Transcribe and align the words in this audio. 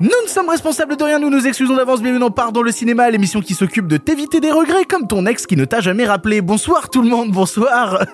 Nous 0.00 0.08
ne 0.24 0.28
sommes 0.28 0.48
responsables 0.48 0.96
de 0.96 1.02
rien, 1.02 1.18
nous 1.18 1.28
nous 1.28 1.44
excusons 1.48 1.74
d'avance, 1.74 2.00
bienvenue 2.00 2.20
dans 2.20 2.30
Pardon 2.30 2.62
le 2.62 2.70
cinéma, 2.70 3.10
l'émission 3.10 3.40
qui 3.40 3.54
s'occupe 3.54 3.88
de 3.88 3.96
t'éviter 3.96 4.38
des 4.38 4.52
regrets 4.52 4.84
comme 4.84 5.08
ton 5.08 5.26
ex 5.26 5.44
qui 5.44 5.56
ne 5.56 5.64
t'a 5.64 5.80
jamais 5.80 6.06
rappelé. 6.06 6.40
Bonsoir 6.40 6.88
tout 6.88 7.02
le 7.02 7.08
monde, 7.08 7.32
bonsoir. 7.32 8.04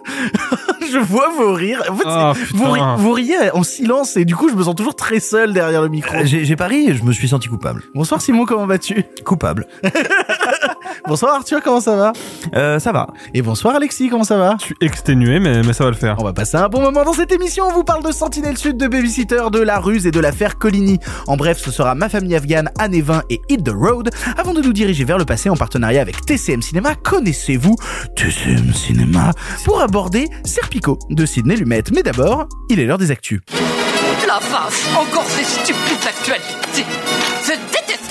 je 0.91 0.97
vois 0.97 1.29
vos 1.37 1.53
rires. 1.53 1.83
En 1.91 1.95
fait, 1.95 2.05
Ah, 2.07 2.33
vous, 2.55 2.65
ri- 2.71 2.73
putain. 2.81 2.97
vous 2.97 3.13
riez 3.13 3.51
en 3.53 3.63
silence 3.63 4.17
et 4.17 4.25
du 4.25 4.35
coup 4.35 4.49
je 4.49 4.55
me 4.55 4.63
sens 4.63 4.75
toujours 4.75 4.97
très 4.97 5.21
seul 5.21 5.53
derrière 5.53 5.83
le 5.83 5.91
micro. 5.91 6.17
Euh, 6.17 6.25
J'ai 6.25 6.47
j'ai 6.47 6.57
pas 6.57 6.69
ri, 6.69 6.97
je 6.97 7.05
me 7.05 7.13
suis 7.13 7.29
senti 7.29 7.49
coupable. 7.49 7.83
Bonsoir 7.95 8.23
Simon, 8.23 8.47
comment 8.47 8.65
vas-tu? 8.67 9.05
Coupable. 9.23 9.67
Bonsoir 11.07 11.35
Arthur, 11.35 11.61
comment 11.63 11.81
ça 11.81 11.97
va? 11.97 12.13
Euh, 12.55 12.79
ça 12.79 12.91
va. 12.91 13.09
Et 13.35 13.43
bonsoir 13.43 13.75
Alexis, 13.75 14.09
comment 14.09 14.25
ça 14.25 14.39
va? 14.39 14.57
Je 14.59 14.65
suis 14.65 14.77
exténué, 14.81 15.39
mais, 15.39 15.63
mais 15.63 15.75
ça 15.75 15.85
va 15.85 15.91
le 15.91 15.97
faire. 15.97 16.17
On 16.19 16.25
va 16.25 16.33
passer 16.33 16.57
un 16.57 16.69
bon 16.71 16.81
moment 16.81 17.05
dans 17.05 17.13
cette 17.13 17.31
émission. 17.31 17.67
On 17.69 17.73
vous 17.73 17.85
parle 17.85 18.03
de 18.03 18.11
Sentinelle 18.11 18.57
Sud, 18.57 18.79
de 18.79 18.87
Babysitter, 18.87 19.43
de 19.53 19.59
La 19.59 19.81
Ruse 19.81 20.07
et 20.07 20.11
de 20.11 20.19
l'affaire 20.21 20.57
Coligny. 20.57 20.99
En 21.27 21.37
bref, 21.37 21.59
ce 21.59 21.71
sera 21.71 21.95
Ma 21.95 22.09
famille 22.09 22.35
afghane, 22.35 22.71
Anne 22.79 22.99
20 22.99 23.25
et 23.29 23.43
Hit 23.51 23.63
the 23.63 23.73
Road. 23.75 24.09
Avant 24.39 24.55
de 24.55 24.63
nous 24.63 24.73
diriger 24.73 25.05
vers 25.05 25.19
le 25.19 25.27
passé 25.27 25.51
en 25.51 25.57
partenariat 25.57 26.01
avec 26.01 26.25
TCM 26.25 26.63
Cinéma, 26.63 26.95
connaissez-vous 26.95 27.77
TCM 28.17 28.73
Cinéma? 28.73 29.33
Pour 29.67 29.83
aborder 29.83 30.29
Serpico 30.45 30.99
de 31.11 31.27
Sidney 31.27 31.57
Lumet. 31.57 31.85
Mais 31.95 32.03
d'abord, 32.03 32.49
il 32.71 32.81
est 32.81 32.87
l'heure 32.87 32.99
des 32.99 33.11
actus. 33.11 33.43
La 34.27 34.39
vache, 34.39 34.87
encore 34.97 35.27
ces 35.27 35.45
stupides 35.45 36.09
actualités. 36.09 36.87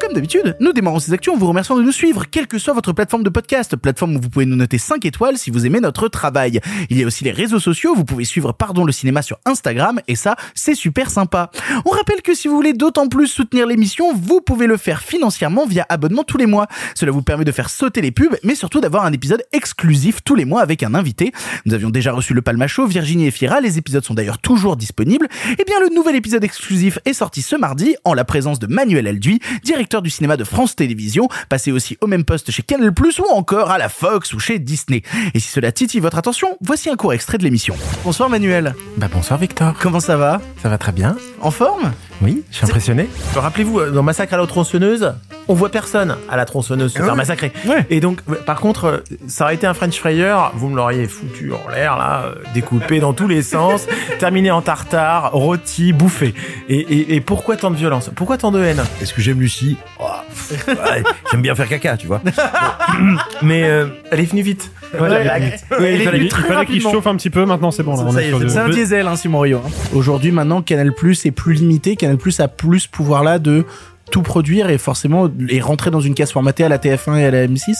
Comme 0.00 0.12
d'habitude, 0.12 0.56
nous 0.60 0.72
démarrons 0.72 0.98
ces 0.98 1.12
actions 1.12 1.34
en 1.34 1.36
vous 1.36 1.46
remerciant 1.46 1.76
de 1.76 1.82
nous 1.82 1.92
suivre, 1.92 2.24
quelle 2.30 2.46
que 2.46 2.58
soit 2.58 2.74
votre 2.74 2.92
plateforme 2.92 3.22
de 3.22 3.30
podcast, 3.30 3.76
plateforme 3.76 4.16
où 4.16 4.20
vous 4.20 4.28
pouvez 4.28 4.44
nous 4.44 4.56
noter 4.56 4.78
5 4.78 5.04
étoiles 5.04 5.38
si 5.38 5.50
vous 5.50 5.66
aimez 5.66 5.80
notre 5.80 6.08
travail. 6.08 6.60
Il 6.90 6.98
y 6.98 7.04
a 7.04 7.06
aussi 7.06 7.24
les 7.24 7.30
réseaux 7.30 7.60
sociaux, 7.60 7.94
vous 7.94 8.04
pouvez 8.04 8.24
suivre 8.24 8.52
Pardon 8.52 8.84
le 8.84 8.92
cinéma 8.92 9.22
sur 9.22 9.38
Instagram, 9.44 10.00
et 10.08 10.16
ça, 10.16 10.36
c'est 10.54 10.74
super 10.74 11.10
sympa. 11.10 11.50
On 11.84 11.90
rappelle 11.90 12.22
que 12.22 12.34
si 12.34 12.48
vous 12.48 12.56
voulez 12.56 12.72
d'autant 12.72 13.08
plus 13.08 13.28
soutenir 13.28 13.66
l'émission, 13.66 14.14
vous 14.14 14.40
pouvez 14.40 14.66
le 14.66 14.76
faire 14.76 15.00
financièrement 15.00 15.66
via 15.66 15.86
abonnement 15.88 16.24
tous 16.24 16.38
les 16.38 16.46
mois. 16.46 16.66
Cela 16.94 17.12
vous 17.12 17.22
permet 17.22 17.44
de 17.44 17.52
faire 17.52 17.70
sauter 17.70 18.00
les 18.00 18.10
pubs, 18.10 18.36
mais 18.42 18.54
surtout 18.54 18.80
d'avoir 18.80 19.04
un 19.04 19.12
épisode 19.12 19.42
exclusif 19.52 20.22
tous 20.24 20.34
les 20.34 20.44
mois 20.44 20.60
avec 20.60 20.82
un 20.82 20.94
invité. 20.94 21.32
Nous 21.66 21.74
avions 21.74 21.90
déjà 21.90 22.12
reçu 22.12 22.34
le 22.34 22.42
Palmacho, 22.42 22.86
Virginie 22.86 23.26
et 23.26 23.30
Fira, 23.30 23.60
les 23.60 23.78
épisodes 23.78 24.04
sont 24.04 24.14
d'ailleurs 24.14 24.38
toujours 24.38 24.76
disponibles. 24.76 25.28
Et 25.58 25.64
bien, 25.64 25.80
le 25.80 25.94
nouvel 25.94 26.16
épisode 26.16 26.44
exclusif 26.44 26.98
est 27.04 27.12
sorti 27.12 27.42
ce 27.42 27.56
mardi, 27.56 27.96
en 28.04 28.14
la 28.14 28.24
présence 28.24 28.58
de 28.58 28.66
Manuel 28.66 29.06
Alduy, 29.06 29.40
directeur 29.62 29.93
du 30.02 30.10
cinéma 30.10 30.36
de 30.36 30.44
France 30.44 30.76
Télévisions, 30.76 31.28
passé 31.48 31.72
aussi 31.72 31.96
au 32.00 32.06
même 32.06 32.24
poste 32.24 32.50
chez 32.50 32.62
Canal+, 32.62 32.92
ou 33.18 33.32
encore 33.32 33.70
à 33.70 33.78
la 33.78 33.88
Fox 33.88 34.32
ou 34.32 34.38
chez 34.38 34.58
Disney. 34.58 35.02
Et 35.34 35.40
si 35.40 35.48
cela 35.48 35.72
titille 35.72 36.00
votre 36.00 36.18
attention, 36.18 36.48
voici 36.60 36.90
un 36.90 36.96
court 36.96 37.12
extrait 37.12 37.38
de 37.38 37.44
l'émission. 37.44 37.74
Bonsoir 38.04 38.28
Manuel, 38.28 38.74
Bah 38.96 39.08
bonsoir 39.12 39.38
Victor, 39.38 39.74
comment 39.80 40.00
ça 40.00 40.16
va? 40.16 40.40
Ça 40.62 40.68
va 40.68 40.78
très 40.78 40.92
bien 40.92 41.16
En 41.40 41.50
forme? 41.50 41.92
Oui, 42.22 42.42
je 42.50 42.56
suis 42.56 42.66
impressionné. 42.66 43.08
Rappelez-vous, 43.34 43.80
euh, 43.80 43.90
dans 43.90 44.02
Massacre 44.02 44.34
à 44.34 44.36
la 44.36 44.46
tronçonneuse, 44.46 45.14
on 45.48 45.54
voit 45.54 45.70
personne 45.70 46.16
à 46.30 46.36
la 46.36 46.44
tronçonneuse 46.44 46.92
se 46.92 47.02
faire 47.02 47.16
massacrer. 47.16 47.52
Ouais. 47.66 47.84
Et 47.90 48.00
donc, 48.00 48.20
euh, 48.30 48.34
par 48.46 48.60
contre, 48.60 48.84
euh, 48.86 48.98
ça 49.26 49.44
aurait 49.44 49.54
été 49.54 49.66
un 49.66 49.74
French 49.74 49.98
fryer, 49.98 50.34
vous 50.54 50.68
me 50.68 50.76
l'auriez 50.76 51.06
foutu 51.06 51.52
en 51.52 51.68
l'air, 51.70 51.96
là, 51.98 52.24
euh, 52.26 52.34
découpé 52.54 53.00
dans 53.00 53.12
tous 53.12 53.28
les 53.28 53.42
sens, 53.42 53.86
terminé 54.18 54.50
en 54.50 54.62
tartare, 54.62 55.32
rôti, 55.32 55.92
bouffé. 55.92 56.34
Et, 56.68 56.78
et, 56.80 57.14
et 57.16 57.20
pourquoi 57.20 57.56
tant 57.56 57.70
de 57.70 57.76
violence? 57.76 58.10
Pourquoi 58.14 58.36
tant 58.38 58.50
de 58.52 58.62
haine? 58.62 58.82
Est-ce 59.02 59.12
que 59.14 59.20
j'aime 59.20 59.40
Lucie 59.40 59.76
Oh, 60.00 60.04
pff, 60.28 60.66
ouais, 60.68 61.02
J'aime 61.30 61.42
bien 61.42 61.54
faire 61.54 61.68
caca, 61.68 61.96
tu 61.96 62.06
vois. 62.06 62.20
Mais 63.42 63.64
euh, 63.64 63.86
elle 64.10 64.20
est 64.20 64.24
venue 64.24 64.42
vite. 64.42 64.70
Voilà, 64.96 65.16
Ouais, 65.16 65.20
elle 65.24 65.26
est 65.26 65.40
venue 65.40 65.50
vite. 65.50 65.64
elle 65.70 65.84
est 65.84 65.92
il 65.92 65.96
venue 65.98 66.04
fallait, 66.04 66.28
très 66.28 66.40
il 66.42 66.46
fallait 66.54 66.66
qu'il 66.66 66.80
chauffe 66.82 67.06
un 67.06 67.16
petit 67.16 67.30
peu, 67.30 67.44
maintenant 67.44 67.70
c'est 67.70 67.82
bon. 67.82 67.96
Là, 68.02 68.10
Ça 68.12 68.22
est, 68.22 68.48
c'est 68.48 68.58
un 68.58 68.68
diesel, 68.68 69.06
hein, 69.06 69.16
Simon 69.16 69.40
Rio. 69.40 69.58
hein. 69.64 69.70
Aujourd'hui, 69.94 70.30
maintenant, 70.32 70.62
Canal 70.62 70.92
Plus 70.94 71.26
est 71.26 71.30
plus 71.30 71.54
limité. 71.54 71.96
Canal 71.96 72.16
Plus 72.16 72.38
a 72.40 72.48
plus 72.48 72.80
ce 72.80 72.88
pouvoir-là 72.88 73.38
de 73.38 73.64
tout 74.10 74.22
produire 74.22 74.70
et 74.70 74.78
forcément 74.78 75.28
et 75.48 75.60
rentrer 75.60 75.90
dans 75.90 76.00
une 76.00 76.14
case 76.14 76.30
formatée 76.32 76.64
à 76.64 76.68
la 76.68 76.78
TF1 76.78 77.16
et 77.18 77.24
à 77.24 77.30
la 77.30 77.46
M6. 77.46 77.74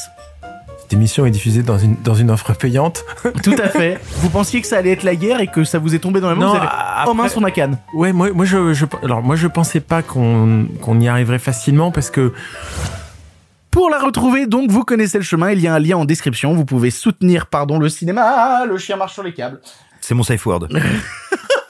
Cette 0.81 0.93
émission 0.93 1.25
est 1.25 1.31
diffusée 1.31 1.63
dans 1.63 1.79
une, 1.79 1.97
dans 2.03 2.15
une 2.15 2.31
offre 2.31 2.53
payante. 2.53 3.05
Tout 3.43 3.55
à 3.63 3.69
fait. 3.69 3.99
vous 4.19 4.29
pensiez 4.29 4.61
que 4.61 4.67
ça 4.67 4.77
allait 4.77 4.93
être 4.93 5.03
la 5.03 5.17
guerre 5.17 5.41
et 5.41 5.47
que 5.47 5.65
ça 5.65 5.79
vous 5.79 5.95
est 5.95 5.99
tombé 5.99 6.21
dans 6.21 6.29
la 6.29 6.35
main. 6.35 6.45
Non, 6.47 6.51
vous 6.51 6.57
avez 6.59 6.67
après- 6.67 7.05
oh 7.09 7.15
mince, 7.15 7.37
on 7.37 7.45
a 7.45 7.51
Cannes. 7.51 7.79
Ouais, 7.95 8.13
moi, 8.13 8.31
moi 8.33 8.45
je, 8.45 8.75
je, 8.75 8.85
alors 9.03 9.23
moi 9.23 9.35
je 9.37 9.47
pensais 9.47 9.81
pas 9.81 10.03
qu'on 10.03 10.67
qu'on 10.83 11.01
y 11.01 11.09
arriverait 11.09 11.39
facilement 11.39 11.91
parce 11.91 12.11
que 12.11 12.33
Pour 13.71 13.89
la 13.91 13.99
retrouver, 13.99 14.47
donc, 14.47 14.71
vous 14.71 14.85
connaissez 14.85 15.19
le 15.19 15.25
chemin. 15.25 15.51
Il 15.51 15.61
y 15.61 15.67
a 15.67 15.75
un 15.75 15.79
lien 15.81 15.97
en 15.97 16.05
description. 16.05 16.53
Vous 16.55 16.65
pouvez 16.67 16.91
soutenir, 16.91 17.47
pardon, 17.47 17.79
le 17.79 17.89
cinéma. 17.89 18.23
Ah, 18.25 18.65
le 18.69 18.77
chien 18.79 18.97
marche 18.97 19.15
sur 19.15 19.23
les 19.23 19.33
câbles. 19.33 19.61
C'est 20.01 20.15
mon 20.15 20.23
safe 20.23 20.45
word. 20.47 20.69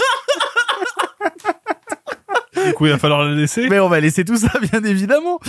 Du 2.66 2.72
coup, 2.74 2.86
il 2.86 2.92
va 2.92 2.98
falloir 2.98 3.24
laisser. 3.24 3.68
Mais 3.68 3.78
on 3.80 3.88
va 3.88 4.00
laisser 4.00 4.24
tout 4.24 4.36
ça, 4.36 4.50
bien 4.72 4.82
évidemment. 4.84 5.40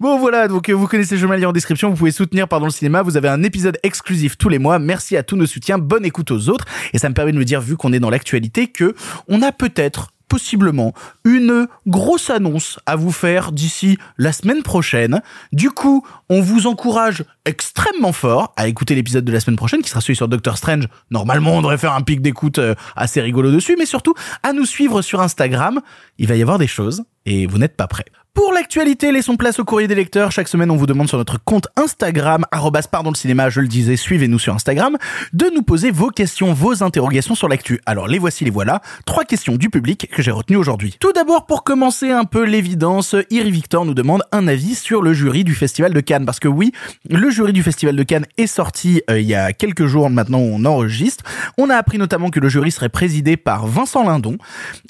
Bon, 0.00 0.18
voilà. 0.18 0.48
Donc, 0.48 0.68
euh, 0.68 0.72
vous 0.72 0.86
connaissez 0.86 1.16
le 1.16 1.20
chemin, 1.20 1.36
lien 1.36 1.48
en 1.48 1.52
description. 1.52 1.90
Vous 1.90 1.96
pouvez 1.96 2.10
soutenir, 2.10 2.48
pardon, 2.48 2.66
le 2.66 2.72
cinéma. 2.72 3.02
Vous 3.02 3.16
avez 3.16 3.28
un 3.28 3.42
épisode 3.42 3.78
exclusif 3.82 4.36
tous 4.38 4.48
les 4.48 4.58
mois. 4.58 4.78
Merci 4.78 5.16
à 5.16 5.22
tous 5.22 5.36
nos 5.36 5.46
soutiens. 5.46 5.78
Bonne 5.78 6.04
écoute 6.04 6.30
aux 6.30 6.48
autres. 6.48 6.64
Et 6.92 6.98
ça 6.98 7.08
me 7.08 7.14
permet 7.14 7.32
de 7.32 7.38
me 7.38 7.44
dire, 7.44 7.60
vu 7.60 7.76
qu'on 7.76 7.92
est 7.92 8.00
dans 8.00 8.10
l'actualité, 8.10 8.68
que 8.68 8.94
on 9.28 9.42
a 9.42 9.52
peut-être 9.52 10.12
possiblement 10.32 10.94
une 11.26 11.66
grosse 11.86 12.30
annonce 12.30 12.80
à 12.86 12.96
vous 12.96 13.12
faire 13.12 13.52
d'ici 13.52 13.98
la 14.16 14.32
semaine 14.32 14.62
prochaine. 14.62 15.20
Du 15.52 15.70
coup, 15.70 16.06
on 16.30 16.40
vous 16.40 16.66
encourage 16.66 17.22
extrêmement 17.44 18.12
fort 18.12 18.54
à 18.56 18.66
écouter 18.66 18.94
l'épisode 18.94 19.26
de 19.26 19.32
la 19.32 19.40
semaine 19.40 19.58
prochaine 19.58 19.82
qui 19.82 19.90
sera 19.90 20.00
celui 20.00 20.16
sur 20.16 20.28
Doctor 20.28 20.56
Strange. 20.56 20.88
Normalement, 21.10 21.52
on 21.52 21.60
devrait 21.60 21.76
faire 21.76 21.92
un 21.92 22.00
pic 22.00 22.22
d'écoute 22.22 22.58
euh, 22.58 22.74
assez 22.96 23.20
rigolo 23.20 23.50
dessus, 23.52 23.76
mais 23.78 23.84
surtout 23.84 24.14
à 24.42 24.54
nous 24.54 24.64
suivre 24.64 25.02
sur 25.02 25.20
Instagram. 25.20 25.82
Il 26.16 26.28
va 26.28 26.34
y 26.34 26.40
avoir 26.40 26.56
des 26.56 26.66
choses 26.66 27.04
et 27.26 27.46
vous 27.46 27.58
n'êtes 27.58 27.76
pas 27.76 27.86
prêts. 27.86 28.06
Pour 28.34 28.54
l'actualité, 28.54 29.12
laissons 29.12 29.36
place 29.36 29.58
au 29.58 29.64
courrier 29.66 29.88
des 29.88 29.94
lecteurs. 29.94 30.32
Chaque 30.32 30.48
semaine, 30.48 30.70
on 30.70 30.76
vous 30.76 30.86
demande 30.86 31.06
sur 31.06 31.18
notre 31.18 31.36
compte 31.44 31.68
Instagram, 31.76 32.46
arrobas 32.50 32.88
pardon 32.90 33.10
le 33.10 33.14
cinéma, 33.14 33.50
je 33.50 33.60
le 33.60 33.68
disais, 33.68 33.94
suivez-nous 33.96 34.38
sur 34.38 34.54
Instagram, 34.54 34.96
de 35.34 35.50
nous 35.54 35.60
poser 35.60 35.90
vos 35.90 36.08
questions, 36.08 36.54
vos 36.54 36.82
interrogations 36.82 37.34
sur 37.34 37.46
l'actu. 37.46 37.78
Alors 37.84 38.08
les 38.08 38.18
voici, 38.18 38.46
les 38.46 38.50
voilà. 38.50 38.80
Trois 39.04 39.24
questions 39.24 39.56
du 39.56 39.68
public 39.68 40.08
que 40.10 40.22
j'ai 40.22 40.30
retenues 40.30 40.56
aujourd'hui. 40.56 40.96
Tout 40.98 41.12
d'abord, 41.12 41.44
pour 41.44 41.62
commencer 41.62 42.10
un 42.10 42.24
peu 42.24 42.44
l'évidence, 42.44 43.14
Iri 43.28 43.50
Victor 43.50 43.84
nous 43.84 43.92
demande 43.92 44.22
un 44.32 44.48
avis 44.48 44.76
sur 44.76 45.02
le 45.02 45.12
jury 45.12 45.44
du 45.44 45.54
Festival 45.54 45.92
de 45.92 46.00
Cannes. 46.00 46.24
Parce 46.24 46.40
que 46.40 46.48
oui, 46.48 46.72
le 47.10 47.28
jury 47.28 47.52
du 47.52 47.62
Festival 47.62 47.96
de 47.96 48.02
Cannes 48.02 48.26
est 48.38 48.46
sorti 48.46 49.02
euh, 49.10 49.20
il 49.20 49.26
y 49.26 49.34
a 49.34 49.52
quelques 49.52 49.84
jours 49.84 50.08
maintenant 50.08 50.38
on 50.38 50.64
enregistre. 50.64 51.22
On 51.58 51.68
a 51.68 51.76
appris 51.76 51.98
notamment 51.98 52.30
que 52.30 52.40
le 52.40 52.48
jury 52.48 52.70
serait 52.70 52.88
présidé 52.88 53.36
par 53.36 53.66
Vincent 53.66 54.04
Lindon. 54.04 54.38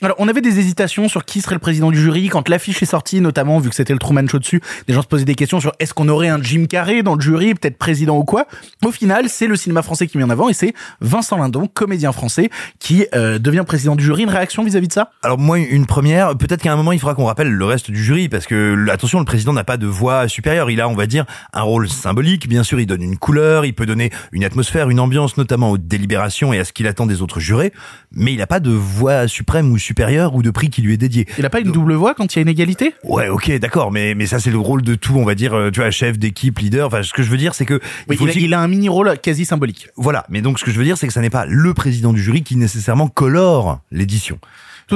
Alors, 0.00 0.16
on 0.20 0.28
avait 0.28 0.42
des 0.42 0.60
hésitations 0.60 1.08
sur 1.08 1.24
qui 1.24 1.40
serait 1.40 1.56
le 1.56 1.60
président 1.60 1.90
du 1.90 2.00
jury 2.00 2.28
quand 2.28 2.48
l'affiche 2.48 2.80
est 2.84 2.86
sortie, 2.86 3.20
notamment 3.32 3.58
vu 3.58 3.70
que 3.70 3.74
c'était 3.74 3.94
le 3.94 3.98
Truman 3.98 4.28
Show 4.28 4.38
dessus. 4.38 4.60
Des 4.86 4.92
gens 4.92 5.00
se 5.00 5.06
posaient 5.06 5.24
des 5.24 5.34
questions 5.34 5.58
sur 5.58 5.72
est-ce 5.78 5.94
qu'on 5.94 6.08
aurait 6.10 6.28
un 6.28 6.42
Jim 6.42 6.66
Carrey 6.68 7.02
dans 7.02 7.14
le 7.14 7.20
jury, 7.22 7.54
peut-être 7.54 7.78
président 7.78 8.18
ou 8.18 8.24
quoi. 8.24 8.46
Au 8.84 8.90
final, 8.90 9.30
c'est 9.30 9.46
le 9.46 9.56
cinéma 9.56 9.80
français 9.80 10.06
qui 10.06 10.18
met 10.18 10.24
en 10.24 10.28
avant 10.28 10.50
et 10.50 10.52
c'est 10.52 10.74
Vincent 11.00 11.38
Lindon, 11.38 11.66
comédien 11.72 12.12
français, 12.12 12.50
qui 12.78 13.06
euh, 13.14 13.38
devient 13.38 13.64
président 13.66 13.96
du 13.96 14.04
jury. 14.04 14.24
Une 14.24 14.28
réaction 14.28 14.62
vis-à-vis 14.64 14.88
de 14.88 14.92
ça? 14.92 15.10
Alors 15.22 15.38
moi, 15.38 15.58
une 15.58 15.86
première, 15.86 16.36
peut-être 16.36 16.60
qu'à 16.60 16.74
un 16.74 16.76
moment, 16.76 16.92
il 16.92 16.98
faudra 16.98 17.14
qu'on 17.14 17.24
rappelle 17.24 17.50
le 17.50 17.64
reste 17.64 17.90
du 17.90 18.04
jury, 18.04 18.28
parce 18.28 18.46
que, 18.46 18.86
attention, 18.90 19.18
le 19.18 19.24
président 19.24 19.54
n'a 19.54 19.64
pas 19.64 19.78
de 19.78 19.86
voix 19.86 20.28
supérieure. 20.28 20.70
Il 20.70 20.82
a, 20.82 20.88
on 20.88 20.94
va 20.94 21.06
dire, 21.06 21.24
un 21.54 21.62
rôle 21.62 21.88
symbolique. 21.88 22.48
Bien 22.48 22.64
sûr, 22.64 22.80
il 22.80 22.86
donne 22.86 23.02
une 23.02 23.16
couleur, 23.16 23.64
il 23.64 23.72
peut 23.72 23.86
donner 23.86 24.10
une 24.32 24.44
atmosphère, 24.44 24.90
une 24.90 25.00
ambiance, 25.00 25.38
notamment 25.38 25.70
aux 25.70 25.78
délibérations 25.78 26.52
et 26.52 26.58
à 26.58 26.64
ce 26.64 26.74
qu'il 26.74 26.86
attend 26.86 27.06
des 27.06 27.22
autres 27.22 27.40
jurés. 27.40 27.72
Mais 28.12 28.32
il 28.34 28.38
n'a 28.38 28.46
pas 28.46 28.60
de 28.60 28.70
voix 28.70 29.26
suprême 29.26 29.72
ou 29.72 29.78
supérieure 29.78 30.34
ou 30.34 30.42
de 30.42 30.50
prix 30.50 30.68
qui 30.68 30.82
lui 30.82 30.92
est 30.92 30.98
dédié. 30.98 31.26
Il 31.38 31.46
a 31.46 31.50
pas 31.50 31.60
une 31.60 31.72
double 31.72 31.94
voix 31.94 32.14
quand 32.14 32.34
il 32.34 32.36
y 32.36 32.40
a 32.40 32.42
une 32.42 32.48
égalité? 32.48 32.94
Ouais, 33.04 33.21
ok, 33.30 33.52
d'accord, 33.58 33.92
mais 33.92 34.14
mais 34.14 34.26
ça 34.26 34.38
c'est 34.40 34.50
le 34.50 34.58
rôle 34.58 34.82
de 34.82 34.94
tout, 34.94 35.16
on 35.16 35.24
va 35.24 35.34
dire, 35.34 35.54
euh, 35.54 35.70
tu 35.70 35.80
vois, 35.80 35.90
chef 35.90 36.18
d'équipe, 36.18 36.58
leader. 36.58 36.86
Enfin, 36.86 37.02
ce 37.02 37.12
que 37.12 37.22
je 37.22 37.30
veux 37.30 37.36
dire, 37.36 37.54
c'est 37.54 37.64
que 37.66 37.80
Oui, 38.08 38.16
il, 38.20 38.28
a, 38.28 38.32
il 38.32 38.54
a 38.54 38.60
un 38.60 38.68
mini-rôle 38.68 39.18
quasi 39.18 39.44
symbolique. 39.44 39.88
voilà. 39.96 40.24
Mais 40.28 40.42
donc, 40.42 40.58
ce 40.58 40.64
que 40.64 40.70
je 40.70 40.78
veux 40.78 40.84
dire, 40.84 40.96
c'est 40.98 41.06
que 41.06 41.12
ça 41.12 41.20
n'est 41.20 41.30
pas 41.30 41.46
le 41.46 41.74
président 41.74 42.12
du 42.12 42.22
jury 42.22 42.42
qui 42.42 42.56
nécessairement 42.56 43.08
colore 43.08 43.80
l'édition. 43.90 44.38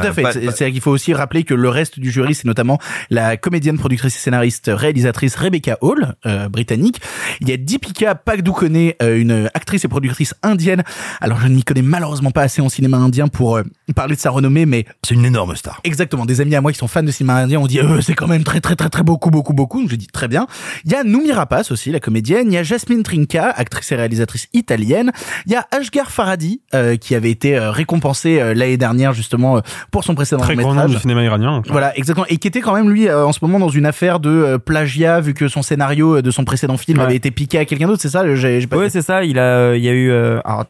Tout 0.01 0.07
à 0.07 0.11
Euh, 0.11 0.13
fait. 0.13 0.23
C'est- 0.33 0.41
pas- 0.41 0.53
C'est-à-dire 0.53 0.73
qu'il 0.73 0.81
faut 0.83 0.91
aussi 0.91 1.15
rappeler 1.15 1.45
que 1.45 1.55
le 1.55 1.69
reste 1.69 1.99
du 1.99 2.11
jury, 2.11 2.35
c'est 2.35 2.45
notamment 2.47 2.79
la 3.11 3.37
comédienne, 3.37 3.79
productrice 3.79 4.17
et 4.17 4.19
scénariste, 4.19 4.71
réalisatrice 4.73 5.35
Rebecca 5.37 5.79
Hall, 5.81 6.15
euh, 6.27 6.49
britannique. 6.49 7.01
Il 7.41 7.49
y 7.49 7.53
a 7.53 7.57
Deepika 7.57 8.15
Padukone, 8.15 8.93
euh, 9.03 9.19
une 9.19 9.51
actrice 9.55 9.85
et 9.85 9.89
productrice 9.89 10.35
indienne. 10.43 10.83
Alors, 11.21 11.41
je 11.41 11.49
ne 11.49 11.55
m'y 11.55 11.63
connais 11.65 11.83
malheureusement 11.83 12.31
pas 12.31 12.43
assez 12.43 12.61
en 12.63 12.69
cinéma 12.69 12.97
indien 12.97 13.29
pour 13.29 13.57
euh, 13.57 13.63
parler 13.95 14.17
de 14.17 14.21
sa 14.21 14.31
renommée, 14.31 14.67
mais 14.67 14.85
C'est 15.07 15.15
une 15.15 15.25
énorme 15.25 15.55
star. 15.57 15.81
Exactement. 15.85 16.27
Des 16.27 16.41
amis 16.41 16.55
à 16.55 16.61
moi 16.61 16.73
qui 16.73 16.79
sont 16.79 16.89
fans 16.89 17.03
de 17.03 17.11
cinéma 17.11 17.35
indien 17.37 17.59
ont 17.61 17.67
dit 17.67 17.81
euh, 17.81 18.01
c'est 18.01 18.15
quand 18.15 18.27
même 18.29 18.45
très 18.45 18.61
très 18.61 18.77
très 18.77 18.89
très 18.89 19.03
beaucoup 19.03 19.31
beaucoup 19.31 19.53
beaucoup. 19.53 19.81
Donc 19.81 19.91
j'ai 19.91 19.97
dit 19.97 20.07
très 20.09 20.29
bien. 20.29 20.47
Il 20.85 20.93
y 20.93 20.95
a 20.95 21.05
Noomi 21.05 21.33
Rapace 21.33 21.71
aussi, 21.71 21.91
la 21.93 22.01
comédienne. 22.01 22.49
Il 22.49 22.55
y 22.55 22.59
a 22.59 22.63
Jasmine 22.63 23.03
Trinca, 23.03 23.51
actrice 23.51 23.93
et 23.93 23.97
réalisatrice 23.97 24.49
italienne. 24.53 25.13
Il 25.47 25.53
y 25.53 25.57
a 25.57 25.67
Ashgar 25.71 26.11
Farhadi 26.11 26.61
euh, 26.75 26.97
qui 26.97 27.15
avait 27.15 27.31
été 27.31 27.59
récompensé 27.59 28.39
l'année 28.55 28.77
dernière 28.77 29.13
justement 29.13 29.61
pour 29.91 30.05
son 30.05 30.15
précédent 30.15 30.43
Très 30.43 30.57
grand 30.57 30.75
nom 30.75 30.87
du 30.87 30.97
cinéma 30.97 31.23
iranien. 31.23 31.63
Voilà, 31.69 31.97
exactement. 31.97 32.27
Et 32.29 32.37
qui 32.39 32.49
était 32.49 32.61
quand 32.61 32.75
même, 32.75 32.91
lui, 32.91 33.09
euh, 33.09 33.25
en 33.27 33.33
ce 33.33 33.39
moment 33.43 33.59
dans 33.59 33.69
une 33.69 33.87
affaire 33.87 34.21
de 34.21 34.31
euh, 34.31 34.59
plagiat, 34.59 35.21
vu 35.21 35.35
que 35.35 35.49
son 35.49 35.63
scénario 35.63 36.17
euh, 36.17 36.23
de 36.23 36.31
son 36.31 36.45
précédent 36.45 36.77
film 36.77 36.99
Ouais. 36.99 37.05
avait 37.05 37.17
été 37.17 37.31
piqué 37.31 37.59
à 37.59 37.65
quelqu'un 37.65 37.87
d'autre, 37.87 38.03
c'est 38.03 38.09
ça 38.11 38.23
J'ai 38.35 38.61
j'ai 38.61 38.67
pas 38.67 38.77
Ouais, 38.77 38.91
c'est 38.91 39.03
ça. 39.03 39.25
Il 39.25 39.39
a, 39.39 39.75
il 39.77 39.83
y 39.85 39.89
a 39.89 39.93
eu. 39.93 40.11
euh, 40.11 40.41
alors, 40.45 40.65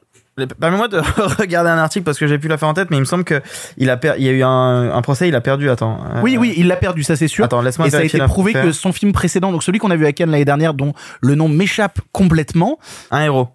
Permets-moi 0.61 0.89
de 0.89 0.99
regarder 1.41 1.71
un 1.71 1.79
article 1.79 2.05
parce 2.05 2.19
que 2.19 2.27
j'ai 2.27 2.37
plus 2.39 2.51
la 2.51 2.59
faire 2.59 2.69
en 2.69 2.75
tête, 2.75 2.89
mais 2.91 2.99
il 2.99 3.01
me 3.01 3.07
semble 3.07 3.25
que 3.25 3.41
il 3.79 3.89
a, 3.89 3.97
per- 3.97 4.17
il 4.19 4.25
y 4.25 4.29
a 4.29 4.33
eu 4.33 4.43
un, 4.43 4.93
un 4.95 5.01
procès, 5.01 5.29
il 5.29 5.35
a 5.35 5.41
perdu. 5.41 5.71
Attends. 5.71 5.99
euh, 6.15 6.21
Oui, 6.23 6.37
oui, 6.39 6.53
il 6.59 6.67
l'a 6.67 6.77
perdu, 6.77 7.03
ça 7.05 7.17
c'est 7.17 7.27
sûr. 7.27 7.47
Attends, 7.47 7.63
laisse-moi 7.63 7.87
Et 7.89 7.91
ça 7.91 7.99
a 8.01 8.03
été 8.03 8.19
prouvé 8.19 8.53
que 8.53 8.71
son 8.71 8.93
film 8.93 9.13
précédent, 9.13 9.51
donc 9.51 9.63
celui 9.63 9.79
qu'on 9.79 9.91
a 9.91 9.97
vu 9.97 10.05
à 10.05 10.13
Cannes 10.13 10.31
l'année 10.31 10.45
dernière, 10.45 10.75
dont 10.75 10.93
le 11.23 11.37
nom 11.37 11.49
m'échappe 11.49 12.01
complètement. 12.13 12.79
Un 13.11 13.23
héros. 13.23 13.49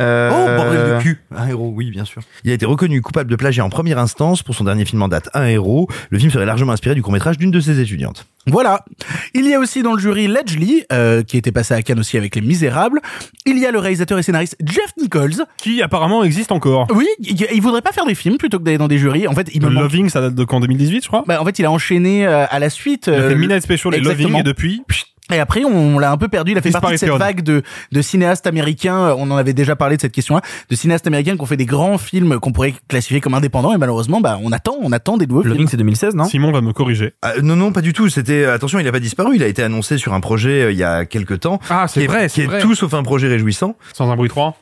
Euh, 0.00 0.30
Oh, 0.32 0.56
bordel 0.56 0.96
de 0.96 1.02
cul 1.02 1.20
Un 1.36 1.48
héros, 1.48 1.72
oui, 1.74 1.90
bien 1.90 2.04
sûr. 2.04 2.22
Il 2.44 2.50
a 2.50 2.54
été 2.54 2.64
reconnu 2.66 3.00
coupable 3.02 3.30
de 3.30 3.36
plagiat 3.36 3.64
en 3.64 3.68
première 3.70 3.98
instance 3.98 4.42
pour 4.42 4.54
son 4.54 4.64
dernier 4.64 4.84
film 4.84 5.02
en 5.02 5.08
date, 5.08 5.28
Un 5.34 5.46
héros. 5.46 5.88
Le 6.10 6.18
film 6.18 6.30
serait 6.30 6.46
largement 6.46 6.72
inspiré 6.72 6.94
du 6.94 7.02
court-métrage 7.02 7.36
d'une 7.38 7.50
de 7.50 7.60
ses 7.60 7.80
étudiantes. 7.80 8.26
Voilà. 8.46 8.84
Il 9.34 9.46
y 9.46 9.54
a 9.54 9.58
aussi 9.60 9.82
dans 9.82 9.92
le 9.92 10.00
jury 10.00 10.26
Ledgely, 10.26 10.84
euh, 10.92 11.22
qui 11.22 11.36
était 11.36 11.52
passé 11.52 11.74
à 11.74 11.82
Cannes 11.82 12.00
aussi 12.00 12.16
avec 12.16 12.34
Les 12.34 12.40
Misérables. 12.40 13.00
Il 13.46 13.58
y 13.58 13.66
a 13.66 13.70
le 13.70 13.78
réalisateur 13.78 14.18
et 14.18 14.22
scénariste 14.22 14.56
Jeff 14.64 14.92
Nichols. 15.00 15.44
Qui 15.58 15.80
apparemment 15.82 16.24
existe 16.24 16.50
encore. 16.52 16.86
Oui, 16.94 17.06
il 17.20 17.60
voudrait 17.60 17.82
pas 17.82 17.92
faire 17.92 18.06
des 18.06 18.14
films 18.16 18.38
plutôt 18.38 18.58
que 18.58 18.64
d'aller 18.64 18.78
dans 18.78 18.88
des 18.88 18.98
jurys. 18.98 19.28
En 19.28 19.34
fait, 19.34 19.48
il 19.54 19.62
me 19.62 19.68
manque- 19.68 19.82
Loving, 19.84 20.08
ça 20.08 20.20
date 20.20 20.34
de 20.34 20.44
quand? 20.44 20.58
2018, 20.60 21.02
je 21.02 21.08
crois? 21.08 21.22
Bah, 21.26 21.40
en 21.40 21.44
fait, 21.44 21.58
il 21.58 21.64
a 21.66 21.70
enchaîné 21.70 22.26
euh, 22.26 22.46
à 22.50 22.58
la 22.58 22.70
suite. 22.70 23.04
Il 23.06 23.14
a 23.14 23.16
euh, 23.18 23.28
fait 23.28 23.34
Midnight 23.36 23.62
Special 23.62 23.94
et 23.94 23.98
exactement. 23.98 24.28
Loving 24.30 24.40
et 24.40 24.42
depuis? 24.42 24.82
Et 25.32 25.38
après, 25.40 25.64
on 25.64 25.98
l'a 25.98 26.10
un 26.12 26.16
peu 26.16 26.28
perdu. 26.28 26.52
Il 26.52 26.58
a 26.58 26.62
fait 26.62 26.70
partie 26.70 26.92
de 26.92 26.96
cette 26.96 27.10
vague 27.10 27.42
de, 27.42 27.62
de 27.90 28.02
cinéastes 28.02 28.46
américains. 28.46 29.08
euh, 29.08 29.14
On 29.18 29.30
en 29.30 29.36
avait 29.36 29.52
déjà 29.52 29.76
parlé 29.76 29.96
de 29.96 30.00
cette 30.00 30.12
question-là. 30.12 30.40
De 30.70 30.74
cinéastes 30.76 31.06
américains 31.06 31.34
qui 31.36 31.40
ont 31.42 31.46
fait 31.46 31.56
des 31.56 31.66
grands 31.66 31.98
films 31.98 32.38
qu'on 32.40 32.52
pourrait 32.52 32.74
classifier 32.88 33.20
comme 33.20 33.34
indépendants. 33.34 33.72
Et 33.74 33.78
malheureusement, 33.78 34.20
bah, 34.20 34.38
on 34.42 34.52
attend, 34.52 34.76
on 34.80 34.92
attend 34.92 35.16
des 35.16 35.26
nouveaux 35.26 35.42
Le 35.42 35.50
films. 35.50 35.58
Ring, 35.58 35.68
c'est 35.70 35.76
2016, 35.76 36.14
non? 36.14 36.24
Simon 36.24 36.52
va 36.52 36.60
me 36.60 36.72
corriger. 36.72 37.14
Ah, 37.22 37.32
non, 37.42 37.56
non, 37.56 37.72
pas 37.72 37.80
du 37.80 37.92
tout. 37.92 38.08
C'était 38.08 38.44
attention, 38.44 38.78
il 38.78 38.86
a 38.88 38.92
pas 38.92 39.00
disparu. 39.00 39.36
Il 39.36 39.42
a 39.42 39.46
été 39.46 39.62
annoncé 39.62 39.98
sur 39.98 40.14
un 40.14 40.20
projet 40.20 40.62
euh, 40.64 40.72
il 40.72 40.78
y 40.78 40.84
a 40.84 41.04
quelques 41.04 41.40
temps. 41.40 41.60
Ah, 41.70 41.86
c'est 41.88 42.00
qui 42.00 42.04
est- 42.04 42.08
vrai, 42.08 42.28
qui 42.28 42.34
c'est 42.34 42.42
est 42.42 42.46
vrai. 42.46 42.60
tout 42.60 42.74
sauf 42.74 42.92
un 42.94 43.02
projet 43.02 43.28
réjouissant. 43.28 43.76
Sans 43.94 44.10
un 44.10 44.16
bruit 44.16 44.28
3. 44.28 44.56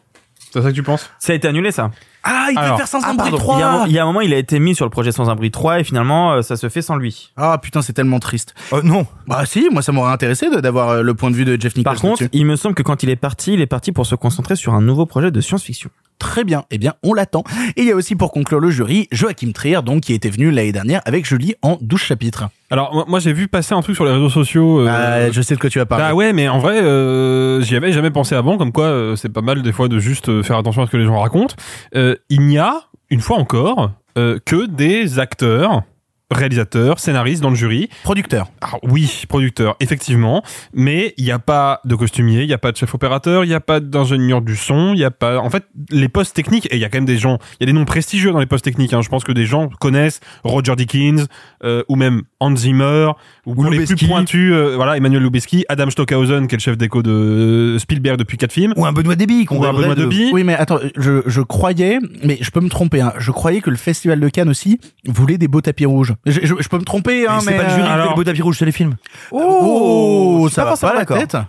C'est 0.52 0.62
ça 0.62 0.68
que 0.70 0.74
tu 0.74 0.82
penses? 0.82 1.10
Ça 1.18 1.32
a 1.32 1.36
été 1.36 1.46
annulé, 1.46 1.70
ça. 1.70 1.90
Ah, 2.22 2.48
il 2.50 2.54
peut 2.54 2.60
Alors, 2.60 2.76
faire 2.76 2.88
sans 2.88 3.00
Ah, 3.02 3.10
un 3.10 3.14
bruit 3.14 3.30
pardon. 3.30 3.36
3. 3.38 3.56
Il 3.56 3.60
y, 3.60 3.62
a 3.62 3.70
un, 3.70 3.86
il 3.86 3.92
y 3.92 3.98
a 3.98 4.02
un 4.02 4.06
moment, 4.06 4.20
il 4.20 4.34
a 4.34 4.36
été 4.36 4.58
mis 4.58 4.74
sur 4.74 4.84
le 4.84 4.90
projet 4.90 5.10
Sans 5.12 5.30
un 5.30 5.34
bruit 5.34 5.50
3 5.50 5.80
et 5.80 5.84
finalement, 5.84 6.32
euh, 6.32 6.42
ça 6.42 6.56
se 6.56 6.68
fait 6.68 6.82
sans 6.82 6.96
lui. 6.96 7.32
Ah 7.36 7.58
putain, 7.62 7.80
c'est 7.82 7.92
tellement 7.94 8.18
triste. 8.18 8.54
Oh 8.72 8.80
non. 8.82 9.06
Bah 9.26 9.44
si, 9.46 9.68
moi 9.70 9.80
ça 9.82 9.92
m'aurait 9.92 10.12
intéressé 10.12 10.50
de- 10.50 10.60
d'avoir 10.60 10.90
euh, 10.90 11.02
le 11.02 11.14
point 11.14 11.30
de 11.30 11.36
vue 11.36 11.44
de 11.46 11.58
Jeff 11.60 11.74
Nichols. 11.76 11.92
Par 11.92 12.00
contre, 12.00 12.22
là-dessus. 12.22 12.38
il 12.38 12.44
me 12.46 12.56
semble 12.56 12.74
que 12.74 12.82
quand 12.82 13.02
il 13.02 13.08
est 13.08 13.16
parti, 13.16 13.54
il 13.54 13.60
est 13.60 13.66
parti 13.66 13.92
pour 13.92 14.04
se 14.06 14.14
concentrer 14.14 14.54
sur 14.56 14.74
un 14.74 14.82
nouveau 14.82 15.06
projet 15.06 15.30
de 15.30 15.40
science-fiction. 15.40 15.88
Très 16.20 16.44
bien. 16.44 16.64
Eh 16.70 16.78
bien, 16.78 16.94
on 17.02 17.12
l'attend. 17.14 17.42
Et 17.76 17.82
il 17.82 17.88
y 17.88 17.90
a 17.90 17.96
aussi 17.96 18.14
pour 18.14 18.30
conclure 18.30 18.60
le 18.60 18.70
jury 18.70 19.08
Joachim 19.10 19.50
Trier, 19.52 19.80
donc 19.82 20.02
qui 20.02 20.14
était 20.14 20.30
venu 20.30 20.52
l'année 20.52 20.70
dernière 20.70 21.00
avec 21.06 21.26
Julie 21.26 21.54
en 21.62 21.78
12 21.80 21.98
chapitres. 22.00 22.44
Alors, 22.70 23.06
moi, 23.08 23.18
j'ai 23.18 23.32
vu 23.32 23.48
passer 23.48 23.74
un 23.74 23.82
truc 23.82 23.96
sur 23.96 24.04
les 24.04 24.12
réseaux 24.12 24.28
sociaux. 24.30 24.80
euh, 24.86 25.26
Ah, 25.28 25.30
je 25.32 25.42
sais 25.42 25.56
de 25.56 25.60
quoi 25.60 25.68
tu 25.70 25.80
vas 25.80 25.86
parler. 25.86 26.04
Bah 26.04 26.14
ouais, 26.14 26.32
mais 26.32 26.48
en 26.48 26.60
vrai, 26.60 26.80
euh, 26.80 27.60
j'y 27.62 27.74
avais 27.74 27.90
jamais 27.92 28.10
pensé 28.12 28.36
avant, 28.36 28.56
comme 28.58 28.70
quoi 28.70 28.84
euh, 28.84 29.16
c'est 29.16 29.28
pas 29.30 29.40
mal 29.42 29.62
des 29.62 29.72
fois 29.72 29.88
de 29.88 29.98
juste 29.98 30.42
faire 30.42 30.56
attention 30.56 30.82
à 30.82 30.86
ce 30.86 30.92
que 30.92 30.96
les 30.96 31.04
gens 31.06 31.18
racontent. 31.18 31.56
Euh, 31.96 32.14
il 32.28 32.42
n'y 32.42 32.58
a, 32.58 32.82
une 33.10 33.20
fois 33.20 33.38
encore, 33.38 33.90
euh, 34.18 34.38
que 34.44 34.66
des 34.66 35.18
acteurs, 35.18 35.82
réalisateurs, 36.30 36.98
scénaristes 36.98 37.42
dans 37.42 37.50
le 37.50 37.56
jury. 37.56 37.88
Producteur. 38.02 38.48
Ah 38.60 38.76
oui, 38.82 39.24
producteur, 39.28 39.76
effectivement. 39.80 40.42
Mais 40.72 41.14
il 41.16 41.24
n'y 41.24 41.32
a 41.32 41.38
pas 41.38 41.80
de 41.84 41.94
costumier, 41.94 42.42
il 42.42 42.46
n'y 42.46 42.52
a 42.52 42.58
pas 42.58 42.72
de 42.72 42.76
chef 42.76 42.94
opérateur, 42.94 43.44
il 43.44 43.48
n'y 43.48 43.54
a 43.54 43.60
pas 43.60 43.80
d'ingénieur 43.80 44.40
du 44.42 44.56
son, 44.56 44.92
il 44.94 44.98
n'y 44.98 45.04
a 45.04 45.10
pas... 45.10 45.38
En 45.38 45.50
fait, 45.50 45.64
les 45.90 46.08
postes 46.08 46.34
techniques, 46.34 46.66
et 46.66 46.76
il 46.76 46.80
y 46.80 46.84
a 46.84 46.88
quand 46.88 46.98
même 46.98 47.04
des 47.04 47.18
gens... 47.18 47.38
Il 47.58 47.62
y 47.62 47.64
a 47.64 47.66
des 47.66 47.72
noms 47.72 47.84
prestigieux 47.84 48.32
dans 48.32 48.38
les 48.38 48.46
postes 48.46 48.64
techniques. 48.64 48.92
Hein. 48.92 49.02
Je 49.02 49.08
pense 49.08 49.24
que 49.24 49.32
des 49.32 49.46
gens 49.46 49.68
connaissent 49.80 50.20
Roger 50.44 50.76
Dickens, 50.76 51.26
euh, 51.64 51.82
ou 51.88 51.96
même 51.96 52.22
Hans 52.38 52.54
Zimmer, 52.56 53.10
ou, 53.50 53.62
pour 53.62 53.70
les 53.70 53.84
plus 53.84 54.06
pointus, 54.06 54.52
euh, 54.52 54.74
voilà, 54.76 54.96
Emmanuel 54.96 55.22
Lubezki, 55.22 55.64
Adam 55.68 55.90
Stockhausen, 55.90 56.46
qui 56.48 56.54
est 56.54 56.58
le 56.58 56.62
chef 56.62 56.76
d'écho 56.78 57.02
de 57.02 57.10
euh, 57.10 57.78
Spielberg 57.78 58.18
depuis 58.18 58.36
quatre 58.38 58.52
films. 58.52 58.72
Ou 58.76 58.86
un 58.86 58.92
Benoît 58.92 59.16
Déby 59.16 59.44
qu'on 59.44 59.58
Ou 59.60 59.64
un 59.64 59.72
Benoît 59.72 59.94
de- 59.94 60.02
Deby. 60.04 60.30
Oui, 60.32 60.44
mais 60.44 60.54
attends, 60.54 60.78
je, 60.96 61.22
je 61.26 61.40
croyais, 61.40 61.98
mais 62.24 62.38
je 62.40 62.50
peux 62.50 62.60
me 62.60 62.68
tromper, 62.68 63.00
hein, 63.00 63.12
je 63.18 63.30
croyais 63.30 63.60
que 63.60 63.70
le 63.70 63.76
Festival 63.76 64.20
de 64.20 64.28
Cannes 64.28 64.48
aussi 64.48 64.78
voulait 65.06 65.38
des 65.38 65.48
beaux 65.48 65.60
tapis 65.60 65.86
rouges. 65.86 66.14
Je, 66.26 66.40
je- 66.42 66.54
je 66.58 66.68
peux 66.68 66.78
me 66.78 66.84
tromper, 66.84 67.26
hein, 67.26 67.38
Mais 67.44 67.52
mais... 67.52 67.58
c'est 67.58 67.58
pas 67.58 67.62
le 67.64 67.68
jury 67.70 67.82
qui 67.82 67.86
fait 67.88 67.92
alors- 67.94 68.08
le 68.10 68.14
beau 68.16 68.24
tapis 68.24 68.42
rouge, 68.42 68.56
c'est 68.58 68.64
les 68.66 68.72
films. 68.72 68.94
Oh, 69.32 70.44
suis 70.46 70.54
ça 70.54 70.64
pas 70.64 70.70
va 70.70 70.76
pas 70.76 70.92
la 70.94 71.00
d'accord. 71.00 71.44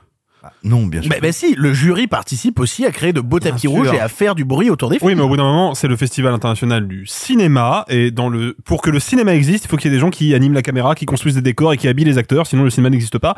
Tête 0.50 0.52
Non, 0.64 0.86
bien 0.88 1.02
sûr. 1.02 1.10
bah, 1.10 1.18
bah 1.22 1.32
si, 1.32 1.56
le 1.56 1.74
jury 1.74 2.08
participe 2.08 2.60
aussi 2.60 2.86
à 2.86 2.92
créer 2.92 3.14
de 3.14 3.22
beaux 3.22 3.40
tapis 3.40 3.62
sûr. 3.62 3.72
rouges 3.72 3.92
et 3.94 4.00
à 4.00 4.08
faire 4.08 4.36
du 4.36 4.46
bruit 4.46 4.70
autour 4.70 4.90
des 4.90 4.98
films. 5.00 5.08
Oui, 5.10 5.16
mais 5.16 5.22
au 5.22 5.28
bout 5.28 5.38
d'un 5.38 5.44
moment, 5.44 5.76
c'est 5.76 5.88
le 5.88 5.96
Festival 5.96 6.34
international 6.34 6.88
du 6.88 7.06
cinéma, 7.06 7.86
et 7.90 8.12
dans 8.12 8.30
le 8.30 8.56
pour 8.66 8.82
que 8.82 8.90
le 8.90 9.00
cinéma 9.00 9.34
existe, 9.36 9.66
il 9.66 9.68
faut 9.68 9.78
qu'il 9.78 9.92
y 9.92 9.94
ait 9.94 9.98
des 9.98 10.02
gens 10.02 10.10
qui 10.10 10.34
animent 10.34 10.54
la 10.54 10.62
caméra, 10.62 10.96
qui 10.96 11.06
construisent 11.06 11.36
des 11.36 11.42
décors 11.42 11.74
et 11.74 11.78
qui 11.78 11.88
habillent 11.88 12.06
les 12.06 12.18
acteurs, 12.18 12.48
sinon 12.48 12.64
le 12.64 12.70
cinéma 12.70 12.90
n'existe 12.90 13.18
pas. 13.18 13.36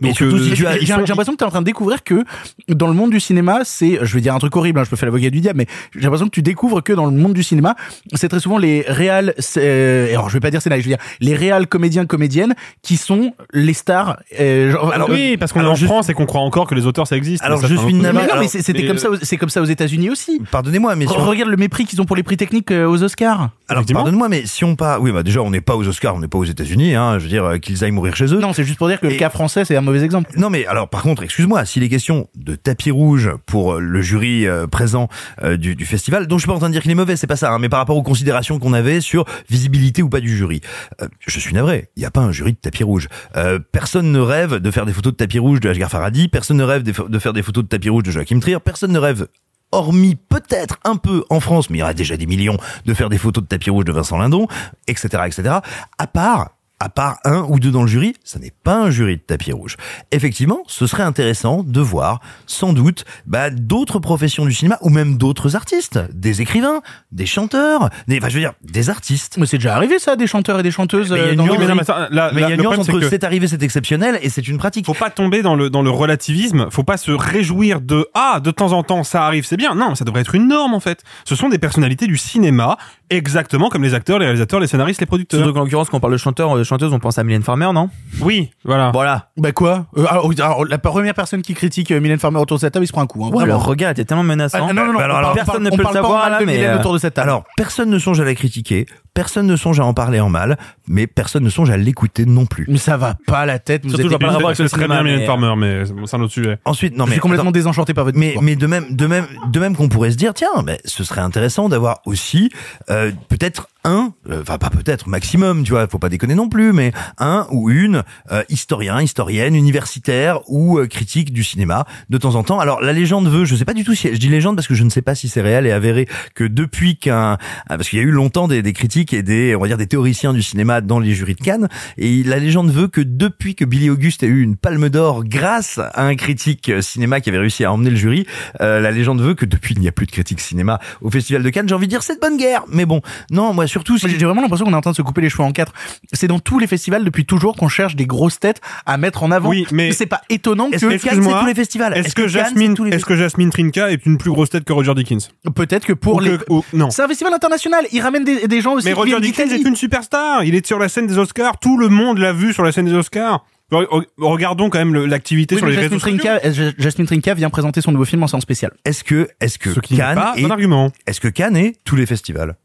Mais 0.00 0.08
Donc, 0.10 0.22
euh, 0.22 0.38
si 0.38 0.54
J'ai 0.56 0.64
l'impression 0.94 1.32
que 1.32 1.38
tu 1.38 1.44
es 1.44 1.46
en 1.46 1.50
train 1.50 1.60
de 1.60 1.66
découvrir 1.66 2.02
que 2.04 2.24
dans 2.68 2.86
le 2.88 2.94
monde 2.94 3.10
du 3.10 3.20
cinéma, 3.20 3.60
c'est, 3.64 3.98
je 4.02 4.14
vais 4.14 4.20
dire 4.20 4.34
un 4.34 4.38
truc 4.38 4.54
horrible, 4.56 4.80
hein, 4.80 4.84
je 4.84 4.90
peux 4.90 4.96
faire 4.96 5.06
l'avocat 5.06 5.30
du 5.30 5.40
diable, 5.40 5.58
mais 5.58 5.66
j'ai 5.94 6.00
l'impression 6.02 6.26
que 6.26 6.30
tu 6.32 6.42
découvres 6.42 6.82
que 6.82 6.92
dans 6.92 7.06
le 7.06 7.12
monde 7.12 7.34
du 7.34 7.42
cinéma, 7.42 7.74
c'est 8.14 8.28
très 8.28 8.40
souvent 8.40 8.58
les 8.58 8.84
réals, 8.86 9.34
euh, 9.56 10.10
alors 10.10 10.28
je 10.28 10.34
vais 10.34 10.40
pas 10.40 10.50
dire 10.50 10.60
scénaristes, 10.62 10.86
je 10.88 10.90
veux 10.90 10.96
dire 10.96 11.04
les 11.20 11.34
réals 11.34 11.66
comédiens 11.66 12.06
comédiennes 12.06 12.54
qui 12.82 12.96
sont 12.96 13.32
les 13.52 13.74
stars. 13.74 14.18
euh, 14.40 14.72
genre- 14.72 14.92
Alors 14.92 15.10
euh, 15.10 15.14
oui, 15.14 15.36
parce 15.36 15.52
qu'on 15.52 15.62
est 15.62 15.66
en 15.66 15.74
juste- 15.74 15.90
France 15.90 16.08
et 16.08 16.14
qu'on 16.14 16.26
croit 16.26 16.40
encore 16.42 16.66
que 16.66 16.74
les 16.74 16.86
auteurs 16.86 17.06
ça 17.06 17.16
existe. 17.16 17.42
Alors, 17.42 17.60
ça, 17.60 17.66
je 17.68 17.76
suis 17.76 17.94
navré. 17.94 18.26
mais 18.34 18.40
mais 18.40 18.48
c'est- 18.48 18.62
c'était 18.62 18.82
mais, 18.82 18.86
comme 18.88 18.96
euh, 18.96 19.00
ça, 19.00 19.10
aux- 19.10 19.16
c'est 19.22 19.36
comme 19.36 19.48
ça 19.48 19.62
aux 19.62 19.66
États-Unis 19.66 20.10
aussi. 20.10 20.40
Pardonnez-moi, 20.50 20.94
mais 20.96 21.06
si 21.06 21.12
on- 21.16 21.24
Regarde 21.24 21.50
le 21.50 21.56
mépris 21.56 21.84
qu'ils 21.84 22.00
ont 22.00 22.04
pour 22.04 22.16
les 22.16 22.22
prix 22.22 22.36
techniques 22.36 22.70
euh, 22.70 22.86
aux 22.86 23.02
Oscars. 23.02 23.50
alors 23.68 23.84
pardonne-moi, 23.92 24.28
mais 24.28 24.44
si 24.46 24.64
on 24.64 24.76
part, 24.76 25.00
oui, 25.00 25.12
bah 25.12 25.22
déjà 25.22 25.40
on 25.40 25.50
n'est 25.50 25.60
pas 25.60 25.76
aux 25.76 25.86
Oscars, 25.88 26.14
on 26.14 26.20
n'est 26.20 26.28
pas 26.28 26.38
aux 26.38 26.44
États-Unis, 26.44 26.94
hein. 26.94 27.18
Je 27.18 27.24
veux 27.24 27.28
dire 27.30 27.44
euh, 27.44 27.58
qu'ils 27.58 27.82
aillent 27.84 27.90
mourir 27.90 28.14
chez 28.16 28.26
eux. 28.34 28.38
Non, 28.40 28.52
c'est 28.52 28.64
juste 28.64 28.78
pour 28.78 28.88
dire 28.88 29.00
que 29.00 29.06
le 29.06 29.14
cas 29.14 29.30
français, 29.30 29.64
c'est 29.64 29.76
un 29.76 29.80
mauvais 29.80 30.02
exemple. 30.02 30.30
Non 30.36 30.50
mais 30.50 30.66
alors 30.66 30.88
par 30.88 31.02
contre, 31.02 31.22
excuse-moi, 31.22 31.64
s'il 31.64 31.82
est 31.82 31.88
question 31.88 32.28
de 32.34 32.54
tapis 32.54 32.90
rouge 32.90 33.30
pour 33.46 33.74
euh, 33.74 33.80
le 33.80 34.02
jury 34.02 34.46
euh, 34.46 34.66
présent 34.66 35.08
euh, 35.42 35.56
du, 35.56 35.74
du 35.76 35.86
festival, 35.86 36.26
donc 36.26 36.38
je 36.38 36.42
suis 36.42 36.48
pas 36.48 36.54
en 36.54 36.58
train 36.58 36.68
de 36.68 36.72
dire 36.74 36.82
qu'il 36.82 36.90
est 36.90 36.94
mauvais, 36.96 37.16
c'est 37.16 37.26
pas 37.26 37.36
ça, 37.36 37.52
hein, 37.52 37.58
mais 37.58 37.68
par 37.68 37.78
rapport 37.78 37.96
aux 37.96 38.02
considérations 38.02 38.58
qu'on 38.58 38.72
avait 38.72 39.00
sur 39.00 39.24
visibilité 39.48 40.02
ou 40.02 40.08
pas 40.08 40.20
du 40.20 40.36
jury, 40.36 40.60
euh, 41.00 41.06
je 41.26 41.38
suis 41.38 41.54
navré, 41.54 41.88
il 41.96 42.00
n'y 42.00 42.06
a 42.06 42.10
pas 42.10 42.20
un 42.20 42.32
jury 42.32 42.52
de 42.52 42.58
tapis 42.58 42.84
rouge. 42.84 43.08
Euh, 43.36 43.58
personne 43.72 44.10
ne 44.12 44.18
rêve 44.20 44.56
de 44.56 44.70
faire 44.70 44.86
des 44.86 44.92
photos 44.92 45.12
de 45.12 45.16
tapis 45.16 45.38
rouge 45.38 45.60
de 45.60 45.68
Ashgar 45.68 45.90
Farhadi, 45.90 46.28
personne 46.32 46.56
ne 46.56 46.64
rêve 46.64 46.82
de 46.82 46.92
fa- 46.92 47.04
de 47.08 47.18
faire 47.20 47.32
des 47.32 47.42
photos 47.42 47.62
de 47.62 47.68
tapis 47.68 47.88
rouge 47.88 48.02
de 48.02 48.10
Joachim 48.10 48.40
Trier, 48.40 48.58
personne 48.58 48.90
ne 48.90 48.98
rêve 48.98 49.28
hormis 49.70 50.16
peut-être 50.16 50.78
un 50.84 50.96
peu 50.96 51.24
en 51.30 51.38
France, 51.40 51.70
mais 51.70 51.78
il 51.78 51.80
y 51.80 51.82
aura 51.82 51.94
déjà 51.94 52.16
des 52.16 52.26
millions 52.26 52.58
de 52.84 52.92
faire 52.94 53.08
des 53.08 53.18
photos 53.18 53.42
de 53.44 53.48
tapis 53.48 53.70
rouge 53.70 53.84
de 53.84 53.92
Vincent 53.92 54.18
Lindon, 54.18 54.48
etc., 54.88 55.22
etc. 55.26 55.58
À 55.98 56.06
part, 56.08 56.50
à 56.82 56.88
part 56.88 57.18
un 57.24 57.46
ou 57.48 57.60
deux 57.60 57.70
dans 57.70 57.82
le 57.82 57.88
jury, 57.88 58.14
ça 58.24 58.40
n'est 58.40 58.52
pas 58.64 58.74
un 58.74 58.90
jury 58.90 59.16
de 59.16 59.22
tapis 59.22 59.52
rouge. 59.52 59.76
Effectivement, 60.10 60.64
ce 60.66 60.88
serait 60.88 61.04
intéressant 61.04 61.62
de 61.62 61.80
voir, 61.80 62.20
sans 62.46 62.72
doute, 62.72 63.04
bah, 63.24 63.50
d'autres 63.50 64.00
professions 64.00 64.44
du 64.44 64.52
cinéma 64.52 64.78
ou 64.82 64.90
même 64.90 65.16
d'autres 65.16 65.54
artistes, 65.54 66.00
des 66.12 66.42
écrivains, 66.42 66.82
des 67.12 67.26
chanteurs, 67.26 67.88
des, 68.08 68.18
enfin, 68.18 68.28
je 68.28 68.34
veux 68.34 68.40
dire, 68.40 68.54
des 68.64 68.90
artistes. 68.90 69.36
Mais 69.38 69.46
c'est 69.46 69.58
déjà 69.58 69.76
arrivé 69.76 70.00
ça, 70.00 70.16
des 70.16 70.26
chanteurs 70.26 70.58
et 70.58 70.64
des 70.64 70.72
chanteuses 70.72 71.12
Mais 71.12 71.18
il 71.18 71.22
y 71.22 71.24
a 71.24 71.28
euh, 71.28 71.32
une 71.34 71.42
nuance, 71.42 71.58
mais 71.58 71.84
ça, 71.84 72.08
Mais 72.34 72.40
y 72.40 72.44
a 72.44 72.56
nuance 72.56 72.74
problème, 72.74 73.00
que 73.00 73.08
c'est 73.08 73.22
arrivé, 73.22 73.46
c'est 73.46 73.62
exceptionnel 73.62 74.18
et 74.20 74.28
c'est 74.28 74.48
une 74.48 74.58
pratique. 74.58 74.84
faut 74.84 74.94
pas 74.94 75.10
tomber 75.10 75.42
dans 75.42 75.54
le 75.54 75.70
dans 75.70 75.82
le 75.82 75.90
relativisme. 75.90 76.66
Faut 76.70 76.82
pas 76.82 76.96
se 76.96 77.12
réjouir 77.12 77.80
de 77.80 78.08
ah 78.14 78.40
de 78.42 78.50
temps 78.50 78.72
en 78.72 78.82
temps 78.82 79.04
ça 79.04 79.24
arrive, 79.24 79.46
c'est 79.46 79.56
bien. 79.56 79.76
Non, 79.76 79.94
ça 79.94 80.04
devrait 80.04 80.22
être 80.22 80.34
une 80.34 80.48
norme 80.48 80.74
en 80.74 80.80
fait. 80.80 81.04
Ce 81.24 81.36
sont 81.36 81.48
des 81.48 81.58
personnalités 81.58 82.08
du 82.08 82.16
cinéma, 82.16 82.76
exactement 83.16 83.68
comme 83.68 83.82
les 83.82 83.94
acteurs, 83.94 84.18
les 84.18 84.26
réalisateurs, 84.26 84.60
les 84.60 84.66
scénaristes, 84.66 85.00
les 85.00 85.06
producteurs. 85.06 85.38
Surtout 85.40 85.54
qu'en 85.54 85.60
l'occurrence, 85.60 85.88
quand 85.90 85.96
on 85.96 86.00
parle 86.00 86.12
de 86.12 86.18
chanteur 86.18 86.56
de 86.56 86.64
chanteuse, 86.64 86.92
on 86.92 86.98
pense 86.98 87.18
à 87.18 87.24
Mylène 87.24 87.42
Farmer, 87.42 87.70
non? 87.74 87.90
Oui, 88.20 88.50
voilà. 88.64 88.90
Voilà. 88.92 89.28
Bah 89.36 89.52
quoi? 89.52 89.86
Euh, 89.96 90.04
alors, 90.08 90.30
alors, 90.38 90.64
la 90.64 90.78
première 90.78 91.14
personne 91.14 91.42
qui 91.42 91.54
critique 91.54 91.90
euh, 91.90 92.00
Mylène 92.00 92.18
Farmer 92.18 92.38
autour 92.40 92.56
de 92.56 92.60
cette 92.60 92.72
table, 92.74 92.84
il 92.84 92.88
se 92.88 92.92
prend 92.92 93.02
un 93.02 93.06
coup. 93.06 93.24
Hein, 93.24 93.28
Ouais, 93.30 93.44
le 93.44 93.52
vraiment. 93.52 93.58
regard 93.58 93.90
était 93.90 94.04
tellement 94.04 94.22
menaçant. 94.24 94.58
Ah, 94.68 94.72
non, 94.72 94.84
non, 94.86 94.92
non, 94.92 94.98
Bah 94.98 95.04
alors, 95.04 95.20
parle- 95.20 95.34
personne 95.34 95.62
ne 95.62 95.70
peut 95.70 95.76
le 95.82 95.92
savoir, 95.92 96.30
là, 96.30 96.38
mais, 96.40 96.46
Mylène 96.56 96.70
euh, 96.70 96.78
autour 96.78 96.92
de 96.94 96.98
cette 96.98 97.14
table. 97.14 97.28
Alors, 97.28 97.44
personne 97.56 97.90
ne 97.90 97.98
songe 97.98 98.20
à 98.20 98.24
la 98.24 98.34
critiquer, 98.34 98.86
personne 99.14 99.46
ne 99.46 99.56
songe 99.56 99.80
à 99.80 99.84
en 99.84 99.94
parler 99.94 100.20
en 100.20 100.28
mal, 100.28 100.56
mais 100.88 101.06
personne 101.06 101.44
ne 101.44 101.50
songe 101.50 101.70
à 101.70 101.76
l'écouter 101.76 102.24
non 102.26 102.46
plus. 102.46 102.66
mais 102.68 102.78
ça 102.78 102.96
va 102.96 103.14
pas 103.26 103.46
la 103.46 103.58
tête. 103.58 103.82
Vous 103.84 103.90
Surtout, 103.90 104.06
êtes 104.06 104.12
je 104.12 104.16
pas 104.16 104.32
avec 104.34 104.56
Ce 104.56 104.66
cinéma, 104.68 105.02
bien 105.02 105.12
Mylène 105.12 105.26
Farmer, 105.26 105.54
mais 105.56 105.82
c'est 106.06 106.16
un 106.16 106.20
autre 106.20 106.32
sujet. 106.32 106.58
Ensuite, 106.64 106.96
non 106.96 107.04
je 107.04 107.10
mais 107.10 107.14
suis 107.14 107.20
complètement 107.20 107.44
attends, 107.44 107.52
désenchanté 107.52 107.94
par 107.94 108.04
votre 108.04 108.18
mais 108.18 108.34
mais 108.40 108.56
de 108.56 108.66
même 108.66 108.94
de 108.94 109.06
même 109.06 109.26
de 109.50 109.60
même 109.60 109.76
qu'on 109.76 109.88
pourrait 109.88 110.10
se 110.10 110.16
dire 110.16 110.32
tiens 110.34 110.48
mais 110.64 110.78
ce 110.84 111.04
serait 111.04 111.20
intéressant 111.20 111.68
d'avoir 111.68 112.00
aussi 112.06 112.50
euh, 112.90 113.01
peut-être 113.28 113.68
un, 113.84 114.12
euh, 114.30 114.42
enfin 114.42 114.58
pas 114.58 114.70
peut-être, 114.70 115.08
maximum, 115.08 115.64
tu 115.64 115.72
vois, 115.72 115.86
faut 115.88 115.98
pas 115.98 116.08
déconner 116.08 116.34
non 116.34 116.48
plus, 116.48 116.72
mais 116.72 116.92
un 117.18 117.46
ou 117.50 117.70
une 117.70 118.02
euh, 118.30 118.42
historien, 118.48 119.00
historienne, 119.00 119.54
universitaire 119.54 120.40
ou 120.48 120.78
euh, 120.78 120.86
critique 120.86 121.32
du 121.32 121.42
cinéma 121.42 121.84
de 122.08 122.18
temps 122.18 122.34
en 122.34 122.44
temps. 122.44 122.60
Alors 122.60 122.80
la 122.80 122.92
légende 122.92 123.28
veut, 123.28 123.44
je 123.44 123.56
sais 123.56 123.64
pas 123.64 123.74
du 123.74 123.84
tout 123.84 123.94
si 123.94 124.08
je 124.12 124.18
dis 124.18 124.28
légende 124.28 124.56
parce 124.56 124.68
que 124.68 124.74
je 124.74 124.84
ne 124.84 124.90
sais 124.90 125.02
pas 125.02 125.14
si 125.14 125.28
c'est 125.28 125.42
réel 125.42 125.66
et 125.66 125.72
avéré 125.72 126.06
que 126.34 126.44
depuis 126.44 126.96
qu'un 126.96 127.38
ah, 127.68 127.76
parce 127.76 127.88
qu'il 127.88 127.98
y 127.98 128.02
a 128.02 128.04
eu 128.04 128.10
longtemps 128.10 128.48
des, 128.48 128.62
des 128.62 128.72
critiques 128.72 129.12
et 129.12 129.22
des 129.22 129.56
on 129.56 129.60
va 129.60 129.66
dire 129.66 129.78
des 129.78 129.86
théoriciens 129.86 130.32
du 130.32 130.42
cinéma 130.42 130.80
dans 130.80 130.98
les 130.98 131.12
jurys 131.12 131.34
de 131.34 131.42
Cannes 131.42 131.68
et 131.98 132.22
la 132.22 132.38
légende 132.38 132.70
veut 132.70 132.88
que 132.88 133.00
depuis 133.00 133.54
que 133.54 133.64
Billy 133.64 133.90
Auguste 133.90 134.22
a 134.22 134.26
eu 134.26 134.42
une 134.42 134.56
Palme 134.56 134.88
d'Or 134.88 135.24
grâce 135.24 135.78
à 135.78 136.04
un 136.04 136.14
critique 136.14 136.70
cinéma 136.80 137.20
qui 137.20 137.30
avait 137.30 137.38
réussi 137.38 137.64
à 137.64 137.72
emmener 137.72 137.90
le 137.90 137.96
jury, 137.96 138.26
euh, 138.60 138.80
la 138.80 138.90
légende 138.90 139.20
veut 139.20 139.34
que 139.34 139.44
depuis 139.44 139.74
il 139.74 139.80
n'y 139.80 139.88
a 139.88 139.92
plus 139.92 140.06
de 140.06 140.12
critique 140.12 140.40
cinéma 140.40 140.78
au 141.00 141.10
Festival 141.10 141.42
de 141.42 141.50
Cannes. 141.50 141.68
J'ai 141.68 141.74
envie 141.74 141.86
de 141.86 141.90
dire 141.90 142.02
c'est 142.02 142.16
de 142.16 142.20
bonne 142.20 142.36
guerre, 142.36 142.64
mais 142.68 142.86
bon, 142.86 143.00
non, 143.30 143.52
moi 143.54 143.66
surtout 143.72 143.96
J'ai 143.96 144.08
vraiment 144.24 144.42
l'impression 144.42 144.64
qu'on 144.66 144.72
est 144.72 144.76
en 144.76 144.80
train 144.80 144.90
de 144.92 144.96
se 144.96 145.02
couper 145.02 145.20
les 145.22 145.28
cheveux 145.30 145.42
en 145.44 145.50
quatre. 145.52 145.72
C'est 146.12 146.28
dans 146.28 146.38
tous 146.38 146.58
les 146.58 146.66
festivals 146.66 147.04
depuis 147.04 147.24
toujours 147.26 147.56
qu'on 147.56 147.68
cherche 147.68 147.96
des 147.96 148.06
grosses 148.06 148.38
têtes 148.38 148.60
à 148.86 148.96
mettre 148.98 149.22
en 149.24 149.30
avant. 149.30 149.48
Oui, 149.48 149.66
mais- 149.72 149.92
c'est 149.92 150.06
pas 150.06 150.20
étonnant 150.30 150.66
que 150.70 150.76
Cannes, 150.78 150.98
c'est 151.00 151.40
tous 151.40 151.46
les 151.46 151.54
festivals 151.54 151.96
Est-ce 151.96 152.14
que, 152.14 152.28
Jasmine, 152.28 152.74
est-ce 152.92 153.04
que 153.04 153.16
Jasmine 153.16 153.50
Trinka 153.50 153.90
est 153.90 154.04
une 154.06 154.18
plus 154.18 154.30
grosse 154.30 154.50
tête 154.50 154.64
que 154.64 154.72
Roger 154.72 154.94
Dickens 154.94 155.30
peut-être 155.54 155.84
que 155.86 155.92
pour 155.92 156.16
Ou 156.16 156.20
les 156.20 156.38
que- 156.38 156.44
ou- 156.50 156.64
non. 156.72 156.90
c'est 156.90 157.02
un 157.02 157.08
festival 157.08 157.32
international. 157.34 157.84
Il 157.92 158.00
ramène 158.00 158.24
des, 158.24 158.46
des 158.46 158.60
gens 158.60 158.74
aussi. 158.74 158.86
Mais 158.86 158.92
qui 158.92 158.98
Roger 158.98 159.20
Dickens 159.20 159.52
est 159.52 159.62
une 159.66 159.76
superstar. 159.76 160.44
Il 160.44 160.54
est 160.54 160.66
sur 160.66 160.78
la 160.78 160.88
scène 160.88 161.06
des 161.06 161.18
Oscars. 161.18 161.58
Tout 161.58 161.78
le 161.78 161.88
monde 161.88 162.18
l'a 162.18 162.32
vu 162.32 162.52
sur 162.52 162.62
la 162.62 162.72
scène 162.72 162.86
des 162.86 162.94
Oscars. 162.94 163.44
Re- 163.70 163.86
re- 163.88 164.04
Regardons 164.18 164.68
quand 164.68 164.78
même 164.78 164.94
l'activité 165.06 165.54
Oui, 165.54 165.58
sur 165.60 165.66
les 165.66 165.72
Jasmine 165.74 165.92
réseaux 165.98 166.00
sociaux. 166.04 166.18
Trinka, 166.18 166.46
euh, 166.46 166.72
Jasmine 166.76 167.06
Trinka 167.06 167.32
vient 167.34 167.48
présenter 167.48 167.80
son 167.80 167.90
nouveau 167.92 168.04
film 168.04 168.22
en 168.22 168.26
séance 168.26 168.42
spéciale. 168.42 168.72
Est-ce 168.84 169.02
que 169.02 169.28
est-ce 169.40 169.58
que 169.58 169.72
Ce 169.72 169.80
qui 169.80 169.94
n'est 169.94 170.00
Cannes 170.00 170.22
est 170.36 170.44
un 170.44 170.50
argument. 170.50 170.90
Est-ce 171.06 171.20
que 171.22 171.28
Cannes 171.28 171.56
est 171.56 171.76
tous 171.84 171.96
les 171.96 172.04
festivals? 172.04 172.56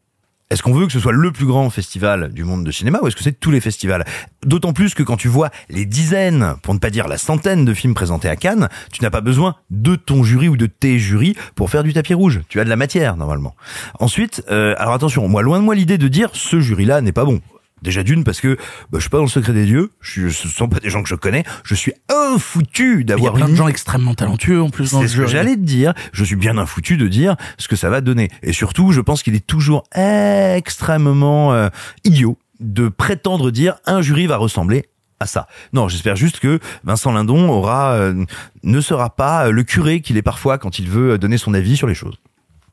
Est-ce 0.49 0.63
qu'on 0.63 0.73
veut 0.73 0.85
que 0.87 0.93
ce 0.93 1.01
soit 1.01 1.11
le 1.11 1.31
plus 1.33 1.45
grand 1.45 1.69
festival 1.69 2.31
du 2.31 2.45
monde 2.45 2.63
de 2.63 2.71
cinéma 2.71 2.99
ou 3.01 3.07
est-ce 3.07 3.17
que 3.17 3.23
c'est 3.23 3.37
tous 3.37 3.51
les 3.51 3.59
festivals? 3.59 4.05
D'autant 4.45 4.71
plus 4.71 4.93
que 4.93 5.03
quand 5.03 5.17
tu 5.17 5.27
vois 5.27 5.49
les 5.69 5.85
dizaines, 5.85 6.55
pour 6.63 6.73
ne 6.73 6.79
pas 6.79 6.89
dire 6.89 7.09
la 7.09 7.17
centaine 7.17 7.65
de 7.65 7.73
films 7.73 7.93
présentés 7.93 8.29
à 8.29 8.37
Cannes, 8.37 8.69
tu 8.93 9.03
n'as 9.03 9.09
pas 9.09 9.19
besoin 9.19 9.55
de 9.71 9.95
ton 9.95 10.23
jury 10.23 10.47
ou 10.47 10.55
de 10.55 10.67
tes 10.67 10.99
jurys 10.99 11.35
pour 11.55 11.69
faire 11.69 11.83
du 11.83 11.91
tapis 11.91 12.13
rouge. 12.13 12.39
Tu 12.47 12.61
as 12.61 12.63
de 12.63 12.69
la 12.69 12.77
matière 12.77 13.17
normalement. 13.17 13.55
Ensuite, 13.99 14.41
euh, 14.49 14.73
alors 14.77 14.93
attention, 14.93 15.27
moi 15.27 15.41
loin 15.41 15.59
de 15.59 15.65
moi 15.65 15.75
l'idée 15.75 15.97
de 15.97 16.07
dire 16.07 16.29
ce 16.31 16.61
jury-là 16.61 17.01
n'est 17.01 17.11
pas 17.11 17.25
bon. 17.25 17.41
Déjà 17.81 18.03
d'une 18.03 18.23
parce 18.23 18.41
que 18.41 18.55
bah, 18.89 18.95
je 18.95 19.01
suis 19.01 19.09
pas 19.09 19.17
dans 19.17 19.23
le 19.23 19.29
secret 19.29 19.53
des 19.53 19.65
dieux, 19.65 19.91
je, 20.01 20.29
ce 20.29 20.47
sont 20.47 20.67
pas 20.67 20.79
des 20.79 20.89
gens 20.89 21.03
que 21.03 21.09
je 21.09 21.15
connais, 21.15 21.43
je 21.63 21.75
suis 21.75 21.91
y 21.91 23.01
a 23.01 23.03
d'avoir 23.03 23.33
plein 23.33 23.49
de 23.49 23.55
gens 23.55 23.67
extrêmement 23.67 24.13
talentueux 24.13 24.61
en 24.61 24.69
plus 24.69 24.91
dans 24.91 25.01
le 25.01 25.07
ce 25.07 25.13
que 25.13 25.21
jury. 25.21 25.31
j'allais 25.31 25.55
te 25.55 25.61
dire. 25.61 25.93
Je 26.11 26.23
suis 26.23 26.35
bien 26.35 26.57
infoutu 26.57 26.97
de 26.97 27.07
dire 27.07 27.35
ce 27.57 27.67
que 27.67 27.75
ça 27.75 27.89
va 27.89 28.01
donner. 28.01 28.29
Et 28.43 28.53
surtout, 28.53 28.91
je 28.91 29.01
pense 29.01 29.23
qu'il 29.23 29.35
est 29.35 29.45
toujours 29.45 29.83
extrêmement 29.93 31.53
euh, 31.53 31.69
idiot 32.03 32.37
de 32.59 32.89
prétendre 32.89 33.51
dire 33.51 33.75
un 33.85 34.01
jury 34.01 34.27
va 34.27 34.37
ressembler 34.37 34.85
à 35.19 35.25
ça. 35.25 35.47
Non, 35.73 35.87
j'espère 35.87 36.15
juste 36.15 36.39
que 36.39 36.59
Vincent 36.83 37.11
Lindon 37.11 37.49
aura 37.49 37.93
euh, 37.93 38.25
ne 38.63 38.81
sera 38.81 39.15
pas 39.15 39.49
le 39.49 39.63
curé 39.63 40.01
qu'il 40.01 40.17
est 40.17 40.21
parfois 40.21 40.57
quand 40.57 40.79
il 40.79 40.89
veut 40.89 41.17
donner 41.17 41.37
son 41.37 41.53
avis 41.53 41.77
sur 41.77 41.87
les 41.87 41.95
choses. 41.95 42.17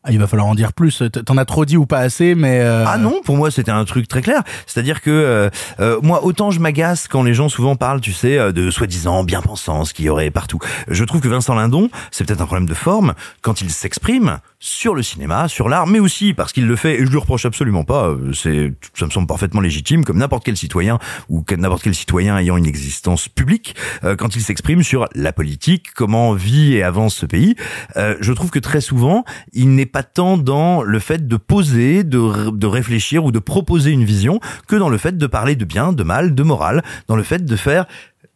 Ah, 0.06 0.12
il 0.12 0.18
va 0.18 0.26
falloir 0.26 0.46
en 0.46 0.54
dire 0.54 0.74
plus. 0.74 1.02
T'en 1.24 1.38
as 1.38 1.46
trop 1.46 1.64
dit 1.64 1.78
ou 1.78 1.86
pas 1.86 2.00
assez, 2.00 2.34
mais 2.34 2.60
euh, 2.60 2.84
Ah 2.86 2.98
non, 2.98 3.22
pour 3.24 3.38
moi 3.38 3.50
c'était 3.50 3.70
un 3.70 3.86
truc 3.86 4.06
très 4.06 4.20
clair. 4.20 4.42
C'est-à-dire 4.66 5.00
que 5.00 5.10
euh, 5.10 5.48
euh, 5.80 5.98
moi 6.02 6.24
autant 6.24 6.50
je 6.50 6.60
m'agace 6.60 7.08
quand 7.08 7.22
les 7.22 7.32
gens 7.32 7.48
souvent 7.48 7.74
parlent, 7.74 8.02
tu 8.02 8.12
sais, 8.12 8.36
euh, 8.36 8.52
de 8.52 8.70
soi-disant 8.70 9.24
bien-pensants, 9.24 9.86
ce 9.86 9.94
qu'il 9.94 10.04
y 10.04 10.10
aurait 10.10 10.30
partout. 10.30 10.58
Je 10.88 11.04
trouve 11.04 11.22
que 11.22 11.28
Vincent 11.28 11.54
Lindon, 11.54 11.88
c'est 12.10 12.26
peut-être 12.26 12.42
un 12.42 12.46
problème 12.46 12.68
de 12.68 12.74
forme 12.74 13.14
quand 13.40 13.62
il 13.62 13.70
s'exprime 13.70 14.40
sur 14.60 14.94
le 14.94 15.02
cinéma, 15.02 15.48
sur 15.48 15.70
l'art, 15.70 15.86
mais 15.86 16.00
aussi 16.00 16.34
parce 16.34 16.52
qu'il 16.52 16.66
le 16.66 16.76
fait 16.76 17.00
et 17.00 17.06
je 17.06 17.10
lui 17.10 17.18
reproche 17.18 17.46
absolument 17.46 17.84
pas. 17.84 18.08
euh, 18.08 18.32
C'est 18.34 18.74
ça 18.92 19.06
me 19.06 19.10
semble 19.10 19.26
parfaitement 19.26 19.62
légitime, 19.62 20.04
comme 20.04 20.18
n'importe 20.18 20.44
quel 20.44 20.58
citoyen 20.58 20.98
ou 21.30 21.42
n'importe 21.56 21.82
quel 21.82 21.94
citoyen 21.94 22.36
ayant 22.38 22.58
une 22.58 22.66
existence 22.66 23.28
publique, 23.28 23.74
euh, 24.04 24.16
quand 24.16 24.36
il 24.36 24.42
s'exprime 24.42 24.82
sur 24.82 25.06
la 25.14 25.32
politique, 25.32 25.94
comment 25.94 26.34
vit 26.34 26.74
et 26.74 26.82
avance 26.82 27.14
ce 27.14 27.24
pays. 27.26 27.56
Je 27.96 28.32
trouve 28.32 28.50
que 28.50 28.58
très 28.58 28.82
souvent 28.82 29.24
il 29.54 29.74
n'est 29.74 29.86
pas 29.94 30.02
tant 30.02 30.36
dans 30.36 30.82
le 30.82 30.98
fait 30.98 31.28
de 31.28 31.36
poser, 31.36 32.02
de, 32.02 32.50
de 32.50 32.66
réfléchir 32.66 33.24
ou 33.24 33.30
de 33.30 33.38
proposer 33.38 33.92
une 33.92 34.02
vision 34.02 34.40
que 34.66 34.74
dans 34.74 34.88
le 34.88 34.98
fait 34.98 35.16
de 35.16 35.26
parler 35.28 35.54
de 35.54 35.64
bien, 35.64 35.92
de 35.92 36.02
mal, 36.02 36.34
de 36.34 36.42
morale, 36.42 36.82
dans 37.06 37.14
le 37.14 37.22
fait 37.22 37.44
de 37.44 37.54
faire 37.54 37.86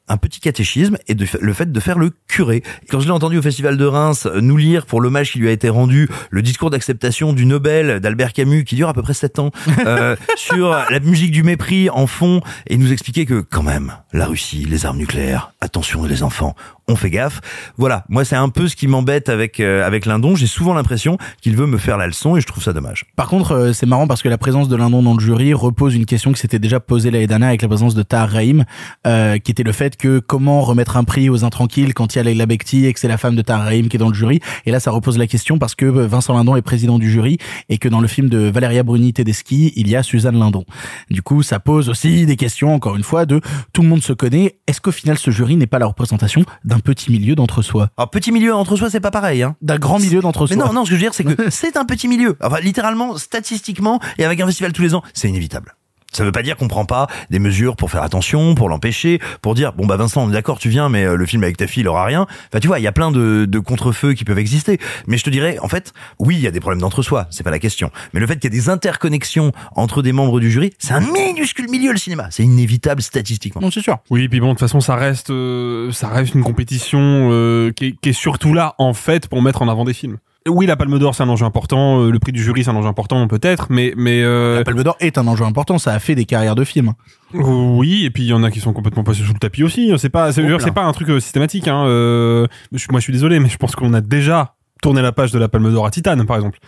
un 0.08 0.16
petit 0.16 0.38
catéchisme 0.38 0.98
et 1.08 1.14
de, 1.14 1.26
le 1.40 1.52
fait 1.52 1.70
de 1.70 1.80
faire 1.80 1.98
le 1.98 2.12
curé. 2.28 2.62
Quand 2.90 3.00
je 3.00 3.06
l'ai 3.06 3.12
entendu 3.12 3.38
au 3.38 3.42
Festival 3.42 3.76
de 3.76 3.84
Reims 3.84 4.26
euh, 4.26 4.40
nous 4.40 4.56
lire 4.56 4.86
pour 4.86 5.00
l'hommage 5.00 5.32
qui 5.32 5.40
lui 5.40 5.48
a 5.48 5.52
été 5.52 5.68
rendu 5.68 6.08
le 6.30 6.42
discours 6.42 6.70
d'acceptation 6.70 7.32
du 7.32 7.44
Nobel 7.44 8.00
d'Albert 8.00 8.32
Camus 8.32 8.64
qui 8.64 8.76
dure 8.76 8.88
à 8.88 8.94
peu 8.94 9.02
près 9.02 9.14
sept 9.14 9.40
ans 9.40 9.50
euh, 9.84 10.16
sur 10.36 10.70
la 10.70 11.00
musique 11.00 11.30
du 11.32 11.42
mépris 11.42 11.90
en 11.90 12.06
fond 12.06 12.40
et 12.68 12.76
nous 12.76 12.92
expliquer 12.92 13.26
que 13.26 13.40
quand 13.40 13.64
même 13.64 13.94
la 14.12 14.26
Russie, 14.26 14.64
les 14.68 14.86
armes 14.86 14.98
nucléaires, 14.98 15.52
attention 15.60 16.04
les 16.04 16.22
enfants, 16.22 16.54
on 16.86 16.94
fait 16.94 17.10
gaffe. 17.10 17.40
Voilà, 17.76 18.04
moi 18.08 18.24
c'est 18.24 18.36
un 18.36 18.48
peu 18.48 18.68
ce 18.68 18.76
qui 18.76 18.86
m'embête 18.86 19.28
avec 19.28 19.60
euh, 19.60 19.84
avec 19.84 20.06
Lindon. 20.06 20.36
J'ai 20.36 20.46
souvent 20.46 20.72
l'impression 20.72 21.18
qu'il 21.40 21.56
veut 21.56 21.66
me 21.66 21.78
faire 21.78 21.98
la 21.98 22.06
leçon 22.06 22.36
et 22.36 22.40
je 22.40 22.46
trouve 22.46 22.62
ça 22.62 22.72
dommage. 22.72 23.06
Par 23.16 23.28
contre, 23.28 23.52
euh, 23.52 23.72
c'est 23.72 23.86
marrant 23.86 24.06
parce 24.06 24.22
que 24.22 24.28
la 24.28 24.38
présence 24.38 24.68
de 24.68 24.76
Lindon 24.76 25.02
dans 25.02 25.14
le 25.14 25.20
jury 25.20 25.52
repose 25.54 25.94
une 25.94 26.06
question 26.06 26.32
qui 26.32 26.40
s'était 26.40 26.58
déjà 26.58 26.78
posée 26.78 27.10
l'année 27.10 27.26
dernière 27.26 27.48
avec 27.48 27.62
la 27.62 27.68
présence 27.68 27.94
de 27.94 28.02
Tahar 28.02 28.30
Rahim, 28.30 28.64
euh, 29.06 29.38
qui 29.38 29.50
était 29.50 29.64
le 29.64 29.72
fait 29.72 29.96
que 29.96 30.20
comment 30.20 30.60
remettre 30.60 30.96
un 30.96 31.04
prix 31.04 31.28
aux 31.28 31.44
intranquilles 31.44 31.92
quand 31.92 32.14
il 32.14 32.18
y 32.18 32.20
a 32.20 32.24
Leila 32.24 32.46
Bekti 32.46 32.86
et 32.86 32.92
que 32.92 33.00
c'est 33.00 33.08
la 33.08 33.18
femme 33.18 33.34
de 33.34 33.42
Tahar 33.42 33.64
Rahim 33.64 33.88
qui 33.88 33.96
est 33.96 34.00
dans 34.00 34.08
le 34.08 34.14
jury. 34.14 34.40
Et 34.64 34.70
là, 34.70 34.78
ça 34.78 34.92
repose 34.92 35.18
la 35.18 35.26
question 35.26 35.58
parce 35.58 35.74
que 35.74 35.86
euh, 35.86 36.06
Vincent 36.06 36.34
Lindon 36.34 36.54
est 36.54 36.62
président 36.62 36.98
du 36.98 37.10
jury 37.10 37.38
et 37.68 37.78
que 37.78 37.88
dans 37.88 38.00
le 38.00 38.08
film 38.08 38.28
de 38.28 38.38
Valeria 38.48 38.84
Bruni 38.84 39.12
Tedeschi, 39.12 39.72
il 39.74 39.88
y 39.88 39.96
a 39.96 40.02
Suzanne 40.02 40.38
Lindon. 40.38 40.64
Du 41.10 41.22
coup, 41.22 41.42
ça 41.42 41.58
pose 41.58 41.88
aussi 41.88 42.26
des 42.26 42.36
questions, 42.36 42.74
encore 42.74 42.94
une 42.96 43.02
fois, 43.02 43.26
de 43.26 43.40
tout 43.72 43.82
le 43.82 43.88
monde 43.88 44.02
se 44.02 44.12
connaît. 44.12 44.58
Est-ce 44.68 44.80
qu'au 44.80 44.92
final, 44.92 45.18
ce 45.18 45.30
jury 45.30 45.47
n'est 45.56 45.66
pas 45.66 45.78
la 45.78 45.86
représentation 45.86 46.44
d'un 46.64 46.80
petit 46.80 47.10
milieu 47.10 47.34
d'entre-soi 47.34 47.90
Alors 47.96 48.10
petit 48.10 48.32
milieu 48.32 48.54
entre 48.54 48.76
soi, 48.76 48.90
c'est 48.90 49.00
pas 49.00 49.10
pareil. 49.10 49.42
Hein. 49.42 49.56
D'un 49.62 49.78
grand 49.78 49.98
milieu 49.98 50.20
d'entre-soi 50.20 50.56
Mais 50.56 50.62
non, 50.62 50.72
non, 50.72 50.84
ce 50.84 50.90
que 50.90 50.96
je 50.96 51.00
veux 51.00 51.04
dire, 51.04 51.14
c'est 51.14 51.24
que 51.24 51.50
c'est 51.50 51.76
un 51.76 51.84
petit 51.84 52.08
milieu. 52.08 52.36
Enfin, 52.42 52.60
littéralement, 52.60 53.16
statistiquement, 53.16 54.00
et 54.18 54.24
avec 54.24 54.40
un 54.40 54.46
festival 54.46 54.72
tous 54.72 54.82
les 54.82 54.94
ans, 54.94 55.02
c'est 55.14 55.28
inévitable. 55.28 55.74
Ça 56.12 56.24
veut 56.24 56.32
pas 56.32 56.42
dire 56.42 56.56
qu'on 56.56 56.68
prend 56.68 56.86
pas 56.86 57.06
des 57.30 57.38
mesures 57.38 57.76
pour 57.76 57.90
faire 57.90 58.02
attention, 58.02 58.54
pour 58.54 58.68
l'empêcher, 58.68 59.20
pour 59.42 59.54
dire 59.54 59.72
bon 59.74 59.86
bah 59.86 59.96
Vincent, 59.96 60.24
on 60.24 60.30
est 60.30 60.32
d'accord, 60.32 60.58
tu 60.58 60.68
viens, 60.70 60.88
mais 60.88 61.04
euh, 61.04 61.16
le 61.16 61.26
film 61.26 61.42
avec 61.44 61.56
ta 61.58 61.66
fille, 61.66 61.82
il 61.82 61.88
aura 61.88 62.04
rien. 62.04 62.26
Enfin, 62.48 62.60
tu 62.60 62.66
vois, 62.66 62.78
il 62.78 62.82
y 62.82 62.86
a 62.86 62.92
plein 62.92 63.10
de, 63.10 63.46
de 63.46 63.58
contre-feux 63.58 64.14
qui 64.14 64.24
peuvent 64.24 64.38
exister. 64.38 64.78
Mais 65.06 65.18
je 65.18 65.24
te 65.24 65.30
dirais, 65.30 65.58
en 65.60 65.68
fait, 65.68 65.92
oui, 66.18 66.36
il 66.36 66.40
y 66.40 66.46
a 66.46 66.50
des 66.50 66.60
problèmes 66.60 66.80
d'entre-soi, 66.80 67.26
c'est 67.30 67.42
pas 67.42 67.50
la 67.50 67.58
question. 67.58 67.90
Mais 68.14 68.20
le 68.20 68.26
fait 68.26 68.36
qu'il 68.36 68.52
y 68.52 68.56
ait 68.56 68.58
des 68.58 68.70
interconnexions 68.70 69.52
entre 69.76 70.02
des 70.02 70.12
membres 70.12 70.40
du 70.40 70.50
jury, 70.50 70.72
c'est 70.78 70.94
un 70.94 71.00
minuscule 71.00 71.70
milieu 71.70 71.92
le 71.92 71.98
cinéma. 71.98 72.28
C'est 72.30 72.42
inévitable 72.42 73.02
statistiquement. 73.02 73.60
Non, 73.60 73.70
c'est 73.70 73.82
sûr. 73.82 73.98
Oui, 74.10 74.28
puis 74.28 74.40
bon, 74.40 74.48
de 74.48 74.52
toute 74.52 74.60
façon, 74.60 74.80
ça 74.80 74.96
reste, 74.96 75.30
euh, 75.30 75.92
ça 75.92 76.08
reste 76.08 76.34
une 76.34 76.42
compétition 76.42 76.98
euh, 77.32 77.70
qui, 77.72 77.86
est, 77.86 77.92
qui 78.00 78.08
est 78.10 78.12
surtout 78.14 78.54
là, 78.54 78.74
en 78.78 78.94
fait, 78.94 79.28
pour 79.28 79.42
mettre 79.42 79.62
en 79.62 79.68
avant 79.68 79.84
des 79.84 79.94
films. 79.94 80.18
Oui, 80.48 80.66
la 80.66 80.76
Palme 80.76 80.98
d'Or, 80.98 81.14
c'est 81.14 81.22
un 81.22 81.28
enjeu 81.28 81.44
important. 81.44 82.00
euh, 82.02 82.10
le 82.10 82.18
prix 82.18 82.32
du 82.32 82.42
jury, 82.42 82.64
c'est 82.64 82.70
un 82.70 82.76
enjeu 82.76 82.88
important, 82.88 83.26
peut-être. 83.28 83.66
Mais, 83.70 83.92
mais 83.96 84.22
euh, 84.22 84.56
La 84.56 84.64
Palme 84.64 84.82
d'Or 84.82 84.96
est 85.00 85.18
un 85.18 85.26
enjeu 85.26 85.44
important. 85.44 85.78
Ça 85.78 85.92
a 85.92 85.98
fait 85.98 86.14
des 86.14 86.24
carrières 86.24 86.54
de 86.54 86.64
films. 86.64 86.94
oui, 87.34 88.04
et 88.04 88.10
puis 88.10 88.24
il 88.24 88.28
y 88.28 88.32
en 88.32 88.42
a 88.42 88.50
qui 88.50 88.60
sont 88.60 88.72
complètement 88.72 89.04
passés 89.04 89.22
sous 89.22 89.32
le 89.32 89.38
tapis 89.38 89.62
aussi. 89.62 89.92
C'est 89.98 90.08
pas, 90.08 90.32
c'est, 90.32 90.42
veux 90.42 90.48
dire, 90.48 90.60
c'est 90.60 90.72
pas 90.72 90.84
un 90.84 90.92
truc 90.92 91.10
euh, 91.10 91.20
systématique. 91.20 91.68
Hein. 91.68 91.84
Euh, 91.86 92.46
moi, 92.90 93.00
je 93.00 93.04
suis 93.04 93.12
désolé, 93.12 93.40
mais 93.40 93.48
je 93.48 93.56
pense 93.56 93.74
qu'on 93.76 93.92
a 93.94 94.00
déjà 94.00 94.54
tourné 94.82 95.02
la 95.02 95.12
page 95.12 95.32
de 95.32 95.38
la 95.38 95.48
Palme 95.48 95.72
d'Or 95.72 95.86
à 95.86 95.90
Titane, 95.90 96.24
par 96.26 96.36
exemple. 96.36 96.58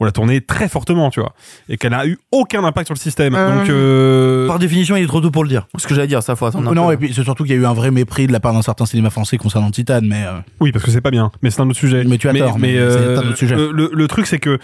On 0.00 0.04
l'a 0.04 0.10
tourné 0.12 0.40
très 0.40 0.68
fortement, 0.68 1.10
tu 1.10 1.20
vois, 1.20 1.34
et 1.68 1.76
qu'elle 1.76 1.94
a 1.94 2.04
eu 2.06 2.18
aucun 2.32 2.64
impact 2.64 2.88
sur 2.88 2.94
le 2.94 2.98
système. 2.98 3.34
Euh, 3.36 3.58
Donc, 3.60 3.68
euh, 3.70 4.46
Par 4.48 4.58
définition, 4.58 4.96
il 4.96 5.04
est 5.04 5.06
trop 5.06 5.20
tôt 5.20 5.30
pour 5.30 5.44
le 5.44 5.48
dire. 5.48 5.66
Ce 5.78 5.86
que 5.86 5.94
j'allais 5.94 6.08
dire, 6.08 6.22
ça 6.22 6.34
faut 6.36 6.46
attendre 6.46 6.68
un 6.68 6.74
non, 6.74 6.88
peu. 6.88 6.94
et 6.94 6.96
puis 6.96 7.12
c'est 7.14 7.22
surtout 7.22 7.44
qu'il 7.44 7.54
y 7.54 7.58
a 7.58 7.60
eu 7.60 7.66
un 7.66 7.74
vrai 7.74 7.90
mépris 7.90 8.26
de 8.26 8.32
la 8.32 8.40
part 8.40 8.52
d'un 8.52 8.62
certain 8.62 8.86
cinéma 8.86 9.10
français 9.10 9.36
concernant 9.36 9.70
Titane, 9.70 10.06
mais 10.06 10.24
euh, 10.26 10.32
Oui, 10.60 10.72
parce 10.72 10.84
que 10.84 10.90
c'est 10.90 11.00
pas 11.00 11.10
bien, 11.12 11.30
mais 11.42 11.50
c'est 11.50 11.60
un 11.62 11.68
autre 11.70 11.78
sujet. 11.78 12.02
Mais 12.04 12.18
tu 12.18 12.28
as 12.28 12.34
tort, 12.34 12.58
mais 12.58 12.74
c'est 12.74 13.16
un 13.18 13.28
autre 13.28 13.36
sujet. 13.36 13.54
euh, 13.54 13.70
Le, 13.72 13.90
le 13.92 14.08
truc, 14.08 14.26
c'est 14.26 14.38
que 14.40 14.58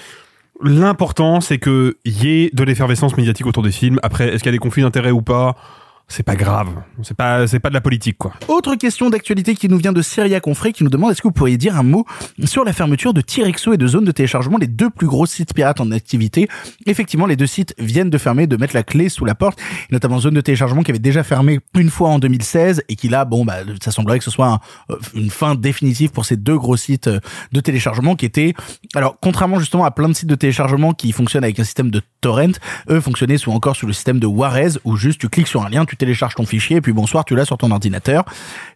l'important, 0.62 1.40
c'est 1.40 1.58
que 1.58 1.96
y 2.04 2.28
ait 2.28 2.50
de 2.52 2.64
l'effervescence 2.64 3.16
médiatique 3.16 3.46
autour 3.46 3.62
des 3.62 3.72
films. 3.72 3.98
Après, 4.02 4.28
est-ce 4.28 4.42
qu'il 4.42 4.46
y 4.46 4.48
a 4.50 4.52
des 4.52 4.58
conflits 4.58 4.82
d'intérêts 4.82 5.10
ou 5.10 5.22
pas? 5.22 5.56
C'est 6.10 6.24
pas 6.24 6.34
grave. 6.34 6.70
C'est 7.04 7.16
pas, 7.16 7.46
c'est 7.46 7.60
pas 7.60 7.68
de 7.68 7.74
la 7.74 7.80
politique, 7.80 8.18
quoi. 8.18 8.32
Autre 8.48 8.74
question 8.74 9.10
d'actualité 9.10 9.54
qui 9.54 9.68
nous 9.68 9.78
vient 9.78 9.92
de 9.92 10.02
Syria 10.02 10.40
Confré 10.40 10.72
qui 10.72 10.82
nous 10.82 10.90
demande 10.90 11.12
est-ce 11.12 11.22
que 11.22 11.28
vous 11.28 11.32
pourriez 11.32 11.56
dire 11.56 11.76
un 11.76 11.84
mot 11.84 12.04
sur 12.44 12.64
la 12.64 12.72
fermeture 12.72 13.14
de 13.14 13.20
Tirexo 13.20 13.74
et 13.74 13.76
de 13.76 13.86
Zone 13.86 14.04
de 14.04 14.10
téléchargement, 14.10 14.58
les 14.58 14.66
deux 14.66 14.90
plus 14.90 15.06
gros 15.06 15.24
sites 15.24 15.54
pirates 15.54 15.80
en 15.80 15.92
activité? 15.92 16.48
Effectivement, 16.86 17.26
les 17.26 17.36
deux 17.36 17.46
sites 17.46 17.76
viennent 17.78 18.10
de 18.10 18.18
fermer, 18.18 18.48
de 18.48 18.56
mettre 18.56 18.74
la 18.74 18.82
clé 18.82 19.08
sous 19.08 19.24
la 19.24 19.36
porte, 19.36 19.60
notamment 19.92 20.18
Zone 20.18 20.34
de 20.34 20.40
téléchargement 20.40 20.82
qui 20.82 20.90
avait 20.90 20.98
déjà 20.98 21.22
fermé 21.22 21.60
une 21.78 21.90
fois 21.90 22.08
en 22.08 22.18
2016 22.18 22.82
et 22.88 22.96
qui 22.96 23.08
là, 23.08 23.24
bon, 23.24 23.44
bah, 23.44 23.58
ça 23.80 23.92
semblerait 23.92 24.18
que 24.18 24.24
ce 24.24 24.32
soit 24.32 24.58
euh, 24.90 24.96
une 25.14 25.30
fin 25.30 25.54
définitive 25.54 26.10
pour 26.10 26.24
ces 26.24 26.36
deux 26.36 26.58
gros 26.58 26.76
sites 26.76 27.06
euh, 27.06 27.20
de 27.52 27.60
téléchargement 27.60 28.16
qui 28.16 28.26
étaient, 28.26 28.54
alors, 28.96 29.16
contrairement 29.22 29.60
justement 29.60 29.84
à 29.84 29.92
plein 29.92 30.08
de 30.08 30.14
sites 30.14 30.28
de 30.28 30.34
téléchargement 30.34 30.92
qui 30.92 31.12
fonctionnent 31.12 31.44
avec 31.44 31.60
un 31.60 31.64
système 31.64 31.92
de 31.92 32.02
torrent, 32.20 32.58
eux 32.90 33.00
fonctionnaient 33.00 33.38
sous 33.38 33.52
encore 33.52 33.76
sous 33.76 33.86
le 33.86 33.92
système 33.92 34.18
de 34.18 34.26
Warez 34.26 34.70
où 34.84 34.96
juste 34.96 35.20
tu 35.20 35.28
cliques 35.28 35.46
sur 35.46 35.62
un 35.62 35.68
lien, 35.68 35.84
tu 35.84 35.99
télécharges 36.00 36.34
ton 36.34 36.44
fichier 36.46 36.76
et 36.78 36.80
puis 36.80 36.92
bonsoir, 36.92 37.24
tu 37.24 37.36
l'as 37.36 37.44
sur 37.44 37.56
ton 37.58 37.70
ordinateur. 37.70 38.24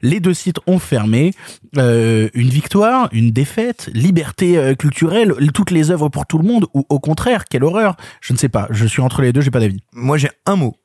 Les 0.02 0.20
deux 0.20 0.34
sites 0.34 0.58
ont 0.66 0.78
fermé. 0.78 1.32
Euh, 1.76 2.28
une 2.34 2.48
victoire, 2.50 3.08
une 3.12 3.30
défaite, 3.32 3.90
liberté 3.92 4.56
euh, 4.58 4.74
culturelle, 4.74 5.34
toutes 5.52 5.70
les 5.72 5.90
œuvres 5.90 6.08
pour 6.08 6.26
tout 6.26 6.38
le 6.38 6.46
monde 6.46 6.66
ou 6.74 6.84
au 6.88 7.00
contraire, 7.00 7.44
quelle 7.50 7.64
horreur 7.64 7.96
Je 8.20 8.32
ne 8.32 8.38
sais 8.38 8.48
pas. 8.48 8.68
Je 8.70 8.86
suis 8.86 9.02
entre 9.02 9.22
les 9.22 9.32
deux, 9.32 9.40
j'ai 9.40 9.50
pas 9.50 9.60
d'avis. 9.60 9.82
Moi, 9.92 10.16
j'ai 10.18 10.30
un 10.46 10.56
mot. 10.56 10.76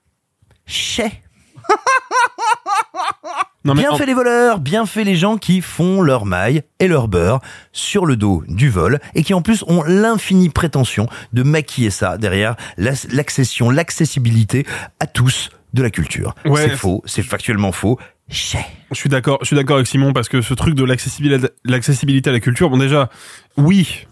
Chais. 0.66 1.12
Non, 3.66 3.76
bien 3.76 3.92
en- 3.92 3.98
fait 3.98 4.06
les 4.06 4.14
voleurs, 4.14 4.60
bien 4.62 4.86
fait 4.86 5.04
les 5.04 5.16
gens 5.18 5.38
qui 5.38 5.60
font 5.62 6.02
leur 6.02 6.26
maille 6.26 6.62
et 6.80 6.88
leur 6.88 7.10
beurre 7.10 7.42
sur 7.74 8.06
le 8.06 8.16
dos 8.16 8.42
du 8.48 8.70
vol 8.70 9.00
et 9.16 9.24
qui 9.24 9.34
en 9.34 9.42
plus 9.42 9.66
ont 9.68 9.84
l'infinie 9.84 10.50
prétention 10.50 11.08
de 11.34 11.44
maquiller 11.44 11.90
ça 11.90 12.18
derrière 12.18 12.56
l'accession, 12.78 13.70
l'accessibilité 13.70 14.66
à 15.02 15.08
tous 15.08 15.50
de 15.74 15.84
la 15.84 15.90
culture. 15.90 16.36
Ouais. 16.46 16.64
c'est 16.64 16.76
faux, 16.76 17.02
c'est 17.06 17.24
factuellement 17.24 17.72
faux. 17.72 18.00
Je 18.30 18.58
suis 18.94 19.10
d'accord, 19.10 19.40
je 19.42 19.48
suis 19.48 19.56
d'accord 19.56 19.78
avec 19.78 19.88
Simon 19.88 20.14
parce 20.14 20.30
que 20.30 20.42
ce 20.42 20.54
truc 20.54 20.76
de 20.76 20.84
l'accessibilité, 20.84 21.48
l'accessibilité 21.66 22.30
à 22.30 22.34
la 22.34 22.40
culture, 22.40 22.70
bon 22.70 22.78
déjà, 22.78 23.10
oui, 23.58 24.06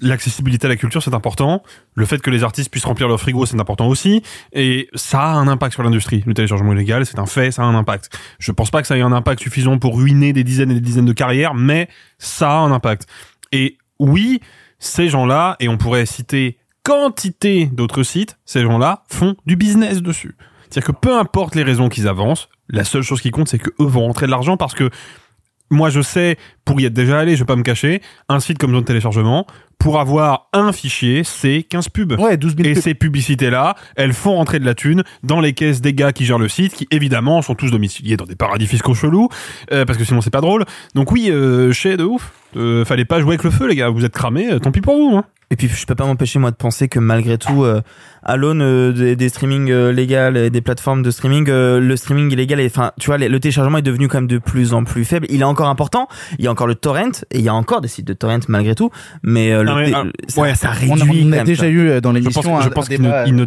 l'accessibilité 0.00 0.66
à 0.66 0.68
la 0.68 0.76
culture 0.76 1.02
c'est 1.02 1.14
important. 1.14 1.62
Le 1.94 2.04
fait 2.04 2.20
que 2.20 2.30
les 2.30 2.44
artistes 2.44 2.70
puissent 2.70 2.84
remplir 2.84 3.08
leur 3.08 3.20
frigo 3.20 3.46
c'est 3.46 3.58
important 3.58 3.88
aussi, 3.88 4.22
et 4.52 4.88
ça 4.94 5.22
a 5.22 5.34
un 5.34 5.48
impact 5.48 5.74
sur 5.74 5.82
l'industrie. 5.82 6.22
Le 6.26 6.34
téléchargement 6.34 6.72
illégal 6.72 7.06
c'est 7.06 7.18
un 7.18 7.26
fait, 7.26 7.50
ça 7.50 7.62
a 7.62 7.64
un 7.64 7.74
impact. 7.74 8.10
Je 8.38 8.52
pense 8.52 8.70
pas 8.70 8.82
que 8.82 8.88
ça 8.88 8.96
ait 8.96 9.02
un 9.02 9.12
impact 9.12 9.40
suffisant 9.40 9.78
pour 9.78 9.96
ruiner 9.96 10.32
des 10.32 10.44
dizaines 10.44 10.70
et 10.70 10.74
des 10.74 10.80
dizaines 10.80 11.06
de 11.06 11.12
carrières, 11.12 11.54
mais 11.54 11.88
ça 12.18 12.50
a 12.50 12.56
un 12.56 12.72
impact. 12.72 13.06
Et 13.52 13.78
oui, 13.98 14.40
ces 14.78 15.08
gens-là, 15.08 15.56
et 15.60 15.68
on 15.68 15.78
pourrait 15.78 16.06
citer 16.06 16.58
quantité 16.82 17.66
d'autres 17.66 18.02
sites, 18.02 18.38
ces 18.44 18.62
gens-là 18.62 19.04
font 19.08 19.36
du 19.46 19.56
business 19.56 20.02
dessus. 20.02 20.36
C'est-à-dire 20.72 20.94
que 20.94 20.98
peu 20.98 21.18
importe 21.18 21.54
les 21.54 21.62
raisons 21.62 21.88
qu'ils 21.90 22.08
avancent, 22.08 22.48
la 22.70 22.84
seule 22.84 23.02
chose 23.02 23.20
qui 23.20 23.30
compte, 23.30 23.48
c'est 23.48 23.58
que 23.58 23.70
eux 23.80 23.86
vont 23.86 24.06
rentrer 24.06 24.24
de 24.26 24.30
l'argent 24.30 24.56
parce 24.56 24.74
que 24.74 24.88
moi, 25.70 25.88
je 25.88 26.02
sais, 26.02 26.36
pour 26.64 26.80
y 26.80 26.84
être 26.84 26.92
déjà 26.92 27.18
allé, 27.18 27.34
je 27.34 27.40
vais 27.40 27.46
pas 27.46 27.56
me 27.56 27.62
cacher, 27.62 28.02
un 28.28 28.40
site 28.40 28.58
comme 28.58 28.72
zone 28.72 28.80
de 28.80 28.86
téléchargement, 28.86 29.46
pour 29.78 29.98
avoir 29.98 30.48
un 30.52 30.70
fichier, 30.70 31.24
c'est 31.24 31.62
15 31.62 31.88
pubs. 31.88 32.12
Ouais, 32.20 32.36
12 32.36 32.56
000 32.56 32.68
Et 32.68 32.74
pubs. 32.74 32.82
ces 32.82 32.94
publicités-là, 32.94 33.74
elles 33.96 34.12
font 34.12 34.34
rentrer 34.36 34.60
de 34.60 34.66
la 34.66 34.74
thune 34.74 35.02
dans 35.22 35.40
les 35.40 35.54
caisses 35.54 35.80
des 35.80 35.94
gars 35.94 36.12
qui 36.12 36.24
gèrent 36.26 36.38
le 36.38 36.48
site, 36.48 36.74
qui 36.74 36.86
évidemment 36.90 37.40
sont 37.42 37.54
tous 37.54 37.70
domiciliés 37.70 38.16
dans 38.16 38.26
des 38.26 38.36
paradis 38.36 38.66
fiscaux 38.66 38.94
chelous, 38.94 39.28
euh, 39.72 39.84
parce 39.84 39.98
que 39.98 40.04
sinon 40.04 40.20
c'est 40.20 40.30
pas 40.30 40.42
drôle. 40.42 40.64
Donc 40.94 41.10
oui, 41.10 41.30
euh, 41.30 41.72
chez 41.72 41.96
de 41.96 42.04
ouf. 42.04 42.32
Euh, 42.56 42.84
fallait 42.84 43.06
pas 43.06 43.20
jouer 43.20 43.30
avec 43.30 43.44
le 43.44 43.50
feu, 43.50 43.66
les 43.66 43.76
gars. 43.76 43.88
Vous 43.88 44.04
êtes 44.04 44.12
cramés, 44.12 44.52
euh, 44.52 44.58
tant 44.58 44.72
pis 44.72 44.82
pour 44.82 44.96
vous. 44.96 45.16
Hein. 45.16 45.24
Et 45.52 45.56
puis 45.56 45.68
je 45.68 45.84
peux 45.84 45.94
pas 45.94 46.06
m'empêcher 46.06 46.38
moi 46.38 46.50
de 46.50 46.56
penser 46.56 46.88
que 46.88 46.98
malgré 46.98 47.36
tout, 47.36 47.62
euh, 47.62 47.82
à 48.22 48.36
l'aune 48.38 48.62
euh, 48.62 48.90
des, 48.92 49.16
des 49.16 49.28
streamings 49.28 49.70
euh, 49.70 49.92
légales 49.92 50.38
et 50.38 50.48
des 50.48 50.62
plateformes 50.62 51.02
de 51.02 51.10
streaming, 51.10 51.44
euh, 51.50 51.78
le 51.78 51.94
streaming 51.96 52.32
illégal, 52.32 52.58
est- 52.58 52.66
enfin 52.66 52.92
tu 52.98 53.06
vois, 53.08 53.18
les- 53.18 53.28
le 53.28 53.38
téléchargement 53.38 53.76
est 53.76 53.82
devenu 53.82 54.08
quand 54.08 54.16
même 54.18 54.28
de 54.28 54.38
plus 54.38 54.72
en 54.72 54.82
plus 54.84 55.04
faible. 55.04 55.26
Il 55.28 55.42
est 55.42 55.44
encore 55.44 55.68
important. 55.68 56.08
Il 56.38 56.44
y 56.44 56.48
a 56.48 56.50
encore 56.50 56.66
le 56.66 56.74
torrent 56.74 57.10
et 57.30 57.38
il 57.38 57.42
y 57.44 57.48
a 57.50 57.54
encore 57.54 57.82
des 57.82 57.88
sites 57.88 58.06
de 58.06 58.14
torrent 58.14 58.38
malgré 58.48 58.74
tout, 58.74 58.88
mais 59.22 59.52
euh, 59.52 59.62
Non, 59.62 59.76
le 59.76 59.82
mais, 59.82 59.92
ah, 59.94 60.04
ça, 60.28 60.40
ouais, 60.40 60.54
ça 60.54 60.70
On, 60.70 60.94
réduit. 60.94 61.22
a- 61.22 61.26
on 61.26 61.32
a 61.32 61.36
même, 61.36 61.44
déjà 61.44 61.68
eu 61.68 62.00
dans 62.00 62.10
Je 62.12 62.14
l'émission 62.18 62.40
pense, 62.42 62.64
je 62.64 62.68
pense 62.70 62.88
qu'il 62.88 62.96
débat. 63.02 63.24
ne, 63.24 63.28
il 63.28 63.36
ne- 63.36 63.44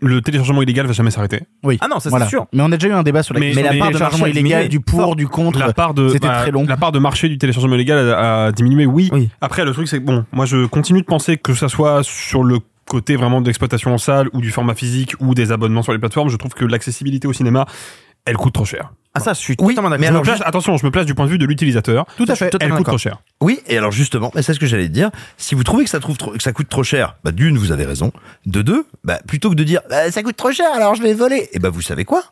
le 0.00 0.20
téléchargement 0.20 0.60
illégal 0.60 0.84
va 0.86 0.92
jamais 0.92 1.10
s'arrêter. 1.10 1.40
Oui. 1.62 1.78
Ah 1.80 1.86
non, 1.88 1.94
ça 1.96 2.00
c'est 2.02 2.08
Voilà. 2.10 2.26
sûr. 2.28 2.46
Mais 2.52 2.60
on 2.62 2.70
a 2.70 2.76
déjà 2.76 2.88
eu 2.88 2.92
un 2.92 3.02
débat 3.02 3.22
sur 3.22 3.32
la 3.32 3.40
Mais- 3.40 3.46
question 3.46 3.62
mais 3.62 3.68
la 3.68 3.72
du 3.72 3.78
part 3.78 3.88
de 3.88 3.92
téléchargement 3.94 4.26
marché 4.26 4.36
a 4.36 4.40
illégal, 4.40 4.68
du 4.68 4.80
pour, 4.80 5.00
fort. 5.00 5.16
du 5.16 5.26
contre. 5.26 5.58
La 5.58 5.72
part 5.72 5.94
de 5.94 6.08
C'était 6.10 6.28
bah, 6.28 6.42
très 6.42 6.50
long. 6.50 6.66
La 6.68 6.76
part 6.76 6.92
de 6.92 6.98
marché 6.98 7.30
du 7.30 7.38
téléchargement 7.38 7.76
illégal 7.76 8.10
a, 8.10 8.46
a 8.46 8.52
diminué, 8.52 8.84
oui. 8.84 9.08
Oui. 9.12 9.30
Après, 9.40 9.64
le 9.64 9.72
truc 9.72 9.88
c'est 9.88 9.98
que 10.00 10.04
bon, 10.04 10.26
moi 10.32 10.44
je 10.44 10.66
continue 10.66 11.00
de 11.00 11.06
penser 11.06 11.38
que 11.52 11.58
ça 11.58 11.68
soit 11.68 12.02
sur 12.02 12.42
le 12.42 12.58
côté 12.88 13.16
vraiment 13.16 13.40
de 13.40 13.46
l'exploitation 13.46 13.92
en 13.94 13.98
salle 13.98 14.28
ou 14.32 14.40
du 14.40 14.50
format 14.50 14.74
physique 14.74 15.14
ou 15.20 15.34
des 15.34 15.52
abonnements 15.52 15.82
sur 15.82 15.92
les 15.92 15.98
plateformes, 15.98 16.28
je 16.28 16.36
trouve 16.36 16.54
que 16.54 16.64
l'accessibilité 16.64 17.26
au 17.28 17.32
cinéma, 17.32 17.66
elle 18.24 18.36
coûte 18.36 18.54
trop 18.54 18.64
cher. 18.64 18.92
Ah 19.14 19.20
ça, 19.20 19.32
je 19.32 19.38
suis 19.38 19.56
Oui, 19.60 19.74
totalement 19.74 19.88
mais 19.90 19.96
d'accord. 19.98 20.06
Je 20.06 20.10
me 20.12 20.14
alors, 20.16 20.22
place- 20.24 20.36
juste- 20.38 20.48
attention, 20.48 20.76
je 20.76 20.84
me 20.84 20.90
place 20.90 21.06
du 21.06 21.14
point 21.14 21.24
de 21.26 21.30
vue 21.30 21.38
de 21.38 21.46
l'utilisateur. 21.46 22.04
Tout 22.16 22.26
à 22.28 22.34
fait. 22.36 22.54
Elle 22.60 22.70
coûte 22.74 22.84
trop 22.86 22.98
cher. 22.98 23.18
Oui, 23.40 23.60
et 23.66 23.78
alors 23.78 23.90
justement, 23.92 24.30
c'est 24.34 24.52
ce 24.54 24.60
que 24.60 24.66
j'allais 24.66 24.88
dire. 24.90 25.10
Si 25.38 25.54
vous 25.54 25.62
trouvez 25.64 25.84
que 25.84 25.90
ça, 25.90 26.00
trouve 26.00 26.16
trop- 26.18 26.32
que 26.32 26.42
ça 26.42 26.52
coûte 26.52 26.68
trop 26.68 26.82
cher, 26.82 27.16
bah 27.24 27.32
d'une, 27.32 27.56
vous 27.56 27.72
avez 27.72 27.86
raison. 27.86 28.12
De 28.44 28.60
deux, 28.62 28.86
bah, 29.04 29.18
plutôt 29.26 29.48
que 29.50 29.54
de 29.54 29.64
dire 29.64 29.80
bah, 29.88 30.10
ça 30.10 30.22
coûte 30.22 30.36
trop 30.36 30.52
cher, 30.52 30.66
alors 30.74 30.94
je 30.96 31.02
vais 31.02 31.14
voler, 31.14 31.48
et 31.52 31.58
bah 31.58 31.70
vous 31.70 31.80
savez 31.82 32.04
quoi? 32.04 32.22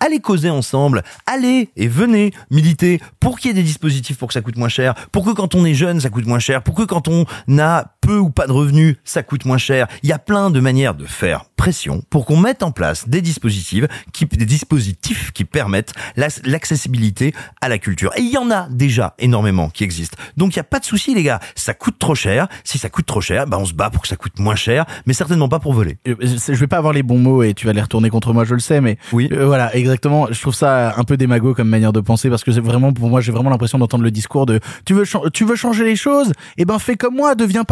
Allez 0.00 0.18
causer 0.18 0.50
ensemble, 0.50 1.02
allez 1.24 1.70
et 1.76 1.86
venez 1.86 2.32
militer 2.50 3.00
pour 3.20 3.38
qu'il 3.38 3.50
y 3.50 3.52
ait 3.52 3.54
des 3.54 3.62
dispositifs 3.62 4.18
pour 4.18 4.28
que 4.28 4.34
ça 4.34 4.40
coûte 4.40 4.56
moins 4.56 4.68
cher, 4.68 4.94
pour 5.12 5.24
que 5.24 5.30
quand 5.30 5.54
on 5.54 5.64
est 5.64 5.72
jeune 5.74 6.00
ça 6.00 6.10
coûte 6.10 6.26
moins 6.26 6.40
cher, 6.40 6.62
pour 6.62 6.74
que 6.74 6.82
quand 6.82 7.06
on 7.06 7.24
a 7.58 7.93
peu 8.04 8.18
ou 8.18 8.30
pas 8.30 8.46
de 8.46 8.52
revenus 8.52 8.96
ça 9.04 9.22
coûte 9.22 9.44
moins 9.44 9.58
cher. 9.58 9.86
Il 10.02 10.08
y 10.08 10.12
a 10.12 10.18
plein 10.18 10.50
de 10.50 10.60
manières 10.60 10.94
de 10.94 11.06
faire 11.06 11.44
pression 11.56 12.02
pour 12.10 12.26
qu'on 12.26 12.36
mette 12.36 12.62
en 12.62 12.70
place 12.72 13.08
des 13.08 13.20
dispositifs 13.22 13.84
qui, 14.12 14.26
des 14.26 14.44
dispositifs 14.46 15.32
qui 15.32 15.44
permettent 15.44 15.92
la- 16.16 16.28
l'accessibilité 16.44 17.34
à 17.60 17.68
la 17.68 17.78
culture. 17.78 18.10
Et 18.16 18.20
il 18.22 18.30
y 18.32 18.38
en 18.38 18.50
a 18.50 18.68
déjà 18.70 19.14
énormément 19.18 19.68
qui 19.70 19.84
existent. 19.84 20.16
Donc 20.36 20.54
il 20.54 20.56
y 20.56 20.60
a 20.60 20.64
pas 20.64 20.80
de 20.80 20.84
souci 20.84 21.14
les 21.14 21.22
gars, 21.22 21.40
ça 21.54 21.74
coûte 21.74 21.98
trop 21.98 22.14
cher. 22.14 22.48
Si 22.64 22.78
ça 22.78 22.88
coûte 22.88 23.06
trop 23.06 23.20
cher, 23.20 23.46
bah 23.46 23.58
on 23.60 23.64
se 23.64 23.74
bat 23.74 23.90
pour 23.90 24.02
que 24.02 24.08
ça 24.08 24.16
coûte 24.16 24.38
moins 24.38 24.54
cher, 24.56 24.84
mais 25.06 25.12
certainement 25.12 25.48
pas 25.48 25.58
pour 25.58 25.72
voler. 25.72 25.98
Euh, 26.08 26.14
Je 26.20 26.52
vais 26.54 26.66
pas 26.66 26.78
avoir 26.78 26.92
les 26.92 27.02
bons 27.02 27.18
mots 27.18 27.42
et 27.42 27.54
tu 27.54 27.66
vas 27.66 27.72
les 27.72 27.80
retourner 27.80 28.10
contre 28.10 28.32
moi, 28.32 28.44
je 28.44 28.54
le 28.54 28.60
sais, 28.60 28.80
mais 28.80 28.98
Oui. 29.12 29.28
euh, 29.32 29.46
voilà, 29.46 29.74
exactement. 29.76 30.26
Je 30.30 30.40
trouve 30.40 30.54
ça 30.54 30.94
un 30.96 31.04
peu 31.04 31.16
démago 31.16 31.54
comme 31.54 31.68
manière 31.68 31.92
de 31.92 32.00
penser 32.00 32.28
parce 32.30 32.44
que 32.44 32.52
c'est 32.52 32.60
vraiment 32.60 32.92
pour 32.92 33.08
moi, 33.08 33.20
j'ai 33.20 33.32
vraiment 33.32 33.50
l'impression 33.50 33.78
d'entendre 33.78 34.04
le 34.04 34.10
discours 34.10 34.46
de 34.46 34.60
tu 34.84 34.94
veux 34.94 35.04
tu 35.32 35.44
veux 35.44 35.56
changer 35.56 35.84
les 35.84 35.96
choses, 35.96 36.32
eh 36.58 36.64
ben 36.64 36.78
fais 36.78 36.96
comme 36.96 37.14
moi, 37.14 37.34
deviens 37.34 37.64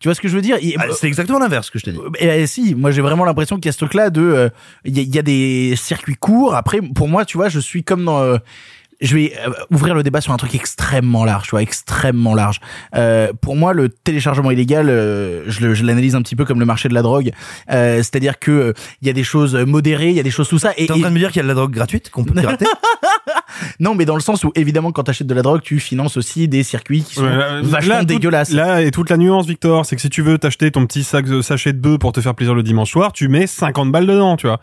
Tu 0.00 0.08
vois 0.08 0.14
ce 0.14 0.20
que 0.20 0.28
je 0.28 0.34
veux 0.36 0.42
dire? 0.42 0.56
Et- 0.60 0.74
Ah, 0.78 0.86
c'est 0.98 1.06
exactement 1.06 1.38
l'inverse 1.38 1.70
que 1.70 1.78
je 1.78 1.84
t'ai 1.84 1.92
dit. 1.92 1.98
Eh, 2.18 2.26
eh, 2.42 2.46
si, 2.46 2.74
moi 2.74 2.90
j'ai 2.90 3.02
vraiment 3.02 3.24
l'impression 3.24 3.56
qu'il 3.56 3.66
y 3.66 3.68
a 3.68 3.72
ce 3.72 3.78
truc-là 3.78 4.10
de, 4.10 4.20
euh, 4.20 4.48
il 4.84 4.96
y, 4.96 5.00
a- 5.00 5.02
il 5.02 5.14
y 5.14 5.18
a 5.18 5.22
des 5.22 5.74
circuits 5.76 6.16
courts. 6.16 6.54
Après, 6.54 6.80
pour 6.80 7.08
moi, 7.08 7.24
tu 7.24 7.36
vois, 7.36 7.48
je 7.48 7.60
suis 7.60 7.84
comme 7.84 8.04
dans. 8.04 8.20
euh, 8.20 8.38
je 9.02 9.14
vais 9.16 9.32
euh, 9.46 9.50
ouvrir 9.70 9.94
le 9.94 10.02
débat 10.02 10.20
sur 10.20 10.30
un 10.34 10.36
truc 10.36 10.54
extrêmement 10.54 11.24
large, 11.24 11.44
tu 11.44 11.50
vois, 11.52 11.62
extrêmement 11.62 12.34
large. 12.34 12.60
Euh, 12.94 13.32
pour 13.40 13.56
moi, 13.56 13.72
le 13.72 13.88
téléchargement 13.88 14.50
illégal, 14.50 14.90
euh, 14.90 15.44
je 15.48 15.84
l'analyse 15.86 16.14
un 16.14 16.20
petit 16.20 16.36
peu 16.36 16.44
comme 16.44 16.60
le 16.60 16.66
marché 16.66 16.90
de 16.90 16.92
la 16.94 17.00
drogue. 17.00 17.30
Euh, 17.70 17.96
C'est-à-dire 17.98 18.38
que 18.38 18.50
euh, 18.50 18.72
il 19.00 19.06
y 19.06 19.10
a 19.10 19.14
des 19.14 19.24
choses 19.24 19.56
modérées, 19.56 20.10
il 20.10 20.16
y 20.16 20.20
a 20.20 20.22
des 20.22 20.30
choses 20.30 20.48
tout 20.50 20.58
ça. 20.58 20.72
Et, 20.76 20.84
T'es 20.86 20.92
en 20.92 20.96
et- 20.96 21.00
train 21.00 21.08
de 21.08 21.14
me 21.14 21.18
dire 21.18 21.28
qu'il 21.32 21.38
y 21.38 21.40
a 21.40 21.44
de 21.44 21.48
la 21.48 21.54
drogue 21.54 21.72
gratuite 21.72 22.10
qu'on 22.10 22.24
peut 22.24 22.34
pirater 22.38 22.66
non, 23.78 23.94
mais 23.94 24.04
dans 24.04 24.14
le 24.14 24.20
sens 24.20 24.44
où 24.44 24.52
évidemment, 24.54 24.92
quand 24.92 25.04
t'achètes 25.04 25.26
de 25.26 25.34
la 25.34 25.42
drogue, 25.42 25.60
tu 25.62 25.78
finances 25.80 26.16
aussi 26.16 26.48
des 26.48 26.62
circuits 26.62 27.02
qui 27.02 27.14
sont 27.14 27.24
Ouais, 27.24 27.36
là, 27.36 27.60
vachement 27.62 27.94
là, 27.96 28.04
dégueulasses. 28.04 28.52
Là 28.52 28.82
est 28.82 28.90
toute 28.90 29.10
la 29.10 29.16
nuance, 29.16 29.46
Victor, 29.46 29.86
c'est 29.86 29.96
que 29.96 30.02
si 30.02 30.10
tu 30.10 30.22
veux 30.22 30.38
t'acheter 30.38 30.70
ton 30.70 30.86
petit 30.86 31.04
sac 31.04 31.26
de 31.26 31.42
sachet 31.42 31.72
de 31.72 31.78
bœuf 31.78 31.98
pour 31.98 32.12
te 32.12 32.20
faire 32.20 32.34
plaisir 32.34 32.54
le 32.54 32.62
dimanche 32.62 32.90
soir, 32.90 33.12
tu 33.12 33.28
mets 33.28 33.46
50 33.46 33.90
balles 33.92 34.06
dedans, 34.06 34.36
tu 34.36 34.46
vois. 34.46 34.60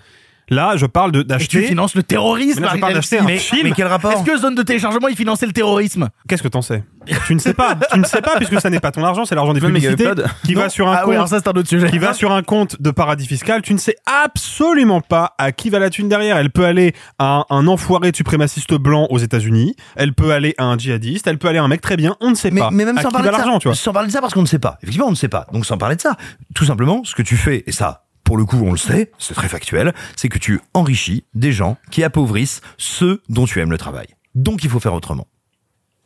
Là, 0.50 0.74
je 0.78 0.86
parle 0.86 1.12
de 1.12 1.20
Et 1.20 1.24
tu 1.24 1.28
d'acheter. 1.28 1.62
finances 1.64 1.96
le 1.96 2.04
terrorisme. 2.04 2.62
Mais 2.62 2.68
là, 2.68 2.74
je 2.76 2.80
parle 2.80 2.94
d'acheter 2.94 3.20
un 3.20 3.24
Mais- 3.24 3.38
film. 3.38 3.64
Mais 3.66 3.72
quel 3.74 3.88
rapport 3.88 4.12
Est-ce 4.12 4.24
que 4.24 4.38
zone 4.38 4.56
de 4.56 4.64
téléchargement, 4.64 5.08
il 5.10 5.16
finançait 5.18 5.46
le 5.46 5.52
terrorisme 5.52 6.08
Qu'est-ce 6.28 6.42
que 6.44 6.48
t'en 6.48 6.62
sais 6.62 6.84
Tu 7.26 7.36
ne 7.36 7.40
sais 7.40 7.54
pas. 7.54 7.76
tu 7.92 8.00
ne 8.00 8.06
sais 8.06 8.22
pas 8.22 8.36
puisque 8.38 8.60
ça 8.62 8.70
n'est 8.70 8.80
pas 8.80 8.92
ton 8.92 9.04
argent, 9.04 9.26
c'est 9.26 9.36
l'argent 9.36 9.54
des 9.54 9.60
publicités 9.62 10.06
qui 10.46 10.56
Non. 10.56 10.62
va 10.62 10.70
sur 10.70 10.88
un 10.88 10.94
Ah 10.94 10.98
compte. 11.00 11.10
oui, 11.10 11.16
alors 11.16 11.28
ça 11.28 11.40
c'est 11.40 11.48
un 11.48 11.52
autre 11.54 11.68
sujet. 11.70 11.90
qui 11.90 12.00
va 12.00 12.14
sur 12.14 12.32
un 12.32 12.44
compte 12.44 12.82
de 12.82 12.92
paradis 12.92 13.28
fiscal, 13.28 13.62
tu 13.62 13.74
ne 13.74 13.78
sais 13.78 13.96
absolument 14.06 15.02
pas 15.02 15.34
à 15.38 15.52
qui 15.52 15.70
va 15.70 15.80
la 15.80 15.90
thune 15.90 16.10
derrière. 16.10 16.38
Elle 16.38 16.50
peut 16.52 16.66
aller 16.66 16.94
à 17.20 17.40
un, 17.40 17.46
un 17.50 17.68
enfoiré 17.68 18.12
de 18.12 18.16
suprémaciste 18.16 18.74
blanc 18.74 19.08
aux 19.10 19.18
États-Unis, 19.20 19.76
elle 19.96 20.14
peut 20.14 20.32
aller 20.32 20.54
à 20.58 20.66
un 20.66 20.78
djihadiste, 20.78 21.28
elle 21.28 21.38
peut 21.38 21.48
aller 21.48 21.60
à 21.60 21.64
un 21.64 21.68
mec 21.68 21.82
très 21.82 21.98
bien, 21.98 22.16
on 22.22 22.30
ne 22.30 22.36
sait 22.36 22.52
mais, 22.52 22.62
pas. 22.62 22.70
mais 22.72 22.86
même 22.86 22.98
à 22.98 23.02
sans 23.02 23.10
qui 23.10 23.14
parler 23.14 23.30
va 23.30 23.38
de 23.38 23.44
ça, 23.44 23.60
tu 23.60 23.68
vois. 23.68 23.76
sans 23.76 23.94
parler 23.94 24.08
de 24.08 24.14
ça 24.14 24.22
parce 24.22 24.34
qu'on 24.34 24.42
ne 24.42 24.48
sait 24.48 24.60
pas. 24.60 24.78
Effectivement, 24.82 25.08
on 25.08 25.12
ne 25.12 25.16
sait 25.16 25.28
pas. 25.30 25.46
Donc 25.54 25.66
sans 25.66 25.78
parler 25.78 25.96
de 25.96 26.02
ça, 26.02 26.16
tout 26.56 26.66
simplement, 26.66 27.04
ce 27.04 27.16
que 27.16 27.22
tu 27.22 27.36
fais, 27.38 27.64
et 27.68 27.72
ça, 27.72 28.04
pour 28.28 28.38
le 28.38 28.44
coup, 28.44 28.58
on 28.58 28.72
le 28.72 28.78
sait, 28.78 29.10
c'est 29.20 29.36
très 29.36 29.48
factuel, 29.48 29.94
c'est 30.18 30.28
que 30.28 30.38
tu 30.38 30.60
enrichis 30.74 31.24
des 31.34 31.54
gens 31.54 31.78
qui 31.92 32.04
appauvrissent 32.04 32.60
ceux 32.78 33.22
dont 33.30 33.46
tu 33.46 33.62
aimes 33.62 33.72
le 33.72 33.78
travail. 33.78 34.08
Donc 34.36 34.66
il 34.66 34.70
faut 34.70 34.82
faire 34.82 34.94
autrement. 34.94 35.28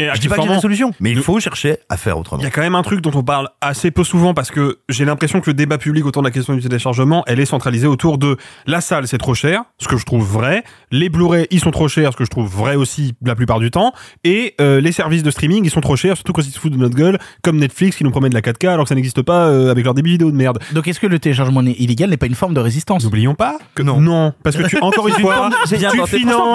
Et 0.01 0.09
Je 0.13 0.19
dis 0.19 0.27
pas 0.27 0.35
qu'il 0.37 0.49
y 0.49 0.51
a 0.51 0.55
des 0.55 0.61
solutions, 0.61 0.93
mais 0.99 1.11
il 1.11 1.21
faut 1.21 1.39
chercher 1.39 1.77
à 1.89 1.97
faire 1.97 2.17
autrement. 2.17 2.41
Il 2.41 2.43
y 2.43 2.47
a 2.47 2.51
quand 2.51 2.61
même 2.61 2.75
un 2.75 2.81
truc 2.81 3.01
dont 3.01 3.11
on 3.13 3.23
parle 3.23 3.49
assez 3.61 3.91
peu 3.91 4.03
souvent 4.03 4.33
parce 4.33 4.51
que 4.51 4.79
j'ai 4.89 5.05
l'impression 5.05 5.41
que 5.41 5.49
le 5.49 5.53
débat 5.53 5.77
public 5.77 6.05
autour 6.05 6.21
de 6.21 6.27
la 6.27 6.31
question 6.31 6.53
du 6.53 6.61
téléchargement, 6.61 7.23
elle 7.27 7.39
est 7.39 7.45
centralisée 7.45 7.87
autour 7.87 8.17
de 8.17 8.37
la 8.65 8.81
salle, 8.81 9.07
c'est 9.07 9.17
trop 9.17 9.33
cher, 9.33 9.63
ce 9.77 9.87
que 9.87 9.97
je 9.97 10.05
trouve 10.05 10.25
vrai, 10.25 10.63
les 10.91 11.09
Blu-ray, 11.09 11.47
ils 11.51 11.59
sont 11.59 11.71
trop 11.71 11.87
chers, 11.87 12.13
ce 12.13 12.17
que 12.17 12.25
je 12.25 12.29
trouve 12.29 12.49
vrai 12.49 12.75
aussi 12.75 13.13
la 13.23 13.35
plupart 13.35 13.59
du 13.59 13.71
temps, 13.71 13.93
et 14.23 14.55
euh, 14.59 14.81
les 14.81 14.91
services 14.91 15.23
de 15.23 15.31
streaming, 15.31 15.63
ils 15.65 15.71
sont 15.71 15.81
trop 15.81 15.95
chers, 15.95 16.15
surtout 16.15 16.33
quand 16.33 16.41
ils 16.41 16.51
se 16.51 16.59
foutent 16.59 16.73
de 16.73 16.77
notre 16.77 16.95
gueule, 16.95 17.19
comme 17.43 17.57
Netflix 17.57 17.97
qui 17.97 18.03
nous 18.03 18.11
promet 18.11 18.29
de 18.29 18.33
la 18.33 18.41
4K 18.41 18.69
alors 18.69 18.85
que 18.85 18.89
ça 18.89 18.95
n'existe 18.95 19.21
pas 19.21 19.45
euh, 19.47 19.71
avec 19.71 19.85
leur 19.85 19.93
débit 19.93 20.11
vidéo 20.11 20.31
de 20.31 20.35
merde. 20.35 20.59
Donc 20.73 20.87
est-ce 20.87 20.99
que 20.99 21.07
le 21.07 21.19
téléchargement 21.19 21.61
illégal 21.61 22.09
n'est 22.09 22.17
pas 22.17 22.25
une 22.25 22.35
forme 22.35 22.53
de 22.53 22.59
résistance? 22.59 23.03
N'oublions 23.03 23.35
pas 23.35 23.57
que 23.75 23.83
non. 23.83 23.99
Non, 24.01 24.33
parce 24.43 24.55
que 24.55 24.63
tu 24.63 24.77
encore 24.81 25.07
une 25.07 25.13
fois, 25.19 25.49
tu 25.67 25.77
finances 25.77 26.49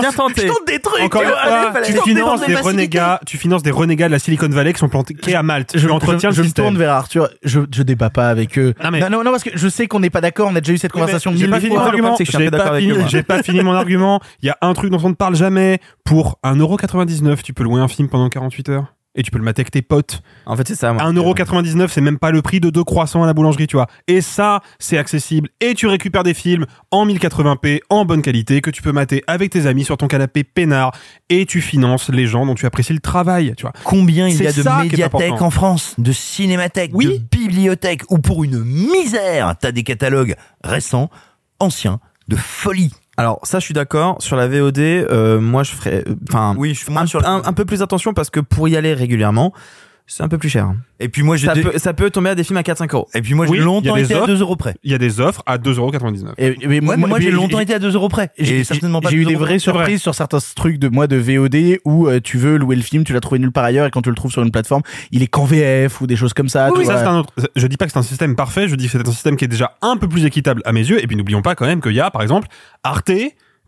des 0.66 0.80
trucs 0.80 1.02
encore 1.02 1.22
une 1.22 1.28
fois, 1.28 1.72
fallait 1.72 1.86
tu 1.86 2.00
finances 2.02 2.46
des 2.46 2.56
renégats, 2.56 3.20
tu 3.26 3.35
finances 3.36 3.62
des 3.62 3.70
renégats 3.70 4.06
de 4.08 4.12
la 4.12 4.18
Silicon 4.18 4.48
Valley 4.48 4.72
qui 4.72 4.78
sont 4.80 4.88
plantés 4.88 5.14
à 5.34 5.42
Malte. 5.42 5.72
je, 5.74 5.86
tu 5.86 5.90
entretiens 5.92 6.30
je, 6.30 6.36
je 6.36 6.42
me 6.42 6.50
tourne 6.52 6.76
vers 6.78 6.92
Arthur, 6.92 7.28
je, 7.44 7.60
je 7.72 7.82
débat 7.82 8.10
pas 8.10 8.28
avec 8.28 8.58
eux. 8.58 8.74
Ah, 8.80 8.90
mais- 8.90 9.00
Non, 9.00 9.10
non, 9.10 9.24
non, 9.24 9.30
parce 9.30 9.42
que 9.44 9.50
je 9.54 9.68
sais 9.68 9.86
qu'on 9.86 10.00
n'est 10.00 10.10
pas 10.10 10.20
d'accord, 10.20 10.48
on 10.50 10.56
a 10.56 10.60
déjà 10.60 10.72
eu 10.72 10.78
cette 10.78 10.92
conversation 10.92 11.30
J'ai 11.38 11.48
pas 11.48 11.60
fini 11.60 11.74
mon 11.76 11.80
argument. 11.90 12.16
J'ai 12.18 12.40
pas 12.50 12.58
fini- 12.80 13.22
pas 13.22 13.42
fini 13.42 13.60
mon 13.62 13.72
argument. 13.74 14.20
Il 14.42 14.46
y 14.46 14.50
a 14.50 14.58
un 14.62 14.72
truc 14.74 14.90
dont 14.90 15.00
on 15.02 15.08
ne 15.10 15.14
parle 15.14 15.36
jamais. 15.36 15.80
Pour 16.04 16.38
1,99€, 16.44 17.42
tu 17.42 17.52
peux 17.52 17.64
louer 17.64 17.80
un 17.80 17.88
film 17.88 18.08
pendant 18.08 18.28
48 18.28 18.68
heures. 18.70 18.94
Et 19.16 19.22
tu 19.22 19.30
peux 19.32 19.38
le 19.38 19.44
mater 19.44 19.60
avec 19.62 19.70
tes 19.72 19.82
potes. 19.82 20.22
En 20.44 20.54
fait, 20.56 20.68
c'est 20.68 20.74
ça. 20.76 20.92
moi. 20.92 21.02
1,99€, 21.10 21.88
c'est 21.88 22.00
même 22.00 22.18
pas 22.18 22.30
le 22.30 22.42
prix 22.42 22.60
de 22.60 22.70
deux 22.70 22.84
croissants 22.84 23.22
à 23.24 23.26
la 23.26 23.32
boulangerie, 23.34 23.66
tu 23.66 23.76
vois. 23.76 23.88
Et 24.06 24.20
ça, 24.20 24.60
c'est 24.78 24.98
accessible. 24.98 25.48
Et 25.60 25.74
tu 25.74 25.86
récupères 25.88 26.22
des 26.22 26.34
films 26.34 26.66
en 26.90 27.06
1080p, 27.06 27.80
en 27.90 28.04
bonne 28.04 28.22
qualité, 28.22 28.60
que 28.60 28.70
tu 28.70 28.82
peux 28.82 28.92
mater 28.92 29.24
avec 29.26 29.50
tes 29.50 29.66
amis 29.66 29.84
sur 29.84 29.96
ton 29.96 30.06
canapé 30.06 30.44
peinard. 30.44 30.92
Et 31.30 31.46
tu 31.46 31.60
finances 31.60 32.10
les 32.10 32.26
gens 32.26 32.46
dont 32.46 32.54
tu 32.54 32.66
apprécies 32.66 32.92
le 32.92 33.00
travail, 33.00 33.54
tu 33.56 33.62
vois. 33.62 33.72
Combien 33.84 34.28
il 34.28 34.40
y 34.42 34.46
a 34.46 34.52
de 34.52 34.82
médiathèques 34.84 35.42
en 35.42 35.50
France, 35.50 35.94
de 35.98 36.12
cinémathèques, 36.12 36.92
Oui. 36.94 37.06
de 37.06 37.18
bibliothèques, 37.36 38.02
où 38.10 38.18
pour 38.18 38.44
une 38.44 38.62
misère, 38.62 39.54
t'as 39.58 39.72
des 39.72 39.82
catalogues 39.82 40.36
récents, 40.62 41.10
anciens, 41.58 42.00
de 42.28 42.36
folie. 42.36 42.92
Alors 43.16 43.40
ça, 43.44 43.58
je 43.60 43.64
suis 43.64 43.74
d'accord. 43.74 44.16
Sur 44.20 44.36
la 44.36 44.46
VOD, 44.48 44.78
euh, 44.78 45.40
moi, 45.40 45.62
je 45.62 45.72
ferais, 45.72 46.04
euh, 46.06 46.14
enfin, 46.28 46.54
Oui, 46.58 46.74
je 46.74 46.80
suis 46.84 46.92
moins 46.92 47.02
un, 47.02 47.06
sur 47.06 47.20
la- 47.20 47.30
un- 47.30 47.42
un 47.44 47.52
peu 47.52 47.64
plus 47.64 47.82
attention 47.82 48.12
parce 48.12 48.28
que 48.30 48.40
pour 48.40 48.68
y 48.68 48.76
aller 48.76 48.92
régulièrement, 48.92 49.52
c'est 50.08 50.22
un 50.22 50.28
peu 50.28 50.38
plus 50.38 50.48
cher. 50.48 50.72
Et 51.00 51.08
puis 51.08 51.22
moi, 51.22 51.36
j'ai 51.36 51.46
Ça 51.48 51.54
des- 51.54 51.62
peut, 51.62 51.72
ça 51.78 51.92
peut 51.92 52.10
tomber 52.10 52.30
à 52.30 52.34
des 52.36 52.44
films 52.44 52.56
à 52.58 52.62
4-5 52.62 52.94
euros. 52.94 53.08
et 53.12 53.20
puis 53.22 53.34
moi, 53.34 53.44
j'ai 53.46 53.50
Oui, 53.50 53.56
il 53.58 53.60
y 53.60 53.62
a 53.62 53.64
longtemps 53.66 53.94
des 53.96 54.04
été 54.04 54.14
à 54.14 54.18
offres. 54.18 54.26
2 54.28 54.40
euros 54.40 54.54
près. 54.56 54.74
Il 54.84 54.92
y 54.92 54.94
a 54.94 54.98
des 54.98 55.20
offres 55.20 55.42
à 55.46 55.58
2,99€. 55.58 56.34
Et, 56.38 56.56
mais 56.68 56.80
Moi, 56.80 56.96
moi, 56.96 57.18
j'ai 57.20 57.30
longtemps 57.32 57.58
été 57.60 57.74
à 57.74 57.78
2 57.80 57.94
euros 57.94 58.08
près. 58.08 58.30
J'ai 58.38 58.60
Et 58.60 58.64
certainement 58.64 59.00
pas 59.00 59.10
j'ai 59.10 59.16
eu 59.16 59.24
2 59.24 59.26
des 59.30 59.34
euros 59.34 59.44
vraies 59.44 59.58
surprises 59.58 60.00
sur 60.00 60.14
certains 60.14 60.38
trucs 60.54 60.78
de 60.78 60.88
moi 60.88 61.06
de 61.08 61.16
VOD 61.16 61.80
où 61.84 62.06
euh, 62.06 62.20
tu 62.22 62.38
veux 62.38 62.56
louer 62.56 62.76
le 62.76 62.82
film, 62.82 63.02
tu 63.04 63.12
l'as 63.12 63.20
trouvé 63.20 63.40
nulle 63.40 63.50
part 63.52 63.64
ailleurs 63.64 63.86
et 63.86 63.90
quand 63.90 64.02
tu 64.02 64.08
le 64.10 64.14
trouves 64.14 64.30
sur 64.32 64.42
une 64.42 64.52
plateforme, 64.52 64.82
il 65.10 65.22
est 65.22 65.26
qu'en 65.26 65.44
VF 65.44 66.00
ou 66.00 66.06
des 66.06 66.16
choses 66.16 66.32
comme 66.34 66.48
ça. 66.48 66.70
Oui, 66.74 66.86
ça 66.86 66.98
c'est 66.98 67.04
un 67.06 67.18
autre. 67.18 67.32
Je 67.56 67.66
dis 67.66 67.76
pas 67.76 67.86
que 67.86 67.92
c'est 67.92 67.98
un 67.98 68.02
système 68.02 68.36
parfait, 68.36 68.68
je 68.68 68.76
dis 68.76 68.86
que 68.86 68.92
c'est 68.92 69.06
un 69.08 69.10
système 69.12 69.36
qui 69.36 69.44
est 69.44 69.48
déjà 69.48 69.76
un 69.82 69.96
peu 69.96 70.08
plus 70.08 70.24
équitable 70.24 70.62
à 70.64 70.72
mes 70.72 70.80
yeux. 70.88 71.02
Et 71.02 71.06
puis 71.08 71.16
n'oublions 71.16 71.42
pas 71.42 71.54
quand 71.56 71.66
même 71.66 71.80
qu'il 71.80 71.92
y 71.94 72.00
a, 72.00 72.10
par 72.12 72.22
exemple, 72.22 72.46
Arte, 72.84 73.10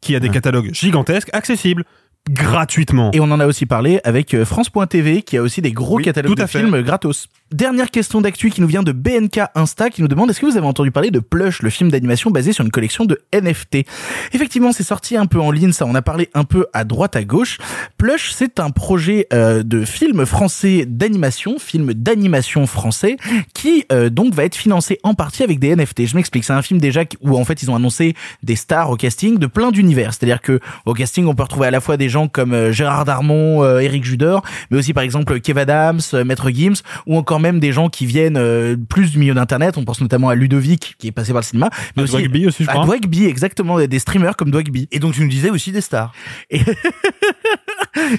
qui 0.00 0.14
a 0.14 0.20
des 0.20 0.28
catalogues 0.28 0.72
gigantesques, 0.72 1.30
accessibles, 1.32 1.84
gratuitement. 2.30 3.10
Et 3.12 3.20
on 3.20 3.30
en 3.30 3.40
a 3.40 3.46
aussi 3.46 3.66
parlé 3.66 4.00
avec 4.04 4.34
euh, 4.34 4.44
France.tv 4.44 5.22
qui 5.22 5.36
a 5.36 5.42
aussi 5.42 5.62
des 5.62 5.72
gros 5.72 5.96
Oui, 5.96 6.04
catalogues 6.04 6.36
de 6.36 6.46
fait. 6.46 6.58
films 6.60 6.82
gratos. 6.82 7.26
Dernière 7.52 7.90
question 7.90 8.20
d'actu 8.20 8.50
qui 8.50 8.60
nous 8.60 8.66
vient 8.66 8.82
de 8.82 8.92
BNK 8.92 9.40
Insta 9.54 9.88
qui 9.88 10.02
nous 10.02 10.08
demande 10.08 10.28
est-ce 10.30 10.40
que 10.40 10.46
vous 10.46 10.58
avez 10.58 10.66
entendu 10.66 10.90
parler 10.90 11.10
de 11.10 11.20
Plush, 11.20 11.62
le 11.62 11.70
film 11.70 11.90
d'animation 11.90 12.30
basé 12.30 12.52
sur 12.52 12.64
une 12.64 12.70
collection 12.70 13.06
de 13.06 13.18
NFT 13.32 13.86
Effectivement, 14.34 14.72
c'est 14.72 14.82
sorti 14.82 15.16
un 15.16 15.24
peu 15.24 15.40
en 15.40 15.50
ligne, 15.50 15.72
ça 15.72 15.86
on 15.86 15.94
a 15.94 16.02
parlé 16.02 16.28
un 16.34 16.44
peu 16.44 16.66
à 16.74 16.84
droite 16.84 17.16
à 17.16 17.24
gauche. 17.24 17.58
Plush, 17.96 18.32
c'est 18.32 18.60
un 18.60 18.70
projet 18.70 19.26
euh, 19.32 19.62
de 19.62 19.86
film 19.86 20.26
français 20.26 20.84
d'animation, 20.86 21.58
film 21.58 21.94
d'animation 21.94 22.66
français 22.66 23.16
qui 23.54 23.86
euh, 23.90 24.10
donc 24.10 24.34
va 24.34 24.44
être 24.44 24.56
financé 24.56 24.98
en 25.02 25.14
partie 25.14 25.42
avec 25.42 25.58
des 25.58 25.74
NFT. 25.74 26.04
Je 26.06 26.16
m'explique, 26.16 26.44
c'est 26.44 26.52
un 26.52 26.62
film 26.62 26.78
déjà 26.80 27.04
où 27.22 27.38
en 27.38 27.44
fait 27.46 27.62
ils 27.62 27.70
ont 27.70 27.76
annoncé 27.76 28.14
des 28.42 28.56
stars 28.56 28.90
au 28.90 28.96
casting 28.96 29.38
de 29.38 29.46
plein 29.46 29.70
d'univers. 29.70 30.12
C'est-à-dire 30.12 30.42
que 30.42 30.60
au 30.84 30.92
casting 30.92 31.24
on 31.24 31.34
peut 31.34 31.44
retrouver 31.44 31.68
à 31.68 31.70
la 31.70 31.80
fois 31.80 31.96
des 31.96 32.07
gens 32.08 32.28
comme 32.28 32.52
euh, 32.52 32.72
Gérard 32.72 33.04
Darmon, 33.04 33.62
euh, 33.62 33.80
Eric 33.80 34.04
Judor, 34.04 34.42
mais 34.70 34.78
aussi 34.78 34.92
par 34.92 35.02
exemple 35.02 35.40
Kev 35.40 35.60
Adams, 35.60 36.00
euh, 36.14 36.24
Maître 36.24 36.50
Gims, 36.50 36.82
ou 37.06 37.16
encore 37.16 37.40
même 37.40 37.60
des 37.60 37.72
gens 37.72 37.88
qui 37.88 38.06
viennent 38.06 38.36
euh, 38.36 38.76
plus 38.88 39.12
du 39.12 39.18
milieu 39.18 39.34
d'internet. 39.34 39.76
On 39.76 39.84
pense 39.84 40.00
notamment 40.00 40.28
à 40.28 40.34
Ludovic 40.34 40.94
qui 40.98 41.08
est 41.08 41.12
passé 41.12 41.32
par 41.32 41.40
le 41.40 41.46
cinéma, 41.46 41.70
mais 41.96 42.02
À 42.02 42.04
aussi 42.04 42.12
Dwagby 42.12 42.46
aussi, 42.46 42.64
je 42.64 42.70
à 42.70 42.72
crois. 42.72 42.84
Dwagby, 42.86 43.26
exactement, 43.26 43.78
des 43.78 43.98
streamers 43.98 44.36
comme 44.36 44.50
Dwagby. 44.50 44.88
Et 44.92 44.98
donc 44.98 45.14
tu 45.14 45.22
nous 45.22 45.28
disais 45.28 45.50
aussi 45.50 45.72
des 45.72 45.80
stars. 45.80 46.12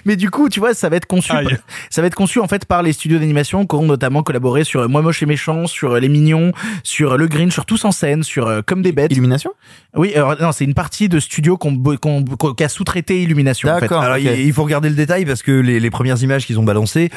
Mais 0.06 0.16
du 0.16 0.30
coup, 0.30 0.50
tu 0.50 0.60
vois, 0.60 0.74
ça 0.74 0.90
va 0.90 0.98
être 0.98 1.06
conçu, 1.06 1.32
Aïe. 1.32 1.48
ça 1.90 2.02
va 2.02 2.08
être 2.08 2.16
conçu 2.16 2.40
en 2.40 2.48
fait 2.48 2.66
par 2.66 2.84
les 2.84 2.94
studios 2.94 3.20
d'animation 3.20 3.66
qui 3.66 3.76
auront 3.76 3.86
notamment 3.86 4.24
collaboré 4.24 4.64
sur 4.64 4.82
euh, 4.82 4.88
Moi 4.88 5.02
Moche 5.02 5.24
et 5.24 5.26
Méchant, 5.26 5.68
sur 5.68 5.94
euh, 5.94 6.00
Les 6.00 6.10
Mignons, 6.10 6.52
sur 6.84 7.14
euh, 7.14 7.18
Le 7.18 7.28
Grinch, 7.28 7.54
sur 7.54 7.66
Tous 7.66 7.86
en 7.86 7.92
scène, 7.92 8.24
sur 8.24 8.48
euh, 8.48 8.62
Comme 8.66 8.82
des 8.82 8.92
bêtes. 8.92 9.12
Illumination? 9.12 9.52
Oui, 9.96 10.14
alors, 10.16 10.36
non, 10.42 10.52
c'est 10.52 10.66
une 10.66 10.74
partie 10.74 11.10
de 11.10 11.20
studio 11.20 11.58
qu'on, 11.58 11.78
qu'on, 11.98 12.24
qui 12.24 12.64
a 12.64 12.70
sous-traité 12.70 13.24
Illumination. 13.24 13.70
En 13.80 13.82
fait. 13.82 13.86
D'accord. 13.88 14.04
Alors 14.04 14.18
il 14.18 14.54
faut 14.54 14.64
regarder 14.64 14.90
le 14.90 14.96
détail 14.96 15.26
parce 15.26 15.44
que 15.44 15.52
les, 15.52 15.80
les 15.80 15.90
premières 15.90 16.22
images 16.22 16.46
qu'ils 16.46 16.60
ont 16.60 16.64
balancées, 16.64 17.10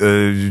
euh, 0.00 0.50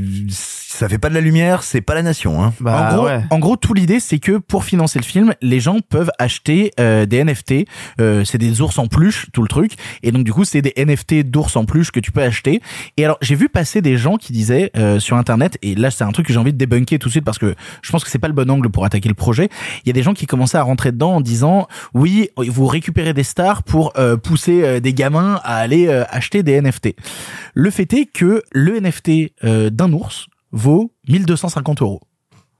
ça 0.73 0.89
fait 0.89 0.97
pas 0.97 1.09
de 1.09 1.13
la 1.13 1.21
lumière, 1.21 1.63
c'est 1.63 1.81
pas 1.81 1.93
la 1.93 2.01
nation. 2.01 2.43
Hein. 2.43 2.53
Bah, 2.59 2.89
en, 2.89 2.95
gros, 2.95 3.05
ouais. 3.05 3.21
en 3.29 3.39
gros, 3.39 3.55
tout 3.55 3.73
l'idée, 3.73 3.99
c'est 3.99 4.19
que 4.19 4.37
pour 4.37 4.63
financer 4.63 4.99
le 4.99 5.03
film, 5.05 5.33
les 5.41 5.59
gens 5.59 5.79
peuvent 5.87 6.11
acheter 6.17 6.71
euh, 6.79 7.05
des 7.05 7.23
NFT. 7.23 7.65
Euh, 8.01 8.23
c'est 8.23 8.37
des 8.37 8.61
ours 8.61 8.77
en 8.79 8.87
peluche, 8.87 9.27
tout 9.33 9.41
le 9.41 9.47
truc. 9.47 9.73
Et 10.01 10.11
donc, 10.11 10.23
du 10.23 10.33
coup, 10.33 10.45
c'est 10.45 10.61
des 10.61 10.73
NFT 10.77 11.29
d'ours 11.29 11.55
en 11.55 11.65
peluche 11.65 11.91
que 11.91 11.99
tu 11.99 12.11
peux 12.11 12.23
acheter. 12.23 12.61
Et 12.97 13.05
alors, 13.05 13.17
j'ai 13.21 13.35
vu 13.35 13.49
passer 13.49 13.81
des 13.81 13.97
gens 13.97 14.17
qui 14.17 14.33
disaient 14.33 14.71
euh, 14.75 14.99
sur 14.99 15.17
Internet, 15.17 15.57
et 15.61 15.75
là, 15.75 15.91
c'est 15.91 16.03
un 16.03 16.11
truc 16.11 16.25
que 16.27 16.33
j'ai 16.33 16.39
envie 16.39 16.53
de 16.53 16.57
débunker 16.57 16.97
tout 16.97 17.09
de 17.09 17.11
suite 17.11 17.25
parce 17.25 17.37
que 17.37 17.55
je 17.81 17.91
pense 17.91 18.03
que 18.03 18.09
c'est 18.09 18.19
pas 18.19 18.27
le 18.27 18.33
bon 18.33 18.49
angle 18.49 18.69
pour 18.69 18.85
attaquer 18.85 19.09
le 19.09 19.15
projet. 19.15 19.49
Il 19.85 19.87
y 19.87 19.91
a 19.91 19.93
des 19.93 20.03
gens 20.03 20.13
qui 20.13 20.25
commençaient 20.25 20.57
à 20.57 20.63
rentrer 20.63 20.91
dedans 20.91 21.15
en 21.15 21.21
disant, 21.21 21.67
oui, 21.93 22.29
vous 22.37 22.65
récupérez 22.65 23.13
des 23.13 23.23
stars 23.23 23.63
pour 23.63 23.93
euh, 23.97 24.17
pousser 24.17 24.63
euh, 24.63 24.79
des 24.79 24.93
gamins 24.93 25.39
à 25.43 25.57
aller 25.57 25.87
euh, 25.87 26.03
acheter 26.09 26.43
des 26.43 26.59
NFT. 26.59 26.95
Le 27.53 27.69
fait 27.69 27.91
est 27.93 28.05
que 28.05 28.43
le 28.51 28.79
NFT 28.79 29.32
euh, 29.43 29.69
d'un 29.69 29.91
ours 29.93 30.27
vaut 30.51 30.93
1250 31.07 31.81
euros. 31.81 32.01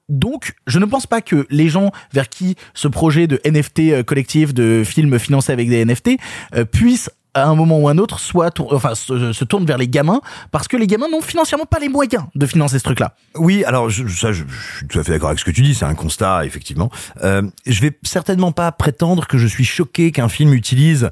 Donc, 0.09 0.53
je 0.67 0.79
ne 0.79 0.86
pense 0.86 1.07
pas 1.07 1.21
que 1.21 1.47
les 1.49 1.69
gens 1.69 1.91
vers 2.12 2.29
qui 2.29 2.55
ce 2.73 2.88
projet 2.88 3.27
de 3.27 3.39
NFT 3.45 3.79
euh, 3.79 4.03
collectif, 4.03 4.53
de 4.53 4.83
films 4.83 5.17
financés 5.17 5.51
avec 5.51 5.69
des 5.69 5.83
NFT, 5.86 6.19
euh, 6.55 6.65
puissent 6.65 7.09
à 7.33 7.47
un 7.47 7.55
moment 7.55 7.79
ou 7.79 7.88
un 7.88 7.97
autre, 7.97 8.19
soit 8.19 8.59
enfin 8.59 8.95
se, 8.95 9.33
se 9.33 9.65
vers 9.65 9.77
les 9.77 9.88
gamins 9.88 10.21
parce 10.51 10.67
que 10.67 10.77
les 10.77 10.88
gamins 10.88 11.09
n'ont 11.09 11.21
financièrement 11.21 11.65
pas 11.65 11.79
les 11.79 11.89
moyens 11.89 12.23
de 12.36 12.45
financer 12.45 12.79
ce 12.79 12.83
truc-là. 12.83 13.15
Oui, 13.36 13.63
alors 13.65 13.91
ça, 13.91 14.31
je, 14.31 14.43
je 14.47 14.77
suis 14.77 14.88
tout 14.88 14.99
à 14.99 15.03
fait 15.03 15.12
d'accord 15.12 15.29
avec 15.29 15.39
ce 15.39 15.45
que 15.45 15.51
tu 15.51 15.62
dis, 15.62 15.75
c'est 15.75 15.86
un 15.86 15.95
constat 15.95 16.45
effectivement. 16.45 16.91
Euh, 17.23 17.43
je 17.65 17.81
vais 17.81 17.91
certainement 18.03 18.51
pas 18.51 18.71
prétendre 18.71 19.27
que 19.27 19.38
je 19.38 19.47
suis 19.47 19.65
choqué 19.65 20.12
qu'un 20.12 20.29
film 20.29 20.53
utilise 20.53 21.09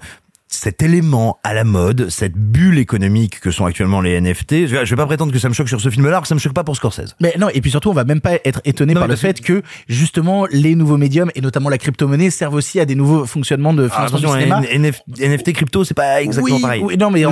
cet 0.54 0.84
élément 0.84 1.40
à 1.44 1.54
la 1.54 1.64
mode, 1.64 2.10
cette 2.10 2.34
bulle 2.36 2.78
économique 2.78 3.40
que 3.40 3.52
sont 3.52 3.66
actuellement 3.66 4.02
les 4.02 4.20
NFT. 4.20 4.68
Je 4.68 4.76
vais, 4.76 4.96
pas 4.96 5.06
prétendre 5.06 5.32
que 5.32 5.40
ça 5.40 5.48
me 5.50 5.54
choque 5.54 5.70
sur 5.70 5.80
ce 5.80 5.90
film-là, 5.90 6.10
alors 6.12 6.22
que 6.24 6.28
ça 6.28 6.36
me 6.36 6.40
choque 6.40 6.54
pas 6.54 6.66
pour 6.66 6.76
Scorsese. 6.76 7.16
Mais 7.22 7.34
non, 7.40 7.48
et 7.54 7.62
puis 7.62 7.72
surtout, 7.72 7.90
on 7.90 7.94
va 7.94 8.04
même 8.04 8.20
pas 8.22 8.34
être 8.46 8.62
étonné 8.66 8.94
par 8.94 9.08
le 9.08 9.16
fait 9.16 9.40
que 9.42 9.64
justement 9.88 10.46
les 10.52 10.76
nouveaux 10.76 10.98
médiums 10.98 11.32
et 11.36 11.42
notamment 11.42 11.70
la 11.70 11.78
crypto-monnaie 11.78 12.30
servent 12.30 12.56
aussi 12.56 12.80
à 12.80 12.86
des 12.86 12.96
nouveaux 12.96 13.26
fonctionnements 13.26 13.74
de 13.74 13.88
Ah, 13.92 14.08
financement 14.08 14.32
attention, 14.34 14.58
du 14.58 14.66
cinéma. 14.68 14.90
NF 14.90 15.02
NFT 15.20 15.54
crypto, 15.54 15.84
c'est 15.86 15.94
pas 15.94 16.22
exactement 16.22 16.60
pareil. 16.60 16.82
oui, 16.84 16.98
non, 16.98 17.10
mais 17.12 17.26
en, 17.26 17.32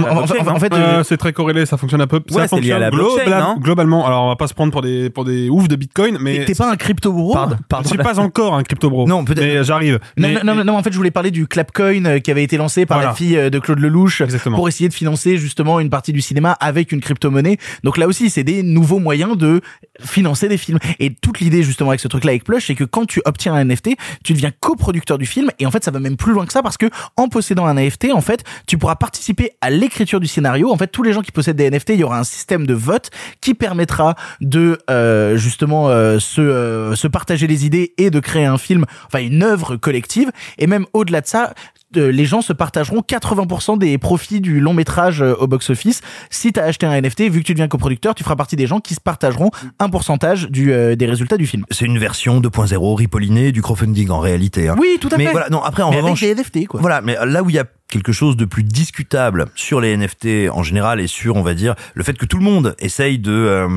fait, 0.57 0.73
Euh, 0.73 1.03
c'est 1.03 1.17
très 1.17 1.33
corrélé, 1.33 1.65
ça 1.65 1.77
fonctionne 1.77 2.01
un 2.01 2.07
peu. 2.07 2.21
Ça 2.29 2.47
c'est 2.47 2.59
lié 2.61 2.71
à 2.71 2.89
fonctionne 2.89 3.59
globalement. 3.59 4.07
Alors, 4.07 4.23
on 4.23 4.29
va 4.29 4.35
pas 4.37 4.47
se 4.47 4.53
prendre 4.53 4.71
pour 4.71 4.81
des 4.81 5.09
pour 5.09 5.25
des 5.25 5.49
oufs 5.49 5.67
de 5.67 5.75
Bitcoin, 5.75 6.17
mais 6.21 6.45
t'es- 6.45 6.55
pas 6.55 6.71
un 6.71 6.75
crypto 6.77 7.11
bro 7.11 7.33
Pardon, 7.33 7.55
je 7.83 7.87
suis 7.89 7.97
pas 7.97 8.19
encore 8.19 8.53
un 8.55 8.63
crypto 8.63 8.89
bro. 8.89 9.07
Non, 9.07 9.23
peut-être- 9.25 9.41
Mais 9.41 9.63
j'arrive. 9.63 9.99
Non, 10.17 10.29
non, 10.43 10.55
non, 10.55 10.63
non, 10.63 10.77
en 10.77 10.83
fait, 10.83 10.91
je 10.91 10.97
voulais 10.97 11.11
parler 11.11 11.31
du 11.31 11.47
Clapcoin 11.47 12.05
euh, 12.05 12.19
qui 12.19 12.31
avait 12.31 12.43
été 12.43 12.57
lancé 12.57 12.85
par. 12.85 13.08
La 13.09 13.15
fille 13.15 13.37
euh, 13.37 13.49
de 13.49 13.59
Claude 13.59 13.79
Lelouch 13.79 14.21
Exactement. 14.21 14.55
pour 14.55 14.67
essayer 14.67 14.89
de 14.89 14.93
financer 14.93 15.37
justement 15.37 15.79
une 15.79 15.89
partie 15.89 16.13
du 16.13 16.21
cinéma 16.21 16.51
avec 16.53 16.91
une 16.91 17.01
crypto-monnaie. 17.01 17.57
Donc 17.83 17.97
là 17.97 18.07
aussi, 18.07 18.29
c'est 18.29 18.43
des 18.43 18.63
nouveaux 18.63 18.99
moyens 18.99 19.37
de 19.37 19.61
financer 19.99 20.47
des 20.47 20.57
films. 20.57 20.79
Et 20.99 21.13
toute 21.13 21.39
l'idée 21.39 21.63
justement 21.63 21.89
avec 21.89 21.99
ce 21.99 22.07
truc-là 22.07 22.31
avec 22.31 22.43
Plush, 22.43 22.67
c'est 22.67 22.75
que 22.75 22.83
quand 22.83 23.05
tu 23.05 23.21
obtiens 23.25 23.53
un 23.53 23.65
NFT, 23.65 23.91
tu 24.23 24.33
deviens 24.33 24.51
coproducteur 24.59 25.17
du 25.17 25.25
film. 25.25 25.49
Et 25.59 25.65
en 25.65 25.71
fait, 25.71 25.83
ça 25.83 25.91
va 25.91 25.99
même 25.99 26.17
plus 26.17 26.33
loin 26.33 26.45
que 26.45 26.53
ça 26.53 26.61
parce 26.61 26.77
que 26.77 26.87
en 27.17 27.27
possédant 27.27 27.65
un 27.65 27.73
NFT, 27.73 28.07
en 28.13 28.21
fait, 28.21 28.43
tu 28.67 28.77
pourras 28.77 28.95
participer 28.95 29.51
à 29.61 29.69
l'écriture 29.69 30.19
du 30.19 30.27
scénario. 30.27 30.71
En 30.71 30.77
fait, 30.77 30.87
tous 30.87 31.03
les 31.03 31.13
gens 31.13 31.21
qui 31.21 31.31
possèdent 31.31 31.57
des 31.57 31.69
NFT, 31.69 31.89
il 31.89 31.99
y 31.99 32.03
aura 32.03 32.19
un 32.19 32.23
système 32.23 32.65
de 32.65 32.73
vote 32.73 33.09
qui 33.41 33.53
permettra 33.53 34.15
de 34.41 34.77
euh, 34.89 35.37
justement 35.37 35.89
euh, 35.89 36.19
se, 36.19 36.41
euh, 36.41 36.95
se 36.95 37.07
partager 37.07 37.47
les 37.47 37.65
idées 37.65 37.93
et 37.97 38.09
de 38.09 38.19
créer 38.19 38.45
un 38.45 38.57
film, 38.57 38.85
enfin 39.07 39.23
une 39.23 39.43
œuvre 39.43 39.75
collective. 39.75 40.31
Et 40.57 40.67
même 40.67 40.85
au-delà 40.93 41.21
de 41.21 41.27
ça, 41.27 41.53
les 41.95 42.25
gens 42.25 42.41
se 42.41 42.53
partageront 42.53 42.99
80% 43.01 43.77
des 43.77 43.97
profits 43.97 44.41
du 44.41 44.59
long 44.59 44.73
métrage 44.73 45.21
euh, 45.21 45.33
au 45.35 45.47
box-office. 45.47 46.01
Si 46.29 46.53
tu 46.53 46.59
as 46.59 46.65
acheté 46.65 46.85
un 46.85 46.99
NFT, 47.01 47.21
vu 47.29 47.39
que 47.41 47.45
tu 47.45 47.53
deviens 47.53 47.67
coproducteur, 47.67 48.15
tu 48.15 48.23
feras 48.23 48.35
partie 48.35 48.55
des 48.55 48.67
gens 48.67 48.79
qui 48.79 48.93
se 48.93 49.01
partageront 49.01 49.51
un 49.79 49.89
pourcentage 49.89 50.49
du, 50.49 50.71
euh, 50.71 50.95
des 50.95 51.05
résultats 51.05 51.37
du 51.37 51.47
film. 51.47 51.65
C'est 51.71 51.85
une 51.85 51.97
version 51.97 52.39
2.0 52.41 52.95
ripollinée 52.95 53.51
du 53.51 53.61
crowdfunding 53.61 54.09
en 54.09 54.19
réalité. 54.19 54.69
Hein. 54.69 54.75
Oui, 54.79 54.97
tout 55.01 55.09
à 55.11 55.17
mais 55.17 55.25
fait. 55.25 55.31
voilà, 55.31 55.49
non, 55.49 55.63
après 55.63 55.83
en 55.83 55.89
Mais 55.91 55.97
revanche, 55.97 56.21
avec 56.23 56.35
des 56.35 56.41
NFT, 56.43 56.67
quoi. 56.67 56.79
Voilà, 56.81 57.01
mais 57.01 57.17
là 57.25 57.41
où 57.43 57.49
il 57.49 57.55
y 57.55 57.59
a 57.59 57.65
quelque 57.89 58.11
chose 58.11 58.37
de 58.37 58.45
plus 58.45 58.63
discutable 58.63 59.47
sur 59.55 59.81
les 59.81 59.95
NFT 59.97 60.49
en 60.51 60.63
général 60.63 60.99
et 60.99 61.07
sur, 61.07 61.35
on 61.35 61.41
va 61.41 61.53
dire, 61.53 61.75
le 61.95 62.03
fait 62.03 62.13
que 62.17 62.25
tout 62.25 62.37
le 62.37 62.43
monde 62.43 62.75
essaye 62.79 63.17
de 63.19 63.31
euh, 63.31 63.67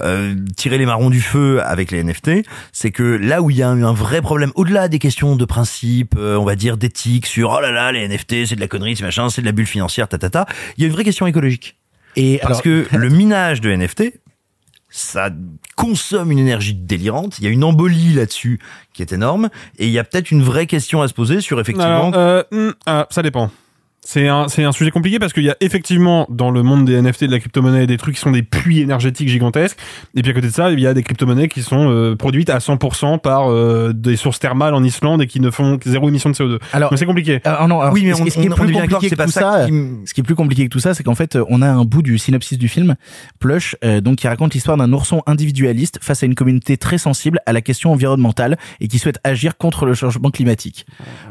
euh, 0.00 0.34
tirer 0.56 0.78
les 0.78 0.86
marrons 0.86 1.10
du 1.10 1.20
feu 1.20 1.62
avec 1.62 1.90
les 1.90 2.02
NFT, 2.02 2.44
c'est 2.72 2.90
que 2.90 3.02
là 3.02 3.40
où 3.40 3.50
il 3.50 3.56
y 3.56 3.62
a 3.62 3.68
un, 3.68 3.82
un 3.82 3.92
vrai 3.92 4.20
problème, 4.20 4.50
au-delà 4.56 4.88
des 4.88 4.98
questions 4.98 5.36
de 5.36 5.44
principe, 5.44 6.14
euh, 6.18 6.36
on 6.36 6.44
va 6.44 6.56
dire 6.56 6.76
d'éthique, 6.76 7.26
sur 7.26 7.50
oh 7.50 7.60
là 7.60 7.70
là, 7.70 7.92
les 7.92 8.06
NFT, 8.08 8.46
c'est 8.46 8.56
de 8.56 8.60
la 8.60 8.68
connerie, 8.68 8.96
c'est 8.96 9.04
machin, 9.04 9.28
c'est 9.30 9.40
de 9.42 9.46
la 9.46 9.52
bulle 9.52 9.66
financière, 9.66 10.08
ta 10.08 10.18
ta 10.18 10.28
ta, 10.30 10.46
il 10.76 10.82
y 10.82 10.84
a 10.84 10.88
une 10.88 10.92
vraie 10.94 11.04
question 11.04 11.26
écologique. 11.26 11.76
Et 12.16 12.38
Parce 12.42 12.60
alors- 12.60 12.62
que 12.62 12.86
le 12.96 13.08
minage 13.08 13.60
de 13.60 13.70
NFT, 13.70 14.12
ça 14.92 15.30
consomme 15.74 16.30
une 16.30 16.38
énergie 16.38 16.74
délirante. 16.74 17.38
Il 17.38 17.44
y 17.44 17.46
a 17.48 17.50
une 17.50 17.64
embolie 17.64 18.12
là-dessus 18.12 18.60
qui 18.92 19.02
est 19.02 19.12
énorme. 19.12 19.48
Et 19.78 19.86
il 19.86 19.92
y 19.92 19.98
a 19.98 20.04
peut-être 20.04 20.30
une 20.30 20.42
vraie 20.42 20.66
question 20.66 21.02
à 21.02 21.08
se 21.08 21.14
poser 21.14 21.40
sur 21.40 21.58
effectivement. 21.58 22.12
Euh, 22.14 22.44
hmm, 22.52 22.70
ah, 22.86 23.06
ça 23.10 23.22
dépend. 23.22 23.50
C'est 24.04 24.26
un, 24.26 24.48
c'est 24.48 24.64
un 24.64 24.72
sujet 24.72 24.90
compliqué 24.90 25.20
parce 25.20 25.32
qu'il 25.32 25.44
y 25.44 25.50
a 25.50 25.56
effectivement 25.60 26.26
dans 26.28 26.50
le 26.50 26.64
monde 26.64 26.84
des 26.86 27.00
NFT, 27.00 27.24
de 27.24 27.30
la 27.30 27.38
crypto-monnaie, 27.38 27.86
des 27.86 27.96
trucs 27.98 28.16
qui 28.16 28.20
sont 28.20 28.32
des 28.32 28.42
puits 28.42 28.80
énergétiques 28.80 29.28
gigantesques. 29.28 29.78
Et 30.16 30.22
puis 30.22 30.32
à 30.32 30.34
côté 30.34 30.48
de 30.48 30.52
ça, 30.52 30.72
il 30.72 30.80
y 30.80 30.88
a 30.88 30.92
des 30.92 31.04
crypto-monnaies 31.04 31.46
qui 31.46 31.62
sont 31.62 31.88
euh, 31.88 32.16
produites 32.16 32.50
à 32.50 32.58
100% 32.58 33.20
par 33.20 33.48
euh, 33.48 33.92
des 33.94 34.16
sources 34.16 34.40
thermales 34.40 34.74
en 34.74 34.82
Islande 34.82 35.22
et 35.22 35.28
qui 35.28 35.38
ne 35.38 35.50
font 35.52 35.78
que 35.78 35.88
zéro 35.88 36.08
émission 36.08 36.30
de 36.30 36.34
CO2. 36.34 36.58
Alors, 36.72 36.90
Donc 36.90 36.98
c'est 36.98 37.06
compliqué. 37.06 37.40
Ah, 37.44 37.64
non, 37.68 37.80
alors, 37.80 37.92
Oui, 37.94 38.02
mais 38.04 38.12
ce, 38.14 38.22
on- 38.22 38.24
qui- 38.24 38.30
ce 38.32 38.38
qui 38.40 38.46
est 38.46 38.48
plus 38.50 38.72
compliqué 38.72 38.88
que 38.88 39.02
que 39.02 39.08
c'est 39.10 39.24
tout 39.24 39.30
ça 39.30 39.40
ça, 39.40 39.64
qui 39.66 39.70
m- 39.70 40.00
ce 40.04 40.14
qui 40.14 40.20
est 40.20 40.24
plus 40.24 40.34
compliqué 40.34 40.64
que 40.64 40.70
tout 40.70 40.80
ça, 40.80 40.94
c'est 40.94 41.04
qu'en 41.04 41.14
fait, 41.14 41.38
on 41.48 41.62
a 41.62 41.68
un 41.68 41.84
bout 41.84 42.02
du 42.02 42.18
synopsis 42.18 42.58
du 42.58 42.66
film, 42.68 42.96
Plush, 43.38 43.76
euh, 43.84 44.00
donc 44.00 44.16
qui 44.16 44.26
raconte 44.26 44.52
l'histoire 44.54 44.76
d'un 44.76 44.92
ourson 44.92 45.22
individualiste 45.26 46.00
face 46.02 46.24
à 46.24 46.26
une 46.26 46.34
communauté 46.34 46.76
très 46.76 46.98
sensible 46.98 47.38
à 47.46 47.52
la 47.52 47.60
question 47.60 47.92
environnementale 47.92 48.58
et 48.80 48.88
qui 48.88 48.98
souhaite 48.98 49.20
agir 49.22 49.56
contre 49.56 49.86
le 49.86 49.94
changement 49.94 50.30
climatique. 50.30 50.86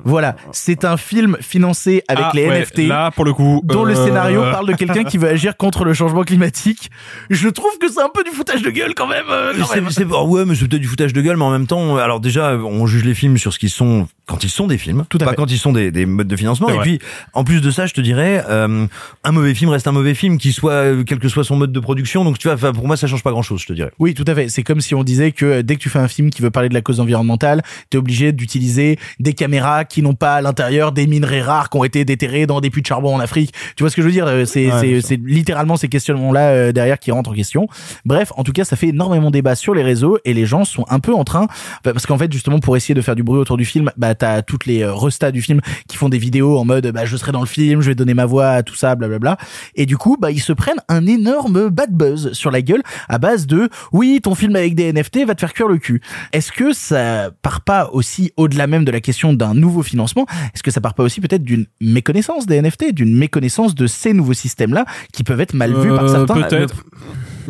Voilà, 0.06 0.38
c'est 0.54 0.86
un 0.86 0.96
film 0.96 1.36
financé 1.42 2.04
avec 2.08 2.26
Ah, 2.30 2.32
les 2.34 2.48
ouais, 2.48 2.61
NFT. 2.62 2.88
Là, 2.88 3.12
pour 3.12 3.26
le 3.26 3.34
coup. 3.34 3.62
dont 3.64 3.84
le 3.84 3.96
euh, 3.98 4.06
scénario 4.06 4.42
parle 4.52 4.68
de 4.68 4.74
quelqu'un 4.74 5.04
qui 5.04 5.18
veut 5.18 5.30
agir 5.30 5.58
contre 5.58 5.84
le 5.86 5.94
changement 5.94 6.24
climatique. 6.24 6.90
Je 7.30 7.50
trouve 7.50 7.78
que 7.80 7.90
c'est 7.92 8.02
un 8.02 8.10
peu 8.14 8.24
du 8.24 8.32
foutage 8.32 8.62
de 8.62 8.70
gueule 8.70 8.94
quand 8.96 9.08
même. 9.08 9.26
euh, 9.30 9.54
quand 9.58 9.66
C'est- 9.90 10.00
même. 10.02 10.12
oh 10.14 10.26
ouais, 10.28 10.46
mais 10.46 10.56
c'est 10.56 10.68
peut-être 10.68 10.82
du 10.82 10.88
foutage 10.88 11.14
de 11.14 11.22
gueule, 11.22 11.38
mais 11.38 11.44
en 11.46 11.52
même 11.52 11.68
temps, 11.68 11.98
euh, 11.98 12.02
alors 12.02 12.20
déjà, 12.20 12.56
on 12.56 12.86
juge 12.88 13.04
les 13.04 13.14
films 13.14 13.38
sur 13.38 13.54
ce 13.54 13.60
qu'ils 13.60 13.70
sont 13.70 14.08
quand 14.28 14.44
ils 14.44 14.50
sont 14.50 14.68
des 14.68 14.78
films, 14.78 15.04
Tout 15.10 15.18
à 15.22 15.26
pas 15.26 15.32
fait. 15.32 15.36
quand 15.36 15.52
ils 15.52 15.58
sont 15.58 15.74
des, 15.74 15.92
des 15.92 16.06
modes 16.06 16.28
de 16.28 16.36
financement. 16.38 16.70
Et 16.70 16.74
vrai. 16.74 16.82
puis, 16.84 17.00
en 17.34 17.44
plus 17.44 17.60
de 17.62 17.70
ça, 17.70 17.86
je 17.86 17.94
te 17.94 18.00
dirais, 18.00 18.44
euh, 18.50 18.86
un 19.26 19.32
mauvais 19.32 19.54
film 19.54 19.70
reste 19.72 19.88
un 19.88 19.92
mauvais 19.92 20.14
film, 20.14 20.38
qui 20.38 20.54
soit 20.54 21.04
quel 21.06 21.20
que 21.20 21.28
soit 21.28 21.44
son 21.44 21.58
mode 21.58 21.72
de 21.74 21.80
production. 21.82 22.24
Donc 22.24 22.38
tu 22.40 22.48
vois, 22.50 22.72
pour 22.72 22.88
moi, 22.88 22.96
ça 22.96 23.08
change 23.08 23.24
pas 23.24 23.32
grand-chose, 23.32 23.62
je 23.62 23.68
te 23.68 23.74
dirais. 23.74 23.92
Oui, 24.00 24.14
tout 24.14 24.24
à 24.28 24.34
fait. 24.36 24.48
C'est 24.48 24.64
comme 24.64 24.80
si 24.80 24.96
on 24.96 25.04
disait 25.04 25.32
que 25.34 25.62
dès 25.62 25.76
que 25.76 25.82
tu 25.82 25.90
fais 25.90 26.00
un 26.00 26.08
film 26.08 26.30
qui 26.30 26.42
veut 26.42 26.52
parler 26.52 26.70
de 26.70 26.74
la 26.74 26.82
cause 26.82 27.00
environnementale, 27.02 27.62
t'es 27.90 27.98
obligé 27.98 28.32
d'utiliser 28.32 28.98
des 29.20 29.34
caméras 29.34 29.84
qui 29.86 30.02
n'ont 30.02 30.14
pas 30.14 30.36
à 30.36 30.42
l'intérieur 30.42 30.92
des 30.94 31.08
minerais 31.08 31.42
rares 31.42 31.70
qui 31.70 31.78
ont 31.78 31.84
été 31.84 32.06
déterrés 32.06 32.46
dans 32.54 32.62
des 32.62 32.70
puits 32.70 32.82
de 32.82 32.88
charbon 32.88 33.16
en 33.16 33.20
Afrique. 33.20 33.54
Tu 33.76 33.84
vois 33.84 33.90
ce 33.90 33.96
que 33.96 34.02
je 34.02 34.08
veux 34.08 34.12
dire? 34.14 34.28
Euh, 34.28 34.46
C'est 34.46 34.72
Ouais, 34.72 35.02
c'est- 35.02 35.20
littéralement 35.24 35.78
ces 35.78 35.88
questionnements-là 35.88 36.50
euh, 36.50 36.72
derrière 36.72 37.00
qui 37.00 37.12
rentrent 37.12 37.32
en 37.32 37.34
question. 37.34 37.68
Bref, 38.06 38.32
en 38.38 38.44
tout 38.44 38.52
cas, 38.52 38.66
ça 38.66 38.76
fait 38.76 38.88
énormément 38.90 39.32
débat 39.32 39.56
sur 39.56 39.74
les 39.74 39.84
réseaux 39.84 40.18
et 40.26 40.34
les 40.34 40.46
gens 40.46 40.66
sont 40.66 40.86
un 40.90 41.00
peu 41.00 41.14
en 41.14 41.24
train, 41.24 41.48
bah, 41.84 41.94
parce 41.94 42.06
qu'en 42.06 42.18
fait, 42.18 42.32
justement, 42.32 42.60
pour 42.60 42.76
essayer 42.78 42.94
de 42.96 43.02
faire 43.02 43.16
du 43.16 43.24
bruit 43.24 43.40
autour 43.40 43.58
du 43.58 43.66
film, 43.66 43.92
bah 43.98 44.16
t'as 44.16 44.42
toutes 44.42 44.66
les 44.66 44.82
euh, 44.84 44.94
restats 44.94 45.32
du 45.32 45.42
film 45.42 45.62
qui 45.88 45.98
font 45.98 46.10
des 46.10 46.18
vidéos 46.18 46.58
en 46.58 46.66
mode, 46.66 46.88
bah 46.92 47.06
je 47.06 47.16
serai 47.18 47.32
dans 47.32 47.40
le 47.42 47.46
film, 47.48 47.82
je 47.82 47.88
vais 47.90 47.96
donner 47.96 48.14
ma 48.14 48.26
voix 48.26 48.50
à 48.50 48.64
tout 48.64 48.76
ça, 48.76 48.96
blablabla. 48.96 49.38
Et 49.76 49.86
du 49.86 49.98
coup, 49.98 50.18
bah 50.20 50.32
ils 50.32 50.40
se 50.42 50.54
prennent 50.54 50.82
un 50.90 51.06
énorme 51.08 51.70
bad 51.70 51.92
buzz 51.94 52.34
sur 52.34 52.52
la 52.52 52.62
gueule 52.62 52.82
à 53.08 53.18
base 53.18 53.48
de, 53.48 53.70
oui, 53.92 54.20
ton 54.22 54.36
film 54.36 54.56
avec 54.56 54.76
des 54.76 54.92
NFT 54.94 55.26
va 55.26 55.36
te 55.36 55.40
faire 55.40 55.54
cuire 55.54 55.68
le 55.68 55.78
cul. 55.78 56.02
Est-ce 56.34 56.52
que 56.52 56.74
ça 56.74 57.32
part 57.42 57.62
pas 57.62 57.90
aussi 57.94 58.32
au-delà 58.38 58.68
même 58.68 58.86
de 58.86 58.92
la 58.92 59.00
question 59.02 59.34
d'un 59.34 59.54
nouveau 59.54 59.84
financement? 59.84 60.26
Est-ce 60.54 60.64
que 60.64 60.72
ça 60.72 60.82
part 60.82 60.94
pas 60.94 61.04
aussi 61.04 61.22
peut-être 61.22 61.44
d'une 61.44 61.66
méconnaissance? 61.80 62.41
Des 62.46 62.62
NFT, 62.62 62.94
d'une 62.94 63.16
méconnaissance 63.18 63.76
de 63.76 63.88
ces 63.88 64.14
nouveaux 64.14 64.34
systèmes-là 64.34 64.86
qui 65.14 65.24
peuvent 65.24 65.42
être 65.42 65.54
mal 65.54 65.74
vus 65.74 65.90
par 65.90 66.04
euh, 66.06 66.08
certains 66.08 66.42
Peut-être. 66.42 66.84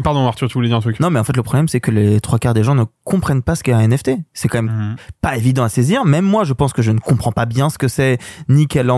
Pardon, 0.03 0.25
Arthur, 0.25 0.47
tu 0.47 0.53
voulais 0.53 0.69
dire 0.69 0.77
un 0.77 0.81
truc. 0.81 0.99
Non, 0.99 1.09
mais 1.09 1.19
en 1.19 1.23
fait, 1.23 1.35
le 1.35 1.43
problème, 1.43 1.67
c'est 1.67 1.79
que 1.81 1.91
les 1.91 2.21
trois 2.21 2.39
quarts 2.39 2.53
des 2.53 2.63
gens 2.63 2.75
ne 2.75 2.85
comprennent 3.03 3.41
pas 3.43 3.55
ce 3.55 3.63
qu'est 3.63 3.73
un 3.73 3.81
NFT. 3.87 4.11
C'est 4.33 4.47
quand 4.47 4.61
même 4.63 4.73
Mhm. 4.73 4.95
pas 5.21 5.35
évident 5.37 5.63
à 5.63 5.69
saisir. 5.69 6.05
Même 6.05 6.25
moi, 6.25 6.43
je 6.45 6.53
pense 6.53 6.71
que 6.73 6.81
je 6.81 6.91
ne 6.91 6.99
comprends 6.99 7.31
pas 7.33 7.45
bien 7.45 7.69
ce 7.69 7.77
que 7.77 7.87
c'est, 7.87 8.17
ni 8.47 8.67
quel- 8.67 8.89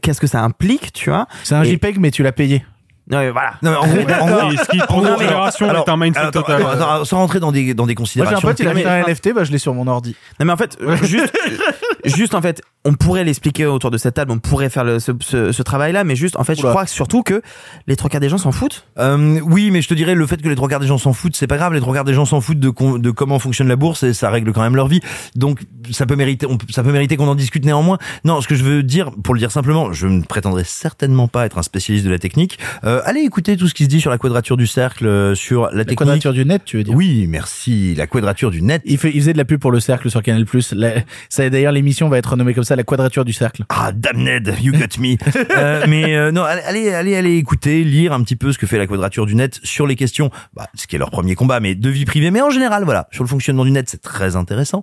qu'est-ce 0.00 0.20
que 0.20 0.26
ça 0.28 0.42
implique, 0.42 0.92
tu 0.92 1.10
vois. 1.10 1.26
C'est 1.42 1.54
un 1.56 1.62
Et- 1.64 1.70
JPEG, 1.72 1.98
mais 1.98 2.10
tu 2.10 2.22
l'as 2.22 2.32
payé. 2.32 2.64
Non, 3.08 3.18
mais 3.18 3.30
voilà. 3.30 3.52
Non, 3.62 3.70
mais 3.70 3.76
en 3.76 3.86
gros, 3.86 3.96
en 4.20 4.26
gros, 4.48 4.50
ce 4.56 4.68
qui, 4.68 4.78
pour 4.78 4.96
en 4.98 5.16
génération, 5.18 5.68
alors, 5.70 5.86
est 5.86 5.90
un 5.92 5.96
mindset 5.96 6.20
attends, 6.20 6.40
total. 6.42 6.60
attends, 6.62 6.70
attends, 6.70 7.04
sans 7.04 7.18
rentrer 7.18 7.38
dans 7.38 7.52
des 7.52 7.72
dans 7.72 7.86
des 7.86 7.94
Moi, 7.96 8.04
j'ai 8.12 8.20
un 8.20 8.24
considérations. 8.34 8.48
pote, 8.48 8.58
il 8.58 8.66
a 8.66 8.70
acheté 8.72 8.88
un 8.88 9.02
NFT, 9.04 9.32
bah 9.32 9.44
je 9.44 9.52
l'ai 9.52 9.58
sur 9.58 9.74
mon 9.74 9.86
ordi. 9.86 10.16
Non, 10.40 10.46
mais 10.46 10.52
en 10.52 10.56
fait, 10.56 10.76
juste, 11.04 11.32
juste 12.04 12.34
en 12.34 12.42
fait, 12.42 12.62
on 12.86 12.94
pourrait 12.94 13.24
l'expliquer 13.24 13.66
autour 13.66 13.90
de 13.90 13.98
cette 13.98 14.14
table, 14.14 14.30
on 14.32 14.38
pourrait 14.38 14.70
faire 14.70 14.84
le- 14.84 14.98
ce, 15.00 15.12
ce, 15.20 15.52
ce 15.52 15.62
travail-là, 15.62 16.04
mais 16.04 16.16
juste, 16.16 16.36
en 16.36 16.44
fait, 16.44 16.54
je 16.54 16.62
crois 16.62 16.86
surtout 16.86 17.22
que 17.22 17.42
les 17.86 17.96
trois 17.96 18.08
quarts 18.08 18.20
des 18.20 18.28
gens 18.28 18.38
s'en 18.38 18.52
foutent. 18.52 18.86
Euh, 18.98 19.40
oui, 19.44 19.70
mais 19.70 19.82
je 19.82 19.88
te 19.88 19.94
dirais 19.94 20.14
le 20.14 20.26
fait 20.26 20.40
que 20.40 20.48
les 20.48 20.54
trois 20.56 20.68
quarts 20.68 20.80
des 20.80 20.86
gens 20.86 20.98
s'en 20.98 21.12
foutent, 21.12 21.36
c'est 21.36 21.46
pas 21.46 21.56
grave. 21.56 21.72
Les 21.74 21.80
trois 21.80 21.92
quarts 21.94 22.04
des 22.04 22.14
gens 22.14 22.24
s'en 22.24 22.40
foutent 22.40 22.60
de, 22.60 22.72
de 22.98 23.10
comment 23.10 23.38
fonctionne 23.38 23.68
la 23.68 23.76
bourse 23.76 24.02
et 24.02 24.14
ça 24.14 24.30
règle 24.30 24.52
quand 24.52 24.62
même 24.62 24.76
leur 24.76 24.88
vie. 24.88 25.00
Donc 25.34 25.60
ça 25.90 26.06
peut 26.06 26.16
mériter, 26.16 26.46
on 26.46 26.56
peut- 26.58 26.66
ça 26.70 26.82
peut 26.82 26.92
mériter 26.92 27.16
qu'on 27.16 27.28
en 27.28 27.34
discute 27.34 27.64
néanmoins. 27.64 27.98
Non, 28.24 28.40
ce 28.40 28.48
que 28.48 28.54
je 28.54 28.64
veux 28.64 28.82
dire, 28.82 29.10
pour 29.22 29.34
le 29.34 29.40
dire 29.40 29.50
simplement, 29.50 29.92
je 29.92 30.06
ne 30.06 30.22
prétendrai 30.22 30.64
certainement 30.64 31.28
pas 31.28 31.44
être 31.46 31.58
un 31.58 31.62
spécialiste 31.62 32.04
de 32.06 32.10
la 32.10 32.18
technique. 32.18 32.58
Euh, 32.84 33.00
allez 33.04 33.20
écouter 33.20 33.56
tout 33.56 33.66
ce 33.68 33.74
qui 33.74 33.84
se 33.84 33.88
dit 33.88 34.00
sur 34.00 34.10
la 34.10 34.18
quadrature 34.18 34.56
du 34.56 34.66
cercle, 34.66 35.06
euh, 35.06 35.34
sur 35.34 35.64
la, 35.66 35.78
La 35.78 35.84
technique. 35.84 35.98
quadrature 35.98 36.32
du 36.32 36.44
net, 36.44 36.62
tu 36.64 36.76
veux 36.76 36.84
dire? 36.84 36.94
Oui, 36.94 37.26
merci. 37.28 37.94
La 37.96 38.06
quadrature 38.06 38.50
du 38.50 38.62
net. 38.62 38.82
il, 38.84 38.98
fait, 38.98 39.10
il 39.12 39.20
faisait 39.20 39.32
de 39.32 39.38
la 39.38 39.44
pub 39.44 39.60
pour 39.60 39.72
le 39.72 39.80
cercle 39.80 40.08
sur 40.10 40.22
Canal+. 40.22 40.44
La- 40.72 40.92
ça, 41.28 41.50
D'ailleurs, 41.50 41.72
l'émission 41.72 42.08
va 42.08 42.18
être 42.18 42.30
renommée 42.30 42.54
comme 42.54 42.64
ça, 42.64 42.75
la 42.76 42.84
quadrature 42.84 43.24
du 43.24 43.32
cercle. 43.32 43.64
Ah, 43.68 43.92
damned, 43.92 44.54
you 44.60 44.72
got 44.72 44.98
me. 44.98 45.16
Euh, 45.56 45.84
mais 45.88 46.14
euh, 46.14 46.32
non, 46.32 46.42
allez, 46.42 46.62
allez, 46.62 46.94
allez, 46.94 47.16
allez 47.16 47.36
écouter, 47.36 47.84
lire 47.84 48.12
un 48.12 48.22
petit 48.22 48.36
peu 48.36 48.52
ce 48.52 48.58
que 48.58 48.66
fait 48.66 48.78
la 48.78 48.86
quadrature 48.86 49.26
du 49.26 49.34
net 49.34 49.58
sur 49.62 49.86
les 49.86 49.96
questions, 49.96 50.30
bah, 50.54 50.66
ce 50.74 50.86
qui 50.86 50.96
est 50.96 50.98
leur 50.98 51.10
premier 51.10 51.34
combat, 51.34 51.60
mais 51.60 51.74
de 51.74 51.88
vie 51.88 52.04
privée, 52.04 52.30
mais 52.30 52.42
en 52.42 52.50
général, 52.50 52.84
voilà, 52.84 53.08
sur 53.12 53.24
le 53.24 53.28
fonctionnement 53.28 53.64
du 53.64 53.70
net, 53.70 53.88
c'est 53.88 54.02
très 54.02 54.36
intéressant. 54.36 54.82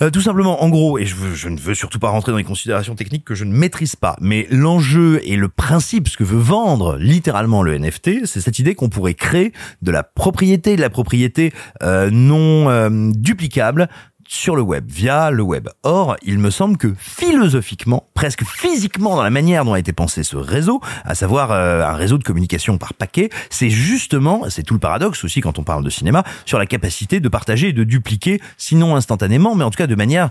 Euh, 0.00 0.10
tout 0.10 0.20
simplement, 0.20 0.62
en 0.62 0.68
gros, 0.68 0.98
et 0.98 1.06
je, 1.06 1.16
veux, 1.16 1.34
je 1.34 1.48
ne 1.48 1.58
veux 1.58 1.74
surtout 1.74 1.98
pas 1.98 2.08
rentrer 2.08 2.30
dans 2.30 2.38
les 2.38 2.44
considérations 2.44 2.94
techniques 2.94 3.24
que 3.24 3.34
je 3.34 3.44
ne 3.44 3.52
maîtrise 3.52 3.96
pas, 3.96 4.16
mais 4.20 4.46
l'enjeu 4.50 5.20
et 5.24 5.34
le 5.34 5.48
principe, 5.48 6.08
ce 6.08 6.16
que 6.16 6.22
veut 6.22 6.38
vendre 6.38 6.96
littéralement 6.98 7.64
le 7.64 7.76
NFT, 7.76 8.24
c'est 8.24 8.40
cette 8.40 8.60
idée 8.60 8.76
qu'on 8.76 8.88
pourrait 8.88 9.14
créer 9.14 9.52
de 9.82 9.90
la 9.90 10.04
propriété, 10.04 10.76
de 10.76 10.80
la 10.80 10.90
propriété 10.90 11.52
euh, 11.82 12.10
non 12.12 12.70
euh, 12.70 13.10
duplicable 13.12 13.88
sur 14.28 14.54
le 14.54 14.62
web, 14.62 14.84
via 14.88 15.30
le 15.30 15.42
web. 15.42 15.68
Or, 15.82 16.16
il 16.22 16.38
me 16.38 16.50
semble 16.50 16.76
que 16.76 16.94
philosophiquement, 16.98 18.06
presque 18.12 18.44
physiquement 18.44 19.16
dans 19.16 19.22
la 19.22 19.30
manière 19.30 19.64
dont 19.64 19.72
a 19.72 19.78
été 19.78 19.94
pensé 19.94 20.22
ce 20.22 20.36
réseau, 20.36 20.80
à 21.04 21.14
savoir 21.14 21.50
euh, 21.50 21.82
un 21.82 21.94
réseau 21.94 22.18
de 22.18 22.24
communication 22.24 22.76
par 22.76 22.92
paquet, 22.92 23.30
c'est 23.48 23.70
justement, 23.70 24.42
c'est 24.50 24.62
tout 24.62 24.74
le 24.74 24.80
paradoxe 24.80 25.24
aussi 25.24 25.40
quand 25.40 25.58
on 25.58 25.64
parle 25.64 25.82
de 25.82 25.90
cinéma, 25.90 26.24
sur 26.44 26.58
la 26.58 26.66
capacité 26.66 27.20
de 27.20 27.28
partager 27.28 27.68
et 27.68 27.72
de 27.72 27.84
dupliquer, 27.84 28.40
sinon 28.58 28.96
instantanément, 28.96 29.54
mais 29.54 29.64
en 29.64 29.70
tout 29.70 29.78
cas 29.78 29.86
de 29.86 29.94
manière 29.94 30.28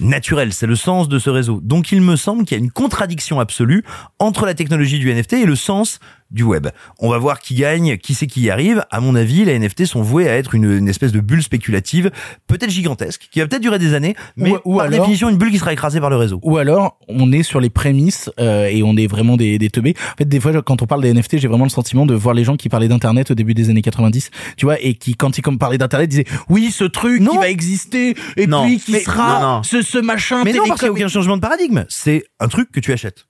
naturelle. 0.00 0.52
C'est 0.52 0.66
le 0.66 0.76
sens 0.76 1.08
de 1.08 1.18
ce 1.18 1.30
réseau. 1.30 1.60
Donc 1.62 1.92
il 1.92 2.00
me 2.00 2.16
semble 2.16 2.44
qu'il 2.44 2.56
y 2.56 2.60
a 2.60 2.64
une 2.64 2.70
contradiction 2.70 3.40
absolue 3.40 3.84
entre 4.18 4.46
la 4.46 4.54
technologie 4.54 4.98
du 4.98 5.12
NFT 5.12 5.34
et 5.34 5.46
le 5.46 5.56
sens 5.56 6.00
du 6.30 6.42
web. 6.42 6.68
On 6.98 7.08
va 7.10 7.18
voir 7.18 7.38
qui 7.40 7.54
gagne, 7.54 7.96
qui 7.98 8.14
c'est 8.14 8.26
qui 8.26 8.40
y 8.42 8.50
arrive. 8.50 8.84
À 8.90 9.00
mon 9.00 9.14
avis, 9.14 9.44
les 9.44 9.58
NFT 9.58 9.84
sont 9.86 10.02
voués 10.02 10.28
à 10.28 10.36
être 10.36 10.54
une, 10.54 10.64
une 10.78 10.88
espèce 10.88 11.12
de 11.12 11.20
bulle 11.20 11.42
spéculative, 11.42 12.10
peut-être 12.46 12.70
gigantesque, 12.70 13.28
qui 13.30 13.40
va 13.40 13.46
peut-être 13.46 13.62
durer 13.62 13.78
des 13.78 13.94
années, 13.94 14.16
mais 14.36 14.50
Ou- 14.52 14.58
ou 14.64 14.76
par 14.78 14.86
alors- 14.86 15.00
définition 15.00 15.28
une 15.28 15.36
bulle 15.36 15.50
qui 15.50 15.58
sera 15.58 15.72
écrasée 15.72 16.00
par 16.00 16.10
le 16.10 16.16
réseau. 16.16 16.40
Ou 16.42 16.56
alors, 16.58 16.98
on 17.08 17.30
est 17.32 17.42
sur 17.42 17.60
les 17.60 17.70
prémices 17.70 18.30
euh, 18.40 18.66
et 18.66 18.82
on 18.82 18.96
est 18.96 19.06
vraiment 19.06 19.36
des, 19.36 19.58
des 19.58 19.70
teubés. 19.70 19.94
En 20.14 20.16
fait, 20.18 20.24
des 20.28 20.40
fois, 20.40 20.60
quand 20.62 20.82
on 20.82 20.86
parle 20.86 21.02
des 21.02 21.12
NFT, 21.12 21.38
j'ai 21.38 21.48
vraiment 21.48 21.64
le 21.64 21.70
sentiment 21.70 22.06
de 22.06 22.14
voir 22.14 22.34
les 22.34 22.44
gens 22.44 22.56
qui 22.56 22.68
parlaient 22.68 22.88
d'Internet 22.88 23.30
au 23.30 23.34
début 23.34 23.54
des 23.54 23.70
années 23.70 23.82
90, 23.82 24.30
tu 24.56 24.66
vois, 24.66 24.80
et 24.80 24.94
qui, 24.94 25.14
quand 25.14 25.38
ils 25.38 25.42
comme 25.42 25.58
parlaient 25.58 25.78
d'Internet, 25.78 26.08
disaient 26.10 26.26
oui, 26.48 26.70
ce 26.72 26.84
truc 26.84 27.20
Non. 27.20 27.32
qui 27.32 27.38
va 27.38 27.48
exister 27.50 28.14
et 28.36 28.46
Non. 28.46 28.64
puis 28.66 28.78
qui 28.80 28.92
Mais- 28.92 29.00
sera 29.00 29.40
non, 29.40 29.62
ce 29.62 29.82
ce 29.82 29.98
machin. 29.98 30.42
Mais 30.44 30.52
non, 30.52 30.64
parce 30.66 30.80
qu'il 30.80 30.88
n'y 30.90 30.94
a 30.96 30.98
aucun 31.04 31.08
changement 31.08 31.36
de 31.36 31.42
paradigme. 31.42 31.84
C'est 31.88 32.24
un 32.40 32.48
truc 32.48 32.72
que 32.72 32.80
tu 32.80 32.92
achètes. 32.92 33.26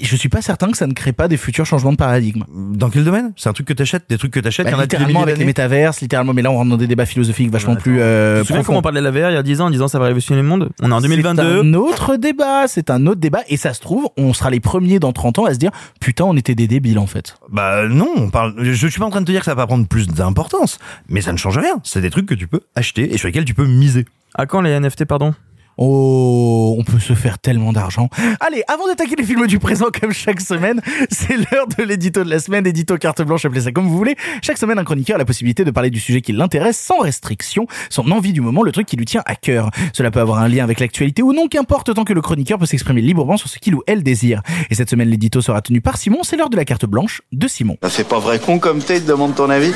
Je 0.00 0.16
suis 0.16 0.28
pas 0.30 0.40
certain 0.40 0.70
que 0.70 0.76
ça 0.78 0.86
ne 0.86 0.94
crée 0.94 1.12
pas 1.12 1.28
des 1.28 1.36
futurs 1.36 1.66
changements 1.66 1.92
de 1.92 1.96
paradigme. 1.98 2.44
Dans 2.50 2.88
quel 2.88 3.04
domaine? 3.04 3.32
C'est 3.36 3.50
un 3.50 3.52
truc 3.52 3.66
que 3.66 3.74
tu 3.74 3.82
achètes 3.82 4.04
Des 4.08 4.16
trucs 4.16 4.32
que 4.32 4.40
tu 4.40 4.48
achètes 4.48 4.64
Bah, 4.64 4.70
Il 4.70 4.74
y 4.74 4.76
en 4.76 4.78
a 4.80 4.82
depuis 4.86 4.96
des 4.96 5.04
littéralement 5.04 5.22
avec 5.22 5.38
les 5.38 5.44
métaverses, 5.44 6.00
littéralement. 6.00 6.32
Mais 6.32 6.40
là, 6.40 6.50
on 6.50 6.56
rentre 6.56 6.70
dans 6.70 6.76
des 6.78 6.86
débats 6.86 7.04
philosophiques 7.04 7.50
vachement 7.50 7.74
Ouais, 7.74 7.78
plus 7.78 8.00
euh, 8.00 8.36
tu 8.38 8.42
te 8.42 8.46
souviens 8.48 8.62
comment 8.62 8.78
on 8.78 8.82
parlait 8.82 9.00
de 9.00 9.04
la 9.04 9.10
VR 9.10 9.30
il 9.30 9.34
y 9.34 9.36
a 9.36 9.42
10 9.42 9.60
ans 9.60 9.66
en 9.66 9.70
disant 9.70 9.88
ça 9.88 9.98
va 9.98 10.06
révolutionner 10.06 10.40
le 10.40 10.48
monde? 10.48 10.70
On 10.80 10.90
est 10.90 10.94
en 10.94 11.00
C'est 11.00 11.08
2022. 11.08 11.42
un 11.60 11.74
autre 11.74 12.16
débat, 12.16 12.66
c'est 12.68 12.88
un 12.90 13.06
autre 13.06 13.20
débat, 13.20 13.40
et 13.48 13.56
ça 13.58 13.74
se 13.74 13.80
trouve, 13.80 14.08
on 14.16 14.32
sera 14.32 14.48
les 14.50 14.60
premiers 14.60 14.98
dans 14.98 15.12
30 15.12 15.40
ans 15.40 15.44
à 15.44 15.52
se 15.52 15.58
dire, 15.58 15.70
putain, 16.00 16.24
on 16.24 16.36
était 16.38 16.54
des 16.54 16.66
débiles 16.68 16.98
en 16.98 17.06
fait. 17.06 17.36
Bah 17.50 17.86
non, 17.86 18.08
on 18.16 18.30
parle. 18.30 18.54
Je 18.62 18.86
suis 18.86 18.98
pas 18.98 19.04
en 19.06 19.10
train 19.10 19.20
de 19.20 19.26
te 19.26 19.30
dire 19.32 19.40
que 19.40 19.44
ça 19.46 19.54
va 19.54 19.62
pas 19.62 19.66
prendre 19.66 19.86
plus 19.86 20.08
d'importance, 20.08 20.78
mais 21.08 21.20
ça 21.20 21.32
ne 21.32 21.36
change 21.38 21.58
rien. 21.58 21.74
C'est 21.84 22.00
des 22.00 22.10
trucs 22.10 22.26
que 22.26 22.34
tu 22.34 22.46
peux 22.46 22.60
acheter 22.74 23.12
et 23.12 23.18
sur 23.18 23.26
lesquels 23.28 23.44
tu 23.44 23.54
peux 23.54 23.66
miser. 23.66 24.06
À 24.34 24.46
quand 24.46 24.62
les 24.62 24.70
NFT, 24.80 25.04
pardon? 25.04 25.34
Oh, 25.78 26.76
on 26.78 26.84
peut 26.84 26.98
se 26.98 27.14
faire 27.14 27.38
tellement 27.38 27.72
d'argent. 27.72 28.08
Allez, 28.40 28.62
avant 28.68 28.86
d'attaquer 28.86 29.16
les 29.16 29.24
films 29.24 29.46
du 29.46 29.58
présent 29.58 29.86
comme 30.00 30.12
chaque 30.12 30.40
semaine, 30.40 30.80
c'est 31.10 31.36
l'heure 31.36 31.66
de 31.66 31.82
l'édito 31.82 32.22
de 32.24 32.30
la 32.30 32.38
semaine, 32.38 32.66
édito 32.66 32.96
carte 32.98 33.22
blanche, 33.22 33.44
appelez 33.44 33.62
ça 33.62 33.72
comme 33.72 33.86
vous 33.86 33.96
voulez. 33.96 34.16
Chaque 34.42 34.58
semaine, 34.58 34.78
un 34.78 34.84
chroniqueur 34.84 35.16
a 35.16 35.18
la 35.18 35.24
possibilité 35.24 35.64
de 35.64 35.70
parler 35.70 35.90
du 35.90 36.00
sujet 36.00 36.20
qui 36.20 36.32
l'intéresse 36.32 36.78
sans 36.78 36.98
restriction, 36.98 37.66
son 37.90 38.10
envie 38.10 38.32
du 38.32 38.40
moment, 38.40 38.62
le 38.62 38.72
truc 38.72 38.86
qui 38.86 38.96
lui 38.96 39.06
tient 39.06 39.22
à 39.26 39.34
cœur. 39.34 39.70
Cela 39.92 40.10
peut 40.10 40.20
avoir 40.20 40.38
un 40.38 40.48
lien 40.48 40.64
avec 40.64 40.80
l'actualité 40.80 41.22
ou 41.22 41.32
non, 41.32 41.48
qu'importe 41.48 41.94
tant 41.94 42.04
que 42.04 42.12
le 42.12 42.20
chroniqueur 42.20 42.58
peut 42.58 42.66
s'exprimer 42.66 43.00
librement 43.00 43.36
sur 43.36 43.48
ce 43.48 43.58
qu'il 43.58 43.74
ou 43.74 43.82
elle 43.86 44.02
désire. 44.02 44.42
Et 44.70 44.74
cette 44.74 44.90
semaine, 44.90 45.08
l'édito 45.08 45.40
sera 45.40 45.62
tenu 45.62 45.80
par 45.80 45.96
Simon, 45.96 46.22
c'est 46.22 46.36
l'heure 46.36 46.50
de 46.50 46.56
la 46.56 46.64
carte 46.64 46.86
blanche 46.86 47.22
de 47.32 47.48
Simon. 47.48 47.76
Ça 47.82 47.88
fait 47.88 48.04
pas 48.04 48.18
vrai 48.18 48.38
con 48.38 48.58
comme 48.58 48.80
t'es, 48.80 49.00
te 49.00 49.06
demande 49.06 49.34
ton 49.34 49.50
avis 49.50 49.72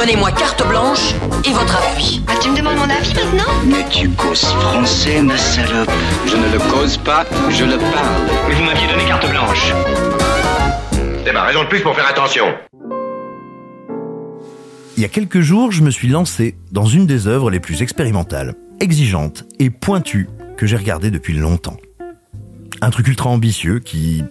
Donnez-moi 0.00 0.32
carte 0.32 0.66
blanche 0.66 1.12
et 1.44 1.52
votre 1.52 1.76
appui. 1.76 2.22
Ah, 2.26 2.32
tu 2.42 2.48
me 2.48 2.56
demandes 2.56 2.78
mon 2.78 2.88
avis 2.88 3.12
maintenant 3.12 3.52
Mais 3.66 3.84
tu 3.90 4.08
causes 4.08 4.46
français, 4.46 5.20
ma 5.20 5.36
salope. 5.36 5.90
Je 6.26 6.36
ne 6.38 6.50
le 6.50 6.58
cause 6.72 6.96
pas, 6.96 7.26
je 7.50 7.66
le 7.66 7.76
parle. 7.76 8.08
Mais 8.48 8.54
vous 8.54 8.64
m'aviez 8.64 8.86
donné 8.86 9.04
carte 9.04 9.28
blanche. 9.28 9.74
C'est 11.22 11.34
ma 11.34 11.42
raison 11.42 11.64
de 11.64 11.68
plus 11.68 11.80
pour 11.80 11.94
faire 11.94 12.08
attention. 12.08 12.46
Il 14.96 15.02
y 15.02 15.04
a 15.04 15.08
quelques 15.08 15.40
jours, 15.40 15.70
je 15.70 15.82
me 15.82 15.90
suis 15.90 16.08
lancé 16.08 16.56
dans 16.72 16.86
une 16.86 17.04
des 17.04 17.26
œuvres 17.26 17.50
les 17.50 17.60
plus 17.60 17.82
expérimentales, 17.82 18.54
exigeantes 18.80 19.44
et 19.58 19.68
pointues 19.68 20.30
que 20.56 20.66
j'ai 20.66 20.76
regardées 20.76 21.10
depuis 21.10 21.34
longtemps. 21.34 21.76
Un 22.80 22.88
truc 22.88 23.06
ultra 23.06 23.28
ambitieux 23.28 23.80
qui, 23.80 24.24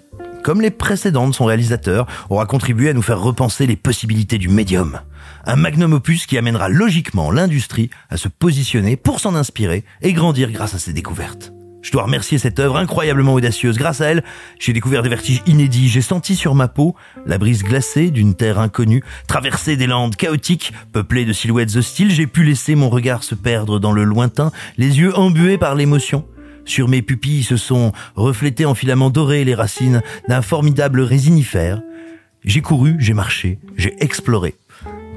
comme 0.44 0.62
les 0.62 0.72
précédents 0.72 1.28
de 1.28 1.34
son 1.34 1.46
réalisateur, 1.46 2.08
aura 2.30 2.46
contribué 2.46 2.90
à 2.90 2.94
nous 2.94 3.02
faire 3.02 3.22
repenser 3.22 3.68
les 3.68 3.76
possibilités 3.76 4.38
du 4.38 4.50
médium. 4.50 5.00
Un 5.46 5.56
magnum 5.56 5.94
opus 5.94 6.26
qui 6.26 6.38
amènera 6.38 6.70
logiquement 6.70 7.32
l'industrie 7.32 7.90
à 8.10 8.18
se 8.18 8.28
positionner 8.28 8.96
pour 8.96 9.20
s'en 9.20 9.36
inspirer 9.36 9.84
et 10.02 10.14
grandir 10.14 10.52
grâce 10.52 10.74
à 10.74 10.80
ses 10.80 10.94
découvertes. 10.94 11.54
Je 11.82 11.92
dois 11.92 12.04
remercier 12.04 12.38
cette 12.38 12.60
œuvre 12.60 12.78
incroyablement 12.78 13.34
audacieuse. 13.34 13.78
Grâce 13.78 14.02
à 14.02 14.08
elle, 14.08 14.24
j'ai 14.60 14.74
découvert 14.74 15.02
des 15.02 15.10
vertiges 15.10 15.42
inédits. 15.46 15.88
J'ai 15.88 16.02
senti 16.02 16.36
sur 16.36 16.54
ma 16.54 16.68
peau 16.68 16.96
la 17.26 17.38
brise 17.38 17.64
glacée 17.64 18.12
d'une 18.12 18.36
terre 18.36 18.60
inconnue, 18.60 19.04
traversé 19.28 19.78
des 19.78 19.88
landes 19.88 20.16
chaotiques, 20.16 20.74
peuplées 20.92 21.26
de 21.26 21.34
silhouettes 21.34 21.78
hostiles. 21.78 22.12
J'ai 22.12 22.28
pu 22.28 22.44
laisser 22.44 22.76
mon 22.76 22.90
regard 22.90 23.24
se 23.24 23.34
perdre 23.34 23.80
dans 23.80 23.94
le 23.94 24.04
lointain, 24.04 24.52
les 24.78 25.00
yeux 25.00 25.18
embués 25.18 25.58
par 25.58 25.76
l'émotion. 25.76 26.26
Sur 26.66 26.88
mes 26.88 27.02
pupilles 27.02 27.44
se 27.44 27.58
sont 27.58 27.92
reflétés 28.16 28.66
en 28.66 28.76
filaments 28.76 29.10
dorés 29.10 29.44
les 29.44 29.56
racines 29.56 30.02
d'un 30.28 30.42
formidable 30.42 31.02
résinifère. 31.02 31.82
J'ai 32.44 32.62
couru, 32.62 32.96
j'ai 33.00 33.14
marché, 33.14 33.60
j'ai 33.76 33.96
exploré. 34.04 34.56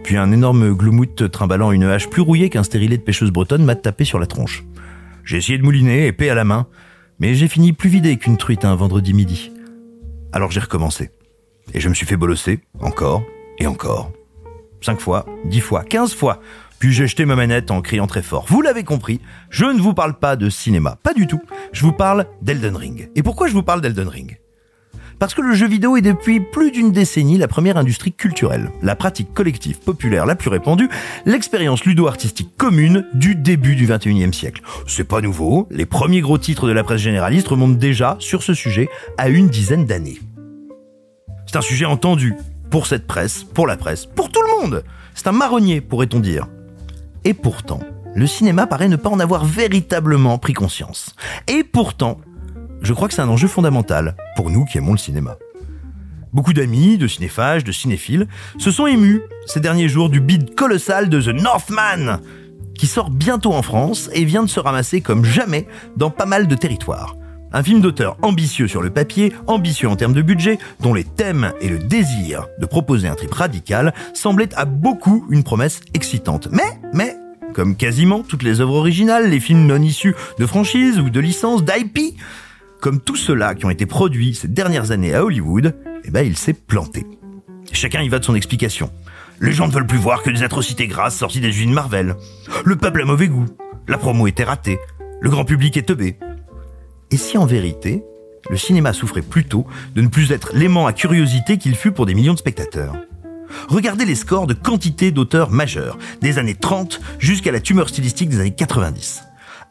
Puis 0.03 0.17
un 0.17 0.33
énorme 0.33 0.75
gloumout 0.75 1.31
trimballant 1.31 1.71
une 1.71 1.85
hache 1.85 2.09
plus 2.09 2.23
rouillée 2.23 2.51
qu'un 2.51 2.65
stérilet 2.65 2.97
de 2.97 3.03
pêcheuse 3.03 3.31
bretonne 3.31 3.65
m'a 3.65 3.77
tapé 3.77 4.05
sur 4.05 4.19
la 4.19 4.27
tronche. 4.27 4.65
J'ai 5.25 5.37
essayé 5.37 5.59
de 5.59 5.63
mouliner, 5.63 6.07
épée 6.09 6.31
à 6.31 6.35
la 6.35 6.45
main, 6.45 6.67
mais 7.21 7.35
j'ai 7.35 7.47
fini 7.47 7.73
plus 7.73 7.89
vidé 7.89 8.17
qu'une 8.17 8.37
truite 8.37 8.65
un 8.65 8.75
vendredi 8.75 9.15
midi. 9.15 9.53
Alors 10.33 10.51
j'ai 10.51 10.61
recommencé. 10.61 11.11
Et 11.75 11.81
je 11.81 11.89
me 11.89 11.95
suis 11.95 12.07
fait 12.07 12.17
bolosser, 12.17 12.61
encore 12.81 13.23
et 13.59 13.67
encore. 13.67 14.11
Cinq 14.81 15.01
fois, 15.01 15.25
dix 15.45 15.61
fois, 15.61 15.85
quinze 15.85 16.13
fois. 16.13 16.41
Puis 16.83 16.93
j'ai 16.93 17.07
jeté 17.07 17.27
ma 17.27 17.37
manette 17.37 17.71
en 17.71 17.81
criant 17.81 18.09
très 18.09 18.23
fort. 18.23 18.45
Vous 18.49 18.61
l'avez 18.61 18.83
compris, 18.83 19.21
je 19.51 19.67
ne 19.67 19.81
vous 19.81 19.95
parle 19.95 20.19
pas 20.19 20.35
de 20.35 20.51
cinéma, 20.51 20.99
pas 21.01 21.15
du 21.15 21.29
tout. 21.29 21.41
Je 21.71 21.85
vous 21.85 21.93
parle 21.93 22.27
d'Elden 22.41 22.75
Ring. 22.75 23.09
Et 23.15 23.23
pourquoi 23.23 23.47
je 23.47 23.53
vous 23.53 23.63
parle 23.63 23.81
d'Elden 23.81 24.09
Ring? 24.09 24.41
Parce 25.21 25.33
que 25.33 25.43
le 25.43 25.55
jeu 25.55 25.69
vidéo 25.69 25.97
est 25.97 26.03
depuis 26.03 26.41
plus 26.41 26.73
d'une 26.73 26.91
décennie 26.91 27.39
la 27.39 27.47
première 27.47 27.77
industrie 27.77 28.13
culturelle, 28.13 28.73
la 28.83 28.97
pratique 28.97 29.33
collective 29.33 29.79
populaire 29.79 30.27
la 30.27 30.35
plus 30.35 30.51
répandue, 30.51 30.89
l'expérience 31.25 31.85
ludo-artistique 31.85 32.57
commune 32.57 33.07
du 33.15 33.37
début 33.37 33.77
du 33.77 33.87
21e 33.87 34.33
siècle. 34.33 34.63
C'est 34.89 35.07
pas 35.07 35.21
nouveau, 35.21 35.69
les 35.71 35.87
premiers 35.87 36.21
gros 36.21 36.39
titres 36.39 36.67
de 36.67 36.73
la 36.73 36.83
presse 36.83 37.01
généraliste 37.01 37.47
remontent 37.47 37.79
déjà 37.79 38.17
sur 38.19 38.43
ce 38.43 38.55
sujet 38.55 38.89
à 39.19 39.29
une 39.29 39.47
dizaine 39.47 39.87
d'années. 39.87 40.19
C'est 41.47 41.59
un 41.59 41.61
sujet 41.61 41.85
entendu 41.85 42.35
pour 42.73 42.89
cette 42.89 43.07
presse, 43.07 43.45
pour 43.45 43.69
la 43.69 43.77
presse, 43.77 44.05
pour 44.05 44.33
tout 44.33 44.43
le 44.43 44.61
monde. 44.61 44.83
C'est 45.15 45.29
un 45.29 45.33
marronnier, 45.33 45.81
pourrait-on 45.81 46.19
dire. 46.19 46.49
Et 47.25 47.35
pourtant, 47.35 47.81
le 48.15 48.27
cinéma 48.27 48.67
paraît 48.67 48.89
ne 48.89 48.97
pas 48.97 49.11
en 49.11 49.21
avoir 49.21 49.45
véritablement 49.45 50.39
pris 50.39 50.53
conscience. 50.53 51.15
Et 51.49 51.65
pourtant, 51.65 52.21
je 52.83 52.93
crois 52.93 53.09
que 53.09 53.15
c'est 53.15 53.23
un 53.23 53.29
enjeu 53.29 53.49
fondamental 53.49 54.17
pour 54.37 54.51
nous 54.51 54.65
qui 54.65 54.79
aimons 54.79 54.93
le 54.93 54.99
cinéma. 54.99 55.37
Beaucoup 56.33 56.53
d'amis, 56.53 56.99
de 56.99 57.07
cinéphages, 57.07 57.63
de 57.63 57.73
cinéphiles 57.73 58.27
se 58.59 58.71
sont 58.71 58.87
émus 58.87 59.23
ces 59.47 59.61
derniers 59.61 59.89
jours 59.89 60.09
du 60.09 60.21
bid 60.21 60.55
colossal 60.55 61.09
de 61.09 61.21
The 61.21 61.29
Northman, 61.29 62.21
qui 62.75 62.87
sort 62.87 63.11
bientôt 63.11 63.53
en 63.53 63.63
France 63.63 64.09
et 64.15 64.25
vient 64.25 64.43
de 64.43 64.49
se 64.49 64.59
ramasser 64.59 65.01
comme 65.01 65.25
jamais 65.25 65.69
dans 65.97 66.11
pas 66.11 66.27
mal 66.27 66.49
de 66.49 66.55
territoires. 66.55 67.17
Un 67.55 67.63
film 67.63 67.81
d'auteur 67.81 68.17
ambitieux 68.23 68.67
sur 68.67 68.83
le 68.83 68.91
papier, 68.91 69.33
ambitieux 69.47 69.89
en 69.89 69.97
termes 69.97 70.15
de 70.15 70.23
budget, 70.23 70.59
dont 70.81 70.95
les 70.95 71.05
thèmes 71.05 71.53
et 71.61 71.69
le 71.69 71.79
désir 71.79 72.47
de 72.59 72.67
proposer 72.67 73.09
un 73.09 73.15
trip 73.15 73.33
radical 73.33 73.93
semblaient 74.15 74.55
à 74.55 74.65
beaucoup 74.65 75.27
une 75.31 75.45
promesse 75.45 75.81
excitante. 75.93 76.49
Mais, 76.51 76.81
mais, 76.95 77.15
comme 77.53 77.77
quasiment 77.77 78.23
toutes 78.23 78.43
les 78.43 78.61
œuvres 78.61 78.77
originales, 78.77 79.29
les 79.29 79.41
films 79.41 79.67
non 79.67 79.83
issus 79.83 80.15
de 80.39 80.47
franchises 80.47 80.99
ou 80.99 81.11
de 81.11 81.21
licences 81.21 81.63
d'IP, 81.65 82.17
comme 82.81 83.01
tous 83.01 83.17
ceux-là 83.17 83.55
qui 83.55 83.67
ont 83.67 83.71
été 83.71 83.85
produits 83.85 84.35
ces 84.35 84.49
dernières 84.49 84.91
années 84.91 85.15
à 85.15 85.25
Hollywood, 85.25 85.77
eh 86.05 86.11
ben, 86.11 86.27
il 86.27 86.39
s'est 86.39 86.55
planté. 86.55 87.07
Chacun 87.73 88.03
y 88.03 88.09
va 88.09 88.19
de 88.19 88.25
son 88.25 88.35
explication. 88.35 88.91
Les 89.41 89.53
gens 89.53 89.67
ne 89.67 89.73
veulent 89.73 89.87
plus 89.87 89.99
voir 89.99 90.23
que 90.23 90.31
des 90.31 90.43
atrocités 90.43 90.87
grasses 90.87 91.17
sorties 91.17 91.41
des 91.41 91.49
usines 91.49 91.73
Marvel. 91.73 92.17
Le 92.65 92.77
peuple 92.77 93.03
a 93.03 93.05
mauvais 93.05 93.29
goût. 93.29 93.47
La 93.89 93.99
promo 93.99 94.27
était 94.27 94.45
ratée. 94.45 94.79
Le 95.21 95.31
grand 95.31 95.45
public 95.45 95.77
est 95.77 95.83
teubé. 95.83 96.17
Et 97.13 97.17
si 97.19 97.39
en 97.39 97.47
vérité, 97.47 98.03
le 98.51 98.57
cinéma 98.57 98.93
souffrait 98.93 99.23
plutôt 99.23 99.67
de 99.95 100.01
ne 100.01 100.09
plus 100.09 100.33
être 100.33 100.51
l'aimant 100.55 100.87
à 100.87 100.93
curiosité 100.93 101.59
qu'il 101.59 101.77
fut 101.77 101.93
pour 101.93 102.07
des 102.07 102.15
millions 102.15 102.33
de 102.33 102.39
spectateurs? 102.39 102.97
Regardez 103.69 104.07
les 104.07 104.15
scores 104.15 104.47
de 104.47 104.55
quantité 104.55 105.11
d'auteurs 105.11 105.51
majeurs, 105.51 105.99
des 106.23 106.39
années 106.39 106.55
30 106.55 107.01
jusqu'à 107.19 107.53
la 107.53 107.61
tumeur 107.61 107.91
stylistique 107.91 108.31
des 108.31 108.41
années 108.41 108.55
90 108.55 109.25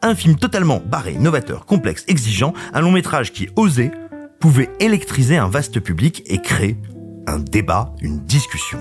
un 0.04 0.14
film 0.16 0.36
totalement 0.36 0.82
barré, 0.84 1.14
novateur, 1.14 1.64
complexe, 1.64 2.04
exigeant, 2.08 2.52
un 2.74 2.80
long 2.80 2.90
métrage 2.90 3.32
qui 3.32 3.48
osait, 3.54 3.92
pouvait 4.40 4.68
électriser 4.80 5.36
un 5.36 5.48
vaste 5.48 5.78
public 5.78 6.24
et 6.26 6.38
créer 6.38 6.76
un 7.28 7.38
débat, 7.38 7.94
une 8.00 8.18
discussion. 8.24 8.78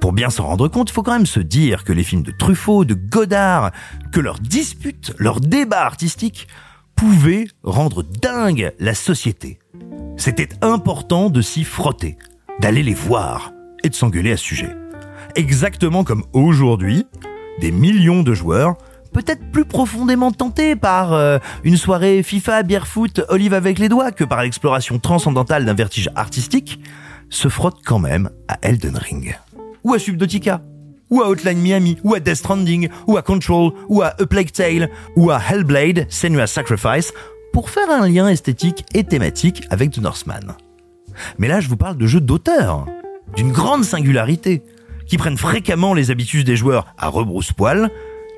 Pour 0.00 0.12
bien 0.12 0.30
s'en 0.30 0.46
rendre 0.46 0.66
compte, 0.66 0.90
il 0.90 0.92
faut 0.92 1.04
quand 1.04 1.12
même 1.12 1.26
se 1.26 1.40
dire 1.40 1.84
que 1.84 1.92
les 1.92 2.02
films 2.02 2.24
de 2.24 2.32
Truffaut, 2.32 2.84
de 2.84 2.94
Godard, 2.94 3.70
que 4.12 4.20
leurs 4.20 4.40
disputes, 4.40 5.14
leurs 5.18 5.40
débats 5.40 5.84
artistiques 5.84 6.48
pouvaient 6.98 7.46
rendre 7.62 8.02
dingue 8.02 8.72
la 8.80 8.92
société. 8.92 9.60
C'était 10.16 10.48
important 10.62 11.30
de 11.30 11.40
s'y 11.40 11.62
frotter, 11.62 12.18
d'aller 12.58 12.82
les 12.82 12.92
voir 12.92 13.52
et 13.84 13.88
de 13.88 13.94
s'engueuler 13.94 14.32
à 14.32 14.36
ce 14.36 14.44
sujet. 14.44 14.74
Exactement 15.36 16.02
comme 16.02 16.24
aujourd'hui, 16.32 17.06
des 17.60 17.70
millions 17.70 18.24
de 18.24 18.34
joueurs 18.34 18.76
peut-être 19.12 19.48
plus 19.52 19.64
profondément 19.64 20.32
tenté 20.32 20.74
par 20.74 21.12
euh, 21.12 21.38
une 21.62 21.76
soirée 21.76 22.24
FIFA, 22.24 22.64
bière 22.64 22.86
olive 23.28 23.54
avec 23.54 23.78
les 23.78 23.88
doigts 23.88 24.10
que 24.10 24.24
par 24.24 24.42
l'exploration 24.42 24.98
transcendantale 24.98 25.64
d'un 25.64 25.74
vertige 25.74 26.10
artistique, 26.16 26.80
se 27.30 27.48
frotte 27.48 27.78
quand 27.84 28.00
même 28.00 28.28
à 28.48 28.58
Elden 28.62 28.96
Ring. 28.96 29.38
Ou 29.84 29.94
à 29.94 30.00
Subnautica. 30.00 30.62
Ou 31.10 31.22
à 31.22 31.28
Outline 31.28 31.58
Miami, 31.58 31.98
ou 32.04 32.14
à 32.14 32.20
Death 32.20 32.36
Stranding, 32.36 32.88
ou 33.06 33.16
à 33.16 33.22
Control, 33.22 33.72
ou 33.88 34.02
à 34.02 34.14
A 34.18 34.26
Plague 34.26 34.52
Tale, 34.52 34.90
ou 35.16 35.30
à 35.30 35.40
Hellblade, 35.40 36.06
Senua's 36.08 36.52
Sacrifice, 36.52 37.12
pour 37.52 37.70
faire 37.70 37.90
un 37.90 38.08
lien 38.08 38.28
esthétique 38.28 38.84
et 38.94 39.04
thématique 39.04 39.64
avec 39.70 39.92
The 39.92 39.98
Northman. 39.98 40.54
Mais 41.38 41.48
là, 41.48 41.60
je 41.60 41.68
vous 41.68 41.76
parle 41.76 41.96
de 41.96 42.06
jeux 42.06 42.20
d'auteur, 42.20 42.86
d'une 43.36 43.52
grande 43.52 43.84
singularité, 43.84 44.62
qui 45.06 45.16
prennent 45.16 45.38
fréquemment 45.38 45.94
les 45.94 46.10
habitudes 46.10 46.46
des 46.46 46.56
joueurs 46.56 46.94
à 46.98 47.08
rebrousse-poil, 47.08 47.90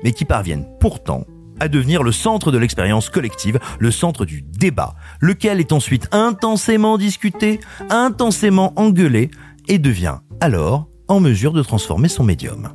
mais 0.03 0.13
qui 0.13 0.25
parviennent 0.25 0.65
pourtant 0.79 1.25
à 1.59 1.67
devenir 1.67 2.01
le 2.01 2.11
centre 2.11 2.51
de 2.51 2.57
l'expérience 2.57 3.09
collective, 3.09 3.59
le 3.79 3.91
centre 3.91 4.25
du 4.25 4.41
débat, 4.41 4.95
lequel 5.19 5.59
est 5.59 5.71
ensuite 5.71 6.07
intensément 6.11 6.97
discuté, 6.97 7.59
intensément 7.91 8.73
engueulé, 8.77 9.29
et 9.67 9.77
devient 9.77 10.17
alors 10.39 10.87
en 11.07 11.19
mesure 11.19 11.53
de 11.53 11.63
transformer 11.63 12.07
son 12.07 12.23
médium. 12.23 12.69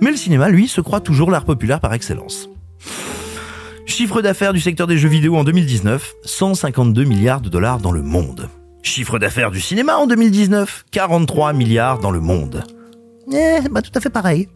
Mais 0.00 0.10
le 0.10 0.16
cinéma, 0.16 0.48
lui, 0.48 0.68
se 0.68 0.80
croit 0.80 1.00
toujours 1.00 1.30
l'art 1.30 1.44
populaire 1.44 1.80
par 1.80 1.94
excellence. 1.94 2.48
Chiffre 3.86 4.22
d'affaires 4.22 4.52
du 4.52 4.60
secteur 4.60 4.86
des 4.86 4.98
jeux 4.98 5.08
vidéo 5.08 5.36
en 5.36 5.44
2019, 5.44 6.14
152 6.24 7.04
milliards 7.04 7.40
de 7.40 7.48
dollars 7.48 7.78
dans 7.78 7.92
le 7.92 8.02
monde. 8.02 8.48
Chiffre 8.82 9.18
d'affaires 9.18 9.50
du 9.50 9.60
cinéma 9.60 9.96
en 9.96 10.06
2019, 10.06 10.86
43 10.90 11.52
milliards 11.52 11.98
dans 11.98 12.10
le 12.10 12.20
monde. 12.20 12.64
Eh, 13.32 13.60
bah 13.70 13.82
tout 13.82 13.92
à 13.94 14.00
fait 14.00 14.10
pareil. 14.10 14.48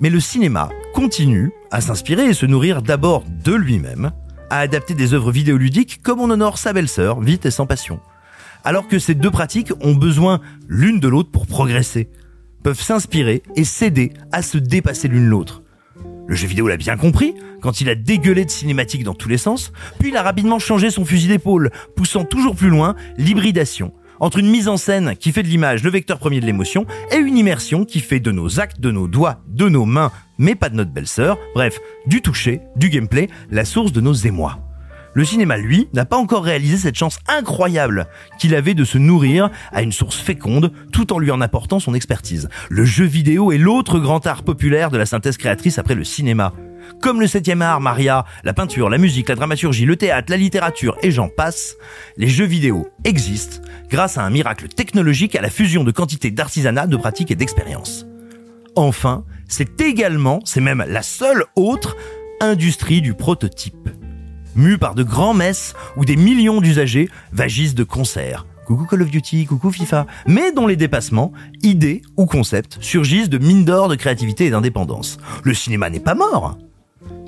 Mais 0.00 0.10
le 0.10 0.20
cinéma 0.20 0.68
continue 0.94 1.52
à 1.70 1.80
s'inspirer 1.80 2.26
et 2.26 2.34
se 2.34 2.46
nourrir 2.46 2.82
d'abord 2.82 3.24
de 3.44 3.54
lui-même, 3.54 4.12
à 4.50 4.60
adapter 4.60 4.94
des 4.94 5.14
œuvres 5.14 5.32
vidéoludiques 5.32 6.00
comme 6.02 6.20
on 6.20 6.30
honore 6.30 6.58
sa 6.58 6.72
belle-sœur, 6.72 7.20
vite 7.20 7.46
et 7.46 7.50
sans 7.50 7.66
passion. 7.66 8.00
Alors 8.64 8.88
que 8.88 8.98
ces 8.98 9.14
deux 9.14 9.30
pratiques 9.30 9.72
ont 9.80 9.94
besoin 9.94 10.40
l'une 10.68 11.00
de 11.00 11.08
l'autre 11.08 11.30
pour 11.30 11.46
progresser, 11.46 12.08
peuvent 12.62 12.80
s'inspirer 12.80 13.42
et 13.56 13.64
s'aider 13.64 14.12
à 14.32 14.42
se 14.42 14.58
dépasser 14.58 15.08
l'une 15.08 15.26
l'autre. 15.26 15.62
Le 16.26 16.34
jeu 16.34 16.46
vidéo 16.46 16.68
l'a 16.68 16.76
bien 16.76 16.96
compris 16.96 17.34
quand 17.62 17.80
il 17.80 17.88
a 17.88 17.94
dégueulé 17.94 18.44
de 18.44 18.50
cinématiques 18.50 19.04
dans 19.04 19.14
tous 19.14 19.28
les 19.28 19.38
sens, 19.38 19.72
puis 19.98 20.10
il 20.10 20.16
a 20.16 20.22
rapidement 20.22 20.58
changé 20.58 20.90
son 20.90 21.04
fusil 21.04 21.28
d'épaule, 21.28 21.70
poussant 21.96 22.24
toujours 22.24 22.54
plus 22.54 22.68
loin 22.68 22.94
l'hybridation 23.16 23.92
entre 24.20 24.38
une 24.38 24.50
mise 24.50 24.68
en 24.68 24.76
scène 24.76 25.16
qui 25.16 25.32
fait 25.32 25.42
de 25.42 25.48
l'image 25.48 25.82
le 25.82 25.90
vecteur 25.90 26.18
premier 26.18 26.40
de 26.40 26.46
l'émotion 26.46 26.86
et 27.12 27.16
une 27.16 27.36
immersion 27.36 27.84
qui 27.84 28.00
fait 28.00 28.20
de 28.20 28.30
nos 28.30 28.60
actes, 28.60 28.80
de 28.80 28.90
nos 28.90 29.08
doigts, 29.08 29.40
de 29.46 29.68
nos 29.68 29.84
mains, 29.84 30.12
mais 30.38 30.54
pas 30.54 30.68
de 30.68 30.76
notre 30.76 30.90
belle-sœur, 30.90 31.38
bref, 31.54 31.78
du 32.06 32.22
toucher, 32.22 32.60
du 32.76 32.88
gameplay, 32.88 33.28
la 33.50 33.64
source 33.64 33.92
de 33.92 34.00
nos 34.00 34.14
émois. 34.14 34.58
Le 35.18 35.24
cinéma, 35.24 35.56
lui, 35.56 35.88
n'a 35.94 36.04
pas 36.04 36.16
encore 36.16 36.44
réalisé 36.44 36.76
cette 36.76 36.94
chance 36.94 37.18
incroyable 37.26 38.06
qu'il 38.38 38.54
avait 38.54 38.74
de 38.74 38.84
se 38.84 38.98
nourrir 38.98 39.50
à 39.72 39.82
une 39.82 39.90
source 39.90 40.16
féconde 40.16 40.70
tout 40.92 41.12
en 41.12 41.18
lui 41.18 41.32
en 41.32 41.40
apportant 41.40 41.80
son 41.80 41.94
expertise. 41.94 42.48
Le 42.70 42.84
jeu 42.84 43.04
vidéo 43.04 43.50
est 43.50 43.58
l'autre 43.58 43.98
grand 43.98 44.24
art 44.28 44.44
populaire 44.44 44.92
de 44.92 44.96
la 44.96 45.06
synthèse 45.06 45.36
créatrice 45.36 45.80
après 45.80 45.96
le 45.96 46.04
cinéma. 46.04 46.52
Comme 47.02 47.20
le 47.20 47.26
septième 47.26 47.62
art, 47.62 47.80
Maria, 47.80 48.26
la 48.44 48.52
peinture, 48.52 48.88
la 48.88 48.98
musique, 48.98 49.28
la 49.28 49.34
dramaturgie, 49.34 49.86
le 49.86 49.96
théâtre, 49.96 50.30
la 50.30 50.36
littérature 50.36 50.96
et 51.02 51.10
j'en 51.10 51.28
passe, 51.28 51.74
les 52.16 52.28
jeux 52.28 52.46
vidéo 52.46 52.86
existent 53.02 53.60
grâce 53.90 54.18
à 54.18 54.22
un 54.22 54.30
miracle 54.30 54.68
technologique 54.68 55.34
à 55.34 55.42
la 55.42 55.50
fusion 55.50 55.82
de 55.82 55.90
quantités 55.90 56.30
d'artisanat, 56.30 56.86
de 56.86 56.96
pratiques 56.96 57.32
et 57.32 57.34
d'expérience. 57.34 58.06
Enfin, 58.76 59.24
c'est 59.48 59.80
également, 59.80 60.38
c'est 60.44 60.60
même 60.60 60.84
la 60.86 61.02
seule 61.02 61.42
autre 61.56 61.96
industrie 62.40 63.02
du 63.02 63.14
prototype. 63.14 63.88
Mus 64.58 64.76
par 64.76 64.94
de 64.94 65.02
grands 65.02 65.34
messes 65.34 65.74
où 65.96 66.04
des 66.04 66.16
millions 66.16 66.60
d'usagers 66.60 67.08
vagissent 67.32 67.74
de 67.74 67.84
concert. 67.84 68.44
Coucou 68.66 68.84
Call 68.84 69.02
of 69.02 69.10
Duty, 69.10 69.46
coucou 69.46 69.70
FIFA, 69.70 70.06
mais 70.26 70.52
dont 70.52 70.66
les 70.66 70.76
dépassements, 70.76 71.32
idées 71.62 72.02
ou 72.18 72.26
concepts 72.26 72.76
surgissent 72.80 73.30
de 73.30 73.38
mines 73.38 73.64
d'or 73.64 73.88
de 73.88 73.94
créativité 73.94 74.46
et 74.46 74.50
d'indépendance. 74.50 75.16
Le 75.42 75.54
cinéma 75.54 75.88
n'est 75.88 76.00
pas 76.00 76.14
mort, 76.14 76.58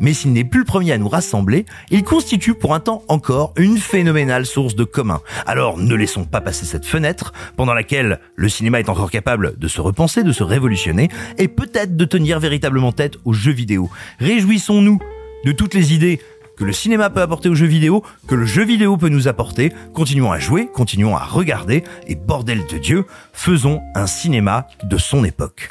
mais 0.01 0.13
s'il 0.13 0.33
n'est 0.33 0.45
plus 0.45 0.61
le 0.61 0.67
premier 0.67 0.93
à 0.93 0.99
nous 0.99 1.09
rassembler, 1.09 1.67
il 1.91 2.03
constitue 2.03 2.55
pour 2.55 2.75
un 2.75 2.81
temps 2.81 3.05
encore 3.09 3.55
une 3.57 3.79
phénoménale 3.79 4.45
source 4.45 4.75
de 4.75 4.85
commun. 4.85 5.21
Alors 5.47 5.79
ne 5.79 5.95
laissons 5.95 6.25
pas 6.25 6.41
passer 6.41 6.67
cette 6.67 6.85
fenêtre 6.85 7.33
pendant 7.57 7.75
laquelle 7.75 8.21
le 8.35 8.49
cinéma 8.49 8.81
est 8.81 8.89
encore 8.89 9.11
capable 9.11 9.59
de 9.59 9.69
se 9.69 9.81
repenser, 9.81 10.25
de 10.25 10.33
se 10.33 10.43
révolutionner 10.43 11.09
et 11.39 11.49
peut-être 11.49 11.97
de 11.97 12.05
tenir 12.05 12.41
véritablement 12.41 12.93
tête 12.93 13.17
aux 13.25 13.33
jeux 13.33 13.53
vidéo. 13.53 13.89
Réjouissons-nous 14.19 14.99
de 15.45 15.53
toutes 15.53 15.75
les 15.75 15.95
idées 15.95 16.21
que 16.61 16.65
le 16.67 16.75
cinéma 16.75 17.09
peut 17.09 17.23
apporter 17.23 17.49
aux 17.49 17.55
jeux 17.55 17.67
vidéo, 17.67 18.05
que 18.29 18.35
le 18.35 18.45
jeu 18.45 18.67
vidéo 18.67 18.99
peut 18.99 19.09
nous 19.09 19.29
apporter. 19.29 19.73
Continuons 19.95 20.31
à 20.31 20.39
jouer, 20.39 20.67
continuons 20.67 21.17
à 21.17 21.25
regarder 21.25 21.85
et 22.07 22.17
bordel 22.17 22.67
de 22.71 22.77
Dieu, 22.77 23.07
faisons 23.33 23.81
un 23.95 24.07
cinéma 24.07 24.67
de 24.85 24.99
son 24.99 25.25
époque. 25.25 25.71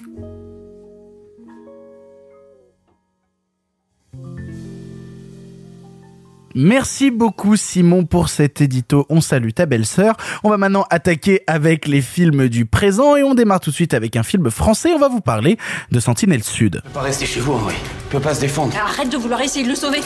Merci 6.56 7.12
beaucoup 7.12 7.56
Simon 7.56 8.06
pour 8.06 8.28
cet 8.30 8.60
édito. 8.60 9.06
On 9.10 9.22
salue 9.22 9.52
ta 9.52 9.68
belle-sœur. 9.68 10.18
On 10.44 10.50
va 10.50 10.58
maintenant 10.58 10.88
attaquer 10.90 11.42
avec 11.46 11.88
les 11.88 12.02
films 12.02 12.48
du 12.48 12.66
présent 12.66 13.16
et 13.16 13.22
on 13.22 13.36
démarre 13.36 13.60
tout 13.60 13.70
de 13.70 13.76
suite 13.76 13.94
avec 13.94 14.16
un 14.16 14.24
film 14.24 14.50
français. 14.50 14.92
On 14.92 15.00
va 15.00 15.08
vous 15.08 15.22
parler 15.22 15.60
de 15.92 16.00
Sentinelle 16.00 16.44
Sud. 16.44 16.82
Il 16.84 16.88
peut 16.88 16.94
pas 16.96 17.02
rester 17.02 17.28
chez 17.28 17.42
vous, 17.42 17.54
Henri. 17.54 17.76
Il 17.78 18.10
peut 18.10 18.20
pas 18.20 18.34
se 18.34 18.42
défendre. 18.42 18.74
Arrête 18.76 19.12
de 19.12 19.18
vouloir 19.18 19.40
essayer 19.42 19.64
de 19.64 19.70
le 19.70 19.76
sauver. 19.76 20.00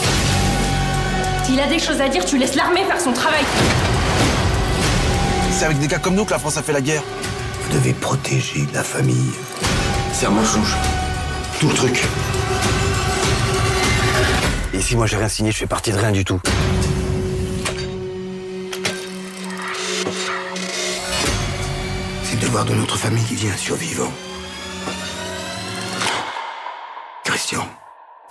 S'il 1.43 1.59
a 1.59 1.67
des 1.67 1.79
choses 1.79 1.99
à 1.99 2.07
dire, 2.07 2.25
tu 2.25 2.37
laisses 2.37 2.55
l'armée 2.55 2.83
faire 2.85 2.99
son 2.99 3.11
travail. 3.11 3.43
C'est 5.51 5.65
avec 5.65 5.77
des 5.79 5.87
gars 5.87 5.99
comme 5.99 6.15
nous 6.15 6.25
que 6.25 6.31
la 6.31 6.39
France 6.39 6.57
a 6.57 6.63
fait 6.63 6.73
la 6.73 6.81
guerre. 6.81 7.03
Vous 7.63 7.73
devez 7.73 7.93
protéger 7.93 8.65
la 8.73 8.83
famille. 8.83 9.33
C'est 10.13 10.25
un 10.25 10.31
mensonge. 10.31 10.75
Tout 11.59 11.67
le 11.67 11.73
truc. 11.73 12.03
Et 14.73 14.81
si 14.81 14.95
moi 14.95 15.05
j'ai 15.05 15.17
rien 15.17 15.29
signé, 15.29 15.51
je 15.51 15.57
fais 15.57 15.67
partie 15.67 15.91
de 15.91 15.97
rien 15.97 16.11
du 16.11 16.25
tout. 16.25 16.39
C'est 22.23 22.35
le 22.35 22.41
devoir 22.41 22.65
de 22.65 22.73
notre 22.73 22.97
famille 22.97 23.23
qui 23.23 23.35
vient 23.35 23.55
survivant. 23.55 24.11
Christian, 27.23 27.67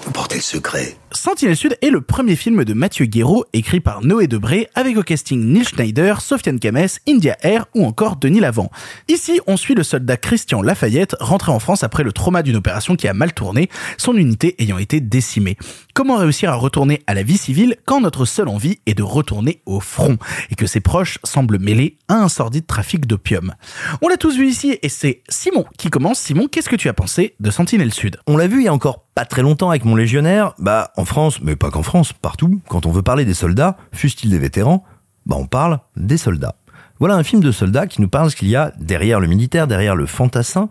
vous 0.05 0.11
portez 0.11 0.36
le 0.36 0.42
secret. 0.42 0.96
Sentinelle 1.12 1.57
Sud 1.57 1.76
est 1.80 1.90
le 1.90 2.00
premier 2.00 2.36
film 2.36 2.64
de 2.64 2.74
Mathieu 2.74 3.05
Guéraud 3.05 3.44
écrit 3.53 3.80
par 3.80 4.03
Noé 4.03 4.26
Debré 4.26 4.68
avec 4.74 4.96
au 4.96 5.03
casting 5.03 5.53
Neil 5.53 5.64
Schneider, 5.64 6.20
Sofiane 6.20 6.59
Kames, 6.59 6.88
India 7.09 7.36
Air 7.42 7.66
ou 7.74 7.84
encore 7.84 8.16
Denis 8.16 8.40
Lavant. 8.40 8.70
Ici, 9.09 9.40
on 9.46 9.57
suit 9.57 9.74
le 9.74 9.82
soldat 9.82 10.16
Christian 10.16 10.62
Lafayette 10.62 11.14
rentré 11.20 11.53
en 11.53 11.59
France 11.59 11.84
après 11.84 12.03
le 12.03 12.12
trauma 12.12 12.42
d'une 12.42 12.57
opération 12.57 12.96
qui 12.96 13.09
a 13.09 13.14
mal 13.14 13.32
tourné, 13.32 13.68
son 13.98 14.16
unité 14.16 14.55
ayant 14.62 14.78
été 14.78 15.00
décimée. 15.00 15.57
Comment 15.94 16.16
réussir 16.16 16.50
à 16.50 16.55
retourner 16.55 17.03
à 17.07 17.14
la 17.14 17.22
vie 17.22 17.38
civile 17.38 17.76
quand 17.84 18.00
notre 18.00 18.24
seule 18.24 18.48
envie 18.48 18.80
est 18.86 18.94
de 18.94 19.03
retourner 19.03 19.62
au 19.66 19.80
front 19.80 20.18
et 20.50 20.55
que 20.55 20.66
ses 20.66 20.80
proches 20.80 21.18
semblent 21.24 21.59
mêlés 21.59 21.98
à 22.09 22.14
un 22.14 22.28
sordide 22.28 22.66
trafic 22.66 23.07
d'opium? 23.07 23.55
On 24.00 24.09
l'a 24.09 24.16
tous 24.16 24.36
vu 24.36 24.48
ici 24.48 24.78
et 24.82 24.88
c'est 24.88 25.22
Simon 25.28 25.66
qui 25.78 25.90
commence. 25.90 26.18
Simon, 26.18 26.48
qu'est-ce 26.48 26.68
que 26.68 26.76
tu 26.76 26.88
as 26.88 26.94
pensé 26.94 27.34
de 27.38 27.50
Sentinelle 27.50 27.92
Sud? 27.92 28.18
On 28.26 28.36
l'a 28.36 28.46
vu 28.46 28.61
il 28.61 28.64
y 28.64 28.68
a 28.68 28.74
encore 28.74 29.01
pas 29.15 29.25
très 29.25 29.43
longtemps 29.43 29.71
avec 29.71 29.85
mon 29.85 29.97
légionnaire, 29.97 30.55
bah 30.59 30.93
en 30.97 31.05
France, 31.05 31.41
mais 31.43 31.57
pas 31.57 31.71
qu'en 31.71 31.83
France, 31.83 32.13
partout, 32.13 32.61
quand 32.69 32.87
on 32.87 32.91
veut 32.91 33.03
parler 33.03 33.25
des 33.25 33.35
soldats, 33.35 33.77
fussent-ils 33.93 34.31
des 34.31 34.39
vétérans, 34.39 34.85
bah 35.27 35.37
on 35.39 35.47
parle 35.47 35.81
des 35.97 36.17
soldats. 36.17 36.57
Voilà 36.99 37.17
un 37.17 37.23
film 37.23 37.43
de 37.43 37.53
soldats 37.53 37.87
qui 37.87 38.01
nous 38.01 38.09
parle 38.09 38.31
ce 38.31 38.37
qu'il 38.37 38.49
y 38.49 38.57
a 38.57 38.73
derrière 38.79 39.21
le 39.21 39.27
militaire, 39.27 39.67
derrière 39.67 39.97
le 39.97 40.07
fantassin, 40.07 40.69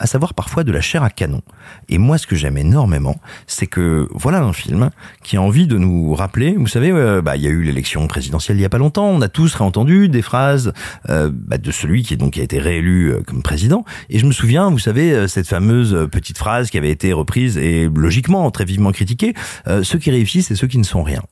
à 0.00 0.06
savoir 0.06 0.32
parfois 0.34 0.64
de 0.64 0.72
la 0.72 0.80
chair 0.80 1.04
à 1.04 1.10
canon. 1.10 1.42
Et 1.88 1.98
moi, 1.98 2.16
ce 2.16 2.26
que 2.26 2.34
j'aime 2.34 2.56
énormément, 2.56 3.20
c'est 3.46 3.66
que 3.66 4.08
voilà 4.12 4.40
un 4.40 4.54
film 4.54 4.90
qui 5.22 5.36
a 5.36 5.42
envie 5.42 5.66
de 5.66 5.76
nous 5.76 6.14
rappeler, 6.14 6.56
vous 6.56 6.66
savez, 6.66 6.90
euh, 6.90 7.20
bah, 7.20 7.36
il 7.36 7.42
y 7.42 7.46
a 7.46 7.50
eu 7.50 7.62
l'élection 7.62 8.06
présidentielle 8.08 8.56
il 8.56 8.62
y 8.62 8.64
a 8.64 8.70
pas 8.70 8.78
longtemps, 8.78 9.08
on 9.08 9.20
a 9.20 9.28
tous 9.28 9.54
réentendu 9.54 10.08
des 10.08 10.22
phrases 10.22 10.72
euh, 11.10 11.30
bah, 11.32 11.58
de 11.58 11.70
celui 11.70 12.02
qui, 12.02 12.14
est 12.14 12.16
donc, 12.16 12.38
a 12.38 12.42
été 12.42 12.58
réélu 12.58 13.12
euh, 13.12 13.22
comme 13.22 13.42
président. 13.42 13.84
Et 14.08 14.18
je 14.18 14.24
me 14.24 14.32
souviens, 14.32 14.70
vous 14.70 14.78
savez, 14.78 15.28
cette 15.28 15.46
fameuse 15.46 16.08
petite 16.10 16.38
phrase 16.38 16.70
qui 16.70 16.78
avait 16.78 16.90
été 16.90 17.12
reprise 17.12 17.58
et 17.58 17.88
logiquement 17.94 18.50
très 18.50 18.64
vivement 18.64 18.92
critiquée, 18.92 19.34
ceux 19.82 19.98
qui 19.98 20.10
réussissent 20.10 20.50
et 20.50 20.54
ceux 20.56 20.66
qui 20.66 20.78
ne 20.78 20.84
sont 20.84 21.02
rien. 21.02 21.22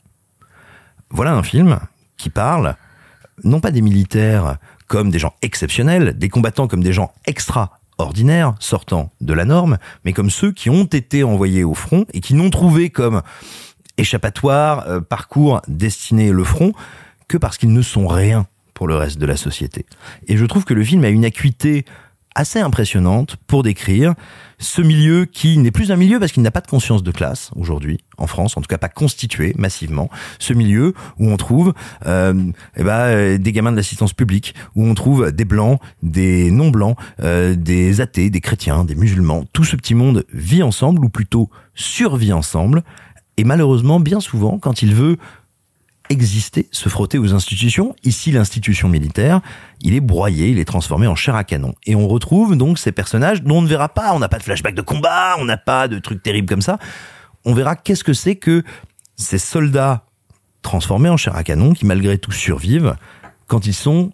Voilà 1.09 1.33
un 1.33 1.43
film 1.43 1.79
qui 2.17 2.29
parle 2.29 2.75
non 3.43 3.59
pas 3.59 3.71
des 3.71 3.81
militaires 3.81 4.57
comme 4.87 5.09
des 5.09 5.19
gens 5.19 5.33
exceptionnels, 5.41 6.17
des 6.17 6.29
combattants 6.29 6.67
comme 6.67 6.83
des 6.83 6.93
gens 6.93 7.11
extra 7.25 7.78
ordinaires, 7.99 8.55
sortant 8.59 9.11
de 9.21 9.33
la 9.33 9.45
norme, 9.45 9.77
mais 10.05 10.13
comme 10.13 10.29
ceux 10.29 10.51
qui 10.51 10.69
ont 10.69 10.85
été 10.85 11.23
envoyés 11.23 11.63
au 11.63 11.73
front 11.73 12.05
et 12.13 12.21
qui 12.21 12.33
n'ont 12.33 12.49
trouvé 12.49 12.89
comme 12.89 13.21
échappatoire, 13.97 14.87
euh, 14.87 15.01
parcours 15.01 15.61
destiné 15.67 16.31
le 16.31 16.43
front, 16.43 16.73
que 17.27 17.37
parce 17.37 17.57
qu'ils 17.57 17.73
ne 17.73 17.81
sont 17.81 18.07
rien 18.07 18.47
pour 18.73 18.87
le 18.87 18.95
reste 18.95 19.17
de 19.19 19.25
la 19.25 19.37
société. 19.37 19.85
Et 20.27 20.37
je 20.37 20.45
trouve 20.45 20.65
que 20.65 20.73
le 20.73 20.83
film 20.83 21.03
a 21.03 21.09
une 21.09 21.25
acuité 21.25 21.85
assez 22.33 22.59
impressionnante 22.59 23.35
pour 23.47 23.63
décrire 23.63 24.13
ce 24.59 24.81
milieu 24.81 25.25
qui 25.25 25.57
n'est 25.57 25.71
plus 25.71 25.91
un 25.91 25.95
milieu 25.95 26.19
parce 26.19 26.33
qu'il 26.33 26.43
n'a 26.43 26.51
pas 26.51 26.61
de 26.61 26.67
conscience 26.67 27.01
de 27.01 27.11
classe 27.11 27.51
aujourd'hui 27.55 27.99
en 28.17 28.27
France, 28.27 28.57
en 28.57 28.61
tout 28.61 28.67
cas 28.67 28.77
pas 28.77 28.89
constitué 28.89 29.53
massivement. 29.57 30.09
Ce 30.37 30.53
milieu 30.53 30.93
où 31.17 31.29
on 31.29 31.37
trouve 31.37 31.73
euh, 32.05 32.51
eh 32.75 32.83
ben, 32.83 32.91
euh, 32.91 33.37
des 33.37 33.53
gamins 33.53 33.71
de 33.71 33.77
l'assistance 33.77 34.13
publique, 34.13 34.53
où 34.75 34.85
on 34.85 34.93
trouve 34.93 35.31
des 35.31 35.45
blancs, 35.45 35.79
des 36.03 36.51
non 36.51 36.69
blancs, 36.69 36.97
euh, 37.21 37.55
des 37.55 38.01
athées, 38.01 38.29
des 38.29 38.41
chrétiens, 38.41 38.83
des 38.83 38.95
musulmans. 38.95 39.45
Tout 39.53 39.63
ce 39.63 39.77
petit 39.77 39.95
monde 39.95 40.25
vit 40.33 40.61
ensemble 40.61 41.05
ou 41.05 41.09
plutôt 41.09 41.49
survit 41.73 42.33
ensemble. 42.33 42.83
Et 43.37 43.45
malheureusement, 43.45 44.01
bien 44.01 44.19
souvent, 44.19 44.59
quand 44.59 44.81
il 44.81 44.93
veut 44.93 45.17
exister, 46.09 46.67
se 46.71 46.89
frotter 46.89 47.17
aux 47.17 47.33
institutions. 47.33 47.95
Ici, 48.03 48.31
l'institution 48.31 48.89
militaire, 48.89 49.41
il 49.81 49.93
est 49.93 50.01
broyé, 50.01 50.49
il 50.49 50.59
est 50.59 50.65
transformé 50.65 51.07
en 51.07 51.15
chair 51.15 51.35
à 51.35 51.43
canon. 51.43 51.75
Et 51.85 51.95
on 51.95 52.07
retrouve 52.07 52.57
donc 52.57 52.79
ces 52.79 52.91
personnages 52.91 53.43
dont 53.43 53.57
on 53.57 53.61
ne 53.61 53.67
verra 53.67 53.89
pas, 53.89 54.13
on 54.13 54.19
n'a 54.19 54.29
pas 54.29 54.39
de 54.39 54.43
flashback 54.43 54.75
de 54.75 54.81
combat, 54.81 55.35
on 55.39 55.45
n'a 55.45 55.57
pas 55.57 55.87
de 55.87 55.99
trucs 55.99 56.23
terribles 56.23 56.49
comme 56.49 56.61
ça. 56.61 56.79
On 57.45 57.53
verra 57.53 57.75
qu'est-ce 57.75 58.03
que 58.03 58.13
c'est 58.13 58.35
que 58.35 58.63
ces 59.15 59.37
soldats 59.37 60.05
transformés 60.61 61.09
en 61.09 61.17
chair 61.17 61.35
à 61.35 61.43
canon 61.43 61.73
qui 61.73 61.85
malgré 61.85 62.17
tout 62.17 62.31
survivent 62.31 62.95
quand 63.47 63.65
ils 63.65 63.73
sont 63.73 64.11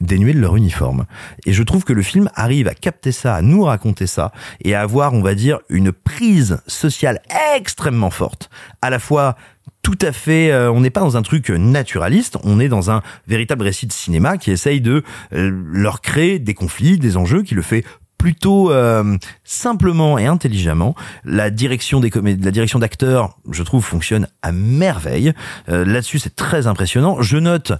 dénués 0.00 0.34
de 0.34 0.40
leur 0.40 0.56
uniforme. 0.56 1.06
Et 1.46 1.52
je 1.52 1.62
trouve 1.62 1.84
que 1.84 1.92
le 1.92 2.02
film 2.02 2.28
arrive 2.34 2.68
à 2.68 2.74
capter 2.74 3.12
ça, 3.12 3.34
à 3.34 3.42
nous 3.42 3.64
raconter 3.64 4.06
ça, 4.06 4.32
et 4.62 4.74
à 4.74 4.82
avoir, 4.82 5.14
on 5.14 5.22
va 5.22 5.34
dire, 5.34 5.60
une 5.68 5.92
prise 5.92 6.60
sociale 6.66 7.20
extrêmement 7.56 8.10
forte. 8.10 8.50
À 8.82 8.90
la 8.90 8.98
fois 8.98 9.36
tout 9.84 9.98
à 10.00 10.10
fait, 10.10 10.50
euh, 10.50 10.72
on 10.72 10.80
n'est 10.80 10.90
pas 10.90 11.00
dans 11.00 11.16
un 11.16 11.22
truc 11.22 11.50
naturaliste, 11.50 12.38
on 12.42 12.58
est 12.58 12.68
dans 12.68 12.90
un 12.90 13.02
véritable 13.28 13.62
récit 13.62 13.86
de 13.86 13.92
cinéma 13.92 14.38
qui 14.38 14.50
essaye 14.50 14.80
de 14.80 15.04
euh, 15.32 15.62
leur 15.72 16.00
créer 16.00 16.40
des 16.40 16.54
conflits, 16.54 16.98
des 16.98 17.16
enjeux, 17.16 17.42
qui 17.42 17.54
le 17.54 17.62
fait 17.62 17.84
plutôt 18.24 18.72
euh, 18.72 19.18
simplement 19.44 20.16
et 20.16 20.24
intelligemment. 20.24 20.94
La 21.26 21.50
direction 21.50 22.00
des 22.00 22.10
la 22.10 22.50
direction 22.50 22.78
d'acteurs, 22.78 23.36
je 23.50 23.62
trouve, 23.62 23.84
fonctionne 23.84 24.28
à 24.40 24.50
merveille. 24.50 25.34
Euh, 25.68 25.84
Là-dessus, 25.84 26.18
c'est 26.18 26.34
très 26.34 26.66
impressionnant. 26.66 27.20
Je 27.20 27.36
note 27.36 27.72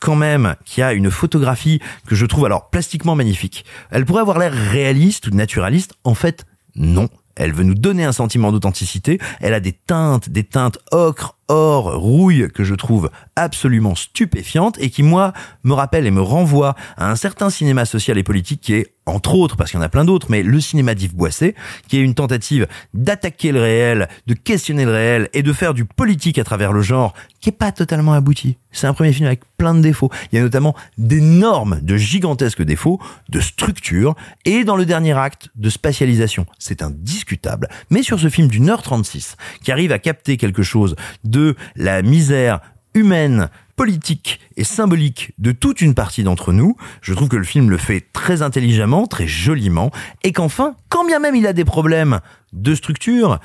quand 0.00 0.16
même 0.16 0.56
qu'il 0.64 0.80
y 0.80 0.84
a 0.84 0.92
une 0.92 1.12
photographie 1.12 1.80
que 2.08 2.16
je 2.16 2.26
trouve 2.26 2.46
alors 2.46 2.70
plastiquement 2.70 3.14
magnifique. 3.14 3.64
Elle 3.92 4.04
pourrait 4.04 4.22
avoir 4.22 4.40
l'air 4.40 4.52
réaliste 4.52 5.28
ou 5.28 5.30
naturaliste. 5.30 5.94
En 6.02 6.14
fait, 6.14 6.46
non. 6.74 7.08
Elle 7.36 7.52
veut 7.52 7.64
nous 7.64 7.76
donner 7.76 8.04
un 8.04 8.12
sentiment 8.12 8.50
d'authenticité. 8.50 9.20
Elle 9.40 9.54
a 9.54 9.60
des 9.60 9.72
teintes, 9.72 10.28
des 10.28 10.44
teintes 10.44 10.78
ocre, 10.90 11.38
or, 11.52 11.94
rouille 11.94 12.48
que 12.52 12.64
je 12.64 12.74
trouve 12.74 13.10
absolument 13.36 13.94
stupéfiantes 13.94 14.76
et 14.80 14.90
qui, 14.90 15.02
moi, 15.02 15.32
me 15.64 15.74
rappellent 15.74 16.06
et 16.06 16.10
me 16.10 16.22
renvoient 16.22 16.74
à 16.96 17.10
un 17.10 17.16
certain 17.16 17.50
cinéma 17.50 17.84
social 17.84 18.18
et 18.18 18.22
politique 18.22 18.60
qui 18.62 18.74
est, 18.74 18.94
entre 19.06 19.34
autres, 19.34 19.56
parce 19.56 19.70
qu'il 19.70 19.78
y 19.78 19.82
en 19.82 19.84
a 19.84 19.88
plein 19.88 20.04
d'autres, 20.04 20.28
mais 20.30 20.42
le 20.42 20.60
cinéma 20.60 20.94
d'Yves 20.94 21.14
Boisset, 21.14 21.54
qui 21.88 21.98
est 21.98 22.00
une 22.00 22.14
tentative 22.14 22.68
d'attaquer 22.94 23.52
le 23.52 23.60
réel, 23.60 24.08
de 24.26 24.34
questionner 24.34 24.84
le 24.84 24.92
réel 24.92 25.28
et 25.32 25.42
de 25.42 25.52
faire 25.52 25.74
du 25.74 25.84
politique 25.84 26.38
à 26.38 26.44
travers 26.44 26.72
le 26.72 26.82
genre 26.82 27.14
qui 27.40 27.48
est 27.48 27.52
pas 27.52 27.72
totalement 27.72 28.12
abouti. 28.12 28.58
C'est 28.70 28.86
un 28.86 28.94
premier 28.94 29.12
film 29.12 29.26
avec 29.26 29.42
plein 29.56 29.74
de 29.74 29.80
défauts. 29.80 30.10
Il 30.30 30.36
y 30.36 30.38
a 30.38 30.42
notamment 30.42 30.76
d'énormes, 30.98 31.80
de 31.82 31.96
gigantesques 31.96 32.62
défauts 32.62 33.00
de 33.28 33.40
structure 33.40 34.14
et 34.44 34.64
dans 34.64 34.76
le 34.76 34.86
dernier 34.86 35.12
acte 35.12 35.48
de 35.56 35.68
spatialisation. 35.68 36.46
C'est 36.58 36.82
indiscutable. 36.82 37.68
Mais 37.90 38.02
sur 38.02 38.20
ce 38.20 38.28
film 38.28 38.48
d'une 38.48 38.70
heure 38.70 38.82
36 38.82 39.36
qui 39.62 39.72
arrive 39.72 39.92
à 39.92 39.98
capter 39.98 40.36
quelque 40.36 40.62
chose 40.62 40.94
de 41.24 41.56
la 41.76 42.02
misère 42.02 42.60
humaine, 42.94 43.48
politique 43.82 44.38
et 44.56 44.62
symbolique 44.62 45.32
de 45.38 45.50
toute 45.50 45.80
une 45.80 45.92
partie 45.92 46.22
d'entre 46.22 46.52
nous. 46.52 46.76
Je 47.00 47.14
trouve 47.14 47.26
que 47.26 47.36
le 47.36 47.42
film 47.42 47.68
le 47.68 47.78
fait 47.78 48.00
très 48.12 48.40
intelligemment, 48.40 49.08
très 49.08 49.26
joliment, 49.26 49.90
et 50.22 50.30
qu'enfin, 50.30 50.76
quand 50.88 51.04
bien 51.04 51.18
même 51.18 51.34
il 51.34 51.48
a 51.48 51.52
des 51.52 51.64
problèmes 51.64 52.20
de 52.52 52.76
structure, 52.76 53.40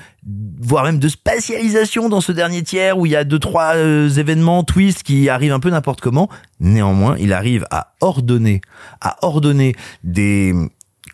voire 0.62 0.84
même 0.84 1.00
de 1.00 1.08
spatialisation 1.08 2.08
dans 2.08 2.22
ce 2.22 2.32
dernier 2.32 2.62
tiers 2.62 3.00
où 3.00 3.08
il 3.08 3.14
y 3.14 3.16
a 3.16 3.24
deux 3.24 3.40
trois 3.40 3.78
euh, 3.78 4.10
événements 4.10 4.64
twists 4.64 5.02
qui 5.02 5.28
arrivent 5.28 5.54
un 5.54 5.60
peu 5.60 5.72
n'importe 5.72 6.02
comment, 6.02 6.30
néanmoins, 6.60 7.16
il 7.18 7.34
arrive 7.34 7.66
à 7.72 7.96
ordonner, 8.00 8.62
à 9.02 9.18
ordonner 9.26 9.76
des 10.04 10.54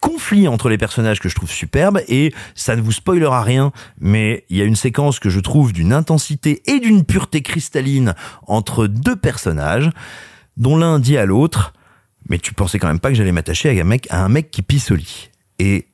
conflits 0.04 0.50
entre 0.50 0.68
les 0.68 0.78
personnages 0.78 1.22
que 1.22 1.30
je 1.30 1.36
trouve 1.36 1.50
superbes 1.50 2.02
et 2.10 2.34
ça 2.56 2.76
ne 2.76 2.82
vous 2.82 2.92
spoilera 2.92 3.42
rien, 3.42 3.72
mais 4.02 4.44
il 4.50 4.58
y 4.58 4.62
a 4.62 4.66
une 4.66 4.76
séquence 4.76 5.18
que 5.18 5.30
je 5.30 5.40
trouve 5.40 5.72
d'une 5.72 5.94
intensité 5.94 6.62
et 6.66 6.82
d'une 6.82 7.06
pureté 7.06 7.42
cristalline 7.42 8.14
entre 8.46 8.88
deux 8.88 9.16
personnages 9.16 9.90
dont 10.58 10.76
l'un 10.76 11.00
dit 11.00 11.18
à 11.18 11.26
l'autre 11.26 11.74
mais 12.30 12.38
tu 12.38 12.54
pensais 12.54 12.80
quand 12.80 12.88
même 12.88 13.00
pas 13.00 13.10
que 13.10 13.16
j'allais 13.16 13.32
m'attacher 13.32 13.70
à 13.70 13.82
un 13.82 13.86
mec 13.86 14.08
à 14.10 14.24
un 14.24 14.30
mec 14.30 14.52
qui 14.52 14.62
pisse 14.62 14.92
au 14.92 14.96
lit. 14.96 15.30
Et 15.60 15.88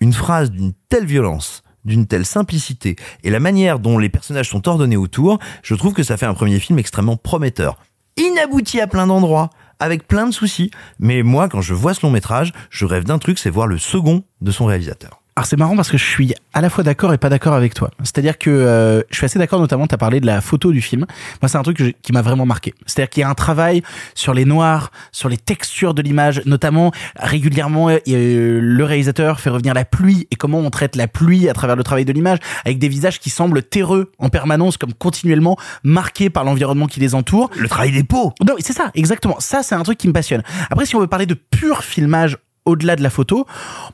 une 0.00 0.12
phrase 0.12 0.50
d'une 0.50 0.72
telle 0.88 1.06
violence, 1.06 1.62
d'une 1.84 2.06
telle 2.06 2.26
simplicité 2.26 2.96
et 3.22 3.30
la 3.30 3.40
manière 3.40 3.78
dont 3.78 3.98
les 3.98 4.08
personnages 4.08 4.50
sont 4.50 4.68
ordonnés 4.68 4.96
autour, 4.96 5.38
je 5.62 5.74
trouve 5.74 5.94
que 5.94 6.02
ça 6.02 6.16
fait 6.16 6.26
un 6.26 6.34
premier 6.34 6.58
film 6.58 6.78
extrêmement 6.78 7.16
prometteur. 7.16 7.78
Inabouti 8.16 8.80
à 8.80 8.86
plein 8.86 9.06
d'endroits, 9.06 9.50
avec 9.78 10.06
plein 10.06 10.26
de 10.26 10.32
soucis, 10.32 10.70
mais 10.98 11.22
moi 11.22 11.48
quand 11.48 11.60
je 11.60 11.74
vois 11.74 11.94
ce 11.94 12.04
long 12.04 12.12
métrage, 12.12 12.52
je 12.70 12.84
rêve 12.84 13.04
d'un 13.04 13.18
truc, 13.18 13.38
c'est 13.38 13.50
voir 13.50 13.66
le 13.66 13.78
second 13.78 14.24
de 14.40 14.50
son 14.50 14.66
réalisateur. 14.66 15.22
Alors 15.36 15.44
c'est 15.44 15.58
marrant 15.58 15.76
parce 15.76 15.90
que 15.90 15.98
je 15.98 16.04
suis 16.04 16.34
à 16.54 16.62
la 16.62 16.70
fois 16.70 16.82
d'accord 16.82 17.12
et 17.12 17.18
pas 17.18 17.28
d'accord 17.28 17.52
avec 17.52 17.74
toi. 17.74 17.90
C'est-à-dire 18.02 18.38
que 18.38 18.48
euh, 18.48 19.02
je 19.10 19.16
suis 19.16 19.26
assez 19.26 19.38
d'accord 19.38 19.60
notamment, 19.60 19.86
tu 19.86 19.94
as 19.94 19.98
parlé 19.98 20.18
de 20.18 20.24
la 20.24 20.40
photo 20.40 20.72
du 20.72 20.80
film. 20.80 21.04
Moi 21.42 21.48
c'est 21.50 21.58
un 21.58 21.62
truc 21.62 21.94
qui 22.00 22.12
m'a 22.12 22.22
vraiment 22.22 22.46
marqué. 22.46 22.72
C'est-à-dire 22.86 23.10
qu'il 23.10 23.20
y 23.20 23.24
a 23.24 23.28
un 23.28 23.34
travail 23.34 23.82
sur 24.14 24.32
les 24.32 24.46
noirs, 24.46 24.90
sur 25.12 25.28
les 25.28 25.36
textures 25.36 25.92
de 25.92 26.00
l'image, 26.00 26.40
notamment 26.46 26.90
régulièrement 27.16 27.90
euh, 27.90 28.00
le 28.06 28.84
réalisateur 28.84 29.38
fait 29.38 29.50
revenir 29.50 29.74
la 29.74 29.84
pluie 29.84 30.26
et 30.30 30.36
comment 30.36 30.58
on 30.58 30.70
traite 30.70 30.96
la 30.96 31.06
pluie 31.06 31.50
à 31.50 31.52
travers 31.52 31.76
le 31.76 31.84
travail 31.84 32.06
de 32.06 32.14
l'image 32.14 32.38
avec 32.64 32.78
des 32.78 32.88
visages 32.88 33.20
qui 33.20 33.28
semblent 33.28 33.62
terreux 33.62 34.12
en 34.18 34.30
permanence 34.30 34.78
comme 34.78 34.94
continuellement 34.94 35.58
marqués 35.84 36.30
par 36.30 36.44
l'environnement 36.44 36.86
qui 36.86 36.98
les 36.98 37.14
entoure. 37.14 37.50
Le 37.58 37.68
travail 37.68 37.92
des 37.92 38.04
peaux. 38.04 38.32
Non, 38.42 38.54
c'est 38.60 38.72
ça, 38.72 38.90
exactement. 38.94 39.36
Ça 39.40 39.62
c'est 39.62 39.74
un 39.74 39.82
truc 39.82 39.98
qui 39.98 40.08
me 40.08 40.14
passionne. 40.14 40.42
Après 40.70 40.86
si 40.86 40.96
on 40.96 41.00
veut 41.00 41.06
parler 41.06 41.26
de 41.26 41.34
pur 41.34 41.84
filmage 41.84 42.38
au-delà 42.66 42.96
de 42.96 43.02
la 43.02 43.10
photo, 43.10 43.46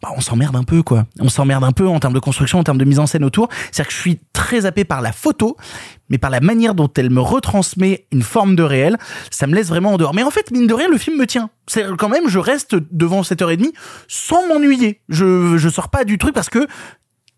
bah, 0.03 0.09
on 0.17 0.21
s'emmerde 0.21 0.57
un 0.57 0.65
peu, 0.65 0.83
quoi. 0.83 1.07
On 1.21 1.29
s'emmerde 1.29 1.63
un 1.63 1.73
peu 1.73 1.87
en 1.87 2.01
termes 2.01 2.15
de 2.15 2.19
construction, 2.19 2.59
en 2.59 2.65
termes 2.65 2.79
de 2.79 2.85
mise 2.85 2.99
en 2.99 3.07
scène 3.07 3.25
autour. 3.25 3.49
C'est-à-dire 3.71 3.89
que 3.89 3.95
je 3.95 4.01
suis 4.01 4.21
très 4.33 4.67
happé 4.67 4.85
par 4.85 5.01
la 5.01 5.13
photo, 5.13 5.57
mais 6.09 6.19
par 6.19 6.31
la 6.31 6.41
manière 6.41 6.75
dont 6.75 6.91
elle 6.97 7.11
me 7.11 7.21
retransmet 7.21 8.07
une 8.11 8.23
forme 8.23 8.57
de 8.57 8.63
réel, 8.63 8.99
ça 9.31 9.47
me 9.47 9.55
laisse 9.55 9.69
vraiment 9.69 9.93
en 9.93 9.99
dehors. 9.99 10.15
Mais 10.15 10.23
en 10.23 10.31
fait, 10.31 10.51
mine 10.51 10.67
de 10.67 10.75
rien, 10.75 10.89
le 10.89 10.99
film 10.99 11.17
me 11.19 11.27
tient. 11.27 11.51
C'est 11.67 11.85
quand 11.97 12.09
même, 12.09 12.29
je 12.29 12.39
reste 12.39 12.75
devant 12.91 13.23
cette 13.23 13.43
heure 13.43 13.51
et 13.51 13.57
demie 13.57 13.73
sans 14.09 14.49
m'ennuyer. 14.49 15.01
Je, 15.09 15.57
je 15.57 15.69
sors 15.69 15.91
pas 15.91 16.05
du 16.05 16.19
truc 16.19 16.35
parce 16.35 16.49
que 16.49 16.67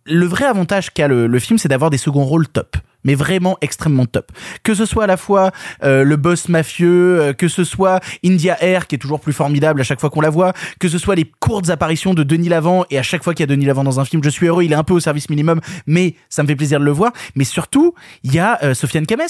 le 0.06 0.26
vrai 0.26 0.44
avantage 0.44 0.92
qu'a 0.92 1.08
le 1.08 1.38
film, 1.38 1.58
c'est 1.58 1.68
d'avoir 1.68 1.90
des 1.90 1.98
seconds 1.98 2.24
rôles 2.24 2.48
top. 2.48 2.76
Mais 3.04 3.14
vraiment 3.14 3.56
extrêmement 3.60 4.06
top. 4.06 4.32
Que 4.62 4.74
ce 4.74 4.86
soit 4.86 5.04
à 5.04 5.06
la 5.06 5.16
fois 5.16 5.50
euh, 5.82 6.04
le 6.04 6.16
boss 6.16 6.48
mafieux, 6.48 7.20
euh, 7.20 7.32
que 7.32 7.48
ce 7.48 7.64
soit 7.64 8.00
India 8.24 8.56
Air 8.62 8.86
qui 8.86 8.94
est 8.96 8.98
toujours 8.98 9.20
plus 9.20 9.32
formidable 9.32 9.80
à 9.80 9.84
chaque 9.84 10.00
fois 10.00 10.10
qu'on 10.10 10.20
la 10.20 10.30
voit, 10.30 10.52
que 10.78 10.88
ce 10.88 10.98
soit 10.98 11.14
les 11.14 11.30
courtes 11.40 11.70
apparitions 11.70 12.14
de 12.14 12.22
Denis 12.22 12.48
Lavant 12.48 12.84
et 12.90 12.98
à 12.98 13.02
chaque 13.02 13.22
fois 13.22 13.34
qu'il 13.34 13.42
y 13.42 13.48
a 13.50 13.54
Denis 13.54 13.66
Lavant 13.66 13.84
dans 13.84 14.00
un 14.00 14.04
film, 14.04 14.22
je 14.22 14.30
suis 14.30 14.46
heureux. 14.46 14.64
Il 14.64 14.72
est 14.72 14.76
un 14.76 14.84
peu 14.84 14.94
au 14.94 15.00
service 15.00 15.30
minimum, 15.30 15.60
mais 15.86 16.14
ça 16.28 16.42
me 16.42 16.48
fait 16.48 16.56
plaisir 16.56 16.80
de 16.80 16.84
le 16.84 16.90
voir. 16.90 17.12
Mais 17.34 17.44
surtout, 17.44 17.94
il 18.22 18.34
y 18.34 18.38
a 18.38 18.58
euh, 18.62 18.74
Sofiane 18.74 19.06
Kames 19.06 19.20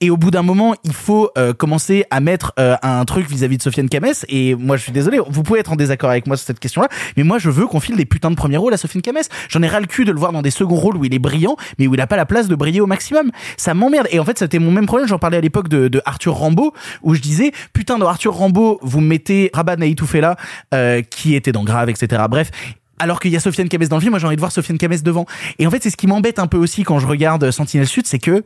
et 0.00 0.10
au 0.10 0.16
bout 0.16 0.30
d'un 0.30 0.42
moment, 0.42 0.74
il 0.84 0.92
faut 0.92 1.30
euh, 1.38 1.52
commencer 1.52 2.04
à 2.10 2.20
mettre 2.20 2.52
euh, 2.58 2.76
un 2.82 3.04
truc 3.04 3.28
vis-à-vis 3.28 3.58
de 3.58 3.62
Sofiane 3.62 3.88
Kames. 3.88 4.12
Et 4.28 4.54
moi, 4.54 4.76
je 4.76 4.82
suis 4.82 4.92
désolé, 4.92 5.18
vous 5.26 5.42
pouvez 5.42 5.60
être 5.60 5.72
en 5.72 5.76
désaccord 5.76 6.10
avec 6.10 6.26
moi 6.26 6.36
sur 6.36 6.46
cette 6.46 6.60
question-là, 6.60 6.88
mais 7.16 7.22
moi, 7.22 7.38
je 7.38 7.50
veux 7.50 7.66
qu'on 7.66 7.80
file 7.80 7.96
des 7.96 8.04
putains 8.04 8.30
de 8.30 8.36
premiers 8.36 8.56
rôles 8.56 8.74
à 8.74 8.76
Sofiane 8.76 9.02
Kames. 9.02 9.22
J'en 9.48 9.62
ai 9.62 9.68
ras 9.68 9.80
le 9.80 9.86
cul 9.86 10.04
de 10.04 10.12
le 10.12 10.18
voir 10.18 10.32
dans 10.32 10.42
des 10.42 10.50
seconds 10.50 10.76
rôles 10.76 10.96
où 10.96 11.04
il 11.04 11.14
est 11.14 11.18
brillant, 11.18 11.56
mais 11.78 11.86
où 11.86 11.94
il 11.94 12.00
a 12.00 12.06
pas 12.06 12.16
la 12.16 12.26
place 12.26 12.48
de 12.48 12.54
briller 12.54 12.80
au 12.80 12.86
maximum. 12.86 13.13
Ça 13.56 13.74
m'emmerde. 13.74 14.08
Et 14.10 14.18
en 14.18 14.24
fait, 14.24 14.38
c'était 14.38 14.58
mon 14.58 14.70
même 14.70 14.86
problème. 14.86 15.08
J'en 15.08 15.18
parlais 15.18 15.36
à 15.36 15.40
l'époque 15.40 15.68
de, 15.68 16.02
Arthur 16.04 16.34
Rambo, 16.34 16.74
où 17.02 17.14
je 17.14 17.20
disais, 17.20 17.52
putain, 17.72 17.98
dans 17.98 18.08
Arthur 18.08 18.34
Rambo, 18.34 18.78
vous 18.82 19.00
mettez 19.00 19.50
Rabat 19.52 19.76
Naïtoufela, 19.76 20.36
euh, 20.72 21.02
qui 21.02 21.34
était 21.34 21.52
dans 21.52 21.64
Grave, 21.64 21.88
etc. 21.88 22.22
Bref. 22.28 22.50
Alors 22.98 23.18
qu'il 23.18 23.32
y 23.32 23.36
a 23.36 23.40
Sofiane 23.40 23.68
Kames 23.68 23.86
dans 23.86 23.96
le 23.96 24.00
film, 24.00 24.12
moi 24.12 24.20
j'ai 24.20 24.26
envie 24.26 24.36
de 24.36 24.40
voir 24.40 24.52
Sofiane 24.52 24.78
Kames 24.78 24.96
devant. 25.02 25.26
Et 25.58 25.66
en 25.66 25.70
fait, 25.70 25.82
c'est 25.82 25.90
ce 25.90 25.96
qui 25.96 26.06
m'embête 26.06 26.38
un 26.38 26.46
peu 26.46 26.56
aussi 26.56 26.84
quand 26.84 27.00
je 27.00 27.06
regarde 27.06 27.50
Sentinelle 27.50 27.88
Sud, 27.88 28.06
c'est 28.06 28.20
que 28.20 28.44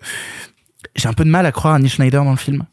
j'ai 0.97 1.09
un 1.09 1.13
peu 1.13 1.25
de 1.25 1.31
mal 1.31 1.45
à 1.45 1.53
croire 1.53 1.75
à 1.75 1.79
Nick 1.79 1.93
Schneider 1.93 2.25
dans 2.25 2.31
le 2.31 2.39
film. 2.39 2.65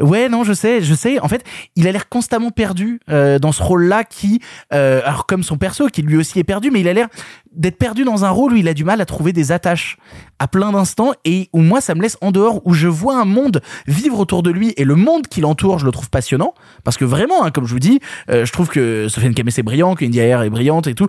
Ouais, 0.00 0.28
non, 0.28 0.44
je 0.44 0.52
sais, 0.52 0.82
je 0.82 0.94
sais. 0.94 1.20
En 1.20 1.28
fait, 1.28 1.44
il 1.76 1.86
a 1.86 1.92
l'air 1.92 2.08
constamment 2.08 2.50
perdu 2.50 3.00
euh, 3.10 3.38
dans 3.38 3.52
ce 3.52 3.62
rôle-là 3.62 4.04
qui, 4.04 4.40
euh, 4.72 5.00
alors 5.04 5.26
comme 5.26 5.42
son 5.42 5.56
perso, 5.56 5.86
qui 5.88 6.02
lui 6.02 6.16
aussi 6.16 6.38
est 6.38 6.44
perdu, 6.44 6.70
mais 6.70 6.80
il 6.80 6.88
a 6.88 6.92
l'air 6.92 7.08
d'être 7.52 7.78
perdu 7.78 8.04
dans 8.04 8.24
un 8.24 8.30
rôle 8.30 8.52
où 8.52 8.56
il 8.56 8.68
a 8.68 8.74
du 8.74 8.84
mal 8.84 9.00
à 9.00 9.06
trouver 9.06 9.32
des 9.32 9.52
attaches 9.52 9.96
à 10.38 10.48
plein 10.48 10.72
d'instants 10.72 11.12
et 11.24 11.48
où 11.52 11.60
moi 11.60 11.80
ça 11.80 11.94
me 11.94 12.02
laisse 12.02 12.18
en 12.20 12.32
dehors, 12.32 12.60
où 12.66 12.74
je 12.74 12.88
vois 12.88 13.16
un 13.16 13.24
monde 13.24 13.62
vivre 13.86 14.18
autour 14.18 14.42
de 14.42 14.50
lui 14.50 14.74
et 14.76 14.84
le 14.84 14.96
monde 14.96 15.28
qui 15.28 15.40
l'entoure, 15.40 15.78
je 15.78 15.86
le 15.86 15.92
trouve 15.92 16.10
passionnant 16.10 16.54
parce 16.82 16.96
que 16.96 17.04
vraiment, 17.04 17.44
hein, 17.44 17.50
comme 17.50 17.66
je 17.66 17.72
vous 17.72 17.78
dis, 17.78 18.00
euh, 18.30 18.44
je 18.44 18.52
trouve 18.52 18.68
que 18.68 19.06
Sofiane 19.08 19.34
Kames 19.34 19.48
est 19.56 19.62
brillant, 19.62 19.94
que 19.94 20.04
India 20.04 20.24
Air 20.24 20.42
est 20.42 20.50
brillante 20.50 20.88
et 20.88 20.94
tout. 20.94 21.06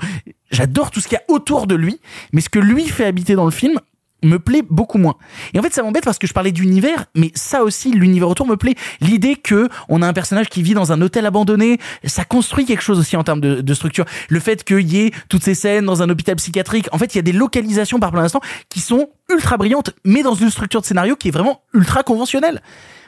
J'adore 0.51 0.91
tout 0.91 0.99
ce 0.99 1.07
qu'il 1.07 1.17
y 1.17 1.19
a 1.19 1.33
autour 1.33 1.65
de 1.65 1.75
lui, 1.75 1.99
mais 2.31 2.41
ce 2.41 2.49
que 2.49 2.59
lui 2.59 2.85
fait 2.85 3.05
habiter 3.05 3.33
dans 3.33 3.45
le 3.45 3.51
film, 3.51 3.79
me 4.25 4.39
plaît 4.39 4.63
beaucoup 4.69 4.97
moins. 4.97 5.15
Et 5.53 5.59
en 5.59 5.61
fait, 5.61 5.73
ça 5.73 5.83
m'embête 5.83 6.03
parce 6.03 6.17
que 6.17 6.27
je 6.27 6.33
parlais 6.33 6.51
d'univers, 6.51 7.05
mais 7.15 7.31
ça 7.35 7.63
aussi, 7.63 7.91
l'univers 7.91 8.29
autour 8.29 8.47
me 8.47 8.57
plaît. 8.57 8.75
L'idée 9.01 9.35
que 9.35 9.69
on 9.89 10.01
a 10.01 10.07
un 10.07 10.13
personnage 10.13 10.49
qui 10.49 10.63
vit 10.63 10.73
dans 10.73 10.91
un 10.91 11.01
hôtel 11.01 11.25
abandonné, 11.25 11.79
ça 12.03 12.25
construit 12.25 12.65
quelque 12.65 12.83
chose 12.83 12.99
aussi 12.99 13.15
en 13.17 13.23
termes 13.23 13.41
de, 13.41 13.61
de 13.61 13.73
structure. 13.73 14.05
Le 14.29 14.39
fait 14.39 14.63
qu'il 14.63 14.91
y 14.91 15.01
ait 15.01 15.11
toutes 15.29 15.43
ces 15.43 15.55
scènes 15.55 15.85
dans 15.85 16.01
un 16.01 16.09
hôpital 16.09 16.35
psychiatrique, 16.35 16.87
en 16.91 16.97
fait, 16.97 17.13
il 17.15 17.17
y 17.17 17.19
a 17.19 17.23
des 17.23 17.33
localisations 17.33 17.99
par 17.99 18.11
plein 18.11 18.21
d'instants 18.21 18.41
qui 18.69 18.79
sont 18.79 19.09
ultra 19.29 19.57
brillantes, 19.57 19.91
mais 20.03 20.23
dans 20.23 20.35
une 20.35 20.49
structure 20.49 20.81
de 20.81 20.85
scénario 20.85 21.15
qui 21.15 21.29
est 21.29 21.31
vraiment 21.31 21.61
ultra 21.73 22.03
conventionnelle 22.03 22.61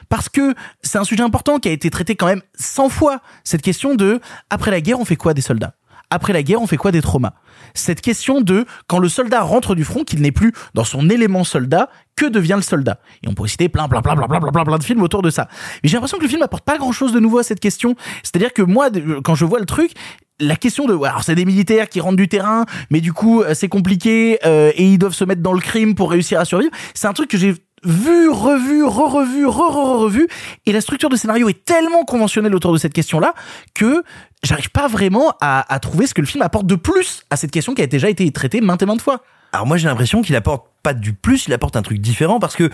parce 0.08 0.28
que 0.28 0.54
c'est 0.82 0.98
un 0.98 1.04
sujet 1.04 1.22
important 1.22 1.58
qui 1.58 1.68
a 1.68 1.72
été 1.72 1.90
traité 1.90 2.16
quand 2.16 2.26
même 2.26 2.42
100 2.54 2.88
fois. 2.88 3.20
Cette 3.44 3.62
question 3.62 3.94
de 3.94 4.20
après 4.50 4.70
la 4.70 4.80
guerre, 4.80 5.00
on 5.00 5.04
fait 5.04 5.16
quoi 5.16 5.34
des 5.34 5.42
soldats? 5.42 5.74
Après 6.10 6.32
la 6.32 6.42
guerre, 6.42 6.62
on 6.62 6.66
fait 6.66 6.76
quoi 6.76 6.90
des 6.90 7.02
traumas? 7.02 7.34
Cette 7.74 8.00
question 8.00 8.40
de 8.40 8.64
quand 8.86 8.98
le 8.98 9.08
soldat 9.08 9.42
rentre 9.42 9.74
du 9.74 9.84
front, 9.84 10.04
qu'il 10.04 10.22
n'est 10.22 10.32
plus 10.32 10.52
dans 10.74 10.84
son 10.84 11.10
élément 11.10 11.44
soldat, 11.44 11.90
que 12.16 12.24
devient 12.26 12.54
le 12.56 12.62
soldat? 12.62 12.98
Et 13.22 13.28
on 13.28 13.34
pourrait 13.34 13.48
citer 13.50 13.68
plein, 13.68 13.88
plein, 13.88 14.00
plein, 14.00 14.16
plein, 14.16 14.26
plein, 14.26 14.40
plein, 14.40 14.64
plein, 14.64 14.78
de 14.78 14.84
films 14.84 15.02
autour 15.02 15.22
de 15.22 15.30
ça. 15.30 15.48
Mais 15.82 15.88
j'ai 15.88 15.96
l'impression 15.96 16.16
que 16.18 16.22
le 16.22 16.28
film 16.28 16.42
apporte 16.42 16.64
pas 16.64 16.78
grand 16.78 16.92
chose 16.92 17.12
de 17.12 17.20
nouveau 17.20 17.38
à 17.38 17.42
cette 17.42 17.60
question. 17.60 17.94
C'est-à-dire 18.22 18.52
que 18.52 18.62
moi, 18.62 18.90
de- 18.90 19.20
quand 19.22 19.34
je 19.34 19.44
vois 19.44 19.58
le 19.60 19.66
truc, 19.66 19.92
la 20.40 20.56
question 20.56 20.86
de 20.86 20.94
alors 20.94 21.24
c'est 21.24 21.34
des 21.34 21.44
militaires 21.44 21.88
qui 21.88 22.00
rentrent 22.00 22.16
du 22.16 22.28
terrain 22.28 22.64
mais 22.90 23.00
du 23.00 23.12
coup 23.12 23.42
euh, 23.42 23.54
c'est 23.54 23.68
compliqué 23.68 24.38
euh, 24.46 24.70
et 24.76 24.84
ils 24.84 24.96
doivent 24.96 25.12
se 25.12 25.24
mettre 25.24 25.42
dans 25.42 25.52
le 25.52 25.58
crime 25.58 25.96
pour 25.96 26.12
réussir 26.12 26.38
à 26.38 26.44
survivre 26.44 26.70
c'est 26.94 27.08
un 27.08 27.12
truc 27.12 27.28
que 27.28 27.36
j'ai 27.36 27.56
vu 27.84 28.28
revu 28.28 28.84
re-revu 28.84 29.46
re-re-revu 29.46 30.28
et 30.66 30.72
la 30.72 30.80
structure 30.80 31.08
de 31.08 31.16
scénario 31.16 31.48
est 31.48 31.64
tellement 31.64 32.04
conventionnelle 32.04 32.54
autour 32.54 32.72
de 32.72 32.78
cette 32.78 32.92
question 32.92 33.20
là 33.20 33.34
que 33.74 34.02
j'arrive 34.42 34.70
pas 34.70 34.88
vraiment 34.88 35.34
à, 35.40 35.72
à 35.72 35.78
trouver 35.78 36.06
ce 36.06 36.14
que 36.14 36.20
le 36.20 36.26
film 36.26 36.42
apporte 36.42 36.66
de 36.66 36.74
plus 36.74 37.22
à 37.30 37.36
cette 37.36 37.50
question 37.50 37.74
qui 37.74 37.82
a 37.82 37.86
déjà 37.86 38.08
été 38.08 38.30
traitée 38.30 38.60
maintes 38.60 38.82
et 38.82 38.86
maintes 38.86 39.02
fois. 39.02 39.22
Alors 39.52 39.66
moi 39.66 39.76
j'ai 39.76 39.88
l'impression 39.88 40.22
qu'il 40.22 40.36
apporte 40.36 40.66
pas 40.82 40.94
du 40.94 41.12
plus, 41.12 41.46
il 41.46 41.52
apporte 41.52 41.76
un 41.76 41.82
truc 41.82 41.98
différent 41.98 42.38
parce 42.38 42.56
que 42.56 42.70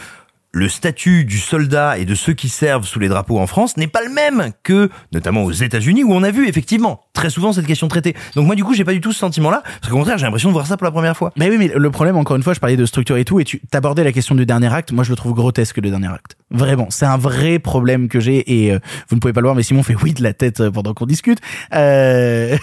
le 0.55 0.69
statut 0.69 1.25
du 1.25 1.39
soldat 1.39 1.99
et 1.99 2.05
de 2.05 2.15
ceux 2.15 2.33
qui 2.33 2.49
servent 2.49 2.87
sous 2.87 3.01
les 3.01 3.09
drapeaux 3.09 3.39
en 3.39 3.47
France 3.47 3.77
n'est 3.77 3.89
pas 3.89 4.03
le 4.05 4.11
même 4.11 4.53
que, 4.63 4.89
notamment 5.13 5.43
aux 5.43 5.53
États-Unis, 5.53 6.05
où 6.05 6.13
on 6.13 6.23
a 6.23 6.31
vu 6.31 6.49
effectivement 6.49 7.04
très 7.15 7.31
souvent 7.31 7.53
cette 7.53 7.67
question 7.67 7.89
traitée. 7.89 8.15
Donc 8.35 8.47
moi 8.47 8.55
du 8.55 8.65
coup 8.65 8.75
j'ai 8.75 8.85
pas 8.85 8.93
du 8.93 9.01
tout 9.01 9.13
ce 9.13 9.19
sentiment-là, 9.21 9.63
parce 9.81 9.91
qu'au 9.91 9.97
contraire 9.99 10.19
j'ai 10.19 10.25
l'impression 10.27 10.51
de 10.51 10.53
voir 10.55 10.67
ça 10.67 10.77
pour 10.77 10.85
la 10.85 10.91
première 10.91 11.17
fois. 11.17 11.33
Mais 11.37 11.49
oui, 11.49 11.57
mais 11.59 11.71
le 11.75 11.91
problème, 11.91 12.17
encore 12.17 12.37
une 12.37 12.43
fois, 12.43 12.53
je 12.55 12.61
parlais 12.61 12.77
de 12.77 12.85
structure 12.87 13.17
et 13.17 13.25
tout, 13.25 13.41
et 13.41 13.45
tu 13.45 13.61
t'abordais 13.71 14.05
la 14.05 14.13
question 14.13 14.35
du 14.35 14.45
dernier 14.45 14.73
acte. 14.73 14.93
Moi, 14.93 15.05
je 15.05 15.11
le 15.11 15.17
trouve 15.17 15.33
grotesque, 15.33 15.77
le 15.79 15.89
dernier 15.91 16.09
acte. 16.09 16.37
Vraiment, 16.51 16.87
c'est 16.91 17.07
un 17.07 17.17
vrai 17.17 17.59
problème 17.59 18.09
que 18.09 18.21
j'ai, 18.21 18.65
et 18.65 18.73
euh, 18.73 18.79
vous 19.09 19.17
ne 19.17 19.21
pouvez 19.21 19.33
pas 19.33 19.41
le 19.41 19.47
voir, 19.47 19.55
mais 19.57 19.63
Simon 19.63 19.83
fait 19.83 19.95
oui 19.95 20.13
de 20.13 20.23
la 20.23 20.33
tête 20.33 20.61
euh, 20.61 20.71
pendant 20.71 20.93
qu'on 20.95 21.07
discute. 21.07 21.39
Euh... 21.75 22.57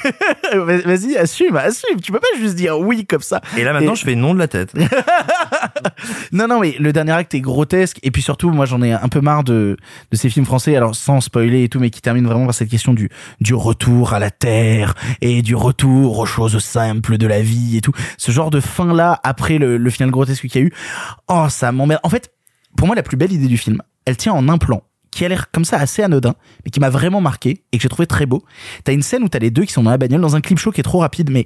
Vas-y, 0.53 1.17
assume, 1.17 1.55
assume. 1.57 1.99
Tu 2.01 2.11
peux 2.11 2.19
pas 2.19 2.27
juste 2.39 2.55
dire 2.55 2.77
oui 2.79 3.05
comme 3.05 3.21
ça. 3.21 3.41
Et 3.57 3.63
là 3.63 3.73
maintenant 3.73 3.93
Et- 3.93 3.97
je 3.97 4.03
fais 4.03 4.15
non 4.15 4.33
de 4.33 4.39
la 4.39 4.47
tête. 4.47 4.73
non, 6.31 6.47
non, 6.47 6.59
mais 6.59 6.75
le 6.79 6.93
dernier 6.93 7.11
acte 7.13 7.33
est 7.33 7.41
grotesque. 7.41 7.99
Et 8.03 8.11
puis 8.11 8.21
surtout, 8.21 8.49
moi, 8.51 8.65
j'en 8.65 8.81
ai 8.81 8.93
un 8.93 9.09
peu 9.09 9.21
marre 9.21 9.43
de, 9.43 9.77
de 10.11 10.17
ces 10.17 10.29
films 10.29 10.45
français, 10.45 10.75
alors 10.75 10.95
sans 10.95 11.21
spoiler 11.21 11.63
et 11.63 11.69
tout, 11.69 11.79
mais 11.79 11.89
qui 11.89 12.01
terminent 12.01 12.27
vraiment 12.27 12.45
par 12.45 12.53
cette 12.55 12.69
question 12.69 12.93
du, 12.93 13.09
du 13.39 13.53
retour 13.53 14.13
à 14.13 14.19
la 14.19 14.31
terre 14.41 14.95
et 15.21 15.41
du 15.41 15.55
retour 15.55 16.19
aux 16.19 16.25
choses 16.25 16.57
simples 16.59 17.17
de 17.17 17.27
la 17.27 17.41
vie 17.41 17.77
et 17.77 17.81
tout. 17.81 17.93
Ce 18.17 18.31
genre 18.31 18.49
de 18.49 18.59
fin-là, 18.59 19.19
après 19.23 19.59
le, 19.59 19.77
le 19.77 19.89
final 19.89 20.11
grotesque 20.11 20.47
qu'il 20.47 20.61
y 20.61 20.63
a 20.63 20.67
eu, 20.67 20.73
oh, 21.29 21.45
ça 21.49 21.71
m'emmerde. 21.71 22.01
En 22.03 22.09
fait, 22.09 22.33
pour 22.75 22.87
moi, 22.87 22.95
la 22.95 23.03
plus 23.03 23.17
belle 23.17 23.31
idée 23.31 23.47
du 23.47 23.57
film, 23.57 23.81
elle 24.05 24.17
tient 24.17 24.33
en 24.33 24.49
un 24.49 24.57
plan 24.57 24.81
qui 25.11 25.25
a 25.25 25.29
l'air 25.29 25.51
comme 25.51 25.65
ça 25.65 25.77
assez 25.77 26.01
anodin, 26.01 26.35
mais 26.65 26.71
qui 26.71 26.79
m'a 26.79 26.89
vraiment 26.89 27.21
marqué 27.21 27.63
et 27.71 27.77
que 27.77 27.83
j'ai 27.83 27.89
trouvé 27.89 28.07
très 28.07 28.25
beau. 28.25 28.43
T'as 28.83 28.93
une 28.93 29.01
scène 29.01 29.23
où 29.23 29.29
t'as 29.29 29.39
les 29.39 29.51
deux 29.51 29.63
qui 29.63 29.73
sont 29.73 29.83
dans 29.83 29.91
la 29.91 29.97
bagnole, 29.97 30.21
dans 30.21 30.35
un 30.35 30.41
clip 30.41 30.57
show 30.57 30.71
qui 30.71 30.79
est 30.79 30.83
trop 30.83 30.99
rapide, 30.99 31.29
mais 31.29 31.45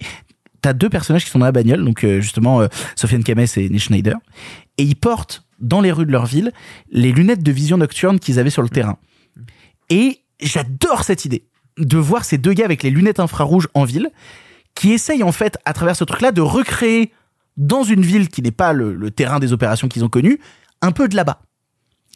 t'as 0.61 0.73
deux 0.73 0.89
personnages 0.89 1.25
qui 1.25 1.31
sont 1.31 1.39
dans 1.39 1.45
la 1.45 1.51
bagnole, 1.51 1.83
donc 1.83 2.03
euh, 2.03 2.21
justement 2.21 2.61
euh, 2.61 2.67
Sofiane 2.95 3.23
Kames 3.23 3.45
et 3.57 3.69
Nick 3.69 3.81
Schneider. 3.81 4.15
et 4.77 4.83
ils 4.83 4.95
portent 4.95 5.45
dans 5.59 5.81
les 5.81 5.91
rues 5.91 6.05
de 6.05 6.11
leur 6.11 6.25
ville 6.25 6.51
les 6.91 7.11
lunettes 7.11 7.43
de 7.43 7.51
vision 7.51 7.77
nocturne 7.77 8.19
qu'ils 8.19 8.39
avaient 8.39 8.49
sur 8.49 8.61
le 8.61 8.69
terrain. 8.69 8.97
Et 9.89 10.21
j'adore 10.39 11.03
cette 11.03 11.25
idée 11.25 11.45
de 11.77 11.97
voir 11.97 12.23
ces 12.25 12.37
deux 12.37 12.53
gars 12.53 12.65
avec 12.65 12.83
les 12.83 12.89
lunettes 12.89 13.19
infrarouges 13.19 13.67
en 13.73 13.83
ville 13.83 14.09
qui 14.75 14.91
essayent 14.91 15.23
en 15.23 15.31
fait 15.31 15.57
à 15.65 15.73
travers 15.73 15.95
ce 15.95 16.03
truc-là 16.03 16.31
de 16.31 16.41
recréer 16.41 17.11
dans 17.57 17.83
une 17.83 18.01
ville 18.01 18.29
qui 18.29 18.41
n'est 18.41 18.51
pas 18.51 18.73
le, 18.73 19.09
terrain 19.11 19.39
des 19.39 19.53
opérations 19.53 19.87
qu'ils 19.87 20.03
ont 20.03 20.09
connu 20.09 20.39
un 20.81 20.91
peu 20.91 21.07
de 21.07 21.15
là-bas. 21.15 21.41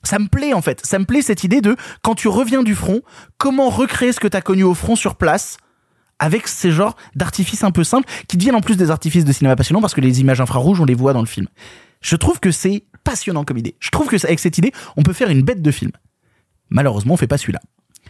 Ça 0.03 0.19
me 0.19 0.27
plaît 0.27 0.53
en 0.53 0.61
fait, 0.61 0.85
ça 0.85 0.99
me 0.99 1.05
plaît 1.05 1.21
cette 1.21 1.43
idée 1.43 1.61
de 1.61 1.75
quand 2.01 2.15
tu 2.15 2.27
reviens 2.27 2.63
du 2.63 2.75
front, 2.75 3.01
comment 3.37 3.69
recréer 3.69 4.13
ce 4.13 4.19
que 4.19 4.27
tu 4.27 4.37
as 4.37 4.41
connu 4.41 4.63
au 4.63 4.73
front 4.73 4.95
sur 4.95 5.15
place 5.15 5.57
avec 6.19 6.47
ces 6.47 6.71
genres 6.71 6.95
d'artifices 7.15 7.63
un 7.63 7.71
peu 7.71 7.83
simples 7.83 8.09
qui 8.27 8.37
deviennent 8.37 8.55
en 8.55 8.61
plus 8.61 8.77
des 8.77 8.91
artifices 8.91 9.25
de 9.25 9.31
cinéma 9.31 9.55
passionnants 9.55 9.81
parce 9.81 9.93
que 9.93 10.01
les 10.01 10.21
images 10.21 10.41
infrarouges 10.41 10.79
on 10.79 10.85
les 10.85 10.93
voit 10.93 11.13
dans 11.13 11.21
le 11.21 11.27
film. 11.27 11.47
Je 12.01 12.15
trouve 12.15 12.39
que 12.39 12.51
c'est 12.51 12.83
passionnant 13.03 13.43
comme 13.43 13.57
idée. 13.57 13.75
Je 13.79 13.89
trouve 13.89 14.07
que 14.07 14.15
avec 14.25 14.39
cette 14.39 14.57
idée, 14.57 14.71
on 14.95 15.03
peut 15.03 15.13
faire 15.13 15.29
une 15.29 15.41
bête 15.41 15.61
de 15.61 15.71
film. 15.71 15.91
Malheureusement, 16.69 17.15
on 17.15 17.17
fait 17.17 17.27
pas 17.27 17.37
celui-là. 17.37 17.59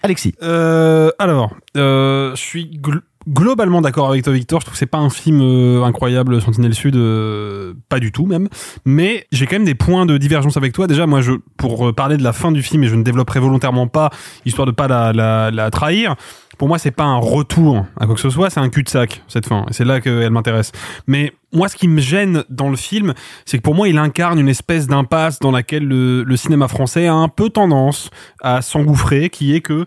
Alexis. 0.04 0.34
Euh, 0.42 1.12
alors, 1.20 1.56
euh, 1.78 2.32
je 2.36 2.42
suis 2.42 2.66
gl- 2.82 3.02
globalement 3.28 3.82
d'accord 3.82 4.10
avec 4.10 4.24
toi, 4.24 4.34
Victor. 4.34 4.60
Je 4.62 4.66
trouve 4.66 4.74
que 4.74 4.80
c'est 4.80 4.86
pas 4.86 4.98
un 4.98 5.10
film 5.10 5.42
euh, 5.42 5.84
incroyable, 5.84 6.42
Sentinelle 6.42 6.74
Sud, 6.74 6.96
euh, 6.96 7.74
pas 7.90 8.00
du 8.00 8.12
tout 8.12 8.26
même. 8.26 8.48
Mais 8.86 9.28
j'ai 9.32 9.46
quand 9.46 9.56
même 9.58 9.66
des 9.66 9.76
points 9.76 10.06
de 10.06 10.18
divergence 10.18 10.58
avec 10.58 10.74
toi. 10.74 10.88
Déjà, 10.88 11.06
moi, 11.06 11.22
je 11.22 11.34
pour 11.58 11.90
euh, 11.90 11.94
parler 11.94 12.18
de 12.18 12.24
la 12.24 12.34
fin 12.34 12.52
du 12.52 12.64
film, 12.64 12.84
et 12.84 12.88
je 12.88 12.96
ne 12.96 13.04
développerai 13.04 13.40
volontairement 13.40 13.88
pas, 13.88 14.10
histoire 14.46 14.66
de 14.66 14.72
pas 14.72 14.88
la, 14.88 15.12
la, 15.14 15.52
la 15.52 15.70
trahir. 15.70 16.16
Pour 16.60 16.68
moi, 16.68 16.78
c'est 16.78 16.92
pas 16.92 17.06
un 17.06 17.16
retour 17.16 17.86
à 17.98 18.06
quoi 18.06 18.16
que 18.16 18.22
ce 18.22 18.30
soit, 18.30 18.50
c'est 18.50 18.60
un 18.60 18.68
cul-de-sac 18.68 19.24
cette 19.30 19.48
fin. 19.48 19.66
C'est 19.72 19.86
là 19.86 20.02
qu'elle 20.02 20.30
m'intéresse. 20.30 20.74
Mais 21.08 21.32
moi, 21.54 21.70
ce 21.70 21.78
qui 21.78 21.88
me 21.88 22.02
gêne 22.02 22.44
dans 22.50 22.70
le 22.70 22.76
film, 22.76 23.14
c'est 23.46 23.58
que 23.58 23.64
pour 23.64 23.76
moi, 23.76 23.88
il 23.88 23.98
incarne 23.98 24.38
une 24.38 24.50
espèce 24.50 24.86
d'impasse 24.86 25.40
dans 25.40 25.52
laquelle 25.52 25.88
le, 25.88 26.24
le 26.24 26.38
cinéma 26.38 26.68
français 26.68 27.08
a 27.08 27.14
un 27.14 27.30
peu 27.30 27.50
tendance 27.50 28.10
à 28.42 28.62
s'engouffrer, 28.62 29.30
qui 29.30 29.56
est 29.56 29.62
que 29.62 29.86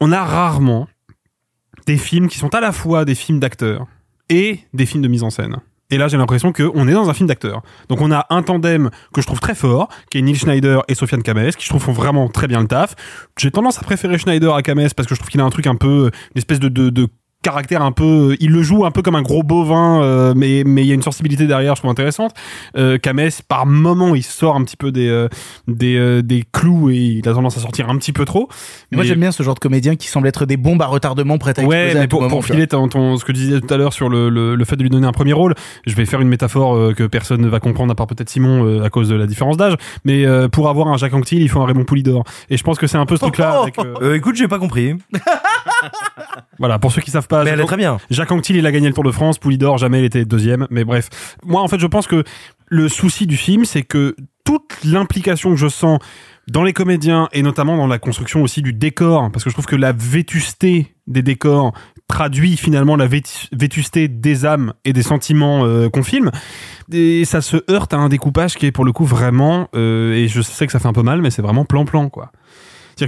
on 0.00 0.12
a 0.12 0.24
rarement 0.24 0.88
des 1.86 1.98
films 1.98 2.28
qui 2.28 2.38
sont 2.38 2.54
à 2.54 2.60
la 2.60 2.72
fois 2.72 3.04
des 3.04 3.14
films 3.14 3.38
d'acteurs 3.38 3.86
et 4.30 4.60
des 4.72 4.86
films 4.86 5.02
de 5.02 5.08
mise 5.08 5.22
en 5.22 5.30
scène. 5.30 5.58
Et 5.92 5.98
là, 5.98 6.08
j'ai 6.08 6.16
l'impression 6.16 6.54
qu'on 6.54 6.88
est 6.88 6.92
dans 6.92 7.10
un 7.10 7.12
film 7.12 7.28
d'acteurs. 7.28 7.60
Donc, 7.90 8.00
on 8.00 8.10
a 8.10 8.24
un 8.30 8.42
tandem 8.42 8.88
que 9.12 9.20
je 9.20 9.26
trouve 9.26 9.40
très 9.40 9.54
fort, 9.54 9.90
qui 10.10 10.18
est 10.18 10.22
Neil 10.22 10.34
Schneider 10.34 10.82
et 10.88 10.94
Sofiane 10.94 11.22
Kames, 11.22 11.50
qui 11.50 11.64
je 11.64 11.68
trouve 11.68 11.82
font 11.82 11.92
vraiment 11.92 12.30
très 12.30 12.48
bien 12.48 12.62
le 12.62 12.66
taf. 12.66 12.94
J'ai 13.38 13.50
tendance 13.50 13.78
à 13.78 13.82
préférer 13.82 14.16
Schneider 14.16 14.54
à 14.54 14.62
Kames 14.62 14.88
parce 14.96 15.06
que 15.06 15.14
je 15.14 15.20
trouve 15.20 15.30
qu'il 15.30 15.42
a 15.42 15.44
un 15.44 15.50
truc 15.50 15.66
un 15.66 15.74
peu, 15.74 16.10
une 16.34 16.38
espèce 16.38 16.60
de, 16.60 16.68
de, 16.68 16.88
de 16.88 17.08
caractère 17.42 17.82
un 17.82 17.92
peu 17.92 18.36
il 18.40 18.50
le 18.50 18.62
joue 18.62 18.84
un 18.86 18.90
peu 18.90 19.02
comme 19.02 19.16
un 19.16 19.22
gros 19.22 19.42
bovin 19.42 20.02
euh, 20.02 20.32
mais 20.36 20.62
mais 20.64 20.82
il 20.82 20.86
y 20.86 20.90
a 20.92 20.94
une 20.94 21.02
sensibilité 21.02 21.46
derrière 21.46 21.74
je 21.74 21.80
trouve 21.80 21.90
intéressante 21.90 22.32
euh, 22.76 22.98
Kames 22.98 23.28
par 23.48 23.66
moment 23.66 24.14
il 24.14 24.22
sort 24.22 24.56
un 24.56 24.64
petit 24.64 24.76
peu 24.76 24.92
des 24.92 25.08
euh, 25.08 25.28
des 25.68 25.96
euh, 25.96 26.22
des 26.22 26.44
clous 26.52 26.90
et 26.90 26.96
il 26.96 27.28
a 27.28 27.32
tendance 27.34 27.56
à 27.56 27.60
sortir 27.60 27.88
un 27.90 27.96
petit 27.98 28.12
peu 28.12 28.24
trop 28.24 28.48
Mais 28.90 28.96
Moi 28.96 29.04
j'aime 29.04 29.20
bien 29.20 29.32
ce 29.32 29.42
genre 29.42 29.54
de 29.54 29.60
comédien 29.60 29.96
qui 29.96 30.08
semble 30.08 30.28
être 30.28 30.46
des 30.46 30.56
bombes 30.56 30.80
à 30.82 30.86
retardement 30.86 31.38
prêtes 31.38 31.58
à 31.58 31.62
Ouais, 31.64 31.76
exploser 31.76 31.98
à 31.98 32.00
mais 32.02 32.06
tout 32.08 32.16
pour, 32.16 32.22
moment, 32.22 32.30
pour 32.36 32.44
filer 32.44 32.66
ton, 32.66 32.88
ton- 32.88 33.16
ce 33.16 33.24
que 33.24 33.32
tu 33.32 33.38
disais 33.40 33.60
tout 33.60 33.72
à 33.72 33.76
l'heure 33.76 33.92
sur 33.92 34.08
le, 34.08 34.28
le, 34.28 34.54
le 34.54 34.64
fait 34.64 34.76
de 34.76 34.82
lui 34.82 34.90
donner 34.90 35.06
un 35.06 35.12
premier 35.12 35.32
rôle, 35.32 35.54
je 35.86 35.94
vais 35.94 36.06
faire 36.06 36.20
une 36.20 36.28
métaphore 36.28 36.76
euh, 36.76 36.94
que 36.94 37.04
personne 37.04 37.40
ne 37.40 37.48
va 37.48 37.60
comprendre 37.60 37.90
à 37.92 37.94
part 37.94 38.06
peut-être 38.06 38.28
Simon 38.30 38.64
euh, 38.64 38.84
à 38.84 38.90
cause 38.90 39.08
de 39.08 39.14
la 39.16 39.26
différence 39.26 39.56
d'âge. 39.56 39.74
Mais 40.04 40.24
euh, 40.26 40.48
pour 40.48 40.68
avoir 40.68 40.88
un 40.88 40.96
Jacques 40.96 41.14
Anquetil, 41.14 41.40
il 41.42 41.48
faut 41.48 41.60
un 41.60 41.66
Raymond 41.66 41.84
Poulidor. 41.84 42.24
Et 42.50 42.56
je 42.56 42.62
pense 42.62 42.78
que 42.78 42.86
c'est 42.86 42.98
un 42.98 43.06
peu 43.06 43.16
ce 43.16 43.20
truc-là. 43.22 43.60
avec, 43.62 43.78
euh, 43.78 43.94
Euh, 44.02 44.14
écoute, 44.16 44.36
j'ai 44.36 44.48
pas 44.48 44.58
compris. 44.58 44.94
voilà, 46.58 46.78
pour 46.78 46.92
ceux 46.92 47.00
qui 47.00 47.10
savent 47.10 47.28
pas. 47.28 47.44
Mais 47.44 47.50
elle 47.50 47.60
est 47.60 47.64
très 47.64 47.76
bien. 47.76 47.98
Jacques 48.10 48.32
Anquetil, 48.32 48.56
il 48.56 48.66
a 48.66 48.72
gagné 48.72 48.88
le 48.88 48.94
Tour 48.94 49.04
de 49.04 49.10
France. 49.12 49.38
Poulidor, 49.38 49.78
jamais 49.78 50.00
il 50.00 50.04
était 50.04 50.24
deuxième. 50.24 50.66
Mais 50.70 50.84
bref, 50.84 51.08
moi 51.44 51.62
en 51.62 51.68
fait, 51.68 51.78
je 51.78 51.86
pense 51.86 52.06
que 52.06 52.24
le 52.66 52.88
souci 52.88 53.26
du 53.26 53.36
film, 53.36 53.64
c'est 53.64 53.82
que 53.82 54.16
toute 54.44 54.78
l'implication 54.84 55.50
que 55.50 55.56
je 55.56 55.68
sens 55.68 55.98
dans 56.48 56.64
les 56.64 56.72
comédiens 56.72 57.28
et 57.32 57.42
notamment 57.42 57.76
dans 57.76 57.86
la 57.86 57.98
construction 57.98 58.42
aussi 58.42 58.62
du 58.62 58.72
décor, 58.72 59.30
parce 59.30 59.44
que 59.44 59.50
je 59.50 59.54
trouve 59.54 59.66
que 59.66 59.76
la 59.76 59.92
vétusté 59.92 60.94
des 61.06 61.22
décors 61.22 61.72
traduit 62.08 62.56
finalement 62.56 62.96
la 62.96 63.06
vétu- 63.06 63.46
vétusté 63.52 64.08
des 64.08 64.44
âmes 64.44 64.72
et 64.84 64.92
des 64.92 65.02
sentiments 65.04 65.64
euh, 65.64 65.88
qu'on 65.88 66.02
filme. 66.02 66.30
Et 66.92 67.24
ça 67.24 67.40
se 67.40 67.58
heurte 67.70 67.94
à 67.94 67.98
un 67.98 68.08
découpage 68.08 68.56
qui 68.56 68.66
est 68.66 68.72
pour 68.72 68.84
le 68.84 68.92
coup 68.92 69.04
vraiment, 69.04 69.68
euh, 69.76 70.14
et 70.14 70.26
je 70.28 70.42
sais 70.42 70.66
que 70.66 70.72
ça 70.72 70.80
fait 70.80 70.88
un 70.88 70.92
peu 70.92 71.02
mal, 71.02 71.22
mais 71.22 71.30
c'est 71.30 71.42
vraiment 71.42 71.64
plan-plan 71.64 72.08
quoi. 72.08 72.32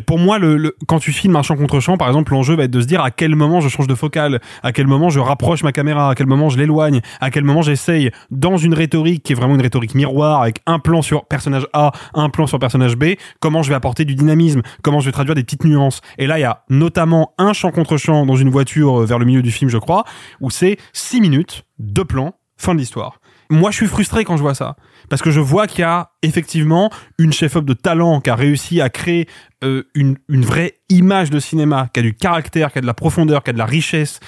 Pour 0.03 0.18
moi, 0.18 0.38
quand 0.86 0.99
tu 0.99 1.12
filmes 1.12 1.36
un 1.36 1.42
champ 1.42 1.57
contre 1.57 1.80
champ, 1.80 1.97
par 1.97 2.09
exemple, 2.09 2.32
l'enjeu 2.32 2.57
va 2.57 2.64
être 2.64 2.70
de 2.70 2.80
se 2.80 2.86
dire 2.86 3.03
à 3.03 3.11
quel 3.11 3.34
moment 3.34 3.61
je 3.61 3.68
change 3.68 3.86
de 3.86 3.95
focale, 3.95 4.40
à 4.62 4.72
quel 4.72 4.86
moment 4.86 5.11
je 5.11 5.20
rapproche 5.20 5.62
ma 5.62 5.72
caméra, 5.72 6.11
à 6.11 6.14
quel 6.14 6.26
moment 6.26 6.49
je 6.49 6.59
l'éloigne, 6.59 7.01
à 7.20 7.30
quel 7.30 7.45
moment 7.45 7.62
j'essaye, 7.62 8.11
dans 8.30 8.57
une 8.57 8.74
rhétorique 8.74 9.22
qui 9.22 9.32
est 9.32 9.36
vraiment 9.36 9.55
une 9.55 9.62
rhétorique 9.62 9.95
miroir, 9.95 10.42
avec 10.42 10.61
un 10.66 10.78
plan 10.78 11.03
sur 11.03 11.26
personnage 11.26 11.66
A, 11.72 11.92
un 12.14 12.28
plan 12.28 12.47
sur 12.47 12.59
personnage 12.59 12.97
B, 12.97 13.14
comment 13.40 13.62
je 13.62 13.68
vais 13.68 13.74
apporter 13.74 14.05
du 14.05 14.14
dynamisme, 14.14 14.62
comment 14.82 15.01
je 15.01 15.07
vais 15.07 15.12
traduire 15.12 15.34
des 15.34 15.45
petites 15.45 15.64
nuances. 15.64 16.01
Et 16.18 16.26
là, 16.26 16.38
il 16.38 16.42
y 16.42 16.45
a 16.45 16.64
notamment 16.68 17.32
un 17.38 17.53
champ 17.53 17.70
contre 17.70 17.97
champ 17.97 18.26
dans 18.26 18.36
une 18.36 18.51
voiture 18.51 19.03
euh, 19.03 19.07
vers 19.07 19.18
le 19.18 19.24
milieu 19.24 19.42
du 19.42 19.51
film, 19.51 19.70
je 19.70 19.78
crois, 19.78 20.05
où 20.40 20.51
c'est 20.51 20.78
six 20.92 21.20
minutes, 21.20 21.64
deux 21.78 22.05
plans, 22.05 22.34
fin 22.57 22.74
de 22.74 22.78
l'histoire. 22.78 23.20
Moi, 23.51 23.70
je 23.70 23.76
suis 23.76 23.86
frustré 23.86 24.24
quand 24.24 24.36
je 24.36 24.42
vois 24.42 24.55
ça. 24.55 24.76
Parce 25.09 25.23
que 25.23 25.31
je 25.31 25.41
vois 25.41 25.67
qu'il 25.67 25.81
y 25.81 25.85
a 25.85 26.11
effectivement 26.23 26.91
une 27.19 27.33
chef-op 27.33 27.65
de 27.65 27.75
talent 27.75 28.21
qui 28.21 28.31
a 28.31 28.35
réussi 28.35 28.81
à 28.81 28.91
créer 28.91 29.29
euh, 29.63 29.85
une, 29.95 30.17
vraie 30.29 30.75
image 30.89 31.31
de 31.31 31.39
cinéma, 31.39 31.89
qui 31.93 32.01
a 32.01 32.03
du 32.03 32.15
caractère, 32.15 32.73
qui 32.73 32.79
a 32.79 32.81
de 32.81 32.87
la 32.87 32.95
profondeur, 32.95 33.43
qui 33.43 33.51
a 33.51 33.53
de 33.53 33.59
la 33.59 33.67
richesse, 33.67 34.21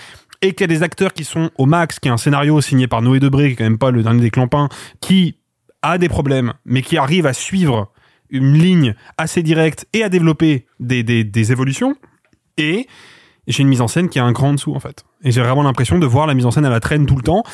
et 0.43 0.53
qui 0.55 0.65
a 0.65 0.67
des 0.67 0.83
acteurs 0.83 1.13
qui 1.13 1.25
sont 1.25 1.51
au 1.57 1.67
max, 1.67 1.99
qui 1.99 2.09
a 2.09 2.13
un 2.13 2.17
scénario 2.17 2.61
signé 2.61 2.89
par 2.89 3.03
Noé 3.03 3.21
Debré, 3.21 3.49
qui 3.49 3.53
est 3.53 3.57
quand 3.57 3.65
même 3.65 3.79
pas 3.79 3.91
le 3.91 4.03
dernier 4.03 4.21
des 4.21 4.31
clampins, 4.31 4.69
qui 5.01 5.39
a 5.83 5.99
des 5.99 6.09
problèmes, 6.09 6.55
mais 6.65 6.83
qui 6.83 6.97
arrive 6.97 7.27
à 7.27 7.33
suivre 7.33 7.93
une 8.31 8.55
ligne 8.55 8.95
assez 9.19 9.43
directe 9.43 9.87
et 9.93 10.03
à 10.03 10.09
développer 10.09 10.67
des, 10.81 11.53
évolutions. 11.53 11.97
Et 12.57 12.87
j'ai 13.47 13.63
une 13.63 13.69
mise 13.69 13.81
en 13.81 13.89
scène 13.89 14.09
qui 14.09 14.19
est 14.19 14.23
un 14.23 14.33
cran 14.33 14.49
en 14.49 14.55
dessous, 14.55 14.75
en 14.75 14.81
fait. 14.81 15.05
Et 15.23 15.31
j'ai 15.31 15.41
vraiment 15.41 15.63
l'impression 15.63 15.99
de 15.99 16.07
voir 16.07 16.27
la 16.27 16.35
mise 16.35 16.47
en 16.47 16.51
scène 16.51 16.65
à 16.65 16.71
la 16.71 16.81
traîne 16.81 17.07
tout 17.07 17.17
le 17.17 17.23
temps. 17.23 17.45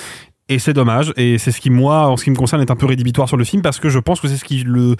Et 0.48 0.58
c'est 0.58 0.72
dommage. 0.72 1.12
Et 1.16 1.38
c'est 1.38 1.52
ce 1.52 1.60
qui, 1.60 1.70
moi, 1.70 2.08
en 2.08 2.16
ce 2.16 2.24
qui 2.24 2.30
me 2.30 2.36
concerne, 2.36 2.60
est 2.62 2.70
un 2.70 2.76
peu 2.76 2.86
rédhibitoire 2.86 3.28
sur 3.28 3.36
le 3.36 3.44
film 3.44 3.62
parce 3.62 3.80
que 3.80 3.88
je 3.88 3.98
pense 3.98 4.20
que 4.20 4.28
c'est 4.28 4.36
ce 4.36 4.44
qui 4.44 4.64
le, 4.64 4.96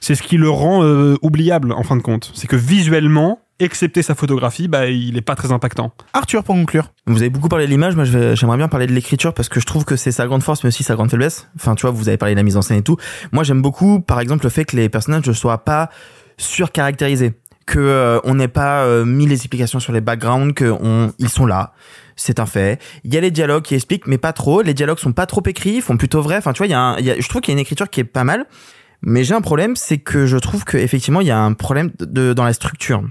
c'est 0.00 0.14
ce 0.14 0.22
qui 0.22 0.36
le 0.36 0.50
rend 0.50 0.84
euh, 0.84 1.16
oubliable, 1.22 1.72
en 1.72 1.82
fin 1.82 1.96
de 1.96 2.02
compte. 2.02 2.30
C'est 2.34 2.46
que 2.46 2.56
visuellement, 2.56 3.40
excepté 3.58 4.02
sa 4.02 4.14
photographie, 4.14 4.68
bah, 4.68 4.86
il 4.86 5.16
est 5.16 5.22
pas 5.22 5.34
très 5.34 5.52
impactant. 5.52 5.92
Arthur, 6.12 6.44
pour 6.44 6.54
conclure. 6.54 6.92
Vous 7.06 7.18
avez 7.18 7.30
beaucoup 7.30 7.48
parlé 7.48 7.66
de 7.66 7.70
l'image, 7.70 7.96
moi 7.96 8.04
j'aimerais 8.04 8.56
bien 8.56 8.68
parler 8.68 8.86
de 8.86 8.92
l'écriture 8.92 9.34
parce 9.34 9.48
que 9.48 9.60
je 9.60 9.66
trouve 9.66 9.84
que 9.84 9.96
c'est 9.96 10.12
sa 10.12 10.26
grande 10.26 10.42
force 10.42 10.62
mais 10.64 10.68
aussi 10.68 10.82
sa 10.82 10.94
grande 10.94 11.10
faiblesse. 11.10 11.48
Enfin 11.56 11.74
tu 11.74 11.82
vois, 11.82 11.90
vous 11.90 12.08
avez 12.08 12.16
parlé 12.16 12.34
de 12.34 12.38
la 12.38 12.44
mise 12.44 12.56
en 12.56 12.62
scène 12.62 12.78
et 12.78 12.82
tout. 12.82 12.96
Moi 13.32 13.44
j'aime 13.44 13.62
beaucoup 13.62 14.00
par 14.00 14.20
exemple 14.20 14.44
le 14.44 14.50
fait 14.50 14.64
que 14.64 14.76
les 14.76 14.88
personnages 14.88 15.26
ne 15.26 15.32
soient 15.32 15.64
pas 15.64 15.90
surcaractérisés, 16.38 17.34
que 17.66 17.78
euh, 17.78 18.20
on 18.24 18.34
n'ait 18.34 18.48
pas 18.48 18.84
euh, 18.84 19.04
mis 19.04 19.26
les 19.26 19.34
explications 19.34 19.80
sur 19.80 19.92
les 19.92 20.00
backgrounds, 20.00 20.54
que 20.54 20.64
on, 20.64 21.12
ils 21.18 21.28
sont 21.28 21.46
là. 21.46 21.72
C'est 22.16 22.40
un 22.40 22.46
fait. 22.46 22.80
Il 23.04 23.14
y 23.14 23.16
a 23.16 23.20
les 23.20 23.30
dialogues 23.30 23.62
qui 23.62 23.74
expliquent, 23.74 24.06
mais 24.06 24.18
pas 24.18 24.32
trop. 24.32 24.62
Les 24.62 24.74
dialogues 24.74 24.98
sont 24.98 25.12
pas 25.12 25.26
trop 25.26 25.42
écrits, 25.46 25.80
font 25.80 25.96
plutôt 25.96 26.20
vrai. 26.20 26.36
Enfin, 26.36 26.52
tu 26.52 26.58
vois, 26.58 26.66
il 26.66 27.04
y 27.04 27.10
a, 27.10 27.20
je 27.20 27.28
trouve 27.28 27.40
qu'il 27.40 27.52
y 27.52 27.54
a 27.54 27.58
une 27.58 27.62
écriture 27.62 27.88
qui 27.88 28.00
est 28.00 28.04
pas 28.04 28.24
mal. 28.24 28.46
Mais 29.02 29.24
j'ai 29.24 29.34
un 29.34 29.40
problème, 29.40 29.74
c'est 29.74 29.98
que 29.98 30.26
je 30.26 30.36
trouve 30.36 30.64
que 30.64 30.76
effectivement, 30.76 31.20
il 31.20 31.26
y 31.26 31.32
a 31.32 31.38
un 31.38 31.54
problème 31.54 31.90
dans 31.98 32.44
la 32.44 32.52
structure. 32.52 33.02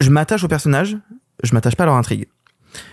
Je 0.00 0.10
m'attache 0.10 0.44
aux 0.44 0.48
personnages, 0.48 0.96
je 1.42 1.54
m'attache 1.54 1.74
pas 1.74 1.82
à 1.84 1.86
leur 1.86 1.96
intrigue. 1.96 2.28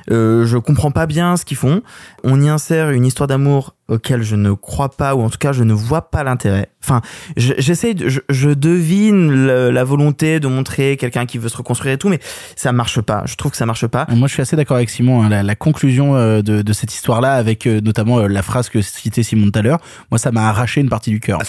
Euh, 0.09 0.45
je 0.45 0.57
comprends 0.57 0.91
pas 0.91 1.05
bien 1.05 1.37
ce 1.37 1.45
qu'ils 1.45 1.57
font. 1.57 1.81
On 2.23 2.41
y 2.41 2.49
insère 2.49 2.89
une 2.91 3.05
histoire 3.05 3.27
d'amour 3.27 3.75
auquel 3.87 4.21
je 4.21 4.35
ne 4.35 4.51
crois 4.51 4.89
pas, 4.89 5.15
ou 5.15 5.21
en 5.21 5.29
tout 5.29 5.37
cas 5.37 5.53
je 5.53 5.63
ne 5.63 5.73
vois 5.73 6.09
pas 6.09 6.23
l'intérêt. 6.23 6.69
Enfin, 6.83 7.01
je- 7.37 7.53
j'essaie, 7.57 7.95
je, 8.05 8.19
je 8.29 8.49
devine 8.49 9.31
le- 9.31 9.69
la 9.71 9.83
volonté 9.83 10.39
de 10.39 10.47
montrer 10.47 10.97
quelqu'un 10.97 11.25
qui 11.25 11.37
veut 11.37 11.47
se 11.49 11.57
reconstruire 11.57 11.93
et 11.93 11.97
tout, 11.97 12.09
mais 12.09 12.19
ça 12.55 12.71
marche 12.71 12.99
pas. 13.01 13.23
Je 13.25 13.35
trouve 13.35 13.51
que 13.51 13.57
ça 13.57 13.65
marche 13.65 13.87
pas. 13.87 14.05
Moi, 14.09 14.27
je 14.27 14.33
suis 14.33 14.41
assez 14.41 14.55
d'accord 14.55 14.77
avec 14.77 14.89
Simon. 14.89 15.23
hein. 15.23 15.29
La, 15.29 15.43
la 15.43 15.55
conclusion 15.55 16.15
euh, 16.15 16.41
de, 16.41 16.61
de 16.61 16.73
cette 16.73 16.93
histoire-là, 16.93 17.33
avec 17.33 17.65
euh, 17.67 17.79
notamment 17.81 18.19
euh, 18.19 18.27
la 18.27 18.41
phrase 18.41 18.69
que 18.69 18.81
citait 18.81 19.23
Simon 19.23 19.51
tout 19.51 19.59
à 19.59 19.61
l'heure, 19.61 19.79
moi, 20.11 20.17
ça 20.17 20.31
m'a 20.31 20.47
arraché 20.49 20.81
une 20.81 20.89
partie 20.89 21.09
du 21.11 21.19
cœur. 21.19 21.39
Ah, 21.41 21.45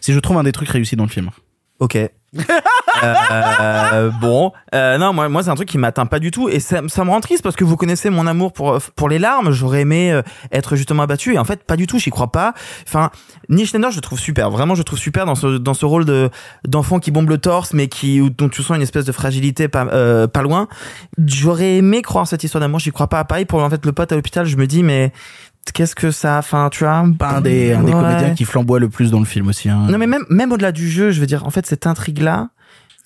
c'est, 0.00 0.12
je 0.12 0.18
trouve, 0.20 0.36
un 0.38 0.42
des 0.44 0.52
trucs 0.52 0.68
réussis 0.68 0.94
dans 0.96 1.04
le 1.04 1.10
film. 1.10 1.30
Ok. 1.80 1.96
Euh, 3.02 4.10
bon, 4.20 4.52
euh, 4.74 4.98
non, 4.98 5.12
moi, 5.12 5.28
moi 5.28 5.42
c'est 5.42 5.50
un 5.50 5.54
truc 5.54 5.68
qui 5.68 5.78
m'atteint 5.78 6.06
pas 6.06 6.18
du 6.18 6.30
tout 6.30 6.48
et 6.48 6.60
ça, 6.60 6.80
ça 6.88 7.04
me 7.04 7.10
rend 7.10 7.20
triste 7.20 7.42
parce 7.42 7.56
que 7.56 7.64
vous 7.64 7.76
connaissez 7.76 8.10
mon 8.10 8.26
amour 8.26 8.52
pour 8.52 8.78
pour 8.96 9.08
les 9.08 9.18
larmes. 9.18 9.50
J'aurais 9.50 9.80
aimé 9.82 10.12
euh, 10.12 10.22
être 10.52 10.76
justement 10.76 11.02
abattu 11.02 11.34
et 11.34 11.38
en 11.38 11.44
fait 11.44 11.64
pas 11.64 11.76
du 11.76 11.86
tout. 11.86 11.98
J'y 11.98 12.10
crois 12.10 12.30
pas. 12.32 12.54
Enfin, 12.86 13.10
Neil 13.48 13.66
Schneider, 13.66 13.90
je 13.90 13.96
le 13.96 14.02
trouve 14.02 14.18
super. 14.18 14.50
Vraiment, 14.50 14.74
je 14.74 14.80
le 14.80 14.84
trouve 14.84 14.98
super 14.98 15.26
dans 15.26 15.34
ce 15.34 15.58
dans 15.58 15.74
ce 15.74 15.86
rôle 15.86 16.04
de 16.04 16.30
d'enfant 16.66 16.98
qui 16.98 17.10
bombe 17.10 17.28
le 17.28 17.38
torse 17.38 17.72
mais 17.72 17.88
qui 17.88 18.20
dont 18.36 18.48
tu 18.48 18.62
sens 18.62 18.76
une 18.76 18.82
espèce 18.82 19.04
de 19.04 19.12
fragilité 19.12 19.68
pas 19.68 19.86
euh, 19.86 20.26
pas 20.26 20.42
loin. 20.42 20.68
J'aurais 21.26 21.76
aimé 21.76 22.02
croire 22.02 22.22
en 22.22 22.26
cette 22.26 22.44
histoire 22.44 22.60
d'amour. 22.60 22.78
J'y 22.80 22.92
crois 22.92 23.08
pas. 23.08 23.24
Pareil 23.24 23.44
pour 23.44 23.62
en 23.62 23.70
fait 23.70 23.84
le 23.84 23.92
pote 23.92 24.12
à 24.12 24.14
l'hôpital. 24.16 24.46
Je 24.46 24.56
me 24.56 24.66
dis 24.66 24.82
mais 24.82 25.12
qu'est-ce 25.74 25.94
que 25.94 26.10
ça 26.10 26.38
enfin 26.38 26.68
tu 26.70 26.84
vois 26.84 26.92
un 26.94 27.08
des, 27.40 27.72
un 27.72 27.82
des 27.82 27.92
Ouais. 27.92 28.00
comédiens 28.00 28.34
qui 28.34 28.44
flamboie 28.44 28.80
le 28.80 28.88
plus 28.88 29.10
dans 29.10 29.20
le 29.20 29.24
film 29.24 29.48
aussi. 29.48 29.68
Hein. 29.68 29.86
non 29.88 29.96
mais 29.98 30.06
même 30.08 30.24
même 30.28 30.50
au-delà 30.52 30.72
du 30.72 30.90
jeu, 30.90 31.10
je 31.12 31.20
veux 31.20 31.26
dire 31.26 31.46
en 31.46 31.50
fait 31.50 31.66
cette 31.66 31.86
intrigue 31.86 32.20
là, 32.20 32.48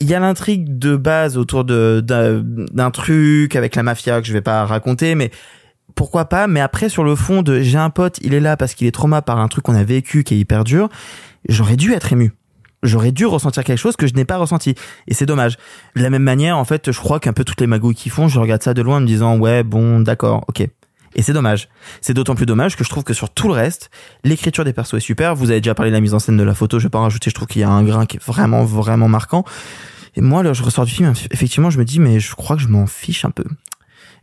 il 0.00 0.08
y 0.08 0.14
a 0.14 0.20
l'intrigue 0.20 0.78
de 0.78 0.96
base 0.96 1.36
autour 1.36 1.64
de 1.64 2.00
d'un 2.04 2.90
truc 2.90 3.56
avec 3.56 3.76
la 3.76 3.82
mafia 3.82 4.20
que 4.20 4.26
je 4.26 4.32
vais 4.32 4.42
pas 4.42 4.64
raconter 4.66 5.14
mais 5.14 5.30
pourquoi 5.94 6.26
pas 6.26 6.46
mais 6.46 6.60
après 6.60 6.88
sur 6.88 7.04
le 7.04 7.14
fond 7.14 7.42
de 7.42 7.60
j'ai 7.60 7.78
un 7.78 7.90
pote, 7.90 8.18
il 8.22 8.34
est 8.34 8.40
là 8.40 8.56
parce 8.56 8.74
qu'il 8.74 8.86
est 8.86 8.92
trauma 8.92 9.22
par 9.22 9.38
un 9.38 9.48
truc 9.48 9.64
qu'on 9.64 9.74
a 9.74 9.84
vécu 9.84 10.24
qui 10.24 10.34
est 10.34 10.38
hyper 10.38 10.64
dur. 10.64 10.88
j'aurais 11.48 11.76
dû 11.76 11.92
être 11.92 12.12
ému. 12.12 12.32
J'aurais 12.82 13.10
dû 13.10 13.26
ressentir 13.26 13.64
quelque 13.64 13.78
chose 13.78 13.96
que 13.96 14.06
je 14.06 14.14
n'ai 14.14 14.24
pas 14.24 14.36
ressenti. 14.36 14.74
Et 15.08 15.14
c'est 15.14 15.26
dommage. 15.26 15.56
De 15.96 16.02
la 16.02 16.10
même 16.10 16.22
manière, 16.22 16.56
en 16.56 16.64
fait, 16.64 16.92
je 16.92 17.00
crois 17.00 17.18
qu'un 17.18 17.32
peu 17.32 17.42
toutes 17.42 17.60
les 17.60 17.66
magouilles 17.66 17.94
qui 17.94 18.10
font, 18.10 18.28
je 18.28 18.38
regarde 18.38 18.62
ça 18.62 18.74
de 18.74 18.82
loin 18.82 18.98
en 18.98 19.00
me 19.00 19.06
disant, 19.06 19.38
ouais, 19.38 19.62
bon, 19.64 20.00
d'accord, 20.00 20.44
ok. 20.46 20.68
Et 21.16 21.22
c'est 21.22 21.32
dommage. 21.32 21.68
C'est 22.02 22.14
d'autant 22.14 22.34
plus 22.34 22.46
dommage 22.46 22.76
que 22.76 22.84
je 22.84 22.90
trouve 22.90 23.02
que 23.02 23.14
sur 23.14 23.30
tout 23.30 23.48
le 23.48 23.54
reste, 23.54 23.90
l'écriture 24.22 24.64
des 24.64 24.72
persos 24.72 24.94
est 24.94 25.00
super. 25.00 25.34
Vous 25.34 25.50
avez 25.50 25.60
déjà 25.60 25.74
parlé 25.74 25.90
de 25.90 25.96
la 25.96 26.00
mise 26.00 26.14
en 26.14 26.18
scène 26.18 26.36
de 26.36 26.44
la 26.44 26.54
photo, 26.54 26.78
je 26.78 26.84
vais 26.84 26.90
pas 26.90 26.98
en 26.98 27.04
rajouter, 27.04 27.30
je 27.30 27.34
trouve 27.34 27.48
qu'il 27.48 27.62
y 27.62 27.64
a 27.64 27.70
un 27.70 27.82
grain 27.82 28.06
qui 28.06 28.18
est 28.18 28.24
vraiment, 28.24 28.64
vraiment 28.64 29.08
marquant. 29.08 29.44
Et 30.14 30.20
moi, 30.20 30.42
là, 30.42 30.52
je 30.52 30.62
ressors 30.62 30.84
du 30.84 30.92
film, 30.92 31.12
effectivement, 31.30 31.70
je 31.70 31.78
me 31.78 31.84
dis, 31.84 32.00
mais 32.00 32.20
je 32.20 32.34
crois 32.34 32.56
que 32.56 32.62
je 32.62 32.68
m'en 32.68 32.86
fiche 32.86 33.24
un 33.24 33.30
peu. 33.30 33.44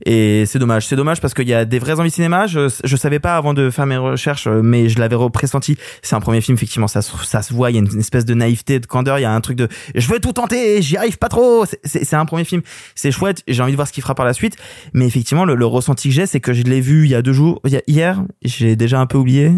Et 0.05 0.45
c'est 0.45 0.59
dommage, 0.59 0.87
c'est 0.87 0.95
dommage 0.95 1.21
parce 1.21 1.33
qu'il 1.33 1.47
y 1.47 1.53
a 1.53 1.65
des 1.65 1.79
vraies 1.79 1.99
envies 1.99 2.09
de 2.09 2.13
cinéma. 2.13 2.47
Je, 2.47 2.67
je 2.83 2.95
savais 2.95 3.19
pas 3.19 3.37
avant 3.37 3.53
de 3.53 3.69
faire 3.69 3.85
mes 3.85 3.97
recherches, 3.97 4.47
euh, 4.47 4.61
mais 4.63 4.89
je 4.89 4.99
l'avais 4.99 5.15
pressenti. 5.31 5.77
C'est 6.01 6.15
un 6.15 6.19
premier 6.19 6.41
film, 6.41 6.55
effectivement, 6.55 6.87
ça, 6.87 7.01
ça 7.01 7.41
se 7.41 7.53
voit. 7.53 7.71
Il 7.71 7.75
y 7.75 7.77
a 7.77 7.81
une 7.81 7.99
espèce 7.99 8.25
de 8.25 8.33
naïveté, 8.33 8.79
de 8.79 8.85
candeur. 8.85 9.19
Il 9.19 9.21
y 9.21 9.25
a 9.25 9.31
un 9.33 9.41
truc 9.41 9.55
de, 9.57 9.67
je 9.95 10.07
veux 10.07 10.19
tout 10.19 10.33
tenter, 10.33 10.81
j'y 10.81 10.97
arrive 10.97 11.17
pas 11.17 11.29
trop. 11.29 11.65
C'est- 11.83 12.13
un 12.13 12.25
premier 12.25 12.43
film, 12.43 12.61
c'est 12.95 13.11
chouette. 13.11 13.43
J'ai 13.47 13.61
envie 13.63 13.71
de 13.71 13.75
voir 13.77 13.87
ce 13.87 13.93
qu'il 13.93 14.03
fera 14.03 14.13
par 14.13 14.25
la 14.25 14.33
suite. 14.33 14.55
Mais 14.93 15.05
effectivement, 15.07 15.45
le, 15.45 15.55
le 15.55 15.65
ressenti 15.65 16.09
que 16.09 16.13
j'ai, 16.15 16.25
c'est 16.25 16.39
que 16.39 16.53
je 16.53 16.63
l'ai 16.63 16.81
vu 16.81 17.05
il 17.05 17.11
y 17.11 17.15
a 17.15 17.21
deux 17.21 17.33
jours, 17.33 17.61
hier. 17.87 18.21
J'ai 18.43 18.75
déjà 18.75 18.99
un 18.99 19.05
peu 19.07 19.17
oublié, 19.17 19.51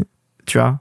tu 0.45 0.57
vois. 0.57 0.79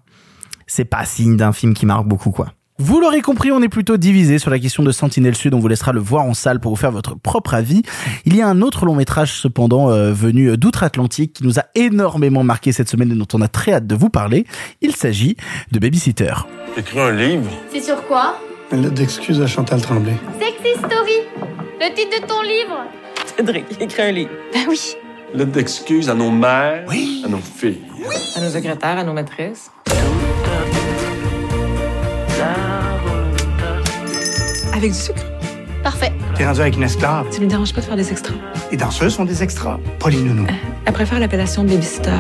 C'est 0.66 0.84
pas 0.84 1.05
signe 1.05 1.36
d'un 1.36 1.52
film 1.52 1.74
qui 1.74 1.84
marque 1.86 2.07
beaucoup, 2.07 2.30
quoi. 2.30 2.52
Vous 2.79 2.99
l'aurez 3.01 3.20
compris, 3.20 3.53
on 3.53 3.62
est 3.62 3.68
plutôt 3.68 3.97
divisé 3.97 4.41
sur 4.41 4.51
la 4.51 4.59
question 4.59 4.83
de 4.83 4.91
Sentinelle 4.91 5.37
Sud. 5.37 5.55
On 5.55 5.61
vous 5.61 5.68
laissera 5.68 5.93
le 5.93 6.01
voir 6.01 6.25
en 6.25 6.35
salle 6.35 6.59
pour 6.59 6.72
vous 6.72 6.77
faire 6.77 6.91
votre 6.91 7.14
propre 7.14 7.55
avis. 7.55 7.83
Il 8.25 8.35
y 8.35 8.43
a 8.43 8.49
un 8.49 8.62
autre 8.62 8.85
long 8.85 8.97
métrage 8.97 9.33
cependant 9.33 9.91
euh, 9.91 10.12
venu 10.12 10.57
d'outre-Atlantique 10.57 11.35
qui 11.35 11.45
nous 11.45 11.61
a 11.61 11.66
énormément 11.77 12.43
marqué 12.43 12.72
cette 12.72 12.89
semaine 12.89 13.12
et 13.12 13.14
dont 13.14 13.29
on 13.33 13.41
a 13.43 13.47
très 13.47 13.75
hâte 13.75 13.87
de 13.87 13.95
vous 13.95 14.11
parler. 14.11 14.45
Il 14.81 14.97
s'agit 14.97 15.37
de 15.70 15.79
Babysitter. 15.79 16.35
Écris 16.77 16.99
un 16.99 17.12
livre 17.12 17.49
C'est 17.70 17.81
sur 17.81 18.05
quoi? 18.09 18.41
Une 18.72 18.83
lettre 18.83 18.95
d'excuse 18.95 19.41
à 19.41 19.47
Chantal 19.47 19.81
Tremblay. 19.81 20.16
Sexy 20.41 20.77
Story 20.79 21.20
Le 21.81 21.95
titre 21.95 22.20
de 22.22 22.27
ton 22.27 22.43
livre? 22.43 22.87
Cédric, 23.37 23.66
écris 23.81 24.03
un 24.03 24.11
livre. 24.11 24.31
Ben 24.53 24.64
oui. 24.68 24.97
Lettre 25.33 25.53
d'excuses 25.53 26.11
à 26.11 26.14
nos 26.14 26.31
mères, 26.33 26.87
à 27.25 27.29
nos 27.29 27.39
filles. 27.39 27.83
À 28.35 28.41
nos 28.41 28.51
secrétaires, 28.51 28.99
à 28.99 29.05
nos 29.05 29.12
maîtresses. 29.12 29.70
Avec 34.74 34.92
du 34.92 34.99
sucre. 34.99 35.22
Parfait. 35.82 36.12
T'es 36.36 36.47
rendu 36.47 36.61
avec 36.61 36.76
une 36.76 36.82
esclave. 36.82 37.26
Ça 37.30 37.38
lui 37.38 37.47
dérange 37.47 37.72
pas 37.72 37.80
de 37.80 37.86
faire 37.86 37.97
des 37.97 38.11
extras? 38.11 38.34
Les 38.70 38.76
danseuses 38.76 39.14
sont 39.14 39.24
des 39.24 39.42
extras. 39.42 39.78
Pas 39.99 40.11
les 40.11 40.20
nounous. 40.20 40.47
Elle 40.86 40.92
préfère 40.92 41.18
l'appellation 41.18 41.62
babysitter. 41.64 42.11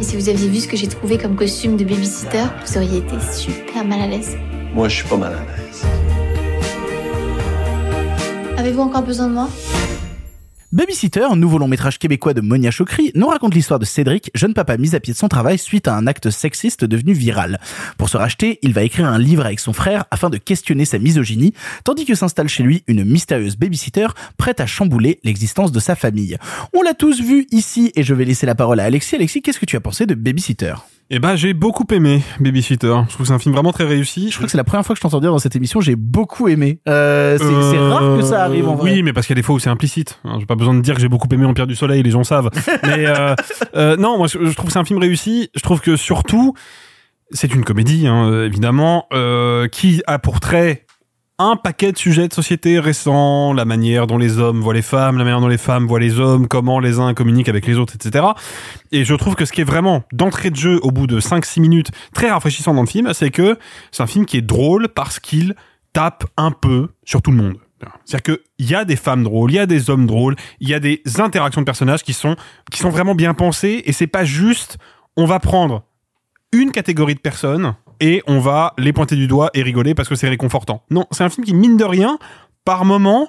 Et 0.00 0.04
si 0.04 0.16
vous 0.16 0.28
aviez 0.28 0.48
vu 0.48 0.60
ce 0.60 0.68
que 0.68 0.76
j'ai 0.76 0.88
trouvé 0.88 1.18
comme 1.18 1.36
costume 1.36 1.76
de 1.76 1.84
babysitter, 1.84 2.44
vous 2.64 2.76
auriez 2.78 2.98
été 2.98 3.16
super 3.32 3.84
mal 3.84 4.00
à 4.00 4.06
l'aise. 4.06 4.36
Moi, 4.74 4.88
je 4.88 4.96
suis 4.96 5.08
pas 5.08 5.16
mal 5.16 5.32
à 5.32 5.56
l'aise. 5.56 5.82
Avez-vous 8.56 8.82
encore 8.82 9.02
besoin 9.02 9.26
de 9.26 9.32
moi? 9.32 9.48
Babysitter, 10.72 11.26
nouveau 11.36 11.58
long 11.58 11.68
métrage 11.68 11.98
québécois 11.98 12.32
de 12.32 12.40
Monia 12.40 12.70
Chokri, 12.70 13.12
nous 13.14 13.26
raconte 13.26 13.54
l'histoire 13.54 13.78
de 13.78 13.84
Cédric, 13.84 14.30
jeune 14.34 14.54
papa 14.54 14.78
mis 14.78 14.94
à 14.94 15.00
pied 15.00 15.12
de 15.12 15.18
son 15.18 15.28
travail 15.28 15.58
suite 15.58 15.86
à 15.86 15.94
un 15.94 16.06
acte 16.06 16.30
sexiste 16.30 16.86
devenu 16.86 17.12
viral. 17.12 17.60
Pour 17.98 18.08
se 18.08 18.16
racheter, 18.16 18.58
il 18.62 18.72
va 18.72 18.82
écrire 18.82 19.06
un 19.06 19.18
livre 19.18 19.44
avec 19.44 19.60
son 19.60 19.74
frère 19.74 20.06
afin 20.10 20.30
de 20.30 20.38
questionner 20.38 20.86
sa 20.86 20.98
misogynie, 20.98 21.52
tandis 21.84 22.06
que 22.06 22.14
s'installe 22.14 22.48
chez 22.48 22.62
lui 22.62 22.84
une 22.86 23.04
mystérieuse 23.04 23.58
babysitter 23.58 24.06
prête 24.38 24.60
à 24.60 24.66
chambouler 24.66 25.20
l'existence 25.24 25.72
de 25.72 25.80
sa 25.80 25.94
famille. 25.94 26.38
On 26.72 26.80
l'a 26.80 26.94
tous 26.94 27.20
vu 27.20 27.46
ici 27.50 27.92
et 27.94 28.02
je 28.02 28.14
vais 28.14 28.24
laisser 28.24 28.46
la 28.46 28.54
parole 28.54 28.80
à 28.80 28.84
Alexis. 28.84 29.16
Alexis, 29.16 29.42
qu'est-ce 29.42 29.60
que 29.60 29.66
tu 29.66 29.76
as 29.76 29.80
pensé 29.80 30.06
de 30.06 30.14
Babysitter? 30.14 30.72
Eh 31.10 31.18
ben, 31.18 31.36
j'ai 31.36 31.52
beaucoup 31.52 31.84
aimé 31.92 32.22
Babysitter. 32.40 32.86
Je 32.86 33.14
trouve 33.14 33.18
que 33.18 33.24
c'est 33.26 33.32
un 33.32 33.38
film 33.38 33.54
vraiment 33.54 33.72
très 33.72 33.84
réussi. 33.84 34.30
Je 34.30 34.36
crois 34.36 34.46
que 34.46 34.50
c'est 34.50 34.56
la 34.56 34.64
première 34.64 34.86
fois 34.86 34.94
que 34.94 34.98
je 34.98 35.02
t'entends 35.02 35.20
dire 35.20 35.30
dans 35.30 35.38
cette 35.38 35.56
émission, 35.56 35.80
j'ai 35.80 35.94
beaucoup 35.94 36.48
aimé. 36.48 36.80
Euh, 36.88 37.36
c'est 37.38 37.44
c'est 37.44 37.78
rare 37.78 38.18
que 38.18 38.22
ça 38.22 38.44
arrive 38.44 38.68
en 38.68 38.76
vrai. 38.76 38.92
Oui, 38.92 39.02
mais 39.02 39.12
parce 39.12 39.26
qu'il 39.26 39.36
y 39.36 39.38
a 39.38 39.40
des 39.40 39.44
fois 39.44 39.54
où 39.54 39.58
c'est 39.58 39.70
implicite. 39.70 40.20
Hein, 40.24 40.36
J'ai 40.40 40.46
pas 40.46 40.54
besoin 40.54 40.74
de 40.74 40.80
dire 40.80 40.94
que 40.94 41.00
j'ai 41.00 41.08
beaucoup 41.08 41.28
aimé 41.30 41.44
Empire 41.44 41.66
du 41.66 41.74
Soleil, 41.74 42.02
les 42.02 42.10
gens 42.10 42.24
savent. 42.24 42.50
mais 42.84 43.06
euh, 43.06 43.34
euh, 43.76 43.96
non, 43.96 44.16
moi 44.16 44.26
je 44.26 44.38
trouve 44.54 44.66
que 44.66 44.72
c'est 44.72 44.78
un 44.78 44.84
film 44.84 45.00
réussi. 45.00 45.50
Je 45.54 45.60
trouve 45.60 45.80
que 45.80 45.96
surtout, 45.96 46.54
c'est 47.32 47.54
une 47.54 47.64
comédie, 47.64 48.06
hein, 48.06 48.28
euh, 48.30 48.46
évidemment, 48.46 49.06
euh, 49.12 49.68
qui 49.68 50.02
a 50.06 50.18
pour 50.18 50.40
trait 50.40 50.86
un 51.42 51.56
paquet 51.56 51.92
de 51.92 51.98
sujets 51.98 52.28
de 52.28 52.32
société 52.32 52.78
récents, 52.78 53.52
la 53.52 53.64
manière 53.64 54.06
dont 54.06 54.18
les 54.18 54.38
hommes 54.38 54.60
voient 54.60 54.74
les 54.74 54.82
femmes, 54.82 55.18
la 55.18 55.24
manière 55.24 55.40
dont 55.40 55.48
les 55.48 55.58
femmes 55.58 55.86
voient 55.86 56.00
les 56.00 56.20
hommes, 56.20 56.48
comment 56.48 56.78
les 56.78 56.98
uns 56.98 57.14
communiquent 57.14 57.48
avec 57.48 57.66
les 57.66 57.78
autres, 57.78 57.94
etc. 57.96 58.26
Et 58.92 59.04
je 59.04 59.14
trouve 59.14 59.34
que 59.34 59.44
ce 59.44 59.52
qui 59.52 59.60
est 59.60 59.64
vraiment 59.64 60.04
d'entrée 60.12 60.50
de 60.50 60.56
jeu 60.56 60.78
au 60.82 60.90
bout 60.90 61.06
de 61.06 61.20
5-6 61.20 61.60
minutes 61.60 61.90
très 62.14 62.30
rafraîchissant 62.30 62.74
dans 62.74 62.82
le 62.82 62.86
film, 62.86 63.12
c'est 63.12 63.30
que 63.30 63.58
c'est 63.90 64.02
un 64.02 64.06
film 64.06 64.24
qui 64.24 64.36
est 64.36 64.42
drôle 64.42 64.88
parce 64.88 65.18
qu'il 65.18 65.54
tape 65.92 66.24
un 66.36 66.52
peu 66.52 66.88
sur 67.04 67.22
tout 67.22 67.30
le 67.30 67.36
monde. 67.36 67.58
C'est-à-dire 68.04 68.36
qu'il 68.56 68.66
y 68.68 68.74
a 68.74 68.84
des 68.84 68.96
femmes 68.96 69.24
drôles, 69.24 69.50
il 69.50 69.54
y 69.56 69.58
a 69.58 69.66
des 69.66 69.90
hommes 69.90 70.06
drôles, 70.06 70.36
il 70.60 70.68
y 70.68 70.74
a 70.74 70.80
des 70.80 71.02
interactions 71.18 71.60
de 71.60 71.66
personnages 71.66 72.04
qui 72.04 72.12
sont, 72.12 72.36
qui 72.70 72.78
sont 72.78 72.90
vraiment 72.90 73.14
bien 73.14 73.34
pensées 73.34 73.82
et 73.84 73.92
c'est 73.92 74.06
pas 74.06 74.24
juste 74.24 74.78
on 75.16 75.24
va 75.24 75.40
prendre 75.40 75.84
une 76.52 76.70
catégorie 76.70 77.14
de 77.14 77.20
personnes 77.20 77.74
et 78.02 78.22
on 78.26 78.40
va 78.40 78.74
les 78.76 78.92
pointer 78.92 79.16
du 79.16 79.28
doigt 79.28 79.50
et 79.54 79.62
rigoler 79.62 79.94
parce 79.94 80.08
que 80.08 80.16
c'est 80.16 80.28
réconfortant. 80.28 80.82
Non, 80.90 81.06
c'est 81.12 81.24
un 81.24 81.30
film 81.30 81.46
qui, 81.46 81.54
mine 81.54 81.78
de 81.78 81.84
rien, 81.84 82.18
par 82.64 82.84
moment, 82.84 83.28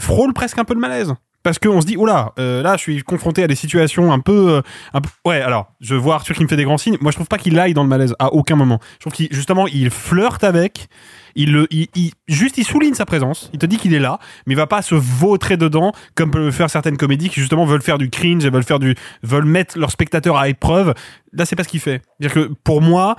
frôle 0.00 0.32
presque 0.32 0.58
un 0.58 0.64
peu 0.64 0.74
le 0.74 0.80
malaise. 0.80 1.14
Parce 1.42 1.58
qu'on 1.58 1.82
se 1.82 1.86
dit, 1.86 1.98
oula, 1.98 2.32
euh, 2.38 2.62
là, 2.62 2.78
je 2.78 2.80
suis 2.80 3.02
confronté 3.02 3.42
à 3.42 3.46
des 3.46 3.54
situations 3.54 4.14
un 4.14 4.18
peu, 4.18 4.48
euh, 4.54 4.62
un 4.94 5.02
peu... 5.02 5.10
Ouais, 5.26 5.42
alors, 5.42 5.66
je 5.78 5.94
vois 5.94 6.14
Arthur 6.14 6.34
qui 6.34 6.42
me 6.42 6.48
fait 6.48 6.56
des 6.56 6.64
grands 6.64 6.78
signes. 6.78 6.96
Moi, 7.02 7.12
je 7.12 7.18
trouve 7.18 7.28
pas 7.28 7.36
qu'il 7.36 7.58
aille 7.58 7.74
dans 7.74 7.82
le 7.82 7.88
malaise 7.90 8.14
à 8.18 8.32
aucun 8.32 8.56
moment. 8.56 8.78
Je 8.94 9.00
trouve 9.00 9.12
qu'il, 9.12 9.28
justement, 9.30 9.66
il 9.66 9.90
flirte 9.90 10.42
avec, 10.42 10.88
il 11.34 11.52
le, 11.52 11.66
il- 11.70 12.12
juste, 12.28 12.56
il 12.56 12.64
souligne 12.64 12.94
sa 12.94 13.04
présence. 13.04 13.50
Il 13.52 13.58
te 13.58 13.66
dit 13.66 13.76
qu'il 13.76 13.92
est 13.92 13.98
là, 13.98 14.20
mais 14.46 14.54
il 14.54 14.56
va 14.56 14.66
pas 14.66 14.80
se 14.80 14.94
vautrer 14.94 15.58
dedans 15.58 15.92
comme 16.14 16.30
peuvent 16.30 16.46
le 16.46 16.50
faire 16.50 16.70
certaines 16.70 16.96
comédies 16.96 17.28
qui, 17.28 17.40
justement, 17.40 17.66
veulent 17.66 17.82
faire 17.82 17.98
du 17.98 18.08
cringe 18.08 18.42
et 18.46 18.48
veulent 18.48 18.64
faire 18.64 18.78
du, 18.78 18.94
veulent 19.22 19.44
mettre 19.44 19.78
leurs 19.78 19.90
spectateurs 19.90 20.38
à 20.38 20.48
épreuve. 20.48 20.94
Là, 21.34 21.44
c'est 21.44 21.56
pas 21.56 21.64
ce 21.64 21.68
qu'il 21.68 21.80
fait. 21.80 22.00
C'est-à-dire 22.18 22.32
que, 22.32 22.54
pour 22.64 22.80
moi, 22.80 23.16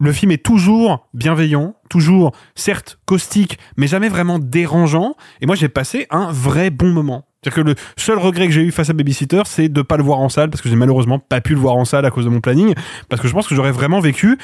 le 0.00 0.12
film 0.12 0.32
est 0.32 0.42
toujours 0.42 1.06
bienveillant, 1.14 1.74
toujours 1.88 2.32
certes 2.54 2.98
caustique, 3.04 3.58
mais 3.76 3.86
jamais 3.86 4.08
vraiment 4.08 4.38
dérangeant. 4.38 5.14
Et 5.40 5.46
moi, 5.46 5.54
j'ai 5.54 5.68
passé 5.68 6.06
un 6.10 6.32
vrai 6.32 6.70
bon 6.70 6.90
moment. 6.90 7.26
C'est-à-dire 7.42 7.62
que 7.62 7.68
le 7.70 7.74
seul 7.96 8.18
regret 8.18 8.46
que 8.46 8.52
j'ai 8.52 8.62
eu 8.62 8.70
face 8.70 8.90
à 8.90 8.92
Babysitter, 8.92 9.42
c'est 9.44 9.68
de 9.68 9.82
pas 9.82 9.96
le 9.96 10.02
voir 10.02 10.18
en 10.18 10.28
salle, 10.28 10.50
parce 10.50 10.62
que 10.62 10.68
j'ai 10.68 10.76
malheureusement 10.76 11.18
pas 11.18 11.40
pu 11.40 11.54
le 11.54 11.60
voir 11.60 11.76
en 11.76 11.84
salle 11.84 12.04
à 12.04 12.10
cause 12.10 12.24
de 12.24 12.30
mon 12.30 12.40
planning, 12.40 12.74
parce 13.08 13.20
que 13.20 13.28
je 13.28 13.32
pense 13.32 13.46
que 13.46 13.54
j'aurais 13.54 13.72
vraiment 13.72 14.00
vécu 14.00 14.38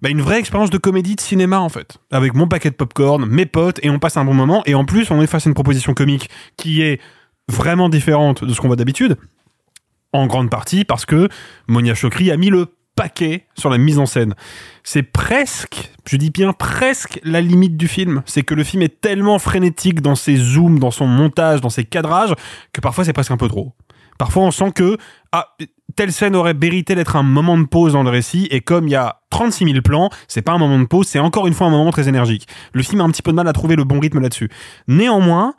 bah, 0.00 0.08
une 0.08 0.20
vraie 0.20 0.38
expérience 0.38 0.70
de 0.70 0.78
comédie 0.78 1.14
de 1.14 1.20
cinéma 1.20 1.60
en 1.60 1.68
fait, 1.68 1.98
avec 2.10 2.34
mon 2.34 2.48
paquet 2.48 2.70
de 2.70 2.74
popcorn, 2.74 3.24
mes 3.26 3.46
potes, 3.46 3.78
et 3.82 3.90
on 3.90 3.98
passe 3.98 4.16
un 4.16 4.24
bon 4.24 4.34
moment. 4.34 4.62
Et 4.66 4.74
en 4.74 4.84
plus, 4.84 5.10
on 5.10 5.20
est 5.22 5.26
face 5.26 5.46
à 5.46 5.50
une 5.50 5.54
proposition 5.54 5.94
comique 5.94 6.28
qui 6.56 6.82
est 6.82 7.00
vraiment 7.48 7.88
différente 7.88 8.44
de 8.44 8.52
ce 8.52 8.60
qu'on 8.60 8.66
voit 8.66 8.76
d'habitude 8.76 9.16
en 10.12 10.26
grande 10.26 10.50
partie 10.50 10.84
parce 10.84 11.06
que 11.06 11.28
Monia 11.68 11.94
Chokri 11.94 12.30
a 12.30 12.36
mis 12.36 12.50
le 12.50 12.68
paquet 12.94 13.46
sur 13.56 13.70
la 13.70 13.78
mise 13.78 13.98
en 13.98 14.06
scène. 14.06 14.34
C'est 14.84 15.02
presque, 15.02 15.92
je 16.06 16.16
dis 16.16 16.30
bien 16.30 16.52
presque, 16.52 17.20
la 17.24 17.40
limite 17.40 17.76
du 17.76 17.88
film. 17.88 18.22
C'est 18.26 18.42
que 18.42 18.54
le 18.54 18.64
film 18.64 18.82
est 18.82 19.00
tellement 19.00 19.38
frénétique 19.38 20.00
dans 20.00 20.14
ses 20.14 20.36
zooms, 20.36 20.78
dans 20.78 20.90
son 20.90 21.06
montage, 21.06 21.60
dans 21.60 21.70
ses 21.70 21.84
cadrages, 21.84 22.34
que 22.72 22.80
parfois 22.80 23.04
c'est 23.04 23.12
presque 23.12 23.30
un 23.30 23.36
peu 23.36 23.48
trop. 23.48 23.74
Parfois 24.18 24.44
on 24.44 24.50
sent 24.50 24.72
que 24.72 24.98
ah, 25.32 25.48
telle 25.96 26.12
scène 26.12 26.36
aurait 26.36 26.54
mérité 26.54 26.94
d'être 26.94 27.16
un 27.16 27.22
moment 27.22 27.58
de 27.58 27.64
pause 27.64 27.94
dans 27.94 28.02
le 28.02 28.10
récit, 28.10 28.46
et 28.50 28.60
comme 28.60 28.88
il 28.88 28.92
y 28.92 28.96
a 28.96 29.20
36 29.30 29.64
000 29.64 29.82
plans, 29.82 30.10
c'est 30.28 30.42
pas 30.42 30.52
un 30.52 30.58
moment 30.58 30.78
de 30.78 30.84
pause, 30.84 31.06
c'est 31.06 31.18
encore 31.18 31.46
une 31.46 31.54
fois 31.54 31.66
un 31.66 31.70
moment 31.70 31.90
très 31.90 32.08
énergique. 32.08 32.46
Le 32.72 32.82
film 32.82 33.00
a 33.00 33.04
un 33.04 33.10
petit 33.10 33.22
peu 33.22 33.30
de 33.30 33.36
mal 33.36 33.48
à 33.48 33.52
trouver 33.52 33.76
le 33.76 33.84
bon 33.84 33.98
rythme 33.98 34.20
là-dessus. 34.20 34.50
Néanmoins, 34.88 35.54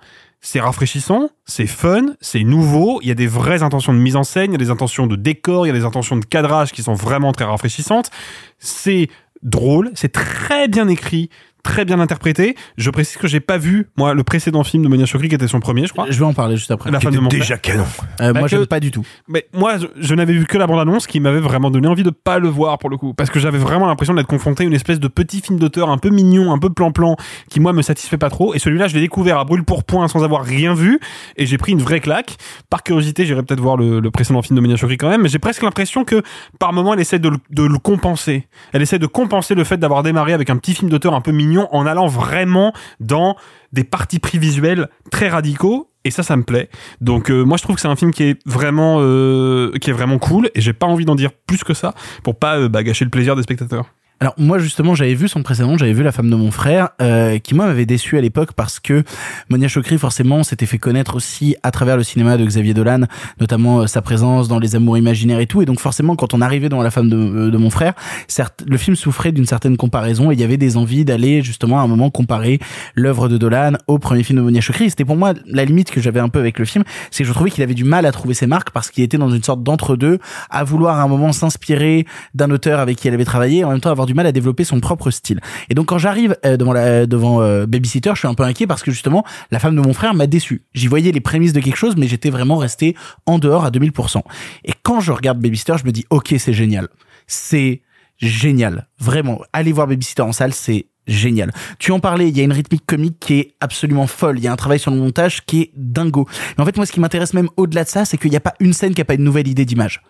c'est 0.46 0.60
rafraîchissant, 0.60 1.30
c'est 1.46 1.68
fun, 1.68 2.16
c'est 2.20 2.44
nouveau, 2.44 3.00
il 3.02 3.08
y 3.08 3.12
a 3.12 3.16
des 3.16 3.28
vraies 3.28 3.64
intentions 3.64 3.94
de 3.94 3.98
mise 3.98 4.18
en 4.18 4.26
scène, 4.26 4.52
il 4.52 4.52
y 4.52 4.56
a 4.56 4.58
des 4.58 4.70
intentions 4.70 5.08
de 5.08 5.16
décor, 5.16 5.66
il 5.66 5.70
y 5.70 5.72
a 5.72 5.74
des 5.74 5.86
intentions 5.86 6.18
de 6.18 6.26
cadrage 6.26 6.74
qui 6.74 6.84
sont 6.84 6.94
vraiment 6.94 7.32
très 7.32 7.46
rafraîchissantes. 7.46 8.12
C'est 8.60 9.08
drôle, 9.42 9.92
c'est 9.96 10.12
très 10.12 10.68
bien 10.68 10.90
écrit, 10.90 11.30
très 11.64 11.86
bien 11.86 12.00
interprété. 12.00 12.56
Je 12.78 12.90
précise 12.90 13.18
que 13.18 13.28
j'ai 13.28 13.40
pas 13.40 13.58
vu, 13.58 13.88
moi, 13.98 14.14
le 14.14 14.24
précédent 14.24 14.64
film 14.64 14.84
de 14.84 14.90
Monia 14.90 15.06
Chokri 15.06 15.30
qui 15.30 15.36
était 15.36 15.48
son 15.48 15.60
premier, 15.60 15.88
je 15.88 15.94
crois. 15.94 16.06
Je 16.10 16.20
vais 16.20 16.26
en 16.26 16.34
parler 16.34 16.58
juste 16.58 16.72
après. 16.72 16.92
La 16.92 17.00
Qui 17.00 17.06
femme 17.06 17.14
de 17.14 17.18
était 17.18 17.24
mon 17.24 17.30
déjà 17.30 17.58
canon. 17.58 17.86
Euh, 18.22 18.34
Bah 18.34 18.40
moi, 18.42 18.50
que- 18.50 18.56
j'aime 18.56 18.66
pas 18.68 18.80
du 18.80 18.92
tout. 18.92 19.06
Mais 19.28 19.48
moi, 19.54 19.78
je, 19.78 19.88
je 20.00 20.14
n'avais 20.16 20.34
vu 20.34 20.46
que 20.46 20.58
la 20.58 20.68
bande-annonce 20.68 21.08
qui 21.08 21.20
m'avait 21.20 21.40
vraiment 21.40 21.72
donné 21.72 21.88
envie 21.88 22.04
de 22.04 22.10
pas 22.10 22.38
le 22.40 22.50
voir 22.50 22.78
pour 22.80 22.90
le 22.90 22.98
coup. 22.98 23.14
Parce 23.14 23.30
que 23.30 23.40
j'avais 23.40 23.58
vraiment 23.58 23.86
l'impression 23.88 24.14
d'être 24.14 24.28
confronté 24.28 24.64
à 24.64 24.68
une 24.68 24.74
espèce 24.74 25.00
de 25.00 25.08
petit 25.08 25.42
film 25.42 25.58
d'auteur 25.58 25.90
un 25.90 25.98
peu 25.98 26.10
mignon, 26.10 26.52
un 26.54 26.60
peu 26.60 26.70
plan-plan, 26.70 27.16
qui 27.50 27.60
moi 27.60 27.72
me 27.74 27.82
satisfait 27.82 28.18
pas 28.18 28.30
trop. 28.30 28.54
Et 28.54 28.60
celui-là, 28.60 28.88
je 28.88 28.96
l'ai 28.96 29.02
découvert 29.02 29.40
à 29.40 29.46
brûle 29.46 29.64
pour 29.64 29.84
point 29.86 30.08
sans 30.08 30.24
avoir 30.24 30.44
rien 30.44 30.74
vu. 30.74 31.00
Et 31.38 31.46
j'ai 31.46 31.58
pris 31.58 31.72
une 31.72 31.82
vraie 31.82 32.02
claque. 32.02 32.36
Par 32.70 32.84
curiosité, 32.84 33.26
j'irai 33.26 33.42
peut-être 33.42 33.62
voir 33.62 33.78
le, 33.78 34.00
le 34.02 34.12
précédent 34.12 34.42
film 34.42 34.58
de 34.58 34.62
Monia 34.62 34.76
Chokri 34.76 34.98
quand 34.98 35.10
même. 35.10 35.22
Mais 35.22 35.30
j'ai 35.30 35.40
presque 35.40 35.64
l'impression 35.64 36.04
que 36.04 36.22
par 36.60 36.74
moment, 36.74 36.94
elle 36.94 37.00
essaie 37.00 37.20
de 37.20 37.30
le, 37.30 37.38
de 37.52 37.64
le 37.64 37.78
compenser. 37.78 38.48
Elle 38.74 38.82
essaie 38.82 39.00
de 39.00 39.08
compenser 39.08 39.56
le 39.56 39.64
fait 39.64 39.78
d'avoir 39.78 40.04
démarré 40.04 40.34
avec 40.34 40.50
un 40.50 40.58
petit 40.58 40.74
film 40.74 40.90
d'auteur 40.90 41.14
un 41.14 41.22
peu 41.22 41.32
mignon 41.32 41.53
en 41.60 41.86
allant 41.86 42.08
vraiment 42.08 42.74
dans 43.00 43.36
des 43.72 43.84
partis 43.84 44.20
pris 44.20 44.38
visuels 44.38 44.90
très 45.12 45.30
radicaux. 45.30 45.90
Et 46.06 46.12
ça, 46.12 46.22
ça 46.22 46.36
me 46.36 46.44
plaît. 46.44 46.70
Donc 47.00 47.32
euh, 47.32 47.44
moi, 47.44 47.58
je 47.58 47.64
trouve 47.64 47.76
que 47.76 47.82
c'est 47.82 47.88
un 47.88 47.96
film 47.96 48.12
qui 48.12 48.24
est 48.24 48.40
vraiment, 48.46 48.98
euh, 49.00 49.72
qui 49.80 49.90
est 49.90 49.94
vraiment 49.94 50.20
cool. 50.20 50.50
Et 50.54 50.62
j'ai 50.62 50.74
pas 50.74 50.86
envie 50.86 51.06
d'en 51.06 51.16
dire 51.16 51.32
plus 51.32 51.64
que 51.64 51.74
ça 51.74 51.94
pour 52.24 52.38
pas 52.38 52.58
euh, 52.58 52.70
bah, 52.70 52.84
gâcher 52.84 53.06
le 53.06 53.12
plaisir 53.12 53.36
des 53.36 53.44
spectateurs. 53.44 53.86
Alors 54.24 54.36
moi 54.38 54.58
justement 54.58 54.96
j'avais 54.96 55.16
vu 55.16 55.28
son 55.28 55.44
précédent, 55.44 55.78
j'avais 55.78 55.92
vu 55.92 56.02
La 56.02 56.14
femme 56.14 56.30
de 56.30 56.36
mon 56.38 56.50
frère, 56.50 56.92
euh, 57.02 57.40
qui 57.40 57.56
moi 57.56 57.66
m'avait 57.66 57.86
déçu 57.86 58.18
à 58.18 58.22
l'époque 58.22 58.54
parce 58.54 58.80
que 58.80 59.04
Monia 59.50 59.68
Chokri 59.68 59.98
forcément 59.98 60.44
s'était 60.44 60.66
fait 60.66 60.78
connaître 60.78 61.18
aussi 61.18 61.58
à 61.62 61.72
travers 61.72 61.98
le 61.98 62.04
cinéma 62.04 62.38
de 62.38 62.46
Xavier 62.46 62.74
Dolan, 62.74 63.02
notamment 63.42 63.82
euh, 63.82 63.88
sa 63.88 64.02
présence 64.02 64.48
dans 64.48 64.60
Les 64.60 64.78
Amours 64.78 64.98
imaginaires 64.98 65.42
et 65.42 65.46
tout, 65.46 65.62
et 65.62 65.66
donc 65.66 65.82
forcément 65.82 66.16
quand 66.16 66.34
on 66.34 66.40
arrivait 66.40 66.70
dans 66.70 66.82
La 66.82 66.90
femme 66.90 67.10
de, 67.10 67.18
euh, 67.18 67.52
de 67.52 67.58
mon 67.58 67.70
frère, 67.70 67.96
certes 68.30 68.64
le 68.66 68.78
film 68.78 68.96
souffrait 68.96 69.34
d'une 69.34 69.46
certaine 69.46 69.76
comparaison 69.76 70.32
et 70.32 70.36
il 70.36 70.40
y 70.40 70.44
avait 70.46 70.56
des 70.56 70.78
envies 70.78 71.04
d'aller 71.04 71.42
justement 71.42 71.82
à 71.82 71.84
un 71.84 71.88
moment 71.88 72.10
comparer 72.10 72.60
l'œuvre 72.96 73.28
de 73.28 73.38
Dolan 73.38 73.74
au 73.88 74.00
premier 74.00 74.24
film 74.24 74.40
de 74.40 74.44
Monia 74.44 74.62
Chokri. 74.62 74.90
C'était 74.90 75.04
pour 75.04 75.18
moi 75.18 75.34
la 75.48 75.66
limite 75.66 75.92
que 75.92 76.00
j'avais 76.00 76.22
un 76.22 76.30
peu 76.30 76.40
avec 76.40 76.60
le 76.60 76.64
film, 76.64 76.86
c'est 77.12 77.24
que 77.24 77.28
je 77.28 77.34
trouvais 77.34 77.52
qu'il 77.52 77.62
avait 77.62 77.74
du 77.74 77.84
mal 77.84 78.06
à 78.06 78.14
trouver 78.14 78.36
ses 78.36 78.48
marques 78.48 78.70
parce 78.70 78.90
qu'il 78.90 79.04
était 79.04 79.18
dans 79.18 79.32
une 79.32 79.44
sorte 79.44 79.64
d'entre-deux, 79.64 80.20
à 80.50 80.64
vouloir 80.64 80.98
à 80.98 81.04
un 81.04 81.10
moment 81.10 81.34
s'inspirer 81.34 82.06
d'un 82.34 82.52
auteur 82.52 82.80
avec 82.80 82.96
qui 82.96 83.10
il 83.10 83.14
avait 83.14 83.26
travaillé, 83.26 83.66
en 83.66 83.72
même 83.72 83.82
temps 83.82 83.92
avoir 83.92 84.06
du 84.06 84.13
mal 84.14 84.26
à 84.28 84.32
développer 84.32 84.64
son 84.64 84.80
propre 84.80 85.12
style. 85.12 85.40
Et 85.70 85.76
donc 85.76 85.88
quand 85.88 85.98
j'arrive 85.98 86.38
euh, 86.46 86.58
devant 86.58 86.74
devant 86.74 87.42
euh, 87.42 87.66
Babysitter, 87.66 88.12
je 88.14 88.20
suis 88.20 88.28
un 88.28 88.34
peu 88.34 88.44
inquiet 88.44 88.68
parce 88.68 88.84
que 88.84 88.92
justement 88.92 89.24
la 89.52 89.60
femme 89.60 89.76
de 89.76 89.82
mon 89.82 89.94
frère 89.94 90.14
m'a 90.14 90.28
déçu. 90.28 90.64
J'y 90.74 90.88
voyais 90.88 91.12
les 91.12 91.22
prémices 91.22 91.54
de 91.54 91.60
quelque 91.60 91.78
chose, 91.78 91.96
mais 91.98 92.08
j'étais 92.08 92.30
vraiment 92.30 92.58
resté 92.58 92.96
en 93.26 93.40
dehors 93.40 93.66
à 93.66 93.70
2000%. 93.70 94.22
Et 94.66 94.74
quand 94.84 95.00
je 95.00 95.12
regarde 95.12 95.40
Babysitter, 95.40 95.76
je 95.80 95.86
me 95.86 95.92
dis 95.92 96.06
ok 96.10 96.36
c'est 96.38 96.54
génial, 96.54 96.88
c'est 97.28 97.82
génial, 98.18 98.88
vraiment. 99.00 99.42
Allez 99.54 99.72
voir 99.72 99.88
Babysitter 99.88 100.22
en 100.22 100.32
salle, 100.32 100.54
c'est 100.54 100.88
génial. 101.08 101.52
Tu 101.80 101.92
en 101.92 102.00
parlais, 102.00 102.30
il 102.30 102.38
y 102.38 102.42
a 102.42 102.44
une 102.44 102.54
rythmique 102.54 102.86
comique 102.86 103.18
qui 103.20 103.40
est 103.40 103.56
absolument 103.60 104.08
folle. 104.08 104.40
Il 104.40 104.44
y 104.44 104.48
a 104.48 104.52
un 104.52 104.56
travail 104.56 104.80
sur 104.80 104.92
le 104.92 104.98
montage 104.98 105.46
qui 105.46 105.62
est 105.62 105.72
dingo. 105.76 106.28
Mais 106.58 106.64
en 106.64 106.66
fait, 106.66 106.78
moi, 106.78 106.86
ce 106.86 106.92
qui 106.92 107.00
m'intéresse 107.00 107.34
même 107.34 107.50
au-delà 107.58 107.84
de 107.84 107.90
ça, 107.90 108.06
c'est 108.06 108.18
qu'il 108.18 108.32
n'y 108.32 108.38
a 108.38 108.42
pas 108.42 108.54
une 108.60 108.74
scène 108.74 108.94
qui 108.94 109.02
a 109.02 109.06
pas 109.06 109.16
une 109.16 109.24
nouvelle 109.24 109.48
idée 109.48 109.66
d'image. 109.66 110.02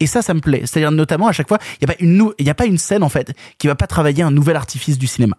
Et 0.00 0.06
ça, 0.06 0.22
ça 0.22 0.34
me 0.34 0.40
plaît. 0.40 0.62
C'est-à-dire 0.64 0.92
notamment 0.92 1.28
à 1.28 1.32
chaque 1.32 1.48
fois, 1.48 1.58
il 1.80 1.86
n'y 1.86 1.92
a 1.92 1.94
pas 1.94 2.02
une, 2.02 2.32
y 2.38 2.50
a 2.50 2.54
pas 2.54 2.66
une 2.66 2.78
scène 2.78 3.02
en 3.02 3.08
fait 3.08 3.32
qui 3.58 3.66
va 3.66 3.74
pas 3.74 3.86
travailler 3.86 4.22
un 4.22 4.30
nouvel 4.30 4.56
artifice 4.56 4.98
du 4.98 5.06
cinéma. 5.06 5.36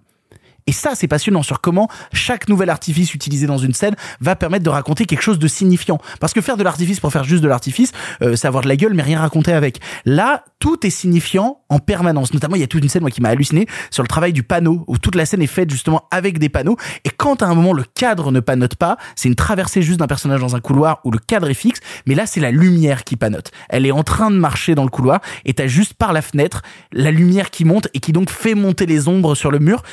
Et 0.68 0.72
ça, 0.72 0.96
c'est 0.96 1.08
passionnant 1.08 1.44
sur 1.44 1.62
comment 1.62 1.88
chaque 2.12 2.50
nouvel 2.50 2.70
artifice 2.70 3.14
utilisé 3.14 3.46
dans 3.46 3.58
une 3.58 3.74
scène 3.74 3.96
va 4.20 4.36
permettre 4.36 4.64
de 4.64 4.70
raconter 4.70 5.06
quelque 5.06 5.22
chose 5.22 5.38
de 5.38 5.48
signifiant. 5.48 6.00
Parce 6.20 6.34
que 6.34 6.42
faire 6.42 6.58
de 6.58 6.64
l'artifice 6.64 7.00
pour 7.00 7.12
faire 7.12 7.24
juste 7.24 7.44
de 7.44 7.48
l'artifice, 7.48 7.92
euh, 8.24 8.36
c'est 8.36 8.48
avoir 8.48 8.64
de 8.64 8.68
la 8.68 8.76
gueule, 8.76 8.96
mais 8.96 9.04
rien 9.04 9.20
raconter 9.20 9.54
avec. 9.54 9.80
Là, 10.06 10.44
tout 10.60 10.86
est 10.86 10.90
signifiant 10.90 11.60
en 11.70 11.78
permanence. 11.78 12.34
Notamment, 12.34 12.56
il 12.56 12.62
y 12.62 12.64
a 12.64 12.68
toute 12.68 12.82
une 12.82 12.90
scène 12.90 13.02
moi 13.02 13.12
qui 13.12 13.22
m'a 13.22 13.30
halluciné 13.30 13.68
sur 13.92 14.02
le 14.02 14.08
travail 14.08 14.34
du 14.34 14.42
panneau, 14.42 14.84
où 14.88 14.98
toute 14.98 15.14
la 15.14 15.28
scène 15.28 15.42
est 15.44 15.48
faite 15.48 15.70
justement 15.70 16.08
avec 16.10 16.40
des 16.40 16.50
panneaux. 16.50 16.78
Et 17.04 17.10
quand 17.10 17.44
à 17.44 17.46
un 17.46 17.54
moment 17.54 17.74
le 17.74 17.84
cadre 17.84 18.32
ne 18.32 18.40
panote 18.40 18.76
pas, 18.76 18.98
c'est 19.16 19.30
une 19.30 19.36
traversée 19.36 19.84
juste 19.84 20.00
d'un 20.00 20.08
personnage 20.08 20.42
dans 20.42 20.56
un 20.56 20.60
couloir 20.60 21.00
où 21.04 21.12
le 21.12 21.20
cadre 21.20 21.50
est 21.50 21.54
fixe, 21.56 21.80
mais 22.08 22.16
là 22.16 22.26
c'est 22.26 22.40
la 22.40 22.52
lumière 22.52 23.04
qui 23.04 23.16
panote. 23.16 23.52
Elle 23.70 23.86
est 23.86 23.92
en 23.92 24.04
train 24.04 24.32
de 24.32 24.38
marcher 24.38 24.74
dans 24.74 24.84
le 24.84 24.90
couloir 24.90 25.20
et 25.46 25.54
t'as 25.54 25.68
juste 25.68 25.94
par 25.94 26.14
la 26.14 26.22
fenêtre 26.22 26.64
la 26.92 27.12
lumière 27.12 27.52
qui 27.52 27.66
monte 27.66 27.88
et 27.94 28.00
qui 28.00 28.12
donc 28.12 28.30
fait 28.30 28.56
monter 28.56 28.86
les 28.86 29.08
ombres 29.08 29.36
sur 29.36 29.52
le 29.52 29.60
mur 29.60 29.84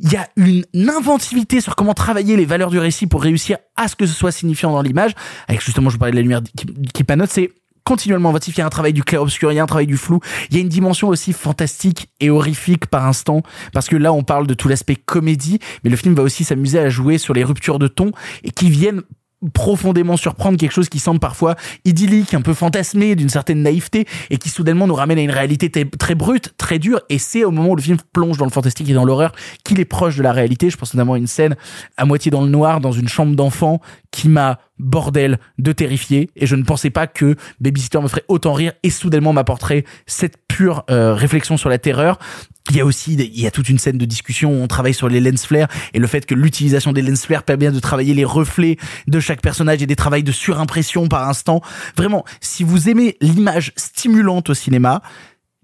il 0.00 0.12
y 0.12 0.16
a 0.16 0.28
une 0.36 0.64
inventivité 0.74 1.60
sur 1.60 1.76
comment 1.76 1.94
travailler 1.94 2.36
les 2.36 2.44
valeurs 2.44 2.70
du 2.70 2.78
récit 2.78 3.06
pour 3.06 3.22
réussir 3.22 3.58
à 3.76 3.88
ce 3.88 3.96
que 3.96 4.06
ce 4.06 4.12
soit 4.12 4.32
signifiant 4.32 4.72
dans 4.72 4.82
l'image. 4.82 5.12
Avec 5.48 5.62
justement, 5.62 5.88
je 5.90 5.94
vous 5.94 5.98
parlais 5.98 6.12
de 6.12 6.16
la 6.16 6.22
lumière 6.22 6.42
qui, 6.56 6.66
qui 6.92 7.04
panote, 7.04 7.30
c'est 7.30 7.52
continuellement 7.84 8.30
inventif. 8.30 8.56
Il 8.56 8.60
y 8.60 8.62
a 8.62 8.66
un 8.66 8.70
travail 8.70 8.92
du 8.92 9.04
clair-obscur, 9.04 9.52
il 9.52 9.56
y 9.56 9.58
a 9.58 9.62
un 9.62 9.66
travail 9.66 9.86
du 9.86 9.96
flou. 9.96 10.20
Il 10.50 10.56
y 10.56 10.58
a 10.58 10.62
une 10.62 10.68
dimension 10.68 11.08
aussi 11.08 11.32
fantastique 11.32 12.08
et 12.20 12.30
horrifique 12.30 12.86
par 12.86 13.06
instant. 13.06 13.42
Parce 13.72 13.88
que 13.88 13.96
là, 13.96 14.12
on 14.12 14.22
parle 14.22 14.46
de 14.46 14.54
tout 14.54 14.68
l'aspect 14.68 14.96
comédie, 14.96 15.58
mais 15.84 15.90
le 15.90 15.96
film 15.96 16.14
va 16.14 16.22
aussi 16.22 16.44
s'amuser 16.44 16.78
à 16.78 16.88
jouer 16.88 17.18
sur 17.18 17.34
les 17.34 17.44
ruptures 17.44 17.78
de 17.78 17.88
ton 17.88 18.10
et 18.42 18.50
qui 18.50 18.70
viennent 18.70 19.02
profondément 19.52 20.16
surprendre 20.16 20.58
quelque 20.58 20.72
chose 20.72 20.88
qui 20.88 20.98
semble 20.98 21.20
parfois 21.20 21.56
idyllique, 21.84 22.34
un 22.34 22.42
peu 22.42 22.54
fantasmé, 22.54 23.14
d'une 23.14 23.28
certaine 23.28 23.62
naïveté, 23.62 24.06
et 24.30 24.38
qui 24.38 24.48
soudainement 24.48 24.86
nous 24.86 24.94
ramène 24.94 25.18
à 25.18 25.22
une 25.22 25.30
réalité 25.30 25.70
très 25.70 26.14
brute, 26.14 26.54
très 26.56 26.78
dure, 26.78 27.00
et 27.08 27.18
c'est 27.18 27.44
au 27.44 27.50
moment 27.50 27.70
où 27.70 27.76
le 27.76 27.82
film 27.82 27.98
plonge 28.12 28.38
dans 28.38 28.44
le 28.44 28.50
fantastique 28.50 28.88
et 28.88 28.94
dans 28.94 29.04
l'horreur 29.04 29.32
qu'il 29.64 29.80
est 29.80 29.84
proche 29.84 30.16
de 30.16 30.22
la 30.22 30.32
réalité. 30.32 30.70
Je 30.70 30.76
pense 30.76 30.94
notamment 30.94 31.14
à 31.14 31.18
une 31.18 31.26
scène 31.26 31.56
à 31.96 32.04
moitié 32.04 32.30
dans 32.30 32.42
le 32.42 32.50
noir, 32.50 32.80
dans 32.80 32.92
une 32.92 33.08
chambre 33.08 33.34
d'enfant, 33.34 33.80
qui 34.10 34.28
m'a 34.28 34.60
bordel 34.78 35.38
de 35.58 35.72
terrifier, 35.72 36.30
et 36.36 36.46
je 36.46 36.56
ne 36.56 36.62
pensais 36.62 36.90
pas 36.90 37.06
que 37.06 37.36
Babysitter 37.60 38.00
me 38.00 38.08
ferait 38.08 38.24
autant 38.28 38.52
rire, 38.52 38.72
et 38.82 38.90
soudainement 38.90 39.32
m'apporterait 39.32 39.84
cette 40.06 40.36
pure 40.48 40.84
euh, 40.90 41.14
réflexion 41.14 41.56
sur 41.56 41.68
la 41.68 41.78
terreur. 41.78 42.18
Il 42.70 42.76
y 42.76 42.80
a 42.80 42.86
aussi, 42.86 43.14
des- 43.16 43.30
il 43.32 43.40
y 43.40 43.46
a 43.46 43.50
toute 43.50 43.68
une 43.68 43.78
scène 43.78 43.98
de 43.98 44.06
discussion 44.06 44.50
où 44.50 44.62
on 44.62 44.66
travaille 44.66 44.94
sur 44.94 45.08
les 45.08 45.20
lens 45.20 45.44
flares 45.44 45.68
et 45.92 45.98
le 45.98 46.06
fait 46.06 46.24
que 46.24 46.34
l'utilisation 46.34 46.92
des 46.94 47.02
lens 47.02 47.26
flares 47.26 47.42
permet 47.42 47.70
de 47.70 47.78
travailler 47.78 48.14
les 48.14 48.24
reflets 48.24 48.78
de 49.06 49.20
chaque 49.20 49.42
personnage 49.42 49.82
et 49.82 49.86
des 49.86 49.96
travails 49.96 50.22
de 50.22 50.32
surimpression 50.32 51.06
par 51.06 51.28
instant. 51.28 51.60
Vraiment, 51.94 52.24
si 52.40 52.64
vous 52.64 52.88
aimez 52.88 53.18
l'image 53.20 53.72
stimulante 53.76 54.48
au 54.48 54.54
cinéma, 54.54 55.02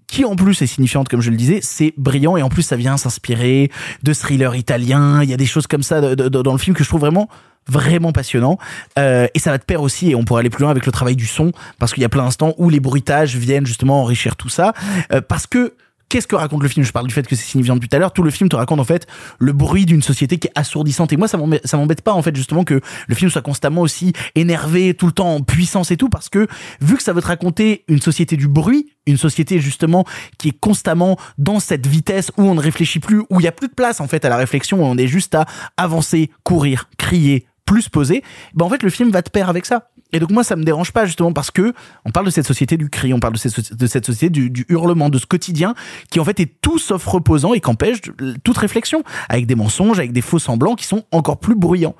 qui 0.05 0.25
en 0.25 0.35
plus 0.35 0.61
est 0.61 0.67
signifiante 0.67 1.09
comme 1.09 1.21
je 1.21 1.31
le 1.31 1.37
disais, 1.37 1.59
c'est 1.63 1.93
brillant 1.97 2.37
et 2.37 2.43
en 2.43 2.49
plus 2.49 2.61
ça 2.61 2.75
vient 2.75 2.97
s'inspirer 2.97 3.71
de 4.03 4.13
thrillers 4.13 4.55
italiens, 4.55 5.23
il 5.23 5.29
y 5.29 5.33
a 5.33 5.37
des 5.37 5.45
choses 5.47 5.65
comme 5.67 5.83
ça 5.83 6.01
dans 6.15 6.51
le 6.51 6.57
film 6.59 6.75
que 6.75 6.83
je 6.83 6.89
trouve 6.89 7.01
vraiment 7.01 7.29
vraiment 7.67 8.11
passionnant. 8.11 8.57
Euh, 8.99 9.27
et 9.33 9.39
ça 9.39 9.51
va 9.51 9.57
te 9.59 9.65
pair 9.65 9.81
aussi 9.81 10.11
et 10.11 10.15
on 10.15 10.23
pourrait 10.23 10.41
aller 10.41 10.49
plus 10.49 10.63
loin 10.63 10.71
avec 10.71 10.85
le 10.85 10.91
travail 10.91 11.15
du 11.15 11.27
son 11.27 11.51
parce 11.79 11.93
qu'il 11.93 12.01
y 12.01 12.05
a 12.05 12.09
plein 12.09 12.23
d'instants 12.23 12.53
où 12.57 12.69
les 12.69 12.79
bruitages 12.79 13.35
viennent 13.37 13.65
justement 13.65 14.01
enrichir 14.01 14.35
tout 14.35 14.49
ça. 14.49 14.73
Euh, 15.13 15.21
parce 15.21 15.47
que 15.47 15.73
Qu'est-ce 16.11 16.27
que 16.27 16.35
raconte 16.35 16.61
le 16.61 16.67
film? 16.67 16.85
Je 16.85 16.91
parle 16.91 17.07
du 17.07 17.13
fait 17.13 17.25
que 17.25 17.37
c'est 17.37 17.45
signifiant 17.45 17.75
depuis 17.75 17.87
tout 17.87 17.95
à 17.95 17.99
l'heure. 17.99 18.11
Tout 18.11 18.21
le 18.21 18.31
film 18.31 18.49
te 18.49 18.57
raconte 18.57 18.81
en 18.81 18.83
fait 18.83 19.07
le 19.39 19.53
bruit 19.53 19.85
d'une 19.85 20.01
société 20.01 20.39
qui 20.39 20.49
est 20.49 20.51
assourdissante. 20.55 21.13
Et 21.13 21.15
moi, 21.15 21.29
ça 21.29 21.37
m'embête, 21.37 22.01
pas 22.01 22.11
en 22.11 22.21
fait 22.21 22.35
justement 22.35 22.65
que 22.65 22.81
le 23.07 23.15
film 23.15 23.31
soit 23.31 23.41
constamment 23.41 23.79
aussi 23.79 24.11
énervé, 24.35 24.93
tout 24.93 25.05
le 25.05 25.13
temps 25.13 25.35
en 25.35 25.39
puissance 25.39 25.89
et 25.89 25.95
tout, 25.95 26.09
parce 26.09 26.27
que 26.27 26.47
vu 26.81 26.97
que 26.97 27.03
ça 27.03 27.13
veut 27.13 27.21
te 27.21 27.27
raconter 27.27 27.85
une 27.87 28.01
société 28.01 28.35
du 28.35 28.49
bruit, 28.49 28.91
une 29.05 29.15
société 29.15 29.61
justement 29.61 30.03
qui 30.37 30.49
est 30.49 30.59
constamment 30.59 31.17
dans 31.37 31.61
cette 31.61 31.87
vitesse 31.87 32.29
où 32.35 32.41
on 32.41 32.55
ne 32.55 32.61
réfléchit 32.61 32.99
plus, 32.99 33.19
où 33.29 33.39
il 33.39 33.43
y 33.43 33.47
a 33.47 33.53
plus 33.53 33.69
de 33.69 33.73
place 33.73 34.01
en 34.01 34.07
fait 34.09 34.25
à 34.25 34.29
la 34.29 34.35
réflexion, 34.35 34.81
où 34.81 34.83
on 34.83 34.97
est 34.97 35.07
juste 35.07 35.33
à 35.33 35.45
avancer, 35.77 36.29
courir, 36.43 36.89
crier, 36.97 37.47
plus 37.63 37.87
posé, 37.87 38.21
ben 38.53 38.65
en 38.65 38.69
fait 38.69 38.83
le 38.83 38.89
film 38.89 39.11
va 39.11 39.21
te 39.21 39.29
perdre 39.29 39.49
avec 39.49 39.65
ça. 39.65 39.90
Et 40.13 40.19
donc 40.19 40.31
moi 40.31 40.43
ça 40.43 40.55
me 40.55 40.63
dérange 40.63 40.91
pas 40.91 41.05
justement 41.05 41.33
parce 41.33 41.51
que 41.51 41.73
on 42.05 42.11
parle 42.11 42.25
de 42.25 42.31
cette 42.31 42.47
société 42.47 42.77
du 42.77 42.89
cri, 42.89 43.13
on 43.13 43.19
parle 43.19 43.33
de 43.33 43.37
cette, 43.37 44.05
société 44.05 44.29
du, 44.29 44.49
du 44.49 44.65
hurlement, 44.69 45.09
de 45.09 45.17
ce 45.17 45.25
quotidien 45.25 45.73
qui 46.09 46.19
en 46.19 46.25
fait 46.25 46.39
est 46.39 46.51
tout 46.61 46.79
sauf 46.79 47.05
reposant 47.05 47.53
et 47.53 47.59
qu'empêche 47.59 47.99
toute 48.43 48.57
réflexion, 48.57 49.03
avec 49.29 49.45
des 49.45 49.55
mensonges, 49.55 49.99
avec 49.99 50.11
des 50.11 50.21
faux 50.21 50.39
semblants 50.39 50.75
qui 50.75 50.85
sont 50.85 51.05
encore 51.11 51.39
plus 51.39 51.55
bruyants. 51.55 51.95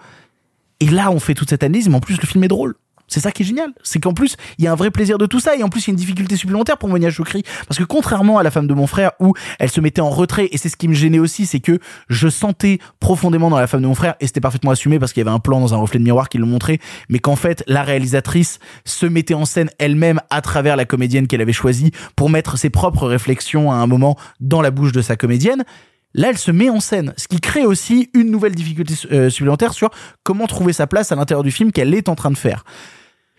Et 0.79 0.87
là 0.87 1.11
on 1.11 1.19
fait 1.19 1.35
toute 1.35 1.49
cette 1.49 1.63
analyse, 1.63 1.87
mais 1.89 1.95
en 1.95 1.99
plus 1.99 2.19
le 2.19 2.27
film 2.27 2.43
est 2.43 2.49
drôle. 2.49 2.75
C'est 3.11 3.19
ça 3.19 3.33
qui 3.33 3.43
est 3.43 3.45
génial, 3.45 3.73
c'est 3.83 3.99
qu'en 3.99 4.13
plus 4.13 4.37
il 4.57 4.63
y 4.63 4.67
a 4.67 4.71
un 4.71 4.75
vrai 4.75 4.89
plaisir 4.89 5.17
de 5.17 5.25
tout 5.25 5.41
ça 5.41 5.57
et 5.57 5.63
en 5.63 5.67
plus 5.67 5.81
il 5.81 5.87
y 5.87 5.91
a 5.91 5.93
une 5.93 5.97
difficulté 5.97 6.37
supplémentaire 6.37 6.77
pour 6.77 6.87
Monia 6.87 7.09
Chokri 7.09 7.43
parce 7.67 7.77
que 7.77 7.83
contrairement 7.83 8.37
à 8.37 8.43
la 8.43 8.51
femme 8.51 8.67
de 8.67 8.73
mon 8.73 8.87
frère 8.87 9.11
où 9.19 9.33
elle 9.59 9.69
se 9.69 9.81
mettait 9.81 9.99
en 9.99 10.09
retrait 10.09 10.47
et 10.53 10.57
c'est 10.57 10.69
ce 10.69 10.77
qui 10.77 10.87
me 10.87 10.93
gênait 10.93 11.19
aussi, 11.19 11.45
c'est 11.45 11.59
que 11.59 11.79
je 12.07 12.29
sentais 12.29 12.79
profondément 13.01 13.49
dans 13.49 13.59
la 13.59 13.67
femme 13.67 13.81
de 13.81 13.87
mon 13.87 13.95
frère 13.95 14.15
et 14.21 14.27
c'était 14.27 14.39
parfaitement 14.39 14.71
assumé 14.71 14.97
parce 14.97 15.11
qu'il 15.11 15.19
y 15.19 15.27
avait 15.27 15.35
un 15.35 15.39
plan 15.39 15.59
dans 15.59 15.73
un 15.73 15.77
reflet 15.77 15.99
de 15.99 16.05
miroir 16.05 16.29
qui 16.29 16.37
le 16.37 16.45
montrait, 16.45 16.79
mais 17.09 17.19
qu'en 17.19 17.35
fait 17.35 17.65
la 17.67 17.83
réalisatrice 17.83 18.59
se 18.85 19.05
mettait 19.05 19.33
en 19.33 19.43
scène 19.43 19.69
elle-même 19.77 20.21
à 20.29 20.39
travers 20.39 20.77
la 20.77 20.85
comédienne 20.85 21.27
qu'elle 21.27 21.41
avait 21.41 21.51
choisie 21.51 21.91
pour 22.15 22.29
mettre 22.29 22.57
ses 22.57 22.69
propres 22.69 23.07
réflexions 23.07 23.73
à 23.73 23.75
un 23.75 23.87
moment 23.87 24.17
dans 24.39 24.61
la 24.61 24.71
bouche 24.71 24.93
de 24.93 25.01
sa 25.01 25.17
comédienne. 25.17 25.65
Là, 26.13 26.29
elle 26.29 26.37
se 26.37 26.51
met 26.51 26.69
en 26.69 26.79
scène, 26.79 27.13
ce 27.15 27.27
qui 27.27 27.39
crée 27.39 27.65
aussi 27.65 28.09
une 28.13 28.31
nouvelle 28.31 28.53
difficulté 28.53 28.93
euh, 29.11 29.29
supplémentaire 29.29 29.73
sur 29.73 29.89
comment 30.23 30.45
trouver 30.45 30.73
sa 30.73 30.87
place 30.87 31.11
à 31.11 31.15
l'intérieur 31.15 31.43
du 31.43 31.51
film 31.51 31.71
qu'elle 31.71 31.93
est 31.93 32.09
en 32.09 32.15
train 32.15 32.31
de 32.31 32.37
faire. 32.37 32.63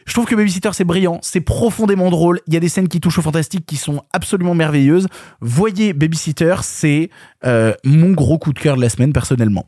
Je 0.07 0.13
trouve 0.13 0.27
que 0.27 0.35
Babysitter 0.35 0.71
c'est 0.73 0.85
brillant, 0.85 1.19
c'est 1.23 1.41
profondément 1.41 2.11
drôle. 2.11 2.41
Il 2.47 2.55
y 2.55 2.57
a 2.57 2.61
des 2.61 2.69
scènes 2.69 2.89
qui 2.89 3.01
touchent 3.01 3.19
au 3.19 3.23
fantastique 3.23 3.67
qui 3.67 3.77
sont 3.77 4.03
absolument 4.13 4.55
merveilleuses. 4.55 5.09
Voyez 5.41 5.93
Babysitter, 5.93 6.57
c'est 6.63 7.11
euh, 7.45 7.75
mon 7.85 8.13
gros 8.13 8.39
coup 8.39 8.53
de 8.53 8.59
cœur 8.59 8.77
de 8.77 8.81
la 8.81 8.89
semaine 8.89 9.13
personnellement. 9.13 9.67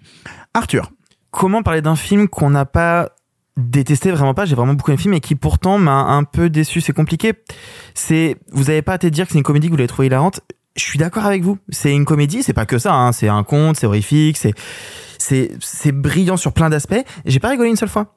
Arthur. 0.53 0.91
Comment 1.30 1.62
parler 1.62 1.82
d'un 1.82 1.97
film 1.97 2.28
qu'on 2.28 2.51
n'a 2.51 2.64
pas 2.64 3.11
détesté 3.57 4.12
vraiment 4.12 4.35
pas? 4.35 4.45
J'ai 4.45 4.55
vraiment 4.55 4.74
beaucoup 4.74 4.91
aimé 4.91 4.99
le 4.99 5.03
film 5.03 5.14
et 5.14 5.20
qui 5.20 5.35
pourtant 5.35 5.78
m'a 5.78 5.93
un 5.93 6.24
peu 6.24 6.49
déçu 6.49 6.80
c'est 6.80 6.93
compliqué 6.93 7.32
c'est 7.95 8.37
vous 8.53 8.70
avez 8.70 8.82
pas 8.82 8.95
à 8.95 8.99
te 8.99 9.07
dire 9.07 9.26
que 9.26 9.32
c'est 9.32 9.39
une 9.39 9.45
comédie 9.45 9.66
que 9.68 9.72
vous 9.72 9.76
l'avez 9.76 9.89
trouvé 9.89 10.07
hilarante 10.07 10.41
je 10.76 10.82
suis 10.82 10.99
d'accord 10.99 11.24
avec 11.24 11.43
vous 11.43 11.59
c'est 11.70 11.93
une 11.93 12.05
comédie 12.05 12.43
c'est 12.43 12.53
pas 12.53 12.66
que 12.66 12.78
ça 12.78 12.95
hein. 12.95 13.12
c'est 13.12 13.28
un 13.28 13.43
conte 13.45 13.76
c'est 13.76 13.87
horrifique 13.87 14.37
c'est 14.37 14.55
c'est 15.18 15.53
c'est 15.61 15.93
brillant 15.93 16.37
sur 16.37 16.53
plein 16.53 16.70
d'aspects 16.70 17.03
j'ai 17.24 17.41
pas 17.41 17.49
rigolé 17.51 17.70
une 17.70 17.76
seule 17.76 17.89
fois 17.89 18.16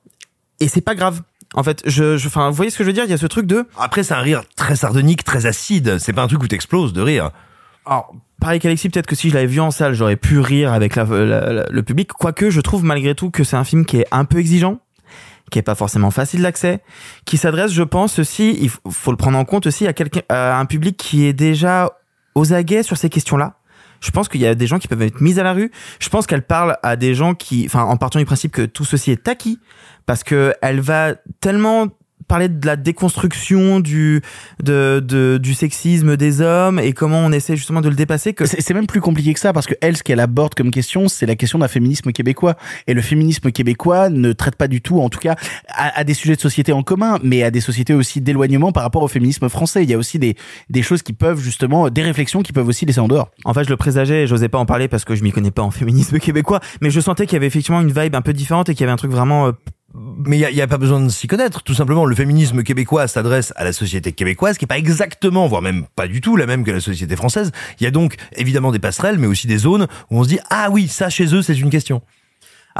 et 0.59 0.67
c'est 0.67 0.81
pas 0.81 0.95
grave 0.95 1.21
en 1.53 1.63
fait 1.63 1.81
je 1.85 2.17
je 2.17 2.27
enfin 2.27 2.49
vous 2.49 2.55
voyez 2.55 2.71
ce 2.71 2.77
que 2.77 2.83
je 2.83 2.89
veux 2.89 2.93
dire? 2.93 3.03
Il 3.05 3.09
y 3.09 3.13
a 3.13 3.17
ce 3.17 3.25
truc 3.27 3.45
de 3.47 3.65
Après, 3.79 4.03
c'est 4.03 4.13
un 4.13 4.19
rire 4.21 4.43
très 4.55 4.75
sardonique, 4.75 5.23
très 5.23 5.45
acide. 5.45 5.97
C'est 5.99 6.13
pas 6.13 6.23
un 6.23 6.27
truc 6.27 6.43
où 6.43 6.47
t'exploses 6.47 6.93
de 6.93 7.01
rire. 7.01 7.31
alors, 7.85 8.13
pareil 8.41 8.59
qu'Alexis, 8.59 8.89
peut-être 8.89 9.07
que 9.07 9.15
si 9.15 9.29
je 9.29 9.33
l'avais 9.35 9.47
vu 9.47 9.59
en 9.59 9.71
salle, 9.71 9.93
j'aurais 9.93 10.15
pu 10.17 10.39
rire 10.39 10.73
avec 10.73 10.95
la- 10.95 11.05
la- 11.05 11.53
la- 11.53 11.65
le 11.69 11.83
public. 11.83 12.11
Quoique, 12.13 12.49
je 12.49 12.61
trouve 12.61 12.83
malgré 12.83 13.15
tout 13.15 13.31
que 13.31 13.43
c'est 13.43 13.55
un 13.55 13.63
film 13.63 13.85
qui 13.85 13.97
est 13.97 14.07
un 14.11 14.25
peu 14.25 14.37
exigeant, 14.39 14.79
qui 15.49 15.59
est 15.59 15.63
pas 15.63 15.75
forcément 15.75 16.11
facile 16.11 16.41
d'accès, 16.41 16.81
qui 17.25 17.37
s'adresse, 17.37 17.71
je 17.71 17.83
pense 17.83 18.19
aussi, 18.19 18.57
il 18.61 18.69
faut- 18.69 18.79
faut 18.91 19.11
le 19.11 19.17
prendre 19.17 19.37
en 19.37 19.45
compte 19.45 19.65
aussi 19.67 19.87
à 19.87 19.93
quelqu'un, 19.93 20.21
à 20.29 20.59
un 20.59 20.65
public 20.65 20.97
qui 20.97 21.25
est 21.25 21.33
déjà 21.33 21.91
aux 22.35 22.53
aguets 22.53 22.83
sur 22.83 22.97
ces 22.97 23.09
questions-là. 23.09 23.56
Je 24.01 24.11
pense 24.11 24.29
qu'il 24.29 24.41
y 24.41 24.47
a 24.47 24.55
des 24.55 24.67
gens 24.67 24.79
qui 24.79 24.87
peuvent 24.87 25.01
être 25.01 25.21
mis 25.21 25.39
à 25.39 25.43
la 25.43 25.53
rue. 25.53 25.71
Je 25.99 26.09
pense 26.09 26.27
qu'elle 26.27 26.43
parle 26.43 26.77
à 26.83 26.95
des 26.95 27.15
gens 27.15 27.33
qui, 27.33 27.65
enfin, 27.65 27.83
en 27.83 27.97
partant 27.97 28.19
du 28.19 28.25
principe 28.25 28.51
que 28.51 28.63
tout 28.63 28.85
ceci 28.85 29.11
est 29.11 29.27
acquis, 29.27 29.59
parce 30.05 30.23
que 30.23 30.53
elle 30.61 30.79
va 30.79 31.15
tellement 31.39 31.87
parler 32.27 32.49
de 32.49 32.65
la 32.65 32.75
déconstruction 32.75 33.79
du 33.79 34.21
de, 34.63 35.03
de 35.05 35.37
du 35.41 35.53
sexisme 35.53 36.17
des 36.17 36.41
hommes 36.41 36.79
et 36.79 36.93
comment 36.93 37.19
on 37.19 37.31
essaie 37.31 37.55
justement 37.55 37.81
de 37.81 37.89
le 37.89 37.95
dépasser 37.95 38.33
que 38.33 38.45
c'est 38.45 38.73
même 38.73 38.87
plus 38.87 39.01
compliqué 39.01 39.33
que 39.33 39.39
ça 39.39 39.53
parce 39.53 39.65
que 39.65 39.75
elle 39.81 39.97
ce 39.97 40.03
qu'elle 40.03 40.19
aborde 40.19 40.53
comme 40.55 40.71
question 40.71 41.07
c'est 41.07 41.25
la 41.25 41.35
question 41.35 41.59
d'un 41.59 41.67
féminisme 41.67 42.11
québécois. 42.11 42.55
Et 42.87 42.93
le 42.93 43.01
féminisme 43.01 43.51
québécois 43.51 44.09
ne 44.09 44.33
traite 44.33 44.55
pas 44.55 44.67
du 44.67 44.81
tout 44.81 44.99
en 44.99 45.09
tout 45.09 45.19
cas 45.19 45.35
à, 45.69 45.99
à 45.99 46.03
des 46.03 46.13
sujets 46.13 46.35
de 46.35 46.41
société 46.41 46.71
en 46.71 46.83
commun 46.83 47.19
mais 47.23 47.43
à 47.43 47.51
des 47.51 47.61
sociétés 47.61 47.93
aussi 47.93 48.21
d'éloignement 48.21 48.71
par 48.71 48.83
rapport 48.83 49.03
au 49.03 49.07
féminisme 49.07 49.49
français. 49.49 49.83
Il 49.83 49.89
y 49.89 49.93
a 49.93 49.97
aussi 49.97 50.19
des 50.19 50.35
des 50.69 50.81
choses 50.81 51.01
qui 51.01 51.13
peuvent 51.13 51.39
justement 51.39 51.89
des 51.89 52.01
réflexions 52.01 52.41
qui 52.41 52.53
peuvent 52.53 52.67
aussi 52.67 52.85
laisser 52.85 52.99
en 52.99 53.07
dehors. 53.07 53.31
En 53.45 53.53
fait, 53.53 53.63
je 53.63 53.69
le 53.69 53.77
présageais 53.77 54.23
et 54.23 54.27
j'osais 54.27 54.49
pas 54.49 54.57
en 54.57 54.65
parler 54.65 54.87
parce 54.87 55.05
que 55.05 55.15
je 55.15 55.23
m'y 55.23 55.31
connais 55.31 55.51
pas 55.51 55.61
en 55.61 55.71
féminisme 55.77 56.19
québécois, 56.19 56.59
mais 56.81 56.89
je 56.89 56.99
sentais 56.99 57.25
qu'il 57.25 57.33
y 57.33 57.37
avait 57.37 57.47
effectivement 57.47 57.81
une 57.81 57.91
vibe 57.91 58.15
un 58.15 58.21
peu 58.21 58.33
différente 58.33 58.69
et 58.69 58.73
qu'il 58.73 58.81
y 58.81 58.83
avait 58.83 58.93
un 58.93 58.97
truc 58.97 59.11
vraiment 59.11 59.47
euh, 59.47 59.51
Mais 59.93 60.37
il 60.37 60.55
y 60.55 60.61
a, 60.61 60.63
a 60.63 60.67
pas 60.67 60.77
besoin 60.77 60.99
de 60.99 61.09
s'y 61.09 61.27
connaître. 61.27 61.63
Tout 61.63 61.73
simplement, 61.73 62.05
le 62.05 62.15
féminisme 62.15 62.61
québécois 62.61 63.07
s'adresse 63.07 63.53
à 63.55 63.63
la 63.63 63.71
société 63.71 64.11
québécoise, 64.11 64.57
qui 64.57 64.65
est 64.65 64.67
pas 64.67 64.77
exactement, 64.77 65.47
voire 65.47 65.61
même 65.61 65.85
pas 65.95 66.07
du 66.07 66.21
tout 66.21 66.35
la 66.35 66.45
même 66.45 66.63
que 66.63 66.71
la 66.71 66.81
société 66.81 67.15
française. 67.15 67.51
Il 67.79 67.83
y 67.83 67.87
a 67.87 67.91
donc 67.91 68.15
évidemment 68.35 68.71
des 68.71 68.79
passerelles, 68.79 69.17
mais 69.17 69.27
aussi 69.27 69.47
des 69.47 69.57
zones 69.57 69.87
où 70.11 70.19
on 70.19 70.23
se 70.23 70.29
dit 70.29 70.39
ah 70.49 70.69
oui, 70.71 70.87
ça 70.87 71.09
chez 71.09 71.33
eux 71.33 71.41
c'est 71.41 71.57
une 71.57 71.69
question. 71.69 72.01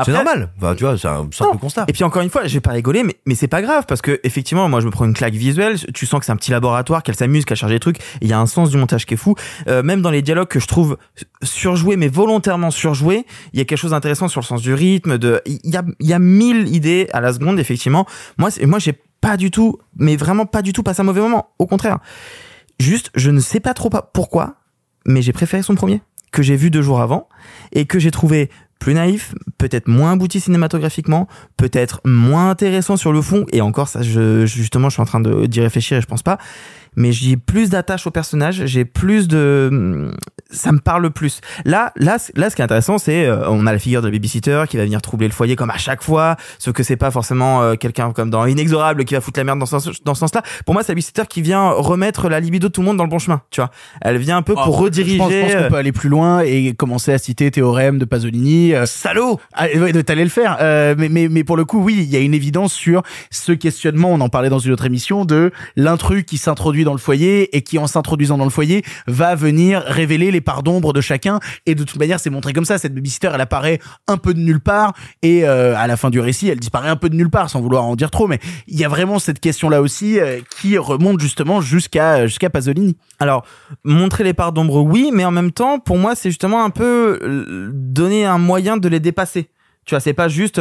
C'est 0.05 0.11
normal. 0.11 0.49
Enfin, 0.57 0.75
tu 0.75 0.83
vois, 0.83 0.97
c'est 0.97 1.07
un 1.07 1.27
simple 1.31 1.57
constat. 1.57 1.85
Et 1.87 1.93
puis 1.93 2.03
encore 2.03 2.21
une 2.21 2.29
fois, 2.29 2.45
je 2.47 2.53
vais 2.53 2.59
pas 2.61 2.71
rigoler, 2.71 3.03
mais, 3.03 3.15
mais 3.25 3.35
c'est 3.35 3.47
pas 3.47 3.61
grave 3.61 3.85
parce 3.87 4.01
que 4.01 4.19
effectivement, 4.23 4.67
moi 4.69 4.79
je 4.79 4.85
me 4.85 4.91
prends 4.91 5.05
une 5.05 5.13
claque 5.13 5.33
visuelle. 5.33 5.77
Tu 5.93 6.05
sens 6.05 6.19
que 6.19 6.25
c'est 6.25 6.31
un 6.31 6.35
petit 6.35 6.51
laboratoire, 6.51 7.03
qu'elle 7.03 7.15
s'amuse, 7.15 7.45
qu'elle 7.45 7.57
charge 7.57 7.71
des 7.71 7.79
trucs. 7.79 7.97
Il 8.21 8.27
y 8.27 8.33
a 8.33 8.39
un 8.39 8.45
sens 8.45 8.69
du 8.69 8.77
montage 8.77 9.05
qui 9.05 9.13
est 9.15 9.17
fou. 9.17 9.35
Euh, 9.67 9.83
même 9.83 10.01
dans 10.01 10.11
les 10.11 10.21
dialogues 10.21 10.47
que 10.47 10.59
je 10.59 10.67
trouve 10.67 10.97
surjoués, 11.43 11.95
mais 11.97 12.07
volontairement 12.07 12.71
surjoués, 12.71 13.25
il 13.53 13.59
y 13.59 13.61
a 13.61 13.65
quelque 13.65 13.77
chose 13.79 13.91
d'intéressant 13.91 14.27
sur 14.27 14.41
le 14.41 14.45
sens 14.45 14.61
du 14.61 14.73
rythme. 14.73 15.17
De, 15.17 15.41
il 15.45 15.59
y 15.63 15.77
a, 15.77 15.83
il 15.99 16.07
y 16.07 16.13
a 16.13 16.19
mille 16.19 16.67
idées 16.73 17.07
à 17.13 17.21
la 17.21 17.33
seconde, 17.33 17.59
effectivement. 17.59 18.05
Moi, 18.37 18.51
c'est- 18.51 18.65
moi 18.65 18.79
j'ai 18.79 18.93
pas 19.21 19.37
du 19.37 19.49
tout, 19.51 19.79
mais 19.97 20.15
vraiment 20.15 20.45
pas 20.45 20.61
du 20.61 20.73
tout 20.73 20.83
passé 20.83 21.01
un 21.01 21.05
mauvais 21.05 21.21
moment. 21.21 21.49
Au 21.59 21.65
contraire, 21.65 21.97
juste, 22.79 23.09
je 23.15 23.31
ne 23.31 23.39
sais 23.39 23.59
pas 23.59 23.73
trop 23.73 23.89
pourquoi, 24.13 24.55
mais 25.05 25.21
j'ai 25.21 25.33
préféré 25.33 25.63
son 25.63 25.75
premier 25.75 26.01
que 26.31 26.43
j'ai 26.43 26.55
vu 26.55 26.69
deux 26.69 26.81
jours 26.81 26.99
avant 27.01 27.27
et 27.71 27.85
que 27.85 27.99
j'ai 27.99 28.11
trouvé 28.11 28.49
plus 28.79 28.93
naïf, 28.93 29.33
peut-être 29.57 29.87
moins 29.87 30.13
abouti 30.13 30.39
cinématographiquement, 30.39 31.27
peut-être 31.57 32.01
moins 32.05 32.49
intéressant 32.49 32.97
sur 32.97 33.11
le 33.11 33.21
fond, 33.21 33.45
et 33.51 33.61
encore 33.61 33.87
ça, 33.87 34.01
je, 34.01 34.45
justement, 34.45 34.89
je 34.89 34.93
suis 34.93 35.01
en 35.01 35.05
train 35.05 35.21
d'y 35.21 35.61
réfléchir 35.61 35.97
et 35.97 36.01
je 36.01 36.07
pense 36.07 36.23
pas, 36.23 36.37
mais 36.97 37.11
j'ai 37.13 37.37
plus 37.37 37.69
d'attache 37.69 38.05
au 38.07 38.11
personnage, 38.11 38.65
j'ai 38.65 38.83
plus 38.83 39.27
de, 39.29 40.11
ça 40.49 40.71
me 40.71 40.79
parle 40.79 41.09
plus. 41.11 41.41
Là, 41.63 41.93
là, 41.95 42.17
là, 42.35 42.49
ce 42.49 42.55
qui 42.55 42.61
est 42.61 42.65
intéressant, 42.65 42.97
c'est, 42.97 43.25
euh, 43.25 43.47
on 43.49 43.65
a 43.67 43.71
la 43.71 43.79
figure 43.79 44.01
de 44.01 44.09
babysitter 44.09 44.63
qui 44.67 44.77
va 44.77 44.83
venir 44.83 45.01
troubler 45.01 45.27
le 45.27 45.33
foyer 45.33 45.55
comme 45.55 45.69
à 45.69 45.77
chaque 45.77 46.03
fois, 46.03 46.35
sauf 46.59 46.73
que 46.73 46.83
c'est 46.83 46.97
pas 46.97 47.11
forcément 47.11 47.61
euh, 47.61 47.75
quelqu'un 47.75 48.11
comme 48.11 48.29
dans 48.29 48.45
Inexorable 48.45 49.05
qui 49.05 49.13
va 49.13 49.21
foutre 49.21 49.39
la 49.39 49.43
merde 49.43 49.59
dans 49.59 49.65
ce, 49.67 49.79
sens- 49.79 50.03
dans 50.03 50.15
ce 50.15 50.21
sens-là. 50.21 50.41
Pour 50.65 50.73
moi, 50.73 50.81
c'est 50.83 50.91
la 50.91 50.95
babysitter 50.95 51.23
qui 51.29 51.41
vient 51.41 51.69
remettre 51.69 52.29
la 52.29 52.39
libido 52.39 52.67
de 52.67 52.73
tout 52.73 52.81
le 52.81 52.87
monde 52.87 52.97
dans 52.97 53.03
le 53.03 53.09
bon 53.09 53.19
chemin, 53.19 53.41
tu 53.51 53.61
vois. 53.61 53.69
Elle 54.01 54.17
vient 54.17 54.37
un 54.37 54.41
peu 54.41 54.55
pour 54.55 54.77
rediriger. 54.79 55.17
Je 55.17 55.19
pense, 55.19 55.31
je 55.31 55.41
pense 55.53 55.63
qu'on 55.63 55.69
peut 55.69 55.75
aller 55.77 55.91
plus 55.91 56.09
loin 56.09 56.39
et 56.41 56.73
commencer 56.73 57.13
à 57.13 57.19
citer 57.19 57.51
théorème 57.51 57.99
de 57.99 58.05
Pasolini. 58.05 58.73
euh, 58.73 58.85
Salaud 58.87 59.39
ah, 59.53 59.67
ouais, 59.67 59.93
T'allais 60.03 60.23
le 60.23 60.29
faire. 60.29 60.57
Euh, 60.61 60.95
mais, 60.97 61.09
mais, 61.09 61.27
mais 61.29 61.43
pour 61.43 61.57
le 61.57 61.65
coup, 61.65 61.83
oui, 61.83 61.95
il 61.99 62.09
y 62.09 62.15
a 62.15 62.19
une 62.19 62.33
évidence 62.33 62.73
sur 62.73 63.03
ce 63.29 63.51
questionnement, 63.51 64.09
on 64.11 64.21
en 64.21 64.29
parlait 64.29 64.49
dans 64.49 64.59
une 64.59 64.71
autre 64.71 64.85
émission, 64.85 65.25
de 65.25 65.51
l'intrus 65.75 66.23
qui 66.23 66.37
s'introduit 66.37 66.85
dans 66.87 66.93
le 66.93 66.99
foyer 66.99 67.55
et 67.55 67.61
qui, 67.61 67.77
en 67.77 67.85
s'introduisant 67.85 68.37
dans 68.37 68.45
le 68.45 68.49
foyer, 68.49 68.81
va 69.07 69.35
venir 69.35 69.83
révéler 69.85 70.31
les 70.31 70.39
parts 70.39 70.63
d'ombre 70.63 70.93
de 70.93 71.01
chacun. 71.01 71.39
Et 71.65 71.75
de 71.75 71.83
toute 71.83 71.99
manière, 71.99 72.19
c'est 72.19 72.29
montré 72.29 72.53
comme 72.53 72.63
ça. 72.63 72.77
Cette 72.77 72.95
babysitter, 72.95 73.29
elle 73.33 73.41
apparaît 73.41 73.79
un 74.07 74.15
peu 74.15 74.33
de 74.33 74.39
nulle 74.39 74.61
part 74.61 74.93
et 75.21 75.45
euh, 75.45 75.75
à 75.77 75.85
la 75.87 75.97
fin 75.97 76.09
du 76.09 76.21
récit, 76.21 76.47
elle 76.47 76.59
disparaît 76.59 76.87
un 76.87 76.95
peu 76.95 77.09
de 77.09 77.15
nulle 77.15 77.29
part, 77.29 77.49
sans 77.49 77.59
vouloir 77.59 77.83
en 77.83 77.97
dire 77.97 78.09
trop. 78.09 78.27
Mais 78.27 78.39
il 78.67 78.79
y 78.79 78.85
a 78.85 78.87
vraiment 78.87 79.19
cette 79.19 79.41
question-là 79.41 79.81
aussi 79.81 80.17
euh, 80.17 80.39
qui 80.61 80.77
remonte 80.77 81.19
justement 81.19 81.59
jusqu'à 81.59 82.25
jusqu'à 82.25 82.49
Pasolini. 82.49 82.95
Alors, 83.19 83.45
montrer 83.83 84.23
les 84.23 84.33
parts 84.33 84.53
d'ombre, 84.53 84.81
oui, 84.81 85.11
mais 85.13 85.25
en 85.25 85.31
même 85.31 85.51
temps, 85.51 85.79
pour 85.79 85.97
moi, 85.97 86.15
c'est 86.15 86.29
justement 86.29 86.63
un 86.63 86.69
peu 86.69 87.19
euh, 87.21 87.69
donner 87.73 88.25
un 88.25 88.37
moyen 88.37 88.77
de 88.77 88.87
les 88.87 89.01
dépasser. 89.01 89.49
Tu 89.85 89.93
vois, 89.93 89.99
c'est 90.01 90.13
pas 90.13 90.27
juste 90.27 90.59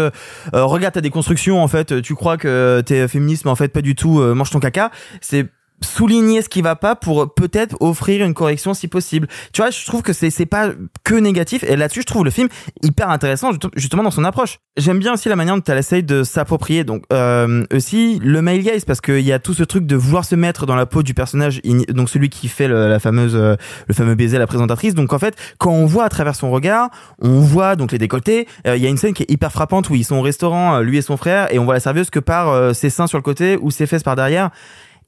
regarde 0.52 0.94
ta 0.94 1.00
déconstruction 1.00 1.60
en 1.60 1.66
fait, 1.66 2.00
tu 2.00 2.14
crois 2.14 2.36
que 2.36 2.80
t'es 2.86 3.08
féministe, 3.08 3.44
mais 3.44 3.50
en 3.50 3.56
fait 3.56 3.72
pas 3.72 3.82
du 3.82 3.96
tout, 3.96 4.20
mange 4.20 4.50
ton 4.50 4.60
caca. 4.60 4.92
C'est 5.20 5.48
souligner 5.82 6.42
ce 6.42 6.48
qui 6.48 6.62
va 6.62 6.76
pas 6.76 6.96
pour 6.96 7.34
peut-être 7.34 7.76
offrir 7.80 8.24
une 8.24 8.34
correction 8.34 8.74
si 8.74 8.88
possible. 8.88 9.28
Tu 9.52 9.60
vois, 9.60 9.70
je 9.70 9.84
trouve 9.84 10.02
que 10.02 10.12
c'est 10.12 10.30
c'est 10.30 10.46
pas 10.46 10.70
que 11.04 11.14
négatif 11.14 11.64
et 11.64 11.76
là-dessus 11.76 12.00
je 12.02 12.06
trouve 12.06 12.24
le 12.24 12.30
film 12.30 12.48
hyper 12.82 13.10
intéressant 13.10 13.52
ju- 13.52 13.58
justement 13.76 14.02
dans 14.02 14.10
son 14.10 14.24
approche. 14.24 14.58
J'aime 14.76 14.98
bien 14.98 15.12
aussi 15.14 15.28
la 15.28 15.36
manière 15.36 15.54
dont 15.56 15.62
elle 15.66 15.78
essaye 15.78 16.02
de 16.02 16.24
s'approprier 16.24 16.84
donc 16.84 17.04
euh, 17.12 17.64
aussi 17.72 18.18
le 18.22 18.42
male 18.42 18.60
gaze 18.60 18.84
parce 18.84 19.00
qu'il 19.00 19.20
y 19.20 19.32
a 19.32 19.38
tout 19.38 19.54
ce 19.54 19.62
truc 19.64 19.86
de 19.86 19.96
vouloir 19.96 20.24
se 20.24 20.34
mettre 20.34 20.66
dans 20.66 20.76
la 20.76 20.86
peau 20.86 21.02
du 21.02 21.14
personnage 21.14 21.60
donc 21.88 22.08
celui 22.10 22.28
qui 22.28 22.48
fait 22.48 22.68
le, 22.68 22.88
la 22.88 22.98
fameuse 22.98 23.34
le 23.34 23.94
fameux 23.94 24.14
baiser 24.14 24.36
à 24.36 24.40
la 24.40 24.46
présentatrice. 24.46 24.94
Donc 24.94 25.12
en 25.12 25.18
fait, 25.18 25.36
quand 25.58 25.72
on 25.72 25.86
voit 25.86 26.04
à 26.04 26.08
travers 26.08 26.34
son 26.34 26.50
regard, 26.50 26.90
on 27.20 27.40
voit 27.40 27.76
donc 27.76 27.92
les 27.92 27.98
décolletés, 27.98 28.46
Euh, 28.66 28.76
il 28.76 28.82
y 28.82 28.86
a 28.86 28.88
une 28.88 28.96
scène 28.96 29.14
qui 29.14 29.22
est 29.22 29.30
hyper 29.30 29.52
frappante 29.52 29.90
où 29.90 29.94
ils 29.94 30.04
sont 30.04 30.16
au 30.16 30.22
restaurant 30.22 30.76
euh, 30.76 30.82
lui 30.82 30.96
et 30.98 31.02
son 31.02 31.16
frère 31.16 31.52
et 31.52 31.58
on 31.58 31.64
voit 31.64 31.74
la 31.74 31.80
serveuse 31.80 32.10
que 32.10 32.18
par 32.18 32.48
euh, 32.48 32.72
ses 32.72 32.90
seins 32.90 33.06
sur 33.06 33.18
le 33.18 33.22
côté 33.22 33.58
ou 33.60 33.70
ses 33.70 33.86
fesses 33.86 34.02
par 34.02 34.16
derrière 34.16 34.50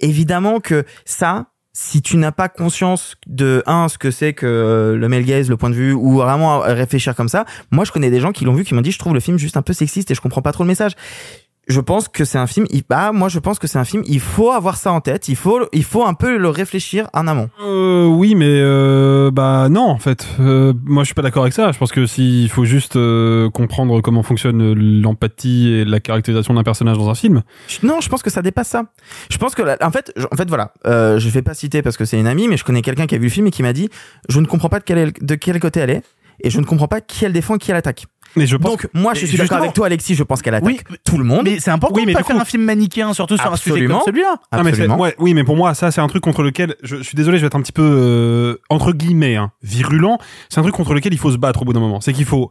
évidemment 0.00 0.60
que 0.60 0.84
ça, 1.04 1.46
si 1.72 2.02
tu 2.02 2.16
n'as 2.16 2.32
pas 2.32 2.48
conscience 2.48 3.16
de 3.26 3.62
un 3.66 3.88
ce 3.88 3.98
que 3.98 4.10
c'est 4.10 4.32
que 4.32 4.46
euh, 4.46 4.96
le 4.96 5.08
male 5.08 5.24
gaze, 5.24 5.48
le 5.48 5.56
point 5.56 5.70
de 5.70 5.74
vue, 5.74 5.92
ou 5.92 6.16
vraiment 6.16 6.60
réfléchir 6.60 7.14
comme 7.14 7.28
ça, 7.28 7.44
moi 7.70 7.84
je 7.84 7.92
connais 7.92 8.10
des 8.10 8.20
gens 8.20 8.32
qui 8.32 8.44
l'ont 8.44 8.54
vu 8.54 8.64
qui 8.64 8.74
m'ont 8.74 8.80
dit 8.80 8.92
je 8.92 8.98
trouve 8.98 9.14
le 9.14 9.20
film 9.20 9.38
juste 9.38 9.56
un 9.56 9.62
peu 9.62 9.72
sexiste 9.72 10.10
et 10.10 10.14
je 10.14 10.20
comprends 10.20 10.42
pas 10.42 10.52
trop 10.52 10.64
le 10.64 10.68
message. 10.68 10.92
Je 11.68 11.80
pense 11.80 12.08
que 12.08 12.24
c'est 12.24 12.38
un 12.38 12.46
film. 12.46 12.64
il- 12.70 12.82
Bah, 12.88 13.12
moi, 13.12 13.28
je 13.28 13.38
pense 13.38 13.58
que 13.58 13.66
c'est 13.66 13.78
un 13.78 13.84
film. 13.84 14.02
Il 14.06 14.20
faut 14.20 14.50
avoir 14.52 14.76
ça 14.76 14.90
en 14.90 15.00
tête. 15.02 15.28
Il 15.28 15.36
faut, 15.36 15.60
il 15.72 15.84
faut 15.84 16.04
un 16.06 16.14
peu 16.14 16.38
le 16.38 16.48
réfléchir 16.48 17.08
en 17.12 17.26
amont. 17.26 17.50
Euh, 17.62 18.06
oui, 18.06 18.34
mais 18.34 18.46
euh, 18.48 19.30
bah 19.30 19.68
non, 19.68 19.82
en 19.90 19.98
fait. 19.98 20.26
Euh, 20.40 20.72
moi, 20.86 21.02
je 21.02 21.08
suis 21.08 21.14
pas 21.14 21.20
d'accord 21.22 21.42
avec 21.42 21.52
ça. 21.52 21.70
Je 21.72 21.78
pense 21.78 21.92
que 21.92 22.06
s'il 22.06 22.48
faut 22.48 22.64
juste 22.64 22.96
euh, 22.96 23.50
comprendre 23.50 24.00
comment 24.00 24.22
fonctionne 24.22 24.72
l'empathie 25.02 25.68
et 25.72 25.84
la 25.84 26.00
caractérisation 26.00 26.54
d'un 26.54 26.62
personnage 26.62 26.96
dans 26.96 27.10
un 27.10 27.14
film. 27.14 27.42
Non, 27.82 28.00
je 28.00 28.08
pense 28.08 28.22
que 28.22 28.30
ça 28.30 28.40
dépasse 28.40 28.68
ça. 28.68 28.84
Je 29.30 29.36
pense 29.36 29.54
que, 29.54 29.62
en 29.84 29.90
fait, 29.90 30.12
en 30.32 30.36
fait, 30.36 30.48
voilà. 30.48 30.72
Euh, 30.86 31.18
je 31.18 31.28
vais 31.28 31.42
pas 31.42 31.52
citer 31.54 31.82
parce 31.82 31.96
que 31.98 32.06
c'est 32.06 32.18
une 32.18 32.26
amie, 32.26 32.48
mais 32.48 32.56
je 32.56 32.64
connais 32.64 32.80
quelqu'un 32.82 33.06
qui 33.06 33.14
a 33.14 33.18
vu 33.18 33.24
le 33.24 33.30
film 33.30 33.46
et 33.46 33.50
qui 33.50 33.62
m'a 33.62 33.74
dit, 33.74 33.90
je 34.30 34.40
ne 34.40 34.46
comprends 34.46 34.70
pas 34.70 34.78
de 34.78 34.84
quel, 34.84 35.12
de 35.20 35.34
quel 35.34 35.60
côté 35.60 35.80
elle 35.80 35.90
est, 35.90 36.02
et 36.42 36.48
je 36.50 36.60
ne 36.60 36.64
comprends 36.64 36.88
pas 36.88 37.00
qui 37.02 37.24
elle 37.26 37.32
défend, 37.32 37.58
qui 37.58 37.70
elle 37.72 37.76
attaque. 37.76 38.06
Mais 38.36 38.46
je 38.46 38.56
pense 38.56 38.70
Donc, 38.70 38.88
moi, 38.94 39.14
je 39.14 39.26
suis 39.26 39.38
d'accord 39.38 39.58
avec 39.58 39.72
toi, 39.72 39.86
Alexis. 39.86 40.14
Je 40.14 40.22
pense 40.22 40.42
qu'elle 40.42 40.54
attaque 40.54 40.66
Oui, 40.66 40.80
tout 41.04 41.18
le 41.18 41.24
monde. 41.24 41.44
Mais 41.44 41.60
c'est 41.60 41.70
important 41.70 41.96
Oui, 41.96 42.04
mais 42.06 42.12
de 42.12 42.18
pas 42.18 42.24
faire 42.24 42.40
un 42.40 42.44
film 42.44 42.62
manichéen, 42.62 43.12
surtout 43.12 43.36
sur 43.36 43.52
un 43.52 43.56
sujet 43.56 43.86
comme 43.86 44.00
celui-là. 44.04 44.36
Ah, 44.50 44.62
mais 44.62 44.88
ouais, 44.88 45.14
oui, 45.18 45.34
mais 45.34 45.44
pour 45.44 45.56
moi, 45.56 45.74
ça, 45.74 45.90
c'est 45.90 46.00
un 46.00 46.08
truc 46.08 46.22
contre 46.22 46.42
lequel, 46.42 46.74
je, 46.82 46.96
je 46.96 47.02
suis 47.02 47.16
désolé, 47.16 47.38
je 47.38 47.42
vais 47.42 47.46
être 47.46 47.56
un 47.56 47.62
petit 47.62 47.72
peu, 47.72 47.82
euh, 47.82 48.60
entre 48.70 48.92
guillemets, 48.92 49.36
hein, 49.36 49.52
virulent. 49.62 50.18
C'est 50.48 50.58
un 50.58 50.62
truc 50.62 50.74
contre 50.74 50.94
lequel 50.94 51.12
il 51.12 51.18
faut 51.18 51.30
se 51.30 51.36
battre 51.36 51.62
au 51.62 51.64
bout 51.64 51.72
d'un 51.72 51.80
moment. 51.80 52.00
C'est 52.00 52.12
qu'il 52.12 52.24
faut 52.24 52.50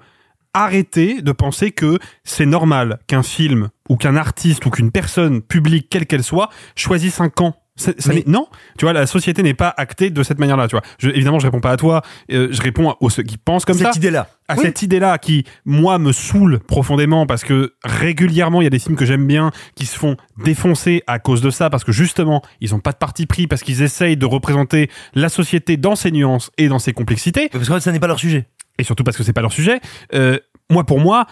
arrêter 0.53 1.21
de 1.21 1.32
penser 1.32 1.71
que 1.71 1.99
c'est 2.23 2.45
normal 2.45 2.99
qu'un 3.07 3.23
film 3.23 3.69
ou 3.89 3.95
qu'un 3.95 4.15
artiste 4.15 4.65
ou 4.65 4.69
qu'une 4.69 4.91
personne 4.91 5.41
publique, 5.41 5.88
quelle 5.89 6.05
qu'elle 6.07 6.23
soit, 6.23 6.49
choisisse 6.75 7.21
un 7.21 7.30
camp. 7.30 7.55
Ça 7.78 7.91
Mais- 8.07 8.15
n'est- 8.15 8.23
non, 8.28 8.47
tu 8.78 8.86
vois, 8.86 8.93
la 8.93 9.05
société 9.05 9.43
n'est 9.43 9.53
pas 9.53 9.73
actée 9.78 10.09
de 10.09 10.23
cette 10.23 10.39
manière-là, 10.39 10.67
tu 10.67 10.75
vois. 10.75 10.82
Je, 10.97 11.09
évidemment, 11.09 11.38
je 11.39 11.45
réponds 11.45 11.59
pas 11.61 11.71
à 11.71 11.78
toi, 11.78 12.01
euh, 12.32 12.47
je 12.51 12.61
réponds 12.61 12.89
à- 12.89 12.97
aux 13.01 13.09
ceux 13.11 13.21
qui 13.23 13.38
pensent 13.38 13.65
comme 13.65 13.78
ça 13.78 13.86
Cette 13.86 13.97
idée-là. 13.97 14.28
à 14.47 14.55
cette 14.57 14.82
idée-là 14.82 15.17
qui, 15.19 15.45
moi, 15.63 15.99
me 15.99 16.11
saoule 16.11 16.59
profondément 16.59 17.25
parce 17.28 17.43
que 17.43 17.73
régulièrement, 17.84 18.61
il 18.61 18.63
y 18.63 18.67
a 18.67 18.71
des 18.71 18.80
films 18.80 18.95
que 18.95 19.05
j'aime 19.05 19.28
bien 19.28 19.51
qui 19.75 19.86
se 19.86 19.97
font 19.97 20.17
défoncer 20.43 21.03
à 21.07 21.19
cause 21.19 21.41
de 21.41 21.49
ça 21.49 21.69
parce 21.69 21.84
que 21.84 21.91
justement, 21.91 22.41
ils 22.61 22.73
ont 22.73 22.80
pas 22.80 22.91
de 22.93 22.97
parti 22.97 23.25
pris 23.25 23.47
parce 23.47 23.61
qu'ils 23.61 23.82
essayent 23.84 24.17
de 24.17 24.25
représenter 24.25 24.89
la 25.13 25.30
société 25.30 25.78
dans 25.78 25.95
ses 25.95 26.11
nuances 26.11 26.51
et 26.57 26.67
dans 26.69 26.80
ses 26.80 26.93
complexités. 26.93 27.49
Parce 27.49 27.67
fait, 27.67 27.80
ça 27.80 27.91
n'est 27.91 27.99
pas 27.99 28.07
leur 28.07 28.19
sujet. 28.19 28.47
Et 28.80 28.84
surtout 28.84 29.03
parce 29.03 29.17
que 29.17 29.23
c'est 29.23 29.34
pas 29.34 29.41
leur 29.41 29.51
sujet. 29.53 29.80
Euh, 30.13 30.38
moi, 30.69 30.84
pour 30.84 30.99
moi, 30.99 31.25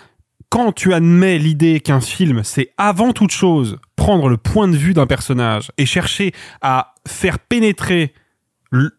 quand 0.55 0.71
tu 0.71 0.93
admets 0.93 1.37
l'idée 1.37 1.81
qu'un 1.81 1.99
film, 1.99 2.41
c'est 2.45 2.69
avant 2.77 3.11
toute 3.11 3.31
chose 3.31 3.77
prendre 3.97 4.29
le 4.29 4.37
point 4.37 4.69
de 4.69 4.77
vue 4.77 4.93
d'un 4.93 5.05
personnage 5.05 5.69
et 5.77 5.85
chercher 5.85 6.31
à 6.61 6.93
faire 7.05 7.39
pénétrer 7.39 8.13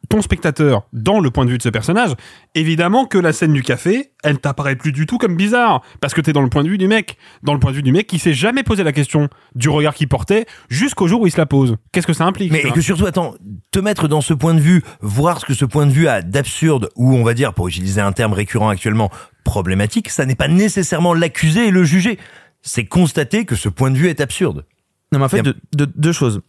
ton 0.08 0.22
spectateur 0.22 0.86
dans 0.92 1.20
le 1.20 1.30
point 1.30 1.44
de 1.44 1.50
vue 1.50 1.58
de 1.58 1.62
ce 1.62 1.68
personnage, 1.68 2.12
évidemment 2.54 3.04
que 3.06 3.18
la 3.18 3.32
scène 3.32 3.52
du 3.52 3.62
café, 3.62 4.12
elle 4.22 4.38
t'apparaît 4.38 4.76
plus 4.76 4.92
du 4.92 5.06
tout 5.06 5.18
comme 5.18 5.36
bizarre, 5.36 5.82
parce 6.00 6.14
que 6.14 6.20
t'es 6.20 6.32
dans 6.32 6.42
le 6.42 6.48
point 6.48 6.64
de 6.64 6.68
vue 6.68 6.78
du 6.78 6.88
mec, 6.88 7.16
dans 7.42 7.52
le 7.52 7.60
point 7.60 7.70
de 7.70 7.76
vue 7.76 7.82
du 7.82 7.92
mec 7.92 8.06
qui 8.06 8.18
s'est 8.18 8.34
jamais 8.34 8.62
posé 8.62 8.84
la 8.84 8.92
question 8.92 9.28
du 9.54 9.68
regard 9.68 9.94
qu'il 9.94 10.08
portait 10.08 10.46
jusqu'au 10.68 11.08
jour 11.08 11.20
où 11.20 11.26
il 11.26 11.30
se 11.30 11.36
la 11.36 11.46
pose. 11.46 11.76
Qu'est-ce 11.92 12.06
que 12.06 12.12
ça 12.12 12.24
implique 12.24 12.52
Mais 12.52 12.60
et 12.60 12.70
que 12.70 12.80
surtout, 12.80 13.06
attends, 13.06 13.34
te 13.70 13.78
mettre 13.78 14.08
dans 14.08 14.20
ce 14.20 14.34
point 14.34 14.54
de 14.54 14.60
vue, 14.60 14.82
voir 15.00 15.40
ce 15.40 15.46
que 15.46 15.54
ce 15.54 15.64
point 15.64 15.86
de 15.86 15.92
vue 15.92 16.08
a 16.08 16.22
d'absurde, 16.22 16.88
ou 16.96 17.14
on 17.14 17.22
va 17.22 17.34
dire, 17.34 17.52
pour 17.52 17.68
utiliser 17.68 18.00
un 18.00 18.12
terme 18.12 18.32
récurrent 18.32 18.68
actuellement, 18.68 19.10
problématique, 19.44 20.08
ça 20.08 20.26
n'est 20.26 20.34
pas 20.34 20.48
nécessairement 20.48 21.14
l'accuser 21.14 21.68
et 21.68 21.70
le 21.70 21.84
juger. 21.84 22.18
C'est 22.62 22.86
constater 22.86 23.44
que 23.44 23.54
ce 23.54 23.68
point 23.68 23.90
de 23.90 23.96
vue 23.96 24.08
est 24.08 24.20
absurde. 24.20 24.64
Non, 25.12 25.20
mais 25.20 25.26
en 25.26 25.28
fait, 25.28 25.46
deux 25.72 26.12
choses. 26.12 26.42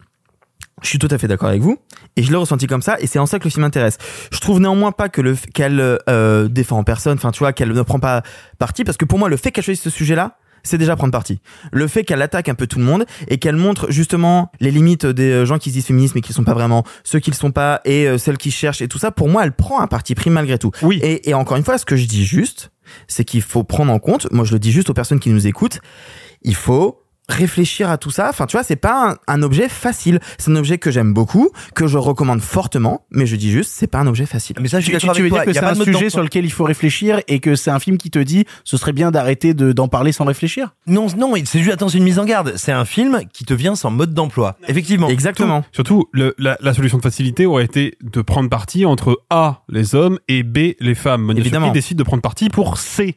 Je 0.82 0.88
suis 0.88 0.98
tout 0.98 1.08
à 1.10 1.18
fait 1.18 1.28
d'accord 1.28 1.48
avec 1.48 1.62
vous 1.62 1.78
et 2.16 2.22
je 2.22 2.30
l'ai 2.30 2.36
ressenti 2.36 2.66
comme 2.66 2.82
ça 2.82 2.96
et 3.00 3.06
c'est 3.06 3.18
en 3.18 3.26
ça 3.26 3.38
que 3.38 3.44
le 3.44 3.50
film 3.50 3.62
m'intéresse. 3.62 3.98
Je 4.32 4.38
trouve 4.40 4.60
néanmoins 4.60 4.92
pas 4.92 5.08
que 5.08 5.20
le 5.20 5.36
qu'elle 5.54 5.98
euh, 6.08 6.48
défend 6.48 6.78
en 6.78 6.84
personne, 6.84 7.16
enfin 7.18 7.30
tu 7.30 7.40
vois 7.40 7.52
qu'elle 7.52 7.72
ne 7.72 7.82
prend 7.82 8.00
pas 8.00 8.22
parti 8.58 8.84
parce 8.84 8.96
que 8.96 9.04
pour 9.04 9.18
moi 9.18 9.28
le 9.28 9.36
fait 9.36 9.50
qu'elle 9.50 9.64
choisisse 9.64 9.82
ce 9.82 9.90
sujet-là, 9.90 10.36
c'est 10.62 10.78
déjà 10.78 10.96
prendre 10.96 11.12
parti. 11.12 11.40
Le 11.72 11.86
fait 11.86 12.04
qu'elle 12.04 12.22
attaque 12.22 12.48
un 12.48 12.54
peu 12.54 12.66
tout 12.66 12.78
le 12.78 12.84
monde 12.84 13.04
et 13.28 13.38
qu'elle 13.38 13.56
montre 13.56 13.90
justement 13.90 14.50
les 14.60 14.70
limites 14.70 15.06
des 15.06 15.30
euh, 15.30 15.44
gens 15.44 15.58
qui 15.58 15.70
se 15.70 15.74
disent 15.74 15.86
féministes 15.86 16.14
mais 16.14 16.20
qui 16.20 16.32
ne 16.32 16.34
sont 16.34 16.44
pas 16.44 16.54
vraiment, 16.54 16.84
ceux 17.04 17.20
qui 17.20 17.30
le 17.30 17.36
sont 17.36 17.52
pas 17.52 17.80
et 17.84 18.06
euh, 18.06 18.18
celles 18.18 18.38
qui 18.38 18.50
cherchent 18.50 18.82
et 18.82 18.88
tout 18.88 18.98
ça, 18.98 19.10
pour 19.10 19.28
moi 19.28 19.44
elle 19.44 19.52
prend 19.52 19.80
un 19.80 19.86
parti 19.86 20.14
pris 20.14 20.30
malgré 20.30 20.58
tout. 20.58 20.70
Oui. 20.82 21.00
Et, 21.02 21.30
et 21.30 21.34
encore 21.34 21.56
une 21.56 21.64
fois, 21.64 21.78
ce 21.78 21.84
que 21.84 21.96
je 21.96 22.06
dis 22.06 22.24
juste, 22.24 22.70
c'est 23.06 23.24
qu'il 23.24 23.42
faut 23.42 23.64
prendre 23.64 23.92
en 23.92 23.98
compte, 23.98 24.30
moi 24.32 24.44
je 24.44 24.52
le 24.52 24.58
dis 24.58 24.72
juste 24.72 24.90
aux 24.90 24.94
personnes 24.94 25.20
qui 25.20 25.30
nous 25.30 25.46
écoutent, 25.46 25.80
il 26.42 26.54
faut 26.54 27.02
réfléchir 27.28 27.90
à 27.90 27.98
tout 27.98 28.10
ça. 28.10 28.28
Enfin, 28.30 28.46
tu 28.46 28.56
vois, 28.56 28.62
c'est 28.64 28.76
pas 28.76 29.10
un, 29.10 29.34
un 29.34 29.42
objet 29.42 29.68
facile. 29.68 30.18
C'est 30.38 30.50
un 30.50 30.56
objet 30.56 30.78
que 30.78 30.90
j'aime 30.90 31.12
beaucoup, 31.12 31.50
que 31.74 31.86
je 31.86 31.98
recommande 31.98 32.40
fortement, 32.40 33.02
mais 33.10 33.26
je 33.26 33.36
dis 33.36 33.50
juste, 33.50 33.70
c'est 33.74 33.86
pas 33.86 33.98
un 33.98 34.06
objet 34.06 34.26
facile. 34.26 34.56
Mais 34.60 34.68
ça, 34.68 34.80
je 34.80 34.84
suis 34.86 34.92
Tu, 34.92 34.98
tu 34.98 35.06
d'accord 35.06 35.14
veux 35.16 35.20
avec 35.20 35.32
dire 35.32 35.36
toi. 35.36 35.44
que 35.44 35.50
Il 35.50 35.54
y 35.54 35.58
a 35.58 35.60
c'est 35.60 35.66
pas 35.74 35.80
un 35.80 35.84
sujet 35.98 36.10
sur 36.10 36.22
lequel 36.22 36.44
il 36.44 36.52
faut 36.52 36.64
réfléchir 36.64 37.20
et 37.28 37.40
que 37.40 37.54
c'est 37.54 37.70
un 37.70 37.78
film 37.78 37.98
qui 37.98 38.10
te 38.10 38.18
dit 38.18 38.44
ce 38.64 38.76
serait 38.76 38.92
bien 38.92 39.10
d'arrêter 39.10 39.54
de- 39.54 39.72
d'en 39.72 39.88
parler 39.88 40.12
sans 40.12 40.24
réfléchir? 40.24 40.74
Non, 40.86 41.06
non, 41.16 41.32
c'est 41.44 41.58
juste, 41.60 41.72
attends, 41.72 41.88
c'est 41.88 41.98
une 41.98 42.04
mise 42.04 42.18
en 42.18 42.24
garde. 42.24 42.54
C'est 42.56 42.72
un 42.72 42.84
film 42.84 43.20
qui 43.32 43.44
te 43.44 43.54
vient 43.54 43.74
sans 43.74 43.90
mode 43.90 44.14
d'emploi. 44.14 44.56
Effectivement. 44.66 45.08
Exactement. 45.08 45.64
Surtout, 45.72 46.06
le- 46.12 46.34
la, 46.38 46.56
la 46.60 46.72
solution 46.74 46.98
de 46.98 47.02
facilité 47.02 47.46
aurait 47.46 47.64
été 47.64 47.96
de 48.02 48.22
prendre 48.22 48.48
parti 48.48 48.86
entre 48.86 49.22
A, 49.30 49.62
les 49.68 49.94
hommes, 49.94 50.18
et 50.28 50.42
B, 50.42 50.72
les 50.80 50.94
femmes. 50.94 51.22
Monia 51.22 51.40
Évidemment. 51.40 51.72
Décide 51.72 51.98
de 51.98 52.02
prendre 52.02 52.22
parti 52.22 52.48
pour 52.48 52.78
C. 52.78 53.16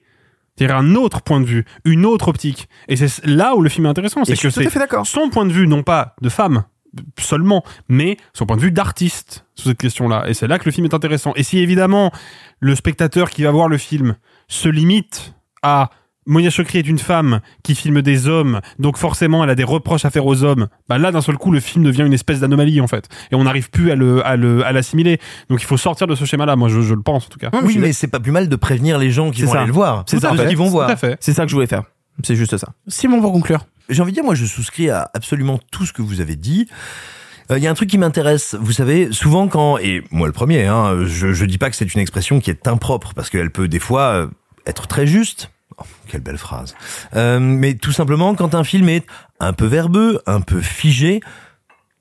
C'est-à-dire 0.61 0.77
un 0.77 0.93
autre 0.93 1.23
point 1.23 1.41
de 1.41 1.45
vue, 1.45 1.65
une 1.85 2.05
autre 2.05 2.27
optique. 2.27 2.69
Et 2.87 2.95
c'est 2.95 3.25
là 3.25 3.55
où 3.55 3.61
le 3.61 3.69
film 3.69 3.87
est 3.87 3.89
intéressant, 3.89 4.23
c'est 4.23 4.33
que 4.33 4.49
c'est 4.51 4.69
son 5.05 5.29
point 5.29 5.45
de 5.47 5.51
vue, 5.51 5.67
non 5.67 5.81
pas 5.81 6.15
de 6.21 6.29
femme 6.29 6.65
seulement, 7.19 7.63
mais 7.87 8.17
son 8.33 8.45
point 8.45 8.57
de 8.57 8.61
vue 8.61 8.71
d'artiste 8.71 9.45
sur 9.55 9.69
cette 9.69 9.79
question-là. 9.79 10.25
Et 10.27 10.35
c'est 10.35 10.47
là 10.47 10.59
que 10.59 10.65
le 10.65 10.71
film 10.71 10.85
est 10.85 10.93
intéressant. 10.93 11.33
Et 11.35 11.41
si 11.41 11.57
évidemment 11.57 12.11
le 12.59 12.75
spectateur 12.75 13.31
qui 13.31 13.41
va 13.41 13.49
voir 13.49 13.69
le 13.69 13.77
film 13.79 14.17
se 14.47 14.69
limite 14.69 15.33
à 15.63 15.89
Monia 16.27 16.49
Chokri 16.51 16.77
est 16.77 16.87
une 16.87 16.99
femme 16.99 17.39
qui 17.63 17.73
filme 17.73 18.01
des 18.03 18.27
hommes, 18.27 18.61
donc 18.77 18.97
forcément 18.97 19.43
elle 19.43 19.49
a 19.49 19.55
des 19.55 19.63
reproches 19.63 20.05
à 20.05 20.11
faire 20.11 20.25
aux 20.25 20.43
hommes. 20.43 20.67
Bah 20.87 20.97
là, 20.99 21.11
d'un 21.11 21.21
seul 21.21 21.37
coup, 21.37 21.51
le 21.51 21.59
film 21.59 21.83
devient 21.83 22.03
une 22.05 22.13
espèce 22.13 22.39
d'anomalie 22.39 22.79
en 22.79 22.87
fait, 22.87 23.07
et 23.31 23.35
on 23.35 23.43
n'arrive 23.43 23.69
plus 23.71 23.91
à 23.91 23.95
le 23.95 24.25
à 24.25 24.35
le 24.35 24.63
à 24.65 24.71
l'assimiler. 24.71 25.19
Donc 25.49 25.61
il 25.61 25.65
faut 25.65 25.77
sortir 25.77 26.05
de 26.07 26.13
ce 26.15 26.25
schéma-là. 26.25 26.55
Moi, 26.55 26.69
je, 26.69 26.81
je 26.81 26.93
le 26.93 27.01
pense 27.01 27.25
en 27.25 27.29
tout 27.29 27.39
cas. 27.39 27.49
Oui, 27.63 27.77
mais 27.79 27.91
c'est 27.91 28.07
pas 28.07 28.19
plus 28.19 28.31
mal 28.31 28.49
de 28.49 28.55
prévenir 28.55 28.99
les 28.99 29.09
gens 29.11 29.31
qui 29.31 29.41
vont 29.43 29.51
ça. 29.53 29.57
aller 29.59 29.67
le 29.67 29.73
voir. 29.73 30.03
C'est 30.07 30.19
ça, 30.19 30.35
qu'ils 30.35 30.57
vont 30.57 30.65
Tout 30.65 30.71
voir. 30.71 30.89
à 30.89 30.95
fait. 30.95 31.17
C'est 31.19 31.33
ça 31.33 31.43
que 31.43 31.49
je 31.49 31.55
voulais 31.55 31.67
faire. 31.67 31.83
C'est 32.23 32.35
juste 32.35 32.55
ça. 32.57 32.69
Simon, 32.87 33.19
pour 33.19 33.31
conclure. 33.31 33.65
J'ai 33.89 34.01
envie 34.01 34.11
de 34.11 34.15
dire, 34.15 34.23
moi, 34.23 34.35
je 34.35 34.45
souscris 34.45 34.89
à 34.89 35.09
absolument 35.15 35.59
tout 35.71 35.85
ce 35.87 35.93
que 35.93 36.01
vous 36.03 36.21
avez 36.21 36.35
dit. 36.35 36.67
Euh, 37.49 37.57
Il 37.57 37.63
y 37.63 37.67
a 37.67 37.71
un 37.71 37.73
truc 37.73 37.89
qui 37.89 37.97
m'intéresse, 37.97 38.55
vous 38.59 38.73
savez, 38.73 39.11
souvent 39.11 39.47
quand, 39.47 39.77
et 39.79 40.03
moi 40.11 40.27
le 40.27 40.33
premier, 40.33 40.65
hein, 40.67 40.99
je, 41.05 41.33
je 41.33 41.45
dis 41.45 41.57
pas 41.57 41.69
que 41.71 41.75
c'est 41.75 41.91
une 41.93 41.99
expression 41.99 42.39
qui 42.39 42.51
est 42.51 42.67
impropre, 42.67 43.13
parce 43.15 43.29
qu'elle 43.31 43.49
peut 43.51 43.67
des 43.67 43.79
fois 43.79 44.01
euh, 44.13 44.27
être 44.67 44.87
très 44.87 45.07
juste. 45.07 45.49
Oh, 45.77 45.83
quelle 46.07 46.21
belle 46.21 46.37
phrase. 46.37 46.75
Euh, 47.15 47.39
mais 47.39 47.75
tout 47.75 47.91
simplement, 47.91 48.35
quand 48.35 48.55
un 48.55 48.63
film 48.63 48.89
est 48.89 49.05
un 49.39 49.53
peu 49.53 49.65
verbeux, 49.65 50.21
un 50.25 50.41
peu 50.41 50.61
figé, 50.61 51.21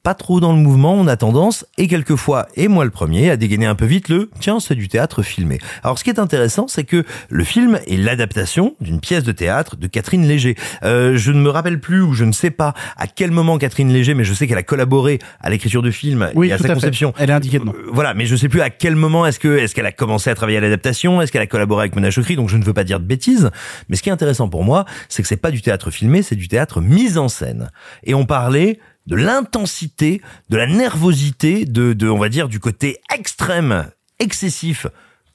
pas 0.02 0.14
trop 0.14 0.40
dans 0.40 0.52
le 0.52 0.58
mouvement, 0.58 0.94
on 0.94 1.06
a 1.06 1.16
tendance, 1.16 1.66
et 1.76 1.86
quelquefois, 1.86 2.46
et 2.56 2.68
moi 2.68 2.84
le 2.84 2.90
premier, 2.90 3.30
à 3.30 3.36
dégainer 3.36 3.66
un 3.66 3.74
peu 3.74 3.84
vite 3.84 4.08
le 4.08 4.30
«tiens, 4.40 4.58
c'est 4.58 4.74
du 4.74 4.88
théâtre 4.88 5.22
filmé». 5.22 5.58
Alors 5.82 5.98
ce 5.98 6.04
qui 6.04 6.10
est 6.10 6.18
intéressant, 6.18 6.68
c'est 6.68 6.84
que 6.84 7.04
le 7.28 7.44
film 7.44 7.78
est 7.86 7.96
l'adaptation 7.98 8.76
d'une 8.80 9.00
pièce 9.00 9.24
de 9.24 9.32
théâtre 9.32 9.76
de 9.76 9.86
Catherine 9.86 10.26
Léger. 10.26 10.54
Euh, 10.84 11.16
je 11.16 11.32
ne 11.32 11.40
me 11.40 11.50
rappelle 11.50 11.80
plus, 11.80 12.00
ou 12.00 12.14
je 12.14 12.24
ne 12.24 12.32
sais 12.32 12.50
pas 12.50 12.72
à 12.96 13.06
quel 13.06 13.30
moment 13.30 13.58
Catherine 13.58 13.92
Léger, 13.92 14.14
mais 14.14 14.24
je 14.24 14.32
sais 14.32 14.46
qu'elle 14.46 14.58
a 14.58 14.62
collaboré 14.62 15.18
à 15.40 15.50
l'écriture 15.50 15.82
du 15.82 15.92
film 15.92 16.30
Oui, 16.34 16.48
et 16.48 16.52
à 16.52 16.58
sa 16.58 16.64
à 16.64 16.66
fait. 16.68 16.74
conception. 16.74 17.12
Elle 17.18 17.28
est 17.30 17.34
indiquée 17.34 17.58
dedans. 17.58 17.74
Euh, 17.76 17.90
Voilà, 17.92 18.14
mais 18.14 18.24
je 18.24 18.36
sais 18.36 18.48
plus 18.48 18.62
à 18.62 18.70
quel 18.70 18.96
moment 18.96 19.26
est-ce 19.26 19.38
que 19.38 19.58
est-ce 19.58 19.74
qu'elle 19.74 19.86
a 19.86 19.92
commencé 19.92 20.30
à 20.30 20.34
travailler 20.34 20.58
à 20.58 20.62
l'adaptation, 20.62 21.20
est-ce 21.20 21.30
qu'elle 21.30 21.42
a 21.42 21.46
collaboré 21.46 21.82
avec 21.82 21.94
Mona 21.94 22.10
Chokri, 22.10 22.36
donc 22.36 22.48
je 22.48 22.56
ne 22.56 22.64
veux 22.64 22.72
pas 22.72 22.84
dire 22.84 23.00
de 23.00 23.04
bêtises, 23.04 23.50
mais 23.90 23.96
ce 23.96 24.02
qui 24.02 24.08
est 24.08 24.12
intéressant 24.12 24.48
pour 24.48 24.64
moi, 24.64 24.86
c'est 25.10 25.20
que 25.22 25.28
c'est 25.28 25.36
pas 25.36 25.50
du 25.50 25.60
théâtre 25.60 25.90
filmé, 25.90 26.22
c'est 26.22 26.36
du 26.36 26.48
théâtre 26.48 26.80
mis 26.80 27.18
en 27.18 27.28
scène. 27.28 27.70
Et 28.04 28.14
on 28.14 28.24
parlait 28.24 28.78
de 29.06 29.16
l'intensité, 29.16 30.20
de 30.50 30.56
la 30.56 30.66
nervosité, 30.66 31.64
de, 31.64 31.92
de 31.92 32.08
on 32.08 32.18
va 32.18 32.28
dire 32.28 32.48
du 32.48 32.60
côté 32.60 32.98
extrême, 33.12 33.90
excessif 34.18 34.86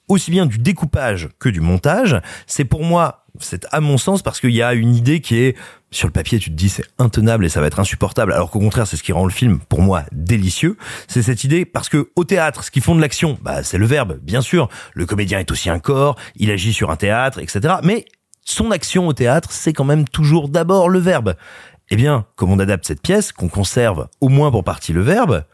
aussi 0.08 0.30
bien 0.30 0.46
du 0.46 0.58
découpage 0.58 1.28
que 1.38 1.48
du 1.48 1.60
montage. 1.60 2.20
C'est 2.46 2.64
pour 2.64 2.84
moi, 2.84 3.26
c'est 3.40 3.66
à 3.72 3.80
mon 3.80 3.98
sens 3.98 4.22
parce 4.22 4.40
qu'il 4.40 4.52
y 4.52 4.62
a 4.62 4.74
une 4.74 4.94
idée 4.94 5.20
qui 5.20 5.36
est 5.36 5.56
sur 5.90 6.06
le 6.08 6.12
papier, 6.12 6.38
tu 6.38 6.50
te 6.50 6.54
dis 6.54 6.68
c'est 6.68 6.84
intenable 6.98 7.44
et 7.44 7.48
ça 7.48 7.60
va 7.60 7.66
être 7.66 7.80
insupportable, 7.80 8.32
alors 8.32 8.50
qu'au 8.50 8.58
contraire 8.58 8.86
c'est 8.86 8.96
ce 8.96 9.02
qui 9.02 9.12
rend 9.12 9.24
le 9.24 9.32
film 9.32 9.60
pour 9.68 9.80
moi 9.80 10.04
délicieux. 10.12 10.76
C'est 11.08 11.22
cette 11.22 11.44
idée 11.44 11.64
parce 11.64 11.88
que 11.88 12.10
au 12.16 12.24
théâtre, 12.24 12.64
ce 12.64 12.70
qui 12.70 12.80
font 12.80 12.94
de 12.94 13.00
l'action, 13.00 13.38
bah 13.42 13.62
c'est 13.62 13.78
le 13.78 13.86
verbe, 13.86 14.18
bien 14.22 14.40
sûr. 14.40 14.68
Le 14.94 15.06
comédien 15.06 15.38
est 15.38 15.50
aussi 15.50 15.70
un 15.70 15.78
corps, 15.78 16.16
il 16.36 16.50
agit 16.50 16.72
sur 16.72 16.90
un 16.90 16.96
théâtre, 16.96 17.38
etc. 17.38 17.76
Mais 17.82 18.04
son 18.44 18.70
action 18.70 19.08
au 19.08 19.12
théâtre, 19.12 19.50
c'est 19.52 19.72
quand 19.72 19.84
même 19.84 20.06
toujours 20.08 20.48
d'abord 20.48 20.88
le 20.88 20.98
verbe. 20.98 21.34
Eh 21.90 21.96
bien, 21.96 22.26
comme 22.34 22.50
on 22.50 22.58
adapte 22.58 22.86
cette 22.86 23.02
pièce, 23.02 23.32
qu'on 23.32 23.48
conserve 23.48 24.08
au 24.20 24.28
moins 24.28 24.50
pour 24.50 24.64
partie 24.64 24.92
le 24.92 25.02
verbe, 25.02 25.44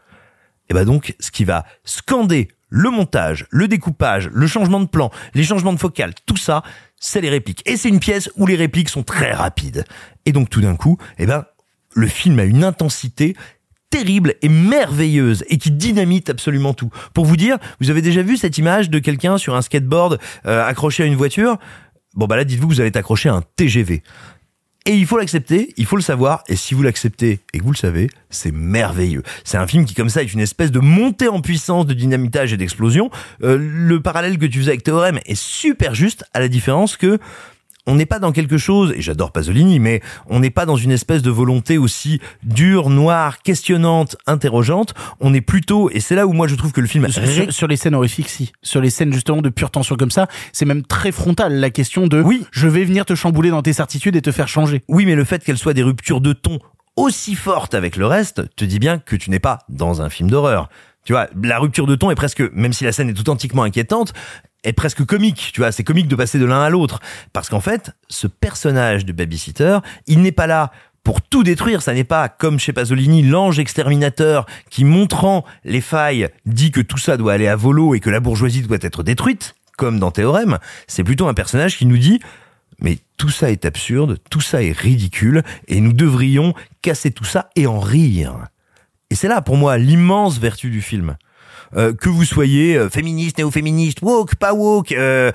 et 0.69 0.73
ben 0.73 0.85
donc, 0.85 1.15
ce 1.19 1.31
qui 1.31 1.43
va 1.43 1.65
scander 1.83 2.47
le 2.69 2.89
montage, 2.89 3.45
le 3.51 3.67
découpage, 3.67 4.29
le 4.33 4.47
changement 4.47 4.79
de 4.79 4.87
plan, 4.87 5.11
les 5.35 5.43
changements 5.43 5.73
de 5.73 5.79
focale, 5.79 6.13
tout 6.25 6.37
ça, 6.37 6.63
c'est 6.99 7.21
les 7.21 7.29
répliques. 7.29 7.61
Et 7.67 7.77
c'est 7.77 7.89
une 7.89 7.99
pièce 7.99 8.31
où 8.35 8.47
les 8.47 8.55
répliques 8.55 8.89
sont 8.89 9.03
très 9.03 9.33
rapides. 9.33 9.85
Et 10.25 10.31
donc, 10.31 10.49
tout 10.49 10.61
d'un 10.61 10.75
coup, 10.75 10.97
eh 11.19 11.25
ben, 11.25 11.45
le 11.93 12.07
film 12.07 12.39
a 12.39 12.45
une 12.45 12.63
intensité 12.63 13.35
terrible 13.91 14.33
et 14.41 14.49
merveilleuse 14.49 15.43
et 15.49 15.59
qui 15.59 15.69
dynamite 15.69 16.31
absolument 16.31 16.73
tout. 16.73 16.89
Pour 17.13 17.25
vous 17.25 17.37
dire, 17.37 17.59
vous 17.79 17.91
avez 17.91 18.01
déjà 18.01 18.23
vu 18.23 18.37
cette 18.37 18.57
image 18.57 18.89
de 18.89 18.97
quelqu'un 18.97 19.37
sur 19.37 19.55
un 19.55 19.61
skateboard 19.61 20.17
euh, 20.47 20.65
accroché 20.65 21.03
à 21.03 21.05
une 21.05 21.15
voiture? 21.15 21.57
Bon 22.15 22.25
bah 22.25 22.35
là, 22.35 22.43
dites-vous 22.43 22.67
que 22.67 22.73
vous 22.73 22.79
allez 22.79 22.89
être 22.89 22.97
accroché 22.97 23.29
à 23.29 23.35
un 23.35 23.43
TGV. 23.55 24.01
Et 24.85 24.97
il 24.97 25.05
faut 25.05 25.17
l'accepter, 25.17 25.73
il 25.77 25.85
faut 25.85 25.95
le 25.95 26.01
savoir, 26.01 26.43
et 26.49 26.57
si 26.57 26.73
vous 26.73 26.83
l'acceptez 26.83 27.39
et 27.53 27.59
que 27.59 27.63
vous 27.63 27.71
le 27.71 27.77
savez, 27.77 28.09
c'est 28.29 28.51
merveilleux. 28.51 29.23
C'est 29.45 29.57
un 29.57 29.65
film 29.65 29.85
qui, 29.85 29.93
comme 29.93 30.09
ça, 30.09 30.21
est 30.21 30.33
une 30.33 30.41
espèce 30.41 30.71
de 30.71 30.79
montée 30.79 31.29
en 31.29 31.39
puissance 31.39 31.85
de 31.85 31.93
dynamitage 31.93 32.51
et 32.51 32.57
d'explosion. 32.57 33.09
Euh, 33.43 33.57
le 33.57 34.01
parallèle 34.01 34.37
que 34.37 34.45
tu 34.45 34.59
faisais 34.59 34.71
avec 34.71 34.83
Théorème 34.83 35.19
est 35.25 35.39
super 35.39 35.95
juste, 35.95 36.25
à 36.33 36.41
la 36.41 36.49
différence 36.49 36.97
que 36.97 37.17
on 37.85 37.95
n'est 37.95 38.05
pas 38.05 38.19
dans 38.19 38.31
quelque 38.31 38.57
chose, 38.57 38.93
et 38.95 39.01
j'adore 39.01 39.31
Pasolini, 39.31 39.79
mais 39.79 40.01
on 40.27 40.39
n'est 40.39 40.49
pas 40.49 40.65
dans 40.65 40.75
une 40.77 40.91
espèce 40.91 41.21
de 41.21 41.29
volonté 41.29 41.77
aussi 41.77 42.19
dure, 42.43 42.89
noire, 42.89 43.41
questionnante, 43.41 44.15
interrogeante. 44.25 44.93
On 45.19 45.33
est 45.33 45.41
plutôt, 45.41 45.89
et 45.89 45.99
c'est 45.99 46.15
là 46.15 46.25
où 46.27 46.33
moi 46.33 46.47
je 46.47 46.55
trouve 46.55 46.71
que 46.71 46.81
le 46.81 46.87
film 46.87 47.07
Sur, 47.09 47.27
sur- 47.27 47.51
sur 47.53 47.67
les 47.67 47.75
scènes 47.75 47.95
horrifiques, 47.95 48.29
si. 48.29 48.51
Sur 48.61 48.79
les 48.81 48.89
scènes 48.89 49.11
justement 49.13 49.41
de 49.41 49.49
pure 49.49 49.71
tension 49.71 49.95
comme 49.95 50.11
ça, 50.11 50.27
c'est 50.53 50.65
même 50.65 50.83
très 50.83 51.11
frontal 51.11 51.55
la 51.59 51.69
question 51.69 52.07
de 52.07 52.21
Oui. 52.21 52.45
je 52.51 52.67
vais 52.67 52.83
venir 52.85 53.05
te 53.05 53.15
chambouler 53.15 53.49
dans 53.49 53.61
tes 53.61 53.73
certitudes 53.73 54.15
et 54.15 54.21
te 54.21 54.31
faire 54.31 54.47
changer. 54.47 54.83
Oui, 54.87 55.05
mais 55.05 55.15
le 55.15 55.23
fait 55.25 55.43
qu'elle 55.43 55.57
soit 55.57 55.73
des 55.73 55.83
ruptures 55.83 56.21
de 56.21 56.33
ton 56.33 56.59
aussi 56.95 57.35
fortes 57.35 57.73
avec 57.73 57.97
le 57.97 58.05
reste 58.05 58.43
te 58.55 58.63
dit 58.65 58.79
bien 58.79 58.99
que 58.99 59.15
tu 59.15 59.29
n'es 59.31 59.39
pas 59.39 59.59
dans 59.67 60.01
un 60.01 60.09
film 60.09 60.29
d'horreur. 60.29 60.69
Tu 61.05 61.11
vois, 61.11 61.27
la 61.43 61.59
rupture 61.59 61.85
de 61.87 61.95
ton 61.95 62.11
est 62.11 62.15
presque, 62.15 62.41
même 62.53 62.71
si 62.71 62.85
la 62.85 62.91
scène 62.93 63.09
est 63.09 63.19
authentiquement 63.19 63.63
inquiétante, 63.63 64.13
est 64.63 64.73
presque 64.73 65.05
comique. 65.05 65.51
Tu 65.53 65.61
vois, 65.61 65.71
c'est 65.71 65.83
comique 65.83 66.07
de 66.07 66.15
passer 66.15 66.39
de 66.39 66.45
l'un 66.45 66.61
à 66.61 66.69
l'autre. 66.69 66.99
Parce 67.31 67.49
qu'en 67.49 67.59
fait, 67.59 67.91
ce 68.07 68.27
personnage 68.27 69.05
de 69.05 69.11
babysitter, 69.11 69.79
il 70.07 70.21
n'est 70.21 70.31
pas 70.31 70.47
là 70.47 70.71
pour 71.03 71.21
tout 71.21 71.43
détruire. 71.43 71.81
Ça 71.81 71.93
n'est 71.93 72.03
pas, 72.03 72.29
comme 72.29 72.59
chez 72.59 72.73
Pasolini, 72.73 73.23
l'ange 73.23 73.59
exterminateur 73.59 74.45
qui, 74.69 74.85
montrant 74.85 75.45
les 75.63 75.81
failles, 75.81 76.29
dit 76.45 76.71
que 76.71 76.81
tout 76.81 76.97
ça 76.97 77.17
doit 77.17 77.33
aller 77.33 77.47
à 77.47 77.55
volo 77.55 77.95
et 77.95 77.99
que 77.99 78.09
la 78.09 78.19
bourgeoisie 78.19 78.61
doit 78.61 78.77
être 78.81 79.03
détruite, 79.03 79.55
comme 79.77 79.99
dans 79.99 80.11
Théorème. 80.11 80.59
C'est 80.87 81.03
plutôt 81.03 81.27
un 81.27 81.33
personnage 81.33 81.77
qui 81.77 81.85
nous 81.85 81.97
dit 81.97 82.19
mais 82.79 82.99
tout 83.17 83.29
ça 83.29 83.49
est 83.49 83.65
absurde, 83.65 84.19
tout 84.29 84.41
ça 84.41 84.61
est 84.61 84.77
ridicule, 84.77 85.43
et 85.67 85.79
nous 85.79 85.93
devrions 85.93 86.53
casser 86.81 87.11
tout 87.11 87.23
ça 87.23 87.49
et 87.55 87.65
en 87.65 87.79
rire. 87.79 88.47
Et 89.09 89.15
c'est 89.15 89.27
là, 89.27 89.41
pour 89.41 89.57
moi, 89.57 89.77
l'immense 89.77 90.39
vertu 90.39 90.69
du 90.69 90.81
film. 90.81 91.15
Euh, 91.75 91.93
que 91.93 92.09
vous 92.09 92.25
soyez 92.25 92.77
euh, 92.77 92.89
féministe, 92.89 93.37
néo-féministe, 93.37 93.99
woke, 94.01 94.35
pas 94.35 94.53
woke, 94.53 94.91
euh, 94.91 95.31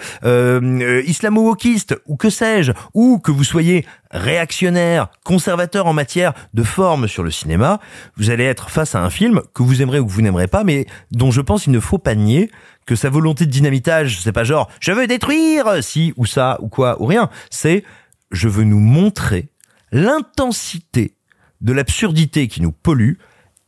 islamo-wokiste, 1.07 1.97
ou 2.07 2.17
que 2.17 2.31
sais-je, 2.31 2.73
ou 2.95 3.19
que 3.19 3.33
vous 3.33 3.45
soyez 3.45 3.85
réactionnaire, 4.11 5.09
conservateur 5.25 5.87
en 5.87 5.93
matière 5.93 6.33
de 6.55 6.63
forme 6.63 7.09
sur 7.09 7.23
le 7.23 7.31
cinéma, 7.31 7.81
vous 8.17 8.31
allez 8.31 8.45
être 8.45 8.71
face 8.71 8.95
à 8.95 9.03
un 9.03 9.11
film 9.11 9.43
que 9.55 9.63
vous 9.63 9.83
aimerez 9.83 9.99
ou 9.99 10.07
que 10.07 10.13
vous 10.13 10.23
n'aimerez 10.23 10.49
pas, 10.49 10.65
mais 10.65 10.87
dont 11.11 11.31
je 11.31 11.41
pense 11.41 11.67
il 11.67 11.73
ne 11.73 11.81
faut 11.81 11.99
pas 11.99 12.15
nier 12.15 12.51
que 12.87 12.95
sa 12.95 13.11
volonté 13.11 13.45
de 13.45 13.51
dynamitage, 13.51 14.21
c'est 14.21 14.33
pas 14.33 14.45
genre 14.45 14.71
je 14.81 14.93
veux 14.93 15.07
détruire 15.07 15.83
si 15.83 16.15
ou 16.17 16.25
ça 16.25 16.59
ou 16.63 16.69
quoi 16.69 17.03
ou 17.03 17.07
rien, 17.07 17.29
c'est 17.51 17.85
je 18.31 18.49
veux 18.49 18.65
nous 18.65 18.81
montrer 18.81 19.49
l'intensité 19.93 21.15
de 21.61 21.73
l'absurdité 21.73 22.49
qui 22.49 22.63
nous 22.63 22.73
pollue 22.73 23.15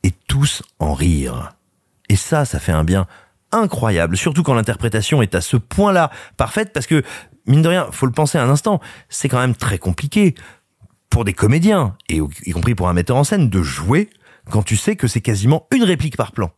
et 0.04 0.12
tous 0.26 0.62
en 0.78 0.94
rire. 0.94 1.52
Et 2.10 2.16
ça, 2.16 2.44
ça 2.44 2.58
fait 2.58 2.72
un 2.72 2.82
bien 2.82 3.06
incroyable, 3.52 4.16
surtout 4.16 4.42
quand 4.42 4.54
l'interprétation 4.54 5.22
est 5.22 5.36
à 5.36 5.40
ce 5.40 5.56
point-là 5.56 6.10
parfaite, 6.36 6.72
parce 6.72 6.88
que, 6.88 7.04
mine 7.46 7.62
de 7.62 7.68
rien, 7.68 7.86
faut 7.92 8.04
le 8.06 8.10
penser 8.10 8.36
un 8.36 8.50
instant, 8.50 8.80
c'est 9.08 9.28
quand 9.28 9.38
même 9.38 9.54
très 9.54 9.78
compliqué 9.78 10.34
pour 11.08 11.24
des 11.24 11.34
comédiens, 11.34 11.96
et 12.08 12.20
y 12.46 12.50
compris 12.50 12.74
pour 12.74 12.88
un 12.88 12.94
metteur 12.94 13.16
en 13.16 13.22
scène, 13.22 13.48
de 13.48 13.62
jouer 13.62 14.10
quand 14.50 14.64
tu 14.64 14.76
sais 14.76 14.96
que 14.96 15.06
c'est 15.06 15.20
quasiment 15.20 15.68
une 15.70 15.84
réplique 15.84 16.16
par 16.16 16.32
plan. 16.32 16.50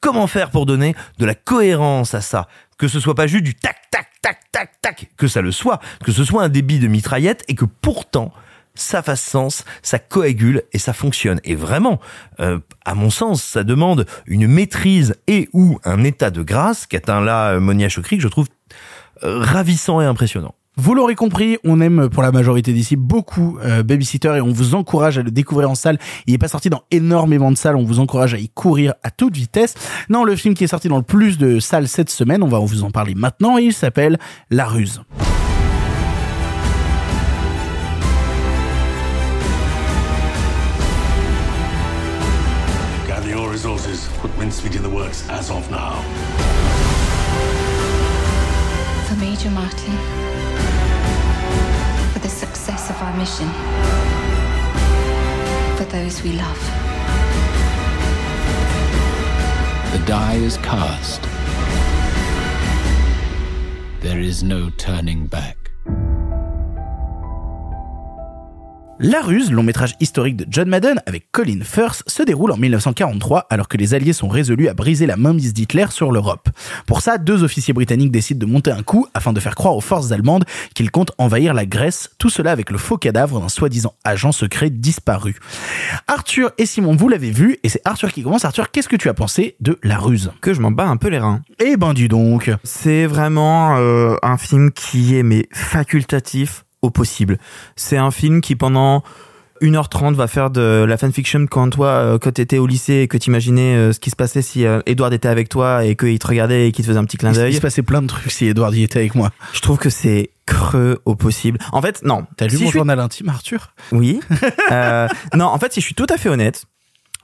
Comment 0.00 0.26
faire 0.26 0.50
pour 0.50 0.64
donner 0.64 0.96
de 1.18 1.26
la 1.26 1.34
cohérence 1.34 2.14
à 2.14 2.22
ça? 2.22 2.48
Que 2.78 2.88
ce 2.88 2.98
soit 2.98 3.14
pas 3.14 3.26
juste 3.26 3.44
du 3.44 3.54
tac, 3.54 3.76
tac, 3.90 4.08
tac, 4.22 4.38
tac, 4.50 4.80
tac, 4.80 5.10
que 5.18 5.28
ça 5.28 5.42
le 5.42 5.52
soit, 5.52 5.80
que 6.02 6.12
ce 6.12 6.24
soit 6.24 6.44
un 6.44 6.48
débit 6.48 6.78
de 6.78 6.88
mitraillette 6.88 7.44
et 7.48 7.54
que 7.54 7.66
pourtant 7.66 8.32
ça 8.78 9.02
fasse 9.02 9.22
sens, 9.22 9.64
ça 9.82 9.98
coagule 9.98 10.62
et 10.72 10.78
ça 10.78 10.92
fonctionne. 10.92 11.40
Et 11.44 11.54
vraiment, 11.54 12.00
euh, 12.40 12.58
à 12.84 12.94
mon 12.94 13.10
sens, 13.10 13.42
ça 13.42 13.64
demande 13.64 14.06
une 14.26 14.46
maîtrise 14.46 15.14
et 15.26 15.48
ou 15.52 15.78
un 15.84 16.04
état 16.04 16.30
de 16.30 16.42
grâce 16.42 16.86
qu'atteint 16.86 17.20
là 17.20 17.52
euh, 17.52 17.60
Monia 17.60 17.88
Chokri 17.88 18.16
que 18.16 18.22
je 18.22 18.28
trouve 18.28 18.48
euh, 19.24 19.40
ravissant 19.40 20.00
et 20.00 20.04
impressionnant. 20.04 20.54
Vous 20.80 20.94
l'aurez 20.94 21.16
compris, 21.16 21.58
on 21.64 21.80
aime 21.80 22.08
pour 22.08 22.22
la 22.22 22.30
majorité 22.30 22.72
d'ici 22.72 22.94
beaucoup 22.94 23.58
euh, 23.64 23.82
Babysitter 23.82 24.36
et 24.36 24.40
on 24.40 24.52
vous 24.52 24.76
encourage 24.76 25.18
à 25.18 25.22
le 25.22 25.32
découvrir 25.32 25.68
en 25.68 25.74
salle. 25.74 25.98
Il 26.28 26.34
est 26.34 26.38
pas 26.38 26.46
sorti 26.46 26.70
dans 26.70 26.84
énormément 26.92 27.50
de 27.50 27.56
salles, 27.56 27.74
on 27.74 27.82
vous 27.82 27.98
encourage 27.98 28.32
à 28.32 28.38
y 28.38 28.48
courir 28.48 28.94
à 29.02 29.10
toute 29.10 29.34
vitesse. 29.34 29.74
Non, 30.08 30.22
le 30.22 30.36
film 30.36 30.54
qui 30.54 30.62
est 30.62 30.68
sorti 30.68 30.86
dans 30.86 30.98
le 30.98 31.02
plus 31.02 31.36
de 31.36 31.58
salles 31.58 31.88
cette 31.88 32.10
semaine, 32.10 32.44
on 32.44 32.48
va 32.48 32.60
vous 32.60 32.84
en 32.84 32.92
parler 32.92 33.16
maintenant, 33.16 33.58
il 33.58 33.72
s'appelle 33.72 34.20
La 34.50 34.66
Ruse. 34.66 35.02
Resources. 44.48 44.60
Put 44.60 44.72
mincemeat 44.72 44.76
in 44.76 44.82
the 44.82 44.96
works 44.96 45.28
as 45.28 45.50
of 45.50 45.70
now. 45.70 46.02
For 49.06 49.16
Major 49.16 49.50
Martin. 49.50 49.96
For 52.12 52.18
the 52.20 52.28
success 52.28 52.90
of 52.90 52.96
our 53.02 53.16
mission. 53.16 53.48
For 55.76 55.84
those 55.84 56.22
we 56.22 56.32
love. 56.32 56.60
The 59.92 60.04
die 60.06 60.36
is 60.36 60.56
cast. 60.58 61.22
There 64.00 64.20
is 64.20 64.42
no 64.42 64.70
turning 64.70 65.26
back. 65.26 65.57
La 69.00 69.20
Ruse, 69.22 69.52
long 69.52 69.62
métrage 69.62 69.94
historique 70.00 70.34
de 70.34 70.44
John 70.50 70.68
Madden 70.68 71.00
avec 71.06 71.30
Colin 71.30 71.60
Firth, 71.62 72.02
se 72.08 72.24
déroule 72.24 72.50
en 72.50 72.56
1943 72.56 73.46
alors 73.48 73.68
que 73.68 73.76
les 73.76 73.94
Alliés 73.94 74.12
sont 74.12 74.26
résolus 74.26 74.66
à 74.66 74.74
briser 74.74 75.06
la 75.06 75.16
mainmise 75.16 75.54
d'Hitler 75.54 75.86
sur 75.90 76.10
l'Europe. 76.10 76.48
Pour 76.84 77.00
ça, 77.00 77.16
deux 77.16 77.44
officiers 77.44 77.72
britanniques 77.72 78.10
décident 78.10 78.44
de 78.44 78.50
monter 78.50 78.72
un 78.72 78.82
coup 78.82 79.06
afin 79.14 79.32
de 79.32 79.38
faire 79.38 79.54
croire 79.54 79.76
aux 79.76 79.80
forces 79.80 80.10
allemandes 80.10 80.44
qu'ils 80.74 80.90
comptent 80.90 81.12
envahir 81.16 81.54
la 81.54 81.64
Grèce, 81.64 82.10
tout 82.18 82.28
cela 82.28 82.50
avec 82.50 82.70
le 82.70 82.78
faux 82.78 82.98
cadavre 82.98 83.40
d'un 83.40 83.48
soi-disant 83.48 83.94
agent 84.02 84.32
secret 84.32 84.68
disparu. 84.68 85.36
Arthur 86.08 86.50
et 86.58 86.66
Simon, 86.66 86.96
vous 86.96 87.08
l'avez 87.08 87.30
vu, 87.30 87.58
et 87.62 87.68
c'est 87.68 87.82
Arthur 87.84 88.12
qui 88.12 88.24
commence. 88.24 88.44
Arthur, 88.44 88.72
qu'est-ce 88.72 88.88
que 88.88 88.96
tu 88.96 89.08
as 89.08 89.14
pensé 89.14 89.54
de 89.60 89.78
La 89.84 89.98
Ruse? 89.98 90.32
Que 90.40 90.52
je 90.52 90.60
m'en 90.60 90.72
bats 90.72 90.88
un 90.88 90.96
peu 90.96 91.08
les 91.08 91.20
reins. 91.20 91.42
Eh 91.60 91.76
ben 91.76 91.94
dis 91.94 92.08
donc 92.08 92.50
C'est 92.64 93.06
vraiment 93.06 93.76
euh, 93.76 94.16
un 94.24 94.38
film 94.38 94.72
qui 94.72 95.16
est 95.16 95.22
mais 95.22 95.46
facultatif 95.52 96.64
au 96.82 96.90
possible. 96.90 97.38
C'est 97.76 97.96
un 97.96 98.10
film 98.10 98.40
qui 98.40 98.56
pendant 98.56 99.02
1h30 99.60 100.14
va 100.14 100.28
faire 100.28 100.50
de 100.50 100.84
la 100.88 100.96
fanfiction 100.96 101.46
quand 101.50 101.68
toi, 101.70 101.88
euh, 101.88 102.18
quand 102.18 102.30
t'étais 102.32 102.58
au 102.58 102.66
lycée 102.68 103.00
et 103.02 103.08
que 103.08 103.16
t'imaginais 103.16 103.74
euh, 103.74 103.92
ce 103.92 103.98
qui 103.98 104.10
se 104.10 104.14
passait 104.16 104.40
si 104.42 104.64
euh, 104.64 104.80
Edward 104.86 105.12
était 105.12 105.26
avec 105.28 105.48
toi 105.48 105.84
et 105.84 105.96
qu'il 105.96 106.16
te 106.20 106.26
regardait 106.28 106.68
et 106.68 106.72
qu'il 106.72 106.84
te 106.84 106.88
faisait 106.90 106.98
un 107.00 107.04
petit 107.04 107.16
clin 107.16 107.32
Il 107.32 107.36
d'œil. 107.36 107.54
se 107.54 107.60
passait 107.60 107.82
plein 107.82 108.00
de 108.00 108.06
trucs 108.06 108.30
si 108.30 108.46
Edward 108.46 108.72
y 108.74 108.84
était 108.84 109.00
avec 109.00 109.16
moi. 109.16 109.32
Je 109.52 109.60
trouve 109.60 109.78
que 109.78 109.90
c'est 109.90 110.30
creux 110.46 111.00
au 111.06 111.16
possible. 111.16 111.58
En 111.72 111.82
fait, 111.82 112.02
non. 112.04 112.24
T'as 112.36 112.46
lu 112.46 112.56
Si 112.56 112.62
mon 112.62 112.68
suis- 112.70 112.78
journal 112.78 113.00
intime, 113.00 113.28
Arthur? 113.30 113.74
Oui. 113.90 114.20
Non, 115.34 115.46
en 115.46 115.58
fait, 115.58 115.72
si 115.72 115.80
je 115.80 115.86
suis 115.86 115.94
tout 115.96 116.06
à 116.08 116.16
fait 116.16 116.28
honnête, 116.28 116.64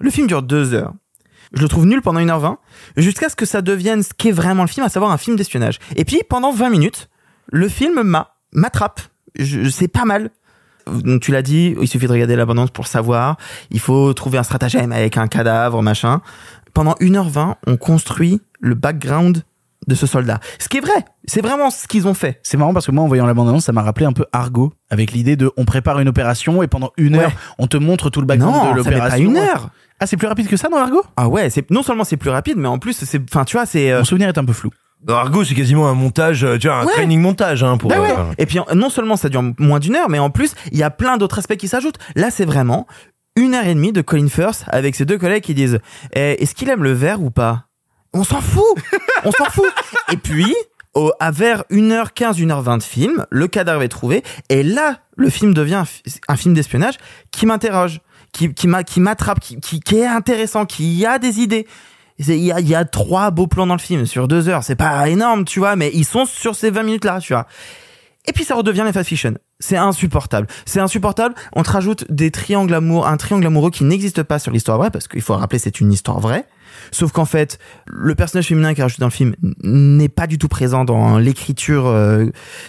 le 0.01 0.11
film 0.11 0.27
dure 0.27 0.43
deux 0.43 0.75
heures. 0.75 0.93
Je 1.53 1.63
le 1.63 1.69
trouve 1.69 1.87
nul 1.87 2.03
pendant 2.03 2.19
1h20, 2.21 2.57
jusqu'à 2.97 3.29
ce 3.29 3.37
que 3.37 3.47
ça 3.47 3.63
devienne 3.63 4.03
ce 4.03 4.11
qu'est 4.17 4.33
vraiment 4.33 4.63
le 4.63 4.69
film, 4.69 4.85
à 4.85 4.89
savoir 4.89 5.13
un 5.13 5.19
film 5.19 5.37
d'espionnage. 5.37 5.79
Et 5.95 6.05
puis, 6.05 6.21
pendant 6.29 6.53
20 6.53 6.69
minutes, 6.71 7.09
le 7.53 7.69
film 7.69 8.03
m'a, 8.03 8.35
m'attrape. 8.53 9.01
Je, 9.39 9.69
c'est 9.69 9.89
pas 9.89 10.05
mal. 10.05 10.31
Donc, 10.87 11.23
tu 11.23 11.33
l'as 11.33 11.43
dit, 11.43 11.75
il 11.81 11.89
suffit 11.89 12.07
de 12.07 12.13
regarder 12.13 12.37
l'abondance 12.37 12.71
pour 12.71 12.85
le 12.85 12.89
savoir. 12.89 13.37
Il 13.71 13.81
faut 13.81 14.13
trouver 14.13 14.39
un 14.39 14.43
stratagème 14.43 14.93
avec 14.93 15.17
un 15.17 15.29
cadavre, 15.29 15.83
machin. 15.83 16.21
Pendant 16.75 16.93
1h20, 17.01 17.55
on 17.67 17.77
construit 17.77 18.41
le 18.61 18.75
background 18.75 19.45
de 19.87 19.95
ce 19.95 20.07
soldat. 20.07 20.41
Ce 20.59 20.69
qui 20.69 20.79
est 20.79 20.81
vrai. 20.81 21.05
C'est 21.27 21.41
vraiment 21.41 21.71
ce 21.71 21.87
qu'ils 21.87 22.07
ont 22.07 22.15
fait. 22.15 22.41
C'est 22.43 22.57
marrant 22.57 22.73
parce 22.75 22.87
que 22.87 22.91
moi, 22.93 23.03
en 23.05 23.09
voyant 23.09 23.27
la 23.27 23.35
bande-annonce, 23.35 23.65
ça 23.65 23.73
m'a 23.73 23.83
rappelé 23.83 24.07
un 24.07 24.13
peu 24.13 24.25
Argo, 24.33 24.73
avec 24.91 25.13
l'idée 25.13 25.37
de 25.37 25.51
on 25.57 25.65
prépare 25.65 26.01
une 26.01 26.09
opération 26.09 26.63
et 26.63 26.67
pendant 26.67 26.91
une 26.97 27.17
heure, 27.17 27.33
on 27.59 27.67
te 27.67 27.77
montre 27.77 28.11
tout 28.11 28.21
le 28.21 28.27
background 28.27 28.55
Non, 28.55 28.75
de 28.75 28.83
ça 28.83 28.91
pas 28.91 28.97
l'opération. 28.97 29.25
une 29.31 29.37
heure. 29.37 29.71
Ah, 30.01 30.07
c'est 30.07 30.17
plus 30.17 30.27
rapide 30.27 30.49
que 30.49 30.57
ça 30.57 30.69
dans 30.69 30.79
Argo? 30.79 31.03
Ah 31.17 31.29
ouais, 31.29 31.49
c'est 31.51 31.71
non 31.71 31.83
seulement 31.83 32.05
c'est 32.05 32.17
plus 32.17 32.31
rapide, 32.31 32.57
mais 32.59 32.67
en 32.69 32.79
plus 32.79 32.93
c'est, 32.95 33.21
enfin 33.31 33.45
tu 33.45 33.57
vois, 33.57 33.65
c'est. 33.67 33.93
euh, 33.93 33.99
Mon 33.99 34.05
souvenir 34.05 34.29
est 34.29 34.37
un 34.39 34.45
peu 34.45 34.53
flou. 34.53 34.71
Dans 35.05 35.17
Argo, 35.17 35.45
c'est 35.45 35.55
quasiment 35.55 35.89
un 35.89 35.95
montage, 35.95 36.45
euh, 36.45 36.59
tu 36.59 36.67
vois, 36.67 36.79
un 36.79 36.87
Ouais. 36.87 36.93
training 36.95 37.21
montage 37.21 37.63
hein, 37.63 37.77
pour. 37.77 37.91
Bah 37.91 38.01
ouais. 38.01 38.11
euh, 38.11 38.33
Et 38.39 38.47
puis 38.47 38.59
non 38.75 38.89
seulement 38.91 39.17
ça 39.17 39.29
dure 39.29 39.43
moins 39.59 39.79
d'une 39.79 39.95
heure, 39.97 40.09
mais 40.09 40.19
en 40.19 40.31
plus 40.31 40.55
il 40.73 40.79
y 40.79 40.83
a 40.83 40.91
plein 40.91 41.17
d'autres 41.19 41.39
aspects 41.39 41.57
qui 41.57 41.69
s'ajoutent. 41.69 41.99
Là, 42.17 42.31
c'est 42.31 42.45
vraiment 42.47 42.87
une 43.37 43.55
heure 43.55 43.67
et 43.67 43.75
demie 43.75 43.93
de 43.93 44.01
Colin 44.01 44.29
Firth 44.29 44.65
avec 44.69 44.95
ses 44.95 45.05
deux 45.05 45.19
collègues 45.19 45.43
qui 45.43 45.55
disent 45.55 45.79
eh, 46.15 46.43
Est-ce 46.43 46.55
qu'il 46.55 46.71
aime 46.71 46.83
le 46.83 46.93
verre 46.93 47.23
ou 47.23 47.31
pas? 47.31 47.65
On 48.13 48.25
s'en 48.25 48.41
fout 48.41 48.65
On 49.25 49.31
s'en 49.33 49.45
fout 49.47 49.67
Et 50.13 50.17
puis, 50.17 50.55
au, 50.95 51.11
à 51.21 51.31
vers 51.33 51.65
1h15, 51.71 52.39
1h20 52.41 52.79
de 52.79 52.83
film, 52.85 53.27
le 53.31 53.49
cadavre 53.49 53.83
est 53.83 53.89
trouvé, 53.89 54.23
et 54.49 54.63
là, 54.63 54.99
le 55.17 55.29
film 55.29 55.53
devient 55.53 55.75
un, 55.75 55.85
fi- 55.85 56.03
un 56.29 56.37
film 56.37 56.55
d'espionnage 56.55 56.95
qui 57.33 57.45
m'interroge, 57.47 58.01
qui, 58.33 58.55
qui 58.55 58.69
m'attrape, 59.01 59.41
qui, 59.41 59.59
qui, 59.61 59.81
qui 59.81 59.97
est 59.99 60.07
intéressant, 60.07 60.65
qui 60.65 61.05
a 61.05 61.19
des 61.19 61.41
idées. 61.41 61.67
Il 62.19 62.29
y 62.37 62.75
a, 62.75 62.85
trois 62.85 63.31
beaux 63.31 63.47
plans 63.49 63.67
dans 63.67 63.75
le 63.75 63.81
film 63.81 64.07
sur 64.07 64.29
deux 64.29 64.49
heures. 64.49 64.63
C'est 64.63 64.77
pas 64.77 65.09
énorme, 65.09 65.45
tu 65.45 65.59
vois, 65.59 65.75
mais 65.77 65.91
ils 65.95 66.05
sont 66.05 66.27
sur 66.27 66.55
ces 66.55 66.71
20 66.71 66.83
minutes-là, 66.85 67.19
tu 67.21 67.33
vois. 67.33 67.47
Et 68.27 68.33
puis 68.33 68.45
ça 68.45 68.55
redevient 68.55 68.83
les 68.87 68.93
fast 68.93 69.09
fiction. 69.09 69.35
C'est 69.59 69.77
insupportable. 69.77 70.47
C'est 70.65 70.81
insupportable. 70.81 71.35
On 71.55 71.63
te 71.63 71.71
rajoute 71.71 72.11
des 72.11 72.31
triangles 72.31 72.73
amoureux, 72.73 73.07
un 73.07 73.17
triangle 73.17 73.47
amoureux 73.47 73.71
qui 73.71 73.85
n'existe 73.85 74.23
pas 74.23 74.39
sur 74.39 74.51
l'histoire 74.53 74.79
vraie, 74.79 74.91
parce 74.91 75.09
qu'il 75.09 75.21
faut 75.23 75.35
rappeler 75.35 75.59
c'est 75.59 75.81
une 75.81 75.93
histoire 75.93 76.21
vraie. 76.21 76.47
Sauf 76.91 77.13
qu'en 77.13 77.25
fait, 77.25 77.59
le 77.87 78.15
personnage 78.15 78.47
féminin 78.47 78.75
qui 78.75 78.81
est 78.81 78.85
rajouté 78.85 79.01
dans 79.01 79.07
le 79.09 79.13
film 79.13 79.35
n'est 79.63 80.09
pas 80.09 80.27
du 80.27 80.39
tout 80.39 80.49
présent 80.49 80.85
dans 80.85 81.19
l'écriture 81.19 81.87
euh, 81.87 82.27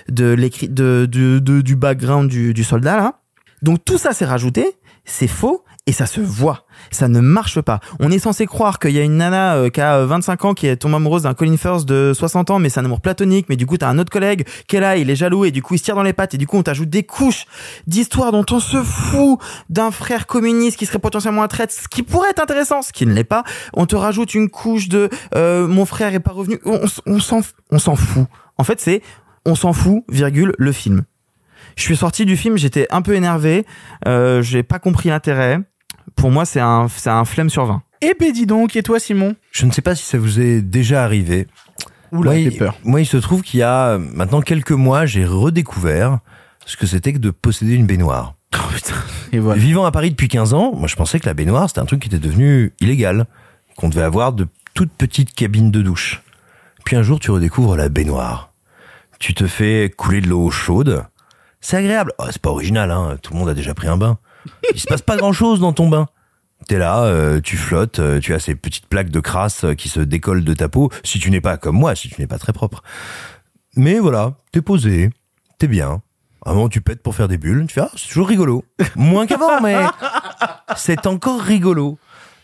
de 0.10 0.26
l'écrit 0.32 0.68
de, 0.70 1.08
de, 1.10 1.40
de- 1.40 1.62
du 1.62 1.76
background 1.76 2.30
du, 2.30 2.54
du 2.54 2.64
soldat 2.64 2.98
là. 2.98 3.20
Donc 3.62 3.84
tout 3.86 3.98
ça 3.98 4.12
c'est 4.14 4.26
rajouté, 4.26 4.74
c'est 5.06 5.28
faux 5.28 5.64
et 5.88 5.92
ça 5.92 6.08
se 6.08 6.20
voit. 6.20 6.66
Ça 6.90 7.08
ne 7.08 7.20
marche 7.20 7.62
pas. 7.62 7.80
On 8.00 8.12
est 8.12 8.20
censé 8.20 8.48
croire 8.48 8.80
qu'il 8.80 8.92
y 8.92 9.00
a 9.00 9.04
une 9.04 9.18
nana 9.18 9.56
euh, 9.56 9.70
qui 9.70 9.82
a 9.82 9.98
euh, 9.98 10.06
25 10.06 10.46
ans 10.46 10.54
qui 10.54 10.68
est 10.68 10.78
tombée 10.78 10.96
amoureuse 10.96 11.24
d'un 11.24 11.34
Colin 11.34 11.58
Firth 11.58 11.86
de 11.86 12.12
60 12.16 12.50
ans, 12.50 12.60
mais 12.60 12.70
c'est 12.70 12.80
un 12.80 12.86
amour 12.86 13.02
platonique. 13.02 13.48
Mais 13.50 13.56
du 13.56 13.66
coup, 13.66 13.78
t'as 13.78 13.90
un 13.90 14.00
autre 14.00 14.12
collègue 14.12 14.48
qui 14.68 14.78
est 14.78 14.80
là, 14.80 14.98
il 14.98 15.10
est 15.10 15.16
jaloux 15.16 15.46
et 15.46 15.52
du 15.52 15.62
coup, 15.62 15.76
il 15.76 15.78
se 15.78 15.84
tire 15.84 15.96
dans 15.96 16.04
les 16.04 16.14
pattes 16.14 16.34
et 16.34 16.38
du 16.38 16.48
coup, 16.48 16.58
on 16.58 16.64
t'ajoute 16.64 16.90
des 16.90 17.04
couches 17.04 17.46
d'histoires 17.86 18.32
dont 18.32 18.46
on 18.52 18.60
se 18.60 18.82
fout 18.82 19.40
d'un 19.70 19.92
frère 19.92 20.26
communiste 20.26 20.78
qui 20.78 20.86
serait 20.86 21.00
potentiellement 21.00 21.44
un 21.44 21.48
traître, 21.48 21.74
ce 21.74 21.88
qui 21.88 22.02
pourrait 22.02 22.32
être 22.32 22.42
intéressant, 22.42 22.82
ce 22.82 22.92
qui 22.92 23.06
ne 23.06 23.14
l'est 23.14 23.24
pas. 23.24 23.44
On 23.74 23.86
te 23.86 23.96
rajoute 23.96 24.34
une 24.34 24.50
couche 24.50 24.90
de 24.90 25.10
euh, 25.36 25.68
mon 25.68 25.86
frère 25.86 26.14
est 26.14 26.20
pas 26.20 26.32
revenu. 26.32 26.60
On 26.66 26.88
s'en 27.20 27.42
on 27.72 27.80
s'en 27.80 27.96
fout. 27.96 28.26
En 28.58 28.64
fait, 28.64 28.80
c'est 28.80 29.02
on 29.46 29.54
s'en 29.54 29.74
fout, 29.74 30.04
virgule, 30.10 30.54
le 30.58 30.72
film. 30.72 31.04
Je 31.76 31.84
suis 31.84 31.98
sorti 31.98 32.26
du 32.26 32.38
film, 32.38 32.58
j'étais 32.58 32.88
un 32.90 33.02
peu 33.02 33.14
énervé, 33.14 33.66
euh, 34.08 34.42
j'ai 34.42 34.64
pas 34.64 34.80
compris 34.80 35.10
l'intérêt. 35.10 35.60
Pour 36.16 36.32
moi, 36.32 36.46
c'est 36.46 36.60
un, 36.60 36.88
c'est 36.88 37.10
un 37.10 37.26
flemme 37.26 37.50
sur 37.50 37.66
20. 37.66 37.82
Eh 38.02 38.14
ben 38.20 38.32
dis 38.32 38.46
donc, 38.46 38.76
et 38.76 38.84
toi 38.84 39.00
Simon? 39.00 39.36
Je 39.52 39.66
ne 39.66 39.72
sais 39.72 39.82
pas 39.82 39.96
si 39.96 40.04
ça 40.04 40.18
vous 40.18 40.40
est 40.40 40.62
déjà 40.62 41.04
arrivé. 41.04 41.48
Oula, 42.12 42.32
moi, 42.32 42.40
j'ai 42.40 42.48
il, 42.48 42.58
peur. 42.58 42.76
moi, 42.84 43.02
il 43.02 43.06
se 43.06 43.18
trouve 43.18 43.42
qu'il 43.42 43.60
y 43.60 43.64
a 43.64 43.88
euh, 43.88 43.98
maintenant 43.98 44.42
quelques 44.42 44.72
mois, 44.72 45.06
j'ai 45.06 45.26
redécouvert 45.26 46.20
ce 46.66 46.78
que 46.78 46.86
c'était 46.86 47.14
que 47.14 47.18
de 47.20 47.32
posséder 47.32 47.74
une 47.74 47.86
baignoire. 47.88 48.36
Oh 48.58 48.72
putain, 48.74 48.94
et 49.34 49.40
voilà. 49.40 49.60
Vivant 49.60 49.86
à 49.86 49.92
Paris 49.92 50.12
depuis 50.12 50.30
15 50.30 50.54
ans, 50.54 50.72
moi 50.74 50.88
je 50.88 50.96
pensais 50.96 51.20
que 51.20 51.26
la 51.26 51.34
baignoire 51.34 51.68
c'était 51.68 51.82
un 51.82 51.86
truc 51.86 52.02
qui 52.02 52.08
était 52.08 52.20
devenu 52.20 52.74
illégal, 52.80 53.26
qu'on 53.76 53.90
devait 53.90 54.04
avoir 54.04 54.32
de 54.32 54.48
toutes 54.74 54.92
petites 54.94 55.34
cabines 55.34 55.72
de 55.72 55.82
douche. 55.82 56.22
Puis 56.86 56.96
un 56.96 57.04
jour 57.04 57.20
tu 57.20 57.32
redécouvres 57.32 57.76
la 57.76 57.90
baignoire. 57.90 58.54
Tu 59.20 59.34
te 59.34 59.46
fais 59.46 59.92
couler 59.96 60.22
de 60.22 60.28
l'eau 60.28 60.50
chaude. 60.52 61.04
C'est 61.60 61.78
agréable. 61.78 62.14
Oh, 62.18 62.26
c'est 62.30 62.42
pas 62.42 62.50
original, 62.52 62.92
hein. 62.92 63.18
Tout 63.22 63.34
le 63.34 63.40
monde 63.40 63.50
a 63.50 63.54
déjà 63.54 63.74
pris 63.74 63.88
un 63.88 63.98
bain. 63.98 64.20
Il 64.74 64.80
se 64.80 64.88
passe 64.88 65.02
pas 65.02 65.18
grand 65.18 65.34
chose 65.34 65.60
dans 65.60 65.74
ton 65.74 65.90
bain. 65.90 66.08
T'es 66.68 66.80
là, 66.80 67.04
euh, 67.04 67.42
tu 67.42 67.58
flottes, 67.58 68.00
euh, 68.00 68.20
tu 68.20 68.34
as 68.34 68.40
ces 68.40 68.56
petites 68.56 68.88
plaques 68.88 69.10
de 69.10 69.20
crasse 69.20 69.66
euh, 69.66 69.74
qui 69.76 69.88
se 69.88 70.00
décollent 70.00 70.44
de 70.44 70.54
ta 70.54 70.68
peau, 70.68 70.90
si 71.04 71.20
tu 71.20 71.30
n'es 71.30 71.42
pas 71.42 71.58
comme 71.58 71.76
moi, 71.76 71.96
si 71.96 72.10
tu 72.10 72.20
n'es 72.20 72.28
pas 72.28 72.40
très 72.40 72.54
propre. 72.54 72.82
Mais 73.76 74.00
voilà, 74.00 74.34
t'es 74.52 74.62
posé, 74.62 75.12
t'es 75.60 75.68
bien. 75.68 76.02
À 76.44 76.52
un 76.52 76.54
moment, 76.54 76.70
tu 76.70 76.82
pètes 76.82 77.04
pour 77.04 77.14
faire 77.14 77.28
des 77.28 77.38
bulles, 77.38 77.66
tu 77.68 77.76
fais, 77.76 77.82
ah, 77.82 77.92
c'est 77.96 78.08
toujours 78.08 78.28
rigolo. 78.28 78.64
Moins 78.96 79.28
qu'avant, 79.28 79.60
mais 79.64 79.78
c'est 80.76 81.06
encore 81.06 81.42
rigolo. 81.42 82.00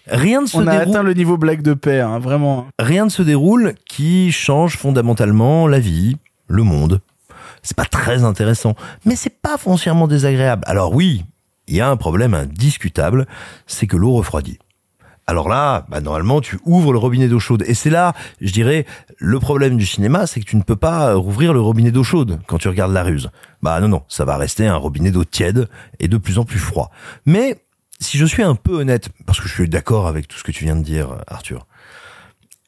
Rien 0.07 0.41
ne 0.41 0.45
se 0.45 0.57
On 0.57 0.67
a 0.67 0.71
déroule 0.71 0.89
atteint 0.89 1.03
le 1.03 1.13
niveau 1.13 1.37
blague 1.37 1.61
de 1.61 1.73
père, 1.73 2.07
hein, 2.09 2.19
vraiment. 2.19 2.67
rien 2.79 3.05
ne 3.05 3.09
se 3.09 3.21
déroule 3.21 3.73
qui 3.87 4.31
change 4.31 4.77
fondamentalement 4.77 5.67
la 5.67 5.79
vie, 5.79 6.17
le 6.47 6.63
monde. 6.63 7.01
C'est 7.63 7.77
pas 7.77 7.85
très 7.85 8.23
intéressant, 8.23 8.75
mais 9.05 9.15
c'est 9.15 9.41
pas 9.41 9.57
foncièrement 9.57 10.07
désagréable. 10.07 10.63
Alors 10.67 10.93
oui, 10.93 11.23
il 11.71 11.77
y 11.77 11.81
a 11.81 11.89
un 11.89 11.95
problème 11.95 12.33
indiscutable, 12.33 13.25
c'est 13.65 13.87
que 13.87 13.95
l'eau 13.95 14.11
refroidit. 14.13 14.59
alors 15.25 15.47
là, 15.47 15.85
bah, 15.89 16.01
normalement, 16.01 16.41
tu 16.41 16.59
ouvres 16.65 16.91
le 16.91 16.99
robinet 16.99 17.29
d'eau 17.29 17.39
chaude. 17.39 17.63
Et 17.65 17.73
c'est 17.73 17.89
là, 17.89 18.13
je 18.41 18.51
dirais, 18.51 18.85
le 19.17 19.39
problème 19.39 19.77
du 19.77 19.85
cinéma, 19.85 20.27
c'est 20.27 20.41
que 20.41 20.45
tu 20.45 20.57
ne 20.57 20.63
peux 20.63 20.75
pas 20.75 21.13
rouvrir 21.13 21.53
le 21.53 21.61
robinet 21.61 21.91
d'eau 21.91 22.03
chaude 22.03 22.41
quand 22.47 22.57
tu 22.57 22.67
regardes 22.67 22.91
la 22.91 23.03
ruse. 23.03 23.31
Bah 23.61 23.79
non, 23.79 23.87
non, 23.87 24.03
ça 24.09 24.25
va 24.25 24.35
rester 24.35 24.67
un 24.67 24.75
robinet 24.75 25.11
d'eau 25.11 25.23
tiède 25.23 25.69
et 25.99 26.09
de 26.09 26.17
plus 26.17 26.37
en 26.37 26.43
plus 26.43 26.59
froid. 26.59 26.91
Mais 27.25 27.63
si 27.99 28.17
je 28.17 28.25
suis 28.25 28.43
un 28.43 28.55
peu 28.55 28.73
honnête, 28.73 29.07
parce 29.25 29.39
que 29.39 29.47
je 29.47 29.53
suis 29.53 29.69
d'accord 29.69 30.07
avec 30.07 30.27
tout 30.27 30.37
ce 30.37 30.43
que 30.43 30.51
tu 30.51 30.65
viens 30.65 30.75
de 30.75 30.83
dire, 30.83 31.19
Arthur, 31.27 31.65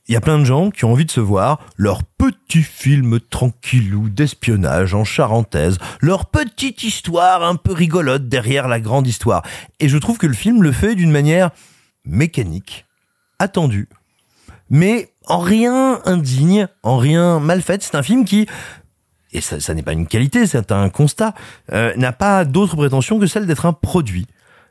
il 0.08 0.14
y 0.14 0.18
a 0.18 0.22
plein 0.22 0.38
de 0.38 0.44
gens 0.44 0.70
qui 0.70 0.84
ont 0.86 0.92
envie 0.92 1.06
de 1.06 1.12
se 1.12 1.22
voir 1.22 1.60
leur 1.78 2.04
petit 2.04 2.64
film 2.64 3.20
tranquillou 3.20 4.10
d'espionnage 4.10 4.94
en 4.94 5.06
charentaise, 5.06 5.78
leur 6.02 6.26
petite 6.26 6.84
histoire 6.84 7.44
un 7.44 7.56
peu 7.56 7.72
rigolote 7.72 8.28
derrière 8.28 8.68
la 8.68 8.80
grande 8.80 9.08
histoire. 9.08 9.44
Et 9.80 9.88
je 9.88 9.98
trouve 9.98 10.18
que 10.18 10.28
le 10.28 10.34
film 10.34 10.62
le 10.62 10.72
fait 10.72 10.96
d'une 10.96 11.12
manière 11.12 11.52
mécanique, 12.06 12.86
attendue, 13.40 13.88
mais 14.70 15.14
en 15.28 15.40
rien 15.40 16.02
indigne, 16.06 16.68
en 16.84 16.98
rien 16.98 17.40
mal 17.40 17.62
faite. 17.62 17.84
C'est 17.84 17.96
un 17.96 18.04
film 18.04 18.26
qui, 18.26 18.48
et 19.32 19.40
ça, 19.40 19.74
n'est 19.74 19.84
pas 19.84 19.94
une 19.94 20.08
qualité, 20.08 20.48
c'est 20.48 20.72
un 20.74 20.90
constat, 20.90 21.34
euh, 21.72 21.96
n'a 21.96 22.12
pas 22.12 22.44
d'autre 22.44 22.76
prétention 22.76 23.20
que 23.20 23.28
celle 23.28 23.48
d'être 23.48 23.66
un 23.66 23.74
produit 23.74 24.28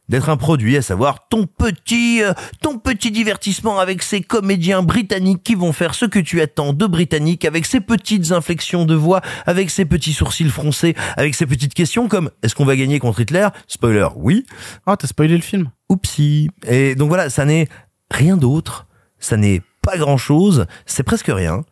d'être 0.08 0.28
un 0.28 0.36
produit, 0.36 0.76
à 0.76 0.82
savoir 0.82 1.28
ton 1.28 1.46
petit, 1.46 2.22
euh, 2.22 2.32
ton 2.60 2.78
petit 2.78 3.10
divertissement 3.10 3.78
avec 3.78 4.02
ces 4.02 4.20
comédiens 4.20 4.82
britanniques 4.82 5.42
qui 5.42 5.54
vont 5.54 5.72
faire 5.72 5.94
ce 5.94 6.04
que 6.04 6.18
tu 6.18 6.40
attends 6.40 6.72
de 6.72 6.86
britanniques, 6.86 7.44
avec 7.44 7.66
ces 7.66 7.80
petites 7.80 8.32
inflexions 8.32 8.84
de 8.84 8.94
voix, 8.94 9.20
avec 9.46 9.70
ces 9.70 9.84
petits 9.84 10.12
sourcils 10.12 10.48
froncés, 10.48 10.94
avec 11.16 11.34
ces 11.34 11.46
petites 11.46 11.74
questions 11.74 12.08
comme 12.08 12.30
est-ce 12.42 12.54
qu'on 12.54 12.64
va 12.64 12.76
gagner 12.76 12.98
contre 12.98 13.20
Hitler? 13.20 13.48
Spoiler, 13.68 14.08
oui. 14.16 14.44
Ah, 14.86 14.96
t'as 14.96 15.06
spoilé 15.06 15.36
le 15.36 15.42
film. 15.42 15.70
Oupsie. 15.88 16.50
Et 16.66 16.94
donc 16.94 17.08
voilà, 17.08 17.30
ça 17.30 17.44
n'est 17.44 17.68
rien 18.10 18.36
d'autre, 18.36 18.86
ça 19.18 19.36
n'est 19.36 19.62
pas 19.82 19.96
grand-chose, 19.96 20.66
c'est 20.86 21.02
presque 21.02 21.30
rien. 21.30 21.64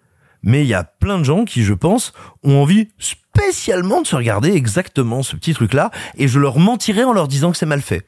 Mais 0.43 0.63
il 0.63 0.69
y 0.69 0.75
a 0.75 0.85
plein 0.85 1.19
de 1.19 1.25
gens 1.25 1.45
qui, 1.45 1.63
je 1.63 1.75
pense, 1.75 2.15
ont 2.43 2.63
envie 2.63 2.89
spécialement 2.99 4.01
de 4.01 4.07
se 4.07 4.17
regarder 4.17 4.53
exactement 4.53 5.23
ce 5.23 5.37
petit 5.37 5.53
truc-là, 5.53 5.91
et 6.17 6.29
je 6.29 6.39
leur 6.39 6.59
mentirais 6.59 7.05
en 7.05 7.13
leur 7.13 7.29
disant 7.29 7.53
que 7.53 7.59
c'est 7.59 7.67
mal 7.67 7.83
fait 7.83 8.07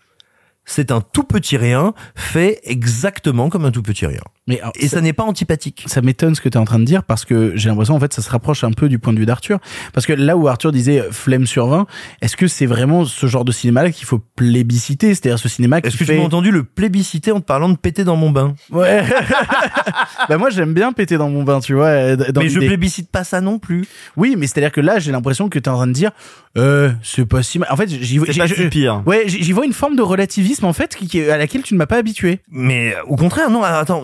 c'est 0.64 0.90
un 0.90 1.00
tout 1.00 1.24
petit 1.24 1.56
rien 1.56 1.94
fait 2.14 2.60
exactement 2.64 3.48
comme 3.48 3.64
un 3.64 3.70
tout 3.70 3.82
petit 3.82 4.06
rien. 4.06 4.22
Mais 4.52 4.60
alors, 4.60 4.72
et 4.76 4.88
ça, 4.88 5.00
n'est 5.00 5.12
pas 5.12 5.24
antipathique. 5.24 5.84
Ça 5.86 6.00
m'étonne 6.02 6.34
ce 6.34 6.40
que 6.40 6.48
tu 6.48 6.56
es 6.56 6.60
en 6.60 6.64
train 6.64 6.78
de 6.78 6.84
dire 6.84 7.02
parce 7.04 7.24
que 7.24 7.52
j'ai 7.56 7.68
l'impression 7.68 7.94
en 7.94 8.00
fait 8.00 8.12
ça 8.12 8.22
se 8.22 8.30
rapproche 8.30 8.64
un 8.64 8.72
peu 8.72 8.88
du 8.88 8.98
point 8.98 9.12
de 9.12 9.18
vue 9.18 9.26
d'Arthur 9.26 9.58
parce 9.92 10.06
que 10.06 10.12
là 10.12 10.36
où 10.36 10.48
Arthur 10.48 10.72
disait 10.72 11.00
euh, 11.00 11.10
flemme 11.10 11.46
sur 11.46 11.66
20, 11.66 11.86
est-ce 12.20 12.36
que 12.36 12.46
c'est 12.46 12.66
vraiment 12.66 13.04
ce 13.04 13.26
genre 13.26 13.44
de 13.44 13.52
cinéma 13.52 13.82
là 13.82 13.90
qu'il 13.90 14.06
faut 14.06 14.20
plébisciter, 14.36 15.08
c'est-à-dire 15.14 15.38
ce 15.38 15.48
cinéma 15.48 15.80
qui 15.80 15.88
Est-ce 15.88 15.96
que 15.96 16.04
fait 16.04 16.14
tu 16.14 16.18
m'as 16.20 16.24
entendu 16.26 16.50
le 16.50 16.64
plébisciter 16.64 17.32
en 17.32 17.40
te 17.40 17.44
parlant 17.46 17.68
de 17.68 17.76
péter 17.76 18.04
dans 18.04 18.16
mon 18.16 18.30
bain? 18.30 18.54
Ouais. 18.70 19.04
bah 20.28 20.38
moi 20.38 20.50
j'aime 20.50 20.74
bien 20.74 20.92
péter 20.92 21.16
dans 21.16 21.28
mon 21.30 21.42
bain, 21.42 21.60
tu 21.60 21.74
vois. 21.74 22.16
dans 22.16 22.40
Mais 22.40 22.48
je 22.48 22.58
plébiscite 22.58 23.10
pas 23.10 23.24
ça 23.24 23.40
non 23.40 23.58
plus. 23.58 23.84
Oui, 24.16 24.34
mais 24.38 24.46
c'est-à-dire 24.46 24.72
que 24.72 24.80
là, 24.80 24.98
j'ai 24.98 25.12
l'impression 25.12 25.48
que 25.48 25.58
tu 25.58 25.64
es 25.64 25.68
en 25.68 25.76
train 25.76 25.86
de 25.86 25.92
dire, 25.92 26.10
euh, 26.58 26.90
c'est 27.02 27.26
pas 27.26 27.42
si 27.42 27.58
mal. 27.58 27.68
En 27.70 27.76
fait, 27.76 27.88
j'y 27.88 28.18
vois, 28.18 28.26
si 28.30 28.68
pire. 28.68 29.02
Ouais, 29.06 29.24
j'y 29.26 29.52
vois 29.52 29.64
une 29.64 29.72
forme 29.72 29.96
de 29.96 30.02
relativisme 30.02 30.64
en 30.66 30.72
fait 30.72 30.94
qui, 30.96 31.06
qui- 31.06 31.22
à 31.30 31.38
laquelle 31.38 31.62
tu 31.62 31.74
ne 31.74 31.78
m'as 31.78 31.86
pas 31.86 31.96
habitué. 31.96 32.40
Mais 32.50 32.94
au 33.06 33.16
contraire, 33.16 33.50
non, 33.50 33.62
attends. 33.62 34.02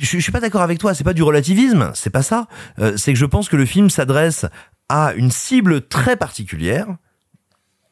Je, 0.00 0.06
je 0.06 0.22
suis 0.22 0.32
pas 0.32 0.40
d'accord 0.40 0.62
avec 0.62 0.78
toi, 0.78 0.94
c'est 0.94 1.04
pas 1.04 1.12
du 1.12 1.22
relativisme, 1.22 1.90
c'est 1.94 2.10
pas 2.10 2.22
ça. 2.22 2.46
Euh, 2.78 2.96
c'est 2.96 3.12
que 3.12 3.18
je 3.18 3.26
pense 3.26 3.48
que 3.48 3.56
le 3.56 3.66
film 3.66 3.90
s'adresse 3.90 4.46
à 4.88 5.12
une 5.14 5.30
cible 5.30 5.86
très 5.86 6.16
particulière 6.16 6.86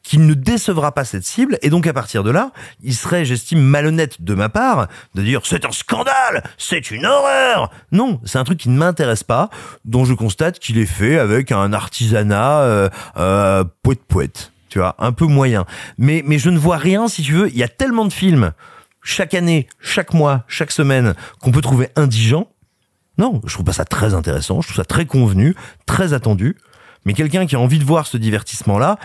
qui 0.03 0.17
ne 0.17 0.33
décevra 0.33 0.91
pas 0.91 1.05
cette 1.05 1.23
cible 1.23 1.57
et 1.61 1.69
donc 1.69 1.87
à 1.87 1.93
partir 1.93 2.23
de 2.23 2.29
là, 2.29 2.51
il 2.81 2.93
serait, 2.93 3.23
j'estime, 3.23 3.61
malhonnête 3.61 4.21
de 4.21 4.33
ma 4.35 4.49
part 4.49 4.89
de 5.15 5.21
dire 5.21 5.41
c'est 5.45 5.65
un 5.65 5.71
scandale, 5.71 6.43
c'est 6.57 6.91
une 6.91 7.05
horreur. 7.05 7.71
Non, 7.91 8.19
c'est 8.25 8.37
un 8.37 8.43
truc 8.43 8.59
qui 8.59 8.69
ne 8.69 8.77
m'intéresse 8.77 9.23
pas, 9.23 9.49
dont 9.85 10.03
je 10.03 10.13
constate 10.13 10.59
qu'il 10.59 10.77
est 10.77 10.85
fait 10.85 11.17
avec 11.17 11.51
un 11.51 11.71
artisanat 11.71 12.59
euh, 12.59 12.89
euh, 13.17 13.63
poète 13.81 14.03
poète, 14.05 14.51
tu 14.67 14.79
vois, 14.79 14.95
un 14.99 15.13
peu 15.13 15.25
moyen. 15.25 15.65
Mais 15.97 16.21
mais 16.25 16.37
je 16.37 16.49
ne 16.49 16.57
vois 16.57 16.77
rien 16.77 17.07
si 17.07 17.23
tu 17.23 17.31
veux. 17.31 17.49
Il 17.49 17.57
y 17.57 17.63
a 17.63 17.69
tellement 17.69 18.05
de 18.05 18.13
films 18.13 18.51
chaque 19.03 19.33
année, 19.33 19.67
chaque 19.79 20.13
mois, 20.13 20.45
chaque 20.47 20.71
semaine 20.71 21.13
qu'on 21.39 21.51
peut 21.51 21.61
trouver 21.61 21.89
indigents. 21.95 22.49
Non, 23.17 23.41
je 23.45 23.53
trouve 23.53 23.65
pas 23.65 23.73
ça 23.73 23.85
très 23.85 24.13
intéressant. 24.13 24.61
Je 24.61 24.67
trouve 24.67 24.77
ça 24.77 24.85
très 24.85 25.05
convenu, 25.05 25.55
très 25.85 26.13
attendu. 26.13 26.57
Mais 27.05 27.13
quelqu'un 27.13 27.45
qui 27.45 27.55
a 27.55 27.59
envie 27.59 27.79
de 27.79 27.83
voir 27.83 28.07
ce 28.07 28.17
divertissement-là, 28.17 28.97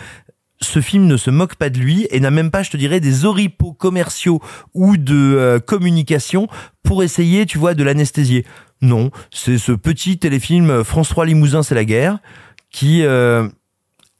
ce 0.60 0.80
film 0.80 1.06
ne 1.06 1.16
se 1.16 1.30
moque 1.30 1.56
pas 1.56 1.70
de 1.70 1.78
lui 1.78 2.06
et 2.10 2.20
n'a 2.20 2.30
même 2.30 2.50
pas, 2.50 2.62
je 2.62 2.70
te 2.70 2.76
dirais, 2.76 3.00
des 3.00 3.24
oripeaux 3.24 3.72
commerciaux 3.72 4.40
ou 4.74 4.96
de 4.96 5.14
euh, 5.14 5.60
communication 5.60 6.48
pour 6.82 7.02
essayer, 7.02 7.46
tu 7.46 7.58
vois, 7.58 7.74
de 7.74 7.84
l'anesthésier. 7.84 8.44
Non, 8.80 9.10
c'est 9.32 9.58
ce 9.58 9.72
petit 9.72 10.18
téléfilm 10.18 10.70
euh, 10.70 10.84
France 10.84 11.08
3 11.10 11.26
Limousin, 11.26 11.62
c'est 11.62 11.74
la 11.74 11.84
guerre, 11.84 12.18
qui, 12.70 13.02
euh, 13.02 13.48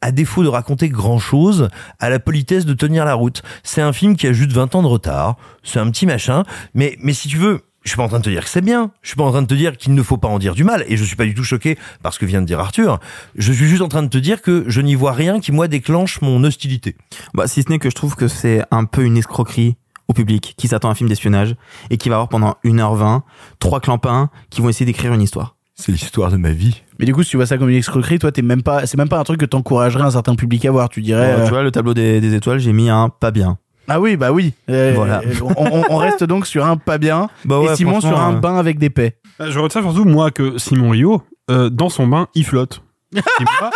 à 0.01 0.11
défaut 0.11 0.43
de 0.43 0.47
raconter 0.47 0.89
grand 0.89 1.19
chose, 1.19 1.69
a 1.99 2.09
la 2.09 2.19
politesse 2.19 2.65
de 2.65 2.73
tenir 2.73 3.05
la 3.05 3.13
route. 3.13 3.41
C'est 3.63 3.81
un 3.81 3.93
film 3.93 4.15
qui 4.15 4.27
a 4.27 4.33
juste 4.33 4.51
20 4.51 4.75
ans 4.75 4.81
de 4.81 4.87
retard. 4.87 5.35
C'est 5.63 5.79
un 5.79 5.89
petit 5.91 6.05
machin. 6.05 6.43
Mais, 6.73 6.97
mais 7.01 7.13
si 7.13 7.27
tu 7.27 7.37
veux, 7.37 7.61
je 7.83 7.89
suis 7.89 7.97
pas 7.97 8.03
en 8.03 8.07
train 8.07 8.19
de 8.19 8.23
te 8.23 8.29
dire 8.29 8.43
que 8.43 8.49
c'est 8.49 8.61
bien. 8.61 8.91
Je 9.01 9.09
suis 9.09 9.15
pas 9.15 9.23
en 9.23 9.31
train 9.31 9.41
de 9.41 9.47
te 9.47 9.53
dire 9.53 9.77
qu'il 9.77 9.93
ne 9.93 10.03
faut 10.03 10.17
pas 10.17 10.27
en 10.27 10.39
dire 10.39 10.53
du 10.53 10.63
mal. 10.63 10.85
Et 10.87 10.97
je 10.97 11.03
suis 11.03 11.15
pas 11.15 11.25
du 11.25 11.33
tout 11.33 11.43
choqué 11.43 11.77
par 12.03 12.13
ce 12.13 12.19
que 12.19 12.25
vient 12.25 12.41
de 12.41 12.45
dire 12.45 12.59
Arthur. 12.59 12.99
Je 13.35 13.51
suis 13.51 13.67
juste 13.67 13.81
en 13.81 13.87
train 13.87 14.03
de 14.03 14.09
te 14.09 14.17
dire 14.17 14.41
que 14.41 14.65
je 14.67 14.81
n'y 14.81 14.95
vois 14.95 15.13
rien 15.13 15.39
qui, 15.39 15.51
moi, 15.51 15.67
déclenche 15.67 16.21
mon 16.21 16.43
hostilité. 16.43 16.95
Bah, 17.33 17.47
si 17.47 17.63
ce 17.63 17.69
n'est 17.69 17.79
que 17.79 17.89
je 17.89 17.95
trouve 17.95 18.15
que 18.15 18.27
c'est 18.27 18.63
un 18.71 18.85
peu 18.85 19.03
une 19.03 19.17
escroquerie 19.17 19.75
au 20.07 20.13
public 20.13 20.55
qui 20.57 20.67
s'attend 20.67 20.89
à 20.89 20.91
un 20.91 20.95
film 20.95 21.09
d'espionnage 21.09 21.55
et 21.89 21.97
qui 21.97 22.09
va 22.09 22.15
avoir 22.15 22.29
pendant 22.29 22.55
1h20 22.65 23.21
trois 23.59 23.79
clampins 23.79 24.29
qui 24.49 24.61
vont 24.61 24.69
essayer 24.69 24.85
d'écrire 24.85 25.13
une 25.13 25.21
histoire. 25.21 25.55
C'est 25.75 25.91
l'histoire 25.91 26.31
de 26.31 26.37
ma 26.37 26.51
vie. 26.51 26.81
Mais 26.99 27.05
du 27.05 27.13
coup, 27.13 27.23
si 27.23 27.29
tu 27.31 27.37
vois 27.37 27.45
ça 27.45 27.57
comme 27.57 27.69
une 27.69 27.77
escroquerie, 27.77 28.19
toi, 28.19 28.31
t'es 28.31 28.41
même 28.41 28.61
pas, 28.61 28.85
c'est 28.85 28.97
même 28.97 29.09
pas 29.09 29.17
un 29.19 29.23
truc 29.23 29.39
que 29.39 29.45
t'encouragerais 29.45 30.03
un 30.03 30.11
certain 30.11 30.35
public 30.35 30.65
à 30.65 30.71
voir. 30.71 30.89
Tu 30.89 31.01
dirais. 31.01 31.33
Euh, 31.33 31.37
euh, 31.39 31.43
Tu 31.45 31.49
vois, 31.51 31.63
le 31.63 31.71
tableau 31.71 31.93
des, 31.93 32.19
des 32.21 32.33
étoiles, 32.35 32.59
j'ai 32.59 32.73
mis 32.73 32.89
un 32.89 33.09
pas 33.09 33.31
bien. 33.31 33.57
Ah 33.87 33.99
oui, 33.99 34.17
bah 34.17 34.31
oui. 34.31 34.53
Euh, 34.69 34.91
Voilà. 34.93 35.21
on, 35.57 35.83
on- 35.89 35.95
reste 35.97 36.23
donc 36.23 36.45
sur 36.45 36.65
un 36.65 36.77
pas 36.77 36.97
bien 36.99 37.27
Bah 37.45 37.59
ouais, 37.59 37.71
et 37.71 37.75
Simon 37.75 38.01
sur 38.01 38.19
un 38.19 38.35
euh, 38.35 38.39
bain 38.39 38.55
avec 38.57 38.77
des 38.77 38.89
paix. 38.91 39.15
Euh, 39.41 39.49
Je 39.49 39.57
retiens 39.59 39.81
surtout, 39.81 40.05
moi, 40.05 40.29
que 40.29 40.57
Simon 40.59 40.91
Rio, 40.91 41.23
euh, 41.49 41.69
dans 41.71 41.89
son 41.89 42.05
bain, 42.05 42.27
il 42.35 42.45
flotte. 42.45 42.83
Qui, 43.11 43.21
moi, 43.59 43.71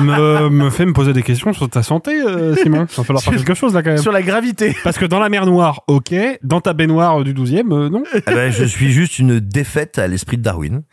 me, 0.00 0.48
me 0.48 0.70
fait 0.70 0.84
me 0.84 0.92
poser 0.92 1.12
des 1.12 1.22
questions 1.22 1.52
sur 1.52 1.70
ta 1.70 1.84
santé, 1.84 2.20
euh, 2.20 2.56
Simon. 2.56 2.86
Il 2.90 2.96
va 2.96 3.04
falloir 3.04 3.22
faire 3.22 3.34
quelque 3.36 3.54
chose 3.54 3.72
là 3.74 3.84
quand 3.84 3.90
même. 3.90 3.98
Sur 4.02 4.10
la 4.10 4.22
gravité. 4.22 4.74
Parce 4.82 4.98
que 4.98 5.04
dans 5.04 5.20
la 5.20 5.28
mer 5.28 5.46
Noire, 5.46 5.82
ok. 5.86 6.12
Dans 6.42 6.60
ta 6.60 6.72
baignoire 6.72 7.22
du 7.22 7.32
12e, 7.32 7.72
euh, 7.72 7.88
non. 7.88 8.02
Eh 8.12 8.20
ben, 8.26 8.50
je 8.50 8.64
suis 8.64 8.90
juste 8.90 9.20
une 9.20 9.38
défaite 9.38 10.00
à 10.00 10.08
l'esprit 10.08 10.38
de 10.38 10.42
Darwin. 10.42 10.82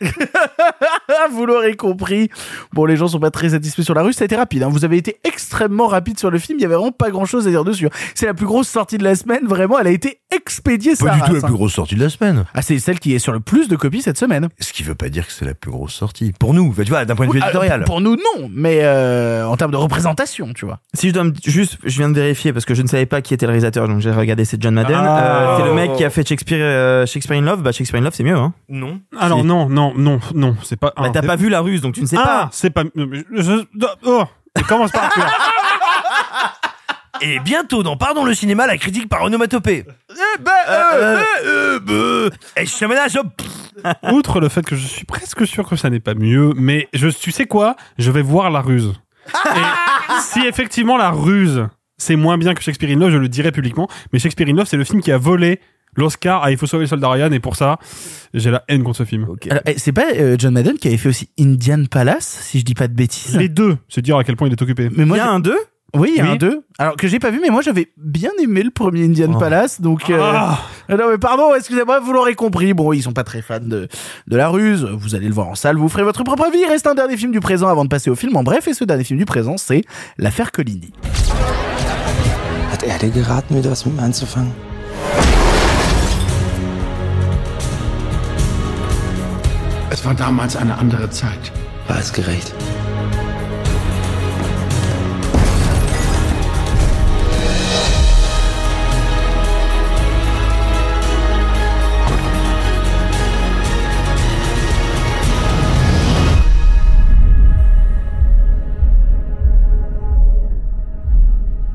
Vous 1.32 1.46
l'aurez 1.46 1.74
compris. 1.74 2.28
Bon, 2.72 2.84
les 2.84 2.96
gens 2.96 3.08
sont 3.08 3.20
pas 3.20 3.30
très 3.30 3.50
satisfaits 3.50 3.82
sur 3.82 3.94
la 3.94 4.02
rue. 4.02 4.12
Ça 4.12 4.22
a 4.22 4.26
été 4.26 4.36
rapide. 4.36 4.62
hein. 4.62 4.68
Vous 4.70 4.84
avez 4.84 4.96
été 4.96 5.16
extrêmement 5.24 5.86
rapide 5.86 6.18
sur 6.18 6.30
le 6.30 6.38
film. 6.38 6.58
Il 6.58 6.62
y 6.62 6.64
avait 6.64 6.74
vraiment 6.74 6.92
pas 6.92 7.10
grand 7.10 7.24
chose 7.24 7.46
à 7.46 7.50
dire 7.50 7.64
dessus. 7.64 7.88
C'est 8.14 8.26
la 8.26 8.34
plus 8.34 8.46
grosse 8.46 8.68
sortie 8.68 8.98
de 8.98 9.04
la 9.04 9.14
semaine. 9.14 9.46
Vraiment, 9.46 9.78
elle 9.78 9.86
a 9.86 9.90
été 9.90 10.20
expédiée. 10.34 10.94
Pas 10.96 11.14
du 11.14 11.20
tout 11.22 11.32
la 11.32 11.38
hein. 11.38 11.42
plus 11.42 11.52
grosse 11.52 11.72
sortie 11.74 11.94
de 11.96 12.00
la 12.02 12.10
semaine. 12.10 12.44
Ah, 12.54 12.62
c'est 12.62 12.78
celle 12.78 12.98
qui 13.00 13.14
est 13.14 13.18
sur 13.18 13.32
le 13.32 13.40
plus 13.40 13.68
de 13.68 13.76
copies 13.76 14.02
cette 14.02 14.18
semaine. 14.18 14.48
Ce 14.60 14.72
qui 14.72 14.82
veut 14.82 14.94
pas 14.94 15.08
dire 15.08 15.26
que 15.26 15.32
c'est 15.32 15.44
la 15.44 15.54
plus 15.54 15.70
grosse 15.70 15.94
sortie. 15.94 16.32
Pour 16.38 16.54
nous, 16.54 16.72
tu 16.76 16.84
vois, 16.90 17.04
d'un 17.04 17.14
point 17.16 17.26
de 17.26 17.32
vue 17.32 17.40
Ah, 17.42 17.46
éditorial. 17.48 17.84
pour 17.84 18.00
nous, 18.00 18.16
non. 18.16 18.50
Mais 18.52 18.80
euh, 18.82 19.46
en 19.46 19.56
termes 19.56 19.70
de 19.72 19.76
représentation, 19.76 20.52
tu 20.54 20.64
vois. 20.66 20.80
Si 20.94 21.08
je 21.08 21.14
dois 21.14 21.24
me, 21.24 21.32
juste, 21.44 21.78
je 21.84 21.98
viens 21.98 22.08
de 22.08 22.14
vérifier 22.14 22.52
parce 22.52 22.64
que 22.64 22.74
je 22.74 22.82
ne 22.82 22.88
savais 22.88 23.06
pas 23.06 23.22
qui 23.22 23.34
était 23.34 23.46
le 23.46 23.50
réalisateur, 23.52 23.88
donc 23.88 24.00
j'ai 24.00 24.10
regardé, 24.10 24.44
c'est 24.44 24.60
John 24.60 24.74
Madden. 24.74 24.96
Ah. 24.98 25.54
Euh, 25.54 25.56
c'est 25.58 25.64
le 25.64 25.74
mec 25.74 25.94
qui 25.96 26.04
a 26.04 26.10
fait 26.10 26.26
Shakespeare, 26.26 26.58
euh, 26.60 27.06
Shakespeare 27.06 27.36
in 27.38 27.42
Love. 27.42 27.62
Bah, 27.62 27.72
Shakespeare 27.72 28.00
in 28.00 28.04
Love, 28.04 28.14
c'est 28.14 28.24
mieux, 28.24 28.36
hein. 28.36 28.52
Non. 28.68 29.00
Alors 29.18 29.44
non, 29.44 29.68
non, 29.68 29.92
non, 29.96 30.18
non, 30.34 30.56
c'est 30.62 30.76
pas. 30.78 30.92
Bah, 31.04 31.10
ah, 31.10 31.20
t'as 31.20 31.26
pas 31.26 31.36
vu 31.36 31.48
la 31.48 31.60
ruse, 31.60 31.80
donc 31.80 31.94
tu 31.94 32.00
ne 32.02 32.06
sais 32.06 32.16
Ah, 32.18 32.24
pas. 32.24 32.48
c'est 32.52 32.70
pas. 32.70 32.82
je- 32.94 33.64
oh, 34.04 34.24
commence 34.68 34.90
par 34.92 35.04
Arthur. 35.04 35.24
Et 37.20 37.38
bientôt 37.38 37.82
dans 37.84 37.96
Pardon 37.96 38.24
le 38.24 38.34
cinéma, 38.34 38.66
la 38.66 38.76
critique 38.76 39.08
par 39.08 39.22
onomatopée. 39.22 39.84
Eh 40.10 40.42
ben, 40.42 40.52
Euh, 40.68 41.22
euh, 41.44 41.80
euh, 41.88 42.30
Et 42.56 42.66
je 42.66 42.76
te 42.76 42.84
menace, 42.86 43.14
hop. 43.16 43.28
Outre 44.12 44.40
le 44.40 44.48
fait 44.48 44.62
que 44.66 44.74
je 44.76 44.86
suis 44.86 45.04
presque 45.04 45.46
sûr 45.46 45.68
que 45.68 45.76
ça 45.76 45.90
n'est 45.90 46.00
pas 46.00 46.14
mieux, 46.14 46.52
mais 46.56 46.88
je, 46.92 47.08
tu 47.08 47.30
sais 47.30 47.46
quoi? 47.46 47.76
Je 47.98 48.10
vais 48.10 48.22
voir 48.22 48.50
la 48.50 48.60
ruse. 48.60 48.92
Et 49.28 49.58
si 50.20 50.40
effectivement 50.46 50.96
la 50.96 51.10
ruse 51.10 51.66
c'est 51.96 52.16
moins 52.16 52.36
bien 52.36 52.54
que 52.54 52.62
Shakespeare 52.62 52.90
in 52.90 52.98
Love, 52.98 53.10
je 53.10 53.16
le 53.18 53.28
dirai 53.28 53.52
publiquement. 53.52 53.88
Mais 54.12 54.18
Shakespeare 54.18 54.48
in 54.48 54.54
Love, 54.54 54.66
c'est 54.66 54.76
le 54.76 54.82
film 54.84 55.00
qui 55.00 55.12
a 55.12 55.16
volé 55.16 55.60
l'Oscar 55.96 56.42
à 56.42 56.50
Il 56.50 56.56
faut 56.58 56.66
sauver 56.66 56.84
le 56.84 56.88
soldat 56.88 57.08
Ryan, 57.10 57.30
et 57.32 57.40
pour 57.40 57.56
ça, 57.56 57.78
j'ai 58.32 58.50
la 58.50 58.62
haine 58.68 58.82
contre 58.82 58.98
ce 58.98 59.04
film. 59.04 59.26
Eh, 59.66 59.74
c'est 59.78 59.92
pas 59.92 60.06
euh, 60.14 60.36
John 60.38 60.54
Madden 60.54 60.76
qui 60.78 60.88
avait 60.88 60.96
fait 60.96 61.08
aussi 61.08 61.28
Indian 61.38 61.84
Palace, 61.90 62.38
si 62.42 62.60
je 62.60 62.64
dis 62.64 62.74
pas 62.74 62.88
de 62.88 62.94
bêtises? 62.94 63.36
Les 63.36 63.48
deux, 63.48 63.76
c'est 63.88 64.02
dire 64.02 64.16
à 64.16 64.24
quel 64.24 64.36
point 64.36 64.48
il 64.48 64.52
est 64.52 64.62
occupé. 64.62 64.90
Mais 64.96 65.04
moi, 65.04 65.16
Il 65.16 65.20
y 65.20 65.22
a 65.22 65.30
un 65.30 65.40
2 65.40 65.56
Oui, 65.96 66.10
il 66.14 66.18
y 66.18 66.20
a 66.20 66.24
Oui. 66.24 66.30
un 66.30 66.36
2. 66.36 66.62
Alors 66.78 66.96
que 66.96 67.06
j'ai 67.06 67.20
pas 67.20 67.30
vu, 67.30 67.38
mais 67.40 67.50
moi 67.50 67.62
j'avais 67.62 67.92
bien 67.96 68.30
aimé 68.42 68.64
le 68.64 68.70
premier 68.70 69.04
Indian 69.04 69.30
Oh. 69.32 69.38
Palace, 69.38 69.80
donc. 69.80 70.10
euh, 70.10 70.18
Ah. 70.20 70.58
ah 70.88 70.96
Non 70.96 71.08
mais 71.10 71.18
pardon, 71.18 71.54
excusez-moi, 71.56 72.00
vous 72.00 72.12
l'aurez 72.12 72.34
compris. 72.34 72.74
Bon, 72.74 72.92
ils 72.92 73.02
sont 73.02 73.12
pas 73.12 73.22
très 73.22 73.42
fans 73.42 73.60
de 73.60 73.86
de 74.26 74.36
la 74.36 74.48
ruse. 74.48 74.84
Vous 74.98 75.14
allez 75.14 75.28
le 75.28 75.34
voir 75.34 75.46
en 75.48 75.54
salle, 75.54 75.76
vous 75.76 75.88
ferez 75.88 76.02
votre 76.02 76.24
propre 76.24 76.46
avis. 76.46 76.58
Il 76.58 76.68
reste 76.68 76.88
un 76.88 76.96
dernier 76.96 77.16
film 77.16 77.30
du 77.30 77.38
présent 77.38 77.68
avant 77.68 77.84
de 77.84 77.88
passer 77.90 78.10
au 78.10 78.16
film. 78.16 78.34
En 78.36 78.42
bref, 78.42 78.66
et 78.66 78.74
ce 78.74 78.82
dernier 78.84 79.04
film 79.04 79.20
du 79.20 79.24
présent, 79.24 79.56
c'est 79.56 79.84
l'affaire 80.18 80.50
Colini. 80.50 80.90
Hat 82.72 82.82
er 82.82 82.98
dir 82.98 83.12
geraten, 83.12 83.56
wieder 83.56 83.70
was 83.70 83.86
mit 83.86 83.94
mir 83.94 84.02
anzufangen? 84.02 84.50
Es 89.94 90.04
war 90.04 90.12
damals 90.12 90.56
eine 90.56 90.76
andere 90.76 91.08
Zeit. 91.08 91.52
War 91.86 92.00
es 92.00 92.12
gerecht? 92.12 92.52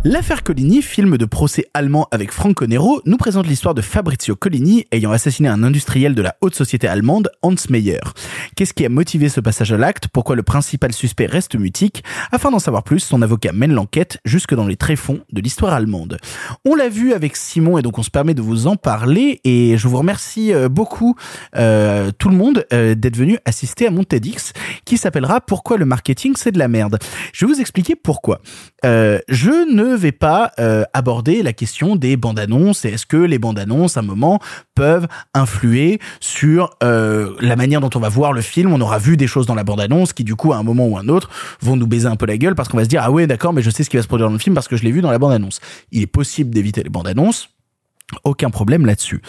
L'affaire 0.06 0.44
Collini, 0.44 0.82
film 0.82 1.18
de 1.18 1.26
procès 1.26 1.66
allemand 1.74 2.08
avec 2.12 2.32
Franco 2.32 2.66
Nero, 2.66 3.02
nous 3.06 3.18
présente 3.18 3.48
l'histoire 3.48 3.74
de 3.74 3.82
Fabrizio 3.82 4.34
Collini 4.34 4.86
ayant 4.94 5.12
assassiné 5.12 5.50
un 5.50 5.62
industriel 5.62 6.16
de 6.16 6.22
la 6.22 6.38
haute 6.40 6.56
société 6.56 6.88
allemande, 6.88 7.30
Hans 7.42 7.56
Meyer. 7.70 8.00
Qu'est-ce 8.56 8.74
qui 8.74 8.86
a 8.86 8.90
motivé 8.90 9.28
ce 9.28 9.42
passage 9.42 9.74
à 9.74 9.78
l'acte? 9.78 10.08
Pourquoi 10.08 10.38
le 10.38 10.44
principal 10.44 10.94
suspect 10.94 11.26
reste 11.26 11.56
mutique? 11.56 12.02
Afin 12.32 12.50
d'en 12.50 12.60
savoir 12.60 12.84
plus, 12.84 13.02
son 13.02 13.22
avocat 13.22 13.52
mène 13.52 13.74
l'enquête 13.74 14.20
jusque 14.24 14.56
dans 14.56 14.68
les 14.68 14.78
tréfonds 14.78 15.20
de 15.34 15.42
l'histoire 15.42 15.74
allemande. 15.74 16.18
On 16.64 16.76
l'a 16.76 16.88
vu 16.88 17.12
avec 17.12 17.36
Simon 17.36 17.78
et 17.78 17.82
donc 17.82 18.00
on 18.00 18.04
se 18.04 18.10
permet 18.10 18.34
de 18.34 18.42
vous 18.42 18.68
en 18.68 18.78
parler 18.78 19.42
et 19.44 19.78
je 19.78 19.86
vous 19.90 19.98
remercie 19.98 20.54
euh, 20.54 20.70
beaucoup 20.70 21.16
euh, 21.58 22.12
tout 22.18 22.30
le 22.30 22.38
monde 22.38 22.66
euh, 22.72 22.96
d'être 22.96 23.18
venu 23.18 23.38
assister 23.44 23.88
à 23.88 23.92
mon 23.92 24.06
TEDx 24.06 24.54
qui 24.86 24.98
s'appellera 24.98 25.42
Pourquoi 25.42 25.76
le 25.76 25.84
marketing 25.84 26.36
c'est 26.38 26.54
de 26.54 26.60
la 26.60 26.70
merde? 26.70 27.00
Je 27.34 27.46
vais 27.46 27.52
vous 27.54 27.60
expliquer 27.60 27.98
pourquoi. 27.98 28.40
Euh, 28.85 29.19
je 29.27 29.49
ne 29.73 29.95
vais 29.95 30.11
pas 30.11 30.51
euh, 30.60 30.84
aborder 30.93 31.43
la 31.43 31.53
question 31.53 31.95
des 31.95 32.18
bandes 32.18 32.39
annonces 32.39 32.85
et 32.85 32.89
est-ce 32.89 33.06
que 33.06 33.18
les 33.18 33.39
bandes 33.39 33.60
annonces 33.60 33.97
à 33.97 33.99
un 33.99 34.03
moment 34.03 34.39
peuvent 34.76 35.07
influer 35.34 35.99
sur 36.19 36.69
euh, 36.84 37.34
la 37.41 37.56
manière 37.56 37.81
dont 37.81 37.89
on 37.95 37.99
va 37.99 38.10
voir 38.10 38.34
le 38.34 38.41
film. 38.41 38.72
On 38.72 38.81
aura 38.81 38.97
vu 38.97 39.18
des 39.18 39.27
choses 39.27 39.45
dans 39.45 39.56
la 39.56 39.64
bande 39.64 39.81
annonce 39.81 40.14
qui 40.14 40.23
du 40.23 40.35
coup 40.35 40.53
à 40.53 40.57
un 40.57 40.64
moment 40.64 40.88
ou 40.88 40.97
un 40.97 41.07
autre 41.10 41.30
vont 41.61 41.76
nous 41.76 41.88
baiser 41.88 42.07
un 42.07 42.15
peu 42.15 42.26
la 42.26 42.38
gueule 42.38 42.56
parce 42.56 42.69
qu'on 42.69 42.77
va 42.77 42.84
se 42.84 42.89
dire 42.89 43.01
ah 43.03 43.11
ouais 43.11 43.27
d'accord 43.27 43.53
mais 43.53 43.61
je 43.61 43.69
sais 43.69 43.84
ce 43.84 43.89
qui 43.89 43.97
va 43.97 44.03
se 44.03 44.07
produire 44.07 44.27
dans 44.27 44.34
le 44.34 44.39
film 44.39 44.56
parce 44.56 44.68
que 44.68 44.77
je 44.77 44.84
l'ai 44.84 44.91
vu 44.91 45.01
dans 45.01 45.11
la 45.11 45.19
bande 45.19 45.34
annonce. 45.34 45.60
Il 45.91 46.01
est 46.01 46.07
possible 46.07 46.51
d'éviter 46.51 46.84
les 46.84 46.89
bandes 46.89 47.07
annonces. 47.07 47.49
Aucun 48.23 48.49
problème 48.49 48.86
là-dessus. 48.86 49.22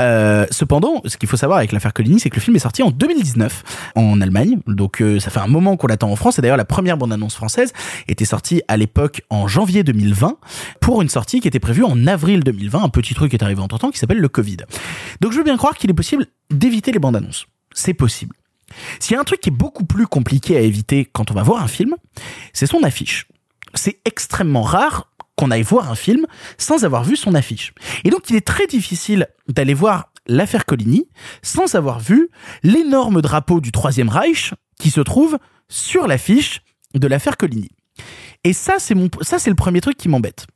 Euh, 0.00 0.46
cependant, 0.50 1.02
ce 1.06 1.16
qu'il 1.16 1.28
faut 1.28 1.36
savoir 1.36 1.58
avec 1.58 1.72
l'affaire 1.72 1.92
Collini, 1.92 2.20
c'est 2.20 2.30
que 2.30 2.36
le 2.36 2.40
film 2.40 2.54
est 2.54 2.60
sorti 2.60 2.82
en 2.82 2.90
2019 2.90 3.92
en 3.96 4.20
Allemagne. 4.20 4.58
Donc 4.66 5.02
euh, 5.02 5.18
ça 5.18 5.30
fait 5.30 5.40
un 5.40 5.48
moment 5.48 5.76
qu'on 5.76 5.88
l'attend 5.88 6.10
en 6.10 6.16
France. 6.16 6.38
Et 6.38 6.42
d'ailleurs, 6.42 6.56
la 6.56 6.64
première 6.64 6.96
bande-annonce 6.96 7.34
française 7.34 7.72
était 8.06 8.24
sortie 8.24 8.62
à 8.68 8.76
l'époque 8.76 9.22
en 9.28 9.48
janvier 9.48 9.82
2020 9.82 10.36
pour 10.80 11.02
une 11.02 11.08
sortie 11.08 11.40
qui 11.40 11.48
était 11.48 11.58
prévue 11.58 11.82
en 11.82 12.06
avril 12.06 12.44
2020. 12.44 12.84
Un 12.84 12.88
petit 12.88 13.14
truc 13.14 13.34
est 13.34 13.42
arrivé 13.42 13.60
entre 13.60 13.78
temps 13.78 13.90
qui 13.90 13.98
s'appelle 13.98 14.20
le 14.20 14.28
Covid. 14.28 14.58
Donc 15.20 15.32
je 15.32 15.38
veux 15.38 15.44
bien 15.44 15.56
croire 15.56 15.76
qu'il 15.76 15.90
est 15.90 15.94
possible 15.94 16.26
d'éviter 16.50 16.92
les 16.92 17.00
bandes-annonces. 17.00 17.46
C'est 17.72 17.94
possible. 17.94 18.36
S'il 19.00 19.14
y 19.14 19.16
a 19.16 19.20
un 19.20 19.24
truc 19.24 19.40
qui 19.40 19.48
est 19.48 19.52
beaucoup 19.52 19.84
plus 19.84 20.06
compliqué 20.06 20.56
à 20.56 20.60
éviter 20.60 21.04
quand 21.04 21.30
on 21.30 21.34
va 21.34 21.42
voir 21.42 21.62
un 21.62 21.68
film, 21.68 21.96
c'est 22.52 22.66
son 22.66 22.82
affiche. 22.82 23.26
C'est 23.74 23.98
extrêmement 24.04 24.62
rare 24.62 25.07
qu'on 25.38 25.52
aille 25.52 25.62
voir 25.62 25.90
un 25.90 25.94
film 25.94 26.26
sans 26.58 26.84
avoir 26.84 27.04
vu 27.04 27.16
son 27.16 27.34
affiche. 27.34 27.72
Et 28.04 28.10
donc 28.10 28.28
il 28.28 28.36
est 28.36 28.46
très 28.46 28.66
difficile 28.66 29.28
d'aller 29.46 29.72
voir 29.72 30.12
l'affaire 30.26 30.66
Coligny 30.66 31.08
sans 31.42 31.76
avoir 31.76 32.00
vu 32.00 32.28
l'énorme 32.64 33.22
drapeau 33.22 33.60
du 33.60 33.70
Troisième 33.70 34.08
Reich 34.08 34.52
qui 34.78 34.90
se 34.90 35.00
trouve 35.00 35.38
sur 35.68 36.08
l'affiche 36.08 36.60
de 36.94 37.06
l'affaire 37.06 37.36
Coligny. 37.36 37.70
Et 38.44 38.52
ça, 38.52 38.76
c'est 38.78 38.94
le 38.94 39.54
premier 39.54 39.80
truc 39.80 39.96
qui 39.96 40.08
m'embête. 40.08 40.46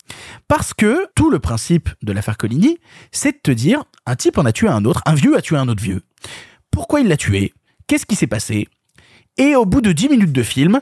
Parce 0.47 0.75
que 0.75 1.07
tout 1.15 1.31
le 1.31 1.39
principe 1.39 1.89
de 2.03 2.13
l'affaire 2.13 2.37
Coligny, 2.37 2.79
c'est 3.11 3.33
de 3.33 3.39
te 3.43 3.51
dire, 3.51 3.85
un 4.07 4.17
type 4.17 4.39
en 4.39 4.45
a 4.45 4.53
tué 4.53 4.69
un 4.69 4.85
autre, 4.85 5.03
un 5.07 5.15
vieux 5.15 5.37
a 5.37 5.43
tué 5.43 5.57
un 5.57 5.69
autre 5.69 5.83
vieux. 5.83 6.03
Pourquoi 6.71 7.01
il 7.01 7.09
l'a 7.09 7.17
tué? 7.17 7.53
Qu'est-ce 7.87 8.07
qui 8.07 8.15
s'est 8.15 8.27
passé? 8.27 8.69
Et 9.37 9.57
au 9.57 9.65
bout 9.65 9.81
de 9.81 9.93
10 9.93 10.11
minutes 10.11 10.33
de 10.33 10.43
film, 10.43 10.81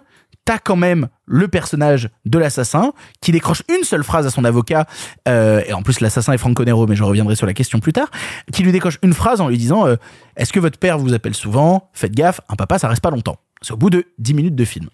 quand 0.58 0.76
même 0.76 1.08
le 1.26 1.48
personnage 1.48 2.10
de 2.24 2.38
l'assassin 2.38 2.92
qui 3.20 3.32
décroche 3.32 3.62
une 3.68 3.84
seule 3.84 4.04
phrase 4.04 4.26
à 4.26 4.30
son 4.30 4.44
avocat, 4.44 4.86
euh, 5.28 5.62
et 5.66 5.72
en 5.72 5.82
plus 5.82 6.00
l'assassin 6.00 6.32
est 6.32 6.38
Franco 6.38 6.64
Nero, 6.64 6.86
mais 6.86 6.96
je 6.96 7.04
reviendrai 7.04 7.36
sur 7.36 7.46
la 7.46 7.54
question 7.54 7.78
plus 7.80 7.92
tard, 7.92 8.10
qui 8.52 8.62
lui 8.62 8.72
décroche 8.72 8.98
une 9.02 9.14
phrase 9.14 9.40
en 9.40 9.48
lui 9.48 9.58
disant 9.58 9.86
euh, 9.86 9.96
Est-ce 10.36 10.52
que 10.52 10.60
votre 10.60 10.78
père 10.78 10.98
vous 10.98 11.14
appelle 11.14 11.34
souvent? 11.34 11.90
Faites 11.92 12.12
gaffe, 12.12 12.40
un 12.48 12.56
papa 12.56 12.78
ça 12.78 12.88
reste 12.88 13.02
pas 13.02 13.10
longtemps. 13.10 13.36
C'est 13.62 13.72
au 13.72 13.76
bout 13.76 13.90
de 13.90 14.06
10 14.18 14.34
minutes 14.34 14.56
de 14.56 14.64
film. 14.64 14.88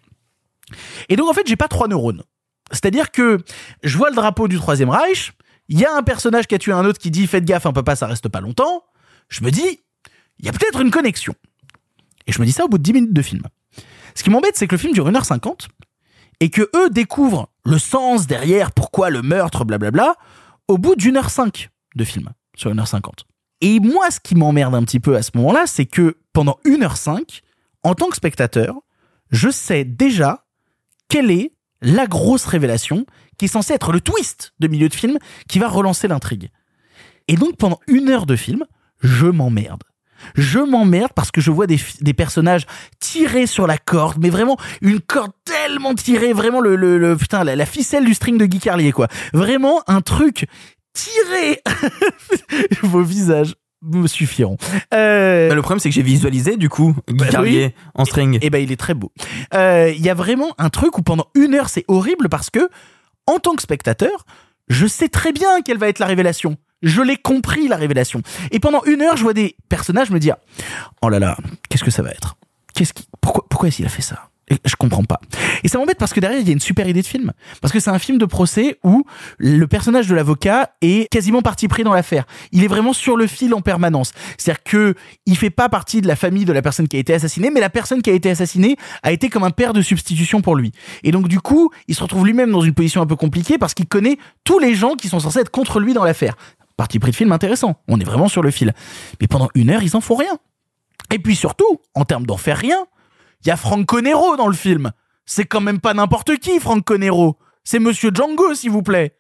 Et 1.09 1.17
donc 1.17 1.29
en 1.29 1.33
fait 1.33 1.47
j'ai 1.47 1.57
pas 1.57 1.69
trois 1.69 1.89
neurones. 1.89 2.23
C'est-à-dire 2.73 3.11
que 3.11 3.39
je 3.83 3.97
vois 3.97 4.11
le 4.11 4.17
drapeau 4.17 4.49
du 4.49 4.57
Troisième 4.57 4.91
Reich, 4.91 5.33
il 5.69 5.79
y 5.79 5.85
a 5.85 5.95
un 5.95 6.03
personnage 6.03 6.47
qui 6.47 6.55
a 6.55 6.59
tué 6.59 6.73
un 6.73 6.85
autre 6.85 6.99
qui 6.99 7.11
dit 7.11 7.27
Faites 7.27 7.45
gaffe, 7.45 7.67
un 7.67 7.73
papa 7.73 7.97
ça 7.97 8.07
reste 8.07 8.29
pas 8.29 8.41
longtemps. 8.41 8.85
Je 9.29 9.43
me 9.43 9.51
dis, 9.51 9.81
il 10.39 10.47
y 10.47 10.49
a 10.49 10.53
peut-être 10.53 10.81
une 10.81 10.91
connexion. 10.91 11.35
Et 12.27 12.33
je 12.33 12.41
me 12.41 12.47
dis 12.47 12.53
ça 12.53 12.65
au 12.65 12.69
bout 12.69 12.79
de 12.79 12.83
10 12.83 12.93
minutes 12.93 13.13
de 13.13 13.23
film. 13.23 13.43
Ce 14.17 14.25
qui 14.25 14.31
m'embête, 14.31 14.57
c'est 14.57 14.67
que 14.67 14.75
le 14.75 14.81
film 14.81 14.95
dure 14.95 15.11
1h50 15.11 15.69
et 16.41 16.49
que 16.49 16.69
eux 16.75 16.91
découvrent 16.91 17.51
le 17.65 17.79
sens 17.79 18.27
derrière 18.27 18.73
pourquoi 18.73 19.11
le 19.11 19.21
meurtre, 19.21 19.65
blablabla, 19.65 20.17
au 20.69 20.79
bout 20.79 20.97
d'une 20.97 21.19
heure 21.19 21.31
cinq 21.31 21.69
de 21.95 22.05
film, 22.05 22.31
sur 22.57 22.75
1h50. 22.75 23.25
Et 23.61 23.79
moi, 23.79 24.11
ce 24.11 24.19
qui 24.19 24.35
m'emmerde 24.35 24.75
un 24.75 24.83
petit 24.85 25.01
peu 25.01 25.17
à 25.17 25.23
ce 25.23 25.33
moment-là, 25.35 25.67
c'est 25.67 25.85
que 25.85 26.17
pendant 26.33 26.59
1h05, 26.65 27.43
en 27.83 27.95
tant 27.95 28.09
que 28.09 28.17
spectateur, 28.17 28.77
je 29.31 29.51
sais 29.51 29.85
déjà 29.85 30.47
quelle 31.09 31.31
est 31.31 31.53
la 31.83 32.07
grosse 32.07 32.47
révélation 32.47 33.05
qui 33.37 33.45
est 33.45 33.49
censée 33.49 33.75
être 33.75 33.93
le 33.93 34.01
twist 34.01 34.55
de 34.61 34.69
milieu 34.69 34.89
de 34.89 34.95
film 34.95 35.19
qui 35.47 35.59
va 35.59 35.69
relancer 35.69 36.09
l'intrigue. 36.09 36.51
Et 37.29 37.37
donc 37.37 37.57
pendant 37.59 37.81
une 37.87 38.09
heure 38.09 38.25
de 38.25 38.37
film, 38.37 38.65
je 39.03 39.27
m'emmerde. 39.27 39.83
Je 40.35 40.59
m'emmerde 40.59 41.13
parce 41.15 41.31
que 41.31 41.41
je 41.41 41.51
vois 41.51 41.67
des, 41.67 41.79
des, 42.01 42.15
personnages 42.15 42.67
tirés 43.01 43.47
sur 43.47 43.67
la 43.67 43.79
corde, 43.79 44.19
mais 44.21 44.31
vraiment 44.31 44.57
une 44.81 45.01
corde 45.01 45.33
tellement 45.45 45.95
tirée, 45.95 46.33
vraiment 46.33 46.61
le, 46.61 46.77
le, 46.77 46.99
le 46.99 47.17
putain 47.17 47.45
la, 47.45 47.57
la, 47.57 47.67
ficelle 47.67 48.05
du 48.05 48.15
string 48.15 48.39
de 48.39 48.47
Guy 48.47 48.59
Carlier 48.59 48.93
quoi. 48.93 49.09
Vraiment 49.33 49.83
un 49.87 50.01
truc 50.01 50.47
tiré. 50.93 51.63
Vos 52.83 53.03
visages 53.03 53.55
me 53.83 54.07
suffiront. 54.07 54.57
Euh... 54.95 55.55
le 55.55 55.63
problème 55.63 55.81
c'est 55.81 55.89
que 55.91 55.95
j'ai 55.95 56.03
visualisé 56.03 56.57
du 56.57 56.69
coup 56.69 56.97
Guy 57.09 57.17
bah, 57.17 57.27
Carlier 57.29 57.67
oui. 57.67 57.83
en 57.95 58.05
string. 58.05 58.39
Et, 58.41 58.47
et 58.47 58.51
ben 58.51 58.59
il 58.59 58.73
est 58.73 58.77
très 58.77 58.95
beau. 58.95 59.13
Il 59.53 59.59
euh, 59.59 59.93
y 59.93 60.09
a 60.09 60.15
vraiment 60.15 60.55
un 60.59 60.71
truc 60.71 60.99
où 60.99 61.03
pendant 61.03 61.27
une 61.35 61.55
heure 61.55 61.69
c'est 61.69 61.85
horrible 61.89 62.29
parce 62.29 62.51
que 62.51 62.69
en 63.27 63.39
tant 63.39 63.55
que 63.55 63.63
spectateur, 63.63 64.25
je 64.69 64.87
sais 64.87 65.09
très 65.09 65.33
bien 65.33 65.63
quelle 65.63 65.79
va 65.79 65.89
être 65.89 65.99
la 65.99 66.07
révélation. 66.07 66.57
Je 66.83 67.03
l'ai 67.03 67.17
compris, 67.17 67.69
la 67.69 67.77
révélation. 67.77 68.23
Et 68.51 68.61
pendant 68.61 68.83
une 68.85 69.03
heure, 69.03 69.17
je 69.17 69.23
vois 69.23 69.35
des 69.35 69.57
personnages 69.69 70.11
me 70.11 70.19
dire 70.19 70.37
Oh 71.03 71.09
là 71.09 71.19
là, 71.19 71.37
qu'est-ce 71.69 71.85
que 71.85 71.91
ça 71.91 72.03
va 72.03 72.11
être? 72.11 72.37
Qu'est-ce 72.75 72.93
qui, 72.93 73.07
Pourquoi, 73.21 73.69
est-ce 73.69 73.77
qu'il 73.77 73.87
a 73.87 73.91
fait 73.91 74.03
ça? 74.03 74.29
Je 74.65 74.77
comprends 74.77 75.03
pas. 75.03 75.19
Et 75.65 75.69
ça 75.69 75.79
m'embête 75.79 75.99
parce 75.99 76.13
que 76.13 76.21
derrière, 76.21 76.39
il 76.39 76.47
y 76.47 76.51
a 76.51 76.53
une 76.53 76.61
super 76.61 76.87
idée 76.87 77.03
de 77.03 77.07
film. 77.07 77.33
Parce 77.61 77.73
que 77.73 77.81
c'est 77.81 77.91
un 77.91 77.99
film 77.99 78.17
de 78.17 78.27
procès 78.27 78.79
où 78.85 79.05
le 79.39 79.67
personnage 79.67 80.07
de 80.07 80.15
l'avocat 80.15 80.71
est 80.83 81.11
quasiment 81.11 81.43
parti 81.43 81.67
pris 81.67 81.83
dans 81.83 81.93
l'affaire. 81.93 82.27
Il 82.53 82.63
est 82.63 82.69
vraiment 82.69 82.93
sur 82.93 83.17
le 83.17 83.27
fil 83.27 83.55
en 83.55 83.61
permanence. 83.61 84.13
C'est-à-dire 84.39 84.63
que 84.63 84.95
il 85.27 85.37
fait 85.37 85.51
pas 85.51 85.69
partie 85.69 86.01
de 86.01 86.07
la 86.07 86.15
famille 86.15 86.45
de 86.45 86.53
la 86.53 86.63
personne 86.63 86.87
qui 86.87 86.97
a 86.97 87.01
été 87.01 87.13
assassinée, 87.13 87.51
mais 87.53 87.59
la 87.59 87.71
personne 87.71 88.03
qui 88.03 88.11
a 88.11 88.13
été 88.13 88.31
assassinée 88.31 88.77
a 89.03 89.11
été 89.11 89.31
comme 89.31 89.43
un 89.43 89.51
père 89.51 89.73
de 89.73 89.83
substitution 89.83 90.43
pour 90.43 90.55
lui. 90.55 90.71
Et 91.03 91.11
donc, 91.11 91.27
du 91.27 91.41
coup, 91.41 91.71
il 91.89 91.97
se 91.97 92.03
retrouve 92.03 92.25
lui-même 92.25 92.53
dans 92.53 92.61
une 92.61 92.75
position 92.75 93.03
un 93.03 93.07
peu 93.07 93.17
compliquée 93.17 93.59
parce 93.59 93.75
qu'il 93.75 93.87
connaît 93.87 94.17
tous 94.45 94.61
les 94.61 94.77
gens 94.77 94.95
qui 94.95 95.09
sont 95.09 95.19
censés 95.19 95.41
être 95.41 95.51
contre 95.51 95.81
lui 95.81 95.93
dans 95.93 96.05
l'affaire. 96.05 96.37
Parti 96.77 96.99
pris 96.99 97.11
de 97.11 97.17
film 97.17 97.33
intéressant. 97.33 97.83
On 97.89 97.99
est 97.99 98.05
vraiment 98.05 98.29
sur 98.29 98.43
le 98.43 98.51
fil. 98.51 98.75
Mais 99.21 99.27
pendant 99.27 99.49
une 99.55 99.71
heure, 99.71 99.83
ils 99.83 99.97
en 99.97 100.01
font 100.01 100.17
rien. 100.17 100.39
Et 101.13 101.19
puis 101.19 101.37
surtout, 101.37 101.81
en 101.95 102.05
termes 102.05 102.27
d'en 102.27 102.37
faire 102.37 102.59
rien, 102.59 102.87
il 103.43 103.49
y 103.49 103.51
a 103.51 103.57
Franco 103.57 104.01
Nero 104.01 104.37
dans 104.37 104.49
le 104.49 104.55
film. 104.55 104.93
C'est 105.25 105.45
quand 105.45 105.61
même 105.61 105.81
pas 105.81 105.95
n'importe 105.95 106.37
qui, 106.39 106.61
Franco 106.61 106.99
Nero. 106.99 107.39
C'est 107.65 107.79
Monsieur 107.79 108.11
Django, 108.13 108.55
s'il 108.55 108.71
vous 108.71 108.83
plaît. 108.83 109.17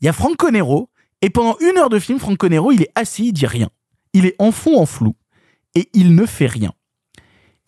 Il 0.00 0.06
y 0.06 0.08
a 0.08 0.12
Franco 0.12 0.50
Nero, 0.50 0.90
et 1.22 1.30
pendant 1.30 1.56
une 1.60 1.78
heure 1.78 1.88
de 1.88 1.98
film, 1.98 2.18
Franco 2.18 2.48
Nero, 2.48 2.72
il 2.72 2.82
est 2.82 2.90
assis, 2.94 3.28
il 3.28 3.32
dit 3.32 3.46
rien. 3.46 3.70
Il 4.12 4.26
est 4.26 4.34
en 4.38 4.52
fond, 4.52 4.78
en 4.78 4.86
flou, 4.86 5.14
et 5.74 5.88
il 5.94 6.14
ne 6.14 6.26
fait 6.26 6.46
rien. 6.46 6.72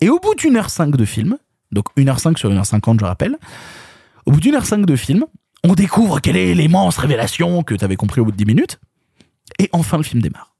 Et 0.01 0.09
au 0.09 0.19
bout 0.19 0.35
d'une 0.35 0.55
heure 0.57 0.69
cinq 0.69 0.95
de 0.95 1.05
film, 1.05 1.37
donc 1.71 1.85
une 1.95 2.09
heure 2.09 2.19
cinq 2.19 2.37
sur 2.37 2.49
une 2.51 2.57
heure 2.57 2.65
cinquante, 2.65 2.99
je 2.99 3.05
rappelle, 3.05 3.37
au 4.25 4.31
bout 4.31 4.39
d'une 4.39 4.55
heure 4.55 4.65
cinq 4.65 4.85
de 4.85 4.95
film, 4.95 5.25
on 5.63 5.73
découvre 5.73 6.19
quelle 6.21 6.37
est 6.37 6.53
l'immense 6.53 6.97
révélation 6.97 7.63
que 7.63 7.73
tu 7.73 7.83
avais 7.83 7.95
compris 7.95 8.21
au 8.21 8.25
bout 8.25 8.31
de 8.31 8.37
dix 8.37 8.45
minutes, 8.45 8.79
et 9.59 9.69
enfin 9.71 9.97
le 9.97 10.03
film 10.03 10.21
démarre. 10.21 10.55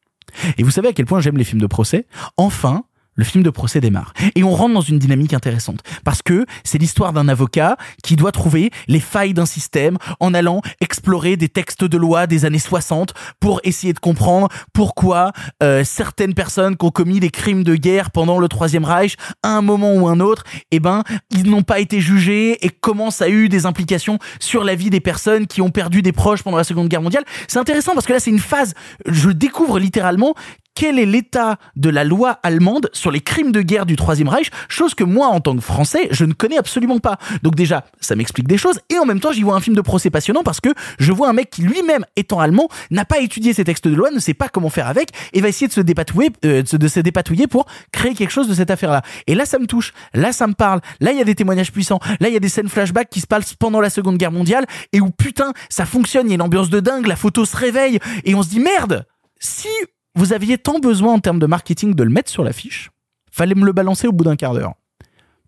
Et 0.57 0.64
vous 0.64 0.72
savez 0.72 0.89
à 0.89 0.93
quel 0.93 1.05
point 1.05 1.19
j'aime 1.19 1.38
les 1.38 1.43
films 1.43 1.61
de 1.61 1.68
procès? 1.68 2.07
Enfin, 2.35 2.84
le 3.18 3.26
film 3.26 3.44
de 3.44 3.49
procès 3.49 3.81
démarre. 3.81 4.14
Et 4.35 4.44
on 4.44 4.52
rentre 4.52 4.73
dans 4.73 4.81
une 4.81 4.99
dynamique 4.99 5.34
intéressante. 5.34 5.81
Parce 6.06 6.22
que 6.22 6.45
c'est 6.64 6.77
l'histoire 6.77 7.11
d'un 7.11 7.27
avocat 7.27 7.76
qui 8.03 8.15
doit 8.15 8.31
trouver 8.31 8.72
les 8.88 9.02
failles 9.02 9.34
d'un 9.34 9.45
système 9.45 9.98
en 10.22 10.34
allant 10.34 10.61
explorer 10.80 11.35
des 11.35 11.49
textes 11.49 11.84
de 11.84 11.98
loi 11.98 12.27
des 12.27 12.45
années 12.45 12.60
60 12.60 13.14
pour 13.39 13.60
essayer 13.64 13.94
de 13.94 13.99
comprendre 13.99 14.48
pourquoi 14.73 15.31
euh, 15.61 15.84
certaines 15.84 16.34
personnes 16.34 16.77
qui 16.77 16.85
ont 16.85 16.91
commis 16.91 17.19
des 17.19 17.30
crimes 17.30 17.64
de 17.64 17.76
guerre 17.76 18.11
pendant 18.11 18.39
le 18.39 18.48
Troisième 18.48 18.85
Reich, 18.85 19.15
à 19.44 19.49
un 19.49 19.61
moment 19.61 19.94
ou 19.94 20.07
un 20.07 20.19
autre, 20.19 20.44
eh 20.72 20.80
ben, 20.80 21.03
ils 21.31 21.49
n'ont 21.49 21.64
pas 21.64 21.80
été 21.80 21.99
jugés 21.99 22.64
et 22.65 22.69
comment 22.69 23.11
ça 23.11 23.26
a 23.26 23.30
eu 23.30 23.49
des 23.49 23.65
implications 23.65 24.19
sur 24.39 24.64
la 24.64 24.76
vie 24.76 24.89
des 24.89 24.99
personnes 24.99 25.48
qui 25.48 25.61
ont 25.61 25.69
perdu 25.69 26.02
des 26.02 26.11
proches 26.11 26.44
pendant 26.44 26.57
la 26.57 26.64
Seconde 26.64 26.88
Guerre 26.88 27.02
mondiale. 27.02 27.23
C'est 27.48 27.60
intéressant 27.60 27.94
parce 27.94 28.06
que 28.06 28.14
là, 28.14 28.19
c'est 28.19 28.30
une 28.30 28.39
phase, 28.39 28.73
je 29.06 29.30
découvre 29.30 29.80
littéralement 29.80 30.35
quel 30.79 30.99
est 30.99 31.07
l'état 31.07 31.57
de 31.75 31.89
la 31.89 32.03
loi 32.03 32.39
allemande 32.43 32.91
sur 32.93 33.09
les 33.09 33.19
crimes 33.19 33.51
de 33.51 33.61
guerre 33.61 33.87
du 33.87 33.95
Troisième 33.95 34.27
Reich, 34.29 34.51
chose 34.69 34.93
que 34.93 35.03
moi, 35.03 35.25
en 35.25 35.39
tant 35.39 35.55
que 35.55 35.61
Français, 35.61 36.07
je 36.11 36.23
ne 36.23 36.33
connais 36.33 36.59
absolument 36.59 36.99
pas. 36.99 37.17
Donc 37.41 37.55
déjà, 37.55 37.85
ça 37.99 38.15
m'explique 38.15 38.47
des 38.47 38.59
choses, 38.59 38.79
et 38.89 38.99
en 38.99 39.05
même 39.05 39.19
temps, 39.19 39.31
j'y 39.31 39.41
vois 39.41 39.55
un 39.55 39.59
film 39.59 39.75
de 39.75 39.81
procès 39.81 40.11
passionnant 40.11 40.43
parce 40.43 40.61
que 40.61 40.69
je 40.99 41.11
vois 41.11 41.29
un 41.29 41.33
mec 41.33 41.49
qui 41.49 41.63
lui-même, 41.63 42.05
étant 42.15 42.39
allemand, 42.39 42.69
n'a 42.91 43.05
pas 43.05 43.19
étudié 43.21 43.53
ces 43.53 43.63
textes 43.63 43.87
de 43.87 43.95
loi, 43.95 44.11
ne 44.11 44.19
sait 44.19 44.35
pas 44.35 44.49
comment 44.49 44.69
faire 44.69 44.85
avec, 44.87 45.09
et 45.33 45.41
va 45.41 45.47
essayer 45.47 45.67
de 45.67 45.73
se 45.73 45.81
dépatouiller, 45.81 46.29
euh, 46.45 46.61
de 46.61 46.87
se- 46.87 46.99
dépatouiller 46.99 47.47
pour 47.47 47.65
créer 47.91 48.13
quelque 48.13 48.29
chose 48.29 48.47
de 48.47 48.53
cette 48.53 48.69
affaire-là. 48.69 49.01
Et 49.25 49.33
là, 49.33 49.47
ça 49.47 49.57
me 49.57 49.65
touche, 49.65 49.93
là, 50.13 50.31
ça 50.31 50.45
me 50.45 50.53
parle, 50.53 50.81
là, 50.99 51.11
il 51.11 51.17
y 51.17 51.21
a 51.21 51.25
des 51.25 51.33
témoignages 51.33 51.71
puissants, 51.71 51.99
là, 52.19 52.27
il 52.27 52.33
y 52.35 52.37
a 52.37 52.39
des 52.39 52.49
scènes 52.49 52.69
flashback 52.69 53.09
qui 53.09 53.19
se 53.21 53.25
passent 53.27 53.55
pendant 53.55 53.81
la 53.81 53.89
Seconde 53.89 54.17
Guerre 54.17 54.31
mondiale, 54.31 54.67
et 54.93 55.01
où 55.01 55.09
putain, 55.09 55.53
ça 55.69 55.87
fonctionne, 55.87 56.27
il 56.27 56.29
y 56.29 56.33
a 56.33 56.35
une 56.35 56.41
ambiance 56.43 56.69
de 56.69 56.79
dingue, 56.79 57.07
la 57.07 57.15
photo 57.15 57.45
se 57.45 57.57
réveille, 57.57 57.97
et 58.25 58.35
on 58.35 58.43
se 58.43 58.49
dit 58.49 58.59
merde, 58.59 59.07
si 59.39 59.69
vous 60.18 60.34
aviez 60.34 60.57
tant 60.57 60.80
besoin 60.80 61.14
en 61.14 61.19
termes 61.19 61.38
de 61.38 61.45
marketing 61.45 61.94
de 61.94 62.03
le 62.03 62.10
mettre 62.10 62.31
sur 62.31 62.44
l'affiche, 62.44 62.89
fallait 63.31 63.53
me 63.53 63.65
le 63.65 63.72
balancer 63.72 64.07
au 64.07 64.11
bout 64.11 64.23
d'un 64.23 64.35
quart 64.35 64.56
d'heure. 64.56 64.73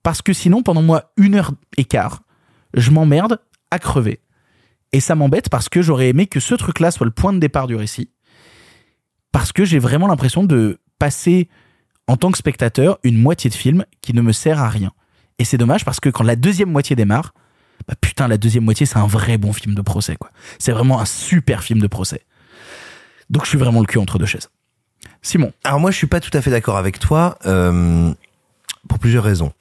Parce 0.04 0.22
que 0.22 0.32
sinon, 0.32 0.62
pendant 0.62 0.84
moi, 0.84 1.12
une 1.18 1.34
heure 1.34 1.54
et 1.78 1.86
quart, 1.86 2.22
je 2.76 2.92
m'emmerde 2.92 3.40
à 3.72 3.80
crever. 3.80 4.22
Et 4.92 5.00
ça 5.00 5.16
m'embête 5.16 5.50
parce 5.50 5.70
que 5.70 5.82
j'aurais 5.82 6.10
aimé 6.10 6.28
que 6.28 6.40
ce 6.40 6.54
truc-là 6.54 6.92
soit 6.92 7.08
le 7.08 7.12
point 7.12 7.34
de 7.34 7.40
départ 7.40 7.66
du 7.66 7.76
récit. 7.76 8.12
Parce 9.32 9.52
que 9.52 9.66
j'ai 9.66 9.80
vraiment 9.80 10.08
l'impression 10.08 10.44
de 10.44 10.80
passer, 11.00 11.50
en 12.08 12.16
tant 12.16 12.32
que 12.32 12.38
spectateur, 12.38 13.00
une 13.04 13.18
moitié 13.18 13.50
de 13.50 13.56
film 13.56 13.86
qui 14.02 14.14
ne 14.14 14.22
me 14.22 14.32
sert 14.32 14.60
à 14.60 14.70
rien. 14.70 14.92
Et 15.40 15.46
c'est 15.46 15.58
dommage 15.58 15.84
parce 15.84 16.00
que 16.00 16.10
quand 16.10 16.24
la 16.24 16.36
deuxième 16.36 16.72
moitié 16.72 16.96
démarre, 16.96 17.34
bah 17.88 17.96
putain, 18.00 18.28
la 18.28 18.38
deuxième 18.38 18.66
moitié, 18.66 18.86
c'est 18.86 19.00
un 19.00 19.08
vrai 19.08 19.40
bon 19.40 19.52
film 19.52 19.74
de 19.74 19.82
procès, 19.82 20.16
quoi. 20.16 20.30
C'est 20.60 20.74
vraiment 20.74 21.00
un 21.00 21.06
super 21.06 21.64
film 21.64 21.80
de 21.80 21.88
procès. 21.88 22.24
Donc 23.32 23.46
je 23.46 23.50
suis 23.50 23.58
vraiment 23.58 23.80
le 23.80 23.88
cul 23.88 23.98
entre 23.98 24.20
deux 24.20 24.28
chaises. 24.28 24.50
Simon. 25.22 25.52
Alors 25.64 25.80
moi, 25.80 25.92
je 25.92 25.98
suis 25.98 26.08
pas 26.08 26.20
tout 26.20 26.36
à 26.36 26.42
fait 26.42 26.52
d'accord 26.52 26.78
avec 26.78 27.00
toi 27.00 27.38
euh, 27.46 28.12
pour 28.88 29.00
plusieurs 29.00 29.24
raisons. 29.24 29.52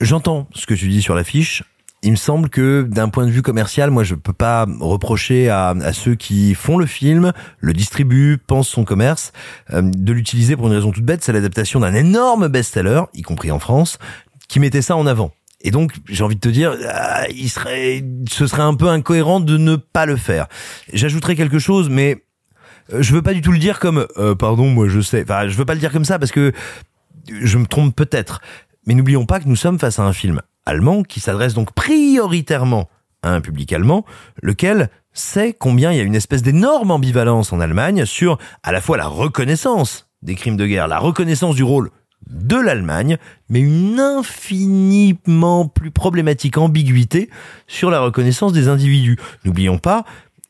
J'entends 0.00 0.48
ce 0.54 0.66
que 0.66 0.74
tu 0.74 0.88
dis 0.88 1.02
sur 1.02 1.14
l'affiche. 1.14 1.64
Il 2.02 2.12
me 2.12 2.16
semble 2.16 2.48
que 2.48 2.82
d'un 2.82 3.08
point 3.08 3.26
de 3.26 3.30
vue 3.30 3.42
commercial, 3.42 3.90
moi, 3.90 4.04
je 4.04 4.14
peux 4.14 4.32
pas 4.32 4.66
reprocher 4.78 5.48
à, 5.48 5.70
à 5.70 5.92
ceux 5.92 6.14
qui 6.14 6.54
font 6.54 6.78
le 6.78 6.86
film, 6.86 7.32
le 7.58 7.72
distribuent, 7.72 8.38
pensent 8.38 8.68
son 8.68 8.84
commerce, 8.84 9.32
euh, 9.72 9.82
de 9.82 10.12
l'utiliser 10.12 10.56
pour 10.56 10.68
une 10.68 10.74
raison 10.74 10.92
toute 10.92 11.04
bête. 11.04 11.24
C'est 11.24 11.32
l'adaptation 11.32 11.80
d'un 11.80 11.94
énorme 11.94 12.46
best-seller, 12.46 13.02
y 13.14 13.22
compris 13.22 13.50
en 13.50 13.58
France, 13.58 13.98
qui 14.46 14.60
mettait 14.60 14.82
ça 14.82 14.94
en 14.96 15.06
avant. 15.06 15.32
Et 15.60 15.72
donc, 15.72 15.92
j'ai 16.08 16.22
envie 16.22 16.36
de 16.36 16.40
te 16.40 16.48
dire, 16.48 16.76
ah, 16.88 17.26
il 17.34 17.50
serait, 17.50 18.04
ce 18.30 18.46
serait 18.46 18.62
un 18.62 18.74
peu 18.74 18.88
incohérent 18.88 19.40
de 19.40 19.56
ne 19.56 19.74
pas 19.74 20.06
le 20.06 20.16
faire. 20.16 20.46
J'ajouterais 20.92 21.34
quelque 21.34 21.58
chose, 21.58 21.88
mais 21.90 22.12
euh, 22.12 22.27
je 22.92 23.12
veux 23.12 23.22
pas 23.22 23.34
du 23.34 23.42
tout 23.42 23.52
le 23.52 23.58
dire 23.58 23.78
comme 23.78 24.06
euh, 24.16 24.34
pardon 24.34 24.68
moi 24.68 24.88
je 24.88 25.00
sais 25.00 25.22
enfin 25.22 25.48
je 25.48 25.56
veux 25.56 25.64
pas 25.64 25.74
le 25.74 25.80
dire 25.80 25.92
comme 25.92 26.04
ça 26.04 26.18
parce 26.18 26.32
que 26.32 26.52
je 27.28 27.58
me 27.58 27.66
trompe 27.66 27.94
peut-être 27.94 28.40
mais 28.86 28.94
n'oublions 28.94 29.26
pas 29.26 29.40
que 29.40 29.48
nous 29.48 29.56
sommes 29.56 29.78
face 29.78 29.98
à 29.98 30.04
un 30.04 30.12
film 30.12 30.40
allemand 30.66 31.02
qui 31.02 31.20
s'adresse 31.20 31.54
donc 31.54 31.72
prioritairement 31.72 32.88
à 33.22 33.30
un 33.30 33.40
public 33.40 33.72
allemand 33.72 34.04
lequel 34.42 34.90
sait 35.12 35.54
combien 35.58 35.92
il 35.92 35.98
y 35.98 36.00
a 36.00 36.04
une 36.04 36.14
espèce 36.14 36.42
d'énorme 36.42 36.90
ambivalence 36.90 37.52
en 37.52 37.60
Allemagne 37.60 38.04
sur 38.04 38.38
à 38.62 38.72
la 38.72 38.80
fois 38.80 38.96
la 38.96 39.06
reconnaissance 39.06 40.08
des 40.22 40.34
crimes 40.34 40.56
de 40.56 40.66
guerre 40.66 40.88
la 40.88 40.98
reconnaissance 40.98 41.56
du 41.56 41.62
rôle 41.62 41.90
de 42.26 42.56
l'Allemagne, 42.56 43.16
mais 43.48 43.60
une 43.60 44.00
infiniment 44.00 45.66
plus 45.66 45.90
problématique 45.90 46.58
ambiguïté 46.58 47.30
sur 47.66 47.90
la 47.90 48.00
reconnaissance 48.00 48.52
des 48.52 48.68
individus. 48.68 49.18
N'oublions 49.44 49.78
pas, 49.78 50.04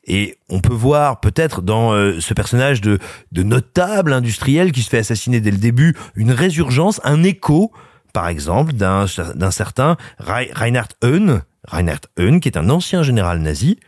et 0.09 0.39
on 0.49 0.61
peut 0.61 0.75
voir 0.75 1.21
peut-être 1.21 1.63
dans 1.63 1.93
euh, 1.93 2.19
ce 2.21 2.35
personnage 2.35 2.81
de, 2.81 2.99
de 3.31 3.43
notable 3.43 4.13
industriel 4.13 4.73
qui 4.73 4.83
se 4.83 4.89
fait 4.89 4.99
assassiner 4.99 5.41
dès 5.41 5.51
le 5.51 5.59
début 5.59 5.95
une 6.17 6.33
résurgence, 6.33 7.01
un 7.05 7.23
écho, 7.23 7.71
par 8.13 8.29
exemple, 8.29 8.73
d'un 8.73 9.07
certain 9.51 9.97
Rei- 10.19 10.51
Reinhard 10.55 10.89
Reinhard 11.03 12.01
Heun, 12.19 12.41
qui 12.41 12.49
est 12.49 12.57
un 12.57 12.71
ancien 12.71 13.03
général 13.03 13.41
nazi, 13.41 13.79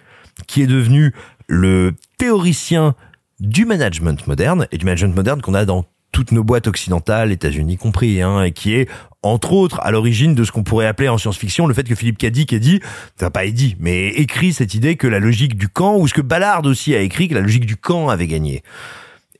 qui 0.46 0.62
est 0.62 0.66
devenu 0.66 1.12
le 1.48 1.94
théoricien 2.18 2.94
du 3.40 3.64
management 3.64 4.26
moderne 4.26 4.66
et 4.70 4.78
du 4.78 4.84
management 4.84 5.16
moderne 5.16 5.40
qu'on 5.40 5.54
a 5.54 5.64
dans 5.64 5.86
toutes 6.12 6.32
nos 6.32 6.44
boîtes 6.44 6.66
occidentales, 6.66 7.32
États-Unis 7.32 7.76
compris, 7.76 8.22
hein, 8.22 8.42
et 8.42 8.52
qui 8.52 8.74
est 8.74 8.88
entre 9.22 9.52
autres 9.52 9.80
à 9.82 9.90
l'origine 9.90 10.34
de 10.34 10.44
ce 10.44 10.52
qu'on 10.52 10.62
pourrait 10.62 10.86
appeler 10.86 11.08
en 11.08 11.18
science-fiction 11.18 11.66
le 11.66 11.74
fait 11.74 11.84
que 11.84 11.94
Philippe 11.94 12.18
Cadic 12.18 12.52
ait 12.52 12.58
dit, 12.58 12.80
enfin 13.16 13.30
pas 13.30 13.46
dit, 13.46 13.76
mais 13.78 14.08
écrit 14.08 14.52
cette 14.52 14.74
idée 14.74 14.96
que 14.96 15.06
la 15.06 15.18
logique 15.18 15.56
du 15.56 15.68
camp, 15.68 15.96
ou 15.96 16.08
ce 16.08 16.14
que 16.14 16.22
Ballard 16.22 16.64
aussi 16.64 16.94
a 16.94 17.00
écrit, 17.00 17.28
que 17.28 17.34
la 17.34 17.40
logique 17.40 17.66
du 17.66 17.76
camp 17.76 18.08
avait 18.08 18.26
gagné. 18.26 18.62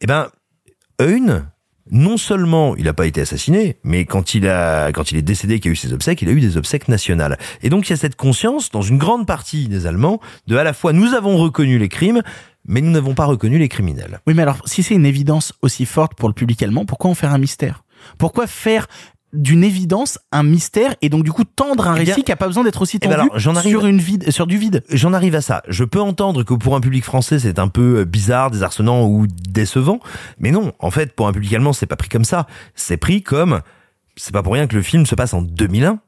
Eh 0.01 0.07
ben, 0.07 0.29
Heun, 1.01 1.50
non 1.91 2.17
seulement 2.17 2.77
il 2.77 2.85
n'a 2.85 2.93
pas 2.93 3.07
été 3.07 3.21
assassiné, 3.21 3.77
mais 3.85 4.05
quand 4.05 4.35
il 4.35 4.49
a, 4.49 4.93
quand 4.93 5.11
il 5.13 5.19
est 5.19 5.23
décédé, 5.23 5.61
qu'il 5.61 5.71
a 5.71 5.73
eu 5.73 5.77
ses 5.77 5.93
obsèques, 5.93 6.23
il 6.23 6.29
a 6.29 6.33
eu 6.33 6.41
des 6.41 6.57
obsèques 6.57 6.89
nationales. 6.89 7.39
Et 7.63 7.71
donc 7.71 7.89
il 7.89 7.91
y 7.91 7.93
a 7.93 7.97
cette 7.97 8.17
conscience 8.17 8.71
dans 8.71 8.83
une 8.83 8.99
grande 8.99 9.27
partie 9.27 9.69
des 9.69 9.87
Allemands 9.87 10.21
de 10.47 10.57
à 10.57 10.65
la 10.65 10.73
fois 10.73 10.93
nous 10.93 11.15
avons 11.15 11.37
reconnu 11.37 11.79
les 11.79 11.89
crimes, 11.89 12.23
mais 12.67 12.81
nous 12.81 12.91
n'avons 12.91 13.15
pas 13.15 13.25
reconnu 13.25 13.59
les 13.59 13.69
criminels. 13.69 14.21
Oui, 14.27 14.35
mais 14.35 14.43
alors, 14.43 14.59
si 14.67 14.83
c'est 14.83 14.95
une 14.95 15.07
évidence 15.07 15.53
aussi 15.63 15.87
forte 15.87 16.15
pour 16.15 16.29
le 16.29 16.35
public 16.35 16.63
allemand, 16.63 16.85
pourquoi 16.85 17.11
en 17.11 17.15
faire 17.15 17.33
un 17.33 17.39
mystère? 17.39 17.85
Pourquoi 18.19 18.47
faire 18.47 18.87
d'une 19.33 19.63
évidence 19.63 20.19
un 20.33 20.43
mystère 20.43 20.95
et 21.03 21.09
donc 21.09 21.23
du 21.25 21.31
coup 21.31 21.45
tendre 21.45 21.87
un 21.87 21.95
Eh 21.97 22.01
récit 22.05 22.25
qui 22.25 22.33
a 22.33 22.37
pas 22.37 22.47
besoin 22.49 22.65
d'être 22.65 22.83
aussi 22.83 22.99
eh 23.01 23.07
ben 23.07 23.15
tendu 23.17 23.29
alors, 23.29 23.39
j'en 23.39 23.55
arrive- 23.55 23.71
sur 23.71 23.87
une 23.87 23.99
vide 24.01 24.31
sur 24.31 24.47
du 24.47 24.59
vide 24.59 24.83
J'en 24.91 25.13
arrive 25.13 25.35
à 25.37 25.41
ça. 25.41 25.63
Je 25.69 25.85
peux 25.85 26.01
entendre 26.01 26.43
que 26.43 26.55
pour 26.55 26.75
un 26.75 26.81
public 26.81 27.05
français, 27.05 27.39
c'est 27.39 27.59
un 27.59 27.69
peu 27.69 27.99
euh, 28.01 28.05
bizarre, 28.05 28.51
désarçonnant 28.51 29.07
ou 29.07 29.27
décevant. 29.29 30.01
Mais 30.39 30.51
non, 30.51 30.73
en 30.81 30.91
fait, 30.91 31.15
pour 31.15 31.29
un 31.29 31.33
public 31.33 31.53
allemand, 31.55 31.73
c'est 31.73 31.87
pas 31.87 31.97
pris 31.97 32.09
comme 32.09 32.25
ça. 32.25 32.47
C'est 32.75 32.97
pris 32.97 33.23
comme, 33.23 33.61
c'est 34.17 34.33
pas 34.33 34.43
pour 34.43 34.55
rien 34.55 34.67
que 34.67 34.75
le 34.75 34.83
film 34.83 35.07
se 35.07 35.15
passe 35.15 35.33
en 35.33 35.43
2001, 35.43 36.01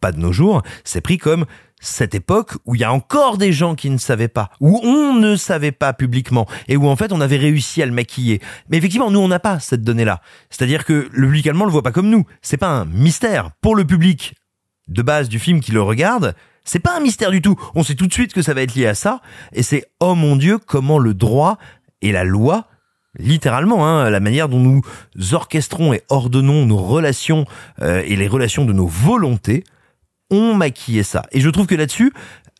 pas 0.00 0.12
de 0.12 0.18
nos 0.18 0.32
jours. 0.32 0.62
C'est 0.84 1.00
pris 1.02 1.18
comme 1.18 1.44
cette 1.80 2.14
époque 2.14 2.52
où 2.66 2.74
il 2.74 2.80
y 2.82 2.84
a 2.84 2.92
encore 2.92 3.38
des 3.38 3.52
gens 3.52 3.74
qui 3.74 3.90
ne 3.90 3.98
savaient 3.98 4.28
pas, 4.28 4.50
où 4.60 4.80
on 4.84 5.14
ne 5.14 5.34
savait 5.34 5.72
pas 5.72 5.92
publiquement, 5.92 6.46
et 6.68 6.76
où 6.76 6.86
en 6.86 6.96
fait 6.96 7.12
on 7.12 7.20
avait 7.20 7.36
réussi 7.36 7.82
à 7.82 7.86
le 7.86 7.92
maquiller. 7.92 8.40
Mais 8.68 8.76
effectivement, 8.76 9.10
nous 9.10 9.18
on 9.18 9.28
n'a 9.28 9.40
pas 9.40 9.58
cette 9.58 9.82
donnée-là. 9.82 10.20
C'est-à-dire 10.50 10.84
que 10.84 11.08
le 11.10 11.26
public 11.26 11.46
allemand 11.46 11.64
le 11.64 11.72
voit 11.72 11.82
pas 11.82 11.92
comme 11.92 12.10
nous. 12.10 12.26
C'est 12.42 12.56
pas 12.56 12.68
un 12.68 12.84
mystère 12.84 13.50
pour 13.60 13.74
le 13.74 13.84
public 13.84 14.34
de 14.88 15.02
base 15.02 15.28
du 15.28 15.38
film 15.38 15.60
qui 15.60 15.72
le 15.72 15.82
regarde. 15.82 16.34
C'est 16.64 16.78
pas 16.78 16.96
un 16.96 17.00
mystère 17.00 17.30
du 17.30 17.40
tout. 17.40 17.56
On 17.74 17.82
sait 17.82 17.94
tout 17.94 18.06
de 18.06 18.12
suite 18.12 18.32
que 18.32 18.42
ça 18.42 18.54
va 18.54 18.62
être 18.62 18.74
lié 18.74 18.86
à 18.86 18.94
ça, 18.94 19.20
et 19.52 19.62
c'est 19.62 19.86
oh 20.00 20.14
mon 20.14 20.36
dieu 20.36 20.58
comment 20.58 20.98
le 20.98 21.14
droit 21.14 21.58
et 22.02 22.12
la 22.12 22.24
loi 22.24 22.66
littéralement, 23.18 23.86
hein, 23.86 24.08
la 24.08 24.20
manière 24.20 24.48
dont 24.48 24.60
nous 24.60 24.82
orchestrons 25.32 25.92
et 25.92 26.02
ordonnons 26.10 26.64
nos 26.64 26.76
relations 26.76 27.44
euh, 27.82 28.02
et 28.06 28.14
les 28.14 28.28
relations 28.28 28.64
de 28.64 28.72
nos 28.72 28.86
volontés 28.86 29.64
ont 30.30 30.54
maquillé 30.54 31.02
ça. 31.02 31.22
Et 31.32 31.40
je 31.40 31.48
trouve 31.50 31.66
que 31.66 31.74
là-dessus, 31.74 32.12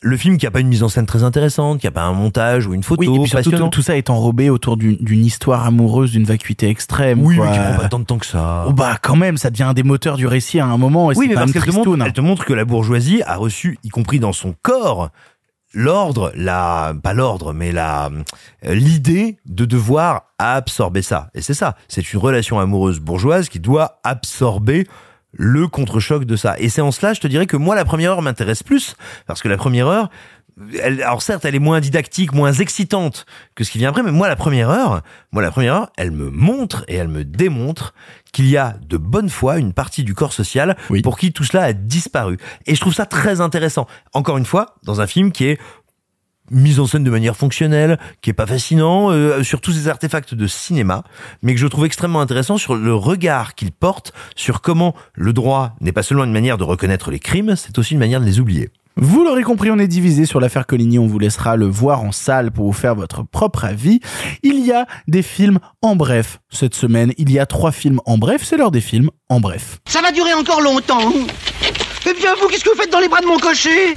le 0.03 0.17
film 0.17 0.37
qui 0.37 0.47
a 0.47 0.51
pas 0.51 0.59
une 0.61 0.67
mise 0.67 0.81
en 0.81 0.89
scène 0.89 1.05
très 1.05 1.23
intéressante, 1.23 1.79
qui 1.79 1.87
a 1.87 1.91
pas 1.91 2.01
un 2.01 2.13
montage 2.13 2.65
ou 2.65 2.73
une 2.73 2.81
photo 2.81 3.01
oui 3.01 3.07
et 3.07 3.19
puis 3.19 3.29
surtout 3.29 3.51
passionnant. 3.51 3.69
tout, 3.69 3.79
tout 3.79 3.81
ça 3.83 3.97
est 3.97 4.09
enrobé 4.09 4.49
autour 4.49 4.75
d'une 4.77 5.25
histoire 5.25 5.65
amoureuse 5.65 6.11
d'une 6.11 6.23
vacuité 6.23 6.69
extrême 6.69 7.21
Oui, 7.23 7.37
quoi. 7.37 7.45
mais 7.45 7.51
qui 7.53 7.59
prend 7.59 7.75
pas 7.77 7.89
tant 7.89 7.99
de 7.99 8.05
temps 8.05 8.17
que 8.17 8.25
ça. 8.25 8.65
Oh, 8.67 8.73
bah 8.73 8.97
quand 9.01 9.15
même 9.15 9.37
ça 9.37 9.51
devient 9.51 9.63
un 9.63 9.73
des 9.73 9.83
moteurs 9.83 10.17
du 10.17 10.25
récit 10.25 10.59
à 10.59 10.65
un 10.65 10.77
moment 10.77 11.11
et 11.11 11.15
Oui, 11.17 11.27
mais 11.27 11.35
parce 11.35 11.51
qu'elle 11.51 11.61
te, 11.61 11.67
montre, 11.67 11.81
tristoun. 11.83 12.01
elle 12.03 12.13
te 12.13 12.21
montre 12.21 12.45
que 12.45 12.53
la 12.53 12.65
bourgeoisie 12.65 13.21
a 13.27 13.35
reçu, 13.35 13.77
y 13.83 13.89
compris 13.89 14.19
dans 14.19 14.33
son 14.33 14.55
corps, 14.63 15.09
l'ordre, 15.73 16.31
la, 16.35 16.93
pas 17.01 17.13
l'ordre, 17.13 17.53
mais 17.53 17.71
la, 17.71 18.09
euh, 18.65 18.73
l'idée 18.73 19.37
de 19.45 19.65
devoir 19.65 20.23
absorber 20.39 21.03
ça. 21.03 21.29
Et 21.35 21.41
c'est 21.41 21.53
ça. 21.53 21.75
C'est 21.87 22.11
une 22.11 22.19
relation 22.19 22.59
amoureuse 22.59 22.99
bourgeoise 22.99 23.49
qui 23.49 23.59
doit 23.59 23.99
absorber 24.03 24.87
le 25.33 25.67
contre-choc 25.67 26.25
de 26.25 26.35
ça. 26.35 26.55
Et 26.59 26.69
c'est 26.69 26.81
en 26.81 26.91
cela, 26.91 27.13
je 27.13 27.21
te 27.21 27.27
dirais 27.27 27.47
que 27.47 27.57
moi, 27.57 27.75
la 27.75 27.85
première 27.85 28.11
heure 28.11 28.21
m'intéresse 28.21 28.63
plus, 28.63 28.95
parce 29.27 29.41
que 29.41 29.47
la 29.47 29.57
première 29.57 29.87
heure, 29.87 30.09
elle, 30.81 31.01
alors 31.01 31.21
certes, 31.21 31.45
elle 31.45 31.55
est 31.55 31.59
moins 31.59 31.79
didactique, 31.79 32.33
moins 32.33 32.51
excitante 32.53 33.25
que 33.55 33.63
ce 33.63 33.71
qui 33.71 33.77
vient 33.77 33.89
après, 33.89 34.03
mais 34.03 34.11
moi, 34.11 34.27
la 34.27 34.35
première 34.35 34.69
heure, 34.69 35.01
moi, 35.31 35.41
la 35.41 35.51
première 35.51 35.75
heure, 35.75 35.91
elle 35.97 36.11
me 36.11 36.29
montre 36.29 36.83
et 36.87 36.95
elle 36.95 37.07
me 37.07 37.23
démontre 37.23 37.93
qu'il 38.31 38.47
y 38.47 38.57
a 38.57 38.75
de 38.81 38.97
bonne 38.97 39.29
foi 39.29 39.57
une 39.57 39.73
partie 39.73 40.03
du 40.03 40.13
corps 40.13 40.33
social 40.33 40.75
pour 41.03 41.17
qui 41.17 41.33
tout 41.33 41.43
cela 41.43 41.63
a 41.63 41.73
disparu. 41.73 42.37
Et 42.65 42.75
je 42.75 42.81
trouve 42.81 42.93
ça 42.93 43.05
très 43.05 43.41
intéressant. 43.41 43.87
Encore 44.13 44.37
une 44.37 44.45
fois, 44.45 44.75
dans 44.83 45.01
un 45.01 45.07
film 45.07 45.31
qui 45.31 45.45
est 45.45 45.59
mise 46.51 46.79
en 46.79 46.85
scène 46.85 47.03
de 47.03 47.09
manière 47.09 47.35
fonctionnelle, 47.35 47.97
qui 48.21 48.29
est 48.29 48.33
pas 48.33 48.45
fascinant, 48.45 49.11
euh, 49.11 49.43
sur 49.43 49.61
tous 49.61 49.71
ces 49.71 49.87
artefacts 49.87 50.35
de 50.35 50.47
cinéma, 50.47 51.03
mais 51.41 51.53
que 51.53 51.59
je 51.59 51.67
trouve 51.67 51.85
extrêmement 51.85 52.21
intéressant 52.21 52.57
sur 52.57 52.75
le 52.75 52.93
regard 52.93 53.55
qu'il 53.55 53.71
porte 53.71 54.13
sur 54.35 54.61
comment 54.61 54.93
le 55.13 55.33
droit 55.33 55.75
n'est 55.81 55.91
pas 55.91 56.03
seulement 56.03 56.25
une 56.25 56.33
manière 56.33 56.57
de 56.57 56.63
reconnaître 56.63 57.11
les 57.11 57.19
crimes, 57.19 57.55
c'est 57.55 57.77
aussi 57.79 57.93
une 57.93 57.99
manière 57.99 58.21
de 58.21 58.25
les 58.25 58.39
oublier. 58.39 58.69
Vous 58.97 59.23
l'aurez 59.23 59.43
compris, 59.43 59.71
on 59.71 59.79
est 59.79 59.87
divisé 59.87 60.25
sur 60.25 60.41
l'affaire 60.41 60.67
Coligny. 60.67 60.99
On 60.99 61.07
vous 61.07 61.17
laissera 61.17 61.55
le 61.55 61.65
voir 61.65 62.03
en 62.03 62.11
salle 62.11 62.51
pour 62.51 62.65
vous 62.65 62.73
faire 62.73 62.93
votre 62.93 63.23
propre 63.23 63.63
avis. 63.63 64.01
Il 64.43 64.65
y 64.65 64.73
a 64.73 64.85
des 65.07 65.21
films 65.21 65.59
en 65.81 65.95
bref 65.95 66.39
cette 66.49 66.75
semaine. 66.75 67.13
Il 67.17 67.31
y 67.31 67.39
a 67.39 67.45
trois 67.45 67.71
films 67.71 68.01
en 68.05 68.17
bref. 68.17 68.41
C'est 68.43 68.57
l'heure 68.57 68.69
des 68.69 68.81
films 68.81 69.09
en 69.29 69.39
bref. 69.39 69.79
Ça 69.87 70.01
va 70.01 70.11
durer 70.11 70.33
encore 70.33 70.61
longtemps. 70.61 71.13
Eh 72.05 72.13
bien, 72.13 72.31
vous, 72.39 72.47
qu'est-ce 72.47 72.65
que 72.65 72.69
vous 72.69 72.75
faites 72.75 72.91
dans 72.91 72.99
les 72.99 73.07
bras 73.07 73.21
de 73.21 73.27
mon 73.27 73.39
cocher? 73.39 73.95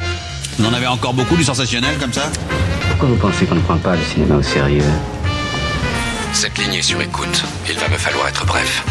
Vous 0.59 0.67
en 0.67 0.73
avez 0.73 0.87
encore 0.87 1.15
beaucoup 1.15 1.37
du 1.37 1.43
sensationnel 1.43 1.97
comme 1.99 2.13
ça 2.13 2.31
Pourquoi 2.89 3.09
vous 3.09 3.17
pensez 3.17 3.45
qu'on 3.45 3.57
ne 3.57 3.61
prend 3.61 3.77
pas 3.77 3.97
le 3.97 4.03
cinéma 4.03 4.37
au 4.37 4.43
sérieux 4.43 4.85
Cette 6.33 6.57
ligne 6.59 6.75
est 6.75 6.83
sur 6.83 7.01
écoute. 7.01 7.45
Il 7.69 7.77
va 7.77 7.89
me 7.89 7.97
falloir 7.97 8.29
être 8.29 8.47
bref. 8.47 8.85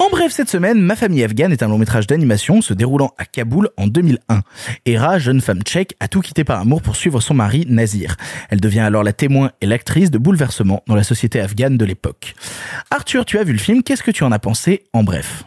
En 0.00 0.10
bref, 0.10 0.32
cette 0.32 0.50
semaine, 0.50 0.80
Ma 0.80 0.96
famille 0.96 1.22
afghane 1.22 1.52
est 1.52 1.62
un 1.62 1.68
long 1.68 1.78
métrage 1.78 2.08
d'animation 2.08 2.62
se 2.62 2.74
déroulant 2.74 3.14
à 3.16 3.26
Kaboul 3.26 3.68
en 3.76 3.86
2001. 3.86 4.40
Hera, 4.86 5.20
jeune 5.20 5.40
femme 5.40 5.62
tchèque, 5.62 5.94
a 6.00 6.08
tout 6.08 6.20
quitté 6.20 6.42
par 6.42 6.60
amour 6.60 6.82
pour 6.82 6.96
suivre 6.96 7.20
son 7.20 7.34
mari 7.34 7.64
Nazir. 7.68 8.16
Elle 8.50 8.60
devient 8.60 8.80
alors 8.80 9.04
la 9.04 9.12
témoin 9.12 9.52
et 9.60 9.66
l'actrice 9.66 10.10
de 10.10 10.18
bouleversements 10.18 10.82
dans 10.88 10.96
la 10.96 11.04
société 11.04 11.40
afghane 11.40 11.76
de 11.76 11.84
l'époque. 11.84 12.34
Arthur, 12.90 13.24
tu 13.24 13.38
as 13.38 13.44
vu 13.44 13.52
le 13.52 13.58
film, 13.58 13.84
qu'est-ce 13.84 14.02
que 14.02 14.10
tu 14.10 14.24
en 14.24 14.32
as 14.32 14.40
pensé 14.40 14.82
en 14.92 15.04
bref? 15.04 15.44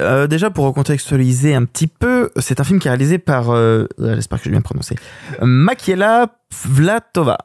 Euh, 0.00 0.26
déjà 0.26 0.50
pour 0.50 0.64
recontextualiser 0.66 1.54
un 1.54 1.64
petit 1.64 1.86
peu, 1.86 2.30
c'est 2.38 2.58
un 2.60 2.64
film 2.64 2.78
qui 2.78 2.88
est 2.88 2.90
réalisé 2.90 3.18
par, 3.18 3.50
euh, 3.50 3.86
euh, 4.00 4.14
j'espère 4.16 4.38
que 4.38 4.44
je 4.44 4.50
vais 4.50 4.54
bien 4.54 4.62
prononcer, 4.62 4.96
euh, 5.42 5.46
Makiela 5.46 6.28
Vlatova. 6.64 7.38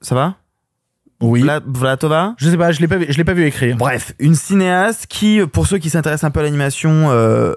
Ça 0.00 0.14
va? 0.14 0.34
Oui. 1.20 1.42
Vla- 1.42 1.60
Vlatova? 1.66 2.34
Je 2.38 2.48
sais 2.48 2.56
pas, 2.56 2.70
je 2.70 2.78
l'ai 2.80 2.86
pas, 2.86 2.96
vu- 2.96 3.06
je 3.08 3.16
l'ai 3.16 3.24
pas 3.24 3.32
vu 3.32 3.44
écrire. 3.44 3.76
Bref, 3.76 4.12
une 4.20 4.36
cinéaste 4.36 5.06
qui, 5.08 5.40
pour 5.52 5.66
ceux 5.66 5.78
qui 5.78 5.90
s'intéressent 5.90 6.28
un 6.28 6.30
peu 6.30 6.38
à 6.38 6.42
l'animation, 6.44 7.08
euh, 7.10 7.52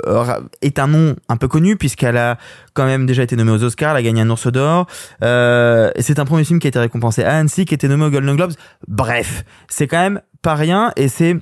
est 0.63 0.79
un 0.79 0.87
nom 0.87 1.15
un 1.29 1.37
peu 1.37 1.47
connu 1.47 1.75
puisqu'elle 1.75 2.17
a 2.17 2.39
quand 2.73 2.85
même 2.87 3.05
déjà 3.05 3.21
été 3.21 3.35
nommée 3.35 3.51
aux 3.51 3.63
Oscars, 3.63 3.91
elle 3.91 3.97
a 3.97 4.01
gagné 4.01 4.21
un 4.21 4.29
ours 4.31 4.47
d'or. 4.47 4.87
Euh, 5.23 5.91
et 5.93 6.01
c'est 6.01 6.17
un 6.17 6.25
premier 6.25 6.43
film 6.43 6.57
qui 6.59 6.65
a 6.65 6.69
été 6.69 6.79
récompensé 6.79 7.23
à 7.23 7.37
Annecy, 7.37 7.65
qui 7.65 7.73
a 7.73 7.75
été 7.75 7.87
nommé 7.87 8.05
aux 8.05 8.09
Golden 8.09 8.35
Globes. 8.35 8.53
Bref, 8.87 9.43
c'est 9.69 9.85
quand 9.87 9.99
même 10.01 10.21
pas 10.41 10.55
rien 10.55 10.91
et 10.95 11.07
c'est 11.07 11.37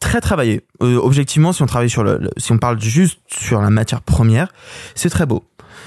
très 0.00 0.20
travaillé. 0.20 0.62
Euh, 0.82 0.96
objectivement, 0.98 1.52
si 1.52 1.62
on 1.62 1.66
travaille 1.66 1.90
sur 1.90 2.02
le, 2.02 2.18
le- 2.18 2.30
si 2.36 2.50
on 2.52 2.58
parle 2.58 2.80
juste 2.80 3.20
sur 3.28 3.60
la 3.60 3.70
matière 3.70 4.00
première, 4.02 4.48
c'est 4.94 5.10
très 5.10 5.26
beau. 5.26 5.44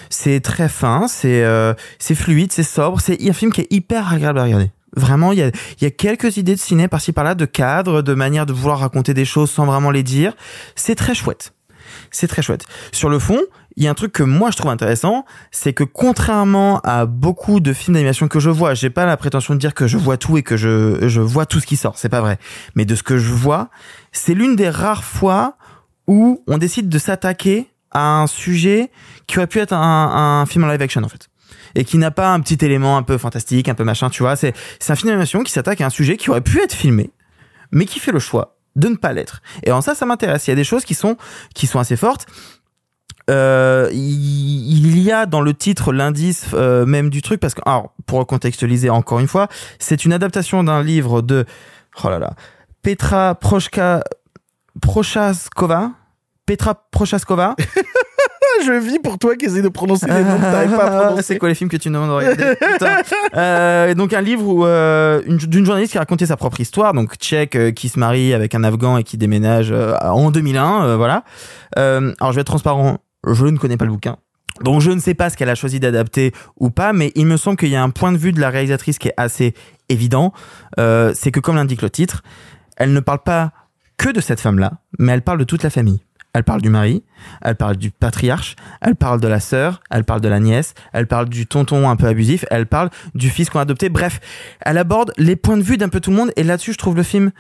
C'est 0.09 0.39
très 0.39 0.69
fin, 0.69 1.07
c'est 1.07 1.43
euh, 1.43 1.73
c'est 1.99 2.15
fluide, 2.15 2.51
c'est 2.51 2.63
sobre, 2.63 3.01
c'est 3.01 3.17
un 3.29 3.33
film 3.33 3.51
qui 3.51 3.61
est 3.61 3.67
hyper 3.71 4.11
agréable 4.13 4.39
à 4.39 4.43
regarder. 4.43 4.71
Vraiment, 4.95 5.31
il 5.31 5.39
y 5.39 5.41
a, 5.41 5.49
y 5.81 5.85
a 5.85 5.89
quelques 5.91 6.37
idées 6.37 6.53
de 6.53 6.59
ciné 6.59 6.87
par-ci 6.87 7.13
par-là, 7.13 7.33
de 7.33 7.45
cadre, 7.45 8.03
de 8.03 8.13
manière 8.13 8.45
de 8.45 8.53
vouloir 8.53 8.79
raconter 8.79 9.15
des 9.15 9.25
choses 9.25 9.49
sans 9.49 9.65
vraiment 9.65 9.89
les 9.89 10.03
dire. 10.03 10.35
C'est 10.75 10.93
très 10.95 11.15
chouette. 11.15 11.53
C'est 12.11 12.27
très 12.27 12.43
chouette. 12.43 12.65
Sur 12.91 13.09
le 13.09 13.17
fond, 13.17 13.39
il 13.75 13.83
y 13.83 13.87
a 13.87 13.91
un 13.91 13.93
truc 13.93 14.11
que 14.11 14.23
moi 14.23 14.51
je 14.51 14.57
trouve 14.57 14.71
intéressant, 14.71 15.25
c'est 15.51 15.73
que 15.73 15.83
contrairement 15.83 16.79
à 16.81 17.05
beaucoup 17.05 17.59
de 17.59 17.73
films 17.73 17.95
d'animation 17.95 18.27
que 18.27 18.39
je 18.39 18.49
vois, 18.49 18.73
j'ai 18.73 18.89
pas 18.89 19.05
la 19.05 19.17
prétention 19.17 19.53
de 19.53 19.59
dire 19.59 19.73
que 19.73 19.87
je 19.87 19.97
vois 19.97 20.17
tout 20.17 20.37
et 20.37 20.43
que 20.43 20.57
je, 20.57 21.07
je 21.07 21.21
vois 21.21 21.45
tout 21.45 21.59
ce 21.59 21.65
qui 21.65 21.75
sort, 21.75 21.97
c'est 21.97 22.09
pas 22.09 22.21
vrai. 22.21 22.37
Mais 22.75 22.85
de 22.85 22.95
ce 22.95 23.03
que 23.03 23.17
je 23.17 23.31
vois, 23.31 23.69
c'est 24.11 24.33
l'une 24.33 24.55
des 24.55 24.69
rares 24.69 25.03
fois 25.03 25.57
où 26.07 26.43
on 26.47 26.57
décide 26.57 26.89
de 26.89 26.97
s'attaquer 26.99 27.69
à 27.91 28.21
un 28.21 28.27
sujet 28.27 28.91
qui 29.27 29.37
aurait 29.37 29.47
pu 29.47 29.59
être 29.59 29.73
un, 29.73 30.41
un 30.41 30.45
film 30.45 30.63
en 30.63 30.67
live 30.67 30.81
action 30.81 31.03
en 31.03 31.09
fait 31.09 31.29
et 31.75 31.85
qui 31.85 31.97
n'a 31.97 32.11
pas 32.11 32.31
un 32.31 32.39
petit 32.39 32.63
élément 32.63 32.97
un 32.97 33.03
peu 33.03 33.17
fantastique, 33.17 33.67
un 33.67 33.73
peu 33.73 33.83
machin, 33.83 34.09
tu 34.09 34.23
vois. 34.23 34.35
C'est 34.35 34.53
un 34.89 34.95
film 34.95 35.09
d'animation 35.09 35.43
qui 35.43 35.51
s'attaque 35.51 35.81
à 35.81 35.87
un 35.87 35.89
sujet 35.89 36.17
qui 36.17 36.29
aurait 36.29 36.41
pu 36.41 36.61
être 36.61 36.73
filmé, 36.73 37.11
mais 37.71 37.85
qui 37.85 37.99
fait 37.99 38.11
le 38.11 38.19
choix 38.19 38.57
de 38.75 38.87
ne 38.87 38.95
pas 38.95 39.13
l'être. 39.13 39.41
Et 39.63 39.71
en 39.71 39.81
ça, 39.81 39.95
ça 39.95 40.05
m'intéresse. 40.05 40.47
Il 40.47 40.51
y 40.51 40.53
a 40.53 40.55
des 40.55 40.63
choses 40.63 40.85
qui 40.85 40.93
sont 40.93 41.17
qui 41.53 41.67
sont 41.67 41.79
assez 41.79 41.95
fortes. 41.95 42.25
Euh, 43.29 43.89
il 43.93 44.99
y 45.01 45.11
a 45.11 45.25
dans 45.25 45.39
le 45.41 45.53
titre 45.53 45.93
l'indice 45.93 46.47
euh, 46.53 46.85
même 46.85 47.09
du 47.09 47.21
truc 47.21 47.39
parce 47.39 47.53
que 47.53 47.61
alors 47.65 47.93
pour 48.05 48.25
contextualiser 48.27 48.89
encore 48.89 49.19
une 49.19 49.27
fois, 49.27 49.47
c'est 49.79 50.03
une 50.03 50.11
adaptation 50.13 50.63
d'un 50.63 50.83
livre 50.83 51.21
de 51.21 51.45
oh 52.03 52.09
là 52.09 52.19
là 52.19 52.33
Petra 52.81 53.35
Prochka 53.35 54.03
Prochaskova 54.81 55.91
Petra 56.45 56.75
Prochaskova 56.91 57.55
je 58.65 58.73
vis 58.73 58.99
pour 58.99 59.17
toi 59.17 59.35
qui 59.35 59.45
essaie 59.45 59.61
de 59.61 59.69
prononcer 59.69 60.05
les 60.07 60.23
noms 60.23 60.37
que 60.37 60.41
t'arrives 60.41 60.75
pas 60.75 60.83
à 60.85 60.99
prononcer. 61.05 61.21
C'est 61.23 61.37
quoi 61.37 61.49
les 61.49 61.55
films 61.55 61.69
que 61.69 61.77
tu 61.77 61.89
demandes 61.89 62.09
de 62.09 62.13
regarder. 62.13 62.55
Euh, 63.35 63.93
Donc 63.95 64.13
un 64.13 64.21
livre 64.21 64.45
où 64.45 64.65
euh, 64.65 65.21
une- 65.25 65.37
d'une 65.37 65.65
journaliste 65.65 65.93
qui 65.93 65.97
a 65.97 66.01
raconté 66.01 66.25
sa 66.25 66.37
propre 66.37 66.59
histoire, 66.59 66.93
donc 66.93 67.15
tchèque 67.15 67.55
euh, 67.55 67.71
qui 67.71 67.89
se 67.89 67.97
marie 67.99 68.33
avec 68.33 68.53
un 68.55 68.63
Afghan 68.63 68.97
et 68.97 69.03
qui 69.03 69.17
déménage 69.17 69.71
en 70.01 70.29
2001, 70.31 70.85
euh, 70.85 70.97
voilà. 70.97 71.23
Alors 71.75 72.31
je 72.31 72.35
vais 72.35 72.41
être 72.41 72.47
transparent, 72.47 72.99
je 73.25 73.45
ne 73.45 73.57
connais 73.57 73.77
pas 73.77 73.85
le 73.85 73.91
bouquin. 73.91 74.17
Donc 74.61 74.81
je 74.81 74.91
ne 74.91 74.99
sais 74.99 75.13
pas 75.13 75.29
ce 75.29 75.37
qu'elle 75.37 75.49
a 75.49 75.55
choisi 75.55 75.79
d'adapter 75.79 76.31
ou 76.59 76.69
pas, 76.69 76.93
mais 76.93 77.11
il 77.15 77.25
me 77.25 77.37
semble 77.37 77.57
qu'il 77.57 77.69
y 77.69 77.75
a 77.75 77.83
un 77.83 77.89
point 77.89 78.11
de 78.11 78.17
vue 78.17 78.31
de 78.31 78.39
la 78.39 78.49
réalisatrice 78.49 78.99
qui 78.99 79.07
est 79.07 79.13
assez 79.17 79.53
évident. 79.89 80.33
Euh, 80.79 81.11
c'est 81.15 81.31
que 81.31 81.39
comme 81.39 81.55
l'indique 81.55 81.81
le 81.81 81.89
titre, 81.89 82.23
elle 82.77 82.93
ne 82.93 82.99
parle 82.99 83.23
pas 83.23 83.51
que 83.97 84.09
de 84.09 84.21
cette 84.21 84.39
femme-là, 84.39 84.73
mais 84.99 85.11
elle 85.11 85.21
parle 85.21 85.39
de 85.39 85.43
toute 85.43 85.63
la 85.63 85.69
famille. 85.69 86.03
Elle 86.35 86.43
parle 86.43 86.61
du 86.61 86.69
mari, 86.69 87.03
elle 87.43 87.55
parle 87.55 87.77
du 87.77 87.91
patriarche, 87.91 88.55
elle 88.81 88.95
parle 88.95 89.21
de 89.21 89.27
la 89.27 89.39
sœur, 89.39 89.81
elle 89.91 90.03
parle 90.03 90.19
de 90.19 90.27
la 90.27 90.39
nièce, 90.39 90.73
elle 90.91 91.05
parle 91.05 91.29
du 91.29 91.45
tonton 91.45 91.87
un 91.87 91.95
peu 91.95 92.07
abusif, 92.07 92.43
elle 92.49 92.65
parle 92.65 92.89
du 93.13 93.29
fils 93.29 93.51
qu'on 93.51 93.59
a 93.59 93.63
adopté. 93.63 93.89
Bref, 93.89 94.19
elle 94.61 94.79
aborde 94.79 95.13
les 95.17 95.35
points 95.35 95.57
de 95.57 95.61
vue 95.61 95.77
d'un 95.77 95.89
peu 95.89 95.99
tout 95.99 96.09
le 96.09 96.17
monde 96.17 96.31
et 96.35 96.41
là-dessus, 96.41 96.73
je 96.73 96.79
trouve 96.79 96.95
le 96.95 97.03
film 97.03 97.31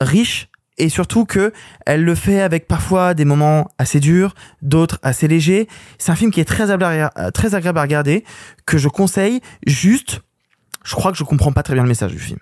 riche 0.00 0.48
et 0.78 0.88
surtout 0.88 1.24
que 1.24 1.52
elle 1.86 2.04
le 2.04 2.14
fait 2.14 2.40
avec 2.40 2.66
parfois 2.68 3.14
des 3.14 3.24
moments 3.24 3.68
assez 3.78 4.00
durs, 4.00 4.34
d'autres 4.62 4.98
assez 5.02 5.28
légers. 5.28 5.68
C'est 5.98 6.12
un 6.12 6.16
film 6.16 6.30
qui 6.30 6.40
est 6.40 6.44
très 6.44 6.70
agréable, 6.70 7.10
à- 7.14 7.30
très 7.32 7.54
agréable 7.54 7.78
à 7.78 7.82
regarder, 7.82 8.24
que 8.66 8.78
je 8.78 8.88
conseille. 8.88 9.40
Juste, 9.66 10.20
je 10.84 10.94
crois 10.94 11.12
que 11.12 11.18
je 11.18 11.24
comprends 11.24 11.52
pas 11.52 11.62
très 11.62 11.74
bien 11.74 11.82
le 11.82 11.88
message 11.88 12.12
du 12.12 12.18
film. 12.18 12.38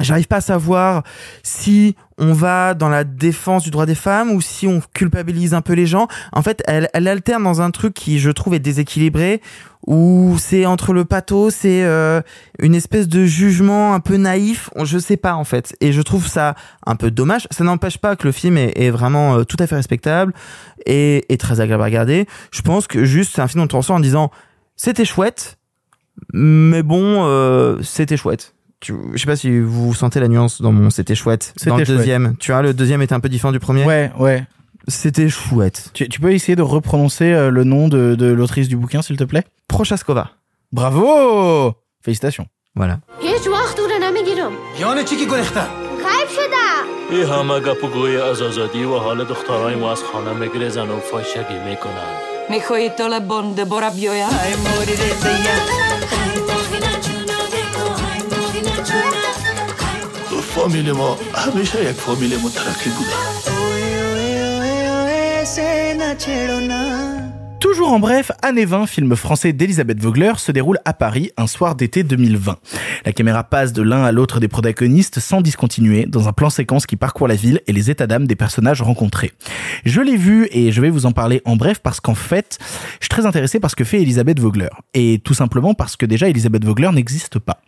J'arrive 0.00 0.26
pas 0.26 0.36
à 0.36 0.40
savoir 0.40 1.04
si 1.42 1.94
on 2.18 2.32
va 2.32 2.74
dans 2.74 2.88
la 2.88 3.04
défense 3.04 3.62
du 3.64 3.70
droit 3.70 3.86
des 3.86 3.94
femmes 3.94 4.30
ou 4.30 4.40
si 4.40 4.66
on 4.66 4.80
culpabilise 4.92 5.54
un 5.54 5.60
peu 5.60 5.72
les 5.72 5.86
gens. 5.86 6.08
En 6.32 6.42
fait, 6.42 6.62
elle, 6.66 6.88
elle 6.94 7.08
alterne 7.08 7.44
dans 7.44 7.60
un 7.60 7.70
truc 7.70 7.94
qui, 7.94 8.18
je 8.18 8.30
trouve, 8.30 8.54
est 8.54 8.60
déséquilibré, 8.60 9.40
où 9.86 10.36
c'est 10.38 10.66
entre 10.66 10.92
le 10.92 11.04
pathos, 11.04 11.54
c'est 11.54 11.84
euh, 11.84 12.22
une 12.58 12.74
espèce 12.74 13.08
de 13.08 13.24
jugement 13.24 13.94
un 13.94 14.00
peu 14.00 14.16
naïf. 14.16 14.70
Je 14.82 14.98
sais 14.98 15.16
pas 15.16 15.34
en 15.34 15.44
fait, 15.44 15.76
et 15.80 15.92
je 15.92 16.02
trouve 16.02 16.26
ça 16.26 16.54
un 16.86 16.96
peu 16.96 17.10
dommage. 17.10 17.46
Ça 17.50 17.64
n'empêche 17.64 17.98
pas 17.98 18.16
que 18.16 18.26
le 18.26 18.32
film 18.32 18.56
est, 18.56 18.90
vraiment 18.90 19.36
euh, 19.36 19.44
tout 19.44 19.56
à 19.60 19.66
fait 19.66 19.76
respectable 19.76 20.32
et, 20.86 21.24
et 21.28 21.36
très 21.36 21.60
agréable 21.60 21.82
à 21.82 21.86
regarder. 21.86 22.26
Je 22.50 22.62
pense 22.62 22.86
que 22.86 23.04
juste 23.04 23.32
c'est 23.34 23.42
un 23.42 23.48
film 23.48 23.66
dont 23.66 23.76
on 23.76 23.80
ressort 23.80 23.96
en 23.96 24.00
disant 24.00 24.30
c'était 24.76 25.04
chouette, 25.04 25.58
mais 26.32 26.82
bon, 26.82 27.24
euh, 27.24 27.80
c'était 27.82 28.16
chouette. 28.16 28.53
Tu, 28.84 28.92
je 29.14 29.18
sais 29.18 29.26
pas 29.26 29.34
si 29.36 29.58
vous 29.58 29.94
sentez 29.94 30.20
la 30.20 30.28
nuance 30.28 30.60
dans 30.60 30.70
mon 30.70 30.90
c'était 30.90 31.14
chouette. 31.14 31.54
Dans 31.64 31.76
le 31.76 31.80
C'était 31.80 31.86
chouette. 31.86 31.98
deuxième, 31.98 32.36
tu 32.38 32.52
vois, 32.52 32.60
le 32.60 32.74
deuxième 32.74 33.00
était 33.00 33.14
un 33.14 33.20
peu 33.20 33.30
différent 33.30 33.50
du 33.50 33.58
premier. 33.58 33.82
Ouais, 33.84 34.12
ouais. 34.18 34.44
C'était 34.88 35.30
chouette. 35.30 35.88
Tu, 35.94 36.06
tu 36.10 36.20
peux 36.20 36.32
essayer 36.32 36.54
de 36.54 36.60
reprononcer 36.62 37.32
euh, 37.32 37.50
le 37.50 37.64
nom 37.64 37.88
de, 37.88 38.14
de 38.14 38.26
l'autrice 38.26 38.68
du 38.68 38.76
bouquin, 38.76 39.00
s'il 39.00 39.16
te 39.16 39.24
plaît? 39.24 39.44
Prochaskova. 39.68 40.32
Bravo 40.70 41.72
Félicitations. 42.02 42.46
Voilà. 42.76 42.98
فامیل 60.55 60.91
ما 60.91 61.17
همیشه 61.35 61.83
یک 61.83 61.95
فامیل 61.95 62.37
مترقی 62.43 62.89
بوده 62.89 63.13
Toujours 67.59 67.91
en 67.91 67.99
bref, 67.99 68.31
Année 68.41 68.65
20, 68.65 68.87
film 68.87 69.15
français 69.15 69.51
d'Elisabeth 69.51 69.99
Vogler, 69.99 70.33
se 70.37 70.51
déroule 70.51 70.79
à 70.85 70.93
Paris 70.93 71.31
un 71.37 71.47
soir 71.47 71.75
d'été 71.75 72.03
2020. 72.03 72.57
La 73.05 73.13
caméra 73.13 73.43
passe 73.43 73.73
de 73.73 73.81
l'un 73.81 74.03
à 74.03 74.11
l'autre 74.11 74.39
des 74.39 74.47
protagonistes 74.47 75.19
sans 75.19 75.41
discontinuer, 75.41 76.05
dans 76.05 76.27
un 76.27 76.33
plan 76.33 76.49
séquence 76.49 76.85
qui 76.85 76.95
parcourt 76.95 77.27
la 77.27 77.35
ville 77.35 77.61
et 77.67 77.73
les 77.73 77.91
états 77.91 78.07
d'âme 78.07 78.27
des 78.27 78.35
personnages 78.35 78.81
rencontrés. 78.81 79.31
Je 79.85 80.01
l'ai 80.01 80.17
vu 80.17 80.47
et 80.51 80.71
je 80.71 80.81
vais 80.81 80.89
vous 80.89 81.05
en 81.05 81.11
parler 81.11 81.41
en 81.45 81.55
bref 81.55 81.79
parce 81.79 81.99
qu'en 81.99 82.15
fait, 82.15 82.57
je 82.99 83.05
suis 83.05 83.09
très 83.09 83.25
intéressé 83.25 83.59
par 83.59 83.69
ce 83.71 83.75
que 83.75 83.83
fait 83.83 84.01
Elisabeth 84.01 84.39
Vogler. 84.39 84.69
Et 84.93 85.19
tout 85.23 85.33
simplement 85.33 85.73
parce 85.73 85.95
que 85.95 86.05
déjà, 86.05 86.29
Elisabeth 86.29 86.63
Vogler 86.65 86.91
n'existe 86.93 87.39
pas. 87.39 87.61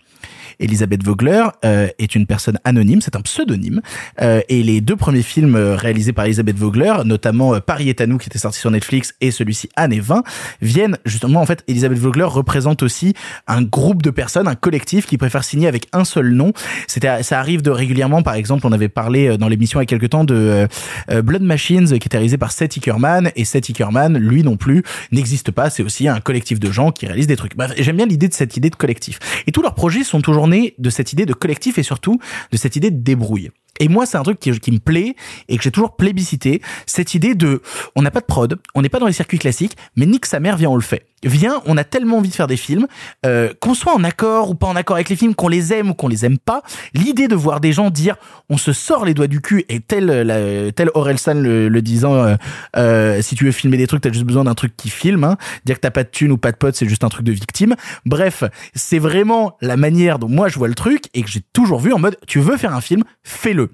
Elisabeth 0.61 1.03
Vogler 1.05 1.45
euh, 1.65 1.89
est 1.99 2.15
une 2.15 2.27
personne 2.27 2.59
anonyme, 2.65 3.01
c'est 3.01 3.17
un 3.17 3.21
pseudonyme, 3.21 3.81
euh, 4.21 4.41
et 4.49 4.63
les 4.63 4.81
deux 4.81 4.97
premiers 4.97 5.23
films 5.23 5.57
euh, 5.57 5.77
réalisés 5.77 6.13
par 6.13 6.25
Elisabeth 6.25 6.57
Vogler, 6.57 6.95
notamment 7.05 7.55
euh, 7.55 7.61
Paris 7.61 7.89
est 7.89 8.01
à 8.01 8.07
nous 8.07 8.19
qui 8.19 8.29
était 8.29 8.39
sorti 8.39 8.59
sur 8.59 8.71
Netflix 8.71 9.15
et 9.21 9.31
celui-ci 9.31 9.69
Année 9.77 10.01
20, 10.01 10.23
viennent 10.63 10.99
justement 11.05 11.41
en 11.41 11.47
fait 11.47 11.63
Elisabeth 11.69 11.99
Vogler 11.99 12.25
représente 12.25 12.83
aussi 12.83 13.15
un 13.47 13.63
groupe 13.63 14.03
de 14.03 14.11
personnes, 14.11 14.49
un 14.49 14.55
collectif 14.55 15.07
qui 15.07 15.19
préfère 15.19 15.45
signer 15.45 15.69
avec 15.69 15.89
un 15.93 16.05
seul 16.05 16.31
nom. 16.31 16.53
C'était 16.87 17.23
ça 17.23 17.39
arrive 17.39 17.63
de 17.63 17.71
régulièrement 17.71 18.23
par 18.23 18.35
exemple, 18.35 18.67
on 18.67 18.73
avait 18.73 18.89
parlé 18.89 19.29
euh, 19.29 19.37
dans 19.37 19.49
l'émission 19.49 19.81
il 19.81 19.83
y 19.83 19.85
a 19.85 19.87
quelques 19.87 20.11
temps 20.11 20.25
de 20.25 20.67
Blood 21.09 21.43
Machines 21.43 21.87
qui 21.87 21.95
était 21.95 22.17
réalisé 22.17 22.39
par 22.39 22.53
Seth 22.53 22.77
Ickerman 22.77 23.31
et 23.37 23.45
Seth 23.45 23.69
Ickerman 23.69 24.19
lui 24.19 24.43
non 24.43 24.57
plus 24.57 24.83
n'existe 25.13 25.51
pas, 25.51 25.71
c'est 25.71 25.83
aussi 25.83 26.09
un 26.09 26.21
collectif 26.21 26.61
de 26.61 26.71
gens 26.71 26.91
qui 26.93 27.07
réalisent 27.07 27.27
des 27.27 27.37
trucs. 27.37 27.57
Bref, 27.57 27.73
j'aime 27.79 27.97
bien 27.97 28.07
l'idée 28.07 28.29
de 28.29 28.35
cette 28.35 28.57
idée 28.57 28.71
de 28.71 28.77
collectif. 28.77 29.19
Et 29.47 29.53
tous 29.53 29.63
leurs 29.63 29.75
projets 29.75 30.05
sont 30.05 30.21
toujours 30.21 30.46
de 30.47 30.91
cette 30.91 31.13
idée 31.13 31.27
de 31.27 31.35
collectif 31.35 31.79
et 31.79 31.83
surtout 31.83 32.19
de 32.53 32.57
cette 32.57 32.77
idée 32.77 32.91
de 32.91 33.03
débrouille. 33.03 33.51
Et 33.81 33.89
moi, 33.89 34.07
c'est 34.07 34.17
un 34.17 34.23
truc 34.23 34.39
qui, 34.39 34.51
me 34.51 34.79
plaît 34.79 35.15
et 35.49 35.57
que 35.57 35.63
j'ai 35.63 35.71
toujours 35.71 35.97
plébiscité. 35.97 36.63
Cette 36.87 37.15
idée 37.15 37.35
de, 37.35 37.63
on 37.95 38.03
n'a 38.03 38.11
pas 38.11 38.21
de 38.21 38.27
prod, 38.27 38.59
on 38.75 38.83
n'est 38.83 38.89
pas 38.89 38.99
dans 38.99 39.07
les 39.07 39.13
circuits 39.13 39.39
classiques, 39.39 39.77
mais 39.97 40.07
nique 40.07 40.27
sa 40.27 40.41
mère, 40.41 40.57
viens, 40.57 40.71
on 40.71 40.77
le 40.77 40.83
fait. 40.83 41.07
Viens, 41.25 41.63
on 41.65 41.77
a 41.77 41.85
tellement 41.85 42.19
envie 42.19 42.29
de 42.29 42.35
faire 42.35 42.47
des 42.47 42.57
films, 42.57 42.87
euh, 43.25 43.53
qu'on 43.61 43.75
soit 43.75 43.95
en 43.95 44.05
accord 44.05 44.51
ou 44.51 44.55
pas 44.55 44.67
en 44.67 44.77
accord 44.77 44.97
avec 44.97 45.09
les 45.09 45.17
films, 45.17 45.35
qu'on 45.35 45.49
les 45.49 45.73
aime 45.73 45.91
ou 45.91 45.95
qu'on 45.95 46.09
les 46.09 46.25
aime 46.25 46.39
pas. 46.39 46.63
L'idée 46.95 47.27
de 47.27 47.35
voir 47.35 47.61
des 47.61 47.73
gens 47.73 47.91
dire, 47.91 48.17
on 48.51 48.59
se 48.59 48.73
sort 48.73 49.05
les 49.05 49.15
doigts 49.15 49.27
du 49.27 49.41
cul 49.41 49.65
et 49.69 49.81
tel, 49.81 50.07
la, 50.07 50.73
tel 50.73 50.91
Orelsan 50.95 51.35
le, 51.35 51.69
le 51.69 51.83
disant, 51.83 52.15
euh, 52.15 52.37
euh, 52.77 53.23
si 53.23 53.35
tu 53.35 53.47
veux 53.47 53.53
filmer 53.53 53.77
des 53.77 53.87
trucs, 53.87 54.03
t'as 54.03 54.13
juste 54.13 54.27
besoin 54.27 54.45
d'un 54.45 54.55
truc 54.55 54.77
qui 54.77 54.91
filme. 54.91 55.25
Hein. 55.25 55.37
Dire 55.65 55.77
que 55.77 55.81
t'as 55.81 55.91
pas 55.91 56.05
de 56.05 56.11
thune 56.11 56.33
ou 56.33 56.39
pas 56.39 56.53
de 56.53 56.57
pote, 56.57 56.77
c'est 56.77 56.89
juste 56.89 57.03
un 57.03 57.09
truc 57.09 57.25
de 57.25 57.33
victime. 57.33 57.75
Bref, 58.05 58.45
c'est 58.75 58.99
vraiment 58.99 59.57
la 59.61 59.77
manière 59.77 60.19
dont 60.19 60.29
moi 60.29 60.49
je 60.49 60.59
vois 60.59 60.69
le 60.69 60.75
truc 60.75 61.07
et 61.15 61.23
que 61.23 61.31
j'ai 61.31 61.43
toujours 61.53 61.81
vu 61.81 61.93
en 61.93 61.99
mode, 61.99 62.17
tu 62.27 62.41
veux 62.41 62.57
faire 62.57 62.75
un 62.75 62.81
film, 62.81 63.03
fais-le. 63.25 63.66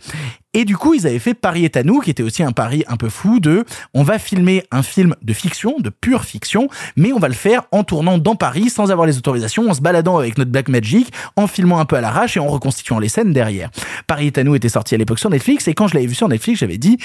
Et 0.55 0.67
du 0.67 0.77
coup, 0.77 0.93
ils 0.93 1.07
avaient 1.07 1.19
fait 1.19 1.33
Paris 1.33 1.65
est 1.65 1.79
à 1.79 1.83
nous, 1.83 2.01
qui 2.01 2.11
était 2.11 2.23
aussi 2.23 2.43
un 2.43 2.53
pari 2.53 2.85
un 2.87 2.97
peu 2.97 3.09
fou 3.09 3.41
de, 3.41 3.65
on 3.95 4.03
va 4.03 4.19
filmer 4.19 4.65
un 4.71 4.83
film 4.83 5.15
de 5.23 5.33
fiction, 5.33 5.77
de 5.81 5.89
pure 5.89 6.25
fiction, 6.25 6.69
mais 6.95 7.13
on 7.13 7.19
va 7.19 7.29
le 7.29 7.35
faire 7.35 7.63
en 7.73 7.85
tournant 7.85 8.19
dans 8.19 8.35
Paris 8.35 8.69
sans 8.69 8.91
avoir 8.91 9.07
les 9.07 9.17
autorisations, 9.17 9.71
en 9.71 9.75
se 9.75 9.81
baladant 9.81 10.19
avec 10.19 10.37
notre 10.37 10.51
Black 10.51 10.69
Magic, 10.69 11.11
en 11.37 11.47
filmant 11.47 11.81
un 11.81 11.87
peu 11.87 11.97
à 11.97 12.03
l'arrache 12.03 12.37
et 12.37 12.41
en 12.41 12.49
reconstituant 12.49 12.99
les 12.99 13.09
scènes 13.09 13.33
derrière. 13.33 13.71
Paris 14.07 14.27
est 14.27 14.37
à 14.37 14.45
nous 14.45 14.55
était 14.55 14.69
sorti 14.69 14.95
à 14.95 14.99
l'époque 14.99 15.19
sur 15.19 15.31
Netflix 15.31 15.69
et 15.69 15.75
quand 15.75 15.89
je 15.89 15.95
l'avais 15.95 16.07
vu 16.07 16.15
sur 16.15 16.29
Netflix, 16.29 16.61
j'avais 16.61 16.77
dit, 16.77 16.99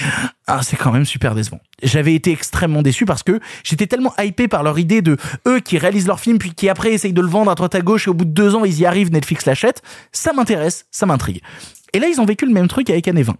ah, 0.46 0.60
c'est 0.62 0.76
quand 0.76 0.92
même 0.92 1.06
super 1.06 1.34
décevant. 1.34 1.60
J'avais 1.82 2.14
été 2.14 2.32
extrêmement 2.32 2.82
déçu 2.82 3.06
parce 3.06 3.22
que 3.22 3.40
j'étais 3.64 3.86
tellement 3.86 4.12
hypé 4.18 4.46
par 4.46 4.62
leur 4.62 4.78
idée 4.78 5.00
de 5.00 5.16
eux 5.46 5.60
qui 5.60 5.78
réalisent 5.78 6.06
leur 6.06 6.20
film 6.20 6.36
puis 6.36 6.52
qui 6.52 6.68
après 6.68 6.92
essayent 6.92 7.14
de 7.14 7.22
le 7.22 7.28
vendre 7.28 7.50
à 7.50 7.54
droite 7.54 7.74
à 7.74 7.80
gauche 7.80 8.08
et 8.08 8.10
au 8.10 8.14
bout 8.14 8.26
de 8.26 8.30
deux 8.30 8.54
ans 8.54 8.66
ils 8.66 8.78
y 8.78 8.84
arrivent, 8.84 9.10
Netflix 9.10 9.46
l'achète. 9.46 9.80
Ça 10.12 10.34
m'intéresse, 10.34 10.84
ça 10.90 11.06
m'intrigue. 11.06 11.40
Et 11.92 11.98
là, 11.98 12.08
ils 12.08 12.20
ont 12.20 12.24
vécu 12.24 12.46
le 12.46 12.52
même 12.52 12.68
truc 12.68 12.90
avec 12.90 13.08
Anne 13.08 13.20
20. 13.20 13.36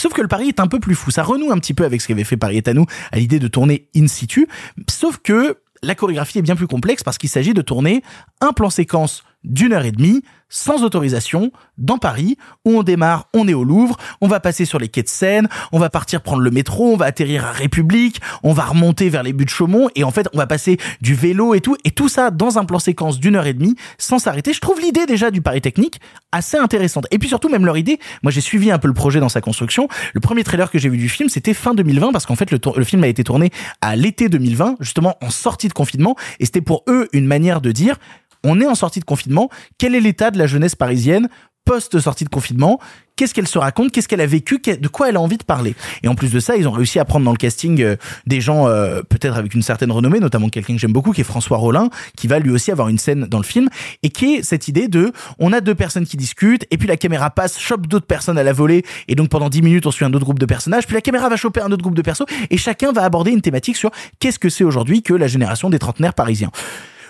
Sauf 0.00 0.12
que 0.12 0.22
le 0.22 0.28
pari 0.28 0.48
est 0.48 0.60
un 0.60 0.68
peu 0.68 0.80
plus 0.80 0.94
fou. 0.94 1.10
Ça 1.10 1.22
renoue 1.22 1.52
un 1.52 1.58
petit 1.58 1.74
peu 1.74 1.84
avec 1.84 2.00
ce 2.00 2.08
qu'avait 2.08 2.24
fait 2.24 2.36
Paris 2.36 2.62
nous 2.74 2.86
à 3.10 3.18
l'idée 3.18 3.38
de 3.38 3.48
tourner 3.48 3.88
in 3.94 4.06
situ. 4.06 4.48
Sauf 4.88 5.18
que 5.18 5.58
la 5.82 5.94
chorégraphie 5.94 6.38
est 6.38 6.42
bien 6.42 6.56
plus 6.56 6.66
complexe 6.66 7.02
parce 7.02 7.18
qu'il 7.18 7.28
s'agit 7.28 7.54
de 7.54 7.62
tourner 7.62 8.02
un 8.40 8.52
plan 8.52 8.70
séquence 8.70 9.24
d'une 9.44 9.72
heure 9.72 9.84
et 9.84 9.92
demie, 9.92 10.22
sans 10.52 10.84
autorisation, 10.84 11.50
dans 11.78 11.96
Paris, 11.96 12.36
où 12.66 12.78
on 12.78 12.82
démarre, 12.82 13.28
on 13.32 13.48
est 13.48 13.54
au 13.54 13.64
Louvre, 13.64 13.96
on 14.20 14.28
va 14.28 14.38
passer 14.38 14.66
sur 14.66 14.78
les 14.78 14.88
quais 14.88 15.02
de 15.02 15.08
Seine, 15.08 15.48
on 15.72 15.78
va 15.78 15.88
partir 15.88 16.20
prendre 16.20 16.42
le 16.42 16.50
métro, 16.50 16.92
on 16.92 16.96
va 16.96 17.06
atterrir 17.06 17.46
à 17.46 17.52
République, 17.52 18.20
on 18.42 18.52
va 18.52 18.64
remonter 18.64 19.08
vers 19.08 19.22
les 19.22 19.32
buts 19.32 19.46
de 19.46 19.50
Chaumont, 19.50 19.88
et 19.96 20.04
en 20.04 20.10
fait, 20.10 20.28
on 20.34 20.36
va 20.36 20.46
passer 20.46 20.76
du 21.00 21.14
vélo 21.14 21.54
et 21.54 21.60
tout, 21.60 21.76
et 21.84 21.90
tout 21.90 22.10
ça 22.10 22.30
dans 22.30 22.58
un 22.58 22.66
plan 22.66 22.78
séquence 22.78 23.18
d'une 23.18 23.36
heure 23.36 23.46
et 23.46 23.54
demie, 23.54 23.76
sans 23.96 24.18
s'arrêter. 24.18 24.52
Je 24.52 24.60
trouve 24.60 24.78
l'idée 24.78 25.06
déjà 25.06 25.30
du 25.30 25.40
Paris 25.40 25.62
Technique 25.62 26.00
assez 26.32 26.58
intéressante. 26.58 27.06
Et 27.10 27.18
puis 27.18 27.28
surtout, 27.28 27.48
même 27.48 27.64
leur 27.64 27.78
idée, 27.78 27.98
moi 28.22 28.30
j'ai 28.30 28.42
suivi 28.42 28.70
un 28.70 28.78
peu 28.78 28.88
le 28.88 28.94
projet 28.94 29.20
dans 29.20 29.30
sa 29.30 29.40
construction. 29.40 29.88
Le 30.12 30.20
premier 30.20 30.44
trailer 30.44 30.70
que 30.70 30.78
j'ai 30.78 30.90
vu 30.90 30.98
du 30.98 31.08
film, 31.08 31.30
c'était 31.30 31.54
fin 31.54 31.72
2020, 31.72 32.12
parce 32.12 32.26
qu'en 32.26 32.36
fait, 32.36 32.50
le, 32.50 32.58
le 32.76 32.84
film 32.84 33.02
a 33.04 33.08
été 33.08 33.24
tourné 33.24 33.50
à 33.80 33.96
l'été 33.96 34.28
2020, 34.28 34.76
justement 34.80 35.16
en 35.22 35.30
sortie 35.30 35.68
de 35.68 35.72
confinement, 35.72 36.14
et 36.40 36.44
c'était 36.44 36.60
pour 36.60 36.84
eux 36.88 37.08
une 37.14 37.26
manière 37.26 37.62
de 37.62 37.72
dire, 37.72 37.96
on 38.44 38.60
est 38.60 38.66
en 38.66 38.74
sortie 38.74 39.00
de 39.00 39.04
confinement. 39.04 39.50
Quel 39.78 39.94
est 39.94 40.00
l'état 40.00 40.30
de 40.30 40.38
la 40.38 40.46
jeunesse 40.46 40.74
parisienne 40.74 41.28
post-sortie 41.64 42.24
de 42.24 42.28
confinement? 42.28 42.80
Qu'est-ce 43.14 43.34
qu'elle 43.34 43.46
se 43.46 43.58
raconte? 43.58 43.92
Qu'est-ce 43.92 44.08
qu'elle 44.08 44.20
a 44.20 44.26
vécu? 44.26 44.58
De 44.58 44.88
quoi 44.88 45.08
elle 45.08 45.16
a 45.16 45.20
envie 45.20 45.36
de 45.36 45.44
parler? 45.44 45.74
Et 46.02 46.08
en 46.08 46.14
plus 46.14 46.32
de 46.32 46.40
ça, 46.40 46.56
ils 46.56 46.66
ont 46.66 46.72
réussi 46.72 46.98
à 46.98 47.04
prendre 47.04 47.24
dans 47.24 47.30
le 47.30 47.36
casting 47.36 47.80
euh, 47.82 47.96
des 48.26 48.40
gens 48.40 48.66
euh, 48.66 49.02
peut-être 49.02 49.36
avec 49.36 49.54
une 49.54 49.62
certaine 49.62 49.92
renommée, 49.92 50.18
notamment 50.18 50.48
quelqu'un 50.48 50.74
que 50.74 50.80
j'aime 50.80 50.92
beaucoup, 50.92 51.12
qui 51.12 51.20
est 51.20 51.24
François 51.24 51.58
Rollin, 51.58 51.90
qui 52.16 52.26
va 52.26 52.38
lui 52.38 52.50
aussi 52.50 52.72
avoir 52.72 52.88
une 52.88 52.98
scène 52.98 53.26
dans 53.26 53.38
le 53.38 53.44
film, 53.44 53.68
et 54.02 54.08
qui 54.08 54.34
est 54.34 54.42
cette 54.42 54.66
idée 54.66 54.88
de, 54.88 55.12
on 55.38 55.52
a 55.52 55.60
deux 55.60 55.74
personnes 55.74 56.06
qui 56.06 56.16
discutent, 56.16 56.66
et 56.70 56.78
puis 56.78 56.88
la 56.88 56.96
caméra 56.96 57.30
passe, 57.30 57.60
chope 57.60 57.86
d'autres 57.86 58.06
personnes 58.06 58.38
à 58.38 58.42
la 58.42 58.52
volée, 58.52 58.82
et 59.08 59.14
donc 59.14 59.28
pendant 59.28 59.50
10 59.50 59.62
minutes, 59.62 59.86
on 59.86 59.90
suit 59.90 60.04
un 60.04 60.12
autre 60.14 60.24
groupe 60.24 60.38
de 60.38 60.46
personnages, 60.46 60.86
puis 60.86 60.94
la 60.94 61.02
caméra 61.02 61.28
va 61.28 61.36
choper 61.36 61.60
un 61.60 61.70
autre 61.70 61.82
groupe 61.82 61.94
de 61.94 62.02
persos, 62.02 62.26
et 62.50 62.56
chacun 62.56 62.92
va 62.92 63.04
aborder 63.04 63.30
une 63.30 63.42
thématique 63.42 63.76
sur 63.76 63.90
qu'est-ce 64.18 64.38
que 64.38 64.48
c'est 64.48 64.64
aujourd'hui 64.64 65.02
que 65.02 65.14
la 65.14 65.28
génération 65.28 65.70
des 65.70 65.78
trentenaires 65.78 66.14
parisiens. 66.14 66.50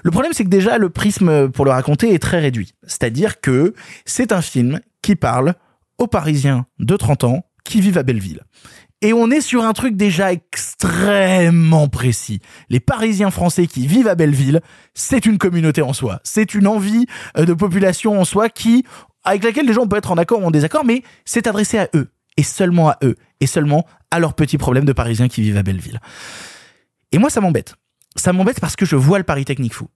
Le 0.03 0.11
problème, 0.11 0.33
c'est 0.33 0.45
que 0.45 0.49
déjà, 0.49 0.79
le 0.79 0.91
prisme 0.91 1.49
pour 1.51 1.65
le 1.65 1.71
raconter 1.71 2.13
est 2.13 2.19
très 2.19 2.41
réduit. 2.41 2.75
C'est-à-dire 2.83 3.41
que 3.41 3.75
c'est 4.05 4.33
un 4.33 4.43
film 4.43 4.81
qui 5.01 5.17
parle 5.17 5.55
aux 5.99 6.07
Parisiens 6.07 6.67
de 6.79 6.97
30 6.97 7.25
ans 7.25 7.47
qui 7.65 7.81
vivent 7.81 7.99
à 7.99 8.03
Belleville. 8.03 8.43
Et 9.01 9.13
on 9.13 9.31
est 9.31 9.41
sur 9.41 9.65
un 9.65 9.73
truc 9.73 9.97
déjà 9.97 10.33
extrêmement 10.33 11.89
précis. 11.89 12.41
Les 12.69 12.79
Parisiens 12.79 13.33
français 13.33 13.67
qui 13.67 13.87
vivent 13.87 14.07
à 14.07 14.15
Belleville, 14.15 14.61
c'est 14.95 15.27
une 15.27 15.39
communauté 15.39 15.83
en 15.83 15.93
soi. 15.93 16.21
C'est 16.23 16.55
une 16.55 16.69
envie 16.69 17.07
euh, 17.37 17.45
de 17.45 17.53
population 17.53 18.21
en 18.21 18.25
soi 18.25 18.49
qui, 18.49 18.85
avec 19.25 19.43
laquelle 19.43 19.67
les 19.67 19.73
gens 19.73 19.89
peuvent 19.89 19.99
être 19.99 20.13
en 20.13 20.19
accord 20.19 20.41
ou 20.41 20.47
en 20.47 20.53
désaccord, 20.53 20.85
mais 20.85 21.03
c'est 21.25 21.49
adressé 21.49 21.79
à 21.79 21.89
eux. 21.95 22.13
Et 22.37 22.45
seulement 22.45 22.91
à 22.91 22.99
eux. 23.03 23.17
Et 23.41 23.47
seulement 23.47 23.87
à 24.13 24.21
leurs 24.21 24.35
petits 24.35 24.59
problèmes 24.59 24.85
de 24.85 24.93
Parisiens 24.93 25.29
qui 25.29 25.43
vivent 25.43 25.57
à 25.57 25.65
Belleville. 25.65 26.01
Et 27.11 27.19
moi, 27.19 27.29
ça 27.29 27.41
m'embête 27.41 27.75
ça 28.17 28.33
m'embête 28.33 28.61
parce 28.61 28.77
que 28.77 28.85
je 28.85 28.97
vois 28.97 29.19
le 29.19 29.25
pari 29.25 29.45
technique 29.45 29.75
fou. 29.75 29.89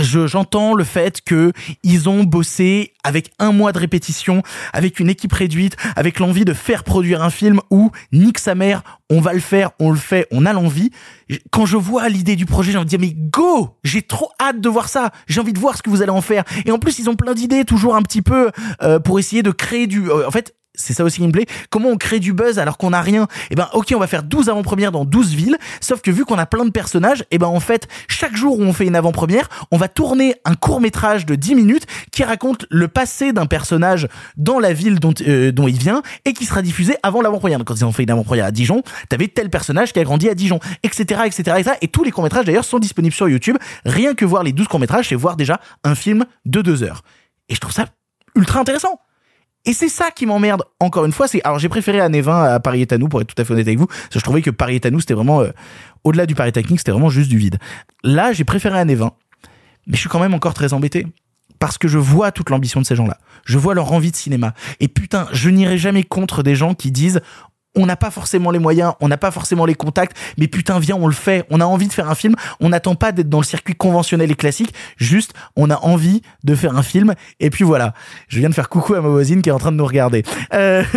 Je, 0.00 0.28
j'entends 0.28 0.74
le 0.74 0.84
fait 0.84 1.20
que 1.22 1.52
ils 1.82 2.08
ont 2.08 2.22
bossé 2.22 2.92
avec 3.02 3.32
un 3.40 3.50
mois 3.50 3.72
de 3.72 3.80
répétition, 3.80 4.42
avec 4.72 5.00
une 5.00 5.08
équipe 5.08 5.32
réduite, 5.32 5.76
avec 5.96 6.20
l'envie 6.20 6.44
de 6.44 6.52
faire 6.52 6.84
produire 6.84 7.22
un 7.22 7.30
film 7.30 7.60
où 7.70 7.90
nique 8.12 8.38
sa 8.38 8.54
mère, 8.54 8.84
on 9.10 9.20
va 9.20 9.32
le 9.32 9.40
faire, 9.40 9.70
on 9.80 9.90
le 9.90 9.96
fait, 9.96 10.28
on 10.30 10.46
a 10.46 10.52
l'envie. 10.52 10.90
Quand 11.50 11.66
je 11.66 11.76
vois 11.76 12.08
l'idée 12.08 12.36
du 12.36 12.46
projet, 12.46 12.70
j'ai 12.70 12.78
envie 12.78 12.84
de 12.84 12.90
dire 12.90 13.00
mais 13.00 13.12
go, 13.12 13.76
j'ai 13.82 14.02
trop 14.02 14.30
hâte 14.40 14.60
de 14.60 14.68
voir 14.68 14.88
ça. 14.88 15.10
J'ai 15.26 15.40
envie 15.40 15.52
de 15.52 15.58
voir 15.58 15.76
ce 15.76 15.82
que 15.82 15.90
vous 15.90 16.00
allez 16.00 16.12
en 16.12 16.20
faire. 16.20 16.44
Et 16.64 16.70
en 16.70 16.78
plus, 16.78 17.00
ils 17.00 17.10
ont 17.10 17.16
plein 17.16 17.34
d'idées, 17.34 17.64
toujours 17.64 17.96
un 17.96 18.02
petit 18.02 18.22
peu 18.22 18.50
euh, 18.82 19.00
pour 19.00 19.18
essayer 19.18 19.42
de 19.42 19.50
créer 19.50 19.88
du. 19.88 20.08
Euh, 20.10 20.28
en 20.28 20.30
fait, 20.30 20.54
c'est 20.78 20.94
ça 20.94 21.04
aussi 21.04 21.20
qui 21.20 21.26
me 21.26 21.32
plaît. 21.32 21.46
Comment 21.70 21.90
on 21.90 21.96
crée 21.96 22.20
du 22.20 22.32
buzz 22.32 22.58
alors 22.58 22.78
qu'on 22.78 22.90
n'a 22.90 23.02
rien? 23.02 23.26
Eh 23.50 23.56
ben, 23.56 23.68
ok, 23.74 23.92
on 23.94 23.98
va 23.98 24.06
faire 24.06 24.22
12 24.22 24.48
avant-premières 24.48 24.92
dans 24.92 25.04
12 25.04 25.34
villes. 25.34 25.58
Sauf 25.80 26.00
que 26.00 26.10
vu 26.10 26.24
qu'on 26.24 26.38
a 26.38 26.46
plein 26.46 26.64
de 26.64 26.70
personnages, 26.70 27.24
eh 27.30 27.38
ben, 27.38 27.48
en 27.48 27.60
fait, 27.60 27.88
chaque 28.08 28.36
jour 28.36 28.58
où 28.58 28.62
on 28.62 28.72
fait 28.72 28.86
une 28.86 28.96
avant-première, 28.96 29.48
on 29.70 29.76
va 29.76 29.88
tourner 29.88 30.34
un 30.44 30.54
court 30.54 30.80
métrage 30.80 31.26
de 31.26 31.34
10 31.34 31.54
minutes 31.56 31.86
qui 32.12 32.22
raconte 32.24 32.66
le 32.70 32.88
passé 32.88 33.32
d'un 33.32 33.46
personnage 33.46 34.08
dans 34.36 34.60
la 34.60 34.72
ville 34.72 35.00
dont, 35.00 35.12
euh, 35.26 35.52
il 35.66 35.78
vient 35.78 36.02
et 36.24 36.32
qui 36.32 36.46
sera 36.46 36.62
diffusé 36.62 36.96
avant 37.02 37.20
l'avant-première. 37.20 37.58
Donc, 37.58 37.68
quand 37.68 37.76
ils 37.76 37.84
ont 37.84 37.92
fait 37.92 38.04
une 38.04 38.10
avant-première 38.10 38.46
à 38.46 38.52
Dijon, 38.52 38.82
t'avais 39.08 39.28
tel 39.28 39.50
personnage 39.50 39.92
qui 39.92 39.98
a 39.98 40.04
grandi 40.04 40.28
à 40.28 40.34
Dijon, 40.34 40.60
etc., 40.84 41.22
etc., 41.26 41.42
etc. 41.58 41.76
Et 41.82 41.88
tous 41.88 42.04
les 42.04 42.12
courts 42.12 42.24
métrages 42.24 42.44
d'ailleurs 42.44 42.64
sont 42.64 42.78
disponibles 42.78 43.14
sur 43.14 43.28
YouTube. 43.28 43.56
Rien 43.84 44.14
que 44.14 44.24
voir 44.24 44.44
les 44.44 44.52
12 44.52 44.68
courts 44.68 44.80
métrages, 44.80 45.08
c'est 45.08 45.14
voir 45.14 45.36
déjà 45.36 45.60
un 45.84 45.94
film 45.94 46.24
de 46.46 46.62
2 46.62 46.82
heures. 46.84 47.02
Et 47.48 47.54
je 47.54 47.60
trouve 47.60 47.72
ça 47.72 47.86
ultra 48.34 48.60
intéressant. 48.60 49.00
Et 49.68 49.74
c'est 49.74 49.90
ça 49.90 50.10
qui 50.10 50.24
m'emmerde 50.24 50.62
encore 50.80 51.04
une 51.04 51.12
fois. 51.12 51.28
C'est 51.28 51.42
alors 51.44 51.58
j'ai 51.58 51.68
préféré 51.68 52.00
Année 52.00 52.22
20 52.22 52.54
à 52.54 52.58
Paris 52.58 52.80
est 52.80 52.90
à 52.94 52.96
nous 52.96 53.06
pour 53.06 53.20
être 53.20 53.26
tout 53.26 53.40
à 53.40 53.44
fait 53.44 53.52
honnête 53.52 53.66
avec 53.66 53.78
vous. 53.78 53.86
Parce 53.86 54.08
que 54.08 54.18
je 54.18 54.24
trouvais 54.24 54.40
que 54.40 54.48
Paris 54.48 54.76
est 54.76 54.86
à 54.86 54.90
nous 54.90 54.98
c'était 54.98 55.12
vraiment 55.12 55.42
euh, 55.42 55.50
au-delà 56.04 56.24
du 56.24 56.34
Paris 56.34 56.52
technique 56.52 56.78
c'était 56.78 56.90
vraiment 56.90 57.10
juste 57.10 57.28
du 57.28 57.36
vide. 57.36 57.58
Là 58.02 58.32
j'ai 58.32 58.44
préféré 58.44 58.78
Année 58.78 58.94
20, 58.94 59.12
mais 59.86 59.94
je 59.94 60.00
suis 60.00 60.08
quand 60.08 60.20
même 60.20 60.32
encore 60.32 60.54
très 60.54 60.72
embêté 60.72 61.06
parce 61.58 61.76
que 61.76 61.86
je 61.86 61.98
vois 61.98 62.32
toute 62.32 62.48
l'ambition 62.48 62.80
de 62.80 62.86
ces 62.86 62.96
gens-là. 62.96 63.18
Je 63.44 63.58
vois 63.58 63.74
leur 63.74 63.92
envie 63.92 64.10
de 64.10 64.16
cinéma. 64.16 64.54
Et 64.80 64.88
putain, 64.88 65.28
je 65.32 65.50
n'irai 65.50 65.76
jamais 65.76 66.02
contre 66.02 66.42
des 66.42 66.54
gens 66.54 66.72
qui 66.72 66.90
disent 66.90 67.20
on 67.76 67.86
n'a 67.86 67.96
pas 67.96 68.10
forcément 68.10 68.50
les 68.50 68.58
moyens, 68.58 68.94
on 69.00 69.08
n'a 69.08 69.16
pas 69.16 69.30
forcément 69.30 69.66
les 69.66 69.74
contacts, 69.74 70.16
mais 70.36 70.48
putain, 70.48 70.78
viens, 70.78 70.96
on 70.96 71.06
le 71.06 71.12
fait. 71.12 71.46
On 71.50 71.60
a 71.60 71.64
envie 71.64 71.88
de 71.88 71.92
faire 71.92 72.10
un 72.10 72.14
film. 72.14 72.34
On 72.60 72.70
n'attend 72.70 72.94
pas 72.94 73.12
d'être 73.12 73.28
dans 73.28 73.40
le 73.40 73.44
circuit 73.44 73.74
conventionnel 73.74 74.30
et 74.30 74.34
classique. 74.34 74.74
Juste, 74.96 75.32
on 75.56 75.70
a 75.70 75.76
envie 75.76 76.22
de 76.44 76.54
faire 76.54 76.76
un 76.76 76.82
film. 76.82 77.14
Et 77.40 77.50
puis 77.50 77.64
voilà. 77.64 77.94
Je 78.28 78.38
viens 78.38 78.48
de 78.48 78.54
faire 78.54 78.68
coucou 78.68 78.94
à 78.94 79.00
ma 79.00 79.08
voisine 79.08 79.42
qui 79.42 79.48
est 79.48 79.52
en 79.52 79.58
train 79.58 79.72
de 79.72 79.76
nous 79.76 79.86
regarder. 79.86 80.24
Euh... 80.54 80.82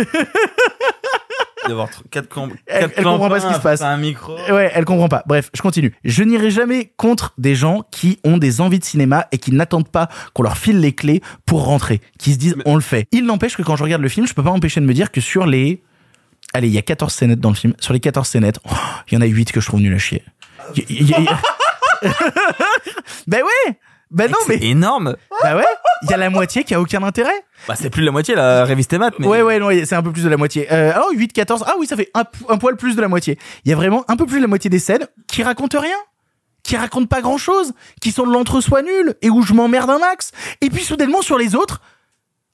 d'avoir 1.68 1.88
quatre, 2.10 2.28
cam 2.28 2.50
elle, 2.66 2.90
elle 2.96 3.04
comprend 3.04 3.28
pas 3.28 3.40
ce 3.40 3.46
qui 3.46 3.54
se 3.54 3.60
passe. 3.60 3.82
Un 3.82 3.96
micro. 3.96 4.36
Ouais, 4.50 4.70
elle 4.74 4.84
comprend 4.84 5.08
pas. 5.08 5.22
Bref, 5.26 5.50
je 5.54 5.62
continue. 5.62 5.94
Je 6.04 6.22
n'irai 6.22 6.50
jamais 6.50 6.92
contre 6.96 7.34
des 7.38 7.54
gens 7.54 7.82
qui 7.90 8.18
ont 8.24 8.36
des 8.36 8.60
envies 8.60 8.78
de 8.78 8.84
cinéma 8.84 9.26
et 9.32 9.38
qui 9.38 9.52
n'attendent 9.52 9.88
pas 9.88 10.08
qu'on 10.34 10.42
leur 10.42 10.58
file 10.58 10.80
les 10.80 10.92
clés 10.92 11.22
pour 11.46 11.64
rentrer, 11.64 12.00
qui 12.18 12.32
se 12.32 12.38
disent 12.38 12.56
on 12.64 12.74
le 12.74 12.80
fait. 12.80 13.06
Il 13.12 13.26
n'empêche 13.26 13.56
que 13.56 13.62
quand 13.62 13.76
je 13.76 13.84
regarde 13.84 14.02
le 14.02 14.08
film, 14.08 14.26
je 14.26 14.34
peux 14.34 14.42
pas 14.42 14.50
m'empêcher 14.50 14.80
de 14.80 14.86
me 14.86 14.94
dire 14.94 15.12
que 15.12 15.20
sur 15.20 15.46
les 15.46 15.82
Allez, 16.54 16.68
il 16.68 16.74
y 16.74 16.78
a 16.78 16.82
14 16.82 17.12
scénettes 17.12 17.40
dans 17.40 17.48
le 17.48 17.54
film. 17.54 17.74
Sur 17.80 17.92
les 17.92 18.00
14 18.00 18.28
scénettes, 18.28 18.58
oh, 18.64 18.74
il 19.10 19.14
y 19.14 19.16
en 19.16 19.20
a 19.20 19.26
8 19.26 19.52
que 19.52 19.60
je 19.60 19.66
trouve 19.66 19.80
nul 19.80 19.94
à 19.94 19.98
chier. 19.98 20.24
Y, 20.76 20.84
y, 20.88 21.02
y... 21.04 21.28
ben 23.26 23.42
ouais 23.42 23.78
Ben 24.10 24.30
non, 24.30 24.38
mais. 24.48 24.58
Énorme 24.62 25.16
Bah 25.42 25.56
ouais 25.56 25.64
Il 26.02 26.10
y 26.10 26.14
a 26.14 26.16
la 26.16 26.30
moitié 26.30 26.64
qui 26.64 26.74
a 26.74 26.80
aucun 26.80 27.02
intérêt 27.02 27.44
Bah, 27.66 27.74
c'est 27.76 27.90
plus 27.90 28.02
la 28.02 28.10
moitié, 28.10 28.34
la 28.34 28.64
réviste 28.64 28.92
maths, 28.94 29.14
mais. 29.18 29.26
Ouais, 29.26 29.42
ouais, 29.42 29.58
non, 29.58 29.70
c'est 29.84 29.94
un 29.94 30.02
peu 30.02 30.12
plus 30.12 30.24
de 30.24 30.28
la 30.28 30.36
moitié. 30.36 30.72
Euh, 30.72 30.92
alors, 30.92 31.10
8, 31.12 31.32
14, 31.32 31.64
ah 31.66 31.74
oui, 31.78 31.86
ça 31.86 31.96
fait 31.96 32.10
un, 32.14 32.24
un 32.48 32.58
poil 32.58 32.76
plus 32.76 32.96
de 32.96 33.00
la 33.00 33.08
moitié. 33.08 33.38
Il 33.64 33.70
y 33.70 33.72
a 33.72 33.76
vraiment 33.76 34.04
un 34.08 34.16
peu 34.16 34.26
plus 34.26 34.36
de 34.36 34.42
la 34.42 34.48
moitié 34.48 34.68
des 34.68 34.78
scènes 34.78 35.06
qui 35.26 35.42
racontent 35.42 35.80
rien 35.80 35.96
qui 36.62 36.76
racontent 36.76 37.06
pas 37.06 37.20
grand 37.20 37.38
chose, 37.38 37.72
qui 38.00 38.12
sont 38.12 38.26
de 38.26 38.32
l'entre-soi 38.32 38.82
nul, 38.82 39.16
et 39.20 39.30
où 39.30 39.42
je 39.42 39.52
m'emmerde 39.52 39.90
un 39.90 39.98
max. 39.98 40.30
Et 40.60 40.70
puis 40.70 40.84
soudainement 40.84 41.22
sur 41.22 41.38
les 41.38 41.54
autres, 41.54 41.80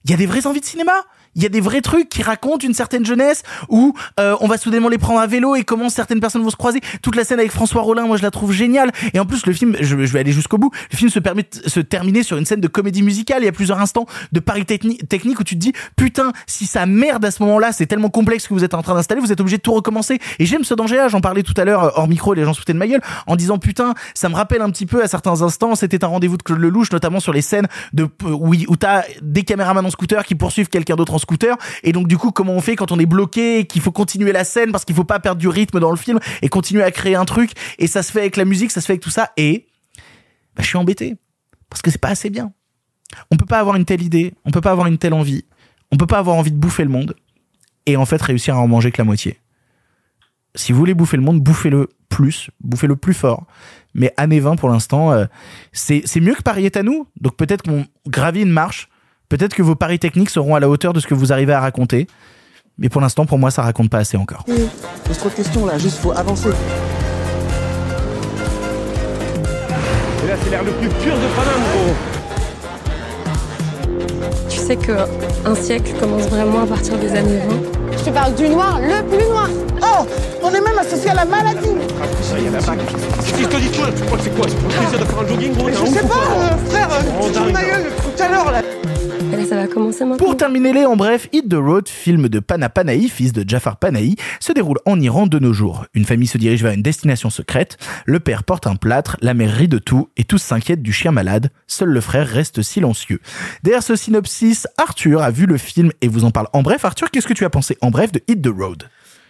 il 0.05 0.11
y 0.11 0.15
a 0.15 0.17
des 0.17 0.27
vraies 0.27 0.47
envies 0.47 0.61
de 0.61 0.65
cinéma. 0.67 1.05
Il 1.39 1.43
y 1.45 1.47
a 1.47 1.49
des 1.49 1.61
vrais 1.61 1.81
trucs 1.81 2.09
qui 2.09 2.23
racontent 2.23 2.67
une 2.67 2.75
certaine 2.75 3.07
jeunesse 3.07 3.45
où 3.69 3.95
euh, 4.19 4.37
on 4.41 4.49
va 4.49 4.59
soudainement 4.59 4.89
les 4.89 4.99
prendre 4.99 5.21
à 5.21 5.27
vélo 5.29 5.55
et 5.55 5.63
comment 5.63 5.89
certaines 5.89 6.19
personnes 6.19 6.43
vont 6.43 6.51
se 6.51 6.57
croiser. 6.57 6.81
Toute 7.01 7.15
la 7.15 7.23
scène 7.23 7.39
avec 7.39 7.53
François 7.53 7.81
Rollin, 7.81 8.07
moi 8.07 8.17
je 8.17 8.23
la 8.23 8.33
trouve 8.33 8.53
géniale. 8.53 8.91
Et 9.15 9.21
en 9.21 9.25
plus 9.25 9.47
le 9.47 9.53
film, 9.53 9.77
je, 9.81 9.95
vais 9.95 10.19
aller 10.19 10.33
jusqu'au 10.33 10.59
bout. 10.59 10.73
Le 10.91 10.97
film 10.97 11.11
se 11.11 11.21
permet 11.21 11.43
de 11.45 11.69
se 11.69 11.79
terminer 11.79 12.25
sur 12.25 12.39
une 12.39 12.45
scène 12.45 12.61
de 12.61 12.67
comédie 12.67 13.03
musicale. 13.03 13.43
Il 13.43 13.45
y 13.45 13.49
a 13.49 13.53
plusieurs 13.53 13.79
instants 13.79 14.07
de 14.33 14.41
techni- 14.41 14.99
technique 15.07 15.39
où 15.39 15.45
tu 15.45 15.55
te 15.55 15.61
dis 15.61 15.73
putain 15.97 16.33
si 16.49 16.67
ça 16.67 16.87
merde 16.87 17.25
à 17.25 17.31
ce 17.31 17.41
moment-là, 17.45 17.71
c'est 17.71 17.87
tellement 17.87 18.11
complexe 18.11 18.49
que 18.49 18.55
vous 18.55 18.65
êtes 18.65 18.75
en 18.75 18.83
train 18.83 18.95
d'installer, 18.95 19.21
vous 19.21 19.31
êtes 19.31 19.41
obligé 19.41 19.59
de 19.59 19.63
tout 19.63 19.75
recommencer. 19.75 20.19
Et 20.41 20.47
j'aime 20.47 20.65
ce 20.65 20.75
danger-là. 20.75 21.07
J'en 21.07 21.21
parlais 21.21 21.45
tout 21.45 21.55
à 21.57 21.65
l'heure 21.65 21.85
euh, 21.85 21.91
hors 21.95 22.09
micro, 22.09 22.35
les 22.35 22.45
gens 22.45 22.53
se 22.53 22.59
foutaient 22.59 22.73
de 22.73 22.79
ma 22.79 22.89
gueule 22.89 23.03
en 23.29 23.37
disant 23.37 23.59
putain 23.59 23.95
ça 24.13 24.29
me 24.29 24.35
rappelle 24.35 24.61
un 24.61 24.71
petit 24.71 24.87
peu 24.87 25.05
à 25.05 25.07
certains 25.07 25.41
instants. 25.43 25.77
C'était 25.77 26.05
un 26.05 26.09
rendez-vous 26.09 26.37
de 26.37 26.43
Claude 26.43 26.59
Lelouch, 26.59 26.91
notamment 26.91 27.21
sur 27.21 27.33
les 27.33 27.43
scènes 27.43 27.69
de 27.93 28.09
où, 28.25 28.55
où 28.55 28.77
t'as 28.77 29.05
des 29.23 29.45
caméramans 29.45 29.87
en 29.87 29.91
scooter 29.91 30.25
qui 30.25 30.35
poursuivent 30.35 30.69
quelqu'un 30.69 30.97
d'autre 30.97 31.15
en 31.15 31.19
scooter. 31.19 31.28
Et 31.83 31.93
donc 31.93 32.09
du 32.09 32.17
coup 32.17 32.31
comment 32.31 32.53
on 32.53 32.61
fait 32.61 32.77
quand 32.77 32.93
on 32.93 32.99
est 32.99 33.07
bloqué, 33.07 33.67
qu'il 33.67 33.83
faut 33.83 33.93
continuer 33.93 34.33
la 34.33 34.45
scène 34.45 34.73
parce 34.73 34.85
qu'il 34.85 34.95
faut 34.95 35.05
pas 35.05 35.21
perdre 35.21 35.41
du 35.41 35.49
rythme 35.49 35.81
dans 35.81 35.91
le 35.91 35.97
film 35.97 36.19
et 36.43 36.49
continuer 36.49 36.83
à 36.83 36.91
créer 36.91 37.15
un 37.15 37.25
truc? 37.25 37.53
Et 37.79 37.87
ça 37.87 38.03
se 38.03 38.13
fait 38.13 38.21
avec 38.21 38.37
la 38.37 38.45
musique, 38.45 38.71
ça 38.71 38.81
se 38.81 38.87
fait 38.87 38.95
avec 38.95 39.03
tout 39.03 39.11
ça. 39.11 39.31
Et 39.37 39.67
bah, 40.57 40.63
je 40.63 40.69
suis 40.69 40.79
embêté 40.79 41.17
parce 41.71 41.83
que 41.83 41.91
c'est 41.91 42.01
pas 42.01 42.09
assez 42.09 42.31
bien. 42.31 42.53
On 43.31 43.37
peut 43.37 43.47
pas 43.47 43.59
avoir 43.59 43.77
une 43.77 43.85
telle 43.85 44.03
idée, 44.03 44.35
on 44.45 44.51
peut 44.51 44.61
pas 44.61 44.71
avoir 44.73 44.87
une 44.87 44.99
telle 44.99 45.15
envie, 45.15 45.45
on 45.91 45.97
peut 45.97 46.07
pas 46.07 46.19
avoir 46.19 46.37
envie 46.37 46.53
de 46.53 46.59
bouffer 46.59 46.85
le 46.85 46.91
monde 46.91 47.15
et 47.87 47.97
en 47.97 48.05
fait 48.05 48.21
réussir 48.21 48.57
à 48.57 48.59
en 48.59 48.69
manger 48.69 48.91
que 48.93 48.99
la 48.99 49.05
moitié. 49.05 49.39
Si 50.55 50.73
vous 50.73 50.79
voulez 50.79 50.95
bouffer 50.95 51.17
le 51.17 51.23
monde, 51.23 51.41
bouffez-le 51.41 51.89
plus, 52.09 52.51
bouffez-le 52.61 52.97
plus 52.97 53.15
fort. 53.15 53.47
Mais 53.95 54.13
année 54.17 54.41
20 54.41 54.57
pour 54.57 54.69
l'instant, 54.69 55.13
euh, 55.13 55.27
c'est 55.73 56.21
mieux 56.21 56.35
que 56.35 56.43
Paris 56.43 56.67
est 56.67 56.77
à 56.77 56.83
nous. 56.83 57.07
Donc 57.21 57.37
peut-être 57.37 57.63
qu'on 57.63 57.87
gravit 58.07 58.43
une 58.43 58.51
marche, 58.51 58.89
peut-être 59.29 59.55
que 59.55 59.63
vos 59.63 59.75
paris 59.75 59.99
techniques 59.99 60.31
seront 60.31 60.55
à 60.55 60.61
la 60.61 60.69
hauteur 60.69 60.93
de 60.93 61.01
ce 61.01 61.07
que 61.07 61.15
vous 61.15 61.33
arrivez 61.33 61.53
à 61.53 61.61
raconter. 61.61 62.07
Mais 62.79 62.89
pour 62.89 63.01
l'instant, 63.01 63.27
pour 63.27 63.39
moi, 63.39 63.51
ça 63.51 63.63
raconte 63.63 63.91
pas 63.91 63.99
assez 63.99 64.17
encore. 64.17 64.45
Pose 65.05 65.19
trop 65.19 65.29
de 65.29 65.35
questions 65.35 65.67
là, 65.67 65.79
juste 65.79 65.99
faut 65.99 66.13
avancer. 66.13 66.51
Et 70.25 70.29
là, 70.29 70.35
c'est 70.43 70.51
l'air 70.51 70.63
le 70.63 70.73
plus 70.73 70.89
pur 70.89 71.15
de 71.15 71.27
Paname, 71.37 71.63
gros. 71.73 71.95
Tu 74.49 74.59
sais 74.59 74.77
que 74.77 74.93
un 75.45 75.55
siècle 75.55 75.93
commence 75.99 76.29
vraiment 76.29 76.63
à 76.63 76.67
partir 76.67 76.99
des 76.99 77.11
années 77.13 77.39
20. 77.39 77.88
Je 77.99 78.05
te 78.05 78.11
parle 78.11 78.35
du 78.35 78.49
noir, 78.49 78.79
le 78.81 79.03
plus 79.09 79.27
noir. 79.29 79.49
Oh, 79.83 80.07
on 80.43 80.49
est 80.51 80.61
même 80.61 80.79
associé 80.79 81.11
à 81.11 81.15
la 81.15 81.25
maladie. 81.25 81.59
Il 82.37 82.45
y 82.45 82.49
a 82.49 82.51
la 82.51 82.61
bague. 82.61 82.79
Qu'est-ce 83.25 83.33
que 83.33 83.43
je 83.43 83.49
te 83.49 83.57
dis, 83.57 83.71
toi 83.71 83.87
Tu 83.95 84.03
crois 84.05 84.19
que 84.19 84.25
c'est 84.25 84.37
quoi 84.37 84.47
C'est 84.49 84.57
pour 84.57 84.69
le 84.69 84.77
plaisir 84.77 84.99
de 84.99 85.05
faire 85.05 85.19
un 85.19 85.27
jogging, 85.27 85.55
gros 85.55 85.69
je 85.69 85.75
sais 85.75 86.01
pas, 86.01 86.09
quoi 86.09 86.43
euh, 86.43 86.71
frère, 86.71 86.89
euh, 86.93 87.03
Oh, 87.21 87.25
tu 87.27 87.33
te 87.33 87.39
fous 87.39 87.45
de 87.47 87.53
ma 87.53 87.65
gueule 87.65 87.87
tout 88.03 88.23
à 88.23 88.29
l'heure 88.29 88.51
là. 88.53 88.63
Et 89.31 89.37
là, 89.37 89.45
ça 89.45 89.57
va 89.57 89.67
commencer 89.67 90.05
maintenant. 90.05 90.25
Pour 90.25 90.37
terminer 90.39 90.73
les 90.73 90.87
en 90.87 90.97
bref, 90.97 91.29
Hit 91.33 91.51
the 91.51 91.55
Road, 91.55 91.87
film 91.87 92.29
de 92.29 92.41
Pana 92.41 92.71
Panahi, 92.71 93.11
fils 93.11 93.35
de 93.35 93.47
Jafar 93.47 93.77
Panahi, 93.77 94.17
se 94.41 94.53
déroule 94.53 94.79
en 94.87 94.99
Iran 95.01 95.27
de 95.27 95.39
nos 95.39 95.53
jours. 95.53 95.85
Une 95.93 96.07
famille 96.07 96.27
se 96.27 96.39
dirige 96.39 96.63
vers 96.63 96.73
une 96.73 96.83
destination 96.83 97.29
secrète, 97.29 97.77
le 98.07 98.21
père 98.21 98.43
porte 98.43 98.67
un 98.67 98.77
plâtre, 98.77 99.19
la 99.21 99.35
mère 99.35 99.53
rit 99.53 99.69
de 99.69 99.77
tout 99.77 100.09
et 100.17 100.25
tous 100.25 100.39
s'inquiètent 100.39 100.83
du 100.83 100.95
chien 100.95 101.13
malade, 101.13 101.51
seul 101.67 101.91
le 101.91 102.01
frère 102.01 102.27
reste 102.27 102.63
silencieux. 102.63 103.21
Derrière 103.63 103.83
ce 103.83 103.97
synopsis, 103.97 104.67
Arthur 104.79 105.23
a 105.23 105.31
vu 105.31 105.45
le 105.45 105.59
film 105.59 105.91
et 106.01 106.09
vous 106.09 106.25
en 106.25 106.31
parle 106.31 106.49
en 106.55 106.63
bref. 106.63 106.87
Arthur, 106.87 107.11
qu'est-ce 107.11 107.27
que 107.27 107.35
tu 107.35 107.45
as 107.45 107.51
pensé 107.51 107.77
en 107.83 107.88
bref 107.91 108.13
de 108.13 108.21
Hit 108.29 108.43
the 108.43 108.49
Road 108.49 108.85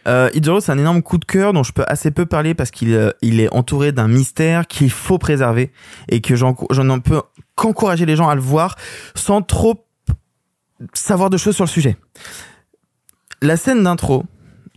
Euh, 0.07 0.31
Hit 0.33 0.45
the 0.45 0.49
Road, 0.49 0.63
c'est 0.63 0.73
un 0.73 0.79
énorme 0.79 1.03
coup 1.03 1.19
de 1.19 1.25
cœur 1.25 1.53
dont 1.53 1.63
je 1.63 1.73
peux 1.73 1.85
assez 1.87 2.11
peu 2.11 2.27
parler 2.27 2.55
parce 2.55 2.71
qu'il 2.71 2.95
euh, 2.95 3.11
est 3.23 3.53
entouré 3.55 3.93
d'un 3.93 4.09
mystère 4.09 4.67
qu'il 4.67 4.91
faut 4.91 5.19
préserver 5.19 5.73
et 6.09 6.21
que 6.21 6.35
j'en 6.35 6.55
peux 6.55 7.23
qu'encourager 7.55 8.07
les 8.07 8.17
gens 8.17 8.29
à 8.29 8.35
le 8.35 8.41
voir 8.41 8.77
sans 9.15 9.43
trop 9.43 9.85
savoir 10.95 11.31
de 11.31 11.37
choses 11.37 11.57
sur 11.57 11.65
le 11.65 11.71
sujet. 11.71 11.97
La 13.43 13.57
scène 13.57 13.83
d'intro 13.83 14.25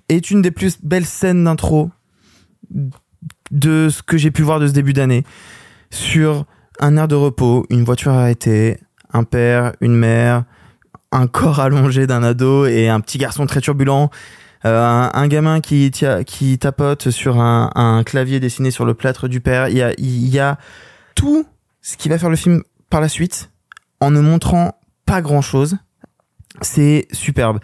est 0.10 0.32
une 0.32 0.42
des 0.42 0.52
plus 0.52 0.78
belles 0.84 1.06
scènes 1.06 1.44
d'intro 1.44 1.90
de 3.52 3.90
ce 3.90 4.02
que 4.04 4.18
j'ai 4.18 4.32
pu 4.32 4.42
voir 4.42 4.60
de 4.60 4.68
ce 4.68 4.74
début 4.74 4.94
d'année 4.94 5.24
sur 5.90 6.46
un 6.80 6.98
air 6.98 7.08
de 7.08 7.16
repos, 7.16 7.66
une 7.70 7.84
voiture 7.84 8.12
arrêtée, 8.12 8.80
un 9.14 9.24
père, 9.24 9.74
une 9.82 9.96
mère, 9.96 10.46
un 11.12 11.28
corps 11.28 11.60
allongé 11.60 12.08
d'un 12.08 12.24
ado 12.24 12.66
et 12.66 12.90
un 12.90 13.00
petit 13.00 13.18
garçon 13.18 13.46
très 13.46 13.62
turbulent, 13.62 14.10
euh, 14.66 15.10
un, 15.12 15.28
gamin 15.28 15.60
qui, 15.60 15.92
qui 16.26 16.60
tapote 16.60 17.10
sur 17.10 17.40
un, 17.40 17.72
un 17.76 18.04
clavier 18.04 18.40
dessiné 18.40 18.72
sur 18.72 18.86
le 18.86 18.94
plâtre 18.94 19.28
du 19.28 19.42
père. 19.42 19.70
Il 19.70 19.78
y 19.78 19.82
a, 19.82 19.94
il 19.98 20.30
y 20.30 20.40
a 20.40 20.58
tout 21.16 21.46
ce 21.82 21.98
qui 21.98 22.10
va 22.10 22.18
faire 22.18 22.30
le 22.30 22.36
film 22.36 22.64
par 22.90 23.02
la 23.02 23.10
suite 23.10 23.50
en 24.00 24.12
ne 24.12 24.22
montrant 24.22 24.76
pas 25.06 25.22
grand 25.22 25.42
chose. 25.42 25.78
C'est 26.62 27.08
superbe. 27.12 27.60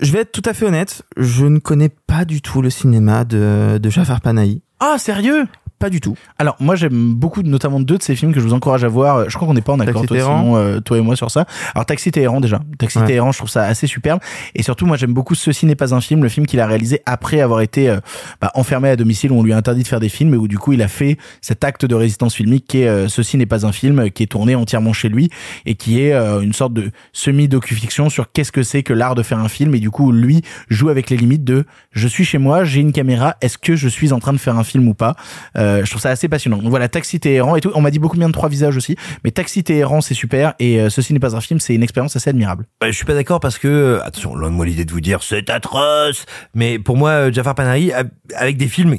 Je 0.00 0.10
vais 0.10 0.20
être 0.20 0.32
tout 0.32 0.42
à 0.44 0.54
fait 0.54 0.66
honnête, 0.66 1.02
je 1.16 1.46
ne 1.46 1.60
connais 1.60 1.88
pas 1.88 2.24
du 2.24 2.42
tout 2.42 2.62
le 2.62 2.70
cinéma 2.70 3.24
de, 3.24 3.78
de 3.80 3.90
Jafar 3.90 4.20
Panahi. 4.20 4.60
Ah, 4.80 4.96
sérieux? 4.98 5.46
Pas 5.84 5.90
du 5.90 6.00
tout. 6.00 6.16
Alors 6.38 6.56
moi 6.60 6.76
j'aime 6.76 7.12
beaucoup 7.12 7.42
notamment 7.42 7.78
deux 7.78 7.98
de 7.98 8.02
ces 8.02 8.16
films 8.16 8.32
que 8.32 8.40
je 8.40 8.46
vous 8.46 8.54
encourage 8.54 8.84
à 8.84 8.88
voir. 8.88 9.28
Je 9.28 9.36
crois 9.36 9.46
qu'on 9.46 9.52
n'est 9.52 9.60
pas 9.60 9.74
en 9.74 9.80
accord 9.80 10.06
toi. 10.06 10.18
Simon, 10.18 10.56
euh, 10.56 10.80
toi 10.80 10.96
et 10.96 11.02
moi 11.02 11.14
sur 11.14 11.30
ça. 11.30 11.44
Alors 11.74 11.84
Taxi 11.84 12.10
Téhéran 12.10 12.40
déjà. 12.40 12.62
Taxi 12.78 12.98
Ouais. 12.98 13.04
Téhéran 13.04 13.32
je 13.32 13.36
trouve 13.36 13.50
ça 13.50 13.64
assez 13.64 13.86
superbe 13.86 14.18
et 14.54 14.62
surtout 14.62 14.86
moi 14.86 14.96
j'aime 14.96 15.12
beaucoup 15.12 15.34
Ceci 15.34 15.66
n'est 15.66 15.74
pas 15.74 15.94
un 15.94 16.00
film, 16.00 16.22
le 16.22 16.30
film 16.30 16.46
qu'il 16.46 16.58
a 16.60 16.66
réalisé 16.66 17.02
après 17.04 17.42
avoir 17.42 17.60
été 17.60 17.90
euh, 17.90 18.00
bah, 18.40 18.50
enfermé 18.54 18.88
à 18.88 18.96
domicile 18.96 19.30
où 19.30 19.38
on 19.38 19.42
lui 19.42 19.52
a 19.52 19.58
interdit 19.58 19.82
de 19.82 19.86
faire 19.86 20.00
des 20.00 20.08
films 20.08 20.32
et 20.32 20.36
où 20.38 20.48
du 20.48 20.56
coup 20.56 20.72
il 20.72 20.80
a 20.80 20.88
fait 20.88 21.18
cet 21.42 21.64
acte 21.64 21.84
de 21.84 21.94
résistance 21.94 22.34
filmique 22.34 22.64
qui 22.66 22.80
est 22.80 22.88
euh, 22.88 23.08
Ceci 23.08 23.36
n'est 23.36 23.44
pas 23.44 23.66
un 23.66 23.72
film 23.72 24.10
qui 24.10 24.22
est 24.22 24.28
tourné 24.28 24.54
entièrement 24.54 24.94
chez 24.94 25.10
lui 25.10 25.28
et 25.66 25.74
qui 25.74 26.00
est 26.00 26.14
une 26.14 26.54
sorte 26.54 26.72
de 26.72 26.92
semi 27.12 27.46
docu-fiction 27.46 28.08
sur 28.08 28.32
qu'est-ce 28.32 28.52
que 28.52 28.62
c'est 28.62 28.82
que 28.82 28.94
l'art 28.94 29.14
de 29.14 29.22
faire 29.22 29.38
un 29.38 29.48
film 29.50 29.74
et 29.74 29.80
du 29.80 29.90
coup 29.90 30.12
lui 30.12 30.40
joue 30.70 30.88
avec 30.88 31.10
les 31.10 31.18
limites 31.18 31.44
de 31.44 31.66
je 31.92 32.08
suis 32.08 32.24
chez 32.24 32.38
moi, 32.38 32.64
j'ai 32.64 32.80
une 32.80 32.92
caméra, 32.92 33.36
est-ce 33.42 33.58
que 33.58 33.76
je 33.76 33.88
suis 33.88 34.14
en 34.14 34.18
train 34.18 34.32
de 34.32 34.38
faire 34.38 34.56
un 34.56 34.64
film 34.64 34.88
ou 34.88 34.94
pas? 34.94 35.14
Euh, 35.56 35.73
Je 35.82 35.90
trouve 35.90 36.02
ça 36.02 36.10
assez 36.10 36.28
passionnant. 36.28 36.58
Donc 36.58 36.70
voilà, 36.70 36.88
Taxi 36.88 37.20
Téhéran 37.20 37.56
et 37.56 37.60
tout. 37.60 37.70
On 37.74 37.80
m'a 37.80 37.90
dit 37.90 37.98
beaucoup 37.98 38.16
bien 38.16 38.28
de 38.28 38.32
trois 38.32 38.48
visages 38.48 38.76
aussi, 38.76 38.96
mais 39.24 39.30
Taxi 39.30 39.64
Téhéran 39.64 40.00
c'est 40.00 40.14
super 40.14 40.54
et 40.58 40.80
euh, 40.80 40.90
Ceci 40.90 41.12
n'est 41.12 41.18
pas 41.18 41.34
un 41.34 41.40
film, 41.40 41.60
c'est 41.60 41.74
une 41.74 41.82
expérience 41.82 42.14
assez 42.16 42.30
admirable. 42.30 42.66
Bah, 42.80 42.90
je 42.90 42.96
suis 42.96 43.04
pas 43.04 43.14
d'accord 43.14 43.40
parce 43.40 43.58
que, 43.58 43.68
euh, 43.68 44.04
attention, 44.04 44.34
loin 44.34 44.50
de 44.50 44.54
moi 44.54 44.66
l'idée 44.66 44.84
de 44.84 44.92
vous 44.92 45.00
dire 45.00 45.22
c'est 45.22 45.50
atroce, 45.50 46.26
mais 46.54 46.78
pour 46.78 46.96
moi, 46.96 47.10
euh, 47.10 47.32
Jafar 47.32 47.54
Panahi, 47.54 47.92
avec 48.36 48.56
des 48.56 48.68
films 48.68 48.98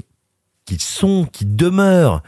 qui 0.65 0.77
sont, 0.79 1.27
qui 1.31 1.45
demeurent 1.45 2.23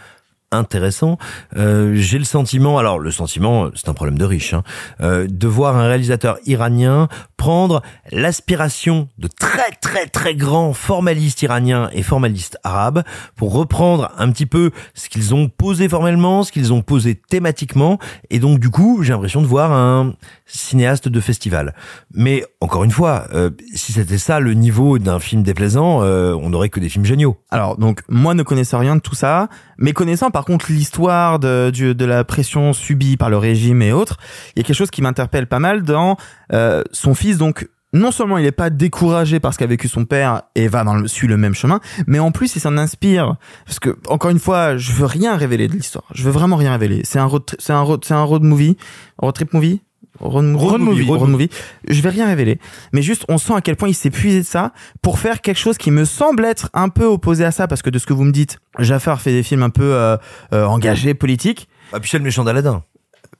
intéressants, 0.52 1.18
euh, 1.56 1.94
j'ai 1.96 2.18
le 2.18 2.24
sentiment, 2.24 2.78
alors 2.78 3.00
le 3.00 3.12
sentiment, 3.12 3.70
c'est 3.76 3.90
un 3.90 3.94
problème 3.94 4.18
de 4.18 4.26
riche, 4.26 4.54
hein, 4.54 4.64
euh, 5.02 5.28
de 5.30 5.48
voir 5.48 5.76
un 5.76 5.88
réalisateur 5.88 6.38
iranien 6.46 7.10
prendre 7.36 7.82
l'aspiration 8.12 9.10
de 9.18 9.28
très 9.28 9.72
très 9.82 10.08
très 10.08 10.36
grands 10.36 10.74
formalistes 10.74 11.42
iraniens 11.42 11.90
et 11.94 12.02
formalistes 12.02 12.58
arabes 12.64 13.04
pour 13.36 13.54
reprendre 13.54 14.12
un 14.18 14.32
petit 14.32 14.46
peu 14.46 14.72
ce 14.94 15.10
qu'ils 15.10 15.36
ont 15.36 15.50
posé 15.50 15.88
formellement, 15.90 16.44
ce 16.44 16.52
qu'ils 16.52 16.74
ont 16.74 16.82
posé 16.82 17.16
thématiquement, 17.16 18.00
et 18.30 18.40
donc 18.40 18.60
du 18.60 18.70
coup 18.70 19.04
j'ai 19.04 19.14
l'impression 19.14 19.42
de 19.42 19.48
voir 19.48 19.72
un 19.72 20.14
cinéaste 20.48 21.08
de 21.10 21.20
festival. 21.20 21.76
Mais 22.14 22.44
encore 22.62 22.84
une 22.84 22.92
fois, 22.92 23.28
euh, 23.34 23.50
si 23.76 23.92
c'était 23.94 24.18
ça 24.18 24.40
le 24.40 24.54
niveau 24.54 24.98
d'un 24.98 25.20
film 25.20 25.44
déplaisant, 25.44 26.02
euh, 26.04 26.34
on 26.34 26.50
n'aurait 26.50 26.70
que 26.70 26.80
des 26.80 26.90
films 26.90 27.06
géniaux. 27.06 27.38
Alors 27.52 27.78
donc 27.78 28.02
moi 28.10 28.34
ne 28.34 28.44
connaissant 28.44 28.80
rien 28.80 28.96
de 28.96 29.02
tout 29.02 29.16
ça, 29.16 29.50
mais 29.78 29.94
connaissant 29.94 30.32
par 30.32 30.46
contre 30.46 30.72
l'histoire 30.72 31.40
de, 31.40 31.70
du- 31.70 31.94
de 31.96 32.06
la 32.06 32.24
pression 32.24 32.74
subie 32.74 33.18
par 33.18 33.30
le 33.30 33.38
régime 33.38 33.82
et 33.82 33.92
autres, 33.92 34.18
il 34.56 34.60
y 34.60 34.62
a 34.62 34.64
quelque 34.64 34.76
chose 34.76 34.92
qui 34.92 35.02
m'interpelle 35.02 35.48
pas 35.48 35.60
mal 35.60 35.84
dans 35.84 36.18
euh, 36.54 36.84
son 36.92 37.14
fils 37.14 37.38
donc 37.38 37.68
non 37.94 38.12
seulement 38.12 38.38
il 38.38 38.44
n'est 38.44 38.52
pas 38.52 38.70
découragé 38.70 39.40
par 39.40 39.54
ce 39.54 39.58
qu'a 39.60 39.66
vécu 39.66 39.88
son 39.88 40.04
père 40.04 40.44
et 40.56 40.68
va 40.68 40.84
dans 40.84 40.96
le, 40.96 41.08
suit 41.08 41.28
le 41.28 41.38
même 41.38 41.54
chemin, 41.56 41.80
mais 42.06 42.20
en 42.20 42.32
plus 42.32 42.56
il 42.56 42.60
s'en 42.60 42.78
inspire 42.78 43.38
parce 43.66 43.80
que 43.80 43.98
encore 44.10 44.30
une 44.30 44.40
fois 44.40 44.78
je 44.78 44.92
veux 44.92 45.06
rien 45.06 45.38
révéler 45.38 45.68
de 45.70 45.74
l'histoire, 45.74 46.04
je 46.14 46.24
veux 46.24 46.32
vraiment 46.32 46.58
rien 46.58 46.72
révéler. 46.72 47.02
C'est 47.06 47.18
un 47.20 47.26
road, 47.26 47.44
c'est 47.60 47.72
un 47.74 47.82
road, 47.82 48.02
c'est 48.04 48.14
un 48.14 48.24
road 48.24 48.44
movie, 48.44 48.76
road 49.18 49.34
trip 49.34 49.54
movie? 49.54 49.82
Road, 50.20 50.56
road 50.56 50.82
movie, 50.82 51.08
road 51.08 51.30
movie. 51.30 51.50
Je 51.88 52.02
vais 52.02 52.10
rien 52.10 52.28
révéler, 52.28 52.60
mais 52.92 53.02
juste 53.02 53.26
on 53.30 53.38
sent 53.38 53.54
à 53.56 53.62
quel 53.62 53.76
point 53.76 53.90
il 53.90 53.94
s'est 53.94 54.10
puisé 54.10 54.40
de 54.40 54.46
ça 54.46 54.74
pour 55.02 55.20
faire 55.20 55.42
quelque 55.42 55.60
chose 55.60 55.78
qui 55.78 55.92
me 55.92 56.06
semble 56.06 56.46
être 56.46 56.70
un 56.74 56.90
peu 56.90 57.06
opposé 57.06 57.46
à 57.46 57.52
ça, 57.52 57.68
parce 57.68 57.82
que 57.82 57.90
de 57.90 58.00
ce 58.00 58.06
que 58.06 58.14
vous 58.14 58.24
me 58.24 58.32
dites, 58.32 58.60
Jafar 58.80 59.22
fait 59.22 59.32
des 59.32 59.44
films 59.44 59.64
un 59.64 59.70
peu 59.70 59.94
euh, 59.94 60.18
euh, 60.54 60.66
engagés, 60.66 61.14
politiques. 61.14 61.68
Ah 61.94 62.00
puis 62.00 62.10
c'est 62.10 62.18
le 62.18 62.24
méchant 62.24 62.44
d'Aladin. 62.44 62.84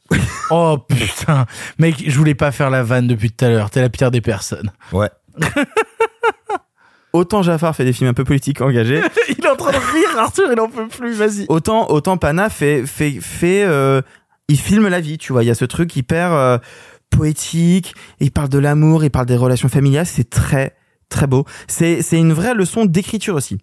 Oh 0.50 0.78
putain, 0.88 1.46
mec, 1.78 2.02
je 2.08 2.18
voulais 2.18 2.34
pas 2.36 2.54
faire 2.54 2.70
la 2.70 2.82
vanne 2.82 3.06
depuis 3.06 3.32
tout 3.32 3.44
à 3.44 3.50
l'heure. 3.50 3.70
T'es 3.70 3.82
la 3.82 3.90
pire 3.90 4.12
des 4.12 4.22
personnes. 4.22 4.72
Ouais. 4.94 5.10
Autant 7.14 7.42
Jafar 7.42 7.76
fait 7.76 7.84
des 7.84 7.94
films 7.94 8.10
un 8.10 8.14
peu 8.14 8.24
politiques 8.24 8.62
engagés, 8.62 9.02
il 9.30 9.44
est 9.44 9.50
en 9.50 9.56
train 9.56 9.72
de 9.72 9.78
rire, 9.78 10.20
Arthur, 10.20 10.50
il 10.52 10.60
en 10.60 10.70
peut 10.70 10.88
plus. 10.88 11.14
Vas-y. 11.16 11.46
autant 11.50 11.90
autant 11.90 12.18
Pana 12.18 12.50
fait 12.50 12.86
fait 12.86 13.20
fait 13.22 13.64
euh, 13.64 14.02
il 14.48 14.60
filme 14.60 14.88
la 14.88 15.02
vie, 15.02 15.18
tu 15.18 15.34
vois, 15.34 15.44
il 15.44 15.48
y 15.48 15.52
a 15.52 15.56
ce 15.56 15.66
truc 15.66 15.96
hyper 15.96 16.32
euh, 16.34 16.58
poétique, 17.10 17.96
il 18.20 18.32
parle 18.32 18.50
de 18.50 18.60
l'amour, 18.60 19.04
il 19.04 19.10
parle 19.10 19.26
des 19.26 19.36
relations 19.36 19.70
familiales, 19.70 20.06
c'est 20.06 20.30
très 20.30 20.76
très 21.10 21.28
beau. 21.28 21.46
C'est 21.68 22.02
une 22.12 22.34
vraie 22.34 22.54
leçon 22.54 22.86
d'écriture 22.86 23.36
aussi. 23.36 23.58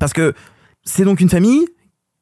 Parce 0.00 0.12
que 0.12 0.34
c'est 0.82 1.04
donc 1.04 1.20
une 1.20 1.28
famille 1.28 1.66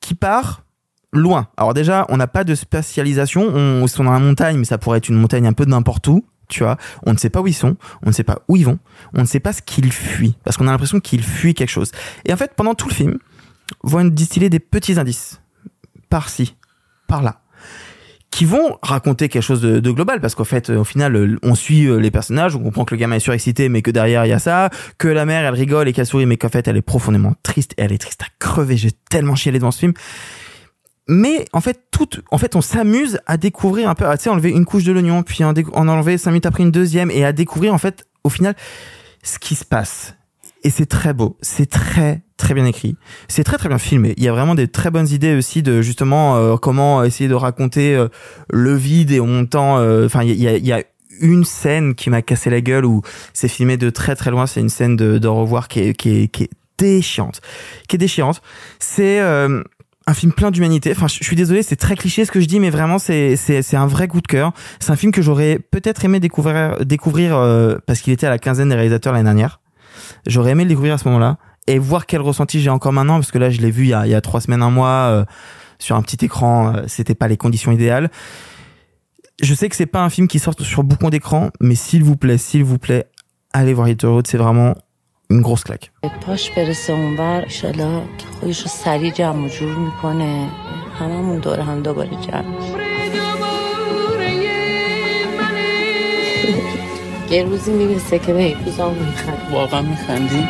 qui 0.00 0.14
part 0.14 0.64
loin. 1.12 1.48
Alors 1.56 1.74
déjà, 1.74 2.06
on 2.08 2.16
n'a 2.16 2.26
pas 2.26 2.44
de 2.44 2.54
spécialisation, 2.54 3.42
on 3.42 3.82
ils 3.82 3.88
sont 3.88 4.04
dans 4.04 4.12
la 4.12 4.18
montagne, 4.18 4.58
mais 4.58 4.64
ça 4.64 4.78
pourrait 4.78 4.98
être 4.98 5.08
une 5.08 5.16
montagne 5.16 5.46
un 5.46 5.52
peu 5.52 5.64
n'importe 5.64 6.08
où. 6.08 6.24
Tu 6.48 6.64
vois, 6.64 6.76
on 7.06 7.14
ne 7.14 7.18
sait 7.18 7.30
pas 7.30 7.40
où 7.40 7.46
ils 7.46 7.54
sont, 7.54 7.76
on 8.02 8.08
ne 8.08 8.12
sait 8.12 8.24
pas 8.24 8.42
où 8.46 8.56
ils 8.56 8.66
vont, 8.66 8.78
on 9.14 9.22
ne 9.22 9.26
sait 9.26 9.40
pas 9.40 9.54
ce 9.54 9.62
qu'ils 9.62 9.90
fuient, 9.90 10.36
parce 10.44 10.58
qu'on 10.58 10.68
a 10.68 10.70
l'impression 10.70 11.00
qu'ils 11.00 11.22
fuient 11.22 11.54
quelque 11.54 11.70
chose. 11.70 11.92
Et 12.26 12.32
en 12.32 12.36
fait, 12.36 12.52
pendant 12.54 12.74
tout 12.74 12.88
le 12.88 12.94
film, 12.94 13.18
vont 13.82 14.04
distiller 14.04 14.50
des 14.50 14.60
petits 14.60 14.98
indices, 14.98 15.40
par-ci, 16.10 16.56
par-là, 17.08 17.40
qui 18.32 18.46
vont 18.46 18.78
raconter 18.82 19.28
quelque 19.28 19.42
chose 19.42 19.60
de, 19.60 19.90
global 19.90 20.20
parce 20.20 20.34
qu'en 20.34 20.44
fait 20.44 20.70
au 20.70 20.84
final 20.84 21.14
euh, 21.14 21.36
on 21.42 21.54
suit 21.54 21.86
euh, 21.86 21.98
les 21.98 22.10
personnages 22.10 22.56
on 22.56 22.60
comprend 22.60 22.84
que 22.86 22.94
le 22.94 22.98
gamin 22.98 23.16
est 23.16 23.20
surexcité 23.20 23.68
mais 23.68 23.82
que 23.82 23.90
derrière 23.90 24.24
il 24.24 24.30
y 24.30 24.32
a 24.32 24.38
ça 24.38 24.70
que 24.96 25.06
la 25.06 25.26
mère 25.26 25.44
elle 25.44 25.54
rigole 25.54 25.86
et 25.86 25.92
qu'elle 25.92 26.06
sourit 26.06 26.24
mais 26.24 26.38
qu'en 26.38 26.48
fait 26.48 26.66
elle 26.66 26.78
est 26.78 26.82
profondément 26.82 27.34
triste 27.42 27.74
et 27.76 27.82
elle 27.82 27.92
est 27.92 27.98
triste 27.98 28.22
à 28.22 28.26
crever 28.38 28.78
j'ai 28.78 28.90
tellement 29.10 29.36
chialé 29.36 29.58
dans 29.58 29.70
ce 29.70 29.80
film. 29.80 29.92
Mais 31.08 31.44
en 31.52 31.60
fait 31.60 31.82
tout 31.90 32.08
en 32.30 32.38
fait 32.38 32.56
on 32.56 32.62
s'amuse 32.62 33.20
à 33.26 33.36
découvrir 33.36 33.90
un 33.90 33.94
peu 33.94 34.06
à 34.06 34.16
tu 34.16 34.30
enlever 34.30 34.50
une 34.50 34.64
couche 34.64 34.84
de 34.84 34.92
l'oignon 34.92 35.22
puis 35.22 35.44
en, 35.44 35.52
en 35.74 35.88
enlever 35.88 36.16
cinq 36.16 36.30
minutes 36.30 36.46
après 36.46 36.62
une 36.62 36.70
deuxième 36.70 37.10
et 37.10 37.26
à 37.26 37.32
découvrir 37.32 37.74
en 37.74 37.78
fait 37.78 38.06
au 38.24 38.30
final 38.30 38.56
ce 39.22 39.38
qui 39.38 39.54
se 39.54 39.64
passe 39.64 40.14
et 40.62 40.70
c'est 40.70 40.86
très 40.86 41.12
beau 41.12 41.36
c'est 41.42 41.68
très 41.68 42.22
très 42.36 42.54
bien 42.54 42.64
écrit 42.64 42.96
c'est 43.28 43.44
très 43.44 43.58
très 43.58 43.68
bien 43.68 43.78
filmé 43.78 44.14
il 44.16 44.24
y 44.24 44.28
a 44.28 44.32
vraiment 44.32 44.54
des 44.54 44.68
très 44.68 44.90
bonnes 44.90 45.08
idées 45.08 45.36
aussi 45.36 45.62
de 45.62 45.82
justement 45.82 46.36
euh, 46.36 46.56
comment 46.56 47.04
essayer 47.04 47.28
de 47.28 47.34
raconter 47.34 47.94
euh, 47.94 48.08
le 48.50 48.74
vide 48.74 49.10
et 49.10 49.20
en 49.20 49.26
montant 49.26 49.78
euh, 49.78 50.06
enfin 50.06 50.22
il 50.22 50.40
y 50.40 50.48
a, 50.48 50.56
y 50.56 50.72
a 50.72 50.82
une 51.20 51.44
scène 51.44 51.94
qui 51.94 52.10
m'a 52.10 52.22
cassé 52.22 52.50
la 52.50 52.60
gueule 52.60 52.84
où 52.84 53.02
c'est 53.32 53.48
filmé 53.48 53.76
de 53.76 53.90
très 53.90 54.16
très 54.16 54.30
loin 54.30 54.46
c'est 54.46 54.60
une 54.60 54.68
scène 54.68 54.96
de, 54.96 55.18
de 55.18 55.28
revoir 55.28 55.68
qui 55.68 55.80
est, 55.80 55.94
qui 55.94 56.22
est, 56.22 56.28
qui 56.28 56.44
est 56.44 56.50
déchirante 56.78 57.40
qui 57.88 57.96
est 57.96 57.98
déchirante 57.98 58.42
c'est 58.78 59.20
euh, 59.20 59.62
un 60.06 60.14
film 60.14 60.32
plein 60.32 60.50
d'humanité. 60.50 60.92
Enfin, 60.92 61.06
je 61.08 61.22
suis 61.22 61.36
désolé, 61.36 61.62
c'est 61.62 61.76
très 61.76 61.94
cliché 61.96 62.24
ce 62.24 62.32
que 62.32 62.40
je 62.40 62.46
dis, 62.46 62.60
mais 62.60 62.70
vraiment, 62.70 62.98
c'est 62.98 63.36
c'est 63.36 63.62
c'est 63.62 63.76
un 63.76 63.86
vrai 63.86 64.08
coup 64.08 64.20
de 64.20 64.26
cœur. 64.26 64.52
C'est 64.80 64.90
un 64.90 64.96
film 64.96 65.12
que 65.12 65.22
j'aurais 65.22 65.58
peut-être 65.58 66.04
aimé 66.04 66.20
découvrir 66.20 66.84
découvrir 66.84 67.36
euh, 67.36 67.76
parce 67.86 68.00
qu'il 68.00 68.12
était 68.12 68.26
à 68.26 68.30
la 68.30 68.38
quinzaine 68.38 68.68
des 68.68 68.74
réalisateurs 68.74 69.12
l'année 69.12 69.24
dernière. 69.24 69.60
J'aurais 70.26 70.52
aimé 70.52 70.64
le 70.64 70.68
découvrir 70.68 70.94
à 70.94 70.98
ce 70.98 71.06
moment-là 71.08 71.38
et 71.66 71.78
voir 71.78 72.06
quel 72.06 72.20
ressenti 72.20 72.60
j'ai 72.60 72.70
encore 72.70 72.92
maintenant 72.92 73.14
parce 73.14 73.30
que 73.30 73.38
là, 73.38 73.50
je 73.50 73.60
l'ai 73.60 73.70
vu 73.70 73.84
il 73.84 73.88
y 73.90 73.94
a 73.94 74.06
il 74.06 74.10
y 74.10 74.14
a 74.14 74.20
trois 74.20 74.40
semaines, 74.40 74.62
un 74.62 74.70
mois 74.70 74.88
euh, 75.10 75.24
sur 75.78 75.96
un 75.96 76.02
petit 76.02 76.24
écran. 76.24 76.74
euh, 76.76 76.82
C'était 76.86 77.14
pas 77.14 77.28
les 77.28 77.36
conditions 77.36 77.72
idéales. 77.72 78.10
Je 79.42 79.54
sais 79.54 79.68
que 79.68 79.76
c'est 79.76 79.86
pas 79.86 80.02
un 80.02 80.10
film 80.10 80.28
qui 80.28 80.38
sort 80.38 80.54
sur 80.60 80.84
beaucoup 80.84 81.10
d'écran, 81.10 81.50
mais 81.60 81.74
s'il 81.74 82.04
vous 82.04 82.16
plaît, 82.16 82.38
s'il 82.38 82.64
vous 82.64 82.78
plaît, 82.78 83.06
allez 83.52 83.74
voir 83.74 83.88
Hit 83.88 84.02
Road. 84.02 84.26
C'est 84.26 84.38
vraiment 84.38 84.74
une 85.30 85.40
grosse 85.40 85.64
claque. 85.64 85.90
یه 97.31 97.43
روزی 97.43 97.71
میرسه 97.71 98.19
که 98.19 98.33
به 98.33 98.39
حیفوزام 98.39 98.93
میخند 98.93 99.47
واقعا 99.51 99.81
میخندی؟ 99.81 100.47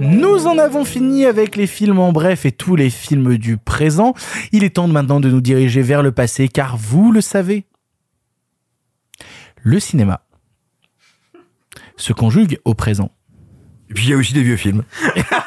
Nous 0.00 0.46
en 0.46 0.58
avons 0.58 0.84
fini 0.84 1.26
avec 1.26 1.56
les 1.56 1.66
films 1.66 1.98
en 1.98 2.12
bref 2.12 2.44
et 2.44 2.52
tous 2.52 2.76
les 2.76 2.90
films 2.90 3.38
du 3.38 3.56
présent. 3.56 4.14
Il 4.50 4.64
est 4.64 4.70
temps 4.76 4.88
maintenant 4.88 5.20
de 5.20 5.30
nous 5.30 5.40
diriger 5.40 5.82
vers 5.82 6.02
le 6.02 6.12
passé 6.12 6.48
car 6.48 6.76
vous 6.76 7.12
le 7.12 7.20
savez, 7.20 7.64
le 9.62 9.78
cinéma 9.78 10.22
se 11.96 12.12
conjugue 12.12 12.58
au 12.64 12.74
présent. 12.74 13.10
Et 13.90 13.94
puis 13.94 14.04
il 14.04 14.10
y 14.10 14.12
a 14.14 14.16
aussi 14.16 14.32
des 14.32 14.42
vieux 14.42 14.56
films. 14.56 14.82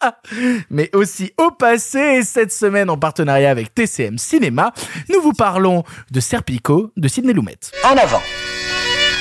mais 0.70 0.90
aussi 0.94 1.32
au 1.38 1.50
passé. 1.50 1.98
Et 1.98 2.22
cette 2.22 2.52
semaine, 2.52 2.90
en 2.90 2.96
partenariat 2.96 3.50
avec 3.50 3.74
TCM 3.74 4.18
Cinéma, 4.18 4.72
nous 5.08 5.20
vous 5.20 5.32
parlons 5.32 5.84
de 6.10 6.20
Serpico 6.20 6.92
de 6.96 7.08
Sidney 7.08 7.32
Lumet. 7.32 7.58
En 7.84 7.96
avant. 7.96 8.22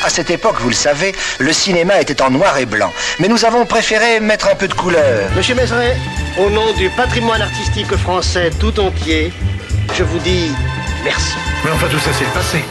À 0.06 0.10
cette 0.10 0.30
époque, 0.30 0.56
vous 0.62 0.70
le 0.70 0.76
savez, 0.76 1.14
le 1.40 1.52
cinéma 1.52 2.00
était 2.00 2.22
en 2.22 2.32
noir 2.32 2.58
et 2.58 2.66
blanc. 2.66 2.92
Mais 3.20 3.28
nous 3.28 3.44
avons 3.44 3.66
préféré 3.66 4.22
mettre 4.22 4.48
un 4.48 4.56
peu 4.56 4.70
de 4.70 4.74
couleur. 4.74 5.30
Monsieur 5.36 5.56
Mézeret, 5.56 5.98
au 6.40 6.50
nom 6.50 6.72
du 6.74 6.90
patrimoine 6.92 7.42
artistique 7.42 7.94
français 7.98 8.50
tout 8.62 8.80
entier, 8.80 9.34
je 9.94 10.04
vous 10.04 10.20
dis 10.20 10.52
merci. 11.04 11.36
Mais 11.66 11.72
enfin, 11.72 11.88
tout 11.90 12.00
ça, 12.00 12.12
c'est 12.18 12.24
le 12.24 12.32
passé. 12.32 12.64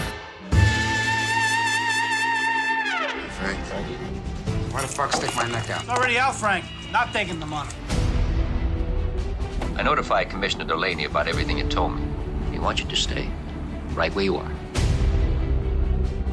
Frank, 3.38 3.58
why 4.72 4.80
the 4.80 4.88
fuck 4.88 5.12
stick 5.12 5.30
my 5.36 5.52
neck 5.52 5.68
out? 5.68 5.82
It's 5.82 5.90
already 5.90 6.18
out, 6.18 6.34
Frank. 6.34 6.64
Not 6.92 7.12
taking 7.12 7.38
the 7.38 7.46
money. 7.46 7.70
I 9.76 9.82
notified 9.82 10.30
Commissioner 10.30 10.64
Delaney 10.64 11.04
about 11.04 11.28
everything 11.28 11.58
you 11.58 11.64
told 11.68 11.96
me. 11.96 12.02
He 12.50 12.58
wants 12.58 12.80
you 12.80 12.88
to 12.88 12.96
stay 12.96 13.28
right 13.94 14.14
where 14.14 14.24
you 14.24 14.36
are. 14.36 14.50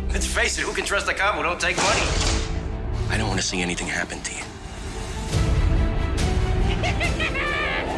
Let's 0.09 0.25
face 0.25 0.57
it, 0.57 0.61
who 0.61 0.73
can 0.73 0.85
trust 0.85 1.09
a 1.09 1.13
cop 1.13 1.35
who 1.35 1.43
don't 1.43 1.59
take 1.59 1.75
money? 1.75 2.01
I 3.09 3.17
don't 3.17 3.27
want 3.27 3.39
to 3.41 3.45
see 3.45 3.61
anything 3.61 3.87
happen 3.87 4.21
to 4.21 4.33
you. 4.33 4.41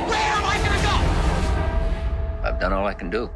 Where 0.08 0.18
am 0.18 0.46
I 0.46 0.58
gonna 0.58 0.82
go? 2.42 2.48
I've 2.48 2.60
done 2.60 2.74
all 2.74 2.88
I 2.88 2.94
can 2.94 3.12
do. 3.12 3.30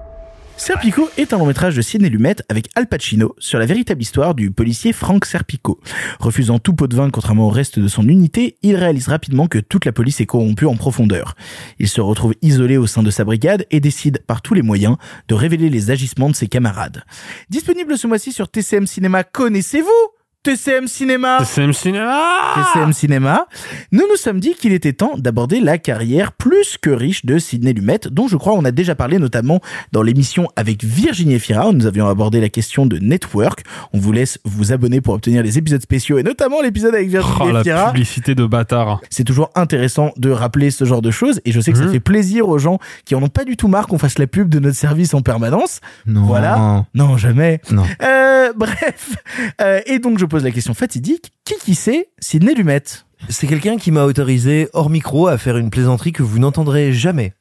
Serpico 0.61 1.09
est 1.17 1.33
un 1.33 1.39
long 1.39 1.47
métrage 1.47 1.75
de 1.75 1.81
Sidney 1.81 2.11
Lumet 2.11 2.35
avec 2.47 2.69
Al 2.75 2.85
Pacino 2.85 3.33
sur 3.39 3.57
la 3.57 3.65
véritable 3.65 3.99
histoire 3.99 4.35
du 4.35 4.51
policier 4.51 4.93
Frank 4.93 5.25
Serpico. 5.25 5.79
Refusant 6.19 6.59
tout 6.59 6.75
pot 6.75 6.85
de 6.85 6.95
vin 6.95 7.09
contrairement 7.09 7.47
au 7.47 7.49
reste 7.49 7.79
de 7.79 7.87
son 7.87 8.07
unité, 8.07 8.57
il 8.61 8.75
réalise 8.75 9.07
rapidement 9.07 9.47
que 9.47 9.57
toute 9.57 9.85
la 9.85 9.91
police 9.91 10.21
est 10.21 10.27
corrompue 10.27 10.67
en 10.67 10.75
profondeur. 10.75 11.33
Il 11.79 11.87
se 11.87 11.99
retrouve 11.99 12.35
isolé 12.43 12.77
au 12.77 12.85
sein 12.85 13.01
de 13.01 13.09
sa 13.09 13.23
brigade 13.23 13.65
et 13.71 13.79
décide 13.79 14.19
par 14.27 14.43
tous 14.43 14.53
les 14.53 14.61
moyens 14.61 14.97
de 15.29 15.33
révéler 15.33 15.71
les 15.71 15.89
agissements 15.89 16.29
de 16.29 16.35
ses 16.35 16.47
camarades. 16.47 17.05
Disponible 17.49 17.97
ce 17.97 18.05
mois-ci 18.05 18.31
sur 18.31 18.47
TCM 18.47 18.85
Cinéma, 18.85 19.23
connaissez-vous? 19.23 20.20
TCM 20.43 20.87
Cinéma 20.87 21.37
TCM 21.41 21.71
Cinéma 21.71 22.19
TCM 22.55 22.93
Cinéma, 22.93 23.45
nous 23.91 24.01
nous 24.09 24.15
sommes 24.15 24.39
dit 24.39 24.55
qu'il 24.55 24.73
était 24.73 24.93
temps 24.93 25.13
d'aborder 25.15 25.59
la 25.59 25.77
carrière 25.77 26.31
plus 26.31 26.77
que 26.81 26.89
riche 26.89 27.27
de 27.27 27.37
Sidney 27.37 27.73
Lumet, 27.73 27.99
dont 28.09 28.27
je 28.27 28.37
crois 28.37 28.53
on 28.53 28.65
a 28.65 28.71
déjà 28.71 28.95
parlé 28.95 29.19
notamment 29.19 29.59
dans 29.91 30.01
l'émission 30.01 30.47
avec 30.55 30.83
Virginie 30.83 31.35
Efira, 31.35 31.69
où 31.69 31.73
nous 31.73 31.85
avions 31.85 32.07
abordé 32.09 32.41
la 32.41 32.49
question 32.49 32.87
de 32.87 32.97
network. 32.97 33.61
On 33.93 33.99
vous 33.99 34.11
laisse 34.11 34.39
vous 34.43 34.73
abonner 34.73 34.99
pour 34.99 35.13
obtenir 35.13 35.43
les 35.43 35.59
épisodes 35.59 35.81
spéciaux 35.83 36.17
et 36.17 36.23
notamment 36.23 36.59
l'épisode 36.63 36.95
avec 36.95 37.07
Virginie 37.09 37.37
Oh, 37.39 37.51
la 37.63 37.91
publicité 37.91 38.33
de 38.33 38.45
bâtard. 38.47 38.99
C'est 39.11 39.23
toujours 39.23 39.51
intéressant 39.53 40.11
de 40.17 40.31
rappeler 40.31 40.71
ce 40.71 40.85
genre 40.85 41.03
de 41.03 41.11
choses 41.11 41.39
et 41.45 41.51
je 41.51 41.61
sais 41.61 41.71
que 41.71 41.77
ça 41.77 41.85
Mhm. 41.85 41.91
fait 41.91 41.99
plaisir 41.99 42.49
aux 42.49 42.57
gens 42.57 42.79
qui 43.05 43.13
en 43.13 43.21
ont 43.21 43.29
pas 43.29 43.43
du 43.43 43.57
tout 43.57 43.67
marre 43.67 43.85
qu'on 43.85 43.99
fasse 43.99 44.17
la 44.17 44.25
pub 44.25 44.49
de 44.49 44.57
notre 44.57 44.75
service 44.77 45.13
en 45.13 45.21
permanence. 45.21 45.81
Non. 46.07 46.23
Voilà. 46.23 46.85
Non, 46.95 47.15
jamais. 47.17 47.61
Non. 47.69 47.83
Euh, 48.01 48.53
bref. 48.55 49.15
Euh, 49.61 49.81
et 49.85 49.99
donc 49.99 50.17
je 50.17 50.25
pose 50.31 50.43
la 50.43 50.51
question 50.51 50.73
fatidique. 50.73 51.31
Qui 51.43 51.55
qui 51.63 51.75
c'est 51.75 52.07
Sidney 52.19 52.53
Lumet 52.55 52.83
C'est 53.29 53.47
quelqu'un 53.47 53.77
qui 53.77 53.91
m'a 53.91 54.05
autorisé 54.05 54.69
hors 54.73 54.89
micro 54.89 55.27
à 55.27 55.37
faire 55.37 55.57
une 55.57 55.69
plaisanterie 55.69 56.13
que 56.13 56.23
vous 56.23 56.39
n'entendrez 56.39 56.93
jamais. 56.93 57.33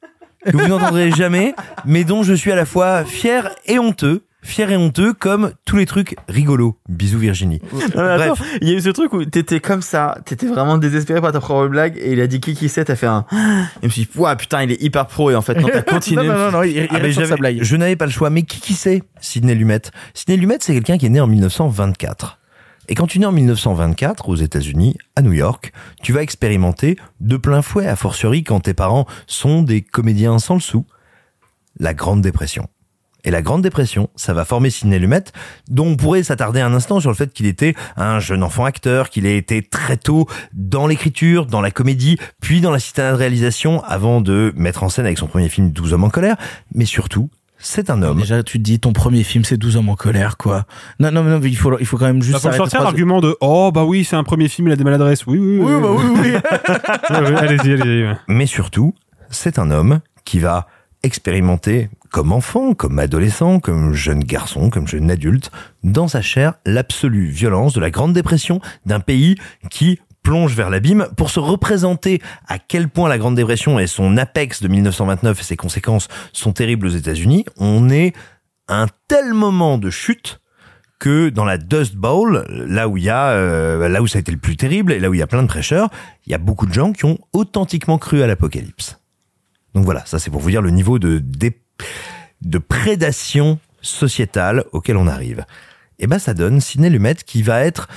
Que 0.45 0.57
vous 0.57 0.67
n'entendrez 0.67 1.11
jamais, 1.15 1.55
mais 1.85 2.03
dont 2.03 2.21
je 2.23 2.33
suis 2.33 2.51
à 2.51 2.55
la 2.55 2.65
fois 2.65 3.05
fier 3.05 3.49
et 3.65 3.79
honteux. 3.79 4.25
Fier 4.43 4.71
et 4.71 4.75
honteux 4.75 5.13
comme 5.13 5.51
tous 5.65 5.77
les 5.77 5.85
trucs 5.85 6.15
rigolos. 6.27 6.75
Bisous 6.89 7.19
Virginie. 7.19 7.61
Non, 7.71 7.79
mais 7.95 8.01
attends, 8.09 8.33
Bref. 8.33 8.57
il 8.59 8.69
y 8.69 8.71
a 8.71 8.73
eu 8.73 8.81
ce 8.81 8.89
truc 8.89 9.13
où 9.13 9.23
t'étais 9.23 9.59
comme 9.59 9.83
ça, 9.83 10.17
t'étais 10.25 10.47
vraiment 10.47 10.79
désespéré 10.79 11.21
par 11.21 11.31
ta 11.31 11.39
propre 11.39 11.67
blague 11.67 11.95
et 11.99 12.13
il 12.13 12.19
a 12.21 12.25
dit 12.25 12.39
qui 12.41 12.55
qui 12.55 12.67
c'est, 12.67 12.85
t'as 12.85 12.95
fait 12.95 13.05
un. 13.05 13.23
Et 13.31 13.35
je 13.83 13.85
me 13.85 13.91
suis 13.91 14.01
dit, 14.05 14.09
ouah 14.17 14.35
putain, 14.35 14.63
il 14.63 14.71
est 14.71 14.81
hyper 14.81 15.05
pro 15.05 15.29
et 15.29 15.35
en 15.35 15.43
fait, 15.43 15.53
non, 15.53 15.67
t'as 15.71 15.81
continué. 15.83 16.25
Non, 16.25 16.33
non, 16.33 16.45
non, 16.45 16.51
non, 16.53 16.63
il, 16.63 16.87
Ah, 16.89 17.25
sa 17.27 17.35
blague. 17.37 17.59
Je 17.61 17.75
n'avais 17.75 17.95
pas 17.95 18.07
le 18.07 18.11
choix. 18.11 18.31
Mais 18.31 18.41
qui 18.41 18.59
qui 18.59 18.73
c'est 18.73 19.03
Sidney 19.19 19.53
Lumet? 19.53 19.81
Sidney 20.15 20.37
Lumet, 20.37 20.57
c'est 20.59 20.73
quelqu'un 20.73 20.97
qui 20.97 21.05
est 21.05 21.09
né 21.09 21.21
en 21.21 21.27
1924. 21.27 22.39
Et 22.91 22.93
quand 22.93 23.07
tu 23.07 23.19
nais 23.19 23.25
en 23.25 23.31
1924 23.31 24.27
aux 24.27 24.35
États-Unis, 24.35 24.97
à 25.15 25.21
New 25.21 25.31
York, 25.31 25.71
tu 26.03 26.11
vas 26.11 26.23
expérimenter 26.23 26.97
de 27.21 27.37
plein 27.37 27.61
fouet, 27.61 27.87
à 27.87 27.95
fortiori 27.95 28.43
quand 28.43 28.59
tes 28.59 28.73
parents 28.73 29.05
sont 29.27 29.61
des 29.61 29.81
comédiens 29.81 30.39
sans 30.39 30.55
le 30.55 30.59
sou, 30.59 30.85
la 31.79 31.93
Grande 31.93 32.21
Dépression. 32.21 32.67
Et 33.23 33.31
la 33.31 33.41
Grande 33.41 33.61
Dépression, 33.61 34.09
ça 34.17 34.33
va 34.33 34.43
former 34.43 34.69
Sidney 34.69 34.99
Lumet, 34.99 35.23
dont 35.69 35.87
on 35.87 35.95
pourrait 35.95 36.23
s'attarder 36.23 36.59
un 36.59 36.73
instant 36.73 36.99
sur 36.99 37.09
le 37.09 37.15
fait 37.15 37.31
qu'il 37.31 37.45
était 37.45 37.75
un 37.95 38.19
jeune 38.19 38.43
enfant 38.43 38.65
acteur, 38.65 39.09
qu'il 39.09 39.25
a 39.25 39.31
été 39.31 39.61
très 39.61 39.95
tôt 39.95 40.27
dans 40.51 40.85
l'écriture, 40.85 41.45
dans 41.45 41.61
la 41.61 41.71
comédie, 41.71 42.17
puis 42.41 42.59
dans 42.59 42.71
l'assistant 42.71 43.09
de 43.11 43.15
réalisation, 43.15 43.81
avant 43.85 44.19
de 44.19 44.51
mettre 44.57 44.83
en 44.83 44.89
scène 44.89 45.05
avec 45.05 45.17
son 45.17 45.27
premier 45.27 45.47
film 45.47 45.71
12 45.71 45.93
hommes 45.93 46.03
en 46.03 46.09
colère, 46.09 46.35
mais 46.75 46.83
surtout, 46.83 47.29
c'est 47.61 47.89
un 47.89 48.01
homme. 48.01 48.19
Déjà, 48.19 48.43
tu 48.43 48.57
te 48.57 48.63
dis, 48.63 48.79
ton 48.79 48.91
premier 48.93 49.23
film, 49.23 49.43
c'est 49.45 49.57
12 49.57 49.77
hommes 49.77 49.89
en 49.89 49.95
colère, 49.95 50.37
quoi. 50.37 50.65
Non, 50.99 51.11
non, 51.11 51.23
non, 51.23 51.39
mais 51.39 51.49
il 51.49 51.55
faut, 51.57 51.77
il 51.79 51.85
faut 51.85 51.97
quand 51.97 52.05
même 52.05 52.21
juste 52.21 52.33
Ça 52.33 52.39
faut 52.39 52.43
s'arrêter 52.43 52.57
sortir 52.57 52.79
trois- 52.79 52.91
l'argument 52.91 53.21
de 53.21 53.35
oh 53.41 53.71
bah 53.73 53.83
oui 53.85 54.03
c'est 54.03 54.15
un 54.15 54.23
premier 54.23 54.47
film 54.47 54.67
il 54.67 54.71
a 54.71 54.75
des 54.75 54.83
maladresses 54.83 55.25
oui 55.27 55.37
oui 55.39 55.57
Oui, 55.59 55.81
bah 55.81 55.89
oui, 55.91 56.03
oui. 56.21 56.35
Allez-y 57.37 57.71
allez-y 57.73 58.03
ouais. 58.03 58.15
Mais 58.27 58.45
surtout, 58.45 58.93
c'est 59.29 59.59
un 59.59 59.71
homme 59.71 59.99
qui 60.25 60.39
va 60.39 60.67
expérimenter 61.03 61.89
comme 62.09 62.31
enfant, 62.31 62.73
comme 62.73 62.99
adolescent, 62.99 63.59
comme 63.59 63.93
jeune 63.93 64.23
garçon, 64.23 64.69
comme 64.69 64.87
jeune 64.87 65.09
adulte, 65.09 65.49
dans 65.83 66.07
sa 66.07 66.21
chair, 66.21 66.53
l'absolue 66.65 67.27
violence 67.29 67.73
de 67.73 67.79
la 67.79 67.89
Grande 67.89 68.13
Dépression 68.13 68.59
d'un 68.85 68.99
pays 68.99 69.35
qui 69.69 69.99
plonge 70.23 70.53
vers 70.55 70.69
l'abîme 70.69 71.07
pour 71.17 71.29
se 71.29 71.39
représenter 71.39 72.21
à 72.47 72.59
quel 72.59 72.89
point 72.89 73.09
la 73.09 73.17
Grande 73.17 73.35
Dépression 73.35 73.79
et 73.79 73.87
son 73.87 74.17
apex 74.17 74.61
de 74.61 74.67
1929 74.67 75.39
et 75.39 75.43
ses 75.43 75.57
conséquences 75.57 76.07
sont 76.33 76.53
terribles 76.53 76.87
aux 76.87 76.91
États-Unis. 76.91 77.45
On 77.57 77.89
est 77.89 78.13
à 78.67 78.81
un 78.83 78.87
tel 79.07 79.33
moment 79.33 79.77
de 79.77 79.89
chute 79.89 80.39
que 80.99 81.29
dans 81.29 81.45
la 81.45 81.57
Dust 81.57 81.95
Bowl, 81.95 82.45
là 82.49 82.87
où 82.87 82.95
il 82.97 83.03
y 83.03 83.09
a, 83.09 83.29
euh, 83.29 83.89
là 83.89 84.03
où 84.03 84.07
ça 84.07 84.19
a 84.19 84.21
été 84.21 84.31
le 84.31 84.37
plus 84.37 84.55
terrible 84.55 84.93
et 84.93 84.99
là 84.99 85.09
où 85.09 85.15
il 85.15 85.19
y 85.19 85.23
a 85.23 85.27
plein 85.27 85.41
de 85.41 85.47
prêcheurs, 85.47 85.89
il 86.27 86.31
y 86.31 86.35
a 86.35 86.37
beaucoup 86.37 86.67
de 86.67 86.73
gens 86.73 86.93
qui 86.93 87.05
ont 87.05 87.17
authentiquement 87.33 87.97
cru 87.97 88.21
à 88.21 88.27
l'apocalypse. 88.27 88.99
Donc 89.73 89.83
voilà, 89.85 90.05
ça 90.05 90.19
c'est 90.19 90.29
pour 90.29 90.41
vous 90.41 90.51
dire 90.51 90.61
le 90.61 90.69
niveau 90.69 90.99
de, 90.99 91.17
dé- 91.17 91.59
de 92.41 92.57
prédation 92.59 93.57
sociétale 93.81 94.65
auquel 94.73 94.95
on 94.97 95.07
arrive. 95.07 95.43
Et 95.97 96.05
ben 96.07 96.19
ça 96.19 96.33
donne 96.35 96.61
Sidney 96.61 96.89
Lumet 96.91 97.15
qui 97.25 97.41
va 97.41 97.61
être 97.61 97.87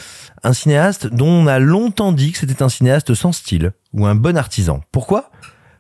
un 0.45 0.53
cinéaste 0.53 1.07
dont 1.07 1.29
on 1.29 1.47
a 1.47 1.59
longtemps 1.59 2.12
dit 2.12 2.33
que 2.33 2.39
c'était 2.39 2.62
un 2.62 2.69
cinéaste 2.69 3.15
sans 3.15 3.33
style 3.33 3.73
ou 3.93 4.07
un 4.07 4.15
bon 4.15 4.37
artisan. 4.37 4.83
Pourquoi? 4.93 5.31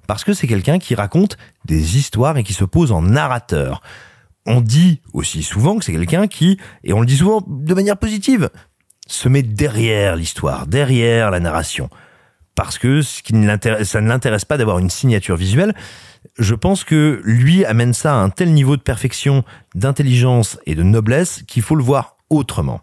Parce 0.06 0.24
que 0.24 0.32
c'est 0.32 0.46
quelqu'un 0.46 0.78
qui 0.78 0.94
raconte 0.94 1.36
des 1.64 1.96
histoires 1.98 2.36
et 2.36 2.44
qui 2.44 2.54
se 2.54 2.64
pose 2.64 2.90
en 2.90 3.02
narrateur. 3.02 3.82
On 4.46 4.60
dit 4.60 5.00
aussi 5.12 5.42
souvent 5.42 5.78
que 5.78 5.84
c'est 5.84 5.92
quelqu'un 5.92 6.26
qui, 6.26 6.58
et 6.82 6.92
on 6.92 7.00
le 7.00 7.06
dit 7.06 7.16
souvent 7.16 7.42
de 7.46 7.74
manière 7.74 7.96
positive, 7.96 8.50
se 9.06 9.28
met 9.28 9.42
derrière 9.42 10.16
l'histoire, 10.16 10.66
derrière 10.66 11.30
la 11.30 11.40
narration. 11.40 11.88
Parce 12.54 12.78
que 12.78 13.02
ça 13.02 14.00
ne 14.00 14.08
l'intéresse 14.08 14.44
pas 14.44 14.56
d'avoir 14.56 14.78
une 14.78 14.90
signature 14.90 15.36
visuelle. 15.36 15.74
Je 16.38 16.54
pense 16.54 16.84
que 16.84 17.20
lui 17.24 17.64
amène 17.64 17.92
ça 17.92 18.14
à 18.14 18.18
un 18.18 18.30
tel 18.30 18.52
niveau 18.52 18.76
de 18.76 18.82
perfection, 18.82 19.44
d'intelligence 19.74 20.58
et 20.64 20.74
de 20.74 20.82
noblesse 20.82 21.42
qu'il 21.46 21.62
faut 21.62 21.74
le 21.74 21.82
voir 21.82 22.16
autrement. 22.30 22.80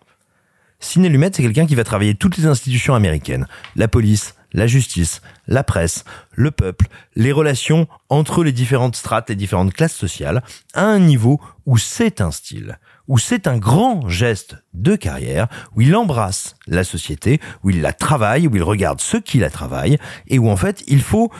Sidney 0.81 1.09
Lumet, 1.09 1.29
c'est 1.31 1.43
quelqu'un 1.43 1.67
qui 1.67 1.75
va 1.75 1.83
travailler 1.83 2.15
toutes 2.15 2.37
les 2.37 2.47
institutions 2.47 2.95
américaines. 2.95 3.47
La 3.75 3.87
police, 3.87 4.35
la 4.51 4.67
justice, 4.67 5.21
la 5.47 5.63
presse, 5.63 6.03
le 6.33 6.51
peuple, 6.51 6.87
les 7.15 7.31
relations 7.31 7.87
entre 8.09 8.43
les 8.43 8.51
différentes 8.51 8.95
strates, 8.95 9.29
les 9.29 9.35
différentes 9.35 9.73
classes 9.73 9.95
sociales, 9.95 10.43
à 10.73 10.83
un 10.83 10.99
niveau 10.99 11.39
où 11.65 11.77
c'est 11.77 12.19
un 12.19 12.31
style, 12.31 12.79
où 13.07 13.17
c'est 13.17 13.47
un 13.47 13.57
grand 13.57 14.09
geste 14.09 14.57
de 14.73 14.95
carrière, 14.95 15.47
où 15.75 15.81
il 15.81 15.95
embrasse 15.95 16.55
la 16.67 16.83
société, 16.83 17.39
où 17.63 17.69
il 17.69 17.81
la 17.81 17.93
travaille, 17.93 18.47
où 18.47 18.55
il 18.55 18.63
regarde 18.63 18.99
ceux 18.99 19.21
qui 19.21 19.37
la 19.37 19.49
travaillent, 19.49 19.97
et 20.27 20.39
où 20.39 20.49
en 20.49 20.57
fait 20.57 20.83
il 20.87 21.01
faut 21.01 21.31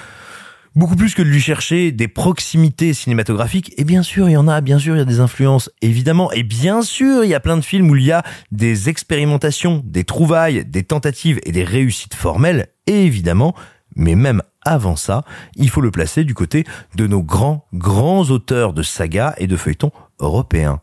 beaucoup 0.76 0.96
plus 0.96 1.14
que 1.14 1.22
de 1.22 1.28
lui 1.28 1.42
chercher 1.42 1.92
des 1.92 2.08
proximités 2.08 2.94
cinématographiques. 2.94 3.74
Et 3.78 3.84
bien 3.84 4.04
sûr, 4.04 4.30
il 4.30 4.34
y 4.34 4.38
en 4.38 4.48
a, 4.48 4.62
bien 4.62 4.80
sûr, 4.80 4.96
il 4.96 5.00
y 5.00 5.02
a 5.02 5.06
des 5.06 5.20
influences, 5.20 5.70
évidemment. 5.82 6.32
Et 6.32 6.44
bien 6.44 6.82
sûr, 6.82 7.24
il 7.24 7.30
y 7.30 7.34
a 7.36 7.40
plein 7.40 7.58
de 7.58 7.62
films 7.62 7.90
où 7.90 7.96
il 7.96 8.04
y 8.04 8.12
a 8.12 8.24
des 8.52 8.90
expérimentations, 8.90 9.82
des 9.86 10.04
trouvailles, 10.04 10.66
des 10.66 10.84
tentatives 10.84 11.40
et 11.44 11.52
des 11.52 11.64
réussites 11.64 12.16
formelles, 12.16 12.68
évidemment. 12.88 13.56
Mais 13.96 14.16
même 14.16 14.42
avant 14.64 14.96
ça, 14.96 15.24
il 15.56 15.70
faut 15.70 15.82
le 15.82 15.92
placer 15.92 16.24
du 16.24 16.34
côté 16.34 16.66
de 16.96 17.08
nos 17.08 17.24
grands, 17.24 17.66
grands 17.74 18.30
auteurs 18.30 18.74
de 18.74 18.84
sagas 18.84 19.34
et 19.38 19.48
de 19.48 19.58
feuilletons 19.58 19.92
européens. 20.20 20.80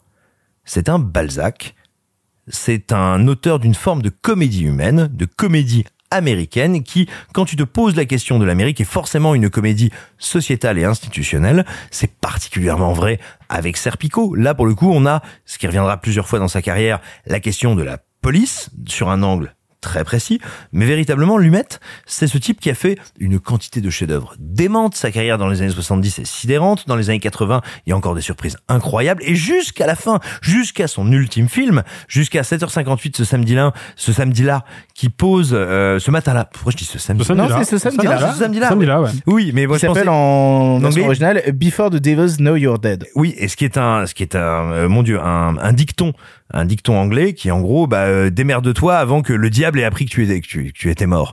C'est 0.65 0.89
un 0.89 0.99
Balzac. 0.99 1.75
C'est 2.51 2.93
un 2.93 3.27
auteur 3.29 3.59
d'une 3.59 3.75
forme 3.75 4.03
de 4.03 4.09
comédie 4.09 4.65
humaine, 4.65 5.09
de 5.13 5.27
comédie 5.27 5.85
américaine 6.11 6.83
qui, 6.83 7.09
quand 7.33 7.45
tu 7.45 7.57
te 7.57 7.63
poses 7.63 7.97
la 7.97 8.05
question 8.05 8.39
de 8.39 8.45
l'Amérique, 8.45 8.81
est 8.81 8.85
forcément 8.85 9.35
une 9.35 9.51
comédie 9.51 9.91
sociétale 10.19 10.79
et 10.79 10.85
institutionnelle. 10.85 11.65
C'est 11.91 12.19
particulièrement 12.21 12.93
vrai 12.93 13.19
avec 13.49 13.77
Serpico. 13.77 14.35
Là, 14.35 14.55
pour 14.55 14.67
le 14.67 14.75
coup, 14.75 14.91
on 14.93 15.07
a, 15.07 15.23
ce 15.45 15.59
qui 15.59 15.67
reviendra 15.67 15.99
plusieurs 15.99 16.29
fois 16.29 16.39
dans 16.39 16.49
sa 16.49 16.63
carrière, 16.63 17.01
la 17.27 17.41
question 17.41 17.75
de 17.75 17.83
la 17.83 17.99
police 18.21 18.71
sur 18.87 19.11
un 19.11 19.23
angle 19.23 19.55
très 19.89 20.05
précis, 20.05 20.39
mais 20.71 20.85
véritablement 20.85 21.39
Lumet, 21.39 21.65
c'est 22.05 22.27
ce 22.27 22.37
type 22.37 22.61
qui 22.61 22.69
a 22.69 22.75
fait 22.75 22.99
une 23.19 23.41
quantité 23.41 23.81
de 23.81 23.89
chefs-d'œuvre 23.89 24.35
démente. 24.39 24.95
Sa 24.95 25.11
carrière 25.11 25.39
dans 25.39 25.49
les 25.49 25.63
années 25.63 25.71
70 25.71 26.19
est 26.19 26.27
sidérante. 26.27 26.85
Dans 26.87 26.95
les 26.95 27.09
années 27.09 27.21
80, 27.21 27.63
il 27.87 27.91
y 27.91 27.93
a 27.95 27.97
encore 27.97 28.15
des 28.15 28.21
surprises 28.21 28.59
incroyables. 28.69 29.23
Et 29.25 29.35
jusqu'à 29.35 29.87
la 29.87 29.95
fin, 29.95 30.21
jusqu'à 30.43 30.89
son 30.89 31.11
ultime 31.11 31.49
film, 31.49 31.83
jusqu'à 32.07 32.43
7h58 32.43 33.17
ce 33.17 33.25
samedi-là, 33.25 33.73
ce 33.97 34.13
samedi-là, 34.13 34.63
qui 34.95 35.09
pose 35.09 35.53
euh, 35.55 35.99
ce 35.99 36.11
matin-là. 36.11 36.45
Pourquoi 36.45 36.73
je 36.73 36.77
dis 36.77 36.85
ce 36.85 36.99
samedi 36.99 37.25
Ce 37.25 37.29
samedi-là? 37.29 37.57
Non, 37.57 37.65
c'est 37.65 37.71
ce 37.71 37.79
samedi-là. 37.79 38.33
Ce 38.35 38.39
samedi-là. 38.41 38.69
Samedi-là, 38.69 39.01
ouais. 39.01 39.11
Oui, 39.27 39.53
mais 39.55 39.67
moi 39.67 39.79
Qui 39.79 39.87
je 39.87 39.93
s'appelle 39.93 40.11
en, 40.11 40.83
anglais 40.85 41.05
originale 41.05 41.43
Before 41.55 41.89
the 41.89 41.97
Devils 41.97 42.37
Know 42.37 42.57
You're 42.57 42.79
Dead. 42.79 43.07
Oui, 43.15 43.35
et 43.39 43.49
ce 43.49 43.57
qui 43.57 43.65
est 43.65 43.79
un, 43.79 44.05
ce 44.05 44.13
qui 44.13 44.23
est 44.23 44.37
un, 44.37 44.39
euh, 44.73 44.89
mon 44.89 45.03
Dieu, 45.03 45.19
un, 45.19 45.57
un 45.57 45.73
dicton, 45.73 46.13
un 46.51 46.65
dicton 46.65 46.99
anglais 46.99 47.35
qui 47.35 47.51
en 47.51 47.61
gros, 47.61 47.87
bah, 47.87 48.05
euh, 48.05 48.31
démerde-toi 48.31 48.97
avant 48.97 49.23
que 49.23 49.33
le 49.33 49.51
diable 49.51 49.81
ait 49.81 49.85
appris 49.85 50.07
que 50.07 50.11
tu 50.11 50.91
étais, 50.91 51.07
mort. 51.07 51.33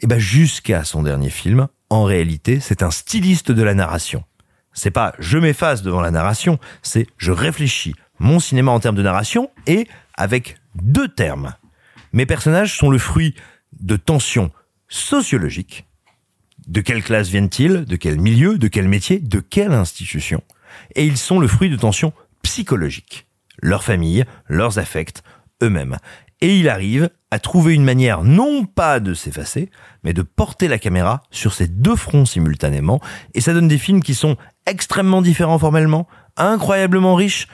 Et 0.00 0.06
ben 0.06 0.18
jusqu'à 0.18 0.84
son 0.84 1.02
dernier 1.02 1.30
film, 1.30 1.68
en 1.88 2.04
réalité, 2.04 2.60
c'est 2.60 2.82
un 2.82 2.90
styliste 2.90 3.52
de 3.52 3.62
la 3.62 3.74
narration. 3.74 4.24
C'est 4.72 4.90
pas 4.90 5.14
je 5.18 5.38
m'efface 5.38 5.82
devant 5.82 6.00
la 6.00 6.10
narration, 6.10 6.58
c'est 6.82 7.06
je 7.16 7.32
réfléchis 7.32 7.94
mon 8.18 8.40
cinéma 8.40 8.72
en 8.72 8.80
termes 8.80 8.96
de 8.96 9.02
narration 9.02 9.50
et 9.66 9.86
avec 10.14 10.56
deux 10.74 11.08
termes. 11.08 11.54
Mes 12.12 12.26
personnages 12.26 12.76
sont 12.76 12.90
le 12.90 12.98
fruit 12.98 13.34
de 13.80 13.96
tensions 13.96 14.50
sociologiques. 14.88 15.86
De 16.66 16.80
quelle 16.80 17.02
classe 17.02 17.28
viennent-ils? 17.28 17.84
De 17.84 17.96
quel 17.96 18.18
milieu? 18.18 18.58
De 18.58 18.68
quel 18.68 18.88
métier? 18.88 19.18
De 19.18 19.40
quelle 19.40 19.72
institution? 19.72 20.42
Et 20.94 21.04
ils 21.04 21.18
sont 21.18 21.38
le 21.38 21.48
fruit 21.48 21.70
de 21.70 21.76
tensions 21.76 22.12
psychologiques. 22.42 23.26
Leur 23.62 23.82
famille, 23.84 24.24
leurs 24.48 24.78
affects, 24.78 25.22
eux-mêmes. 25.62 25.98
Et 26.40 26.58
il 26.58 26.68
arrive 26.68 27.10
à 27.30 27.38
trouver 27.38 27.74
une 27.74 27.84
manière 27.84 28.22
non 28.22 28.64
pas 28.64 29.00
de 29.00 29.14
s'effacer, 29.14 29.70
mais 30.02 30.12
de 30.12 30.22
porter 30.22 30.68
la 30.68 30.78
caméra 30.78 31.22
sur 31.30 31.54
ces 31.54 31.68
deux 31.68 31.96
fronts 31.96 32.26
simultanément. 32.26 33.00
Et 33.34 33.40
ça 33.40 33.52
donne 33.54 33.68
des 33.68 33.78
films 33.78 34.02
qui 34.02 34.14
sont 34.14 34.36
extrêmement 34.66 35.22
différents 35.22 35.58
formellement, 35.58 36.06
incroyablement 36.36 37.14
riches. 37.14 37.48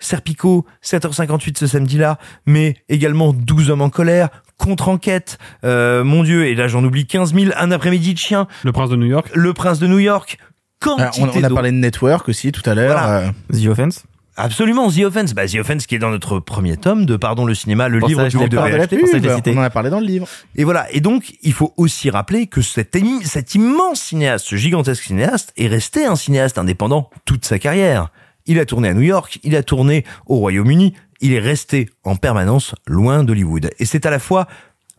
Serpico, 0.00 0.66
7h58 0.84 1.58
ce 1.58 1.66
samedi-là, 1.66 2.18
mais 2.46 2.76
également 2.88 3.32
12 3.32 3.70
hommes 3.70 3.80
en 3.80 3.90
colère, 3.90 4.28
contre-enquête, 4.58 5.38
euh, 5.64 6.04
mon 6.04 6.24
dieu, 6.24 6.46
et 6.46 6.54
là 6.54 6.68
j'en 6.68 6.84
oublie 6.84 7.06
15 7.06 7.32
000, 7.34 7.52
un 7.56 7.70
après-midi 7.70 8.12
de 8.12 8.18
chien. 8.18 8.46
Le 8.64 8.72
prince 8.72 8.90
de 8.90 8.96
New 8.96 9.06
York. 9.06 9.30
Le 9.34 9.54
prince 9.54 9.78
de 9.78 9.86
New 9.86 9.98
York. 10.00 10.38
Alors, 10.86 10.98
Quantité 11.12 11.38
on, 11.38 11.40
on 11.40 11.44
a 11.44 11.48
parlé 11.48 11.70
de 11.70 11.76
Network 11.76 12.28
aussi 12.28 12.52
tout 12.52 12.68
à 12.68 12.74
l'heure. 12.74 12.98
Voilà. 12.98 13.18
euh, 13.20 13.30
The 13.52 13.66
Offense 13.68 14.04
Absolument, 14.36 14.90
The 14.90 15.00
Offense. 15.04 15.32
Bah, 15.32 15.46
The 15.46 15.56
Offense 15.56 15.86
qui 15.86 15.94
est 15.94 15.98
dans 15.98 16.10
notre 16.10 16.40
premier 16.40 16.76
tome 16.76 17.06
de 17.06 17.16
Pardon 17.16 17.44
le 17.44 17.54
cinéma, 17.54 17.88
le 17.88 18.00
livre 18.00 18.26
du 18.28 18.36
groupe 18.36 18.48
de 18.50 18.58
on 18.58 19.58
en 19.58 19.62
a 19.62 19.70
parlé 19.70 19.90
dans 19.90 20.00
le 20.00 20.06
livre. 20.06 20.26
Et 20.56 20.64
voilà. 20.64 20.90
Et 20.92 21.00
donc, 21.00 21.34
il 21.42 21.52
faut 21.52 21.72
aussi 21.76 22.10
rappeler 22.10 22.46
que 22.46 22.60
cet, 22.60 22.96
cet 23.24 23.54
immense 23.54 24.00
cinéaste, 24.00 24.46
ce 24.46 24.56
gigantesque 24.56 25.04
cinéaste, 25.04 25.52
est 25.56 25.68
resté 25.68 26.04
un 26.04 26.16
cinéaste 26.16 26.58
indépendant 26.58 27.10
toute 27.24 27.44
sa 27.44 27.58
carrière. 27.58 28.10
Il 28.46 28.58
a 28.58 28.66
tourné 28.66 28.88
à 28.88 28.94
New 28.94 29.02
York, 29.02 29.38
il 29.42 29.56
a 29.56 29.62
tourné 29.62 30.04
au 30.26 30.36
Royaume-Uni, 30.36 30.94
il 31.20 31.32
est 31.32 31.40
resté 31.40 31.88
en 32.02 32.16
permanence 32.16 32.74
loin 32.86 33.24
d'Hollywood. 33.24 33.70
Et 33.78 33.86
c'est 33.86 34.04
à 34.04 34.10
la 34.10 34.18
fois 34.18 34.46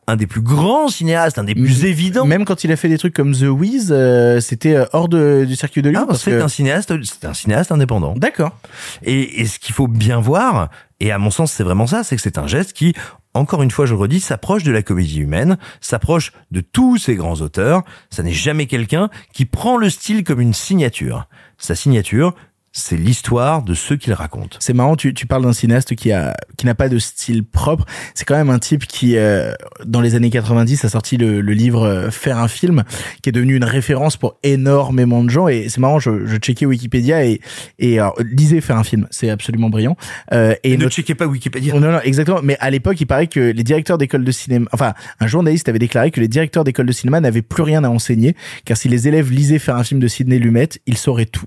un 0.07 0.15
des 0.15 0.27
plus 0.27 0.41
grands 0.41 0.87
cinéastes, 0.87 1.39
un 1.39 1.43
des 1.43 1.55
plus 1.55 1.85
évidents. 1.85 2.25
Même 2.25 2.45
quand 2.45 2.63
il 2.63 2.71
a 2.71 2.75
fait 2.75 2.89
des 2.89 2.97
trucs 2.97 3.13
comme 3.13 3.33
The 3.35 3.43
Wiz, 3.49 3.89
euh, 3.91 4.39
c'était 4.39 4.75
euh, 4.75 4.85
hors 4.93 5.09
de- 5.09 5.45
du 5.47 5.55
circuit 5.55 5.81
de 5.81 5.89
Lyon. 5.89 6.01
Ah, 6.03 6.05
parce 6.07 6.21
c'est 6.23 6.31
que- 6.31 6.41
un 6.41 6.47
cinéaste, 6.47 6.93
c'est 7.03 7.25
un 7.25 7.33
cinéaste 7.33 7.71
indépendant. 7.71 8.13
D'accord. 8.15 8.57
Et, 9.03 9.41
et 9.41 9.45
ce 9.45 9.57
qu'il 9.59 9.73
faut 9.73 9.87
bien 9.87 10.19
voir, 10.19 10.69
et 10.99 11.11
à 11.11 11.17
mon 11.17 11.31
sens 11.31 11.51
c'est 11.51 11.63
vraiment 11.63 11.87
ça, 11.87 12.03
c'est 12.03 12.15
que 12.15 12.21
c'est 12.21 12.37
un 12.37 12.45
geste 12.47 12.73
qui, 12.73 12.93
encore 13.33 13.63
une 13.63 13.71
fois 13.71 13.85
je 13.87 13.93
le 13.93 13.99
redis, 13.99 14.19
s'approche 14.19 14.63
de 14.63 14.71
la 14.71 14.83
comédie 14.83 15.19
humaine, 15.21 15.57
s'approche 15.81 16.33
de 16.51 16.61
tous 16.61 16.97
ces 16.97 17.15
grands 17.15 17.41
auteurs. 17.41 17.83
Ça 18.11 18.21
n'est 18.21 18.31
jamais 18.31 18.67
quelqu'un 18.67 19.09
qui 19.33 19.45
prend 19.45 19.75
le 19.77 19.89
style 19.89 20.23
comme 20.23 20.39
une 20.39 20.53
signature. 20.53 21.27
Sa 21.57 21.73
signature, 21.73 22.35
c'est 22.77 22.97
l'histoire 22.97 23.63
de 23.63 23.73
ceux 23.73 23.95
qu'il 23.95 24.11
raconte. 24.11 24.57
C'est 24.59 24.73
marrant, 24.73 24.97
tu, 24.97 25.13
tu 25.13 25.25
parles 25.25 25.43
d'un 25.43 25.53
cinéaste 25.53 25.95
qui 25.95 26.11
a 26.11 26.35
qui 26.57 26.65
n'a 26.65 26.75
pas 26.75 26.89
de 26.89 26.99
style 26.99 27.45
propre. 27.45 27.85
C'est 28.13 28.25
quand 28.25 28.35
même 28.35 28.49
un 28.49 28.59
type 28.59 28.85
qui, 28.85 29.15
euh, 29.17 29.53
dans 29.85 30.01
les 30.01 30.15
années 30.15 30.29
90, 30.29 30.83
a 30.83 30.89
sorti 30.89 31.15
le, 31.15 31.39
le 31.39 31.53
livre 31.53 31.83
euh, 31.83 32.11
Faire 32.11 32.37
un 32.37 32.49
film, 32.49 32.83
qui 33.21 33.29
est 33.29 33.31
devenu 33.31 33.55
une 33.55 33.63
référence 33.63 34.17
pour 34.17 34.37
énormément 34.43 35.23
de 35.23 35.29
gens. 35.29 35.47
Et 35.47 35.69
c'est 35.69 35.79
marrant, 35.79 35.99
je, 35.99 36.25
je 36.25 36.35
checkais 36.35 36.65
Wikipédia 36.65 37.25
et 37.25 37.39
et 37.79 37.99
alors, 37.99 38.17
lisez 38.19 38.59
Faire 38.59 38.77
un 38.77 38.83
film, 38.83 39.07
c'est 39.09 39.29
absolument 39.29 39.69
brillant. 39.69 39.95
Euh, 40.33 40.53
et 40.63 40.73
Et 40.73 40.77
ne 40.77 40.89
checkez 40.89 41.15
pas 41.15 41.27
Wikipédia. 41.27 41.79
Non, 41.79 41.91
non, 41.91 42.01
exactement. 42.03 42.41
Mais 42.43 42.57
à 42.59 42.69
l'époque, 42.71 42.99
il 42.99 43.05
paraît 43.05 43.27
que 43.27 43.39
les 43.39 43.63
directeurs 43.63 43.97
d'école 43.97 44.25
de 44.25 44.31
cinéma, 44.31 44.67
enfin, 44.73 44.93
un 45.21 45.27
journaliste 45.27 45.69
avait 45.69 45.79
déclaré 45.79 46.11
que 46.11 46.19
les 46.19 46.27
directeurs 46.27 46.65
d'école 46.65 46.87
de 46.87 46.91
cinéma 46.91 47.21
n'avaient 47.21 47.41
plus 47.41 47.63
rien 47.63 47.85
à 47.85 47.89
enseigner, 47.89 48.35
car 48.65 48.75
si 48.75 48.89
les 48.89 49.07
élèves 49.07 49.31
lisaient 49.31 49.59
faire 49.59 49.77
un 49.77 49.83
film 49.85 50.01
de 50.01 50.09
Sidney 50.09 50.39
Lumet, 50.39 50.69
ils 50.87 50.97
sauraient 50.97 51.25
tout. 51.25 51.45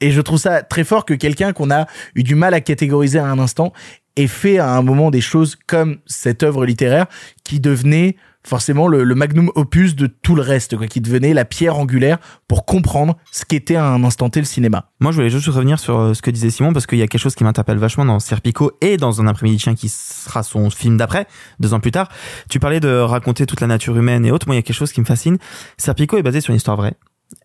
Et 0.00 0.10
je 0.10 0.20
trouve 0.20 0.38
ça 0.38 0.62
très 0.62 0.84
fort 0.84 1.04
que 1.04 1.14
quelqu'un 1.14 1.52
qu'on 1.52 1.70
a 1.70 1.86
eu 2.14 2.22
du 2.22 2.34
mal 2.34 2.54
à 2.54 2.60
catégoriser 2.60 3.18
à 3.18 3.26
un 3.26 3.38
instant 3.38 3.72
ait 4.16 4.26
fait 4.26 4.58
à 4.58 4.70
un 4.72 4.82
moment 4.82 5.10
des 5.10 5.20
choses 5.20 5.56
comme 5.66 5.98
cette 6.06 6.42
œuvre 6.42 6.66
littéraire 6.66 7.06
qui 7.44 7.60
devenait 7.60 8.16
forcément 8.42 8.88
le, 8.88 9.14
magnum 9.14 9.50
opus 9.54 9.94
de 9.94 10.06
tout 10.06 10.34
le 10.34 10.42
reste, 10.42 10.76
quoi, 10.76 10.86
qui 10.86 11.00
devenait 11.00 11.34
la 11.34 11.44
pierre 11.44 11.78
angulaire 11.78 12.18
pour 12.48 12.64
comprendre 12.64 13.16
ce 13.30 13.44
qu'était 13.44 13.76
à 13.76 13.84
un 13.84 14.02
instant 14.02 14.30
T 14.30 14.40
le 14.40 14.46
cinéma. 14.46 14.90
Moi, 15.00 15.12
je 15.12 15.16
voulais 15.16 15.30
juste 15.30 15.46
revenir 15.48 15.78
sur 15.78 15.98
euh, 15.98 16.14
ce 16.14 16.22
que 16.22 16.30
disait 16.30 16.50
Simon 16.50 16.72
parce 16.72 16.86
qu'il 16.86 16.98
y 16.98 17.02
a 17.02 17.06
quelque 17.06 17.20
chose 17.20 17.34
qui 17.34 17.44
m'interpelle 17.44 17.78
vachement 17.78 18.04
dans 18.04 18.18
Serpico 18.18 18.72
et 18.80 18.96
dans 18.96 19.20
Un 19.20 19.26
après-midi 19.26 19.62
qui 19.76 19.88
sera 19.88 20.42
son 20.42 20.70
film 20.70 20.96
d'après, 20.96 21.26
deux 21.58 21.74
ans 21.74 21.80
plus 21.80 21.90
tard. 21.90 22.08
Tu 22.48 22.58
parlais 22.58 22.80
de 22.80 22.88
raconter 22.88 23.44
toute 23.44 23.60
la 23.60 23.66
nature 23.66 23.96
humaine 23.96 24.24
et 24.24 24.30
autres. 24.30 24.46
Moi, 24.46 24.54
il 24.54 24.58
y 24.58 24.60
a 24.60 24.62
quelque 24.62 24.76
chose 24.76 24.92
qui 24.92 25.00
me 25.00 25.06
fascine. 25.06 25.36
Serpico 25.76 26.16
est 26.16 26.22
basé 26.22 26.40
sur 26.40 26.50
une 26.50 26.56
histoire 26.56 26.76
vraie, 26.76 26.94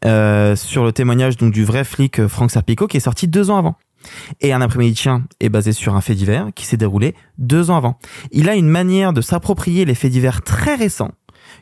euh, 0.03 0.55
sur 0.55 0.83
le 0.83 0.91
témoignage 0.91 1.37
donc 1.37 1.53
du 1.53 1.63
vrai 1.63 1.83
flic 1.83 2.19
euh, 2.19 2.27
Franck 2.27 2.51
Serpico 2.51 2.87
qui 2.87 2.97
est 2.97 3.01
sorti 3.01 3.27
deux 3.27 3.49
ans 3.49 3.57
avant. 3.57 3.75
Et 4.39 4.53
un 4.53 4.61
après-midi 4.61 4.95
chien 4.95 5.23
est 5.39 5.49
basé 5.49 5.71
sur 5.71 5.95
un 5.95 6.01
fait 6.01 6.13
divers 6.13 6.49
qui 6.53 6.65
s'est 6.65 6.77
déroulé 6.77 7.15
deux 7.39 7.71
ans 7.71 7.77
avant. 7.77 7.97
Il 8.31 8.49
a 8.49 8.55
une 8.55 8.69
manière 8.69 9.13
de 9.13 9.21
s'approprier 9.21 9.83
les 9.85 9.95
faits 9.95 10.11
divers 10.11 10.43
très 10.43 10.75
récents 10.75 11.11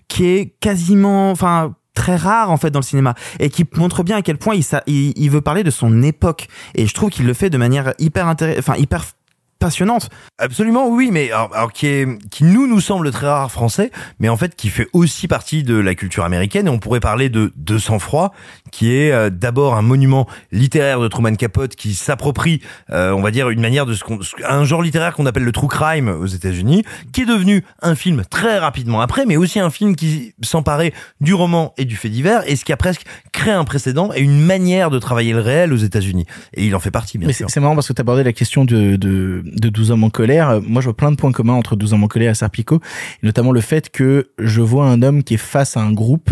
qui 0.10 0.26
est 0.26 0.56
quasiment, 0.60 1.32
enfin, 1.32 1.74
très 1.94 2.16
rare 2.16 2.52
en 2.52 2.58
fait 2.58 2.72
dans 2.72 2.80
le 2.80 2.86
cinéma 2.86 3.14
et 3.40 3.50
qui 3.50 3.66
montre 3.76 4.04
bien 4.04 4.18
à 4.18 4.22
quel 4.22 4.38
point 4.38 4.56
il, 4.88 5.30
veut 5.30 5.41
parler 5.41 5.64
de 5.64 5.70
son 5.70 6.02
époque 6.02 6.48
et 6.76 6.88
je 6.88 6.94
trouve 6.94 7.10
qu'il 7.10 7.26
le 7.26 7.34
fait 7.34 7.50
de 7.50 7.58
manière 7.58 7.94
hyper 8.00 8.28
intéressante, 8.28 8.60
enfin 8.60 8.78
hyper 8.78 9.06
passionnante. 9.64 10.10
Absolument, 10.38 10.90
oui, 10.90 11.10
mais 11.11 11.31
alors, 11.31 11.49
alors 11.53 11.72
qui, 11.72 11.88
est, 11.88 12.07
qui 12.30 12.44
nous 12.44 12.68
nous 12.68 12.81
semble 12.81 13.11
très 13.11 13.27
rare 13.27 13.52
français, 13.52 13.91
mais 14.19 14.30
en 14.30 14.38
fait 14.38 14.56
qui 14.56 14.69
fait 14.69 14.88
aussi 14.94 15.27
partie 15.27 15.64
de 15.64 15.76
la 15.76 15.95
culture 15.95 16.23
américaine. 16.26 16.68
Et 16.68 16.69
on 16.69 16.80
pourrait 16.80 16.99
parler 16.99 17.30
de 17.30 17.52
De 17.56 17.77
sang-froid, 17.77 18.34
qui 18.72 18.94
est 18.94 19.11
euh, 19.11 19.30
d'abord 19.30 19.76
un 19.76 19.81
monument 19.81 20.27
littéraire 20.52 20.99
de 20.99 21.07
Truman 21.07 21.35
Capote 21.35 21.76
qui 21.76 21.94
s'approprie, 21.94 22.61
euh, 22.91 23.11
on 23.11 23.22
va 23.22 23.31
dire, 23.31 23.49
une 23.49 23.61
manière 23.61 23.85
de 23.85 23.94
ce 23.94 24.03
qu'on, 24.03 24.19
un 24.48 24.65
genre 24.65 24.81
littéraire 24.81 25.14
qu'on 25.14 25.26
appelle 25.26 25.44
le 25.44 25.52
true 25.52 25.68
crime 25.68 26.10
aux 26.10 26.26
États-Unis, 26.26 26.84
qui 27.14 27.22
est 27.22 27.26
devenu 27.26 27.64
un 27.81 27.95
film 27.95 28.23
très 28.30 28.60
rapidement 28.60 29.02
après, 29.02 29.26
mais 29.26 29.38
aussi 29.38 29.60
un 29.60 29.69
film 29.69 29.95
qui 29.95 30.34
s'emparait 30.41 30.94
du 31.22 31.34
roman 31.34 31.73
et 31.77 31.85
du 31.85 31.95
fait 31.95 32.10
divers, 32.10 32.44
et 32.49 32.56
ce 32.56 32.65
qui 32.65 32.73
a 32.73 32.77
presque 32.77 33.03
créé 33.31 33.53
un 33.53 33.64
précédent 33.64 34.11
et 34.14 34.19
une 34.19 34.40
manière 34.40 34.90
de 34.90 34.99
travailler 34.99 35.31
le 35.34 35.40
réel 35.40 35.72
aux 35.72 35.77
États-Unis. 35.77 36.26
Et 36.53 36.65
il 36.65 36.76
en 36.76 36.80
fait 36.80 36.91
partie, 36.91 37.18
bien 37.18 37.27
Mais 37.27 37.34
sûr. 37.34 37.48
c'est 37.48 37.53
c'est 37.53 37.60
marrant 37.60 37.76
parce 37.76 37.88
que 37.88 37.94
tu 37.94 38.02
abordé 38.02 38.23
la 38.23 38.34
question 38.34 38.65
de, 38.65 38.95
de, 38.98 39.44
de 39.54 39.70
12 39.70 39.92
hommes 39.92 40.04
en 40.04 40.10
colère. 40.10 40.50
Euh, 40.50 40.60
Moi, 40.66 40.82
je 40.82 40.88
vois 40.88 40.96
plein 40.98 41.12
de 41.12 41.16
points 41.16 41.32
communs 41.32 41.54
entre 41.54 41.76
12 41.76 41.94
hommes 41.94 42.04
en 42.04 42.08
colère 42.08 42.32
et 42.32 42.36
Serpico, 42.36 42.80
notamment 43.22 43.52
le 43.52 43.62
fait 43.62 43.90
que 43.90 44.30
je 44.40 44.62
vois 44.62 44.86
un 44.88 45.02
homme 45.02 45.24
qui 45.24 45.36
est 45.36 45.38
face 45.38 45.78
à 45.78 45.82
un 45.82 45.92
groupe 45.92 46.30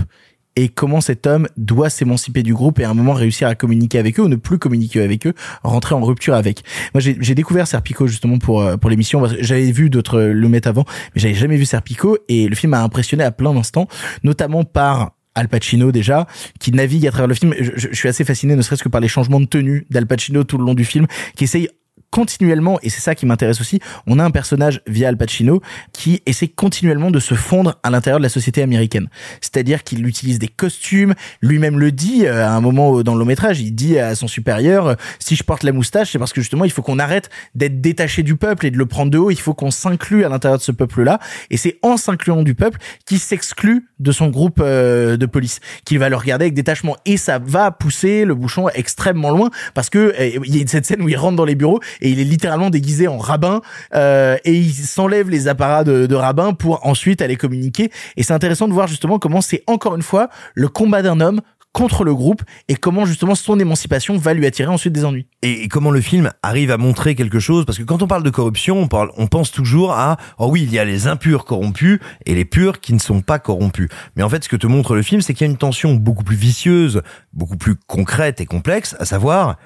et 0.57 0.68
comment 0.68 0.99
cet 0.99 1.27
homme 1.27 1.48
doit 1.56 1.89
s'émanciper 1.89 2.43
du 2.43 2.53
groupe 2.53 2.80
et 2.80 2.84
à 2.84 2.89
un 2.89 2.93
moment 2.93 3.14
réussir 3.14 3.48
à 3.48 3.56
communiquer 3.56 3.99
avec 3.99 4.19
eux 4.19 4.23
ou 4.23 4.27
ne 4.27 4.35
plus 4.35 4.60
communiquer 4.60 5.02
avec 5.02 5.26
eux, 5.26 5.34
rentrer 5.64 5.95
en 5.95 6.02
rupture 6.02 6.34
avec. 6.34 6.64
Moi, 6.93 6.99
j'ai 7.02 7.35
découvert 7.35 7.68
Serpico 7.68 8.06
justement 8.06 8.38
pour 8.38 8.61
euh, 8.61 8.76
pour 8.76 8.89
l'émission. 8.89 9.23
J'avais 9.39 9.72
vu 9.72 9.89
d'autres 9.89 10.19
euh, 10.19 10.34
le 10.34 10.49
mettre 10.49 10.68
avant, 10.68 10.84
mais 11.15 11.22
j'avais 11.22 11.35
jamais 11.35 11.56
vu 11.56 11.64
Serpico 11.65 12.18
et 12.27 12.49
le 12.49 12.56
film 12.56 12.72
m'a 12.72 12.84
impressionné 12.84 13.23
à 13.23 13.31
plein 13.31 13.53
d'instants, 13.53 13.88
notamment 14.23 14.65
par 14.65 15.11
Al 15.35 15.48
Pacino 15.48 15.93
déjà, 15.93 16.27
qui 16.60 16.73
navigue 16.73 17.07
à 17.07 17.11
travers 17.11 17.27
le 17.27 17.34
film. 17.34 17.53
Je, 17.57 17.72
je- 17.77 17.88
je 17.89 17.95
suis 17.95 18.10
assez 18.10 18.26
fasciné, 18.26 18.57
ne 18.57 18.61
serait-ce 18.61 18.84
que 18.84 18.89
par 18.89 18.99
les 18.99 19.07
changements 19.07 19.39
de 19.39 19.45
tenue 19.45 19.88
d'Al 19.89 20.06
Pacino 20.06 20.43
tout 20.43 20.57
le 20.57 20.65
long 20.65 20.73
du 20.73 20.84
film, 20.84 21.07
qui 21.38 21.45
essaye 21.45 21.69
continuellement, 22.11 22.77
et 22.83 22.89
c'est 22.89 22.99
ça 22.99 23.15
qui 23.15 23.25
m'intéresse 23.25 23.61
aussi, 23.61 23.79
on 24.05 24.19
a 24.19 24.23
un 24.23 24.31
personnage 24.31 24.81
via 24.85 25.07
Al 25.07 25.17
Pacino 25.17 25.61
qui 25.93 26.21
essaie 26.25 26.49
continuellement 26.49 27.09
de 27.09 27.19
se 27.19 27.35
fondre 27.35 27.79
à 27.83 27.89
l'intérieur 27.89 28.19
de 28.19 28.23
la 28.23 28.29
société 28.29 28.61
américaine. 28.61 29.07
C'est-à-dire 29.39 29.83
qu'il 29.83 30.05
utilise 30.05 30.38
des 30.38 30.49
costumes, 30.49 31.13
lui-même 31.41 31.79
le 31.79 31.91
dit 31.93 32.25
euh, 32.25 32.45
à 32.45 32.51
un 32.51 32.59
moment 32.59 32.99
euh, 32.99 33.03
dans 33.03 33.13
le 33.13 33.19
long 33.21 33.25
métrage, 33.25 33.61
il 33.61 33.71
dit 33.73 33.97
à 33.97 34.13
son 34.15 34.27
supérieur, 34.27 34.88
euh, 34.88 34.95
si 35.19 35.38
je 35.38 35.43
porte 35.43 35.63
la 35.63 35.71
moustache, 35.71 36.11
c'est 36.11 36.19
parce 36.19 36.33
que 36.33 36.41
justement 36.41 36.65
il 36.65 36.71
faut 36.71 36.81
qu'on 36.81 36.99
arrête 36.99 37.29
d'être 37.55 37.79
détaché 37.79 38.23
du 38.23 38.35
peuple 38.35 38.65
et 38.65 38.71
de 38.71 38.77
le 38.77 38.85
prendre 38.85 39.09
de 39.09 39.17
haut, 39.17 39.31
il 39.31 39.39
faut 39.39 39.53
qu'on 39.53 39.71
s'inclue 39.71 40.25
à 40.25 40.29
l'intérieur 40.29 40.57
de 40.57 40.63
ce 40.63 40.73
peuple-là, 40.73 41.19
et 41.49 41.55
c'est 41.55 41.79
en 41.81 41.95
s'incluant 41.95 42.43
du 42.43 42.55
peuple 42.55 42.77
qu'il 43.05 43.19
s'exclut 43.19 43.88
de 43.99 44.11
son 44.11 44.27
groupe 44.27 44.59
de 44.61 45.25
police, 45.25 45.59
qu'il 45.85 45.99
va 45.99 46.09
le 46.09 46.15
regarder 46.17 46.45
avec 46.45 46.55
détachement, 46.55 46.97
et 47.05 47.15
ça 47.15 47.39
va 47.39 47.71
pousser 47.71 48.25
le 48.25 48.35
bouchon 48.35 48.67
extrêmement 48.69 49.29
loin, 49.29 49.49
parce 49.73 49.89
que 49.89 50.13
il 50.19 50.57
y 50.57 50.61
a 50.61 50.67
cette 50.67 50.85
scène 50.85 51.01
où 51.01 51.09
il 51.09 51.17
rentre 51.17 51.38
dans 51.38 51.45
les 51.45 51.55
bureaux 51.55 51.79
et 52.02 52.10
il 52.10 52.19
est 52.19 52.26
littéralement 52.26 52.69
déguisé 52.69 53.07
en 53.07 53.18
rabbin 53.18 53.61
euh, 53.94 54.38
et 54.44 54.53
il 54.53 54.73
s'enlève 54.73 55.30
les 55.30 55.48
apparats 55.48 55.84
de, 55.84 56.06
de 56.06 56.15
rabbin 56.15 56.53
pour 56.53 56.86
ensuite 56.86 57.22
aller 57.22 57.36
communiquer. 57.36 57.91
Et 58.18 58.23
c'est 58.23 58.34
intéressant 58.34 58.68
de 58.68 58.73
voir 58.73 58.88
justement 58.88 59.19
comment 59.19 59.41
c'est 59.41 59.64
encore 59.68 59.95
une 59.95 60.02
fois 60.02 60.30
le 60.56 60.68
combat 60.68 61.02
d'un 61.02 61.19
homme 61.19 61.41
contre 61.73 62.03
le 62.03 62.14
groupe 62.14 62.41
et 62.68 62.76
comment 62.76 63.06
justement 63.06 63.36
son 63.36 63.60
émancipation 63.60 64.18
va 64.18 64.34
lui 64.34 64.45
attirer 64.45 64.69
ensuite 64.69 64.94
des 64.94 65.06
ennuis. 65.06 65.26
et, 65.41 65.68
comment 65.69 65.91
le 65.91 66.02
film 66.02 66.32
arrive 66.44 66.72
à 66.72 66.78
montrer 66.78 67.15
quelque 67.15 67.40
chose 67.40 67.65
parce 67.65 67.78
que 67.78 67.84
quand 67.84 68.02
on 68.02 68.07
parle 68.07 68.23
de 68.23 68.30
corruption 68.30 68.78
on 68.78 68.88
parle 68.88 69.11
on 69.18 69.28
pense 69.28 69.52
toujours 69.52 69.94
à 69.94 70.18
oh 70.38 70.49
oui 70.52 70.64
il 70.64 70.73
y 70.73 70.80
a 70.80 70.86
les 70.86 71.07
impurs 71.07 71.45
corrompus 71.45 71.99
et 72.26 72.36
les 72.36 72.45
purs 72.45 72.82
qui 72.82 72.94
ne 72.94 72.99
sont 72.99 73.22
pas 73.22 73.40
corrompus 73.40 73.88
mais 74.15 74.23
en 74.23 74.30
fait 74.30 74.44
ce 74.44 74.49
que 74.49 74.57
te 74.57 74.68
montre 74.68 74.95
le 74.95 75.02
film 75.02 75.22
c'est 75.22 75.34
qu'il 75.34 75.48
y 75.48 75.49
a 75.49 75.52
une 75.52 75.57
tension 75.57 75.94
beaucoup 75.94 76.23
plus 76.23 76.36
vicieuse 76.36 77.02
beaucoup 77.34 77.57
plus 77.57 77.76
concrète 77.88 78.41
et 78.41 78.45
complexe 78.45 78.95
à 78.99 79.06
savoir 79.06 79.57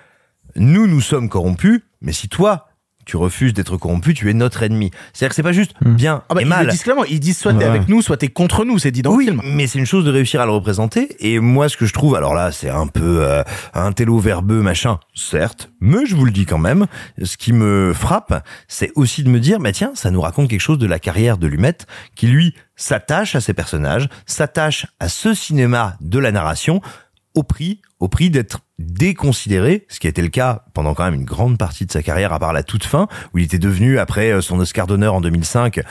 nous 0.55 0.87
nous 0.87 1.01
sommes 1.01 1.29
corrompus 1.29 1.81
mais 2.01 2.11
si 2.13 2.29
toi 2.29 2.67
tu 3.07 3.17
refuses 3.17 3.53
d'être 3.53 3.77
corrompu, 3.77 4.15
tu 4.15 4.31
es 4.31 4.33
notre 4.33 4.63
ennemi. 4.63 4.89
C'est-à-dire 5.13 5.29
que 5.29 5.35
c'est 5.35 5.43
pas 5.43 5.51
juste 5.51 5.73
bien 5.85 6.23
Ah 6.27 6.33
bah, 6.33 6.41
et 6.41 6.43
ils 6.43 6.47
mal. 6.49 6.65
le 6.65 6.71
disent 6.71 6.81
clairement, 6.81 7.03
ils 7.05 7.19
disent 7.19 7.37
soit 7.37 7.51
t'es 7.53 7.59
Ouais. 7.59 7.65
avec 7.65 7.87
nous, 7.87 8.01
soit 8.01 8.17
t'es 8.17 8.29
contre 8.29 8.65
nous, 8.65 8.79
c'est 8.79 8.89
dit 8.89 9.03
dans 9.03 9.13
oui, 9.13 9.27
le 9.27 9.33
film. 9.33 9.43
mais 9.53 9.67
c'est 9.67 9.77
une 9.77 9.85
chose 9.85 10.05
de 10.05 10.09
réussir 10.09 10.41
à 10.41 10.45
le 10.47 10.51
représenter. 10.51 11.15
Et 11.19 11.37
moi, 11.39 11.69
ce 11.69 11.77
que 11.77 11.85
je 11.85 11.93
trouve, 11.93 12.15
alors 12.15 12.33
là, 12.33 12.51
c'est 12.51 12.71
un 12.71 12.87
peu 12.87 13.19
euh, 13.23 13.43
un 13.75 13.91
télo 13.91 14.17
verbeux, 14.17 14.63
machin, 14.63 14.99
certes, 15.13 15.69
mais 15.81 16.07
je 16.07 16.15
vous 16.15 16.25
le 16.25 16.31
dis 16.31 16.47
quand 16.47 16.57
même. 16.57 16.87
Ce 17.21 17.37
qui 17.37 17.53
me 17.53 17.93
frappe, 17.93 18.43
c'est 18.67 18.91
aussi 18.95 19.21
de 19.21 19.29
me 19.29 19.39
dire, 19.39 19.59
bah 19.59 19.71
tiens, 19.71 19.91
ça 19.93 20.09
nous 20.09 20.21
raconte 20.21 20.49
quelque 20.49 20.59
chose 20.61 20.79
de 20.79 20.87
la 20.87 20.97
carrière 20.97 21.37
de 21.37 21.45
Lumet, 21.45 21.77
qui 22.15 22.25
lui 22.25 22.55
s'attache 22.75 23.35
à 23.35 23.39
ses 23.39 23.53
personnages, 23.53 24.09
s'attache 24.25 24.87
à 24.99 25.09
ce 25.09 25.35
cinéma 25.35 25.95
de 26.01 26.17
la 26.17 26.31
narration, 26.31 26.81
au 27.35 27.43
prix, 27.43 27.81
au 27.99 28.07
prix 28.07 28.31
d'être 28.31 28.61
déconsidéré, 28.79 29.85
ce 29.89 29.99
qui 29.99 30.07
a 30.07 30.09
été 30.09 30.21
le 30.21 30.27
cas 30.27 30.63
pendant 30.73 30.93
quand 30.93 31.05
même 31.05 31.13
une 31.13 31.25
grande 31.25 31.57
partie 31.57 31.85
de 31.85 31.91
sa 31.91 32.03
carrière, 32.03 32.33
à 32.33 32.39
part 32.39 32.53
la 32.53 32.63
toute 32.63 32.83
fin, 32.83 33.07
où 33.33 33.37
il 33.37 33.45
était 33.45 33.59
devenu, 33.59 33.99
après 33.99 34.31
euh, 34.31 34.41
son 34.41 34.59
Oscar 34.59 34.85
d'honneur 34.87 35.13
en 35.13 35.21
2005, 35.21 35.81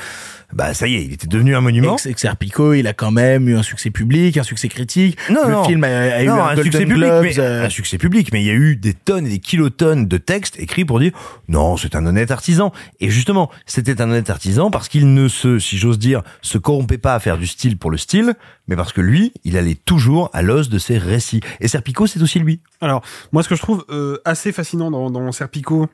bah 0.54 0.72
ça 0.72 0.86
y 0.86 0.94
est, 0.94 1.04
il 1.04 1.12
était 1.12 1.26
devenu 1.26 1.56
un 1.56 1.60
monument. 1.60 1.96
Ex 1.96 2.20
Serpico, 2.20 2.74
il 2.74 2.86
a 2.86 2.92
quand 2.92 3.10
même 3.10 3.48
eu 3.48 3.56
un 3.56 3.62
succès 3.62 3.90
public, 3.90 4.36
un 4.36 4.42
succès 4.42 4.68
critique. 4.68 5.18
Non, 5.30 5.46
le 5.46 5.52
non. 5.52 5.64
film 5.64 5.82
a, 5.84 5.88
a 5.88 6.22
eu 6.22 6.28
un, 6.28 6.54
succès 6.56 6.86
public, 6.86 6.96
Globes. 6.96 7.22
mais, 7.22 7.38
euh, 7.38 7.66
un 7.66 7.70
succès 7.70 7.98
public, 7.98 8.30
mais 8.32 8.42
il 8.42 8.46
y 8.46 8.50
a 8.50 8.54
eu 8.54 8.76
des 8.76 8.94
tonnes 8.94 9.26
et 9.26 9.30
des 9.30 9.38
kilotonnes 9.40 10.06
de 10.06 10.16
textes 10.16 10.58
écrits 10.58 10.84
pour 10.84 11.00
dire 11.00 11.12
non, 11.48 11.76
c'est 11.76 11.96
un 11.96 12.06
honnête 12.06 12.30
artisan. 12.30 12.72
Et 13.00 13.10
justement, 13.10 13.50
c'était 13.66 14.00
un 14.00 14.10
honnête 14.10 14.30
artisan 14.30 14.70
parce 14.70 14.88
qu'il 14.88 15.12
ne 15.12 15.26
se, 15.26 15.58
si 15.58 15.76
j'ose 15.76 15.98
dire, 15.98 16.22
se 16.40 16.58
corrompait 16.58 16.98
pas 16.98 17.14
à 17.14 17.20
faire 17.20 17.38
du 17.38 17.46
style 17.46 17.76
pour 17.76 17.90
le 17.90 17.96
style, 17.96 18.34
mais 18.68 18.76
parce 18.76 18.92
que 18.92 19.00
lui, 19.00 19.32
il 19.44 19.56
allait 19.56 19.74
toujours 19.74 20.30
à 20.32 20.42
l'os 20.42 20.68
de 20.68 20.78
ses 20.78 20.98
récits. 20.98 21.40
Et 21.60 21.68
Serpico, 21.68 22.06
c'est 22.06 22.22
aussi 22.22 22.38
lui. 22.38 22.60
Alors, 22.80 23.02
moi, 23.32 23.42
ce 23.42 23.48
que 23.48 23.54
je 23.54 23.62
trouve 23.62 23.84
euh, 23.88 24.18
assez 24.24 24.52
fascinant 24.52 24.90
dans, 24.90 25.32
Serpico, 25.32 25.86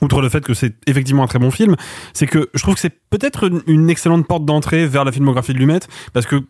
outre 0.00 0.22
le 0.22 0.28
fait 0.28 0.44
que 0.44 0.54
c'est 0.54 0.74
effectivement 0.86 1.22
un 1.22 1.26
très 1.26 1.38
bon 1.38 1.50
film, 1.50 1.76
c'est 2.14 2.26
que 2.26 2.50
je 2.54 2.62
trouve 2.62 2.74
que 2.74 2.80
c'est 2.80 2.98
peut-être 3.10 3.50
une 3.66 3.90
excellente 3.90 4.26
porte 4.26 4.44
d'entrée 4.44 4.86
vers 4.86 5.04
la 5.04 5.12
filmographie 5.12 5.52
de 5.52 5.58
Lumet, 5.58 5.80
parce 6.12 6.26
que 6.26 6.42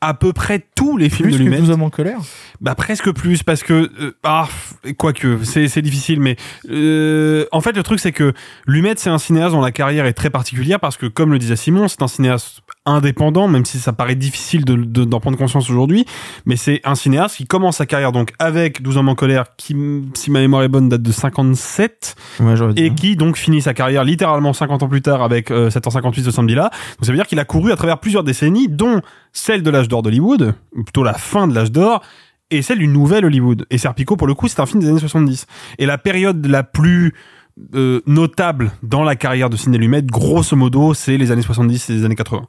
à 0.00 0.14
peu 0.14 0.32
près 0.32 0.64
tous 0.74 0.96
les 0.96 1.08
films 1.10 1.30
plus 1.30 1.44
de 1.44 1.56
12 1.58 1.70
hommes 1.70 1.82
en 1.82 1.90
colère. 1.90 2.18
bah 2.60 2.74
presque 2.74 3.10
plus, 3.12 3.42
parce 3.42 3.62
que 3.62 3.90
euh, 4.00 4.16
ah 4.24 4.48
quoique 4.98 5.38
c'est 5.44 5.68
c'est 5.68 5.82
difficile, 5.82 6.20
mais 6.20 6.36
euh, 6.70 7.44
en 7.52 7.60
fait 7.60 7.76
le 7.76 7.82
truc 7.82 7.98
c'est 8.00 8.12
que 8.12 8.32
Lumet 8.66 8.94
c'est 8.96 9.10
un 9.10 9.18
cinéaste 9.18 9.52
dont 9.54 9.60
la 9.60 9.72
carrière 9.72 10.06
est 10.06 10.12
très 10.14 10.30
particulière 10.30 10.80
parce 10.80 10.96
que 10.96 11.06
comme 11.06 11.32
le 11.32 11.38
disait 11.38 11.56
Simon, 11.56 11.88
c'est 11.88 12.02
un 12.02 12.08
cinéaste 12.08 12.60
indépendant, 12.86 13.48
même 13.48 13.64
si 13.64 13.78
ça 13.78 13.92
paraît 13.92 14.14
difficile 14.14 14.64
de- 14.64 14.76
de- 14.76 15.04
d'en 15.04 15.18
prendre 15.20 15.36
conscience 15.36 15.68
aujourd'hui, 15.70 16.06
mais 16.46 16.56
c'est 16.56 16.80
un 16.84 16.94
cinéaste 16.94 17.36
qui 17.36 17.46
commence 17.46 17.76
sa 17.78 17.86
carrière 17.86 18.12
donc 18.12 18.32
avec 18.38 18.80
12 18.82 18.96
hommes 18.96 19.08
en 19.08 19.14
colère, 19.16 19.44
qui, 19.56 19.74
si 20.14 20.30
ma 20.30 20.38
mémoire 20.40 20.62
est 20.62 20.68
bonne, 20.68 20.88
date 20.88 21.02
de 21.02 21.12
57, 21.12 22.14
Ouais, 22.40 22.54
et 22.76 22.94
qui 22.94 23.16
donc 23.16 23.36
finit 23.36 23.60
sa 23.62 23.74
carrière 23.74 24.04
littéralement 24.04 24.52
50 24.52 24.82
ans 24.84 24.88
plus 24.88 25.02
tard 25.02 25.22
avec 25.22 25.50
euh, 25.50 25.68
758 25.70 26.22
de 26.24 26.30
samedi 26.30 26.54
là. 26.54 26.70
Donc 26.98 27.06
ça 27.06 27.12
veut 27.12 27.18
dire 27.18 27.26
qu'il 27.26 27.38
a 27.40 27.44
couru 27.44 27.72
à 27.72 27.76
travers 27.76 27.98
plusieurs 27.98 28.22
décennies, 28.24 28.68
dont 28.68 29.00
celle 29.36 29.62
de 29.62 29.70
l'âge 29.70 29.88
d'or 29.88 30.02
d'Hollywood, 30.02 30.54
ou 30.74 30.82
plutôt 30.82 31.04
la 31.04 31.14
fin 31.14 31.46
de 31.46 31.54
l'âge 31.54 31.70
d'or, 31.70 32.02
et 32.50 32.62
celle 32.62 32.78
du 32.78 32.88
nouvel 32.88 33.24
Hollywood. 33.24 33.66
Et 33.70 33.78
Serpico, 33.78 34.16
pour 34.16 34.26
le 34.26 34.34
coup, 34.34 34.48
c'est 34.48 34.60
un 34.60 34.66
film 34.66 34.80
des 34.80 34.88
années 34.88 35.00
70. 35.00 35.46
Et 35.78 35.86
la 35.86 35.98
période 35.98 36.44
la 36.46 36.62
plus 36.62 37.12
euh, 37.74 38.00
notable 38.06 38.72
dans 38.82 39.02
la 39.02 39.14
carrière 39.14 39.50
de 39.50 39.56
Ciné 39.56 39.78
Lumet, 39.78 40.02
grosso 40.02 40.56
modo, 40.56 40.94
c'est 40.94 41.18
les 41.18 41.32
années 41.32 41.42
70 41.42 41.90
et 41.90 41.92
les 41.92 42.04
années 42.04 42.14
80. 42.14 42.46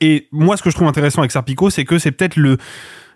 Et 0.00 0.28
moi, 0.30 0.56
ce 0.56 0.62
que 0.62 0.70
je 0.70 0.74
trouve 0.74 0.88
intéressant 0.88 1.20
avec 1.22 1.32
Serpico, 1.32 1.70
c'est 1.70 1.84
que 1.84 1.98
c'est 1.98 2.12
peut-être 2.12 2.36
le 2.36 2.58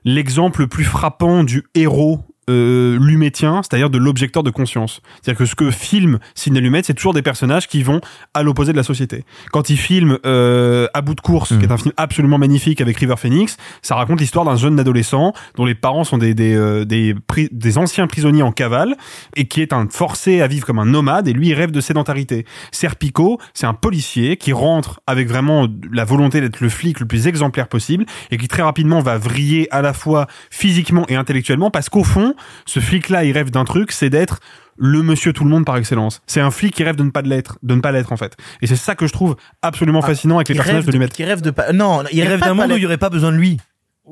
l'exemple 0.05 0.62
le 0.62 0.66
plus 0.66 0.84
frappant 0.84 1.44
du 1.44 1.62
héros 1.74 2.20
euh, 2.51 2.98
lumétien, 3.01 3.62
c'est-à-dire 3.62 3.90
de 3.90 3.98
l'objecteur 3.98 4.43
de 4.43 4.51
conscience. 4.51 5.01
C'est-à-dire 5.23 5.39
que 5.39 5.47
ce 5.47 5.55
que 5.55 5.70
filme 5.70 6.19
Sidney 6.35 6.60
Lumet, 6.60 6.82
c'est 6.82 6.94
toujours 6.94 7.14
des 7.14 7.23
personnages 7.23 7.69
qui 7.69 7.82
vont 7.82 8.01
à 8.35 8.43
l'opposé 8.43 8.73
de 8.73 8.77
la 8.77 8.82
société. 8.82 9.24
Quand 9.52 9.70
il 9.70 9.77
filme 9.77 10.19
euh, 10.27 10.86
À 10.94 11.01
bout 11.02 11.14
de 11.14 11.20
course, 11.20 11.56
qui 11.56 11.64
est 11.64 11.70
un 11.70 11.77
film 11.77 11.93
absolument 11.97 12.39
magnifique 12.39 12.81
avec 12.81 12.97
River 12.98 13.14
Phoenix, 13.16 13.56
ça 13.82 13.94
raconte 13.94 14.20
l'histoire 14.20 14.44
d'un 14.44 14.56
jeune 14.56 14.78
adolescent 14.81 15.32
dont 15.56 15.64
les 15.64 15.74
parents 15.74 16.05
sont 16.05 16.19
des 16.19 16.35
des, 16.35 16.55
euh, 16.55 16.85
des, 16.85 17.14
pri- 17.14 17.48
des 17.52 17.78
anciens 17.78 18.06
prisonniers 18.06 18.43
en 18.43 18.52
cavale 18.52 18.97
et 19.36 19.47
qui 19.47 19.60
est 19.60 19.73
un 19.73 19.86
forcé 19.89 20.40
à 20.40 20.47
vivre 20.47 20.66
comme 20.66 20.78
un 20.78 20.86
nomade 20.86 21.28
et 21.28 21.32
lui 21.32 21.48
il 21.48 21.55
rêve 21.55 21.70
de 21.70 21.81
sédentarité. 21.81 22.44
Serpico, 22.73 23.39
c'est 23.55 23.66
un 23.66 23.74
policier 23.74 24.36
qui 24.36 24.52
rentre 24.52 25.01
avec 25.06 25.28
vraiment 25.28 25.69
la 25.93 26.05
volonté 26.05 26.40
d'être 26.40 26.60
le 26.60 26.69
flic 26.69 27.01
le 27.01 27.06
plus 27.06 27.27
exemplaire 27.27 27.69
possible 27.69 28.05
et 28.31 28.36
qui 28.39 28.48
très 28.48 28.62
rapidement 28.62 29.01
va 29.01 29.19
vriller 29.19 29.69
à 29.70 29.82
la 29.82 29.93
fois 29.93 30.27
physiquement 30.51 31.05
et 31.09 31.14
intellectuellement 31.16 31.70
parce 31.70 31.89
qu'au 31.89 32.02
fond, 32.05 32.31
ce 32.66 32.80
flic-là, 32.80 33.24
il 33.24 33.32
rêve 33.32 33.50
d'un 33.50 33.64
truc, 33.64 33.92
c'est 33.92 34.10
d'être 34.10 34.38
le 34.78 35.02
monsieur 35.02 35.32
tout 35.32 35.44
le 35.44 35.50
monde 35.50 35.64
par 35.66 35.76
excellence. 35.76 36.22
C'est 36.26 36.40
un 36.40 36.50
flic 36.50 36.74
qui 36.74 36.82
rêve 36.82 36.96
de 36.96 37.02
ne 37.02 37.10
pas 37.10 37.22
l'être, 37.22 37.59
de 37.62 37.74
ne 37.74 37.80
pas 37.80 37.92
l'être 37.92 38.10
en 38.12 38.16
fait. 38.16 38.36
Et 38.62 38.66
c'est 38.66 38.76
ça 38.76 38.94
que 38.94 39.06
je 39.06 39.12
trouve 39.12 39.36
absolument 39.60 40.00
fascinant 40.02 40.36
avec 40.36 40.48
les 40.48 40.54
personnages 40.54 40.84
de 40.86 40.90
de- 40.90 40.96
Lumet. 40.96 41.09
qui 41.09 41.24
rêve 41.24 41.42
de 41.42 41.50
pas. 41.50 41.72
Non, 41.72 42.02
il, 42.10 42.18
Il 42.18 42.26
rêve 42.26 42.40
d'un 42.40 42.54
monde 42.54 42.70
où 42.72 42.76
il 42.76 42.80
n'y 42.80 42.86
aurait 42.86 42.96
pas 42.98 43.10
besoin 43.10 43.30
de 43.32 43.36
lui. 43.36 43.59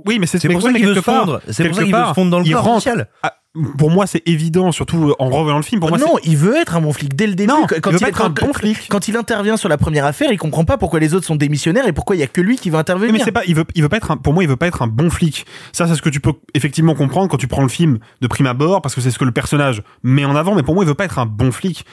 Oui, 0.06 0.18
mais 0.20 0.26
c'est 0.26 0.38
pour 0.48 0.62
ça 0.62 0.72
qu'il 0.72 0.86
veut 0.86 0.94
se 0.94 1.00
fondre. 1.00 1.40
C'est 1.50 1.64
pour 1.66 1.76
ça 1.76 1.82
qu'il 1.84 1.94
veut 1.94 2.04
se 2.08 2.14
fondre 2.14 2.30
dans 2.30 2.38
le 2.40 2.46
il 2.46 2.52
corps 2.52 2.74
social. 2.74 3.08
Ah, 3.22 3.34
pour 3.78 3.90
moi, 3.90 4.06
c'est 4.06 4.22
évident, 4.26 4.70
surtout 4.70 5.12
en 5.18 5.28
revoyant 5.28 5.56
le 5.56 5.64
film. 5.64 5.80
Pour 5.80 5.88
moi, 5.88 5.98
non, 5.98 6.16
il 6.22 6.36
veut 6.36 6.56
être 6.56 6.76
un 6.76 6.80
bon 6.80 6.92
flic 6.92 7.16
dès 7.16 7.26
le 7.26 7.34
début. 7.34 7.50
Non, 7.52 7.66
quand, 7.66 7.90
il 7.90 7.94
veut 7.94 7.98
pas 7.98 8.06
il, 8.06 8.10
être 8.10 8.22
un 8.22 8.30
quand- 8.30 8.46
bon 8.46 8.52
flic. 8.52 8.86
quand 8.88 9.08
il 9.08 9.16
intervient 9.16 9.56
sur 9.56 9.68
la 9.68 9.76
première 9.76 10.04
affaire, 10.04 10.30
il 10.30 10.38
comprend 10.38 10.64
pas 10.64 10.78
pourquoi 10.78 11.00
les 11.00 11.14
autres 11.14 11.26
sont 11.26 11.34
démissionnaires 11.34 11.86
et 11.88 11.92
pourquoi 11.92 12.14
il 12.14 12.20
y 12.20 12.22
a 12.22 12.28
que 12.28 12.40
lui 12.40 12.56
qui 12.56 12.70
va 12.70 12.78
intervenir. 12.78 13.12
Mais 13.12 13.18
c'est 13.18 13.32
pas, 13.32 13.44
il 13.46 13.56
veut, 13.56 13.64
il 13.74 13.82
veut 13.82 13.88
pas 13.88 13.96
être 13.96 14.12
un, 14.12 14.16
pour 14.16 14.34
moi, 14.34 14.44
il 14.44 14.48
veut 14.48 14.56
pas 14.56 14.68
être 14.68 14.82
un 14.82 14.86
bon 14.86 15.10
flic. 15.10 15.46
Ça, 15.72 15.88
c'est 15.88 15.96
ce 15.96 16.02
que 16.02 16.10
tu 16.10 16.20
peux 16.20 16.32
effectivement 16.54 16.94
comprendre 16.94 17.28
quand 17.28 17.38
tu 17.38 17.48
prends 17.48 17.62
le 17.62 17.68
film 17.68 17.98
de 18.20 18.26
prime 18.28 18.46
abord, 18.46 18.82
parce 18.82 18.94
que 18.94 19.00
c'est 19.00 19.10
ce 19.10 19.18
que 19.18 19.24
le 19.24 19.32
personnage 19.32 19.82
met 20.04 20.24
en 20.24 20.36
avant, 20.36 20.54
mais 20.54 20.62
pour 20.62 20.74
moi, 20.74 20.84
il 20.84 20.86
veut 20.86 20.94
pas 20.94 21.04
être 21.06 21.18
un 21.18 21.26
bon 21.26 21.50
flic. 21.50 21.84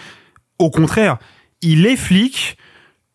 Au 0.60 0.70
contraire, 0.70 1.18
il 1.64 1.88
est 1.88 1.96
flic, 1.98 2.58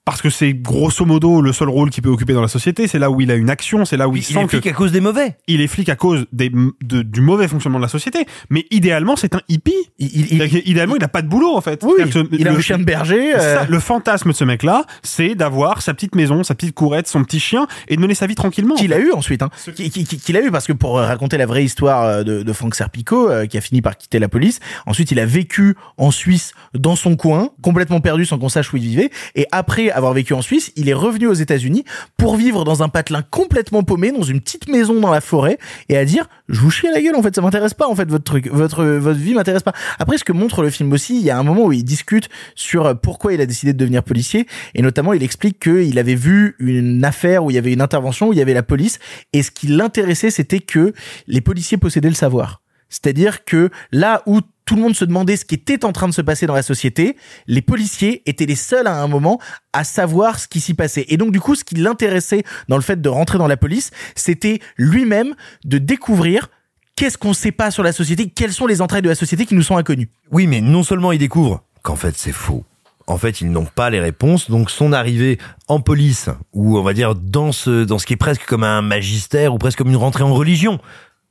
parce 0.04 0.20
que 0.20 0.30
c'est 0.30 0.52
grosso 0.54 1.04
modo 1.04 1.40
le 1.40 1.52
seul 1.52 1.68
rôle 1.68 1.90
qu'il 1.90 2.02
peut 2.02 2.08
occuper 2.10 2.32
dans 2.32 2.42
la 2.42 2.48
société, 2.48 2.88
c'est 2.88 2.98
là 2.98 3.10
où 3.10 3.20
il 3.20 3.30
a 3.30 3.34
une 3.36 3.50
action, 3.50 3.84
c'est 3.84 3.96
là 3.96 4.08
où 4.08 4.16
il, 4.16 4.20
Il 4.20 4.22
sent 4.24 4.38
est 4.40 4.42
que 4.44 4.48
flic 4.48 4.66
à 4.66 4.72
cause 4.72 4.90
des 4.92 5.00
mauvais. 5.00 5.36
il 5.46 5.60
est 5.60 5.66
flic 5.68 5.88
à 5.88 5.96
cause 5.96 6.26
des, 6.32 6.50
de- 6.82 7.02
du 7.02 7.20
mauvais 7.20 7.46
fonctionnement 7.46 7.78
de 7.78 7.84
la 7.84 7.88
société, 7.88 8.26
mais 8.50 8.66
idéalement 8.70 9.14
c'est 9.16 9.34
un 9.34 9.40
hippie. 9.48 9.72
Idéalement 9.98 10.96
il 10.96 11.04
a 11.04 11.08
pas 11.08 11.22
de 11.22 11.28
boulot 11.28 11.54
en 11.56 11.60
fait. 11.60 11.82
Oui, 11.84 11.92
il 12.32 12.46
a 12.48 12.50
le- 12.52 12.58
un 12.58 12.60
chien 12.60 12.78
de 12.78 12.84
berger. 12.84 13.34
euh, 13.34 13.58
ça, 13.60 13.66
le 13.68 13.78
fantasme 13.80 14.30
de 14.30 14.34
ce 14.34 14.44
mec-là, 14.44 14.84
c'est 15.02 15.34
d'avoir 15.34 15.82
sa 15.82 15.94
petite 15.94 16.14
maison, 16.14 16.42
sa 16.42 16.54
petite 16.54 16.74
courette, 16.74 17.06
son 17.08 17.22
petit 17.24 17.40
chien 17.40 17.66
et 17.88 17.96
de 17.96 18.00
mener 18.00 18.14
sa 18.14 18.26
vie 18.26 18.34
tranquillement. 18.34 18.74
qu'il 18.74 18.92
a 18.92 18.98
eu 18.98 19.12
ensuite, 19.12 19.42
hein. 19.42 19.50
Qui- 19.74 19.90
qui- 19.90 20.04
qui- 20.04 20.16
qu'il 20.18 20.36
a 20.36 20.42
eu 20.42 20.50
parce 20.50 20.66
que 20.66 20.72
pour 20.72 20.98
euh, 20.98 21.06
raconter 21.06 21.36
la 21.38 21.46
vraie 21.46 21.64
histoire 21.64 22.02
euh, 22.04 22.22
de, 22.24 22.42
de 22.42 22.52
Franck 22.52 22.74
Serpico, 22.74 23.30
euh, 23.30 23.46
qui 23.46 23.56
a 23.56 23.60
fini 23.60 23.82
par 23.82 23.96
quitter 23.96 24.18
la 24.18 24.28
police, 24.28 24.60
ensuite 24.86 25.10
il 25.12 25.20
a 25.20 25.26
vécu 25.26 25.76
en 25.96 26.10
Suisse 26.10 26.52
dans 26.74 26.96
son 26.96 27.16
coin, 27.16 27.50
complètement 27.62 28.00
perdu 28.00 28.24
sans 28.24 28.38
qu'on 28.38 28.48
sache 28.48 28.72
où 28.72 28.76
il 28.76 28.82
vivait, 28.82 29.10
et 29.34 29.46
après 29.52 29.90
avoir 29.92 30.12
vécu 30.12 30.34
en 30.34 30.42
Suisse, 30.42 30.72
il 30.76 30.88
est 30.88 30.94
revenu 30.94 31.26
aux 31.26 31.34
États-Unis 31.34 31.84
pour 32.16 32.36
vivre 32.36 32.64
dans 32.64 32.82
un 32.82 32.88
patelin 32.88 33.22
complètement 33.22 33.82
paumé, 33.82 34.12
dans 34.12 34.22
une 34.22 34.40
petite 34.40 34.68
maison 34.68 35.00
dans 35.00 35.10
la 35.10 35.20
forêt, 35.20 35.58
et 35.88 35.96
à 35.96 36.04
dire 36.04 36.28
je 36.48 36.60
vous 36.60 36.70
chie 36.70 36.86
à 36.88 36.92
la 36.92 37.00
gueule 37.00 37.16
en 37.16 37.22
fait, 37.22 37.34
ça 37.34 37.40
m'intéresse 37.40 37.74
pas 37.74 37.88
en 37.88 37.94
fait 37.94 38.08
votre 38.08 38.24
truc, 38.24 38.48
votre 38.48 38.84
votre 38.84 39.18
vie 39.18 39.34
m'intéresse 39.34 39.62
pas. 39.62 39.72
Après 39.98 40.18
ce 40.18 40.24
que 40.24 40.32
montre 40.32 40.62
le 40.62 40.70
film 40.70 40.92
aussi, 40.92 41.16
il 41.16 41.22
y 41.22 41.30
a 41.30 41.38
un 41.38 41.42
moment 41.42 41.66
où 41.66 41.72
il 41.72 41.84
discute 41.84 42.28
sur 42.54 42.86
euh, 42.86 42.94
pourquoi 42.94 43.32
il 43.32 43.40
a 43.40 43.46
décidé 43.46 43.72
de 43.72 43.78
devenir 43.78 44.02
policier, 44.02 44.46
et 44.74 44.82
notamment 44.82 45.12
il 45.12 45.22
explique 45.22 45.58
qu'il 45.60 45.98
avait 45.98 46.14
vu 46.14 46.56
une 46.58 47.04
affaire 47.04 47.44
où 47.44 47.50
il 47.50 47.54
y 47.54 47.58
avait 47.58 47.72
une 47.72 47.80
intervention 47.80 48.28
où 48.28 48.32
il 48.32 48.38
y 48.38 48.42
avait 48.42 48.54
la 48.54 48.62
police, 48.62 48.98
et 49.32 49.42
ce 49.42 49.50
qui 49.50 49.66
l'intéressait 49.66 50.30
c'était 50.30 50.60
que 50.60 50.92
les 51.26 51.40
policiers 51.40 51.78
possédaient 51.78 52.08
le 52.08 52.14
savoir. 52.14 52.62
C'est-à-dire 52.92 53.44
que 53.46 53.70
là 53.90 54.22
où 54.26 54.40
tout 54.66 54.76
le 54.76 54.82
monde 54.82 54.94
se 54.94 55.04
demandait 55.04 55.36
ce 55.36 55.46
qui 55.46 55.54
était 55.54 55.84
en 55.84 55.92
train 55.92 56.08
de 56.08 56.12
se 56.12 56.20
passer 56.20 56.46
dans 56.46 56.54
la 56.54 56.62
société, 56.62 57.16
les 57.46 57.62
policiers 57.62 58.22
étaient 58.26 58.46
les 58.46 58.54
seuls 58.54 58.86
à 58.86 59.02
un 59.02 59.08
moment 59.08 59.40
à 59.72 59.82
savoir 59.82 60.38
ce 60.38 60.46
qui 60.46 60.60
s'y 60.60 60.74
passait. 60.74 61.06
Et 61.08 61.16
donc 61.16 61.32
du 61.32 61.40
coup, 61.40 61.54
ce 61.54 61.64
qui 61.64 61.74
l'intéressait 61.74 62.44
dans 62.68 62.76
le 62.76 62.82
fait 62.82 63.00
de 63.00 63.08
rentrer 63.08 63.38
dans 63.38 63.48
la 63.48 63.56
police, 63.56 63.90
c'était 64.14 64.60
lui-même 64.76 65.34
de 65.64 65.78
découvrir 65.78 66.50
qu'est-ce 66.94 67.16
qu'on 67.16 67.32
sait 67.32 67.50
pas 67.50 67.70
sur 67.70 67.82
la 67.82 67.92
société, 67.92 68.28
quelles 68.28 68.52
sont 68.52 68.66
les 68.66 68.82
entrailles 68.82 69.02
de 69.02 69.08
la 69.08 69.14
société 69.14 69.46
qui 69.46 69.54
nous 69.54 69.62
sont 69.62 69.78
inconnues. 69.78 70.10
Oui, 70.30 70.46
mais 70.46 70.60
non 70.60 70.82
seulement 70.82 71.12
il 71.12 71.18
découvre 71.18 71.64
qu'en 71.82 71.96
fait 71.96 72.14
c'est 72.16 72.32
faux. 72.32 72.64
En 73.08 73.18
fait, 73.18 73.40
ils 73.40 73.50
n'ont 73.50 73.66
pas 73.66 73.90
les 73.90 73.98
réponses, 73.98 74.48
donc 74.48 74.70
son 74.70 74.92
arrivée 74.92 75.38
en 75.66 75.80
police, 75.80 76.30
ou 76.52 76.78
on 76.78 76.82
va 76.82 76.92
dire 76.92 77.16
dans 77.16 77.50
ce, 77.50 77.84
dans 77.84 77.98
ce 77.98 78.06
qui 78.06 78.12
est 78.12 78.16
presque 78.16 78.46
comme 78.46 78.62
un 78.62 78.80
magistère, 78.80 79.52
ou 79.52 79.58
presque 79.58 79.78
comme 79.78 79.88
une 79.88 79.96
rentrée 79.96 80.22
en 80.22 80.32
religion, 80.32 80.78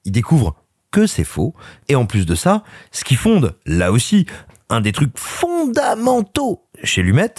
il 0.03 0.11
découvre 0.11 0.55
que 0.91 1.07
c'est 1.07 1.23
faux, 1.23 1.53
et 1.89 1.95
en 1.95 2.05
plus 2.05 2.25
de 2.25 2.35
ça, 2.35 2.63
ce 2.91 3.03
qui 3.03 3.15
fonde, 3.15 3.55
là 3.65 3.91
aussi, 3.91 4.25
un 4.69 4.81
des 4.81 4.91
trucs 4.91 5.17
fondamentaux 5.17 6.63
chez 6.83 7.01
Lumet, 7.01 7.33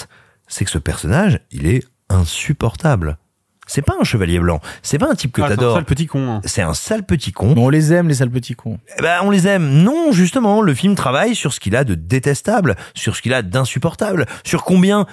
c'est 0.48 0.64
que 0.64 0.70
ce 0.70 0.78
personnage, 0.78 1.40
il 1.50 1.66
est 1.66 1.84
insupportable. 2.08 3.18
C'est 3.66 3.82
pas 3.82 3.94
un 4.00 4.04
chevalier 4.04 4.38
blanc, 4.40 4.60
c'est 4.82 4.98
pas 4.98 5.08
un 5.10 5.14
type 5.14 5.32
que 5.32 5.40
Ah, 5.40 5.46
c'est 5.46 5.52
un 5.52 5.56
t'adores. 5.56 5.74
sale 5.76 5.84
petit 5.84 6.06
con. 6.06 6.28
hein. 6.30 6.40
C'est 6.44 6.62
un 6.62 6.74
sale 6.74 7.04
petit 7.04 7.32
con. 7.32 7.54
on 7.56 7.68
les 7.68 7.92
aime, 7.92 8.08
les 8.08 8.14
sales 8.16 8.30
petits 8.30 8.54
cons. 8.54 8.78
Eh 8.98 9.02
ben, 9.02 9.20
on 9.22 9.30
les 9.30 9.46
aime. 9.46 9.82
Non, 9.82 10.10
justement, 10.12 10.60
le 10.62 10.74
film 10.74 10.94
travaille 10.94 11.34
sur 11.34 11.52
ce 11.52 11.60
qu'il 11.60 11.76
a 11.76 11.84
de 11.84 11.94
détestable, 11.94 12.76
sur 12.94 13.14
ce 13.16 13.22
qu'il 13.22 13.32
a 13.32 13.42
d'insupportable, 13.42 14.26
sur 14.44 14.64
combien, 14.64 15.06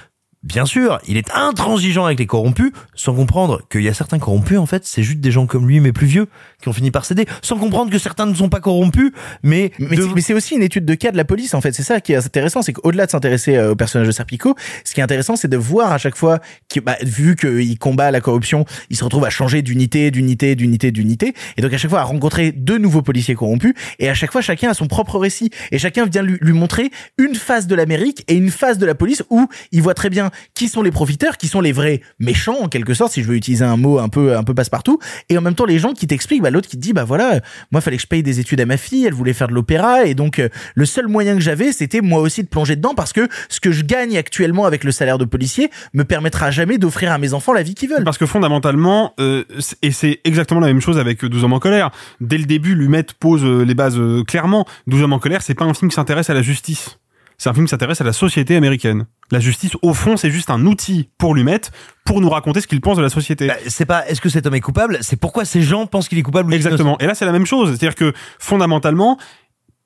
bien 0.44 0.66
sûr, 0.66 1.00
il 1.08 1.18
est 1.18 1.30
intransigeant 1.36 2.06
avec 2.06 2.20
les 2.20 2.26
corrompus, 2.26 2.72
sans 2.96 3.14
comprendre 3.14 3.62
qu'il 3.70 3.82
y 3.82 3.90
a 3.90 3.94
certains 3.94 4.20
corrompus, 4.20 4.58
en 4.58 4.66
fait, 4.66 4.86
c'est 4.86 5.04
juste 5.04 5.20
des 5.20 5.32
gens 5.32 5.46
comme 5.46 5.68
lui, 5.68 5.80
mais 5.82 5.92
plus 5.92 6.08
vieux, 6.08 6.28
qui 6.62 6.70
ont 6.70 6.74
fini 6.74 6.92
par 6.92 7.04
céder, 7.06 7.26
sans 7.42 7.58
comprendre 7.58 7.92
que 7.92 7.98
certains 8.00 8.26
ne 8.26 8.34
sont 8.34 8.50
pas 8.50 8.60
corrompus, 8.60 9.12
mais... 9.44 9.72
Mais, 9.80 9.96
de- 9.98 10.02
c'est- 10.04 10.10
mais 10.16 10.22
c'est 10.22 10.34
aussi 10.34 10.56
une 10.56 10.64
étude 10.64 10.86
de 10.86 10.94
cas 10.96 11.12
de 11.12 11.18
la 11.18 11.26
police 11.26 11.54
en 11.54 11.62
fait. 11.62 11.74
C'est 11.74 11.84
ça 11.84 12.00
qui 12.02 12.14
est 12.14 12.16
intéressant, 12.16 12.62
c'est 12.62 12.74
qu'au-delà 12.74 13.06
de 13.06 13.12
s'intéresser 13.12 13.56
euh, 13.58 13.72
au 13.72 13.76
personnage 13.76 14.08
de 14.08 14.12
Serpico, 14.14 14.56
ce 14.86 14.94
qui 14.94 15.02
est 15.02 15.04
intéressant, 15.04 15.36
c'est 15.36 15.48
de 15.50 15.58
voir 15.58 15.92
à 15.92 15.98
chaque 15.98 16.16
fois, 16.16 16.40
que, 16.74 16.80
bah, 16.80 16.96
vu 17.02 17.36
qu'il 17.36 17.78
combat 17.78 18.10
la 18.12 18.22
corruption, 18.22 18.66
il 18.90 18.96
se 18.98 19.04
retrouve 19.04 19.26
à 19.26 19.30
changer 19.30 19.62
d'unité, 19.62 20.10
d'unité, 20.12 20.56
d'unité, 20.56 20.92
d'unité, 20.92 21.34
et 21.58 21.62
donc 21.62 21.74
à 21.74 21.78
chaque 21.78 21.90
fois 21.92 22.00
à 22.00 22.04
rencontrer 22.04 22.52
deux 22.54 22.78
nouveaux 22.78 23.02
policiers 23.02 23.36
corrompus, 23.36 23.74
et 24.00 24.10
à 24.10 24.14
chaque 24.14 24.32
fois 24.32 24.42
chacun 24.42 24.70
a 24.70 24.74
son 24.74 24.88
propre 24.88 25.18
récit, 25.20 25.50
et 25.72 25.80
chacun 25.80 26.06
vient 26.06 26.22
lui, 26.24 26.38
lui 26.42 26.54
montrer 26.54 26.92
une 27.18 27.36
face 27.36 27.68
de 27.68 27.76
l'Amérique 27.76 28.24
et 28.28 28.36
une 28.36 28.52
face 28.52 28.78
de 28.78 28.86
la 28.86 28.96
police 28.96 29.24
où 29.30 29.48
il 29.72 29.82
voit 29.82 29.94
très 29.94 30.10
bien 30.10 30.29
qui 30.54 30.70
sont 30.70 30.82
les 30.82 30.92
profiteurs, 30.92 31.38
qui 31.38 31.48
sont 31.48 31.62
les 31.62 31.72
vrais 31.72 32.02
méchants 32.20 32.58
en 32.62 32.68
quelque 32.68 32.94
sorte, 32.94 33.14
si 33.14 33.24
je 33.24 33.28
veux 33.28 33.36
utiliser 33.36 33.66
un 33.66 33.78
mot 33.78 34.00
un 34.00 34.10
peu 34.10 34.36
un 34.36 34.44
peu 34.44 34.54
passe-partout, 34.54 35.00
et 35.30 35.38
en 35.38 35.42
même 35.42 35.56
temps 35.56 35.66
les 35.66 35.80
gens 35.80 35.94
qui 35.94 36.08
t'expliquent, 36.08 36.42
bah, 36.42 36.50
l'autre 36.50 36.68
qui 36.68 36.78
te 36.78 36.82
dit 36.82 36.94
bah 36.94 37.04
voilà, 37.04 37.40
moi 37.72 37.82
fallait 37.82 37.98
que 37.98 38.04
je 38.04 38.08
paye 38.08 38.24
des 38.24 38.40
études 38.40 38.62
à 38.62 38.66
ma 38.66 38.78
fille, 38.78 39.06
elle 39.06 39.14
voulait 39.14 39.34
faire 39.34 39.48
de 39.48 39.54
l'opéra, 39.54 40.06
et 40.06 40.14
donc 40.14 40.40
euh, 40.40 40.50
le 40.76 40.86
seul 40.86 41.08
moyen 41.08 41.36
que 41.36 41.42
j'avais, 41.42 41.72
c'était 41.72 42.02
moi 42.02 42.22
aussi 42.22 42.44
de 42.44 42.48
plonger 42.48 42.76
dedans 42.76 42.94
parce 42.96 43.14
que 43.14 43.28
ce 43.50 43.60
que 43.60 43.72
je 43.72 43.84
gagne 43.84 44.18
actuellement 44.18 44.66
avec 44.66 44.84
le 44.84 44.92
salaire 44.92 45.18
de 45.18 45.26
policier 45.26 45.70
me 45.94 46.04
permettra 46.04 46.52
jamais 46.52 46.78
d'offrir 46.78 47.12
à 47.12 47.18
mes 47.18 47.34
enfants 47.34 47.54
la 47.54 47.64
vie 47.64 47.76
qu'ils 47.76 47.90
veulent. 47.90 48.04
Parce 48.04 48.18
que 48.18 48.26
fondamentalement, 48.26 49.14
euh, 49.20 49.44
et 49.82 49.92
c'est 49.92 50.20
exactement 50.24 50.60
la 50.60 50.68
même 50.68 50.82
chose 50.82 50.98
avec 50.98 51.24
12 51.24 51.44
hommes 51.44 51.54
en 51.54 51.60
colère. 51.60 51.92
Dès 52.22 52.38
le 52.38 52.46
début, 52.46 52.76
Lumet 52.76 53.06
pose 53.20 53.44
euh, 53.44 53.64
les 53.64 53.76
bases 53.76 54.00
clairement. 54.28 54.66
12 54.88 55.04
hommes 55.04 55.14
en 55.14 55.20
colère, 55.20 55.42
c'est 55.42 55.56
pas 55.56 55.66
un 55.66 55.74
film 55.74 55.90
qui 55.90 55.96
s'intéresse 55.96 56.30
à 56.30 56.34
la 56.34 56.42
justice. 56.42 56.98
C'est 57.40 57.50
un 57.50 57.54
film 57.54 57.66
qui 57.66 57.70
s'intéresse 57.70 58.02
à 58.02 58.04
la 58.04 58.12
société 58.12 58.58
américaine. 58.58 59.06
La 59.32 59.40
justice, 59.40 59.72
au 59.82 59.94
fond, 59.94 60.18
c'est 60.18 60.30
juste 60.30 60.50
un 60.50 60.66
outil 60.66 61.10
pour 61.18 61.34
Lumet 61.34 61.62
pour 62.04 62.20
nous 62.20 62.30
raconter 62.30 62.60
ce 62.60 62.68
qu'il 62.68 62.82
pense 62.82 62.98
de 62.98 63.02
la 63.02 63.10
société. 63.10 63.48
Bah, 63.48 63.56
c'est 63.68 63.86
pas 63.86 64.06
est-ce 64.08 64.20
que 64.20 64.28
cet 64.28 64.46
homme 64.46 64.56
est 64.56 64.62
coupable, 64.62 64.98
c'est 65.02 65.16
pourquoi 65.16 65.46
ces 65.46 65.62
gens 65.62 65.88
pensent 65.88 66.10
qu'il 66.10 66.18
est 66.18 66.24
coupable 66.24 66.54
Exactement. 66.54 66.98
Et 67.00 67.06
là, 67.06 67.16
c'est 67.16 67.26
la 67.26 67.32
même 67.32 67.46
chose. 67.46 67.70
C'est-à-dire 67.70 67.96
que 67.96 68.12
fondamentalement, 68.40 69.18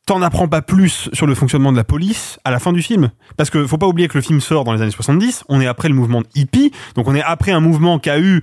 t'en 0.07 0.23
apprends 0.23 0.47
pas 0.47 0.63
plus 0.63 1.09
sur 1.13 1.27
le 1.27 1.35
fonctionnement 1.35 1.71
de 1.71 1.77
la 1.77 1.83
police 1.83 2.39
à 2.43 2.49
la 2.49 2.57
fin 2.57 2.73
du 2.73 2.81
film. 2.81 3.11
Parce 3.37 3.51
que 3.51 3.67
faut 3.67 3.77
pas 3.77 3.87
oublier 3.87 4.07
que 4.07 4.17
le 4.17 4.23
film 4.23 4.41
sort 4.41 4.63
dans 4.63 4.73
les 4.73 4.81
années 4.81 4.89
70. 4.89 5.43
On 5.47 5.61
est 5.61 5.67
après 5.67 5.89
le 5.89 5.95
mouvement 5.95 6.23
hippie. 6.33 6.71
Donc 6.95 7.07
on 7.07 7.13
est 7.13 7.21
après 7.21 7.51
un 7.51 7.59
mouvement 7.59 7.99
qui 7.99 8.09
a 8.09 8.19
eu 8.19 8.41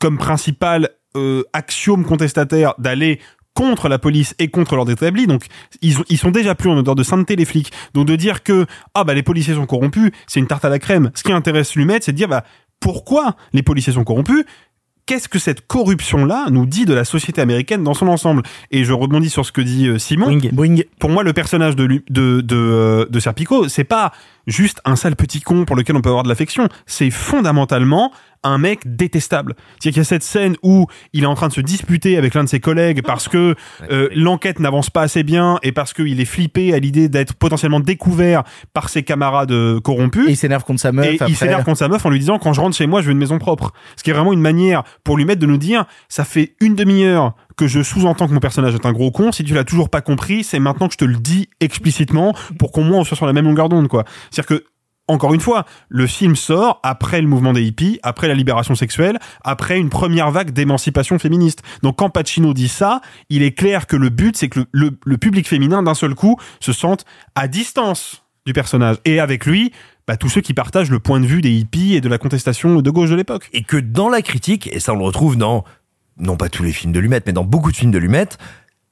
comme 0.00 0.18
principal 0.18 0.90
euh, 1.16 1.44
axiome 1.52 2.04
contestataire 2.04 2.74
d'aller 2.78 3.20
contre 3.58 3.88
la 3.88 3.98
police 3.98 4.36
et 4.38 4.48
contre 4.48 4.76
l'ordre 4.76 4.92
établi. 4.92 5.26
Donc 5.26 5.46
ils, 5.82 5.98
ont- 5.98 6.04
ils 6.08 6.18
sont 6.18 6.30
déjà 6.30 6.54
plus 6.54 6.70
en 6.70 6.76
odeur 6.78 6.94
de 6.94 7.02
sainteté 7.02 7.34
les 7.34 7.44
flics. 7.44 7.72
Donc 7.92 8.06
de 8.06 8.14
dire 8.14 8.44
que 8.44 8.66
ah 8.94 9.02
bah 9.02 9.14
les 9.14 9.24
policiers 9.24 9.54
sont 9.54 9.66
corrompus, 9.66 10.12
c'est 10.28 10.38
une 10.38 10.46
tarte 10.46 10.64
à 10.64 10.68
la 10.68 10.78
crème. 10.78 11.10
Ce 11.14 11.24
qui 11.24 11.32
intéresse 11.32 11.74
Lumet, 11.74 11.98
c'est 12.00 12.12
de 12.12 12.16
dire 12.16 12.28
bah 12.28 12.44
pourquoi 12.78 13.34
les 13.52 13.62
policiers 13.64 13.92
sont 13.92 14.04
corrompus? 14.04 14.44
Qu'est-ce 15.06 15.28
que 15.30 15.38
cette 15.38 15.66
corruption-là 15.66 16.48
nous 16.50 16.66
dit 16.66 16.84
de 16.84 16.92
la 16.92 17.04
société 17.06 17.40
américaine 17.40 17.82
dans 17.82 17.94
son 17.94 18.08
ensemble? 18.08 18.42
Et 18.70 18.84
je 18.84 18.92
rebondis 18.92 19.30
sur 19.30 19.44
ce 19.46 19.52
que 19.52 19.62
dit 19.62 19.88
euh, 19.88 19.98
Simon. 19.98 20.26
Pour 21.00 21.08
moi, 21.08 21.22
le 21.22 21.32
personnage 21.32 21.74
de, 21.76 21.86
de, 22.10 22.42
de, 22.42 22.42
euh, 22.56 23.06
de 23.08 23.18
Serpico, 23.18 23.68
c'est 23.68 23.84
pas 23.84 24.12
juste 24.46 24.82
un 24.84 24.96
sale 24.96 25.16
petit 25.16 25.40
con 25.40 25.64
pour 25.64 25.76
lequel 25.76 25.96
on 25.96 26.02
peut 26.02 26.10
avoir 26.10 26.24
de 26.24 26.28
l'affection. 26.28 26.68
C'est 26.84 27.10
fondamentalement 27.10 28.12
un 28.42 28.58
mec 28.58 28.80
détestable. 28.84 29.54
C'est-à-dire 29.56 29.92
qu'il 29.92 29.96
y 29.96 30.00
a 30.00 30.04
cette 30.04 30.22
scène 30.22 30.56
où 30.62 30.86
il 31.12 31.24
est 31.24 31.26
en 31.26 31.34
train 31.34 31.48
de 31.48 31.52
se 31.52 31.60
disputer 31.60 32.16
avec 32.16 32.34
l'un 32.34 32.44
de 32.44 32.48
ses 32.48 32.60
collègues 32.60 33.02
parce 33.04 33.28
que 33.28 33.54
euh, 33.90 34.08
l'enquête 34.14 34.60
n'avance 34.60 34.90
pas 34.90 35.02
assez 35.02 35.22
bien 35.22 35.58
et 35.62 35.72
parce 35.72 35.92
qu'il 35.92 36.20
est 36.20 36.24
flippé 36.24 36.74
à 36.74 36.78
l'idée 36.78 37.08
d'être 37.08 37.34
potentiellement 37.34 37.80
découvert 37.80 38.44
par 38.72 38.88
ses 38.88 39.02
camarades 39.02 39.52
euh, 39.52 39.80
corrompus. 39.80 40.28
Et 40.28 40.32
il 40.32 40.36
s'énerve 40.36 40.64
contre 40.64 40.80
sa 40.80 40.92
meuf. 40.92 41.06
Et 41.06 41.14
après. 41.14 41.30
il 41.30 41.36
s'énerve 41.36 41.64
contre 41.64 41.78
sa 41.78 41.88
meuf 41.88 42.04
en 42.04 42.10
lui 42.10 42.18
disant 42.18 42.38
quand 42.38 42.52
je 42.52 42.60
rentre 42.60 42.76
chez 42.76 42.86
moi, 42.86 43.00
je 43.00 43.06
veux 43.06 43.12
une 43.12 43.18
maison 43.18 43.38
propre. 43.38 43.72
Ce 43.96 44.02
qui 44.02 44.10
est 44.10 44.14
vraiment 44.14 44.32
une 44.32 44.40
manière 44.40 44.84
pour 45.04 45.16
lui 45.16 45.24
mettre 45.24 45.40
de 45.40 45.46
nous 45.46 45.58
dire 45.58 45.84
ça 46.08 46.24
fait 46.24 46.54
une 46.60 46.74
demi-heure 46.74 47.34
que 47.56 47.66
je 47.66 47.82
sous-entends 47.82 48.28
que 48.28 48.32
mon 48.32 48.40
personnage 48.40 48.74
est 48.74 48.86
un 48.86 48.92
gros 48.92 49.10
con. 49.10 49.32
Si 49.32 49.44
tu 49.44 49.52
l'as 49.52 49.64
toujours 49.64 49.90
pas 49.90 50.00
compris, 50.00 50.44
c'est 50.44 50.60
maintenant 50.60 50.86
que 50.86 50.92
je 50.92 50.98
te 50.98 51.04
le 51.04 51.16
dis 51.16 51.48
explicitement 51.60 52.34
pour 52.58 52.72
qu'au 52.72 52.82
moins 52.82 53.00
on 53.00 53.04
soit 53.04 53.16
sur 53.16 53.26
la 53.26 53.32
même 53.32 53.46
longueur 53.46 53.68
d'onde, 53.68 53.88
quoi. 53.88 54.04
C'est-à-dire 54.30 54.58
que 54.58 54.64
encore 55.08 55.34
une 55.34 55.40
fois, 55.40 55.64
le 55.88 56.06
film 56.06 56.36
sort 56.36 56.80
après 56.82 57.20
le 57.20 57.26
mouvement 57.26 57.52
des 57.52 57.62
hippies, 57.62 57.98
après 58.02 58.28
la 58.28 58.34
libération 58.34 58.74
sexuelle, 58.74 59.18
après 59.42 59.78
une 59.78 59.88
première 59.88 60.30
vague 60.30 60.50
d'émancipation 60.50 61.18
féministe. 61.18 61.62
Donc 61.82 61.96
quand 61.96 62.10
Pacino 62.10 62.52
dit 62.52 62.68
ça, 62.68 63.00
il 63.30 63.42
est 63.42 63.52
clair 63.52 63.86
que 63.86 63.96
le 63.96 64.10
but, 64.10 64.36
c'est 64.36 64.48
que 64.48 64.60
le, 64.70 64.90
public 65.16 65.48
féminin, 65.48 65.82
d'un 65.82 65.94
seul 65.94 66.14
coup, 66.14 66.36
se 66.60 66.72
sente 66.72 67.04
à 67.34 67.48
distance 67.48 68.22
du 68.46 68.52
personnage. 68.52 68.96
Et 69.04 69.18
avec 69.18 69.46
lui, 69.46 69.72
bah, 70.06 70.16
tous 70.16 70.28
ceux 70.28 70.40
qui 70.40 70.54
partagent 70.54 70.90
le 70.90 71.00
point 71.00 71.20
de 71.20 71.26
vue 71.26 71.40
des 71.40 71.50
hippies 71.50 71.94
et 71.94 72.00
de 72.00 72.08
la 72.08 72.18
contestation 72.18 72.80
de 72.80 72.90
gauche 72.90 73.10
de 73.10 73.16
l'époque. 73.16 73.48
Et 73.52 73.62
que 73.62 73.76
dans 73.76 74.08
la 74.08 74.22
critique, 74.22 74.68
et 74.72 74.78
ça 74.78 74.92
on 74.92 74.96
le 74.96 75.04
retrouve 75.04 75.36
dans, 75.36 75.64
non 76.18 76.36
pas 76.36 76.48
tous 76.48 76.62
les 76.62 76.72
films 76.72 76.92
de 76.92 77.00
Lumet, 77.00 77.22
mais 77.26 77.32
dans 77.32 77.44
beaucoup 77.44 77.72
de 77.72 77.76
films 77.76 77.90
de 77.90 77.98
Lumet, 77.98 78.28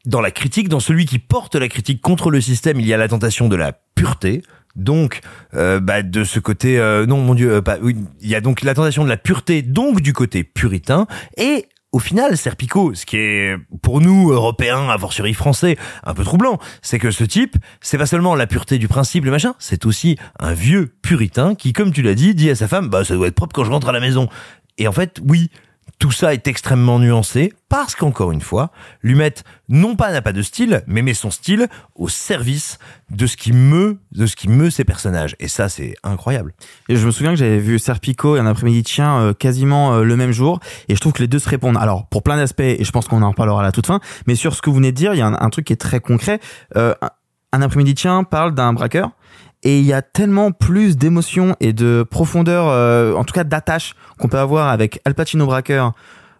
dans 0.06 0.20
la 0.20 0.30
critique, 0.30 0.68
dans 0.68 0.80
celui 0.80 1.05
qui 1.05 1.18
porte 1.18 1.56
la 1.56 1.68
critique 1.68 2.01
contre 2.01 2.30
le 2.30 2.40
système, 2.40 2.80
il 2.80 2.86
y 2.86 2.94
a 2.94 2.97
la 2.97 3.09
tentation 3.09 3.48
de 3.48 3.56
la 3.56 3.72
pureté. 3.72 4.43
Donc, 4.76 5.20
euh, 5.54 5.80
bah, 5.80 6.02
de 6.02 6.22
ce 6.22 6.38
côté, 6.38 6.78
euh, 6.78 7.06
non, 7.06 7.18
mon 7.18 7.34
Dieu, 7.34 7.54
euh, 7.54 7.62
pas, 7.62 7.78
oui, 7.80 7.96
il 8.20 8.28
y 8.28 8.34
a 8.34 8.40
donc 8.40 8.62
la 8.62 8.74
tentation 8.74 9.04
de 9.04 9.08
la 9.08 9.16
pureté, 9.16 9.62
donc 9.62 10.00
du 10.00 10.12
côté 10.12 10.44
puritain, 10.44 11.06
et 11.36 11.66
au 11.92 11.98
final, 11.98 12.36
Serpico, 12.36 12.94
ce 12.94 13.06
qui 13.06 13.16
est 13.16 13.56
pour 13.80 14.02
nous 14.02 14.30
Européens, 14.30 14.90
a 14.90 14.98
fortiori 14.98 15.32
français, 15.32 15.78
un 16.04 16.12
peu 16.12 16.24
troublant, 16.24 16.58
c'est 16.82 16.98
que 16.98 17.10
ce 17.10 17.24
type, 17.24 17.56
c'est 17.80 17.96
pas 17.96 18.04
seulement 18.04 18.34
la 18.34 18.46
pureté 18.46 18.76
du 18.76 18.86
principe, 18.86 19.24
le 19.24 19.30
machin, 19.30 19.54
c'est 19.58 19.86
aussi 19.86 20.16
un 20.38 20.52
vieux 20.52 20.92
puritain 21.00 21.54
qui, 21.54 21.72
comme 21.72 21.92
tu 21.92 22.02
l'as 22.02 22.14
dit, 22.14 22.34
dit 22.34 22.50
à 22.50 22.54
sa 22.54 22.68
femme, 22.68 22.88
bah 22.88 23.02
ça 23.04 23.14
doit 23.14 23.28
être 23.28 23.34
propre 23.34 23.54
quand 23.54 23.64
je 23.64 23.70
rentre 23.70 23.88
à 23.88 23.92
la 23.92 24.00
maison. 24.00 24.28
Et 24.76 24.88
en 24.88 24.92
fait, 24.92 25.20
oui, 25.26 25.50
tout 25.98 26.12
ça 26.12 26.35
est 26.35 26.47
extrêmement 26.47 26.98
nuancé 26.98 27.52
parce 27.68 27.94
qu'encore 27.94 28.32
une 28.32 28.40
fois, 28.40 28.70
Lumet 29.02 29.35
non 29.68 29.97
pas 29.97 30.12
n'a 30.12 30.23
pas 30.23 30.32
de 30.32 30.43
style, 30.43 30.82
mais 30.86 31.02
met 31.02 31.14
son 31.14 31.31
style 31.31 31.68
au 31.94 32.09
service 32.09 32.78
de 33.10 33.27
ce 33.27 33.36
qui 33.36 33.52
meut, 33.52 33.98
de 34.12 34.27
ce 34.27 34.36
qui 34.36 34.48
meut 34.48 34.70
ses 34.70 34.85
personnages. 34.85 35.36
Et 35.40 35.48
ça, 35.48 35.68
c'est 35.68 35.94
incroyable. 36.02 36.52
Et 36.89 36.97
je 36.97 37.06
me 37.06 37.10
souviens 37.10 37.31
que 37.31 37.39
j'avais 37.39 37.59
vu 37.59 37.78
Serpico 37.78 38.36
et 38.36 38.40
un 38.40 38.47
après-midi 38.47 38.89
chien 38.89 39.18
euh, 39.18 39.32
quasiment 39.32 39.94
euh, 39.94 40.02
le 40.02 40.16
même 40.16 40.32
jour, 40.32 40.60
et 40.89 40.94
je 40.94 41.01
trouve 41.01 41.12
que 41.12 41.23
les 41.23 41.28
deux 41.28 41.39
se 41.39 41.48
répondent. 41.48 41.78
Alors 41.78 42.06
pour 42.06 42.23
plein 42.23 42.36
d'aspects, 42.36 42.60
et 42.60 42.85
je 42.85 42.90
pense 42.90 43.09
qu'on 43.09 43.23
en 43.23 43.31
reparlera 43.31 43.60
à 43.60 43.64
la 43.64 43.73
toute 43.73 43.86
fin, 43.86 44.01
mais 44.27 44.35
sur 44.35 44.55
ce 44.55 44.62
que 44.62 44.70
vous 44.70 44.77
venez 44.77 44.93
de 44.93 44.97
dire, 44.97 45.14
il 45.14 45.18
y 45.18 45.23
a 45.23 45.27
un, 45.27 45.51
truc 45.51 45.66
qui 45.66 45.73
est 45.73 45.77
très 45.77 46.01
concret. 46.01 46.40
Euh, 46.77 46.94
un, 47.52 47.62
après-midi 47.62 47.94
chien 47.97 48.23
parle 48.24 48.55
d'un 48.55 48.73
braqueur. 48.73 49.10
Et 49.66 49.80
il 49.80 49.84
y 49.84 49.93
a 49.93 50.01
tellement 50.01 50.52
plus 50.52 50.97
d'émotions 50.97 51.56
et 51.59 51.72
de 51.72 52.06
profondeur, 52.09 52.68
euh, 52.68 53.14
en 53.14 53.24
tout 53.24 53.34
cas 53.34 53.43
d'attache, 53.43 53.97
qu'on 54.16 54.28
peut 54.28 54.38
avoir 54.38 54.68
avec 54.68 55.01
Al 55.05 55.16
Pacino 55.16 55.44
braqueur 55.44 55.93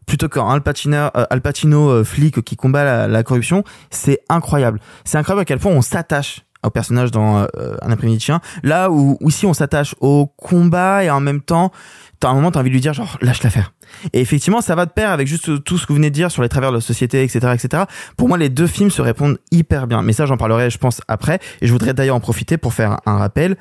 plutôt 0.07 0.29
qu'un 0.29 0.49
Al 0.49 0.63
Pacino, 0.63 0.97
euh, 0.97 1.27
Al 1.29 1.41
Pacino 1.41 1.91
euh, 1.91 2.05
flic 2.05 2.41
qui 2.43 2.55
combat 2.55 3.09
la, 3.09 3.23
corruption. 3.25 3.65
C'est 3.91 4.21
incroyable. 4.29 4.79
C'est 5.05 5.19
incroyable 5.19 5.41
à 5.41 5.45
quel 5.45 5.59
point 5.59 5.73
on 5.73 5.83
s'attache 5.83 6.43
au 6.65 6.71
personnage 6.71 7.11
dans 7.11 7.41
euh, 7.41 7.77
un 7.83 7.91
après-midi 7.91 8.21
chien. 8.21 8.41
Là 8.63 8.93
où, 8.93 9.19
où 9.21 9.31
on 9.43 9.55
s'attache 9.55 9.97
au 10.01 10.27
combat 10.37 11.03
et 11.03 11.11
en 11.11 11.21
même 11.21 11.41
temps, 11.41 11.73
t'as 12.21 12.29
un 12.29 12.35
moment 12.35 12.51
t'as 12.51 12.61
envie 12.61 12.71
de 12.71 12.75
lui 12.75 12.81
dire 12.81 12.93
genre 12.93 13.19
lâche 13.21 13.43
l'affaire. 13.43 13.73
Et 14.13 14.21
effectivement, 14.21 14.61
ça 14.61 14.75
va 14.75 14.87
de 14.87 14.91
pair 14.91 15.11
avec 15.11 15.27
juste 15.27 15.63
tout 15.65 15.79
ce 15.79 15.87
que 15.87 15.93
vous 15.93 15.97
venez 15.97 16.11
de 16.11 16.15
dire 16.15 16.31
sur 16.31 16.43
les 16.43 16.49
travers 16.49 16.71
de 16.71 16.77
la 16.77 16.81
société, 16.81 17.23
etc., 17.23 17.55
etc. 17.55 17.85
Pour 18.17 18.29
moi, 18.29 18.39
les 18.39 18.49
deux 18.49 18.67
films 18.67 18.91
se 18.91 19.03
répondent 19.03 19.39
hyper 19.51 19.87
bien. 19.87 20.03
Mais 20.03 20.13
ça, 20.13 20.27
j'en 20.27 20.37
parlerai, 20.37 20.71
je 20.71 20.79
pense, 20.79 21.01
après. 21.09 21.39
Et 21.61 21.67
je 21.67 21.73
voudrais 21.73 21.95
d'ailleurs 21.95 22.17
en 22.17 22.21
profiter 22.21 22.57
pour 22.57 22.75
faire 22.75 22.99
un 23.07 23.17
rappel. 23.19 23.57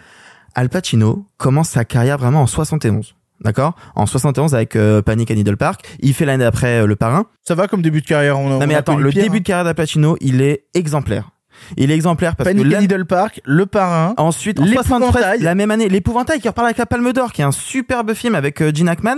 Al 0.56 0.70
Pacino 0.70 1.28
commence 1.38 1.70
sa 1.70 1.86
carrière 1.86 2.18
vraiment 2.18 2.42
en 2.42 2.48
71. 2.48 3.16
D'accord? 3.42 3.76
En 3.96 4.06
71 4.06 4.56
avec 4.56 4.76
euh, 4.78 5.02
Panic 5.02 5.30
à 5.30 5.36
Needle 5.36 5.58
Park. 5.58 5.82
Il 6.00 6.14
fait 6.14 6.26
l'année 6.26 6.44
d'après 6.44 6.80
euh, 6.80 6.88
Le 6.88 6.96
Parrain. 6.96 7.26
Ça 7.44 7.54
va 7.54 7.68
comme 7.68 7.82
début 7.82 8.02
de 8.02 8.06
carrière? 8.06 8.40
On, 8.40 8.50
non 8.60 8.66
mais 8.66 8.76
attends, 8.76 8.96
le 8.96 9.12
début 9.12 9.42
de 9.42 9.46
carrière 9.46 9.66
d'Al 9.66 9.76
Pacino, 9.76 10.16
il 10.22 10.42
est 10.42 10.66
exemplaire. 10.74 11.32
Il 11.78 11.92
est 11.92 11.96
exemplaire 11.96 12.36
parce 12.36 12.50
Panic 12.50 12.70
que 12.70 12.76
à 12.76 12.82
Needle 12.82 13.06
Park, 13.06 13.42
Le 13.46 13.66
Parrain. 13.66 14.14
Ensuite, 14.18 14.60
en 14.60 14.66
73, 14.68 15.42
la 15.42 15.56
même 15.56 15.72
année, 15.72 15.90
l'épouvantail 15.90 16.40
qui 16.40 16.48
repart 16.48 16.66
avec 16.66 16.78
la 16.78 16.86
Palme 16.86 17.12
d'Or, 17.14 17.32
qui 17.34 17.42
est 17.42 17.46
un 17.46 17.52
superbe 17.52 18.14
film 18.14 18.36
avec 18.36 18.62
euh, 18.62 18.72
Gene 18.74 18.90
Hackman. 18.90 19.18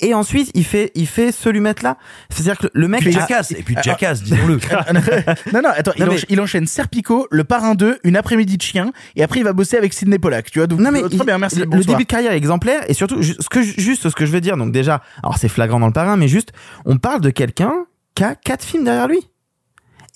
Et 0.00 0.14
ensuite, 0.14 0.50
il 0.54 0.64
fait, 0.64 0.92
il 0.94 1.06
fait 1.08 1.32
ce 1.32 1.48
lumet 1.48 1.74
là. 1.82 1.96
C'est-à-dire 2.30 2.58
que 2.58 2.68
le 2.72 2.86
mec. 2.88 3.00
Puis 3.00 3.16
a- 3.16 3.20
Jackass, 3.20 3.50
et 3.50 3.62
puis 3.62 3.76
Jackass, 3.82 4.22
disons-le. 4.22 4.54
non, 5.52 5.60
non, 5.62 5.70
attends, 5.76 5.92
il, 5.96 6.04
Non, 6.04 6.10
mais- 6.10 6.16
encha- 6.18 6.26
il 6.28 6.40
enchaîne 6.40 6.66
Serpico, 6.66 7.26
Le 7.30 7.44
Parrain 7.44 7.74
2, 7.74 7.98
Une 8.04 8.16
après-midi 8.16 8.56
de 8.56 8.62
chien, 8.62 8.92
et 9.16 9.22
après 9.24 9.40
il 9.40 9.44
va 9.44 9.52
bosser 9.52 9.76
avec 9.76 9.92
Sidney 9.92 10.18
Pollack, 10.18 10.50
tu 10.50 10.60
vois. 10.60 10.66
Donc, 10.68 10.78
Non 10.80 10.90
mais 10.92 11.02
euh, 11.02 11.08
très 11.08 11.16
il- 11.18 11.24
bien, 11.24 11.38
merci. 11.38 11.58
le, 11.58 11.66
début 11.66 12.04
de 12.04 12.08
carrière 12.08 12.32
est 12.32 12.36
exemplaire 12.36 12.82
et 12.88 12.94
surtout 12.94 13.20
ju- 13.22 13.34
ce 13.38 13.48
que 13.48 13.60
juste 13.62 14.08
ce 14.08 14.14
que 14.14 14.24
je 14.26 14.30
veux 14.32 14.40
dire 14.40 14.56
donc 14.56 14.72
déjà 14.72 15.02
alors 15.22 15.36
c'est 15.38 15.48
flagrant 15.48 15.80
dans 15.80 15.86
le 15.86 15.92
parrain 15.92 16.16
mais 16.16 16.28
juste 16.28 16.52
on 16.84 16.96
parle 16.98 17.20
de 17.20 17.30
quelqu'un 17.30 17.72
qui 18.14 18.24
a 18.24 18.34
quatre 18.34 18.64
films 18.64 18.84
derrière 18.84 19.08
lui 19.08 19.18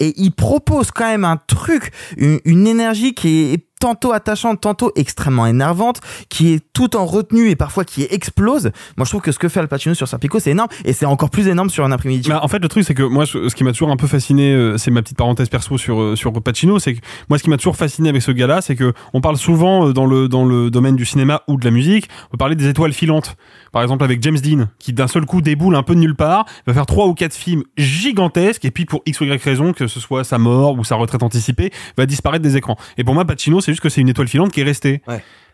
et 0.00 0.14
il 0.20 0.32
propose 0.32 0.90
quand 0.90 1.06
même 1.06 1.24
un 1.24 1.36
truc 1.36 1.92
une, 2.16 2.66
énergie 2.66 3.14
qui 3.14 3.52
est 3.52 3.66
tantôt 3.82 4.12
attachante 4.12 4.60
tantôt 4.60 4.92
extrêmement 4.94 5.46
énervante 5.46 6.00
qui 6.28 6.52
est 6.52 6.60
tout 6.72 6.96
en 6.96 7.04
retenue 7.04 7.48
et 7.50 7.56
parfois 7.56 7.84
qui 7.84 8.06
explose 8.10 8.70
moi 8.96 9.04
je 9.04 9.10
trouve 9.10 9.22
que 9.22 9.32
ce 9.32 9.38
que 9.38 9.48
fait 9.48 9.58
Al 9.58 9.68
Pacino 9.68 9.94
sur 9.94 10.06
Serpico 10.06 10.38
c'est 10.38 10.52
énorme 10.52 10.68
et 10.84 10.92
c'est 10.92 11.06
encore 11.06 11.30
plus 11.30 11.48
énorme 11.48 11.70
sur 11.70 11.84
un 11.84 11.90
après-midi 11.92 12.28
Bah, 12.28 12.40
en 12.42 12.48
fait, 12.48 12.58
le 12.60 12.68
truc, 12.68 12.84
c'est 12.84 12.94
que 12.94 13.02
moi, 13.02 13.26
ce 13.26 13.54
qui 13.54 13.64
m'a 13.64 13.72
toujours 13.72 13.90
un 13.90 13.96
peu 13.96 14.06
fasciné, 14.06 14.52
euh, 14.52 14.78
c'est 14.78 14.90
ma 14.90 15.02
petite 15.02 15.16
parenthèse 15.16 15.48
perso 15.48 15.78
sur 15.78 16.00
euh, 16.00 16.16
sur 16.16 16.32
Pacino, 16.32 16.78
c'est 16.78 16.94
que 16.94 17.00
moi, 17.28 17.38
ce 17.38 17.42
qui 17.42 17.50
m'a 17.50 17.56
toujours 17.56 17.76
fasciné 17.76 18.08
avec 18.08 18.22
ce 18.22 18.30
gars-là, 18.30 18.60
c'est 18.60 18.76
que 18.76 18.92
on 19.12 19.20
parle 19.20 19.36
souvent 19.36 19.88
euh, 19.88 19.92
dans 19.92 20.06
le 20.06 20.28
dans 20.28 20.44
le 20.44 20.70
domaine 20.70 20.96
du 20.96 21.04
cinéma 21.04 21.42
ou 21.48 21.56
de 21.56 21.64
la 21.64 21.70
musique, 21.70 22.08
on 22.28 22.30
peut 22.32 22.38
parler 22.38 22.54
des 22.54 22.68
étoiles 22.68 22.92
filantes. 22.92 23.36
Par 23.72 23.82
exemple, 23.82 24.04
avec 24.04 24.22
James 24.22 24.38
Dean, 24.38 24.66
qui 24.78 24.92
d'un 24.92 25.08
seul 25.08 25.24
coup 25.24 25.40
déboule 25.40 25.74
un 25.74 25.82
peu 25.82 25.94
de 25.94 26.00
nulle 26.00 26.14
part, 26.14 26.44
va 26.66 26.74
faire 26.74 26.86
trois 26.86 27.06
ou 27.06 27.14
quatre 27.14 27.34
films 27.34 27.64
gigantesques, 27.76 28.64
et 28.64 28.70
puis 28.70 28.84
pour 28.84 29.02
x 29.06 29.20
ou 29.20 29.24
y 29.24 29.42
raison, 29.42 29.72
que 29.72 29.86
ce 29.86 29.98
soit 29.98 30.24
sa 30.24 30.38
mort 30.38 30.78
ou 30.78 30.84
sa 30.84 30.96
retraite 30.96 31.22
anticipée, 31.22 31.72
va 31.96 32.06
disparaître 32.06 32.42
des 32.42 32.56
écrans. 32.56 32.76
Et 32.98 33.04
pour 33.04 33.14
moi, 33.14 33.24
Pacino, 33.24 33.60
c'est 33.60 33.71
juste 33.72 33.82
que 33.82 33.88
c'est 33.88 34.00
une 34.00 34.08
étoile 34.08 34.28
filante 34.28 34.52
qui 34.52 34.60
est 34.60 34.64
restée. 34.64 35.02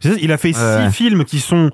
C'est 0.00 0.16
Il 0.20 0.32
a 0.32 0.38
fait 0.38 0.52
six 0.52 0.92
films 0.92 1.24
qui 1.24 1.40
sont 1.40 1.70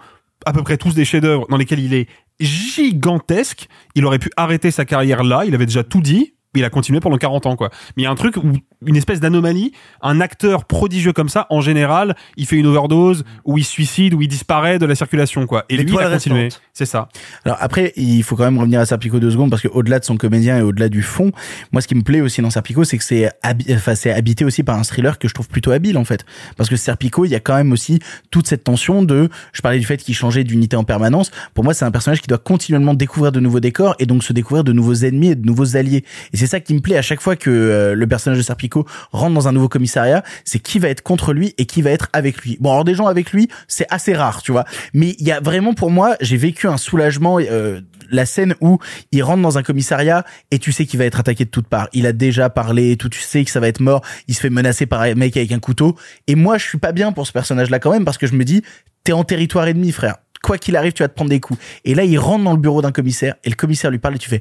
à 0.46 0.52
peu 0.52 0.62
près 0.62 0.76
tous 0.76 0.94
des 0.94 1.04
chefs-d'œuvre 1.04 1.46
dans 1.48 1.56
lesquels 1.56 1.80
il 1.80 1.94
est 1.94 2.08
gigantesque. 2.40 3.68
Il 3.94 4.04
aurait 4.04 4.18
pu 4.18 4.30
arrêter 4.36 4.70
sa 4.70 4.84
carrière 4.84 5.22
là. 5.22 5.44
Il 5.46 5.54
avait 5.54 5.66
déjà 5.66 5.84
tout 5.84 6.00
dit. 6.00 6.33
Il 6.54 6.64
a 6.64 6.70
continué 6.70 7.00
pendant 7.00 7.16
40 7.16 7.46
ans, 7.46 7.56
quoi. 7.56 7.70
Mais 7.96 8.02
il 8.02 8.04
y 8.04 8.06
a 8.06 8.10
un 8.10 8.14
truc 8.14 8.36
où, 8.36 8.52
une 8.86 8.96
espèce 8.96 9.20
d'anomalie. 9.20 9.72
Un 10.02 10.20
acteur 10.20 10.64
prodigieux 10.64 11.12
comme 11.12 11.28
ça, 11.28 11.46
en 11.50 11.60
général, 11.60 12.14
il 12.36 12.46
fait 12.46 12.56
une 12.56 12.66
overdose, 12.66 13.24
ou 13.44 13.58
il 13.58 13.64
se 13.64 13.70
suicide, 13.70 14.14
ou 14.14 14.22
il 14.22 14.28
disparaît 14.28 14.78
de 14.78 14.86
la 14.86 14.94
circulation, 14.94 15.46
quoi. 15.46 15.64
Et 15.68 15.76
lui, 15.84 15.92
il 15.92 15.98
a 16.06 16.10
continué. 16.14 16.48
C'est 16.72 16.86
ça. 16.86 17.08
Alors 17.44 17.58
après, 17.60 17.92
il 17.96 18.22
faut 18.22 18.36
quand 18.36 18.44
même 18.44 18.58
revenir 18.58 18.80
à 18.80 18.86
Serpico 18.86 19.20
deux 19.20 19.30
secondes 19.30 19.50
parce 19.50 19.62
que 19.62 19.68
au-delà 19.68 19.98
de 20.00 20.04
son 20.04 20.16
comédien 20.16 20.58
et 20.58 20.62
au-delà 20.62 20.88
du 20.88 21.02
fond, 21.02 21.30
moi 21.72 21.80
ce 21.80 21.86
qui 21.86 21.94
me 21.94 22.02
plaît 22.02 22.20
aussi 22.20 22.42
dans 22.42 22.50
Serpico, 22.50 22.82
c'est 22.84 22.98
que 22.98 23.04
c'est 23.04 23.30
habi- 23.44 23.72
enfin, 23.74 23.94
c'est 23.94 24.10
habité 24.12 24.44
aussi 24.44 24.62
par 24.64 24.76
un 24.76 24.82
thriller 24.82 25.18
que 25.20 25.28
je 25.28 25.34
trouve 25.34 25.46
plutôt 25.48 25.70
habile 25.70 25.96
en 25.98 26.04
fait. 26.04 26.24
Parce 26.56 26.68
que 26.68 26.74
Serpico, 26.76 27.24
il 27.24 27.30
y 27.30 27.34
a 27.36 27.40
quand 27.40 27.54
même 27.54 27.70
aussi 27.72 28.00
toute 28.32 28.48
cette 28.48 28.64
tension 28.64 29.02
de, 29.04 29.28
je 29.52 29.60
parlais 29.62 29.78
du 29.78 29.86
fait 29.86 29.98
qu'il 29.98 30.14
changeait 30.16 30.42
d'unité 30.42 30.74
en 30.76 30.82
permanence. 30.84 31.30
Pour 31.54 31.62
moi, 31.62 31.74
c'est 31.74 31.84
un 31.84 31.90
personnage 31.92 32.20
qui 32.20 32.26
doit 32.26 32.38
continuellement 32.38 32.94
découvrir 32.94 33.30
de 33.30 33.38
nouveaux 33.38 33.60
décors 33.60 33.94
et 34.00 34.06
donc 34.06 34.24
se 34.24 34.32
découvrir 34.32 34.64
de 34.64 34.72
nouveaux 34.72 34.94
ennemis 34.94 35.28
et 35.28 35.34
de 35.36 35.46
nouveaux 35.46 35.76
alliés. 35.76 36.04
Et 36.32 36.36
c'est 36.44 36.50
ça 36.50 36.60
qui 36.60 36.74
me 36.74 36.80
plaît 36.80 36.98
à 36.98 37.02
chaque 37.02 37.20
fois 37.20 37.36
que 37.36 37.48
euh, 37.48 37.94
le 37.94 38.06
personnage 38.06 38.38
de 38.38 38.42
Serpico 38.42 38.86
rentre 39.12 39.34
dans 39.34 39.48
un 39.48 39.52
nouveau 39.52 39.68
commissariat, 39.68 40.22
c'est 40.44 40.58
qui 40.58 40.78
va 40.78 40.88
être 40.88 41.02
contre 41.02 41.32
lui 41.32 41.54
et 41.56 41.64
qui 41.64 41.80
va 41.80 41.90
être 41.90 42.08
avec 42.12 42.42
lui. 42.42 42.58
Bon, 42.60 42.70
alors 42.70 42.84
des 42.84 42.94
gens 42.94 43.06
avec 43.06 43.32
lui, 43.32 43.48
c'est 43.66 43.86
assez 43.88 44.14
rare, 44.14 44.42
tu 44.42 44.52
vois. 44.52 44.64
Mais 44.92 45.16
il 45.18 45.26
y 45.26 45.32
a 45.32 45.40
vraiment 45.40 45.72
pour 45.72 45.90
moi, 45.90 46.16
j'ai 46.20 46.36
vécu 46.36 46.68
un 46.68 46.76
soulagement. 46.76 47.38
euh, 47.40 47.80
la 48.10 48.26
scène 48.26 48.54
où 48.60 48.78
il 49.12 49.22
rentre 49.22 49.40
dans 49.40 49.56
un 49.56 49.62
commissariat 49.62 50.24
et 50.50 50.58
tu 50.58 50.72
sais 50.72 50.84
qu'il 50.84 50.98
va 50.98 51.06
être 51.06 51.20
attaqué 51.20 51.46
de 51.46 51.50
toutes 51.50 51.68
parts. 51.68 51.88
Il 51.94 52.06
a 52.06 52.12
déjà 52.12 52.50
parlé 52.50 52.92
et 52.92 52.96
tout, 52.96 53.08
tu 53.08 53.20
sais 53.20 53.44
que 53.44 53.50
ça 53.50 53.60
va 53.60 53.68
être 53.68 53.80
mort. 53.80 54.02
Il 54.28 54.34
se 54.34 54.40
fait 54.40 54.50
menacer 54.50 54.84
par 54.84 55.00
un 55.00 55.14
mec 55.14 55.36
avec 55.36 55.52
un 55.52 55.58
couteau. 55.58 55.96
Et 56.26 56.34
moi, 56.34 56.58
je 56.58 56.66
suis 56.66 56.78
pas 56.78 56.92
bien 56.92 57.12
pour 57.12 57.26
ce 57.26 57.32
personnage-là 57.32 57.78
quand 57.78 57.90
même 57.90 58.04
parce 58.04 58.18
que 58.18 58.26
je 58.26 58.34
me 58.34 58.44
dis, 58.44 58.62
t'es 59.02 59.12
en 59.12 59.24
territoire 59.24 59.66
ennemi, 59.66 59.90
frère. 59.90 60.16
Quoi 60.42 60.58
qu'il 60.58 60.76
arrive, 60.76 60.92
tu 60.92 61.02
vas 61.02 61.08
te 61.08 61.14
prendre 61.14 61.30
des 61.30 61.40
coups. 61.40 61.58
Et 61.86 61.94
là, 61.94 62.04
il 62.04 62.18
rentre 62.18 62.44
dans 62.44 62.52
le 62.52 62.58
bureau 62.58 62.82
d'un 62.82 62.92
commissaire 62.92 63.34
et 63.44 63.50
le 63.50 63.56
commissaire 63.56 63.90
lui 63.90 63.98
parle 63.98 64.16
et 64.16 64.18
tu 64.18 64.28
fais, 64.28 64.40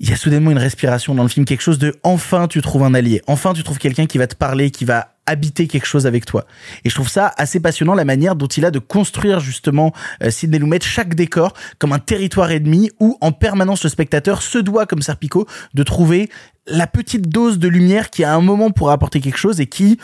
il 0.00 0.08
y 0.08 0.12
a 0.12 0.16
soudainement 0.16 0.50
une 0.50 0.58
respiration 0.58 1.14
dans 1.14 1.22
le 1.24 1.28
film, 1.28 1.44
quelque 1.44 1.60
chose 1.60 1.78
de 1.78 1.94
enfin 2.02 2.46
tu 2.46 2.62
trouves 2.62 2.84
un 2.84 2.94
allié, 2.94 3.20
enfin 3.26 3.52
tu 3.52 3.62
trouves 3.62 3.78
quelqu'un 3.78 4.06
qui 4.06 4.18
va 4.18 4.26
te 4.26 4.36
parler, 4.36 4.70
qui 4.70 4.84
va 4.84 5.14
habiter 5.26 5.66
quelque 5.66 5.86
chose 5.86 6.06
avec 6.06 6.24
toi. 6.24 6.46
Et 6.84 6.90
je 6.90 6.94
trouve 6.94 7.08
ça 7.08 7.32
assez 7.36 7.60
passionnant 7.60 7.94
la 7.94 8.04
manière 8.04 8.34
dont 8.34 8.46
il 8.46 8.64
a 8.64 8.70
de 8.70 8.78
construire 8.78 9.40
justement 9.40 9.92
euh, 10.22 10.30
Sidney 10.30 10.58
Lumet 10.58 10.78
chaque 10.80 11.14
décor 11.14 11.52
comme 11.78 11.92
un 11.92 11.98
territoire 11.98 12.50
ennemi 12.50 12.90
où 12.98 13.18
en 13.20 13.32
permanence 13.32 13.84
le 13.84 13.90
spectateur 13.90 14.40
se 14.40 14.58
doit 14.58 14.86
comme 14.86 15.02
Serpico 15.02 15.46
de 15.74 15.82
trouver 15.82 16.30
la 16.66 16.86
petite 16.86 17.28
dose 17.28 17.58
de 17.58 17.68
lumière 17.68 18.10
qui 18.10 18.24
à 18.24 18.34
un 18.34 18.40
moment 18.40 18.70
pourra 18.70 18.94
apporter 18.94 19.20
quelque 19.20 19.38
chose 19.38 19.60
et 19.60 19.66
qui 19.66 19.98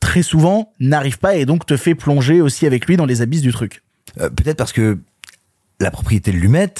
très 0.00 0.22
souvent 0.22 0.72
n'arrive 0.78 1.18
pas 1.18 1.34
et 1.36 1.44
donc 1.44 1.66
te 1.66 1.76
fait 1.76 1.94
plonger 1.94 2.40
aussi 2.40 2.66
avec 2.66 2.86
lui 2.86 2.96
dans 2.96 3.06
les 3.06 3.22
abysses 3.22 3.42
du 3.42 3.52
truc. 3.52 3.82
Euh, 4.20 4.30
Peut-être 4.30 4.56
parce 4.56 4.72
que 4.72 4.98
la 5.80 5.90
propriété 5.90 6.32
de 6.32 6.36
Lumet, 6.36 6.74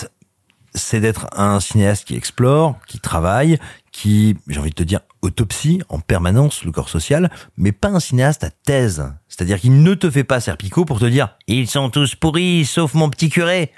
c'est 0.75 1.01
d'être 1.01 1.27
un 1.33 1.61
cinéaste 1.61 2.07
qui 2.07 2.17
explore, 2.17 2.77
qui 2.87 3.01
travaille, 3.01 3.59
qui, 3.93 4.37
j'ai 4.49 4.61
envie 4.61 4.71
de 4.71 4.75
te 4.75 4.83
dire, 4.83 5.01
autopsie 5.23 5.83
en 5.89 5.99
permanence 5.99 6.65
le 6.65 6.73
corps 6.73 6.89
social, 6.89 7.31
mais 7.57 7.73
pas 7.73 7.89
un 7.89 8.01
cinéaste 8.01 8.45
à 8.45 8.51
thèse. 8.51 9.13
C'est-à-dire 9.29 9.61
qu'il 9.61 9.83
ne 9.83 9.95
te 9.95 10.11
fait 10.11 10.25
pas 10.25 10.41
Serpico 10.41 10.85
pour 10.85 11.01
te 11.01 11.05
dire 11.05 11.37
«Ils 11.47 11.69
sont 11.69 11.91
tous 11.91 12.15
pourris, 12.15 12.65
sauf 12.65 12.95
mon 12.95 13.11
petit 13.11 13.31
curé». 13.31 13.73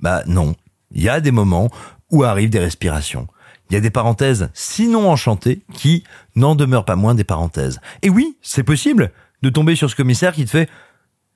Bah 0.00 0.22
non, 0.26 0.54
il 0.92 1.02
y 1.02 1.08
a 1.08 1.20
des 1.20 1.30
moments 1.30 1.70
où 2.10 2.24
arrivent 2.24 2.50
des 2.50 2.58
respirations. 2.58 3.28
Il 3.70 3.74
y 3.74 3.76
a 3.76 3.80
des 3.80 3.90
parenthèses, 3.90 4.50
sinon 4.52 5.10
enchantées, 5.10 5.62
qui 5.72 6.04
n'en 6.36 6.54
demeurent 6.54 6.84
pas 6.84 6.96
moins 6.96 7.14
des 7.14 7.24
parenthèses. 7.24 7.80
Et 8.02 8.10
oui, 8.10 8.36
c'est 8.42 8.62
possible 8.62 9.12
de 9.42 9.48
tomber 9.48 9.76
sur 9.76 9.88
ce 9.88 9.96
commissaire 9.96 10.34
qui 10.34 10.44
te 10.44 10.50
fait 10.50 10.68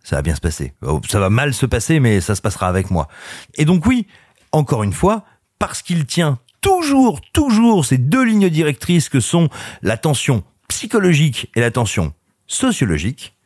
ça 0.08 0.16
va 0.16 0.22
bien 0.22 0.34
se 0.34 0.40
passer. 0.40 0.72
Oh, 0.80 1.02
ça 1.06 1.20
va 1.20 1.28
mal 1.28 1.52
se 1.52 1.66
passer, 1.66 2.00
mais 2.00 2.22
ça 2.22 2.34
se 2.34 2.40
passera 2.40 2.68
avec 2.68 2.90
moi. 2.90 3.08
Et 3.56 3.66
donc 3.66 3.84
oui, 3.84 4.06
encore 4.58 4.82
une 4.82 4.92
fois, 4.92 5.24
parce 5.58 5.82
qu'il 5.82 6.04
tient 6.04 6.38
toujours, 6.60 7.20
toujours 7.32 7.84
ces 7.84 7.96
deux 7.96 8.24
lignes 8.24 8.50
directrices 8.50 9.08
que 9.08 9.20
sont 9.20 9.48
la 9.82 9.96
tension 9.96 10.42
psychologique 10.68 11.50
et 11.54 11.60
la 11.60 11.70
tension 11.70 12.12
sociologique, 12.46 13.36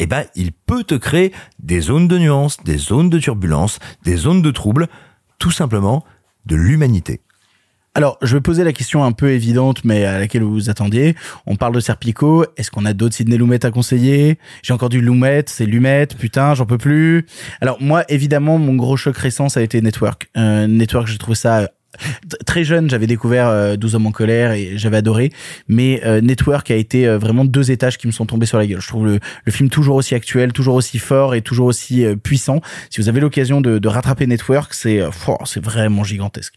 eh 0.00 0.06
ben, 0.06 0.24
il 0.34 0.52
peut 0.52 0.82
te 0.82 0.94
créer 0.94 1.32
des 1.60 1.80
zones 1.80 2.08
de 2.08 2.18
nuance, 2.18 2.56
des 2.64 2.78
zones 2.78 3.10
de 3.10 3.18
turbulence, 3.18 3.78
des 4.02 4.16
zones 4.16 4.42
de 4.42 4.50
trouble, 4.50 4.88
tout 5.38 5.52
simplement 5.52 6.04
de 6.46 6.56
l'humanité. 6.56 7.20
Alors, 7.96 8.18
je 8.22 8.34
vais 8.36 8.40
poser 8.40 8.64
la 8.64 8.72
question 8.72 9.04
un 9.04 9.12
peu 9.12 9.30
évidente, 9.30 9.84
mais 9.84 10.04
à 10.04 10.18
laquelle 10.18 10.42
vous 10.42 10.52
vous 10.52 10.68
attendiez. 10.68 11.14
On 11.46 11.54
parle 11.54 11.72
de 11.76 11.78
Serpico. 11.80 12.44
Est-ce 12.56 12.72
qu'on 12.72 12.84
a 12.86 12.92
d'autres 12.92 13.14
Sidney 13.14 13.36
Lumet 13.38 13.64
à 13.64 13.70
conseiller? 13.70 14.38
J'ai 14.62 14.72
encore 14.72 14.88
du 14.88 15.00
Lumet, 15.00 15.44
c'est 15.46 15.64
Lumet, 15.64 16.08
putain, 16.18 16.54
j'en 16.54 16.66
peux 16.66 16.76
plus. 16.78 17.24
Alors, 17.60 17.80
moi, 17.80 18.04
évidemment, 18.08 18.58
mon 18.58 18.74
gros 18.74 18.96
choc 18.96 19.16
récent, 19.16 19.48
ça 19.48 19.60
a 19.60 19.62
été 19.62 19.80
Network. 19.80 20.26
Euh, 20.36 20.66
Network, 20.66 21.06
j'ai 21.06 21.18
trouvé 21.18 21.36
ça... 21.36 21.58
euh, 21.60 21.66
Très 22.44 22.64
jeune, 22.64 22.90
j'avais 22.90 23.06
découvert 23.06 23.46
euh, 23.46 23.76
12 23.76 23.94
hommes 23.94 24.06
en 24.08 24.10
colère 24.10 24.50
et 24.50 24.72
j'avais 24.76 24.96
adoré. 24.96 25.30
Mais 25.68 26.00
euh, 26.04 26.20
Network 26.20 26.68
a 26.72 26.74
été 26.74 27.06
euh, 27.06 27.16
vraiment 27.18 27.44
deux 27.44 27.70
étages 27.70 27.96
qui 27.98 28.08
me 28.08 28.12
sont 28.12 28.26
tombés 28.26 28.46
sur 28.46 28.58
la 28.58 28.66
gueule. 28.66 28.80
Je 28.80 28.88
trouve 28.88 29.06
le, 29.06 29.20
le 29.44 29.52
film 29.52 29.70
toujours 29.70 29.94
aussi 29.94 30.16
actuel, 30.16 30.52
toujours 30.52 30.74
aussi 30.74 30.98
fort 30.98 31.36
et 31.36 31.42
toujours 31.42 31.66
aussi 31.66 32.04
euh, 32.04 32.16
puissant. 32.16 32.60
Si 32.90 33.00
vous 33.00 33.08
avez 33.08 33.20
l'occasion 33.20 33.60
de, 33.60 33.78
de 33.78 33.88
rattraper 33.88 34.26
Network, 34.26 34.74
c'est 34.74 35.00
euh, 35.00 35.10
c'est 35.44 35.62
vraiment 35.64 36.02
gigantesque. 36.02 36.54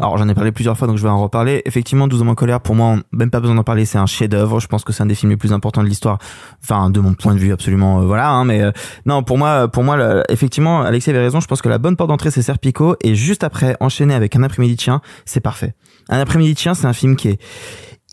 Alors 0.00 0.16
j'en 0.16 0.26
ai 0.30 0.34
parlé 0.34 0.50
plusieurs 0.50 0.78
fois 0.78 0.88
donc 0.88 0.96
je 0.96 1.02
vais 1.02 1.10
en 1.10 1.20
reparler. 1.20 1.60
Effectivement 1.66 2.08
12 2.08 2.22
hommes 2.22 2.30
en 2.30 2.34
colère 2.34 2.60
pour 2.60 2.74
moi 2.74 2.96
même 3.12 3.30
pas 3.30 3.40
besoin 3.40 3.54
d'en 3.54 3.64
parler 3.64 3.84
c'est 3.84 3.98
un 3.98 4.06
chef-d'œuvre. 4.06 4.58
Je 4.58 4.66
pense 4.66 4.82
que 4.82 4.94
c'est 4.94 5.02
un 5.02 5.06
des 5.06 5.14
films 5.14 5.30
les 5.30 5.36
plus 5.36 5.52
importants 5.52 5.82
de 5.82 5.88
l'histoire. 5.88 6.18
Enfin 6.62 6.88
de 6.88 7.00
mon 7.00 7.12
point 7.12 7.34
de 7.34 7.38
vue 7.38 7.52
absolument 7.52 8.00
euh, 8.00 8.06
voilà 8.06 8.30
hein, 8.30 8.46
mais 8.46 8.62
euh, 8.62 8.72
non 9.04 9.22
pour 9.22 9.36
moi 9.36 9.68
pour 9.68 9.84
moi 9.84 10.22
effectivement 10.30 10.80
Alexis 10.80 11.10
avait 11.10 11.20
raison. 11.20 11.40
Je 11.40 11.46
pense 11.46 11.60
que 11.60 11.68
la 11.68 11.76
bonne 11.76 11.96
porte 11.96 12.08
d'entrée 12.08 12.30
c'est 12.30 12.40
Serpico 12.40 12.96
et 13.02 13.14
juste 13.14 13.44
après 13.44 13.76
enchaîner 13.80 14.14
avec 14.14 14.34
un 14.36 14.42
après-midi 14.42 14.76
de 14.76 14.80
chien 14.80 15.02
c'est 15.26 15.40
parfait. 15.40 15.74
Un 16.08 16.18
après-midi 16.18 16.54
de 16.54 16.58
chien 16.58 16.72
c'est 16.72 16.86
un 16.86 16.94
film 16.94 17.14
qui 17.14 17.28
est 17.28 17.40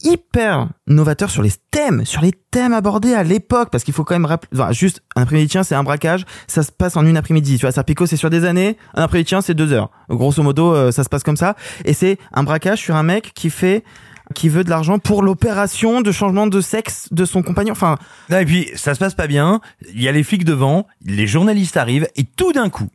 hyper 0.08 0.70
novateur 0.88 1.30
sur 1.30 1.42
les 1.42 1.52
thèmes, 1.72 2.06
sur 2.06 2.22
les 2.22 2.32
thèmes 2.32 2.74
abordés 2.74 3.14
à 3.14 3.24
l'époque, 3.24 3.70
parce 3.72 3.84
qu'il 3.84 3.94
faut 3.94 4.04
quand 4.04 4.16
même 4.16 4.26
rappeler, 4.26 4.50
juste, 4.72 5.02
un 5.16 5.24
après-midi 5.24 5.50
tien, 5.50 5.64
c'est 5.64 5.76
un 5.76 5.84
braquage, 5.84 6.26
ça 6.48 6.64
se 6.64 6.72
passe 6.72 6.96
en 6.96 7.06
une 7.06 7.18
après-midi, 7.18 7.58
tu 7.58 7.62
vois, 7.62 7.72
Serpico, 7.72 8.06
c'est 8.06 8.18
sur 8.18 8.30
des 8.30 8.46
années, 8.46 8.78
un 8.96 9.04
après-midi 9.04 9.30
tien, 9.30 9.42
c'est 9.42 9.54
deux 9.54 9.72
heures. 9.74 9.92
Grosso 10.10 10.42
modo, 10.42 10.74
euh, 10.74 10.92
ça 10.92 11.04
se 11.04 11.10
passe 11.10 11.24
comme 11.24 11.38
ça, 11.38 11.56
et 11.86 11.94
c'est 11.94 12.18
un 12.34 12.44
braquage 12.44 12.80
sur 12.80 12.96
un 12.96 13.04
mec 13.04 13.32
qui 13.36 13.50
fait, 13.50 13.84
qui 14.34 14.50
veut 14.50 14.64
de 14.64 14.70
l'argent 14.70 15.00
pour 15.00 15.24
l'opération 15.24 16.02
de 16.02 16.12
changement 16.12 16.48
de 16.48 16.62
sexe 16.62 17.08
de 17.12 17.26
son 17.26 17.44
compagnon, 17.44 17.74
enfin, 17.74 17.98
Non, 18.30 18.40
et 18.40 18.46
puis, 18.46 18.70
ça 18.76 18.94
se 18.94 19.00
passe 19.00 19.14
pas 19.14 19.28
bien. 19.28 19.62
Il 19.94 20.02
y 20.02 20.08
a 20.08 20.12
les 20.12 20.24
flics 20.24 20.46
devant, 20.46 20.88
les 21.06 21.28
journalistes 21.28 21.78
arrivent, 21.78 22.08
et 22.16 22.24
tout 22.24 22.54
d'un 22.54 22.70
coup, 22.70 22.90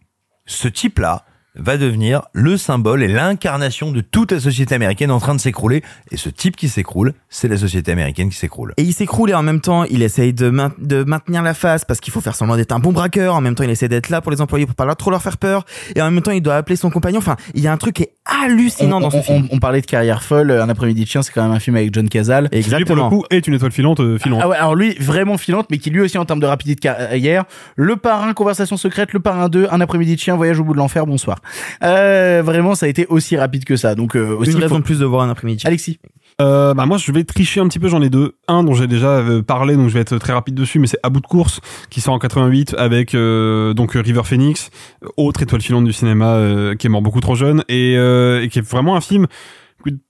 ce 0.46 0.68
type-là 0.68 1.24
va 1.54 1.76
devenir 1.76 2.22
le 2.32 2.56
symbole 2.56 3.02
et 3.02 3.08
l'incarnation 3.08 3.92
de 3.92 4.00
toute 4.00 4.32
la 4.32 4.40
société 4.40 4.74
américaine 4.74 5.10
en 5.10 5.20
train 5.20 5.34
de 5.34 5.40
s'écrouler. 5.40 5.82
Et 6.10 6.16
ce 6.16 6.28
type 6.30 6.56
qui 6.56 6.68
s'écroule, 6.68 7.12
c'est 7.28 7.48
la 7.48 7.58
société 7.58 7.92
américaine 7.92 8.30
qui 8.30 8.36
s'écroule. 8.36 8.72
Et 8.78 8.82
il 8.82 8.92
s'écroule 8.94 9.30
et 9.30 9.34
en 9.34 9.42
même 9.42 9.60
temps, 9.60 9.84
il 9.84 10.02
essaye 10.02 10.32
de, 10.32 10.48
main- 10.48 10.72
de 10.78 11.04
maintenir 11.04 11.42
la 11.42 11.52
face 11.54 11.84
parce 11.84 12.00
qu'il 12.00 12.12
faut 12.12 12.20
faire 12.22 12.34
semblant 12.36 12.56
d'être 12.56 12.72
un 12.72 12.78
bon 12.78 12.92
braqueur. 12.92 13.34
En 13.34 13.40
même 13.42 13.54
temps, 13.54 13.64
il 13.64 13.70
essaie 13.70 13.88
d'être 13.88 14.08
là 14.08 14.20
pour 14.22 14.32
les 14.32 14.40
employés 14.40 14.64
pour 14.66 14.74
pas 14.74 14.86
leur- 14.86 14.96
trop 14.96 15.10
leur 15.10 15.20
faire 15.22 15.36
peur. 15.36 15.64
Et 15.94 16.00
en 16.00 16.10
même 16.10 16.22
temps, 16.22 16.30
il 16.32 16.40
doit 16.40 16.56
appeler 16.56 16.76
son 16.76 16.88
compagnon. 16.90 17.18
Enfin, 17.18 17.36
il 17.54 17.62
y 17.62 17.66
a 17.66 17.72
un 17.72 17.76
truc 17.76 17.96
qui 17.96 18.04
est 18.04 18.12
hallucinant 18.24 18.96
on, 18.96 19.00
dans 19.00 19.10
ce 19.10 19.16
on- 19.18 19.22
film. 19.22 19.48
on- 19.50 19.56
on 19.56 19.58
parlait 19.58 19.80
de 19.82 19.86
carrière 19.86 20.22
folle. 20.22 20.50
Un 20.52 20.68
après-midi 20.70 21.04
de 21.04 21.08
chien, 21.08 21.22
c'est 21.22 21.32
quand 21.32 21.42
même 21.42 21.52
un 21.52 21.60
film 21.60 21.76
avec 21.76 21.92
John 21.92 22.08
Cazale. 22.08 22.48
Lui, 22.52 22.84
pour 22.86 22.96
le 22.96 23.02
coup, 23.10 23.24
est 23.30 23.46
une 23.46 23.54
étoile 23.54 23.72
filante, 23.72 24.00
euh, 24.00 24.18
filante. 24.18 24.40
Ah 24.42 24.48
ouais, 24.48 24.56
alors 24.56 24.74
lui, 24.74 24.94
vraiment 24.98 25.36
filante, 25.36 25.66
mais 25.70 25.76
qui 25.78 25.90
lui 25.90 26.00
aussi 26.00 26.16
en 26.16 26.24
termes 26.24 26.40
de 26.40 26.46
rapidité 26.46 26.76
de 26.76 26.80
carrière. 26.80 27.44
Le 27.76 27.96
parrain, 27.96 28.32
conversation 28.32 28.76
secrète, 28.78 29.12
le 29.12 29.20
parrain 29.20 29.48
2, 29.50 29.68
un 29.70 29.80
après-midi 29.82 30.14
de 30.14 30.20
chien, 30.20 30.34
voyage 30.36 30.58
au 30.60 30.64
bout 30.64 30.72
de 30.72 30.78
l'enfer, 30.78 31.04
bonsoir. 31.06 31.38
Euh, 31.82 32.42
vraiment, 32.44 32.74
ça 32.74 32.86
a 32.86 32.88
été 32.88 33.06
aussi 33.06 33.36
rapide 33.36 33.64
que 33.64 33.76
ça. 33.76 33.94
Donc, 33.94 34.16
euh, 34.16 34.36
aussi, 34.36 34.52
Une 34.52 34.58
raison 34.58 34.78
de 34.78 34.84
plus 34.84 34.98
de 34.98 35.04
voir 35.04 35.22
un 35.22 35.30
après-midi. 35.30 35.66
Alexis. 35.66 35.98
Euh, 36.40 36.72
bah 36.74 36.86
moi 36.86 36.96
je 36.96 37.12
vais 37.12 37.24
tricher 37.24 37.60
un 37.60 37.68
petit 37.68 37.78
peu, 37.78 37.88
j'en 37.88 38.00
ai 38.02 38.08
deux. 38.08 38.36
Un 38.48 38.64
dont 38.64 38.74
j'ai 38.74 38.86
déjà 38.86 39.18
euh, 39.18 39.42
parlé, 39.42 39.76
donc 39.76 39.88
je 39.88 39.94
vais 39.94 40.00
être 40.00 40.16
très 40.18 40.32
rapide 40.32 40.54
dessus, 40.54 40.78
mais 40.78 40.86
c'est 40.86 40.98
À 41.02 41.10
bout 41.10 41.20
de 41.20 41.26
course 41.26 41.60
qui 41.90 42.00
sort 42.00 42.14
en 42.14 42.18
88 42.18 42.74
avec 42.78 43.14
euh, 43.14 43.74
donc 43.74 43.92
River 43.92 44.22
Phoenix, 44.24 44.70
autre 45.16 45.42
étoile 45.42 45.60
filante 45.60 45.84
du 45.84 45.92
cinéma 45.92 46.34
euh, 46.34 46.74
qui 46.74 46.86
est 46.86 46.90
mort 46.90 47.02
beaucoup 47.02 47.20
trop 47.20 47.34
jeune 47.34 47.64
et, 47.68 47.96
euh, 47.96 48.42
et 48.42 48.48
qui 48.48 48.58
est 48.58 48.68
vraiment 48.68 48.96
un 48.96 49.00
film 49.00 49.26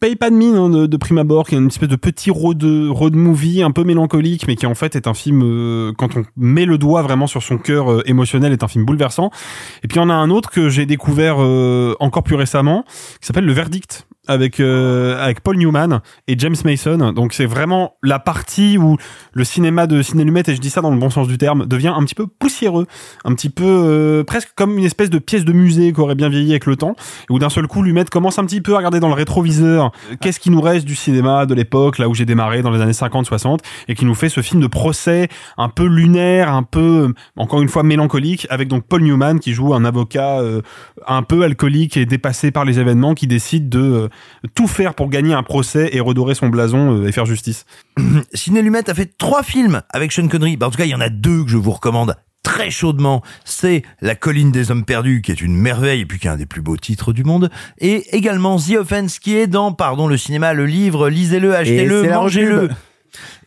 paye 0.00 0.16
pas 0.16 0.30
de 0.30 0.36
mine 0.36 0.56
hein, 0.56 0.88
prime 1.02 1.18
abord, 1.18 1.46
qui 1.46 1.54
est 1.54 1.58
une 1.58 1.66
espèce 1.66 1.88
de 1.88 1.96
petit 1.96 2.30
road, 2.30 2.62
road 2.90 3.14
movie 3.14 3.62
un 3.62 3.72
peu 3.72 3.84
mélancolique, 3.84 4.46
mais 4.46 4.56
qui 4.56 4.66
en 4.66 4.74
fait 4.74 4.96
est 4.96 5.06
un 5.06 5.14
film 5.14 5.42
euh, 5.42 5.92
quand 5.96 6.16
on 6.16 6.24
met 6.36 6.64
le 6.64 6.78
doigt 6.78 7.02
vraiment 7.02 7.26
sur 7.26 7.42
son 7.42 7.58
cœur 7.58 7.90
euh, 7.90 8.02
émotionnel, 8.06 8.52
est 8.52 8.62
un 8.62 8.68
film 8.68 8.84
bouleversant. 8.84 9.30
Et 9.82 9.88
puis 9.88 9.96
il 9.96 10.00
y 10.00 10.04
en 10.04 10.10
a 10.10 10.14
un 10.14 10.30
autre 10.30 10.50
que 10.50 10.68
j'ai 10.68 10.86
découvert 10.86 11.36
euh, 11.38 11.94
encore 12.00 12.22
plus 12.22 12.36
récemment, 12.36 12.84
qui 13.20 13.26
s'appelle 13.26 13.44
Le 13.44 13.52
Verdict 13.52 14.06
avec 14.28 14.60
euh, 14.60 15.22
avec 15.22 15.40
Paul 15.40 15.56
Newman 15.56 16.00
et 16.28 16.38
James 16.38 16.56
Mason. 16.64 17.12
Donc 17.12 17.32
c'est 17.32 17.46
vraiment 17.46 17.96
la 18.02 18.18
partie 18.18 18.78
où 18.78 18.96
le 19.32 19.44
cinéma 19.44 19.86
de 19.86 20.00
Ciné 20.02 20.24
Lumet, 20.24 20.42
et 20.46 20.54
je 20.54 20.60
dis 20.60 20.70
ça 20.70 20.80
dans 20.80 20.90
le 20.90 20.96
bon 20.96 21.10
sens 21.10 21.26
du 21.28 21.38
terme, 21.38 21.66
devient 21.66 21.92
un 21.96 22.04
petit 22.04 22.14
peu 22.14 22.26
poussiéreux, 22.26 22.86
un 23.24 23.34
petit 23.34 23.50
peu 23.50 23.64
euh, 23.64 24.24
presque 24.24 24.50
comme 24.54 24.78
une 24.78 24.84
espèce 24.84 25.10
de 25.10 25.18
pièce 25.18 25.44
de 25.44 25.52
musée 25.52 25.92
qui 25.92 26.00
aurait 26.00 26.14
bien 26.14 26.28
vieilli 26.28 26.50
avec 26.50 26.66
le 26.66 26.76
temps, 26.76 26.94
et 27.28 27.32
où 27.32 27.38
d'un 27.38 27.48
seul 27.48 27.66
coup 27.66 27.82
Lumet 27.82 28.04
commence 28.04 28.38
un 28.38 28.44
petit 28.44 28.60
peu 28.60 28.74
à 28.74 28.78
regarder 28.78 29.00
dans 29.00 29.08
le 29.08 29.14
rétroviseur 29.14 29.92
euh, 30.10 30.16
qu'est-ce 30.20 30.40
qui 30.40 30.50
nous 30.50 30.60
reste 30.60 30.84
du 30.84 30.94
cinéma 30.94 31.46
de 31.46 31.54
l'époque, 31.54 31.98
là 31.98 32.08
où 32.08 32.14
j'ai 32.14 32.24
démarré 32.24 32.62
dans 32.62 32.70
les 32.70 32.80
années 32.80 32.92
50-60, 32.92 33.58
et 33.88 33.94
qui 33.94 34.04
nous 34.04 34.14
fait 34.14 34.28
ce 34.28 34.40
film 34.40 34.60
de 34.60 34.66
procès 34.66 35.28
un 35.58 35.68
peu 35.68 35.86
lunaire, 35.86 36.52
un 36.52 36.62
peu 36.62 37.12
encore 37.36 37.62
une 37.62 37.68
fois 37.68 37.82
mélancolique, 37.82 38.46
avec 38.50 38.68
donc 38.68 38.84
Paul 38.86 39.02
Newman 39.02 39.40
qui 39.40 39.52
joue 39.52 39.74
un 39.74 39.84
avocat 39.84 40.40
euh, 40.40 40.62
un 41.06 41.22
peu 41.22 41.42
alcoolique 41.42 41.96
et 41.96 42.06
dépassé 42.06 42.50
par 42.50 42.64
les 42.64 42.78
événements, 42.78 43.14
qui 43.14 43.26
décide 43.26 43.68
de 43.68 43.80
euh, 43.80 44.08
tout 44.54 44.66
faire 44.66 44.94
pour 44.94 45.08
gagner 45.08 45.34
un 45.34 45.42
procès 45.42 45.90
et 45.92 46.00
redorer 46.00 46.34
son 46.34 46.48
blason 46.48 47.02
euh, 47.02 47.08
et 47.08 47.12
faire 47.12 47.26
justice. 47.26 47.64
Ciné 48.34 48.62
Lumet 48.62 48.88
a 48.88 48.94
fait 48.94 49.16
trois 49.18 49.42
films 49.42 49.82
avec 49.90 50.12
Sean 50.12 50.28
Connery. 50.28 50.56
Bah, 50.56 50.66
en 50.66 50.70
tout 50.70 50.78
cas, 50.78 50.84
il 50.84 50.90
y 50.90 50.94
en 50.94 51.00
a 51.00 51.08
deux 51.08 51.44
que 51.44 51.50
je 51.50 51.56
vous 51.56 51.70
recommande 51.70 52.16
très 52.42 52.70
chaudement. 52.70 53.22
C'est 53.44 53.82
La 54.00 54.14
colline 54.14 54.52
des 54.52 54.70
hommes 54.70 54.84
perdus, 54.84 55.22
qui 55.22 55.30
est 55.30 55.40
une 55.40 55.56
merveille 55.56 56.00
et 56.00 56.06
puis 56.06 56.18
qui 56.18 56.26
est 56.26 56.30
un 56.30 56.36
des 56.36 56.46
plus 56.46 56.62
beaux 56.62 56.76
titres 56.76 57.12
du 57.12 57.24
monde. 57.24 57.50
Et 57.78 58.16
également 58.16 58.58
The 58.58 58.76
Offense, 58.78 59.18
qui 59.18 59.36
est 59.36 59.46
dans, 59.46 59.72
pardon, 59.72 60.06
le 60.06 60.16
cinéma, 60.16 60.52
le 60.52 60.66
livre, 60.66 61.08
lisez-le, 61.08 61.54
achetez-le, 61.54 62.02
mangez-le. 62.08 62.70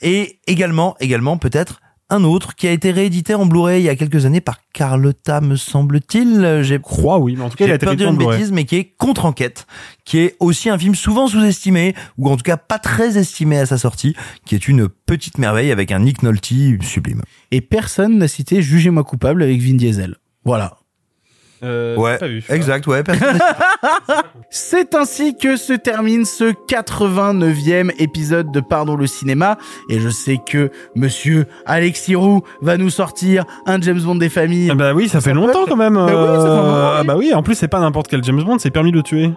Et 0.01 0.39
également, 0.47 0.95
également, 0.99 1.37
peut-être, 1.37 1.81
un 2.09 2.23
autre 2.23 2.55
qui 2.55 2.67
a 2.67 2.71
été 2.71 2.91
réédité 2.91 3.33
en 3.35 3.45
Blu-ray 3.45 3.81
il 3.81 3.85
y 3.85 3.89
a 3.89 3.95
quelques 3.95 4.25
années 4.25 4.41
par 4.41 4.59
Carlotta, 4.73 5.41
me 5.41 5.55
semble-t-il. 5.55 6.61
J'ai 6.61 6.79
crois, 6.79 7.17
oui, 7.17 7.35
mais 7.35 7.43
en 7.43 7.49
tout 7.49 7.57
cas, 7.57 7.65
il 7.65 7.71
a 7.71 7.77
j'ai 7.79 7.93
été 7.93 8.03
une 8.03 8.17
bêtise, 8.17 8.51
mais 8.51 8.65
qui 8.65 8.75
est 8.75 8.95
Contre-enquête, 8.97 9.65
qui 10.03 10.19
est 10.19 10.35
aussi 10.39 10.69
un 10.69 10.77
film 10.77 10.95
souvent 10.95 11.27
sous-estimé, 11.27 11.95
ou 12.17 12.29
en 12.29 12.37
tout 12.37 12.43
cas 12.43 12.57
pas 12.57 12.79
très 12.79 13.17
estimé 13.17 13.57
à 13.57 13.65
sa 13.65 13.77
sortie, 13.77 14.15
qui 14.45 14.55
est 14.55 14.67
une 14.67 14.87
petite 14.87 15.37
merveille 15.37 15.71
avec 15.71 15.91
un 15.91 15.99
Nick 15.99 16.23
Nolte 16.23 16.45
sublime. 16.81 17.21
Et 17.51 17.61
personne 17.61 18.17
n'a 18.17 18.27
cité 18.27 18.61
Jugez-moi 18.61 19.03
coupable 19.03 19.41
avec 19.41 19.61
Vin 19.61 19.75
Diesel. 19.75 20.17
Voilà. 20.43 20.77
Euh, 21.63 21.95
Ouais, 21.95 22.17
pas 22.17 22.27
vu, 22.27 22.43
je 22.47 22.53
exact, 22.53 22.85
ouais. 22.87 23.03
personne- 23.03 23.39
C'est 24.49 24.93
ainsi 24.95 25.35
que 25.37 25.57
se 25.57 25.73
termine 25.73 26.25
ce 26.25 26.53
89e 26.69 27.91
épisode 27.99 28.51
de 28.51 28.59
Pardon 28.59 28.95
le 28.95 29.07
cinéma. 29.07 29.57
Et 29.89 29.99
je 29.99 30.09
sais 30.09 30.37
que 30.45 30.69
monsieur 30.95 31.45
Alexis 31.65 32.15
Roux 32.15 32.41
va 32.61 32.77
nous 32.77 32.89
sortir 32.89 33.45
un 33.65 33.79
James 33.81 33.99
Bond 34.01 34.15
des 34.15 34.29
familles. 34.29 34.69
Ah 34.71 34.75
bah 34.75 34.93
oui, 34.93 35.07
ça 35.09 35.21
fait 35.21 35.33
longtemps 35.33 35.65
quand 35.67 35.75
même. 35.75 35.95
Bah 35.95 36.05
oui, 36.05 36.11
ça 36.37 36.43
fait 36.43 36.47
euh, 36.49 36.97
ah 36.99 37.03
bah 37.05 37.15
oui, 37.17 37.33
en 37.33 37.41
plus 37.43 37.55
c'est 37.55 37.67
pas 37.67 37.79
n'importe 37.79 38.07
quel 38.07 38.23
James 38.23 38.41
Bond, 38.43 38.59
c'est 38.59 38.71
permis 38.71 38.91
de 38.91 39.01
tuer. 39.01 39.31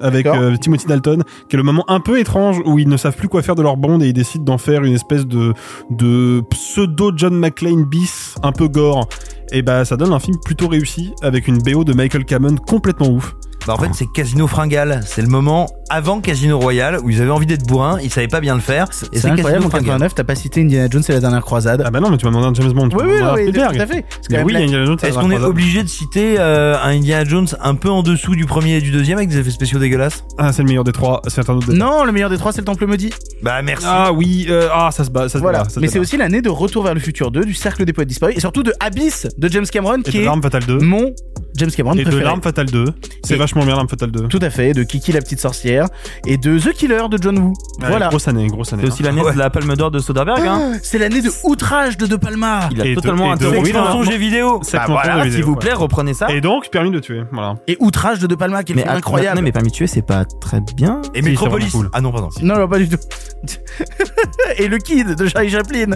Avec 0.00 0.26
euh, 0.26 0.56
Timothy 0.56 0.86
Dalton, 0.86 1.22
qui 1.48 1.56
est 1.56 1.58
le 1.58 1.62
moment 1.62 1.84
un 1.88 2.00
peu 2.00 2.18
étrange 2.18 2.60
où 2.64 2.78
ils 2.78 2.88
ne 2.88 2.96
savent 2.96 3.16
plus 3.16 3.28
quoi 3.28 3.42
faire 3.42 3.54
de 3.54 3.62
leur 3.62 3.76
Bond 3.76 4.00
et 4.00 4.08
ils 4.08 4.12
décident 4.12 4.44
d'en 4.44 4.58
faire 4.58 4.84
une 4.84 4.94
espèce 4.94 5.26
de, 5.26 5.54
de 5.90 6.42
pseudo 6.50 7.12
John 7.16 7.38
McClane 7.38 7.84
bis, 7.84 8.34
un 8.42 8.52
peu 8.52 8.68
gore. 8.68 9.08
Et 9.52 9.62
bah 9.62 9.84
ça 9.84 9.96
donne 9.96 10.12
un 10.12 10.18
film 10.18 10.36
plutôt 10.44 10.68
réussi 10.68 11.12
avec 11.22 11.46
une 11.48 11.58
BO 11.58 11.84
de 11.84 11.92
Michael 11.92 12.24
Cameron 12.24 12.56
complètement 12.56 13.08
ouf. 13.08 13.36
Bah 13.66 13.74
en 13.74 13.78
fait 13.78 13.88
c'est 13.94 14.06
Casino 14.12 14.46
Fringal, 14.46 15.00
c'est 15.06 15.22
le 15.22 15.28
moment 15.28 15.66
avant 15.88 16.20
Casino 16.20 16.58
Royale 16.58 16.98
où 17.02 17.10
ils 17.10 17.20
avaient 17.22 17.30
envie 17.30 17.46
d'être 17.46 17.64
bourrins, 17.66 17.98
ils 18.02 18.10
savaient 18.10 18.26
pas 18.28 18.40
bien 18.40 18.54
le 18.54 18.60
faire. 18.60 18.88
Et 19.12 19.18
C'est 19.18 19.28
incroyable, 19.28 19.64
en 19.66 19.70
Fringal. 19.70 19.86
89, 19.86 20.14
t'as 20.14 20.24
pas 20.24 20.34
cité 20.34 20.60
Indiana 20.62 20.88
Jones 20.90 21.02
et 21.08 21.12
la 21.12 21.20
dernière 21.20 21.42
croisade. 21.42 21.82
Ah 21.84 21.90
bah 21.90 22.00
non, 22.00 22.10
mais 22.10 22.16
tu 22.16 22.24
m'as 22.26 22.32
demandé 22.32 22.46
un 22.48 22.54
James 22.62 22.72
Bond. 22.72 22.88
tu 22.88 22.96
Oui, 22.96 23.02
oui, 23.06 23.20
oui, 23.46 23.52
tout 23.52 23.60
à 23.60 23.86
fait. 23.86 24.04
Oui, 24.44 24.56
Indiana 24.56 24.84
Jones. 24.84 24.96
Est-ce 25.02 25.18
qu'on 25.18 25.30
est 25.30 25.38
obligé 25.38 25.82
de 25.82 25.88
citer 25.88 26.36
euh, 26.38 26.76
un 26.82 26.90
Indiana 26.90 27.24
Jones 27.24 27.46
un 27.60 27.74
peu 27.74 27.88
en 27.90 28.02
dessous 28.02 28.34
du 28.34 28.46
premier 28.46 28.76
et 28.76 28.80
du 28.80 28.90
deuxième 28.90 29.18
avec 29.18 29.30
des 29.30 29.38
effets 29.38 29.50
spéciaux 29.50 29.78
dégueulasses? 29.78 30.24
Ah, 30.38 30.52
c'est 30.52 30.62
le 30.62 30.68
meilleur 30.68 30.84
des 30.84 30.92
trois. 30.92 31.22
C'est 31.28 31.48
un 31.48 31.54
autre. 31.54 31.68
des- 31.70 31.78
Non, 31.78 32.04
le 32.04 32.12
meilleur 32.12 32.30
des 32.30 32.38
trois, 32.38 32.52
c'est 32.52 32.60
le 32.60 32.66
Temple 32.66 32.86
maudit. 32.86 33.12
Bah 33.42 33.62
merci. 33.62 33.86
Ah 33.88 34.12
oui, 34.12 34.46
euh, 34.48 34.68
ah 34.72 34.90
ça 34.92 35.04
se 35.04 35.10
bat, 35.10 35.28
ça 35.28 35.38
se 35.38 35.38
Voilà. 35.38 35.62
Mais 35.80 35.88
c'est 35.88 35.98
aussi 35.98 36.16
l'année 36.16 36.42
de 36.42 36.48
Retour 36.48 36.82
vers 36.84 36.94
le 36.94 37.00
futur 37.00 37.30
2, 37.30 37.44
du 37.44 37.54
Cercle 37.54 37.84
des 37.84 37.92
poètes 37.92 38.08
disparus 38.08 38.36
et 38.36 38.40
surtout 38.40 38.62
de 38.62 38.72
Abyss 38.80 39.26
de 39.38 39.48
James 39.48 39.66
Cameron 39.66 40.02
qui 40.02 40.18
est 40.18 40.24
l'arme 40.24 40.42
fatale 40.42 40.64
2. 40.64 40.78
mon 40.78 41.12
James 41.56 41.70
Cameron 41.70 41.94
Et 41.94 41.98
de 41.98 42.02
préféré. 42.04 42.24
l'arme 42.24 42.42
fatale 42.42 42.66
2. 42.66 42.84
C'est 43.24 43.36
vachement 43.36 43.64
bien 43.64 43.74
l'arme 43.76 43.88
fatale 43.88 44.10
2. 44.10 44.28
Tout 44.28 44.38
à 44.42 44.50
fait, 44.50 44.72
de 44.72 44.82
Kiki 44.82 45.12
la 45.12 45.20
petite 45.20 45.40
sorcière 45.40 45.86
et 46.26 46.36
de 46.36 46.58
The 46.58 46.72
Killer 46.72 47.02
de 47.10 47.18
John 47.20 47.38
Woo. 47.38 47.52
Ouais, 47.80 47.88
voilà. 47.88 48.08
Grosse 48.08 48.28
année, 48.28 48.46
grosse 48.48 48.72
année. 48.72 48.82
C'est 48.84 48.92
aussi 48.92 49.02
l'année 49.02 49.22
Ouais. 49.22 49.32
de 49.32 49.38
la 49.38 49.50
Palme 49.50 49.74
d'Or 49.76 49.90
de 49.90 49.98
Soderbergh. 49.98 50.46
Hein. 50.46 50.72
Ah, 50.74 50.78
C'est 50.82 50.98
l'année 50.98 51.22
de 51.22 51.30
Outrage 51.44 51.96
de 51.96 52.06
De 52.06 52.16
Palma. 52.16 52.68
Il 52.72 52.80
a 52.80 52.84
Et 52.86 52.90
de- 52.90 52.94
totalement 52.96 53.28
de- 53.28 53.32
interrompu 53.46 53.72
non, 53.72 54.02
jeux 54.02 54.16
vidéo. 54.16 54.60
Bah 54.72 54.84
voilà, 54.86 55.24
de 55.24 55.30
s'il 55.30 55.44
vous 55.44 55.56
plaît, 55.56 55.72
reprenez 55.72 56.14
ça. 56.14 56.28
Et 56.30 56.40
donc, 56.40 56.68
permis 56.70 56.90
de 56.90 56.98
tuer. 57.00 57.22
Voilà. 57.32 57.54
Et 57.66 57.76
Outrage 57.80 58.18
de 58.18 58.26
De 58.26 58.34
Palma, 58.34 58.62
film 58.66 58.78
att- 58.80 58.88
incroyable. 58.96 59.40
mais 59.42 59.52
parmi 59.52 59.70
tuer, 59.70 59.86
c'est 59.86 60.02
pas 60.02 60.24
très 60.24 60.60
bien. 60.76 61.00
Et 61.14 61.22
Metropolis. 61.22 61.74
Ah 61.92 62.00
non 62.00 62.12
pardon. 62.12 62.28
Non, 62.42 62.56
non, 62.58 62.68
pas 62.68 62.78
du 62.78 62.88
tout. 62.88 62.96
et 64.58 64.68
le 64.68 64.78
Kid 64.78 65.14
de 65.14 65.26
Charlie 65.28 65.50
Chaplin. 65.50 65.86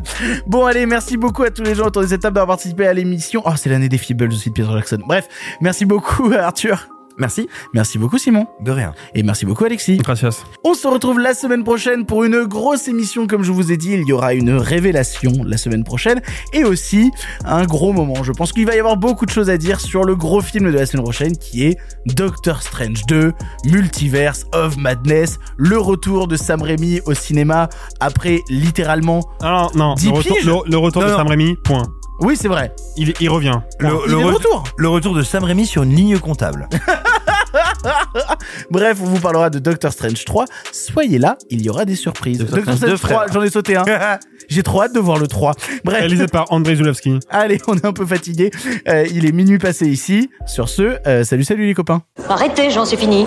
Bon, 0.46 0.66
allez, 0.66 0.86
merci 0.86 1.16
beaucoup 1.16 1.42
à 1.42 1.50
tous 1.50 1.62
les 1.62 1.74
gens 1.74 1.86
autour 1.86 2.02
de 2.02 2.06
cette 2.06 2.20
table 2.22 2.34
d'avoir 2.34 2.56
participé 2.56 2.86
à 2.86 2.92
l'émission. 2.92 3.42
Oh, 3.44 3.50
c'est 3.56 3.70
l'année 3.70 3.88
des 3.88 3.98
Feebles 3.98 4.28
aussi 4.28 4.50
de 4.50 4.54
Peter 4.54 4.68
Jackson. 4.72 4.98
Bref, 5.06 5.28
merci 5.60 5.84
beaucoup 5.84 6.32
Arthur. 6.38 6.88
Merci. 7.18 7.50
Merci 7.74 7.98
beaucoup 7.98 8.16
Simon. 8.16 8.46
De 8.62 8.70
rien. 8.70 8.94
Et 9.14 9.22
merci 9.22 9.44
beaucoup 9.44 9.66
Alexis. 9.66 9.98
Gracias. 9.98 10.42
On 10.64 10.72
se 10.72 10.86
retrouve 10.88 11.18
la 11.20 11.34
semaine 11.34 11.64
prochaine 11.64 12.06
pour 12.06 12.24
une 12.24 12.44
grosse 12.44 12.88
émission. 12.88 13.26
Comme 13.26 13.42
je 13.42 13.52
vous 13.52 13.70
ai 13.72 13.76
dit, 13.76 13.92
il 13.92 14.08
y 14.08 14.12
aura 14.14 14.32
une 14.32 14.52
révélation 14.52 15.30
la 15.44 15.58
semaine 15.58 15.84
prochaine 15.84 16.22
et 16.54 16.64
aussi 16.64 17.10
un 17.44 17.64
gros 17.66 17.92
moment. 17.92 18.22
Je 18.22 18.32
pense 18.32 18.52
qu'il 18.52 18.64
va 18.64 18.74
y 18.74 18.78
avoir 18.78 18.96
beaucoup 18.96 19.26
de 19.26 19.30
choses 19.30 19.50
à 19.50 19.58
dire 19.58 19.80
sur 19.82 20.04
le 20.04 20.16
gros 20.16 20.40
film 20.40 20.72
de 20.72 20.78
la 20.78 20.86
semaine 20.86 21.02
prochaine 21.02 21.36
qui 21.36 21.66
est 21.66 21.76
Doctor 22.06 22.62
Strange 22.62 23.04
2, 23.06 23.34
Multiverse 23.66 24.46
of 24.54 24.78
Madness, 24.78 25.38
le 25.58 25.78
retour 25.78 26.26
de 26.26 26.36
Sam 26.36 26.62
Raimi 26.62 27.00
au 27.04 27.12
cinéma 27.12 27.68
après 28.00 28.40
littéralement. 28.48 29.20
Alors, 29.42 29.76
non, 29.76 29.92
Dix 29.94 30.06
le 30.06 30.12
retour, 30.12 30.36
piges 30.36 30.46
le, 30.46 30.54
le 30.70 30.78
retour 30.78 31.02
Non, 31.02 31.08
de 31.08 31.12
non. 31.12 31.18
Sam 31.18 31.26
Raimi, 31.28 31.56
point. 31.64 31.82
Oui, 32.20 32.36
c'est 32.36 32.48
vrai. 32.48 32.72
Il, 32.96 33.14
il 33.20 33.30
revient. 33.30 33.60
Le, 33.78 33.88
Point. 33.88 34.00
Il 34.06 34.12
est 34.12 34.16
de 34.16 34.20
re- 34.20 34.34
retour. 34.34 34.64
le 34.76 34.88
retour 34.88 35.14
de 35.14 35.22
Sam 35.22 35.44
Raimi 35.44 35.66
sur 35.66 35.82
une 35.82 35.94
ligne 35.94 36.18
comptable. 36.18 36.68
Bref, 38.70 38.98
on 39.02 39.06
vous 39.06 39.18
parlera 39.20 39.50
de 39.50 39.58
Doctor 39.58 39.92
Strange 39.92 40.24
3. 40.24 40.44
Soyez 40.72 41.18
là, 41.18 41.36
il 41.50 41.62
y 41.62 41.70
aura 41.70 41.84
des 41.84 41.96
surprises. 41.96 42.38
Doctor 42.38 42.58
Doctor 42.58 42.76
Strange 42.76 42.96
Strange 42.96 43.10
3, 43.12 43.26
2, 43.28 43.32
j'en 43.32 43.42
ai 43.42 43.50
sauté 43.50 43.76
un. 43.76 43.84
J'ai 44.48 44.62
trop 44.62 44.82
hâte 44.82 44.94
de 44.94 45.00
voir 45.00 45.18
le 45.18 45.26
3. 45.26 45.54
Bref. 45.84 45.98
Réalisé 45.98 46.26
par 46.26 46.52
Andrei 46.52 46.76
Zulawski. 46.76 47.18
Allez, 47.30 47.58
on 47.66 47.74
est 47.76 47.84
un 47.84 47.92
peu 47.92 48.04
fatigué. 48.06 48.50
Euh, 48.88 49.06
il 49.12 49.26
est 49.26 49.32
minuit 49.32 49.58
passé 49.58 49.86
ici. 49.86 50.30
Sur 50.46 50.68
ce, 50.68 50.98
euh, 51.06 51.24
salut, 51.24 51.44
salut 51.44 51.66
les 51.66 51.74
copains. 51.74 52.02
Arrêtez, 52.28 52.70
j'en 52.70 52.84
suis 52.84 52.96
fini. 52.96 53.26